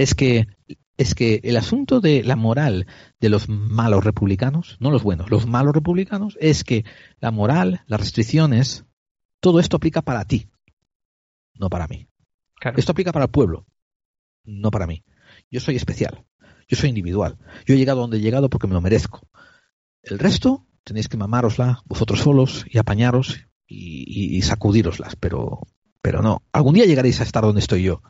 Es 0.00 0.14
que 0.14 0.46
es 0.96 1.14
que 1.14 1.40
el 1.44 1.56
asunto 1.56 2.00
de 2.00 2.22
la 2.22 2.36
moral 2.36 2.86
de 3.20 3.28
los 3.28 3.48
malos 3.48 4.04
republicanos, 4.04 4.76
no 4.80 4.90
los 4.90 5.02
buenos, 5.02 5.30
los 5.30 5.46
malos 5.46 5.74
republicanos, 5.74 6.36
es 6.40 6.62
que 6.64 6.84
la 7.20 7.30
moral, 7.30 7.82
las 7.86 8.00
restricciones, 8.00 8.84
todo 9.40 9.60
esto 9.60 9.76
aplica 9.76 10.02
para 10.02 10.24
ti, 10.24 10.48
no 11.54 11.68
para 11.70 11.86
mí. 11.86 12.06
Esto 12.78 12.92
aplica 12.92 13.12
para 13.12 13.24
el 13.26 13.30
pueblo, 13.30 13.66
no 14.44 14.70
para 14.70 14.86
mí. 14.86 15.02
Yo 15.50 15.60
soy 15.60 15.76
especial, 15.76 16.24
yo 16.68 16.76
soy 16.76 16.90
individual. 16.90 17.38
Yo 17.66 17.74
he 17.74 17.78
llegado 17.78 18.00
donde 18.00 18.18
he 18.18 18.20
llegado 18.20 18.50
porque 18.50 18.66
me 18.66 18.74
lo 18.74 18.80
merezco. 18.82 19.20
El 20.02 20.18
resto 20.18 20.66
tenéis 20.84 21.08
que 21.08 21.16
mamárosla 21.16 21.82
vosotros 21.86 22.20
solos 22.20 22.64
y 22.68 22.78
apañaros 22.78 23.46
y, 23.66 24.04
y- 24.06 24.36
y 24.36 24.42
sacudíroslas, 24.42 25.16
pero, 25.16 25.60
pero 26.02 26.20
no. 26.22 26.42
Algún 26.52 26.74
día 26.74 26.84
llegaréis 26.86 27.20
a 27.20 27.24
estar 27.24 27.42
donde 27.42 27.60
estoy 27.60 27.82
yo. 27.84 28.02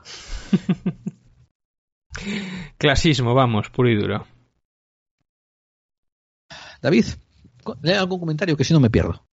Clasismo, 2.79 3.35
vamos, 3.35 3.71
puro 3.71 3.89
y 3.89 3.97
duro. 3.97 4.27
David, 6.83 7.05
lee 7.83 7.93
algún 7.93 8.21
comentario 8.21 8.57
que 8.57 8.65
si 8.65 8.73
no 8.73 8.81
me 8.81 8.91
pierdo. 8.91 9.25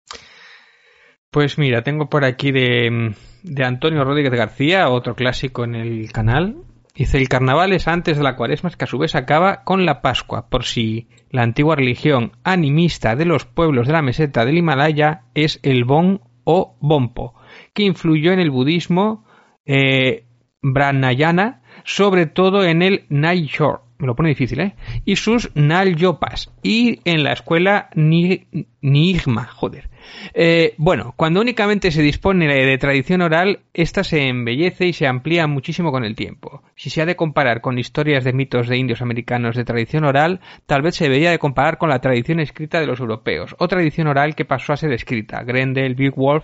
Pues 1.32 1.58
mira, 1.58 1.84
tengo 1.84 2.10
por 2.10 2.24
aquí 2.24 2.52
de, 2.52 3.16
de 3.44 3.64
Antonio 3.64 4.04
Rodríguez 4.04 4.34
García, 4.34 4.90
otro 4.90 5.16
clásico 5.16 5.64
en 5.64 5.76
el 5.76 6.12
canal. 6.12 6.64
Dice, 6.96 7.20
el 7.20 7.30
carnaval 7.30 7.74
es 7.74 7.88
antes 7.88 8.18
de 8.18 8.24
la 8.24 8.36
cuaresma, 8.36 8.72
que 8.72 8.86
a 8.86 8.88
su 8.88 8.98
vez 8.98 9.14
acaba 9.14 9.64
con 9.64 9.86
la 9.86 10.02
Pascua, 10.02 10.50
por 10.50 10.64
si 10.64 11.10
la 11.30 11.44
antigua 11.44 11.76
religión 11.76 12.32
animista 12.44 13.16
de 13.16 13.26
los 13.26 13.46
pueblos 13.46 13.86
de 13.86 13.94
la 13.94 14.02
meseta 14.02 14.46
del 14.46 14.58
Himalaya 14.58 15.26
es 15.36 15.60
el 15.62 15.84
Bon 15.84 16.22
o 16.44 16.76
Bompo, 16.82 17.36
que 17.74 17.84
influyó 17.84 18.32
en 18.32 18.40
el 18.40 18.50
budismo 18.50 19.26
eh, 19.64 20.26
Brahmayana, 20.64 21.62
sobre 21.88 22.26
todo 22.26 22.66
en 22.66 22.82
el 22.82 23.06
Naishor, 23.08 23.82
me 23.98 24.08
lo 24.08 24.16
pone 24.16 24.28
difícil, 24.30 24.60
¿eh? 24.60 24.76
Y 25.06 25.16
sus 25.16 25.50
Nalyopas, 25.56 26.52
y 26.62 27.00
en 27.06 27.24
la 27.24 27.32
escuela 27.32 27.90
Ni- 27.96 28.46
Nigma, 28.82 29.46
joder. 29.46 29.90
Eh, 30.34 30.76
bueno, 30.78 31.14
cuando 31.16 31.40
únicamente 31.40 31.90
se 31.92 32.02
dispone 32.02 32.46
de 32.48 32.78
tradición 32.78 33.22
oral, 33.22 33.62
esta 33.74 34.04
se 34.04 34.28
embellece 34.28 34.86
y 34.88 34.94
se 34.94 35.08
amplía 35.08 35.48
muchísimo 35.48 35.92
con 35.94 36.04
el 36.04 36.16
tiempo. 36.16 36.62
Si 36.76 36.90
se 36.90 37.02
ha 37.02 37.06
de 37.06 37.16
comparar 37.16 37.62
con 37.62 37.80
historias 37.80 38.26
de 38.26 38.34
mitos 38.34 38.68
de 38.68 38.78
indios 38.78 39.02
americanos 39.02 39.56
de 39.56 39.64
tradición 39.64 40.04
oral, 40.04 40.42
tal 40.66 40.82
vez 40.82 40.96
se 40.96 41.06
debería 41.06 41.32
de 41.32 41.40
comparar 41.40 41.78
con 41.78 41.90
la 41.90 42.00
tradición 42.00 42.42
escrita 42.42 42.82
de 42.82 42.88
los 42.88 43.00
europeos, 43.00 43.56
o 43.60 43.68
tradición 43.70 44.08
oral 44.08 44.36
que 44.36 44.46
pasó 44.46 44.74
a 44.74 44.78
ser 44.78 44.92
escrita, 44.92 45.42
Grendel, 45.44 45.96
Beowulf, 45.96 46.44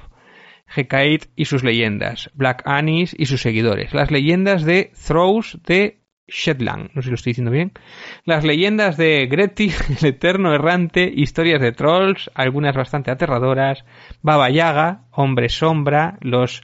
Hecate 0.76 1.30
y 1.36 1.46
sus 1.46 1.64
leyendas, 1.64 2.32
Black 2.34 2.64
Anis 2.66 3.16
y 3.18 3.26
sus 3.26 3.42
seguidores, 3.42 3.94
las 3.94 4.12
leyendas 4.12 4.64
de 4.64 4.92
Throws 5.08 5.60
de 5.66 6.04
Shetland, 6.28 6.92
no 6.94 7.02
sé 7.02 7.04
si 7.04 7.10
lo 7.10 7.16
estoy 7.16 7.32
diciendo 7.32 7.52
bien, 7.52 7.74
las 8.26 8.44
leyendas 8.44 8.98
de 8.98 9.28
Greti, 9.28 9.72
el 10.02 10.06
eterno 10.08 10.54
errante, 10.54 11.12
historias 11.14 11.62
de 11.62 11.72
trolls, 11.74 12.32
algunas 12.34 12.76
bastante 12.76 13.12
aterradoras, 13.12 13.86
Baba 14.22 14.50
Yaga, 14.50 15.06
Hombre 15.12 15.50
Sombra, 15.50 16.18
los 16.22 16.64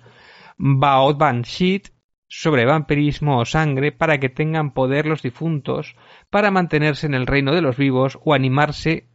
Baodbanshit, 0.57 1.89
sobre 2.29 2.65
vampirismo 2.65 3.39
o 3.39 3.45
sangre 3.45 3.91
para 3.91 4.19
que 4.19 4.29
tengan 4.29 4.71
poder 4.71 5.07
los 5.07 5.23
difuntos, 5.23 5.95
para 6.29 6.51
mantenerse 6.51 7.07
en 7.07 7.15
el 7.15 7.27
reino 7.27 7.53
de 7.53 7.61
los 7.61 7.75
vivos 7.75 8.19
o 8.23 8.33
animarse 8.33 9.09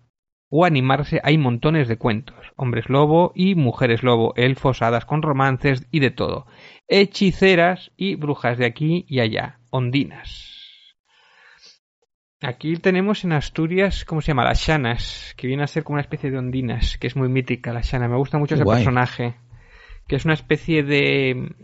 o 0.50 0.64
animarse 0.64 1.20
hay 1.24 1.38
montones 1.38 1.88
de 1.88 1.96
cuentos, 1.96 2.43
hombres 2.56 2.88
lobo 2.88 3.32
y 3.34 3.54
mujeres 3.54 4.02
lobo, 4.02 4.32
elfos, 4.36 4.82
hadas 4.82 5.04
con 5.04 5.22
romances 5.22 5.86
y 5.90 6.00
de 6.00 6.10
todo, 6.10 6.46
hechiceras 6.88 7.92
y 7.96 8.14
brujas 8.16 8.58
de 8.58 8.66
aquí 8.66 9.04
y 9.08 9.20
allá, 9.20 9.58
ondinas. 9.70 10.54
Aquí 12.40 12.76
tenemos 12.76 13.24
en 13.24 13.32
Asturias, 13.32 14.04
¿cómo 14.04 14.20
se 14.20 14.28
llama? 14.28 14.44
Las 14.44 14.60
Shanas, 14.60 15.34
que 15.38 15.46
viene 15.46 15.62
a 15.62 15.66
ser 15.66 15.82
como 15.82 15.94
una 15.94 16.02
especie 16.02 16.30
de 16.30 16.36
ondinas, 16.36 16.98
que 16.98 17.06
es 17.06 17.16
muy 17.16 17.28
mítica 17.28 17.72
la 17.72 17.80
Shana. 17.80 18.06
Me 18.06 18.18
gusta 18.18 18.36
mucho 18.36 18.54
ese 18.54 18.64
Guay. 18.64 18.78
personaje, 18.78 19.36
que 20.06 20.16
es 20.16 20.26
una 20.26 20.34
especie 20.34 20.82
de, 20.82 21.54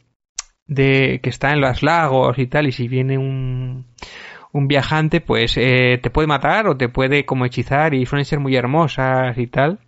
de 0.66 1.20
que 1.22 1.28
está 1.28 1.50
en 1.50 1.60
los 1.60 1.82
lagos 1.82 2.38
y 2.38 2.46
tal, 2.46 2.66
y 2.66 2.72
si 2.72 2.88
viene 2.88 3.18
un, 3.18 3.88
un 4.52 4.68
viajante, 4.68 5.20
pues 5.20 5.58
eh, 5.58 5.98
te 6.02 6.08
puede 6.08 6.28
matar 6.28 6.66
o 6.66 6.78
te 6.78 6.88
puede 6.88 7.26
como 7.26 7.44
hechizar 7.44 7.92
y 7.92 8.06
suelen 8.06 8.24
ser 8.24 8.40
muy 8.40 8.56
hermosas 8.56 9.36
y 9.36 9.48
tal. 9.48 9.80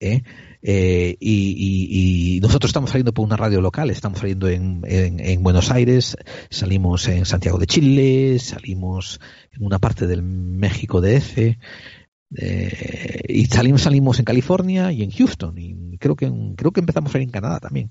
¿eh? 0.00 0.22
Eh, 0.62 1.16
y, 1.20 1.54
y- 1.56 2.36
y 2.36 2.40
nosotros 2.40 2.68
estamos 2.70 2.90
saliendo 2.90 3.12
por 3.14 3.24
una 3.24 3.36
radio 3.36 3.60
local, 3.60 3.90
estamos 3.90 4.18
saliendo 4.18 4.48
en, 4.48 4.82
en- 4.86 5.20
en 5.20 5.42
Buenos 5.42 5.70
Aires, 5.70 6.16
salimos 6.50 7.08
en 7.08 7.24
Santiago 7.24 7.58
de 7.58 7.66
Chile, 7.66 8.38
salimos 8.38 9.20
en 9.52 9.64
una 9.64 9.78
parte 9.78 10.06
del 10.06 10.22
México 10.22 11.00
DF, 11.00 11.56
eh, 12.36 13.22
y 13.28 13.46
salimos, 13.46 13.82
salimos 13.82 14.18
en 14.20 14.24
California 14.24 14.92
y 14.92 15.02
en 15.02 15.10
Houston, 15.10 15.56
y 15.58 15.96
creo 15.98 16.14
que, 16.14 16.30
creo 16.56 16.70
que 16.72 16.80
empezamos 16.80 17.10
a 17.10 17.12
salir 17.14 17.26
en 17.26 17.32
Canadá 17.32 17.58
también. 17.58 17.88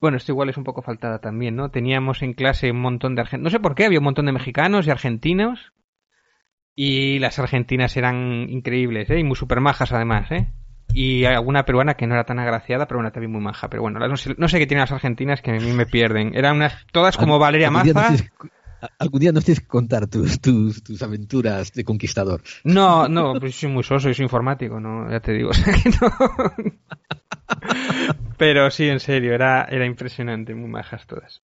bueno, 0.00 0.16
esto 0.16 0.32
igual 0.32 0.48
es 0.48 0.56
un 0.56 0.64
poco 0.64 0.82
faltada 0.82 1.18
también, 1.18 1.56
¿no? 1.56 1.70
Teníamos 1.70 2.22
en 2.22 2.34
clase 2.34 2.70
un 2.70 2.80
montón 2.80 3.14
de 3.14 3.22
argentinos, 3.22 3.52
no 3.52 3.56
sé 3.56 3.60
por 3.60 3.74
qué, 3.74 3.86
había 3.86 3.98
un 3.98 4.04
montón 4.04 4.26
de 4.26 4.32
mexicanos 4.32 4.86
y 4.86 4.90
argentinos, 4.90 5.72
y 6.74 7.18
las 7.18 7.38
argentinas 7.38 7.96
eran 7.96 8.46
increíbles, 8.48 9.08
¿eh? 9.10 9.20
Y 9.20 9.24
muy 9.24 9.36
super 9.36 9.60
majas 9.60 9.92
además, 9.92 10.30
¿eh? 10.30 10.48
Y 10.92 11.24
alguna 11.24 11.64
peruana 11.64 11.94
que 11.94 12.06
no 12.06 12.14
era 12.14 12.24
tan 12.24 12.38
agraciada, 12.38 12.86
pero 12.86 12.98
bueno, 12.98 13.10
también 13.10 13.32
muy 13.32 13.40
maja. 13.40 13.68
Pero 13.68 13.82
bueno, 13.82 13.98
no 14.00 14.16
sé, 14.16 14.34
no 14.38 14.48
sé 14.48 14.58
qué 14.58 14.66
tienen 14.66 14.82
las 14.82 14.92
argentinas 14.92 15.40
que 15.40 15.50
a 15.50 15.54
mí 15.54 15.72
me 15.72 15.86
pierden. 15.86 16.36
Eran 16.36 16.56
unas, 16.56 16.86
todas 16.92 17.16
como 17.16 17.38
Valeria 17.38 17.70
Maza. 17.70 18.14
algún 18.98 19.20
día 19.20 19.32
nos 19.32 19.44
tienes 19.44 19.60
que 19.60 19.66
contar 19.66 20.06
tus, 20.06 20.40
tus, 20.40 20.82
tus 20.84 21.02
aventuras 21.02 21.72
de 21.72 21.84
conquistador. 21.84 22.42
No, 22.64 23.08
no, 23.08 23.34
pues 23.40 23.56
soy 23.56 23.70
muy 23.70 23.82
soso, 23.82 24.12
soy 24.12 24.24
informático, 24.24 24.78
no, 24.78 25.10
ya 25.10 25.20
te 25.20 25.32
digo. 25.32 25.50
o 25.50 25.54
sea 25.54 25.74
que 25.74 25.90
no. 25.90 26.12
Pero 28.36 28.70
sí, 28.70 28.88
en 28.88 29.00
serio, 29.00 29.34
era, 29.34 29.64
era 29.64 29.86
impresionante, 29.86 30.54
muy 30.54 30.68
majas 30.68 31.06
todas. 31.06 31.42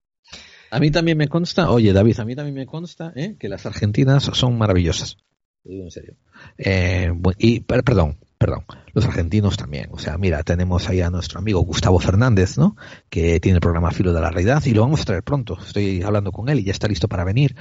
A 0.70 0.80
mí 0.80 0.90
también 0.90 1.16
me 1.18 1.28
consta, 1.28 1.70
oye 1.70 1.92
David, 1.92 2.20
a 2.20 2.24
mí 2.24 2.34
también 2.36 2.54
me 2.54 2.66
consta 2.66 3.12
¿eh? 3.16 3.36
que 3.38 3.48
las 3.48 3.64
argentinas 3.66 4.24
son 4.32 4.58
maravillosas. 4.58 5.16
Lo 5.64 5.72
digo 5.72 5.84
en 5.84 5.90
serio. 5.90 6.14
Eh, 6.56 7.12
y, 7.38 7.60
per- 7.60 7.82
perdón, 7.84 8.18
perdón, 8.38 8.64
los 8.92 9.04
argentinos 9.04 9.56
también. 9.56 9.88
O 9.90 9.98
sea, 9.98 10.16
mira, 10.16 10.42
tenemos 10.44 10.88
ahí 10.88 11.00
a 11.00 11.10
nuestro 11.10 11.40
amigo 11.40 11.60
Gustavo 11.60 11.98
Fernández, 11.98 12.56
¿no? 12.56 12.76
Que 13.10 13.40
tiene 13.40 13.56
el 13.56 13.60
programa 13.60 13.90
Filo 13.90 14.12
de 14.12 14.20
la 14.20 14.30
Realidad 14.30 14.62
y 14.64 14.70
lo 14.72 14.82
vamos 14.82 15.00
a 15.00 15.04
traer 15.04 15.22
pronto. 15.24 15.58
Estoy 15.60 16.02
hablando 16.02 16.32
con 16.32 16.48
él 16.48 16.60
y 16.60 16.64
ya 16.64 16.72
está 16.72 16.86
listo 16.88 17.08
para 17.08 17.24
venir. 17.24 17.56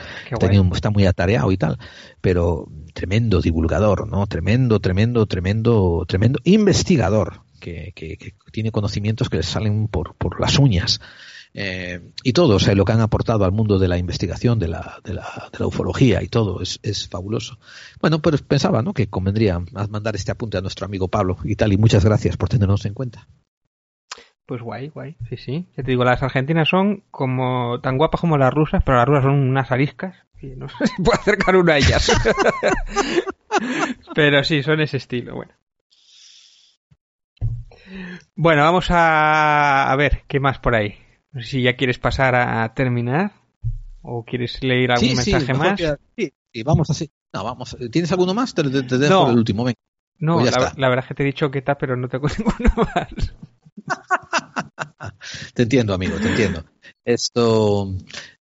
Muy- 0.64 0.76
está 0.76 0.90
muy 0.92 1.06
atareado 1.06 1.52
y 1.52 1.58
tal. 1.58 1.80
Pero 2.22 2.68
tremendo 2.94 3.42
divulgador, 3.42 4.08
¿no? 4.08 4.27
Tremendo, 4.27 4.80
tremendo, 4.80 5.26
tremendo, 5.26 6.06
tremendo 6.08 6.40
investigador 6.44 7.42
que, 7.60 7.92
que- 7.95 8.18
que 8.18 8.34
tiene 8.52 8.72
conocimientos 8.72 9.30
que 9.30 9.38
le 9.38 9.44
salen 9.44 9.88
por, 9.88 10.16
por 10.16 10.40
las 10.40 10.60
uñas. 10.60 11.00
Eh, 11.60 12.11
y 12.22 12.34
todo, 12.34 12.58
o 12.58 12.60
sea, 12.60 12.76
lo 12.76 12.86
que 12.86 12.92
han 12.92 13.02
aportado 13.02 13.44
al 13.44 13.52
mundo 13.52 13.80
de 13.80 13.88
la 13.88 13.98
investigación, 13.98 14.60
de 14.60 14.68
la, 14.68 15.00
de 15.03 15.16
la, 15.16 15.50
de 15.52 15.58
la 15.58 15.66
ufología 15.66 16.22
y 16.22 16.27
todo, 16.27 16.61
es, 16.61 16.80
es 16.84 17.10
fabuloso. 17.10 17.58
Bueno, 18.00 18.19
pues 18.19 18.44
pensaba, 18.44 18.84
¿no? 18.84 18.94
Que 18.94 19.08
convendría 19.08 19.60
mandar 19.90 20.16
este 20.16 20.32
apunte 20.32 20.60
a 20.60 20.61
nuestro 20.61 20.86
amigo 20.86 21.08
Pablo 21.08 21.36
y 21.44 21.56
tal, 21.56 21.74
y 21.74 21.77
muchas 21.77 22.06
gracias 22.06 22.38
por 22.38 22.48
tenernos 22.48 22.86
en 22.86 22.94
cuenta. 22.94 23.27
Pues 24.45 24.61
guay, 24.61 24.90
guay. 24.90 25.18
Sí, 25.30 25.38
sí. 25.38 25.66
Ya 25.76 25.84
te 25.84 25.90
digo, 25.90 26.03
las 26.03 26.22
argentinas 26.22 26.69
son 26.69 27.03
como 27.10 27.82
tan 27.82 27.98
guapas 27.98 28.22
como 28.22 28.38
las 28.38 28.53
rusas, 28.53 28.84
pero 28.86 29.00
las 29.00 29.08
rusas 29.08 29.24
son 29.24 29.50
unas 29.50 29.72
ariscas. 29.72 30.16
Y 30.40 30.50
no 30.56 30.69
sé 30.69 30.86
si 30.86 31.02
puedo 31.02 31.19
acercar 31.19 31.56
una 31.56 31.74
a 31.74 31.77
ellas. 31.80 32.11
pero 34.14 34.44
sí, 34.44 34.61
son 34.61 34.80
ese 34.80 34.98
estilo. 34.98 35.34
Bueno. 35.34 35.53
Bueno, 38.36 38.61
vamos 38.61 38.92
a, 38.92 39.92
a 39.92 39.95
ver 39.95 40.22
qué 40.27 40.40
más 40.40 40.60
por 40.60 40.76
ahí. 40.76 41.07
No 41.31 41.41
sé 41.41 41.47
si 41.47 41.61
ya 41.61 41.75
quieres 41.75 41.99
pasar 41.99 42.35
a 42.35 42.73
terminar 42.73 43.31
o 44.01 44.23
quieres 44.25 44.64
leer 44.64 44.91
algún 44.91 45.09
Sí, 45.09 45.15
mensaje 45.15 45.53
más. 45.53 45.77
que- 45.80 45.95
sí, 46.17 46.33
sí, 46.53 46.64
vamos 46.64 46.89
así. 46.89 47.09
No, 47.33 47.43
vamos. 47.43 47.75
¿Tienes 47.91 48.11
alguno 48.11 48.33
más? 48.33 48.53
Te, 48.53 48.64
te- 48.64 48.83
te 48.83 48.97
dejo 48.97 49.14
No. 49.25 49.30
el 49.31 49.38
último, 49.38 49.64
venga. 49.64 49.77
No, 50.19 50.39
Pues 50.39 50.51
la, 50.51 50.73
la 50.75 50.89
verdad 50.89 51.06
es 51.06 51.09
que 51.09 51.14
te 51.14 51.23
he 51.23 51.25
dicho 51.27 51.51
que 51.51 51.59
está, 51.59 51.77
pero 51.77 51.95
no 51.95 52.07
tengo 52.09 52.27
ninguno 52.38 52.72
más. 52.95 53.33
Te 55.53 55.64
entiendo, 55.64 55.93
amigo, 55.93 56.17
te 56.19 56.30
entiendo. 56.30 56.65
Esto. 57.06 57.93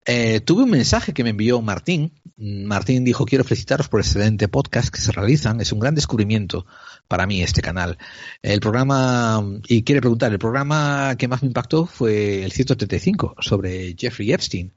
eh, 0.06 0.40
tuve 0.42 0.64
un 0.64 0.70
mensaje 0.70 1.14
que 1.14 1.24
me 1.24 1.32
envió 1.32 1.62
Martín. 1.62 2.14
Martín 2.38 3.06
dijo: 3.06 3.26
Quiero 3.26 3.44
felicitaros 3.44 3.88
por 3.88 4.00
el 4.00 4.06
excelente 4.06 4.48
podcast 4.48 4.90
que 4.90 5.00
se 5.00 5.12
realizan. 5.12 5.62
Es 5.62 5.72
un 5.72 5.80
gran 5.80 5.96
descubrimiento 5.96 6.66
para 7.08 7.26
mí 7.28 7.42
este 7.42 7.62
canal. 7.62 7.98
El 8.42 8.60
programa. 8.60 9.44
Y 9.68 9.84
quiere 9.84 10.02
preguntar: 10.02 10.32
el 10.32 10.40
programa 10.40 11.16
que 11.18 11.28
más 11.28 11.42
me 11.42 11.48
impactó 11.48 11.86
fue 11.86 12.44
el 12.44 12.52
135 12.52 13.36
sobre 13.40 13.96
Jeffrey 13.98 14.34
Epstein. 14.34 14.74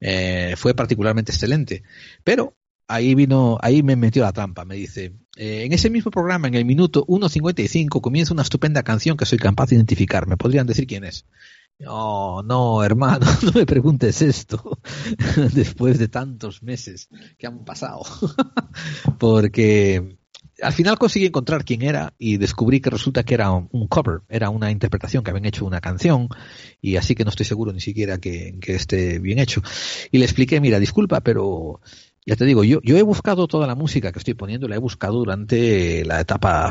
Eh, 0.00 0.54
fue 0.56 0.74
particularmente 0.74 1.32
excelente. 1.32 1.82
Pero 2.24 2.56
ahí 2.88 3.14
vino, 3.14 3.58
ahí 3.60 3.82
me 3.82 3.96
metió 3.96 4.22
la 4.22 4.32
trampa. 4.32 4.64
Me 4.64 4.76
dice, 4.76 5.12
eh, 5.36 5.64
en 5.64 5.72
ese 5.72 5.90
mismo 5.90 6.10
programa, 6.10 6.48
en 6.48 6.54
el 6.54 6.64
minuto 6.64 7.06
1.55, 7.06 8.00
comienza 8.00 8.32
una 8.32 8.42
estupenda 8.42 8.82
canción 8.82 9.16
que 9.16 9.26
soy 9.26 9.38
capaz 9.38 9.70
de 9.70 9.76
identificar. 9.76 10.26
¿Me 10.26 10.36
podrían 10.36 10.66
decir 10.66 10.86
quién 10.86 11.04
es? 11.04 11.26
No, 11.78 12.42
no, 12.42 12.84
hermano, 12.84 13.26
no 13.42 13.52
me 13.52 13.66
preguntes 13.66 14.22
esto 14.22 14.78
después 15.52 15.98
de 15.98 16.08
tantos 16.08 16.62
meses 16.62 17.08
que 17.36 17.46
han 17.46 17.64
pasado. 17.64 18.02
Porque 19.18 20.18
al 20.62 20.72
final 20.72 20.98
conseguí 20.98 21.26
encontrar 21.26 21.64
quién 21.64 21.82
era 21.82 22.14
y 22.16 22.36
descubrí 22.36 22.80
que 22.80 22.90
resulta 22.90 23.24
que 23.24 23.34
era 23.34 23.50
un, 23.50 23.88
cover, 23.88 24.22
era 24.28 24.50
una 24.50 24.70
interpretación 24.70 25.24
que 25.24 25.30
habían 25.30 25.46
hecho 25.46 25.66
una 25.66 25.80
canción 25.80 26.28
y 26.80 26.96
así 26.96 27.16
que 27.16 27.24
no 27.24 27.30
estoy 27.30 27.46
seguro 27.46 27.72
ni 27.72 27.80
siquiera 27.80 28.18
que, 28.18 28.56
que 28.60 28.76
esté 28.76 29.18
bien 29.18 29.40
hecho. 29.40 29.60
Y 30.12 30.18
le 30.18 30.24
expliqué, 30.24 30.60
mira, 30.60 30.78
disculpa, 30.78 31.22
pero 31.22 31.80
ya 32.26 32.36
te 32.36 32.44
digo, 32.44 32.64
yo, 32.64 32.80
yo 32.82 32.96
he 32.96 33.02
buscado 33.02 33.46
toda 33.46 33.66
la 33.66 33.74
música 33.74 34.10
que 34.12 34.18
estoy 34.18 34.34
poniendo, 34.34 34.66
la 34.68 34.76
he 34.76 34.78
buscado 34.78 35.18
durante 35.18 36.04
la 36.04 36.20
etapa 36.20 36.70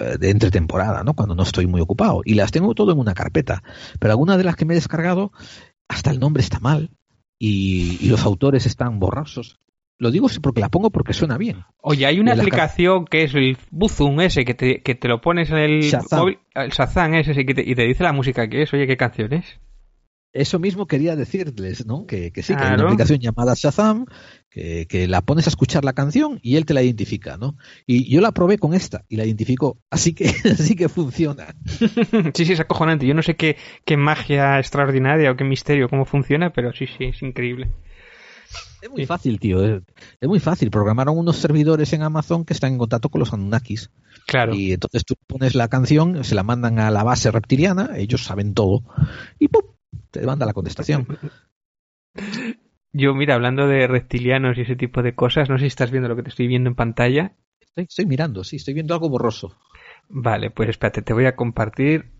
eh, 0.00 0.16
de 0.18 0.30
entretemporada, 0.30 1.04
¿no? 1.04 1.14
Cuando 1.14 1.34
no 1.34 1.42
estoy 1.42 1.66
muy 1.66 1.80
ocupado. 1.80 2.22
Y 2.24 2.34
las 2.34 2.50
tengo 2.52 2.74
todo 2.74 2.92
en 2.92 2.98
una 2.98 3.14
carpeta. 3.14 3.62
Pero 3.98 4.12
algunas 4.12 4.38
de 4.38 4.44
las 4.44 4.56
que 4.56 4.64
me 4.64 4.74
he 4.74 4.76
descargado, 4.76 5.32
hasta 5.88 6.10
el 6.10 6.20
nombre 6.20 6.42
está 6.42 6.58
mal. 6.60 6.90
Y, 7.38 7.98
y 8.00 8.08
los 8.08 8.24
autores 8.24 8.64
están 8.66 8.98
borrosos. 8.98 9.58
Lo 9.98 10.10
digo 10.10 10.28
porque 10.42 10.60
la 10.60 10.70
pongo 10.70 10.90
porque 10.90 11.12
suena 11.12 11.38
bien. 11.38 11.64
Oye, 11.82 12.06
hay 12.06 12.18
una 12.18 12.32
aplicación 12.32 13.04
que 13.04 13.24
es 13.24 13.34
el 13.34 13.56
Buzum 13.70 14.20
ese, 14.22 14.44
que 14.44 14.54
te, 14.54 14.82
que 14.82 14.94
te 14.94 15.06
lo 15.08 15.20
pones 15.20 15.50
en 15.50 15.56
el 15.58 15.80
Shazam. 15.82 16.20
móvil, 16.20 16.38
el 16.54 16.70
Shazam 16.70 17.14
ese, 17.14 17.44
que 17.46 17.54
te- 17.54 17.62
y 17.68 17.74
te 17.74 17.82
dice 17.82 18.02
la 18.02 18.12
música 18.12 18.48
que 18.48 18.62
es. 18.62 18.72
Oye, 18.72 18.86
¿qué 18.86 18.96
canción 18.96 19.32
es? 19.34 19.60
Eso 20.34 20.58
mismo 20.58 20.88
quería 20.88 21.14
decirles, 21.14 21.86
¿no? 21.86 22.06
Que, 22.06 22.32
que 22.32 22.42
sí, 22.42 22.56
que 22.56 22.62
hay 22.64 22.74
una 22.74 22.86
aplicación 22.86 23.20
llamada 23.20 23.54
Shazam, 23.56 24.04
que, 24.50 24.84
que 24.88 25.06
la 25.06 25.20
pones 25.20 25.46
a 25.46 25.50
escuchar 25.50 25.84
la 25.84 25.92
canción 25.92 26.40
y 26.42 26.56
él 26.56 26.66
te 26.66 26.74
la 26.74 26.82
identifica, 26.82 27.36
¿no? 27.36 27.56
Y 27.86 28.12
yo 28.12 28.20
la 28.20 28.32
probé 28.32 28.58
con 28.58 28.74
esta 28.74 29.04
y 29.08 29.14
la 29.14 29.24
identificó, 29.24 29.78
así 29.90 30.12
que, 30.12 30.24
así 30.50 30.74
que 30.74 30.88
funciona. 30.88 31.54
sí, 32.34 32.44
sí, 32.46 32.52
es 32.52 32.58
acojonante. 32.58 33.06
Yo 33.06 33.14
no 33.14 33.22
sé 33.22 33.36
qué, 33.36 33.56
qué 33.84 33.96
magia 33.96 34.58
extraordinaria 34.58 35.30
o 35.30 35.36
qué 35.36 35.44
misterio, 35.44 35.88
cómo 35.88 36.04
funciona, 36.04 36.52
pero 36.52 36.72
sí, 36.72 36.88
sí, 36.88 37.04
es 37.04 37.22
increíble. 37.22 37.70
Es 38.82 38.90
muy 38.90 39.06
fácil, 39.06 39.38
tío. 39.38 39.64
Es, 39.64 39.82
es 40.20 40.28
muy 40.28 40.40
fácil. 40.40 40.70
Programaron 40.70 41.16
unos 41.16 41.36
servidores 41.36 41.92
en 41.92 42.02
Amazon 42.02 42.44
que 42.44 42.54
están 42.54 42.72
en 42.72 42.78
contacto 42.78 43.08
con 43.08 43.20
los 43.20 43.32
Anunnakis. 43.32 43.90
Claro. 44.26 44.52
Y 44.52 44.72
entonces 44.72 45.04
tú 45.04 45.14
pones 45.28 45.54
la 45.54 45.68
canción, 45.68 46.24
se 46.24 46.34
la 46.34 46.42
mandan 46.42 46.80
a 46.80 46.90
la 46.90 47.04
base 47.04 47.30
reptiliana, 47.30 47.90
ellos 47.96 48.24
saben 48.24 48.52
todo, 48.52 48.82
y 49.38 49.48
¡pum! 49.48 49.73
Te 50.20 50.26
manda 50.26 50.46
la 50.46 50.52
contestación. 50.52 51.06
Yo, 52.92 53.14
mira, 53.14 53.34
hablando 53.34 53.66
de 53.66 53.86
reptilianos 53.86 54.56
y 54.56 54.60
ese 54.62 54.76
tipo 54.76 55.02
de 55.02 55.14
cosas, 55.14 55.48
no 55.50 55.56
sé 55.58 55.62
si 55.62 55.66
estás 55.68 55.90
viendo 55.90 56.08
lo 56.08 56.16
que 56.16 56.22
te 56.22 56.28
estoy 56.28 56.46
viendo 56.46 56.68
en 56.70 56.76
pantalla. 56.76 57.32
Estoy, 57.60 57.84
estoy 57.84 58.06
mirando, 58.06 58.44
sí, 58.44 58.56
estoy 58.56 58.74
viendo 58.74 58.94
algo 58.94 59.08
borroso. 59.08 59.56
Vale, 60.08 60.50
pues 60.50 60.68
espérate, 60.68 61.02
te 61.02 61.12
voy 61.12 61.26
a 61.26 61.34
compartir. 61.34 62.12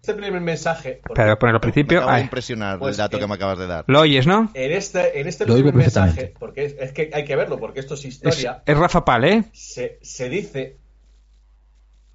Este 0.00 0.14
primer 0.14 0.40
mensaje. 0.40 1.02
Espera, 1.04 1.24
voy 1.24 1.32
a 1.32 1.38
ponerlo 1.38 1.56
al 1.58 1.60
principio. 1.60 1.98
Me 1.98 2.02
acaba 2.02 2.12
de 2.12 2.18
Ahí. 2.18 2.24
impresionar 2.24 2.78
Pues 2.78 2.94
el 2.96 2.98
dato 2.98 3.18
que- 3.18 3.22
que 3.24 3.28
me 3.28 3.34
acabas 3.34 3.58
de 3.58 3.66
dar. 3.66 3.84
Lo 3.86 4.00
oyes, 4.00 4.26
¿no? 4.26 4.50
En 4.54 4.72
este, 4.72 5.20
en 5.20 5.28
este 5.28 5.44
primer 5.44 5.74
mensaje, 5.74 6.32
porque 6.38 6.64
es, 6.64 6.76
es 6.80 6.92
que 6.92 7.10
hay 7.12 7.24
que 7.24 7.36
verlo, 7.36 7.58
porque 7.60 7.80
esto 7.80 7.94
es 7.94 8.04
historia, 8.06 8.62
es 8.64 8.76
Rafa 8.76 9.04
Pal, 9.04 9.24
¿eh? 9.24 9.44
se, 9.52 9.98
se 10.02 10.28
dice 10.30 10.78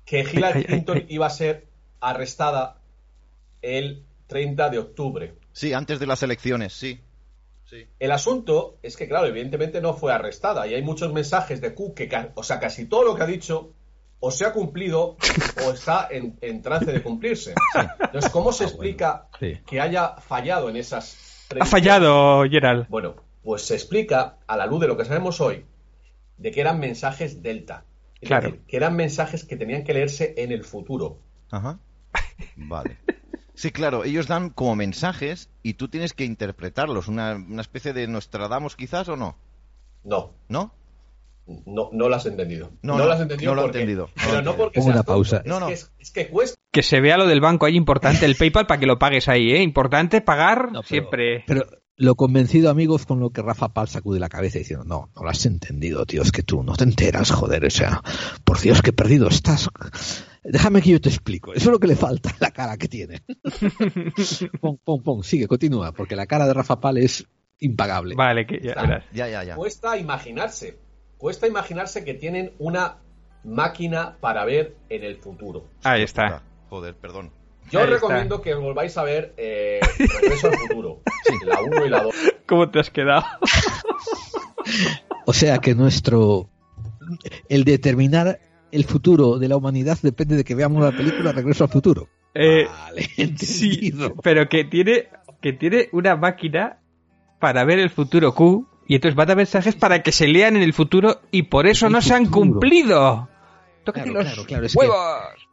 que 0.06 0.22
Hillary 0.22 0.60
Ay, 0.60 0.62
ay, 0.62 0.64
Clinton 0.66 0.98
ay. 0.98 1.06
iba 1.10 1.28
a 1.28 1.30
ser 1.30 1.68
arrestada 2.02 2.82
el 3.62 4.07
30 4.28 4.70
de 4.70 4.80
octubre. 4.80 5.34
Sí, 5.54 5.74
antes 5.74 6.00
de 6.00 6.08
las 6.08 6.22
elecciones, 6.24 6.74
sí. 6.74 7.02
El 8.00 8.12
asunto 8.12 8.78
es 8.82 8.96
que, 8.96 9.10
claro, 9.10 9.28
evidentemente 9.28 9.82
no 9.82 9.94
fue 9.94 10.14
arrestada 10.14 10.66
y 10.68 10.74
hay 10.74 10.82
muchos 10.82 11.12
mensajes 11.12 11.60
de 11.60 11.74
Q 11.74 11.94
que, 11.94 12.10
o 12.36 12.42
sea, 12.44 12.62
casi 12.62 12.86
todo 12.86 13.04
lo 13.04 13.16
que 13.16 13.24
ha 13.24 13.28
dicho 13.28 13.74
o 14.22 14.32
se 14.32 14.46
ha 14.46 14.54
cumplido 14.54 15.18
o 15.66 15.72
está 15.74 16.08
en, 16.10 16.38
en 16.40 16.62
trance 16.62 16.90
de 16.94 17.04
cumplirse. 17.04 17.54
Entonces, 18.00 18.32
¿cómo 18.32 18.54
se 18.54 18.64
explica 18.64 19.28
Sí. 19.40 19.60
que 19.68 19.82
haya 19.82 20.16
fallado 20.16 20.70
en 20.70 20.78
esas... 20.78 21.14
Ha 21.14 21.50
predicciones? 21.50 21.70
fallado, 21.70 22.44
Gerald. 22.50 22.88
Bueno, 22.88 23.16
pues 23.44 23.64
se 23.64 23.74
explica, 23.76 24.38
a 24.48 24.56
la 24.56 24.66
luz 24.66 24.80
de 24.82 24.88
lo 24.88 24.96
que 24.96 25.04
sabemos 25.06 25.42
hoy, 25.42 25.66
de 26.38 26.52
que 26.52 26.62
eran 26.62 26.80
mensajes 26.80 27.44
delta. 27.44 27.84
Es 28.22 28.30
Claro. 28.30 28.48
decir, 28.50 28.62
que 28.66 28.78
eran 28.78 28.96
mensajes 28.96 29.44
que 29.44 29.58
tenían 29.58 29.84
que 29.84 29.94
leerse 29.94 30.34
en 30.38 30.54
el 30.54 30.64
futuro. 30.64 31.20
Ajá. 31.52 31.80
Vale. 32.56 32.98
Sí, 33.58 33.72
claro, 33.72 34.04
ellos 34.04 34.28
dan 34.28 34.52
como 34.52 34.76
mensajes 34.76 35.50
y 35.64 35.74
tú 35.74 35.88
tienes 35.88 36.14
que 36.14 36.24
interpretarlos. 36.26 37.08
Una, 37.08 37.34
una 37.36 37.62
especie 37.62 37.92
de 37.92 38.08
Nostradamus 38.08 38.76
quizás 38.76 39.10
o 39.10 39.16
no. 39.18 39.36
No, 40.04 40.32
¿No? 40.48 40.74
no, 41.66 41.90
no 41.92 42.08
lo 42.08 42.16
has 42.16 42.26
entendido. 42.28 42.70
No, 42.84 42.94
No, 42.94 43.00
no, 43.00 43.06
lo 43.06 43.14
has 43.14 43.22
entendido. 43.22 43.52
no 43.52 43.56
lo 43.56 43.62
he 43.62 43.66
porque- 43.66 43.80
entendido, 43.80 44.10
Pero 44.16 44.42
no 44.44 44.56
porque 44.56 44.80
Pongo 44.80 44.92
una 44.92 45.02
pausa. 45.04 45.38
es, 45.38 45.46
no. 45.46 45.66
Que 45.68 45.74
es, 45.74 45.92
es 46.00 46.12
que 46.12 46.28
cuesta. 46.28 46.56
Que 46.72 46.84
se 46.84 47.02
vea 47.02 47.18
lo 47.18 47.26
del 47.26 47.42
banco 47.42 47.66
ahí 47.66 47.76
importante, 47.76 48.26
el 48.26 48.36
PayPal, 48.36 48.68
para 48.68 48.80
que 48.80 48.86
lo 48.86 49.00
pagues 49.00 49.28
ahí, 49.28 49.50
¿eh? 49.52 49.64
Importante 49.64 50.22
pagar 50.22 50.66
No, 50.66 50.82
pero- 50.82 50.84
siempre. 50.84 51.44
Pero 51.48 51.66
lo 51.96 52.14
convencido, 52.14 52.70
amigos, 52.70 53.08
con 53.08 53.20
lo 53.20 53.32
que 53.32 53.42
Rafa 53.42 53.70
Pal 53.70 53.88
sacude 53.88 54.20
la 54.20 54.30
cabeza 54.30 54.60
diciendo, 54.60 54.86
no, 54.86 55.10
no 55.16 55.24
lo 55.24 55.30
has 55.30 55.44
entendido, 55.48 56.06
tío, 56.06 56.22
es 56.22 56.32
que 56.32 56.44
tú 56.44 56.62
no 56.62 56.76
te 56.76 56.84
enteras, 56.84 57.32
joder, 57.32 57.66
o 57.66 57.70
sea, 57.72 58.04
por 58.44 58.60
Dios, 58.60 58.84
qué 58.84 58.94
perdido 58.94 59.28
estás. 59.30 59.68
Déjame 60.50 60.82
que 60.82 60.92
yo 60.92 61.02
te 61.02 61.10
explico, 61.10 61.54
eso 61.54 61.66
es 61.66 61.72
lo 61.72 61.80
que 61.80 61.88
le 61.88 61.98
falta, 61.98 62.34
la 62.40 62.52
cara 62.52 62.78
que 62.78 62.88
tiene. 62.88 63.22
pon, 64.62 64.78
pon, 64.78 65.04
pon, 65.04 65.24
sigue, 65.24 65.46
continúa, 65.46 65.92
porque 65.92 66.16
la 66.16 66.26
cara 66.26 66.48
de 66.48 66.54
Rafa 66.54 66.80
Pal 66.80 66.98
es 66.98 67.28
impagable. 67.60 68.16
Vale, 68.16 68.48
que 68.48 68.62
ya 68.62 68.76
verás. 68.76 69.04
Ya, 69.12 69.28
ya, 69.28 69.44
ya. 69.44 69.56
Cuesta 69.56 69.98
imaginarse. 69.98 70.78
Cuesta 71.18 71.48
imaginarse 71.48 72.06
que 72.06 72.14
tienen 72.14 72.54
una 72.60 73.00
máquina 73.44 74.18
para 74.22 74.46
ver 74.46 74.76
en 74.88 75.04
el 75.04 75.18
futuro. 75.18 75.66
Ahí 75.84 76.04
está. 76.04 76.44
Joder, 76.70 76.96
perdón. 76.96 77.32
Yo 77.70 77.82
os 77.82 77.90
recomiendo 77.90 78.42
que 78.42 78.54
volváis 78.54 78.98
a 78.98 79.04
ver 79.04 79.34
eh, 79.36 79.82
Regreso 80.22 80.48
al 80.48 80.58
futuro. 80.58 81.02
La 81.46 81.62
1 81.62 81.86
y 81.86 81.90
la 81.90 82.04
2. 82.04 82.16
¿Cómo 82.46 82.70
te 82.70 82.80
has 82.80 82.90
quedado? 82.90 83.26
O 85.26 85.34
sea 85.34 85.58
que 85.58 85.76
nuestro, 85.76 86.50
el 87.50 87.66
determinar 87.66 88.40
el 88.72 88.84
futuro 88.86 89.40
de 89.40 89.48
la 89.48 89.58
humanidad 89.58 89.98
depende 90.02 90.36
de 90.36 90.44
que 90.44 90.56
veamos 90.56 90.84
la 90.84 90.92
película 90.92 91.32
Regreso 91.32 91.64
al 91.64 91.70
futuro. 91.70 92.10
Eh, 92.34 92.66
Vale, 92.70 93.10
sí, 93.38 93.94
pero 94.24 94.48
que 94.50 94.64
tiene, 94.66 95.08
que 95.42 95.54
tiene 95.54 95.90
una 95.92 96.16
máquina 96.16 96.80
para 97.40 97.64
ver 97.66 97.80
el 97.80 97.90
futuro 97.90 98.34
Q 98.36 98.68
y 98.88 98.96
entonces 98.96 99.18
va 99.18 99.24
a 99.24 99.28
dar 99.28 99.38
mensajes 99.38 99.76
para 99.76 100.02
que 100.04 100.12
se 100.12 100.28
lean 100.28 100.56
en 100.56 100.64
el 100.64 100.74
futuro 100.74 101.22
y 101.32 101.44
por 101.44 101.68
eso 101.68 101.88
El 101.88 101.94
no 101.94 102.02
se 102.02 102.14
han 102.14 102.28
cumplido. 102.28 103.30
Tócate 103.84 104.10
Claro, 104.12 104.20
los 104.24 104.26
claro, 104.34 104.46
claro, 104.48 104.66
es 104.66 104.74
que- 104.74 104.78
huevos. 104.80 104.98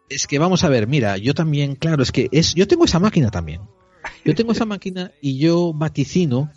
Es 0.09 0.27
que 0.27 0.39
vamos 0.39 0.63
a 0.65 0.69
ver, 0.69 0.87
mira, 0.87 1.17
yo 1.17 1.33
también, 1.35 1.77
claro, 1.77 2.03
es 2.03 2.13
que 2.13 2.29
es, 2.31 2.55
yo 2.55 2.69
tengo 2.69 2.85
esa 2.85 2.99
máquina 2.99 3.31
también. 3.31 3.63
Yo 4.25 4.35
tengo 4.35 4.53
esa 4.53 4.67
máquina 4.67 5.13
y 5.23 5.39
yo 5.39 5.73
vaticino 5.73 6.51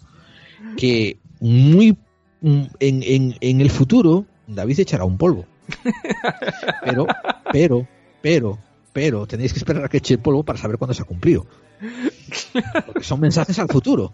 que 0.75 1.17
muy 1.39 1.97
mm, 2.41 2.61
en, 2.79 3.03
en, 3.03 3.35
en 3.39 3.61
el 3.61 3.69
futuro 3.69 4.25
David 4.47 4.79
echará 4.81 5.05
un 5.05 5.17
polvo. 5.17 5.45
Pero, 6.83 7.07
pero, 7.51 7.87
pero, 8.21 8.57
pero 8.93 9.27
tenéis 9.27 9.53
que 9.53 9.59
esperar 9.59 9.85
a 9.85 9.89
que 9.89 9.97
eche 9.97 10.13
el 10.15 10.19
polvo 10.19 10.43
para 10.43 10.57
saber 10.59 10.77
cuándo 10.77 10.93
se 10.93 11.01
ha 11.01 11.05
cumplido. 11.05 11.45
Porque 12.85 13.03
son 13.03 13.19
mensajes 13.19 13.57
al 13.59 13.67
futuro. 13.67 14.13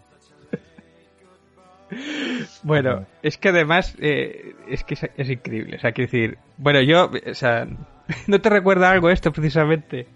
Bueno, 2.63 3.05
es 3.21 3.37
que 3.37 3.49
además 3.49 3.95
eh, 3.99 4.55
es 4.67 4.83
que 4.83 4.95
es, 4.95 5.01
es 5.17 5.29
increíble. 5.29 5.77
O 5.77 5.79
sea, 5.79 5.91
quiero 5.91 6.11
decir, 6.11 6.37
bueno, 6.57 6.81
yo, 6.81 7.11
o 7.29 7.33
sea, 7.33 7.67
¿no 8.27 8.41
te 8.41 8.49
recuerda 8.49 8.89
algo 8.91 9.09
esto 9.09 9.31
precisamente? 9.31 10.07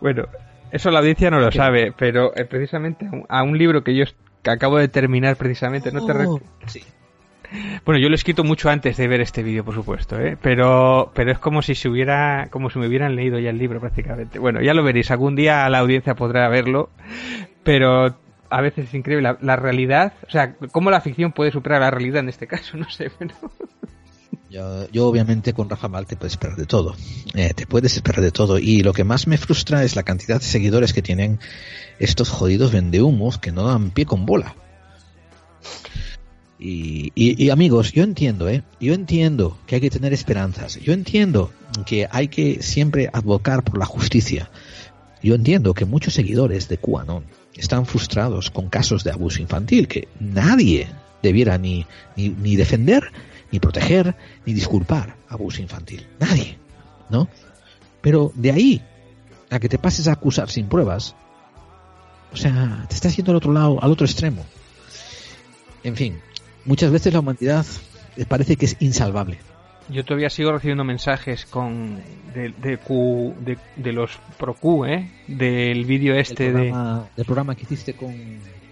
Bueno, 0.00 0.26
eso 0.70 0.90
la 0.90 1.00
audiencia 1.00 1.30
no 1.30 1.40
lo 1.40 1.50
¿Qué? 1.50 1.58
sabe, 1.58 1.92
pero 1.96 2.34
eh, 2.36 2.44
precisamente 2.44 3.06
a 3.06 3.10
un, 3.10 3.26
a 3.28 3.42
un 3.42 3.58
libro 3.58 3.82
que 3.82 3.94
yo 3.96 4.04
que 4.42 4.50
acabo 4.50 4.78
de 4.78 4.88
terminar 4.88 5.36
precisamente, 5.36 5.92
¿no 5.92 6.04
te 6.04 6.12
Oh, 6.12 6.18
recuerda? 6.18 6.46
sí. 6.66 6.82
Bueno, 7.84 8.00
yo 8.00 8.08
lo 8.08 8.14
he 8.14 8.16
escrito 8.16 8.44
mucho 8.44 8.70
antes 8.70 8.96
de 8.96 9.08
ver 9.08 9.20
este 9.20 9.42
vídeo, 9.42 9.64
por 9.64 9.74
supuesto, 9.74 10.18
¿eh? 10.18 10.36
pero, 10.40 11.10
pero 11.14 11.32
es 11.32 11.38
como 11.38 11.62
si 11.62 11.74
se 11.74 11.88
hubiera, 11.88 12.48
como 12.50 12.70
si 12.70 12.78
me 12.78 12.86
hubieran 12.86 13.16
leído 13.16 13.38
ya 13.38 13.50
el 13.50 13.58
libro 13.58 13.80
prácticamente. 13.80 14.38
Bueno, 14.38 14.62
ya 14.62 14.74
lo 14.74 14.82
veréis, 14.82 15.10
algún 15.10 15.36
día 15.36 15.68
la 15.68 15.78
audiencia 15.78 16.14
podrá 16.14 16.48
verlo, 16.48 16.90
pero 17.62 18.16
a 18.48 18.60
veces 18.60 18.88
es 18.88 18.94
increíble 18.94 19.36
la, 19.40 19.56
realidad, 19.56 20.12
o 20.26 20.30
sea, 20.30 20.54
cómo 20.72 20.90
la 20.90 21.00
ficción 21.00 21.32
puede 21.32 21.50
superar 21.50 21.80
la 21.80 21.90
realidad 21.90 22.20
en 22.20 22.28
este 22.28 22.46
caso, 22.46 22.76
no 22.78 22.88
sé. 22.90 23.10
Yo, 24.50 24.86
yo 24.90 25.06
obviamente 25.06 25.54
con 25.54 25.70
Rafa 25.70 25.88
Mal 25.88 26.06
te 26.06 26.16
puedes 26.16 26.34
esperar 26.34 26.56
de 26.56 26.66
todo. 26.66 26.94
Eh, 27.34 27.54
te 27.54 27.66
puedes 27.66 27.94
esperar 27.94 28.20
de 28.20 28.30
todo. 28.30 28.58
Y 28.58 28.82
lo 28.82 28.92
que 28.92 29.02
más 29.02 29.26
me 29.26 29.38
frustra 29.38 29.82
es 29.82 29.96
la 29.96 30.02
cantidad 30.02 30.40
de 30.40 30.46
seguidores 30.46 30.92
que 30.92 31.00
tienen 31.00 31.40
estos 31.98 32.28
jodidos 32.28 32.70
vendehumos 32.70 33.38
que 33.38 33.50
no 33.50 33.64
dan 33.64 33.90
pie 33.90 34.04
con 34.04 34.26
bola. 34.26 34.54
Y, 36.64 37.10
y- 37.16 37.44
y, 37.44 37.50
amigos, 37.50 37.90
yo 37.90 38.04
entiendo, 38.04 38.48
¿eh? 38.48 38.62
Yo 38.80 38.94
entiendo 38.94 39.58
que 39.66 39.74
hay 39.74 39.80
que 39.80 39.90
tener 39.90 40.12
esperanzas. 40.12 40.76
Yo 40.78 40.92
entiendo 40.92 41.50
que 41.86 42.06
hay 42.08 42.28
que 42.28 42.62
siempre 42.62 43.10
advocar 43.12 43.64
por 43.64 43.78
la 43.78 43.84
justicia. 43.84 44.48
Yo 45.24 45.34
entiendo 45.34 45.74
que 45.74 45.86
muchos 45.86 46.14
seguidores 46.14 46.68
de 46.68 46.78
QAnon 46.78 47.24
están 47.56 47.84
frustrados 47.84 48.50
con 48.52 48.68
casos 48.68 49.02
de 49.02 49.10
abuso 49.10 49.42
infantil 49.42 49.88
que 49.88 50.06
nadie 50.20 50.86
debiera 51.20 51.58
ni, 51.58 51.84
ni, 52.14 52.28
ni 52.28 52.54
defender, 52.54 53.10
ni 53.50 53.58
proteger, 53.58 54.14
ni 54.46 54.52
disculpar 54.52 55.16
abuso 55.28 55.62
infantil. 55.62 56.06
Nadie, 56.20 56.58
¿no? 57.10 57.28
Pero 58.02 58.30
de 58.36 58.52
ahí 58.52 58.82
a 59.50 59.58
que 59.58 59.68
te 59.68 59.78
pases 59.78 60.06
a 60.06 60.12
acusar 60.12 60.48
sin 60.48 60.68
pruebas, 60.68 61.16
o 62.32 62.36
sea, 62.36 62.86
te 62.88 62.94
estás 62.94 63.16
yendo 63.16 63.32
al 63.32 63.36
otro 63.38 63.52
lado, 63.52 63.82
al 63.82 63.90
otro 63.90 64.06
extremo. 64.06 64.46
En 65.84 65.96
fin, 65.96 66.20
muchas 66.64 66.90
veces 66.90 67.12
la 67.12 67.20
humanidad 67.20 67.64
parece 68.28 68.56
que 68.56 68.66
es 68.66 68.76
insalvable. 68.80 69.38
Yo 69.88 70.04
todavía 70.04 70.30
sigo 70.30 70.52
recibiendo 70.52 70.84
mensajes 70.84 71.44
con 71.44 72.00
de, 72.34 72.50
de 72.62 72.78
Q, 72.78 73.34
de, 73.40 73.58
de 73.76 73.92
los 73.92 74.12
pro 74.38 74.54
Q, 74.54 74.86
¿eh? 74.86 75.10
Del 75.26 75.84
vídeo 75.84 76.14
este 76.14 76.46
el 76.48 76.54
de 76.54 76.74
del 77.16 77.24
programa 77.26 77.54
que 77.56 77.62
hiciste 77.62 77.94
con 77.94 78.14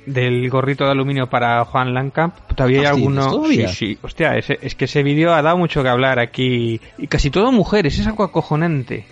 del 0.07 0.49
gorrito 0.49 0.85
de 0.85 0.93
aluminio 0.93 1.29
para 1.29 1.65
Juan 1.65 1.93
Lankamp. 1.93 2.35
Todavía 2.55 2.81
hay 2.81 2.87
Ah, 2.87 2.95
sí, 2.95 2.97
alguno. 2.97 3.45
Sí, 3.49 3.67
sí. 3.69 3.99
Hostia, 4.03 4.37
ese- 4.37 4.59
es 4.63 4.75
que 4.75 4.87
ese 4.87 5.03
vídeo 5.03 5.35
ha 5.35 5.43
dado 5.43 5.59
mucho 5.59 5.83
que 5.83 5.89
hablar 5.89 6.19
aquí. 6.21 6.81
Y 6.97 7.07
casi 7.09 7.31
todo 7.31 7.53
mujeres, 7.53 7.99
es 7.99 8.07
algo 8.07 8.25
acojonante. 8.25 9.05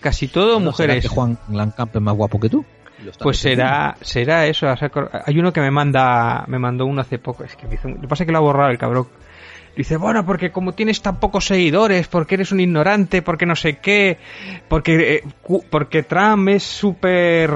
Casi 0.00 0.28
todo 0.28 0.60
¿No 0.60 0.72
será 0.72 0.88
mujeres. 0.94 1.02
que 1.02 1.08
Juan 1.08 1.38
Lancamp 1.50 1.96
es 1.96 2.02
más 2.02 2.14
guapo 2.14 2.38
que 2.38 2.48
tú? 2.50 2.64
Pues 3.24 3.38
será, 3.38 3.96
será 4.00 4.46
eso. 4.46 4.66
o 4.70 4.76
sea, 4.76 4.88
cor- 4.88 5.10
Hay 5.24 5.38
uno 5.38 5.52
que 5.52 5.60
me 5.60 5.70
manda, 5.70 6.44
me 6.48 6.58
mandó 6.58 6.86
uno 6.86 7.00
hace 7.00 7.18
poco. 7.18 7.44
Es 7.44 7.56
que 7.56 7.66
me 7.66 7.74
hizo, 7.74 7.88
lo 7.88 8.00
que 8.00 8.08
pasa 8.08 8.24
es 8.24 8.26
que 8.26 8.32
lo 8.32 8.38
ha 8.38 8.42
borrado 8.42 8.70
el 8.70 8.78
cabrón. 8.78 9.06
Dice, 9.76 9.98
bueno, 9.98 10.24
porque 10.24 10.50
como 10.52 10.72
tienes 10.72 11.02
tan 11.02 11.20
pocos 11.20 11.44
seguidores, 11.44 12.08
porque 12.08 12.36
eres 12.36 12.50
un 12.50 12.60
ignorante, 12.60 13.20
porque 13.20 13.44
no 13.44 13.54
sé 13.54 13.76
qué, 13.76 14.16
porque, 14.68 15.16
eh, 15.16 15.22
porque 15.68 16.02
Trump 16.02 16.48
es 16.48 16.62
súper 16.62 17.50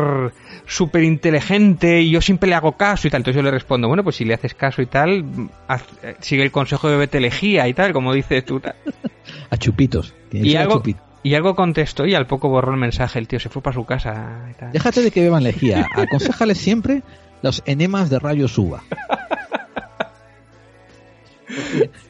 súper 0.67 1.03
inteligente 1.03 2.01
y 2.03 2.11
yo 2.11 2.21
siempre 2.21 2.49
le 2.49 2.55
hago 2.55 2.73
caso 2.77 3.09
y 3.09 3.11
tal. 3.11 3.21
Entonces 3.21 3.37
yo 3.37 3.43
le 3.43 3.51
respondo, 3.51 3.89
bueno, 3.89 4.05
pues 4.05 4.17
si 4.17 4.25
le 4.27 4.35
haces 4.35 4.55
caso 4.55 4.83
y 4.83 4.87
tal, 4.87 5.25
haz- 5.67 5.83
eh, 6.03 6.15
sigue 6.21 6.43
el 6.43 6.51
consejo 6.53 6.89
de 6.91 6.99
Bete 6.99 7.21
Lejía 7.21 7.67
y 7.67 7.73
tal, 7.75 7.93
como 7.95 8.13
dices 8.13 8.45
tú. 8.45 8.61
tal. 8.61 8.75
A 9.51 9.57
chupitos. 9.57 10.15
Y 10.31 10.57
algo, 10.57 10.75
chupitos. 10.75 11.03
Y 11.23 11.35
algo 11.35 11.55
contestó 11.55 12.07
y 12.07 12.15
al 12.15 12.27
poco 12.27 12.49
borró 12.49 12.73
el 12.73 12.81
mensaje. 12.81 13.19
El 13.19 13.29
tío 13.29 13.41
se 13.41 13.49
fue 13.49 13.63
para 13.63 13.75
su 13.75 13.85
casa 13.85 14.49
y 14.51 14.55
tal. 14.55 14.73
Déjate 14.73 15.03
de 15.03 15.11
que 15.11 15.21
beban 15.21 15.43
lejía. 15.43 15.87
Aconsejales 15.95 16.59
siempre 16.59 17.03
los 17.43 17.63
enemas 17.67 18.11
de 18.11 18.19
rayos 18.19 18.57
uva. 18.59 18.83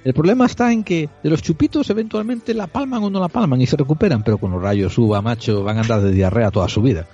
El 0.05 0.15
problema 0.15 0.47
está 0.47 0.73
en 0.73 0.85
que 0.85 1.09
de 1.23 1.31
los 1.31 1.43
chupitos 1.43 1.89
eventualmente 1.91 2.55
la 2.55 2.67
palman 2.67 3.03
o 3.05 3.11
no 3.11 3.21
la 3.21 3.29
palman 3.29 3.61
y 3.61 3.67
se 3.67 3.77
recuperan, 3.77 4.23
pero 4.23 4.39
con 4.39 4.51
los 4.51 4.63
rayos 4.63 4.97
uva, 4.99 5.23
macho, 5.23 5.63
van 5.63 5.79
a 5.79 5.81
andar 5.81 6.01
de 6.03 6.13
diarrea 6.13 6.51
toda 6.51 6.69
su 6.69 6.83
vida. 6.83 7.07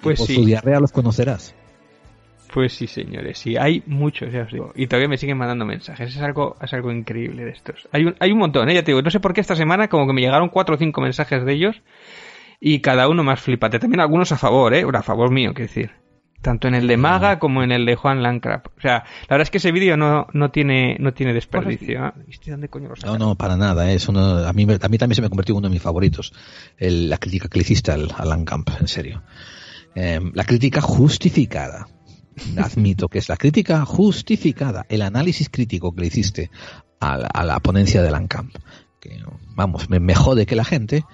Pues 0.00 0.18
Por 0.18 0.26
sí. 0.26 0.34
su 0.36 0.44
diarrea 0.44 0.80
los 0.80 0.92
conocerás. 0.92 1.54
Pues 2.52 2.72
sí, 2.72 2.86
señores, 2.88 3.38
sí, 3.38 3.56
hay 3.56 3.82
muchos, 3.86 4.32
ya 4.32 4.42
os 4.42 4.52
digo. 4.52 4.72
Y 4.74 4.86
todavía 4.88 5.08
me 5.08 5.16
siguen 5.16 5.38
mandando 5.38 5.64
mensajes, 5.64 6.14
es 6.16 6.20
algo, 6.20 6.56
es 6.60 6.72
algo 6.72 6.90
increíble 6.90 7.44
de 7.44 7.50
estos. 7.52 7.88
Hay 7.92 8.04
un, 8.06 8.16
hay 8.18 8.32
un 8.32 8.38
montón, 8.38 8.68
¿eh? 8.68 8.74
ya 8.74 8.82
te 8.82 8.90
digo, 8.90 9.02
no 9.02 9.10
sé 9.10 9.20
por 9.20 9.32
qué 9.34 9.40
esta 9.40 9.54
semana 9.54 9.88
como 9.88 10.06
que 10.06 10.12
me 10.12 10.20
llegaron 10.20 10.48
cuatro 10.48 10.74
o 10.74 10.78
cinco 10.78 11.00
mensajes 11.00 11.44
de 11.44 11.52
ellos 11.52 11.76
y 12.60 12.80
cada 12.80 13.08
uno 13.08 13.22
más 13.22 13.40
flipate. 13.40 13.78
También 13.78 14.00
algunos 14.00 14.32
a 14.32 14.36
favor, 14.36 14.74
¿eh? 14.74 14.82
Bueno, 14.82 14.98
a 14.98 15.02
favor 15.02 15.30
mío, 15.30 15.52
quiero 15.54 15.68
decir. 15.68 15.92
Tanto 16.42 16.68
en 16.68 16.74
el 16.74 16.86
de 16.88 16.96
Maga 16.96 17.38
como 17.38 17.62
en 17.62 17.70
el 17.70 17.84
de 17.84 17.96
Juan 17.96 18.22
Landcraft. 18.22 18.68
O 18.78 18.80
sea, 18.80 18.94
la 18.94 19.26
verdad 19.36 19.42
es 19.42 19.50
que 19.50 19.58
ese 19.58 19.72
vídeo 19.72 19.98
no, 19.98 20.26
no 20.32 20.50
tiene, 20.50 20.96
no 20.98 21.12
tiene 21.12 21.34
desperdicio. 21.34 22.06
¿eh? 22.06 22.12
¿Viste 22.26 22.50
dónde 22.50 22.68
coño 22.68 22.88
lo 22.88 22.94
No, 23.04 23.18
no, 23.18 23.34
para 23.34 23.56
nada. 23.58 23.90
¿eh? 23.92 23.94
Eso 23.96 24.10
no- 24.10 24.38
a, 24.38 24.52
mí, 24.54 24.62
a 24.64 24.88
mí 24.88 24.98
también 24.98 25.14
se 25.16 25.20
me 25.22 25.28
convirtió 25.28 25.52
en 25.52 25.58
uno 25.58 25.68
de 25.68 25.74
mis 25.74 25.82
favoritos. 25.82 26.32
El- 26.78 27.10
la 27.10 27.18
crítica 27.18 27.48
que 27.48 27.58
le 27.58 27.62
hiciste 27.62 27.92
al, 27.92 28.08
al 28.16 28.28
Landcamp, 28.30 28.70
en 28.80 28.88
serio. 28.88 29.22
Eh, 29.94 30.18
la 30.32 30.44
crítica 30.44 30.80
justificada. 30.80 31.88
Admito 32.56 33.08
que 33.08 33.18
es 33.18 33.28
la 33.28 33.36
crítica 33.36 33.84
justificada. 33.84 34.86
El 34.88 35.02
análisis 35.02 35.48
crítico 35.48 35.94
que 35.94 36.00
le 36.02 36.06
hiciste 36.06 36.50
a 37.00 37.16
la, 37.16 37.26
a 37.26 37.44
la 37.44 37.60
ponencia 37.60 38.02
del 38.02 38.12
Landcamp. 38.12 38.54
Que, 39.00 39.18
vamos, 39.54 39.88
me, 39.88 40.00
me 40.00 40.14
jode 40.14 40.46
que 40.46 40.56
la 40.56 40.64
gente 40.64 41.04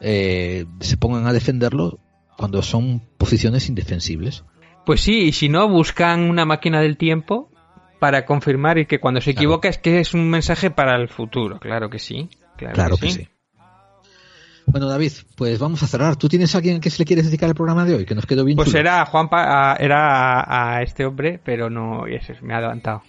eh, 0.00 0.66
se 0.80 0.96
pongan 0.96 1.26
a 1.26 1.32
defenderlo 1.32 1.98
cuando 2.36 2.62
son 2.62 3.02
posiciones 3.18 3.68
indefensibles. 3.68 4.44
Pues 4.84 5.00
sí, 5.00 5.22
y 5.22 5.32
si 5.32 5.48
no, 5.48 5.68
buscan 5.68 6.30
una 6.30 6.44
máquina 6.44 6.80
del 6.80 6.96
tiempo 6.96 7.50
para 7.98 8.26
confirmar 8.26 8.78
y 8.78 8.86
que 8.86 9.00
cuando 9.00 9.20
se 9.20 9.30
equivoca 9.32 9.68
es 9.68 9.78
que 9.78 10.00
es 10.00 10.14
un 10.14 10.28
mensaje 10.28 10.70
para 10.70 10.96
el 10.96 11.08
futuro. 11.08 11.58
Claro 11.58 11.90
que 11.90 11.98
sí. 11.98 12.28
Claro, 12.56 12.74
Claro 12.74 12.96
que 12.96 13.10
sí. 13.10 13.28
Bueno, 14.66 14.88
David, 14.88 15.12
pues 15.36 15.58
vamos 15.58 15.82
a 15.82 15.86
cerrar. 15.86 16.16
¿Tú 16.16 16.28
tienes 16.28 16.54
a 16.54 16.58
alguien 16.58 16.80
que 16.80 16.90
se 16.90 16.98
le 16.98 17.04
quieres 17.06 17.26
dedicar 17.26 17.48
el 17.48 17.54
programa 17.54 17.84
de 17.84 17.94
hoy? 17.94 18.04
Que 18.04 18.14
nos 18.14 18.26
quedó 18.26 18.44
bien 18.44 18.56
Pues 18.56 18.68
chulo. 18.68 18.80
era 18.80 19.00
a 19.02 19.06
Juan 19.06 19.28
Pa- 19.28 19.72
a- 19.72 19.76
era 19.76 20.40
a, 20.40 20.76
a 20.76 20.82
este 20.82 21.04
hombre, 21.06 21.40
pero 21.44 21.70
no, 21.70 22.06
y 22.08 22.14
ese 22.16 22.34
me 22.42 22.52
ha 22.54 22.58
adelantado. 22.58 23.02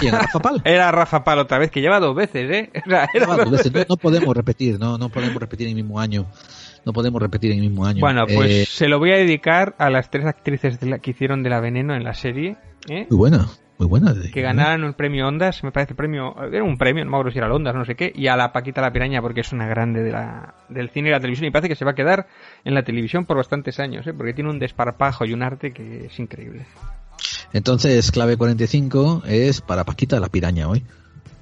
¿Quién, 0.00 0.14
a 0.14 0.20
Rafa 0.20 0.40
Pal? 0.40 0.62
Era 0.64 0.90
Rafa 0.90 1.22
Pal 1.22 1.38
otra 1.38 1.58
vez, 1.58 1.70
que 1.70 1.80
lleva 1.80 2.00
dos 2.00 2.14
veces, 2.16 2.50
¿eh? 2.50 2.70
O 2.86 2.90
sea, 2.90 3.06
era 3.14 3.24
Lleva 3.26 3.36
dos 3.36 3.44
dos 3.44 3.50
veces. 3.52 3.66
No, 3.66 3.72
veces. 3.74 3.88
no 3.88 3.96
podemos 3.98 4.36
repetir, 4.36 4.80
no, 4.80 4.98
no 4.98 5.08
podemos 5.10 5.36
repetir 5.40 5.68
en 5.68 5.76
el 5.76 5.82
mismo 5.84 6.00
año. 6.00 6.26
No 6.84 6.92
podemos 6.92 7.20
repetir 7.22 7.52
en 7.52 7.58
el 7.60 7.68
mismo 7.68 7.86
año. 7.86 8.00
Bueno, 8.00 8.24
pues 8.26 8.50
Eh, 8.50 8.66
se 8.66 8.88
lo 8.88 8.98
voy 8.98 9.12
a 9.12 9.16
dedicar 9.16 9.76
a 9.78 9.88
las 9.90 10.10
tres 10.10 10.26
actrices 10.26 10.80
de 10.80 10.86
la- 10.88 10.98
que 10.98 11.10
hicieron 11.12 11.42
de 11.44 11.50
la 11.50 11.60
Veneno 11.60 11.94
en 11.94 12.02
la 12.02 12.14
serie, 12.14 12.56
¿eh? 12.88 13.06
muy 13.10 13.16
buena, 13.18 13.46
muy 13.80 13.88
buena. 13.88 14.12
de- 14.12 14.30
que 14.30 14.42
ganaron 14.42 14.84
el 14.84 14.92
premio 14.94 15.26
Ondas, 15.26 15.64
me 15.64 15.72
parece 15.72 15.94
premio, 15.94 16.36
era 16.52 16.62
un 16.62 16.76
premio, 16.76 17.04
no 17.04 17.10
me 17.10 17.16
acuerdo 17.16 17.32
si 17.32 17.38
era 17.38 17.46
el 17.46 17.52
Ondas, 17.52 17.74
no 17.74 17.84
sé 17.84 17.94
qué, 17.96 18.12
y 18.14 18.26
a 18.28 18.36
la 18.36 18.52
Paquita 18.52 18.80
la 18.80 18.92
Piraña 18.92 19.20
porque 19.22 19.40
es 19.40 19.52
una 19.52 19.66
grande 19.66 20.02
de 20.02 20.12
la, 20.12 20.54
del 20.68 20.90
cine 20.90 21.08
y 21.08 21.12
la 21.12 21.18
televisión 21.20 21.48
y 21.48 21.50
parece 21.50 21.68
que 21.68 21.76
se 21.76 21.84
va 21.84 21.92
a 21.92 21.94
quedar 21.94 22.28
en 22.64 22.74
la 22.74 22.82
televisión 22.84 23.24
por 23.24 23.36
bastantes 23.38 23.80
años, 23.80 24.06
¿eh? 24.06 24.12
porque 24.12 24.34
tiene 24.34 24.50
un 24.50 24.58
desparpajo 24.58 25.24
y 25.24 25.32
un 25.32 25.42
arte 25.42 25.72
que 25.72 26.06
es 26.06 26.18
increíble. 26.18 26.66
Entonces, 27.52 28.10
clave 28.12 28.36
45 28.36 29.22
es 29.26 29.60
para 29.60 29.84
Paquita 29.84 30.20
la 30.20 30.28
piraña 30.28 30.68
hoy. 30.68 30.84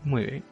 Muy 0.05 0.25
bien. 0.25 0.45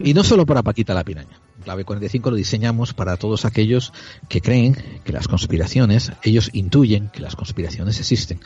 Y 0.00 0.14
no 0.14 0.22
solo 0.24 0.46
para 0.46 0.62
Paquita 0.62 0.94
la 0.94 1.04
piraña. 1.04 1.38
Clave 1.64 1.84
45 1.84 2.30
lo 2.30 2.36
diseñamos 2.36 2.92
para 2.92 3.16
todos 3.16 3.44
aquellos 3.44 3.92
que 4.28 4.40
creen 4.40 4.76
que 5.04 5.12
las 5.12 5.26
conspiraciones, 5.28 6.12
ellos 6.22 6.50
intuyen 6.52 7.08
que 7.08 7.20
las 7.20 7.34
conspiraciones 7.36 7.98
existen 7.98 8.40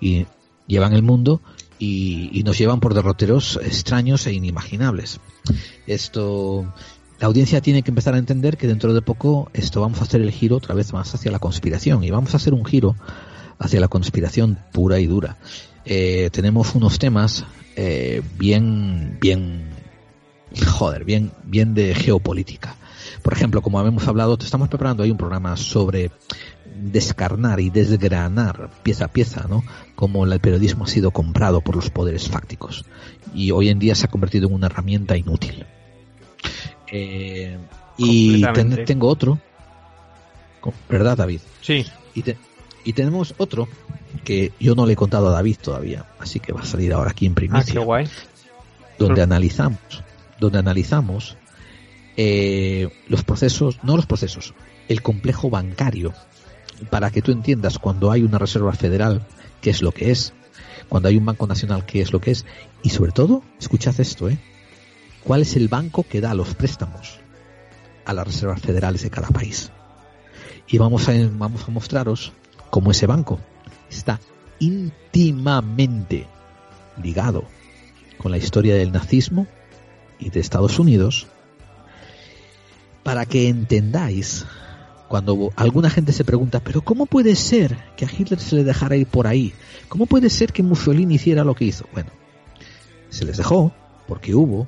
y 0.00 0.26
llevan 0.66 0.92
el 0.92 1.02
mundo 1.02 1.40
y, 1.78 2.30
y 2.32 2.42
nos 2.42 2.58
llevan 2.58 2.80
por 2.80 2.94
derroteros 2.94 3.58
extraños 3.62 4.26
e 4.26 4.32
inimaginables. 4.32 5.20
Esto, 5.86 6.72
la 7.18 7.26
audiencia 7.26 7.60
tiene 7.60 7.82
que 7.82 7.90
empezar 7.90 8.14
a 8.14 8.18
entender 8.18 8.56
que 8.56 8.66
dentro 8.66 8.92
de 8.92 9.02
poco 9.02 9.50
esto 9.54 9.80
vamos 9.80 10.00
a 10.00 10.04
hacer 10.04 10.20
el 10.20 10.30
giro 10.32 10.56
otra 10.56 10.74
vez 10.74 10.92
más 10.92 11.14
hacia 11.14 11.30
la 11.30 11.38
conspiración 11.38 12.04
y 12.04 12.10
vamos 12.10 12.34
a 12.34 12.36
hacer 12.36 12.52
un 12.52 12.64
giro 12.64 12.96
hacia 13.58 13.80
la 13.80 13.88
conspiración 13.88 14.58
pura 14.72 15.00
y 15.00 15.06
dura. 15.06 15.36
Eh, 15.84 16.30
tenemos 16.32 16.74
unos 16.74 16.98
temas 16.98 17.44
eh, 17.76 18.22
bien, 18.38 19.18
bien 19.20 19.70
joder, 20.66 21.04
bien, 21.04 21.32
bien 21.44 21.74
de 21.74 21.94
geopolítica. 21.94 22.76
Por 23.22 23.32
ejemplo, 23.32 23.62
como 23.62 23.78
habíamos 23.78 24.06
hablado, 24.08 24.36
te 24.36 24.44
estamos 24.44 24.68
preparando 24.68 25.02
ahí 25.02 25.10
un 25.10 25.16
programa 25.16 25.56
sobre 25.56 26.10
descarnar 26.78 27.60
y 27.60 27.70
desgranar 27.70 28.70
pieza 28.82 29.06
a 29.06 29.08
pieza, 29.08 29.46
¿no? 29.48 29.64
Cómo 29.94 30.24
el 30.24 30.38
periodismo 30.40 30.84
ha 30.84 30.88
sido 30.88 31.10
comprado 31.10 31.60
por 31.60 31.76
los 31.76 31.90
poderes 31.90 32.28
fácticos 32.28 32.84
y 33.34 33.50
hoy 33.50 33.68
en 33.68 33.78
día 33.78 33.94
se 33.94 34.06
ha 34.06 34.10
convertido 34.10 34.48
en 34.48 34.54
una 34.54 34.66
herramienta 34.66 35.16
inútil. 35.16 35.64
Eh, 36.92 37.58
y 37.98 38.42
ten- 38.52 38.84
tengo 38.84 39.08
otro, 39.08 39.38
¿verdad, 40.88 41.16
David? 41.16 41.40
Sí. 41.60 41.84
Y, 42.14 42.22
te- 42.22 42.36
y 42.84 42.92
tenemos 42.92 43.34
otro 43.38 43.68
que 44.24 44.52
yo 44.60 44.74
no 44.74 44.86
le 44.86 44.92
he 44.94 44.96
contado 44.96 45.28
a 45.28 45.32
David 45.32 45.56
todavía, 45.62 46.04
así 46.18 46.40
que 46.40 46.52
va 46.52 46.60
a 46.60 46.64
salir 46.64 46.92
ahora 46.92 47.10
aquí 47.10 47.26
en 47.26 47.32
Ah, 47.32 47.36
primicia 47.36 47.72
qué 47.72 47.78
guay. 47.78 48.08
donde 48.98 49.22
analizamos, 49.22 49.78
donde 50.40 50.58
analizamos 50.58 51.36
eh, 52.16 52.88
los 53.08 53.24
procesos, 53.24 53.78
no 53.82 53.96
los 53.96 54.06
procesos, 54.06 54.54
el 54.88 55.02
complejo 55.02 55.50
bancario, 55.50 56.14
para 56.90 57.10
que 57.10 57.22
tú 57.22 57.32
entiendas 57.32 57.78
cuando 57.78 58.10
hay 58.10 58.22
una 58.22 58.38
reserva 58.38 58.72
federal, 58.72 59.26
qué 59.60 59.70
es 59.70 59.82
lo 59.82 59.92
que 59.92 60.10
es, 60.10 60.32
cuando 60.88 61.08
hay 61.08 61.16
un 61.16 61.24
banco 61.24 61.46
nacional, 61.46 61.84
qué 61.84 62.00
es 62.00 62.12
lo 62.12 62.20
que 62.20 62.30
es, 62.30 62.44
y 62.82 62.90
sobre 62.90 63.12
todo, 63.12 63.42
escuchad 63.58 63.98
esto, 64.00 64.28
¿eh? 64.28 64.38
¿Cuál 65.24 65.42
es 65.42 65.56
el 65.56 65.68
banco 65.68 66.04
que 66.08 66.20
da 66.20 66.34
los 66.34 66.54
préstamos 66.54 67.18
a 68.04 68.12
las 68.12 68.26
reservas 68.26 68.60
federales 68.60 69.02
de 69.02 69.10
cada 69.10 69.28
país? 69.28 69.72
Y 70.68 70.78
vamos 70.78 71.08
a, 71.08 71.12
vamos 71.32 71.64
a 71.66 71.72
mostraros 71.72 72.32
cómo 72.70 72.92
ese 72.92 73.06
banco 73.06 73.40
está 73.90 74.20
íntimamente 74.58 76.26
ligado 77.02 77.44
con 78.18 78.30
la 78.30 78.38
historia 78.38 78.76
del 78.76 78.92
nazismo 78.92 79.46
y 80.18 80.30
de 80.30 80.40
Estados 80.40 80.78
Unidos 80.78 81.26
para 83.02 83.26
que 83.26 83.48
entendáis 83.48 84.46
cuando 85.08 85.52
alguna 85.56 85.90
gente 85.90 86.12
se 86.12 86.24
pregunta, 86.24 86.60
pero 86.60 86.82
¿cómo 86.82 87.06
puede 87.06 87.36
ser 87.36 87.76
que 87.96 88.04
a 88.04 88.10
Hitler 88.10 88.40
se 88.40 88.56
le 88.56 88.64
dejara 88.64 88.96
ir 88.96 89.06
por 89.06 89.26
ahí? 89.26 89.52
¿Cómo 89.88 90.06
puede 90.06 90.30
ser 90.30 90.52
que 90.52 90.62
Mussolini 90.62 91.14
hiciera 91.14 91.44
lo 91.44 91.54
que 91.54 91.64
hizo? 91.64 91.86
Bueno, 91.92 92.10
se 93.08 93.24
les 93.24 93.36
dejó 93.36 93.72
porque 94.06 94.34
hubo 94.34 94.66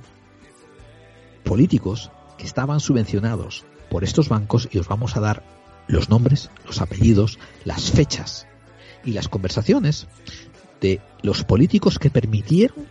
políticos 1.44 2.10
que 2.36 2.46
estaban 2.46 2.80
subvencionados 2.80 3.64
por 3.90 4.04
estos 4.04 4.28
bancos 4.28 4.68
y 4.70 4.78
os 4.78 4.88
vamos 4.88 5.16
a 5.16 5.20
dar 5.20 5.42
los 5.88 6.08
nombres, 6.08 6.50
los 6.66 6.80
apellidos, 6.80 7.38
las 7.64 7.90
fechas 7.90 8.46
y 9.04 9.12
las 9.12 9.28
conversaciones 9.28 10.06
de 10.80 11.00
los 11.22 11.44
políticos 11.44 11.98
que 11.98 12.10
permitieron 12.10 12.86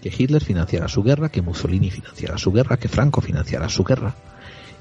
que 0.00 0.12
Hitler 0.16 0.42
financiara 0.42 0.88
su 0.88 1.02
guerra, 1.02 1.28
que 1.28 1.42
Mussolini 1.42 1.90
financiara 1.90 2.38
su 2.38 2.52
guerra, 2.52 2.76
que 2.76 2.88
Franco 2.88 3.20
financiara 3.20 3.68
su 3.68 3.84
guerra 3.84 4.14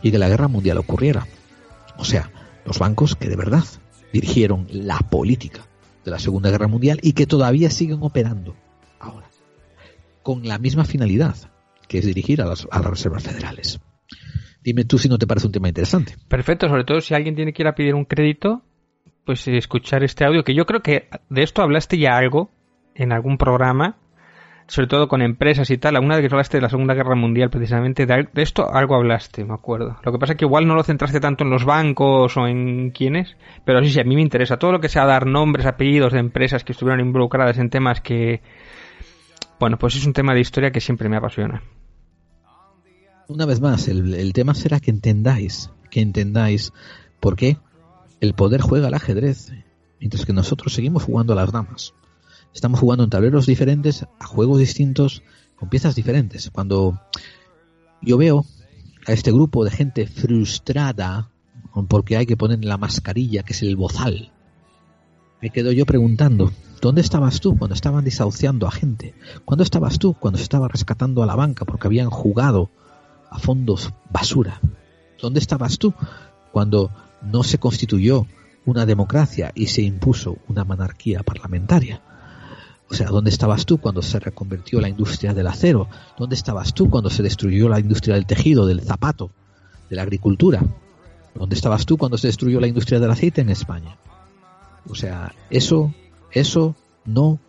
y 0.02 0.12
que 0.12 0.20
la 0.20 0.30
guerra 0.30 0.48
mundial 0.48 0.78
ocurriera. 0.78 1.28
O 1.98 2.06
sea, 2.06 2.32
los 2.66 2.80
bancos 2.80 3.16
que 3.16 3.30
de 3.30 3.36
verdad 3.36 3.64
dirigieron 4.14 4.68
la 4.70 5.00
política 5.00 5.62
de 6.04 6.12
la 6.12 6.20
Segunda 6.20 6.50
Guerra 6.50 6.68
Mundial 6.68 7.00
y 7.02 7.14
que 7.14 7.28
todavía 7.28 7.70
siguen 7.70 8.00
operando 8.02 8.56
ahora 9.00 9.28
con 10.24 10.46
la 10.46 10.58
misma 10.58 10.84
finalidad, 10.84 11.36
que 11.88 12.00
es 12.00 12.06
dirigir 12.06 12.42
a 12.42 12.46
las, 12.46 12.68
a 12.70 12.80
las 12.80 12.90
reservas 12.90 13.24
federales. 13.24 13.80
Dime 14.62 14.84
tú 14.84 14.98
si 14.98 15.08
no 15.08 15.18
te 15.18 15.26
parece 15.26 15.48
un 15.48 15.54
tema 15.54 15.70
interesante. 15.70 16.16
Perfecto, 16.28 16.68
sobre 16.68 16.84
todo 16.84 17.00
si 17.00 17.14
alguien 17.14 17.36
tiene 17.36 17.54
que 17.54 17.64
ir 17.64 17.68
a 17.68 17.76
pedir 17.76 17.96
un 17.96 18.04
crédito, 18.04 18.62
pues 19.26 19.48
eh, 19.48 19.58
escuchar 19.58 20.04
este 20.04 20.26
audio, 20.26 20.44
que 20.44 20.54
yo 20.54 20.66
creo 20.66 20.82
que 20.82 21.08
de 21.30 21.44
esto 21.44 21.62
hablaste 21.62 21.98
ya 21.98 22.18
algo 22.18 22.52
en 22.96 23.14
algún 23.14 23.38
programa, 23.38 23.98
sobre 24.68 24.88
todo 24.88 25.08
con 25.08 25.22
empresas 25.22 25.70
y 25.70 25.78
tal, 25.78 25.96
alguna 25.96 26.18
vez 26.18 26.28
que 26.28 26.34
hablaste 26.34 26.58
de 26.58 26.62
la 26.62 26.70
Segunda 26.70 26.94
Guerra 26.94 27.16
Mundial 27.16 27.50
precisamente, 27.50 28.06
de, 28.06 28.28
de 28.32 28.42
esto 28.42 28.70
algo 28.74 28.96
hablaste, 28.96 29.46
me 29.46 29.54
acuerdo. 29.54 29.98
Lo 30.04 30.12
que 30.12 30.20
pasa 30.20 30.34
es 30.34 30.40
que 30.40 30.46
igual 30.46 30.68
no 30.68 30.76
lo 30.76 30.84
centraste 30.84 31.20
tanto 31.20 31.44
en 31.44 31.50
los 31.50 31.64
bancos 31.64 32.36
o 32.36 32.48
en 32.48 32.92
quiénes, 32.92 33.38
pero 33.64 33.82
sí, 33.82 33.92
sí, 33.92 34.00
a 34.00 34.04
mí 34.04 34.16
me 34.16 34.22
interesa 34.22 34.58
todo 34.58 34.74
lo 34.74 34.82
que 34.82 34.90
sea 34.90 35.06
dar 35.06 35.26
nombres, 35.26 35.66
apellidos 35.66 36.14
de 36.14 36.20
empresas 36.20 36.64
que 36.64 36.74
estuvieron 36.74 37.00
involucradas 37.00 37.58
en 37.58 37.70
temas 37.70 38.02
que 38.02 38.42
Bueno, 39.60 39.78
pues 39.78 39.96
es 39.96 40.06
un 40.06 40.14
tema 40.14 40.34
de 40.34 40.42
historia 40.42 40.72
que 40.72 40.82
siempre 40.82 41.08
me 41.08 41.18
apasiona. 41.18 41.64
Una 43.30 43.46
vez 43.46 43.62
más, 43.62 43.88
el, 43.88 44.14
el 44.14 44.34
tema 44.34 44.54
será 44.54 44.80
que 44.80 44.92
entendáis, 44.92 45.72
que 45.90 46.02
entendáis 46.02 46.74
por 47.20 47.36
qué 47.36 47.58
el 48.20 48.34
poder 48.34 48.62
juega 48.62 48.88
al 48.88 48.94
ajedrez, 48.94 49.52
mientras 50.00 50.26
que 50.26 50.34
nosotros 50.34 50.74
seguimos 50.74 51.04
jugando 51.04 51.34
a 51.34 51.36
las 51.36 51.52
damas. 51.52 51.94
Estamos 52.54 52.80
jugando 52.80 53.04
en 53.04 53.10
tableros 53.10 53.46
diferentes, 53.46 54.06
a 54.20 54.26
juegos 54.26 54.60
distintos, 54.60 55.24
con 55.56 55.70
piezas 55.70 55.96
diferentes. 55.96 56.50
Cuando 56.52 57.00
yo 58.02 58.18
veo 58.18 58.46
a 59.06 59.14
este 59.14 59.32
grupo 59.32 59.64
de 59.64 59.72
gente 59.72 60.08
frustrada 60.08 61.30
porque 61.88 62.18
hay 62.18 62.26
que 62.26 62.38
poner 62.38 62.64
la 62.66 62.78
mascarilla, 62.78 63.44
que 63.44 63.54
es 63.54 63.62
el 63.62 63.76
bozal, 63.76 64.32
me 65.42 65.52
quedo 65.52 65.72
yo 65.72 65.86
preguntando, 65.86 66.52
¿dónde 66.82 67.02
estabas 67.02 67.40
tú 67.40 67.56
cuando 67.58 67.76
estaban 67.76 68.04
desahuciando 68.04 68.68
a 68.68 68.72
gente? 68.72 69.14
¿Cuándo 69.46 69.64
estabas 69.64 70.00
tú 70.00 70.16
cuando 70.16 70.38
se 70.38 70.44
estaba 70.44 70.68
rescatando 70.68 71.22
a 71.22 71.28
la 71.28 71.36
banca 71.36 71.66
porque 71.66 71.88
habían 71.88 72.10
jugado 72.10 72.72
a 73.30 73.38
fondos 73.38 73.94
basura? 74.10 74.60
¿Dónde 75.22 75.40
estabas 75.40 75.78
tú 75.78 75.94
cuando 76.52 76.92
no 77.22 77.44
se 77.44 77.60
constituyó 77.60 78.26
una 78.66 78.86
democracia 78.86 79.52
y 79.54 79.68
se 79.68 79.84
impuso 79.84 80.38
una 80.48 80.64
monarquía 80.64 81.22
parlamentaria? 81.22 82.02
O 82.90 82.94
sea, 82.94 83.08
¿dónde 83.08 83.30
estabas 83.30 83.66
tú 83.66 83.80
cuando 83.80 84.02
se 84.02 84.20
reconvirtió 84.20 84.80
la 84.80 84.88
industria 84.88 85.34
del 85.34 85.48
acero? 85.48 85.90
¿Dónde 86.18 86.36
estabas 86.36 86.74
tú 86.74 86.90
cuando 86.90 87.10
se 87.10 87.22
destruyó 87.22 87.68
la 87.68 87.80
industria 87.80 88.16
del 88.16 88.26
tejido, 88.26 88.66
del 88.66 88.82
zapato, 88.82 89.30
de 89.90 89.96
la 89.96 90.04
agricultura? 90.04 90.64
¿Dónde 91.36 91.56
estabas 91.56 91.86
tú 91.86 91.98
cuando 91.98 92.18
se 92.18 92.28
destruyó 92.28 92.60
la 92.60 92.68
industria 92.68 93.00
del 93.00 93.12
aceite 93.12 93.42
en 93.42 93.50
España? 93.50 93.98
O 94.90 94.96
sea, 94.96 95.34
eso, 95.50 95.94
eso 96.32 96.76
no 97.06 97.40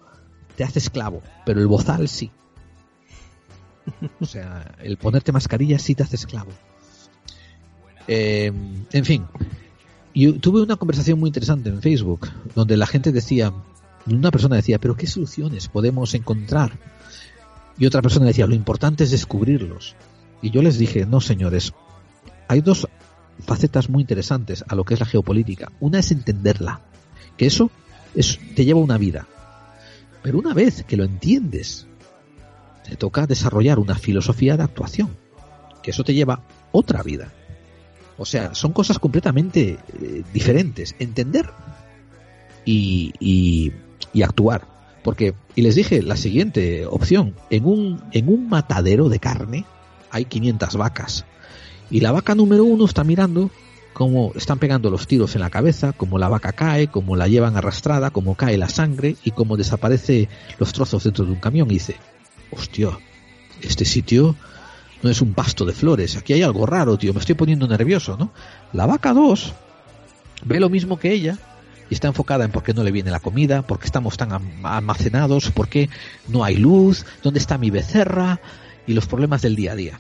te 0.57 0.65
hace 0.65 0.81
esclavo, 0.81 1.23
pero 1.47 1.61
el 1.61 1.69
bozal 1.69 2.09
sí. 2.09 2.31
O 4.21 4.27
sea, 4.27 4.75
el 4.83 4.97
ponerte 4.97 5.33
mascarilla 5.33 5.79
sí 5.79 5.95
te 5.95 6.03
hace 6.03 6.17
esclavo. 6.17 6.51
Eh, 8.07 8.53
en 8.93 9.05
fin, 9.05 9.25
yo 10.15 10.39
tuve 10.41 10.63
una 10.63 10.77
conversación 10.77 11.21
muy 11.21 11.29
interesante 11.29 11.69
en 11.69 11.81
Facebook 11.81 12.29
donde 12.55 12.77
la 12.77 12.87
gente 12.87 13.13
decía, 13.13 13.53
una 14.15 14.31
persona 14.31 14.57
decía, 14.57 14.79
pero 14.79 14.97
¿qué 14.97 15.07
soluciones 15.07 15.69
podemos 15.69 16.15
encontrar? 16.15 16.79
Y 17.79 17.87
otra 17.87 18.03
persona 18.03 18.27
decía, 18.27 18.47
lo 18.47 18.55
importante 18.55 19.05
es 19.05 19.11
descubrirlos. 19.11 19.95
Y 20.43 20.51
yo 20.51 20.63
les 20.63 20.79
dije, 20.79 21.07
no 21.07 21.21
señores, 21.21 21.73
hay 22.49 22.61
dos 22.61 22.89
facetas 23.41 23.89
muy 23.89 24.03
interesantes 24.03 24.65
a 24.67 24.75
lo 24.75 24.85
que 24.85 24.95
es 24.95 25.01
la 25.01 25.07
geopolítica. 25.07 25.73
Una 25.81 26.01
es 26.01 26.11
entenderla, 26.11 26.81
que 27.37 27.47
eso 27.47 27.71
es, 28.15 28.39
te 28.55 28.65
lleva 28.65 28.81
una 28.81 28.99
vida. 28.99 29.27
Pero 30.23 30.39
una 30.39 30.55
vez 30.55 30.83
que 30.85 30.97
lo 30.97 31.05
entiendes, 31.05 31.87
te 32.89 32.97
toca 32.97 33.27
desarrollar 33.27 33.79
una 33.79 33.95
filosofía 33.95 34.57
de 34.57 34.65
actuación, 34.65 35.17
que 35.83 35.91
eso 35.91 36.05
te 36.05 36.15
lleva 36.15 36.43
otra 36.73 37.03
vida. 37.03 37.33
O 38.17 38.25
sea, 38.25 38.55
son 38.55 38.73
cosas 38.73 38.99
completamente 38.99 39.79
eh, 40.01 40.25
diferentes. 40.33 40.97
Entender 40.99 41.51
y, 42.65 43.13
y, 43.21 43.73
y 44.13 44.23
actuar. 44.23 44.67
Porque, 45.03 45.35
y 45.55 45.63
les 45.63 45.75
dije 45.75 46.03
la 46.03 46.17
siguiente 46.17 46.87
opción, 46.87 47.35
en 47.51 47.65
un, 47.65 48.03
en 48.13 48.29
un 48.29 48.49
matadero 48.49 49.09
de 49.09 49.19
carne 49.19 49.65
hay 50.11 50.25
500 50.25 50.77
vacas. 50.77 51.25
Y 51.91 52.01
la 52.01 52.13
vaca 52.13 52.35
número 52.35 52.65
uno 52.65 52.85
está 52.85 53.05
mirando 53.05 53.51
cómo 53.93 54.33
están 54.37 54.59
pegando 54.59 54.91
los 54.91 55.07
tiros 55.07 55.35
en 55.35 55.41
la 55.41 55.51
cabeza, 55.51 55.93
cómo 55.93 56.19
la 56.19 56.29
vaca 56.29 56.53
cae, 56.53 56.89
cómo 56.89 57.17
la 57.17 57.27
llevan 57.27 57.57
arrastrada, 57.57 58.11
cómo 58.11 58.35
cae 58.35 58.59
la 58.59 58.69
sangre 58.69 59.17
y 59.25 59.33
cómo 59.33 59.57
desaparece 59.57 60.29
los 60.59 60.73
trozos 60.73 61.05
dentro 61.05 61.25
de 61.25 61.33
un 61.33 61.41
camión. 61.41 61.69
Y 61.71 61.75
dice, 61.75 61.97
hostia, 62.51 62.91
este 63.63 63.85
sitio 63.85 64.37
no 65.03 65.11
es 65.11 65.21
un 65.21 65.33
pasto 65.33 65.65
de 65.65 65.73
flores, 65.73 66.17
aquí 66.17 66.33
hay 66.33 66.43
algo 66.43 66.67
raro, 66.67 66.99
tío, 66.99 67.15
me 67.15 67.21
estoy 67.21 67.35
poniendo 67.35 67.67
nervioso, 67.67 68.17
¿no? 68.17 68.33
La 68.73 68.87
vaca 68.87 69.13
2 69.13 69.53
ve 70.45 70.61
lo 70.61 70.69
mismo 70.69 70.99
que 70.99 71.13
ella 71.13 71.39
y 71.91 71.95
está 71.95 72.09
enfocada 72.09 72.45
en 72.45 72.51
por 72.51 72.63
qué 72.63 72.75
no 72.75 72.83
le 72.83 72.93
viene 72.93 73.11
la 73.11 73.21
comida, 73.21 73.63
por 73.63 73.79
qué 73.79 73.87
estamos 73.87 74.17
tan 74.17 74.31
almacenados, 74.63 75.51
por 75.51 75.69
qué 75.69 75.89
no 76.29 76.45
hay 76.45 76.57
luz, 76.57 77.07
dónde 77.23 77.39
está 77.39 77.59
mi 77.59 77.71
becerra 77.71 78.41
y 78.87 78.95
los 78.95 79.07
problemas 79.07 79.43
del 79.43 79.57
día 79.57 79.73
a 79.73 79.77
día. 79.77 79.99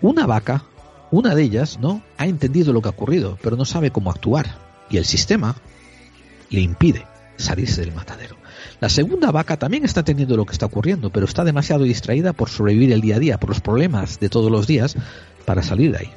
Una 0.00 0.26
vaca, 0.26 0.64
una 1.10 1.34
de 1.34 1.42
ellas, 1.42 1.78
¿no? 1.80 2.02
Ha 2.16 2.26
entendido 2.26 2.72
lo 2.72 2.82
que 2.82 2.88
ha 2.88 2.92
ocurrido, 2.92 3.38
pero 3.42 3.56
no 3.56 3.64
sabe 3.64 3.90
cómo 3.90 4.10
actuar 4.10 4.58
y 4.90 4.96
el 4.96 5.04
sistema 5.04 5.56
le 6.50 6.60
impide 6.60 7.06
salirse 7.36 7.80
del 7.80 7.94
matadero. 7.94 8.36
La 8.80 8.88
segunda 8.88 9.30
vaca 9.30 9.56
también 9.56 9.84
está 9.84 10.00
entendiendo 10.00 10.36
lo 10.36 10.46
que 10.46 10.52
está 10.52 10.66
ocurriendo, 10.66 11.10
pero 11.10 11.26
está 11.26 11.44
demasiado 11.44 11.84
distraída 11.84 12.32
por 12.32 12.48
sobrevivir 12.48 12.92
el 12.92 13.00
día 13.00 13.16
a 13.16 13.18
día, 13.18 13.38
por 13.38 13.50
los 13.50 13.60
problemas 13.60 14.20
de 14.20 14.28
todos 14.28 14.50
los 14.50 14.66
días, 14.66 14.96
para 15.44 15.62
salir 15.62 15.92
de 15.92 15.98
ahí. 15.98 16.10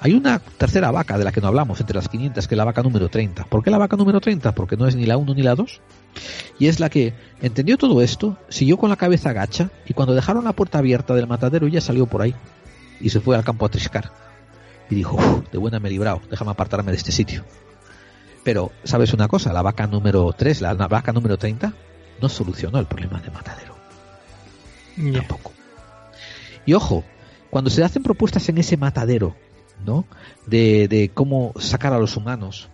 Hay 0.00 0.12
una 0.14 0.38
tercera 0.38 0.90
vaca 0.92 1.18
de 1.18 1.24
la 1.24 1.32
que 1.32 1.40
no 1.40 1.48
hablamos 1.48 1.80
entre 1.80 1.96
las 1.96 2.08
500, 2.08 2.46
que 2.46 2.54
es 2.54 2.56
la 2.56 2.64
vaca 2.64 2.82
número 2.82 3.08
30. 3.08 3.44
¿Por 3.44 3.64
qué 3.64 3.70
la 3.70 3.78
vaca 3.78 3.96
número 3.96 4.20
30? 4.20 4.54
Porque 4.54 4.76
no 4.76 4.86
es 4.86 4.94
ni 4.94 5.06
la 5.06 5.16
1 5.16 5.34
ni 5.34 5.42
la 5.42 5.56
2. 5.56 5.80
Y 6.58 6.68
es 6.68 6.78
la 6.78 6.88
que 6.88 7.14
entendió 7.42 7.76
todo 7.76 8.00
esto, 8.00 8.38
siguió 8.48 8.76
con 8.76 8.90
la 8.90 8.96
cabeza 8.96 9.32
gacha 9.32 9.70
y 9.86 9.94
cuando 9.94 10.14
dejaron 10.14 10.44
la 10.44 10.52
puerta 10.52 10.78
abierta 10.78 11.14
del 11.14 11.26
matadero 11.26 11.66
ya 11.66 11.80
salió 11.80 12.06
por 12.06 12.22
ahí 12.22 12.34
y 13.00 13.10
se 13.10 13.20
fue 13.20 13.36
al 13.36 13.44
campo 13.44 13.66
a 13.66 13.70
triscar. 13.70 14.12
Y 14.88 14.94
dijo, 14.94 15.18
de 15.50 15.58
buena 15.58 15.80
me 15.80 15.88
he 15.88 15.92
librado, 15.92 16.22
déjame 16.30 16.52
apartarme 16.52 16.92
de 16.92 16.96
este 16.96 17.12
sitio. 17.12 17.44
Pero, 18.44 18.70
¿sabes 18.84 19.12
una 19.12 19.28
cosa? 19.28 19.52
La 19.52 19.62
vaca 19.62 19.86
número 19.86 20.32
3, 20.32 20.60
la 20.60 20.74
vaca 20.74 21.12
número 21.12 21.36
30, 21.36 21.72
no 22.22 22.28
solucionó 22.28 22.78
el 22.78 22.86
problema 22.86 23.20
de 23.20 23.30
matadero. 23.30 23.76
Yeah. 24.96 25.20
Tampoco. 25.20 25.52
Y 26.64 26.74
ojo, 26.74 27.04
cuando 27.50 27.70
se 27.70 27.84
hacen 27.84 28.02
propuestas 28.02 28.48
en 28.48 28.58
ese 28.58 28.76
matadero, 28.76 29.36
¿no? 29.84 30.06
De, 30.46 30.88
de 30.88 31.10
cómo 31.10 31.52
sacar 31.58 31.92
a 31.92 31.98
los 31.98 32.16
humanos, 32.16 32.68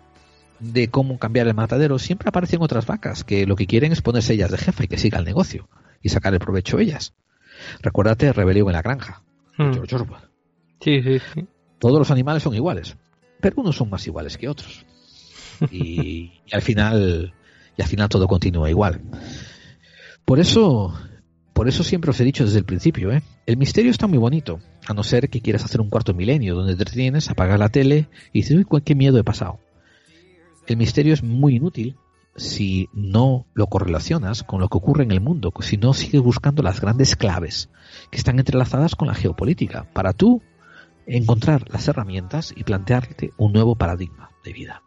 de 0.60 0.88
cómo 0.88 1.18
cambiar 1.18 1.46
el 1.46 1.54
matadero, 1.54 1.98
siempre 1.98 2.28
aparecen 2.28 2.62
otras 2.62 2.86
vacas 2.86 3.24
que 3.24 3.46
lo 3.46 3.56
que 3.56 3.66
quieren 3.66 3.92
es 3.92 4.02
ponerse 4.02 4.34
ellas 4.34 4.50
de 4.50 4.58
jefa 4.58 4.84
y 4.84 4.88
que 4.88 4.98
siga 4.98 5.18
el 5.18 5.24
negocio 5.24 5.68
y 6.02 6.08
sacar 6.08 6.32
el 6.32 6.40
provecho 6.40 6.78
ellas. 6.78 7.14
Recuérdate 7.80 8.32
Rebelión 8.32 8.68
en 8.68 8.74
la 8.74 8.82
granja. 8.82 9.22
Hmm. 9.56 9.72
George 9.72 9.94
Orwell. 9.94 10.30
Sí, 10.80 11.02
sí, 11.02 11.18
sí. 11.34 11.46
Todos 11.78 11.98
los 11.98 12.10
animales 12.10 12.42
son 12.42 12.54
iguales, 12.54 12.96
pero 13.40 13.60
unos 13.60 13.76
son 13.76 13.90
más 13.90 14.06
iguales 14.06 14.36
que 14.36 14.48
otros. 14.48 14.84
Y, 15.70 16.40
y 16.46 16.54
al 16.54 16.62
final, 16.62 17.34
y 17.76 17.82
al 17.82 17.88
final 17.88 18.08
todo 18.08 18.26
continúa 18.26 18.70
igual. 18.70 19.00
Por 20.24 20.40
eso, 20.40 20.94
por 21.54 21.68
eso 21.68 21.84
siempre 21.84 22.10
os 22.10 22.20
he 22.20 22.24
dicho 22.24 22.44
desde 22.44 22.58
el 22.58 22.64
principio, 22.64 23.12
¿eh? 23.12 23.22
el 23.46 23.56
misterio 23.56 23.92
está 23.92 24.08
muy 24.08 24.18
bonito, 24.18 24.60
a 24.86 24.92
no 24.92 25.04
ser 25.04 25.30
que 25.30 25.40
quieras 25.40 25.64
hacer 25.64 25.80
un 25.80 25.88
cuarto 25.88 26.12
milenio 26.12 26.56
donde 26.56 26.76
te 26.76 26.84
tienes, 26.84 27.30
apagas 27.30 27.58
la 27.60 27.68
tele 27.68 28.08
y 28.32 28.40
dices, 28.40 28.56
uy, 28.56 28.82
qué 28.84 28.94
miedo 28.96 29.18
he 29.18 29.24
pasado. 29.24 29.60
El 30.66 30.76
misterio 30.76 31.14
es 31.14 31.22
muy 31.22 31.56
inútil 31.56 31.96
si 32.34 32.88
no 32.92 33.46
lo 33.54 33.68
correlacionas 33.68 34.42
con 34.42 34.60
lo 34.60 34.68
que 34.68 34.78
ocurre 34.78 35.04
en 35.04 35.12
el 35.12 35.20
mundo, 35.20 35.52
si 35.60 35.76
no 35.76 35.94
sigues 35.94 36.20
buscando 36.20 36.62
las 36.64 36.80
grandes 36.80 37.14
claves 37.14 37.70
que 38.10 38.18
están 38.18 38.40
entrelazadas 38.40 38.96
con 38.96 39.06
la 39.06 39.14
geopolítica, 39.14 39.86
para 39.92 40.12
tú 40.12 40.42
encontrar 41.06 41.70
las 41.70 41.86
herramientas 41.86 42.52
y 42.56 42.64
plantearte 42.64 43.32
un 43.36 43.52
nuevo 43.52 43.76
paradigma 43.76 44.30
de 44.44 44.52
vida. 44.52 44.82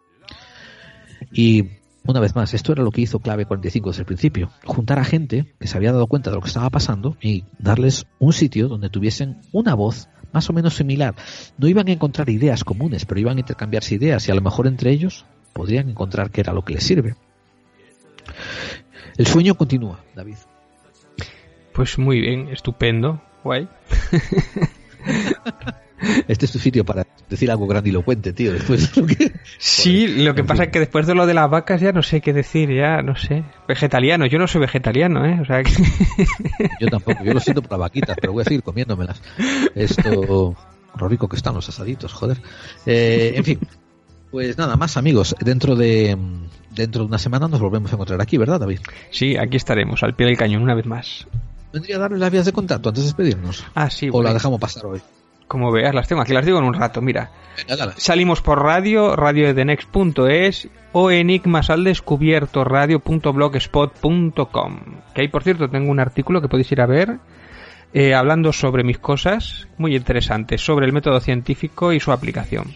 Y 1.32 1.66
una 2.08 2.20
vez 2.20 2.36
más, 2.36 2.54
esto 2.54 2.72
era 2.72 2.84
lo 2.84 2.92
que 2.92 3.02
hizo 3.02 3.20
Clave 3.20 3.46
45 3.46 3.90
desde 3.90 4.02
el 4.02 4.06
principio, 4.06 4.50
juntar 4.66 4.98
a 5.00 5.04
gente 5.04 5.54
que 5.60 5.68
se 5.68 5.78
había 5.78 5.92
dado 5.92 6.08
cuenta 6.08 6.30
de 6.30 6.38
lo 6.38 6.42
que 6.42 6.48
estaba 6.48 6.70
pasando 6.70 7.18
y 7.22 7.44
darles 7.60 8.08
un 8.20 8.34
sitio 8.34 8.68
donde 8.68 8.90
tuviesen 8.90 9.42
una 9.52 9.76
voz 9.76 10.10
más 10.32 10.50
o 10.50 10.54
menos 10.54 10.76
similar. 10.76 11.16
No 11.58 11.68
iban 11.68 11.88
a 11.88 11.92
encontrar 11.92 12.30
ideas 12.30 12.64
comunes, 12.64 13.06
pero 13.06 13.20
iban 13.20 13.38
a 13.38 13.42
intercambiarse 13.42 13.96
ideas 13.96 14.28
y 14.28 14.32
a 14.32 14.36
lo 14.36 14.42
mejor 14.42 14.68
entre 14.68 14.92
ellos 14.92 15.26
podrían 15.54 15.90
encontrar 15.90 16.32
qué 16.32 16.42
era 16.42 16.54
lo 16.54 16.64
que 16.64 16.74
les 16.74 16.84
sirve. 16.84 17.16
El 19.18 19.28
sueño 19.28 19.56
continúa, 19.56 20.04
David. 20.16 20.38
Pues 21.74 21.98
muy 21.98 22.22
bien, 22.22 22.50
estupendo, 22.50 23.22
guay. 23.44 23.68
Este 26.28 26.46
es 26.46 26.52
tu 26.52 26.60
sitio 26.60 26.86
para 26.86 27.06
decir 27.30 27.50
algo 27.50 27.68
grandilocuente, 27.68 28.34
tío. 28.34 28.54
Después 28.54 28.94
de 28.94 29.02
lo 29.02 29.08
que... 29.08 29.32
Sí, 29.58 30.08
lo 30.24 30.36
que 30.36 30.44
pasa 30.44 30.66
es 30.66 30.70
que 30.70 30.80
después 30.80 31.08
de 31.08 31.16
lo 31.16 31.26
de 31.26 31.34
las 31.34 31.50
vacas 31.50 31.82
ya 31.82 31.92
no 31.92 32.04
sé 32.04 32.22
qué 32.22 32.34
decir, 32.34 32.70
ya 32.74 33.02
no 33.02 33.16
sé. 33.16 33.44
Vegetariano, 33.68 34.26
yo 34.26 34.38
no 34.40 34.48
soy 34.48 34.62
vegetariano, 34.62 35.26
¿eh? 35.26 35.40
O 35.42 35.46
sea 35.46 35.64
que... 35.64 35.72
Yo 36.80 36.88
tampoco, 36.88 37.24
yo 37.24 37.34
lo 37.34 37.40
siento 37.40 37.62
por 37.62 37.72
las 37.72 37.80
vaquitas, 37.80 38.18
pero 38.20 38.34
voy 38.34 38.42
a 38.42 38.46
seguir 38.46 38.62
comiéndomelas. 38.64 39.22
Esto, 39.76 40.56
lo 41.00 41.08
rico 41.08 41.28
que 41.28 41.36
están 41.36 41.54
los 41.56 41.68
asaditos, 41.70 42.14
joder. 42.14 42.38
Eh, 42.86 43.34
en 43.36 43.44
fin, 43.44 43.60
pues 44.32 44.58
nada 44.58 44.76
más, 44.76 44.98
amigos. 44.98 45.36
Dentro 45.40 45.76
de 45.76 46.18
dentro 46.72 47.02
de 47.04 47.08
una 47.08 47.18
semana 47.18 47.48
nos 47.48 47.60
volvemos 47.60 47.92
a 47.92 47.96
encontrar 47.96 48.22
aquí, 48.22 48.38
¿verdad, 48.38 48.60
David? 48.60 48.80
Sí, 49.12 49.36
aquí 49.38 49.58
estaremos, 49.58 50.04
al 50.04 50.16
pie 50.16 50.28
del 50.28 50.38
cañón, 50.38 50.62
una 50.62 50.76
vez 50.76 50.86
más. 50.86 51.28
Vendría 51.74 51.98
a 51.98 52.00
darle 52.00 52.18
las 52.18 52.32
vías 52.32 52.46
de 52.46 52.54
contacto 52.54 52.90
antes 52.90 53.04
de 53.04 53.08
despedirnos. 53.10 53.66
Ah, 53.76 53.90
sí, 53.90 54.10
O 54.10 54.14
bueno. 54.14 54.30
la 54.30 54.34
dejamos 54.34 54.60
pasar 54.60 54.86
hoy. 54.86 55.02
Como 55.48 55.72
veas, 55.72 55.96
las 55.96 56.08
tengo 56.08 56.22
aquí, 56.22 56.34
las 56.34 56.46
digo 56.46 56.60
en 56.60 56.66
un 56.66 56.74
rato, 56.74 57.02
mira. 57.02 57.32
Salimos 57.96 58.42
por 58.42 58.62
radio, 58.62 59.16
radioedenex.es 59.16 60.68
o 60.92 61.12
enigmas 61.12 61.70
al 61.70 61.86
descubierto 61.86 62.64
radio.blogspot.com. 62.64 64.80
Que 65.14 65.22
ahí, 65.22 65.28
por 65.30 65.44
cierto, 65.44 65.70
tengo 65.70 65.90
un 65.90 66.00
artículo 66.00 66.42
que 66.42 66.50
podéis 66.50 66.72
ir 66.72 66.82
a 66.82 66.86
ver 66.86 67.18
eh, 67.94 68.14
hablando 68.14 68.52
sobre 68.52 68.84
mis 68.84 69.00
cosas, 69.00 69.68
muy 69.78 69.96
interesantes, 69.96 70.62
sobre 70.62 70.86
el 70.86 70.94
método 70.94 71.22
científico 71.22 71.94
y 71.94 72.00
su 72.00 72.12
aplicación. 72.12 72.76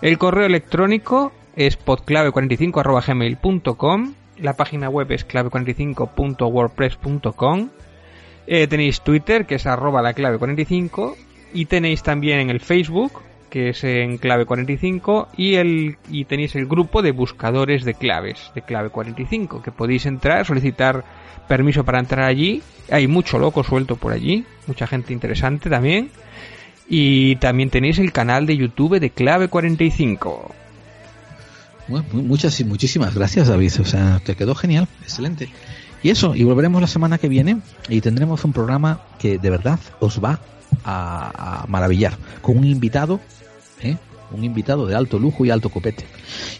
El 0.00 0.16
correo 0.18 0.46
electrónico 0.46 1.32
es 1.56 1.78
podclave45.gmail.com 1.78 4.14
la 4.38 4.54
página 4.54 4.88
web 4.90 5.10
es 5.12 5.26
clave45.wordpress.com 5.26 7.70
eh, 8.46 8.66
tenéis 8.68 9.00
Twitter, 9.00 9.46
que 9.46 9.54
es 9.56 9.66
arroba 9.66 10.02
la 10.02 10.14
clave 10.14 10.38
45, 10.38 11.16
y 11.52 11.66
tenéis 11.66 12.02
también 12.02 12.40
en 12.40 12.50
el 12.50 12.60
Facebook, 12.60 13.22
que 13.50 13.70
es 13.70 13.84
en 13.84 14.18
clave 14.18 14.44
45, 14.44 15.28
y, 15.36 15.54
el, 15.54 15.96
y 16.10 16.24
tenéis 16.24 16.54
el 16.56 16.66
grupo 16.66 17.02
de 17.02 17.12
buscadores 17.12 17.84
de 17.84 17.94
claves 17.94 18.50
de 18.54 18.62
clave 18.62 18.90
45, 18.90 19.62
que 19.62 19.72
podéis 19.72 20.06
entrar, 20.06 20.44
solicitar 20.44 21.04
permiso 21.48 21.84
para 21.84 22.00
entrar 22.00 22.24
allí. 22.24 22.62
Hay 22.90 23.06
mucho 23.06 23.38
loco 23.38 23.64
suelto 23.64 23.96
por 23.96 24.12
allí, 24.12 24.44
mucha 24.66 24.86
gente 24.86 25.12
interesante 25.12 25.70
también. 25.70 26.10
Y 26.88 27.36
también 27.36 27.70
tenéis 27.70 27.98
el 27.98 28.12
canal 28.12 28.46
de 28.46 28.56
YouTube 28.56 29.00
de 29.00 29.10
clave 29.10 29.48
45. 29.48 30.54
Bueno, 31.88 32.06
muchas 32.12 32.58
y 32.60 32.64
muchísimas 32.64 33.14
gracias, 33.14 33.48
David. 33.48 33.72
O 33.80 33.84
sea, 33.84 34.20
te 34.24 34.36
quedó 34.36 34.54
genial, 34.54 34.86
excelente. 35.02 35.48
Y 36.02 36.10
eso, 36.10 36.34
y 36.34 36.44
volveremos 36.44 36.80
la 36.80 36.86
semana 36.86 37.18
que 37.18 37.28
viene 37.28 37.58
y 37.88 38.00
tendremos 38.00 38.44
un 38.44 38.52
programa 38.52 39.00
que 39.18 39.38
de 39.38 39.50
verdad 39.50 39.80
os 39.98 40.22
va 40.22 40.38
a, 40.84 41.62
a 41.62 41.66
maravillar, 41.66 42.16
con 42.42 42.58
un 42.58 42.64
invitado, 42.66 43.20
¿eh? 43.82 43.96
un 44.32 44.44
invitado 44.44 44.86
de 44.86 44.94
alto 44.94 45.18
lujo 45.18 45.44
y 45.44 45.50
alto 45.50 45.68
copete. 45.70 46.04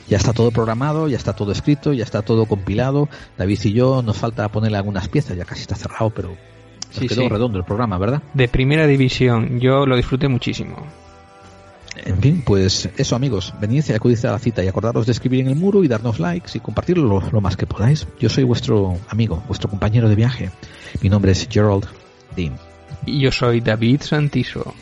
Ya 0.08 0.16
está 0.16 0.32
todo 0.32 0.50
programado, 0.50 1.08
ya 1.08 1.16
está 1.16 1.32
todo 1.34 1.52
escrito, 1.52 1.92
ya 1.92 2.04
está 2.04 2.22
todo 2.22 2.46
compilado. 2.46 3.08
David 3.36 3.58
y 3.64 3.72
yo 3.72 4.02
nos 4.02 4.16
falta 4.16 4.48
ponerle 4.48 4.78
algunas 4.78 5.08
piezas, 5.08 5.36
ya 5.36 5.44
casi 5.44 5.62
está 5.62 5.74
cerrado, 5.74 6.10
pero 6.10 6.36
Sí, 6.90 7.08
quedó 7.08 7.22
sí. 7.22 7.28
redondo 7.28 7.58
el 7.58 7.64
programa, 7.64 7.98
¿verdad? 7.98 8.22
De 8.32 8.48
primera 8.48 8.86
división, 8.86 9.58
yo 9.60 9.84
lo 9.84 9.96
disfruté 9.96 10.28
muchísimo. 10.28 10.76
En 12.04 12.18
fin, 12.20 12.42
pues 12.46 12.88
eso 12.96 13.16
amigos, 13.16 13.54
venid 13.60 13.84
y 13.88 13.92
acudid 13.92 14.22
a 14.26 14.32
la 14.32 14.38
cita 14.38 14.62
y 14.62 14.68
acordaros 14.68 15.06
de 15.06 15.12
escribir 15.12 15.40
en 15.40 15.48
el 15.48 15.56
muro 15.56 15.82
y 15.82 15.88
darnos 15.88 16.20
likes 16.20 16.50
y 16.54 16.60
compartirlo 16.60 17.04
lo, 17.04 17.30
lo 17.30 17.40
más 17.40 17.56
que 17.56 17.66
podáis. 17.66 18.06
Yo 18.20 18.28
soy 18.28 18.44
vuestro 18.44 18.96
amigo, 19.08 19.42
vuestro 19.48 19.68
compañero 19.68 20.08
de 20.08 20.14
viaje. 20.14 20.50
Mi 21.02 21.08
nombre 21.08 21.32
es 21.32 21.48
Gerald 21.50 21.86
Dean. 22.36 22.56
Yo 23.04 23.30
soy 23.32 23.60
David 23.60 24.02
Santiso. 24.02 24.74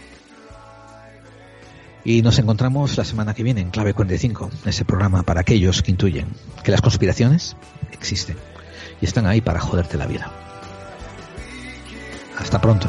Y 2.05 2.21
nos 2.23 2.39
encontramos 2.39 2.97
la 2.99 3.05
semana 3.05 3.35
que 3.35 3.43
viene 3.43 3.63
en 3.63 3.71
Clave 3.71 3.95
45, 3.95 4.51
ese 4.67 4.85
programa 4.85 5.23
para 5.23 5.41
aquellos 5.41 5.83
que 5.83 5.91
intuyen 5.91 6.29
que 6.63 6.71
las 6.71 6.83
conspiraciones 6.83 7.57
existen 7.93 8.37
y 9.01 9.07
están 9.07 9.27
ahí 9.27 9.41
para 9.41 9.61
joderte 9.61 9.97
la 9.97 10.07
vida. 10.07 10.31
Hasta 12.39 12.61
pronto. 12.61 12.89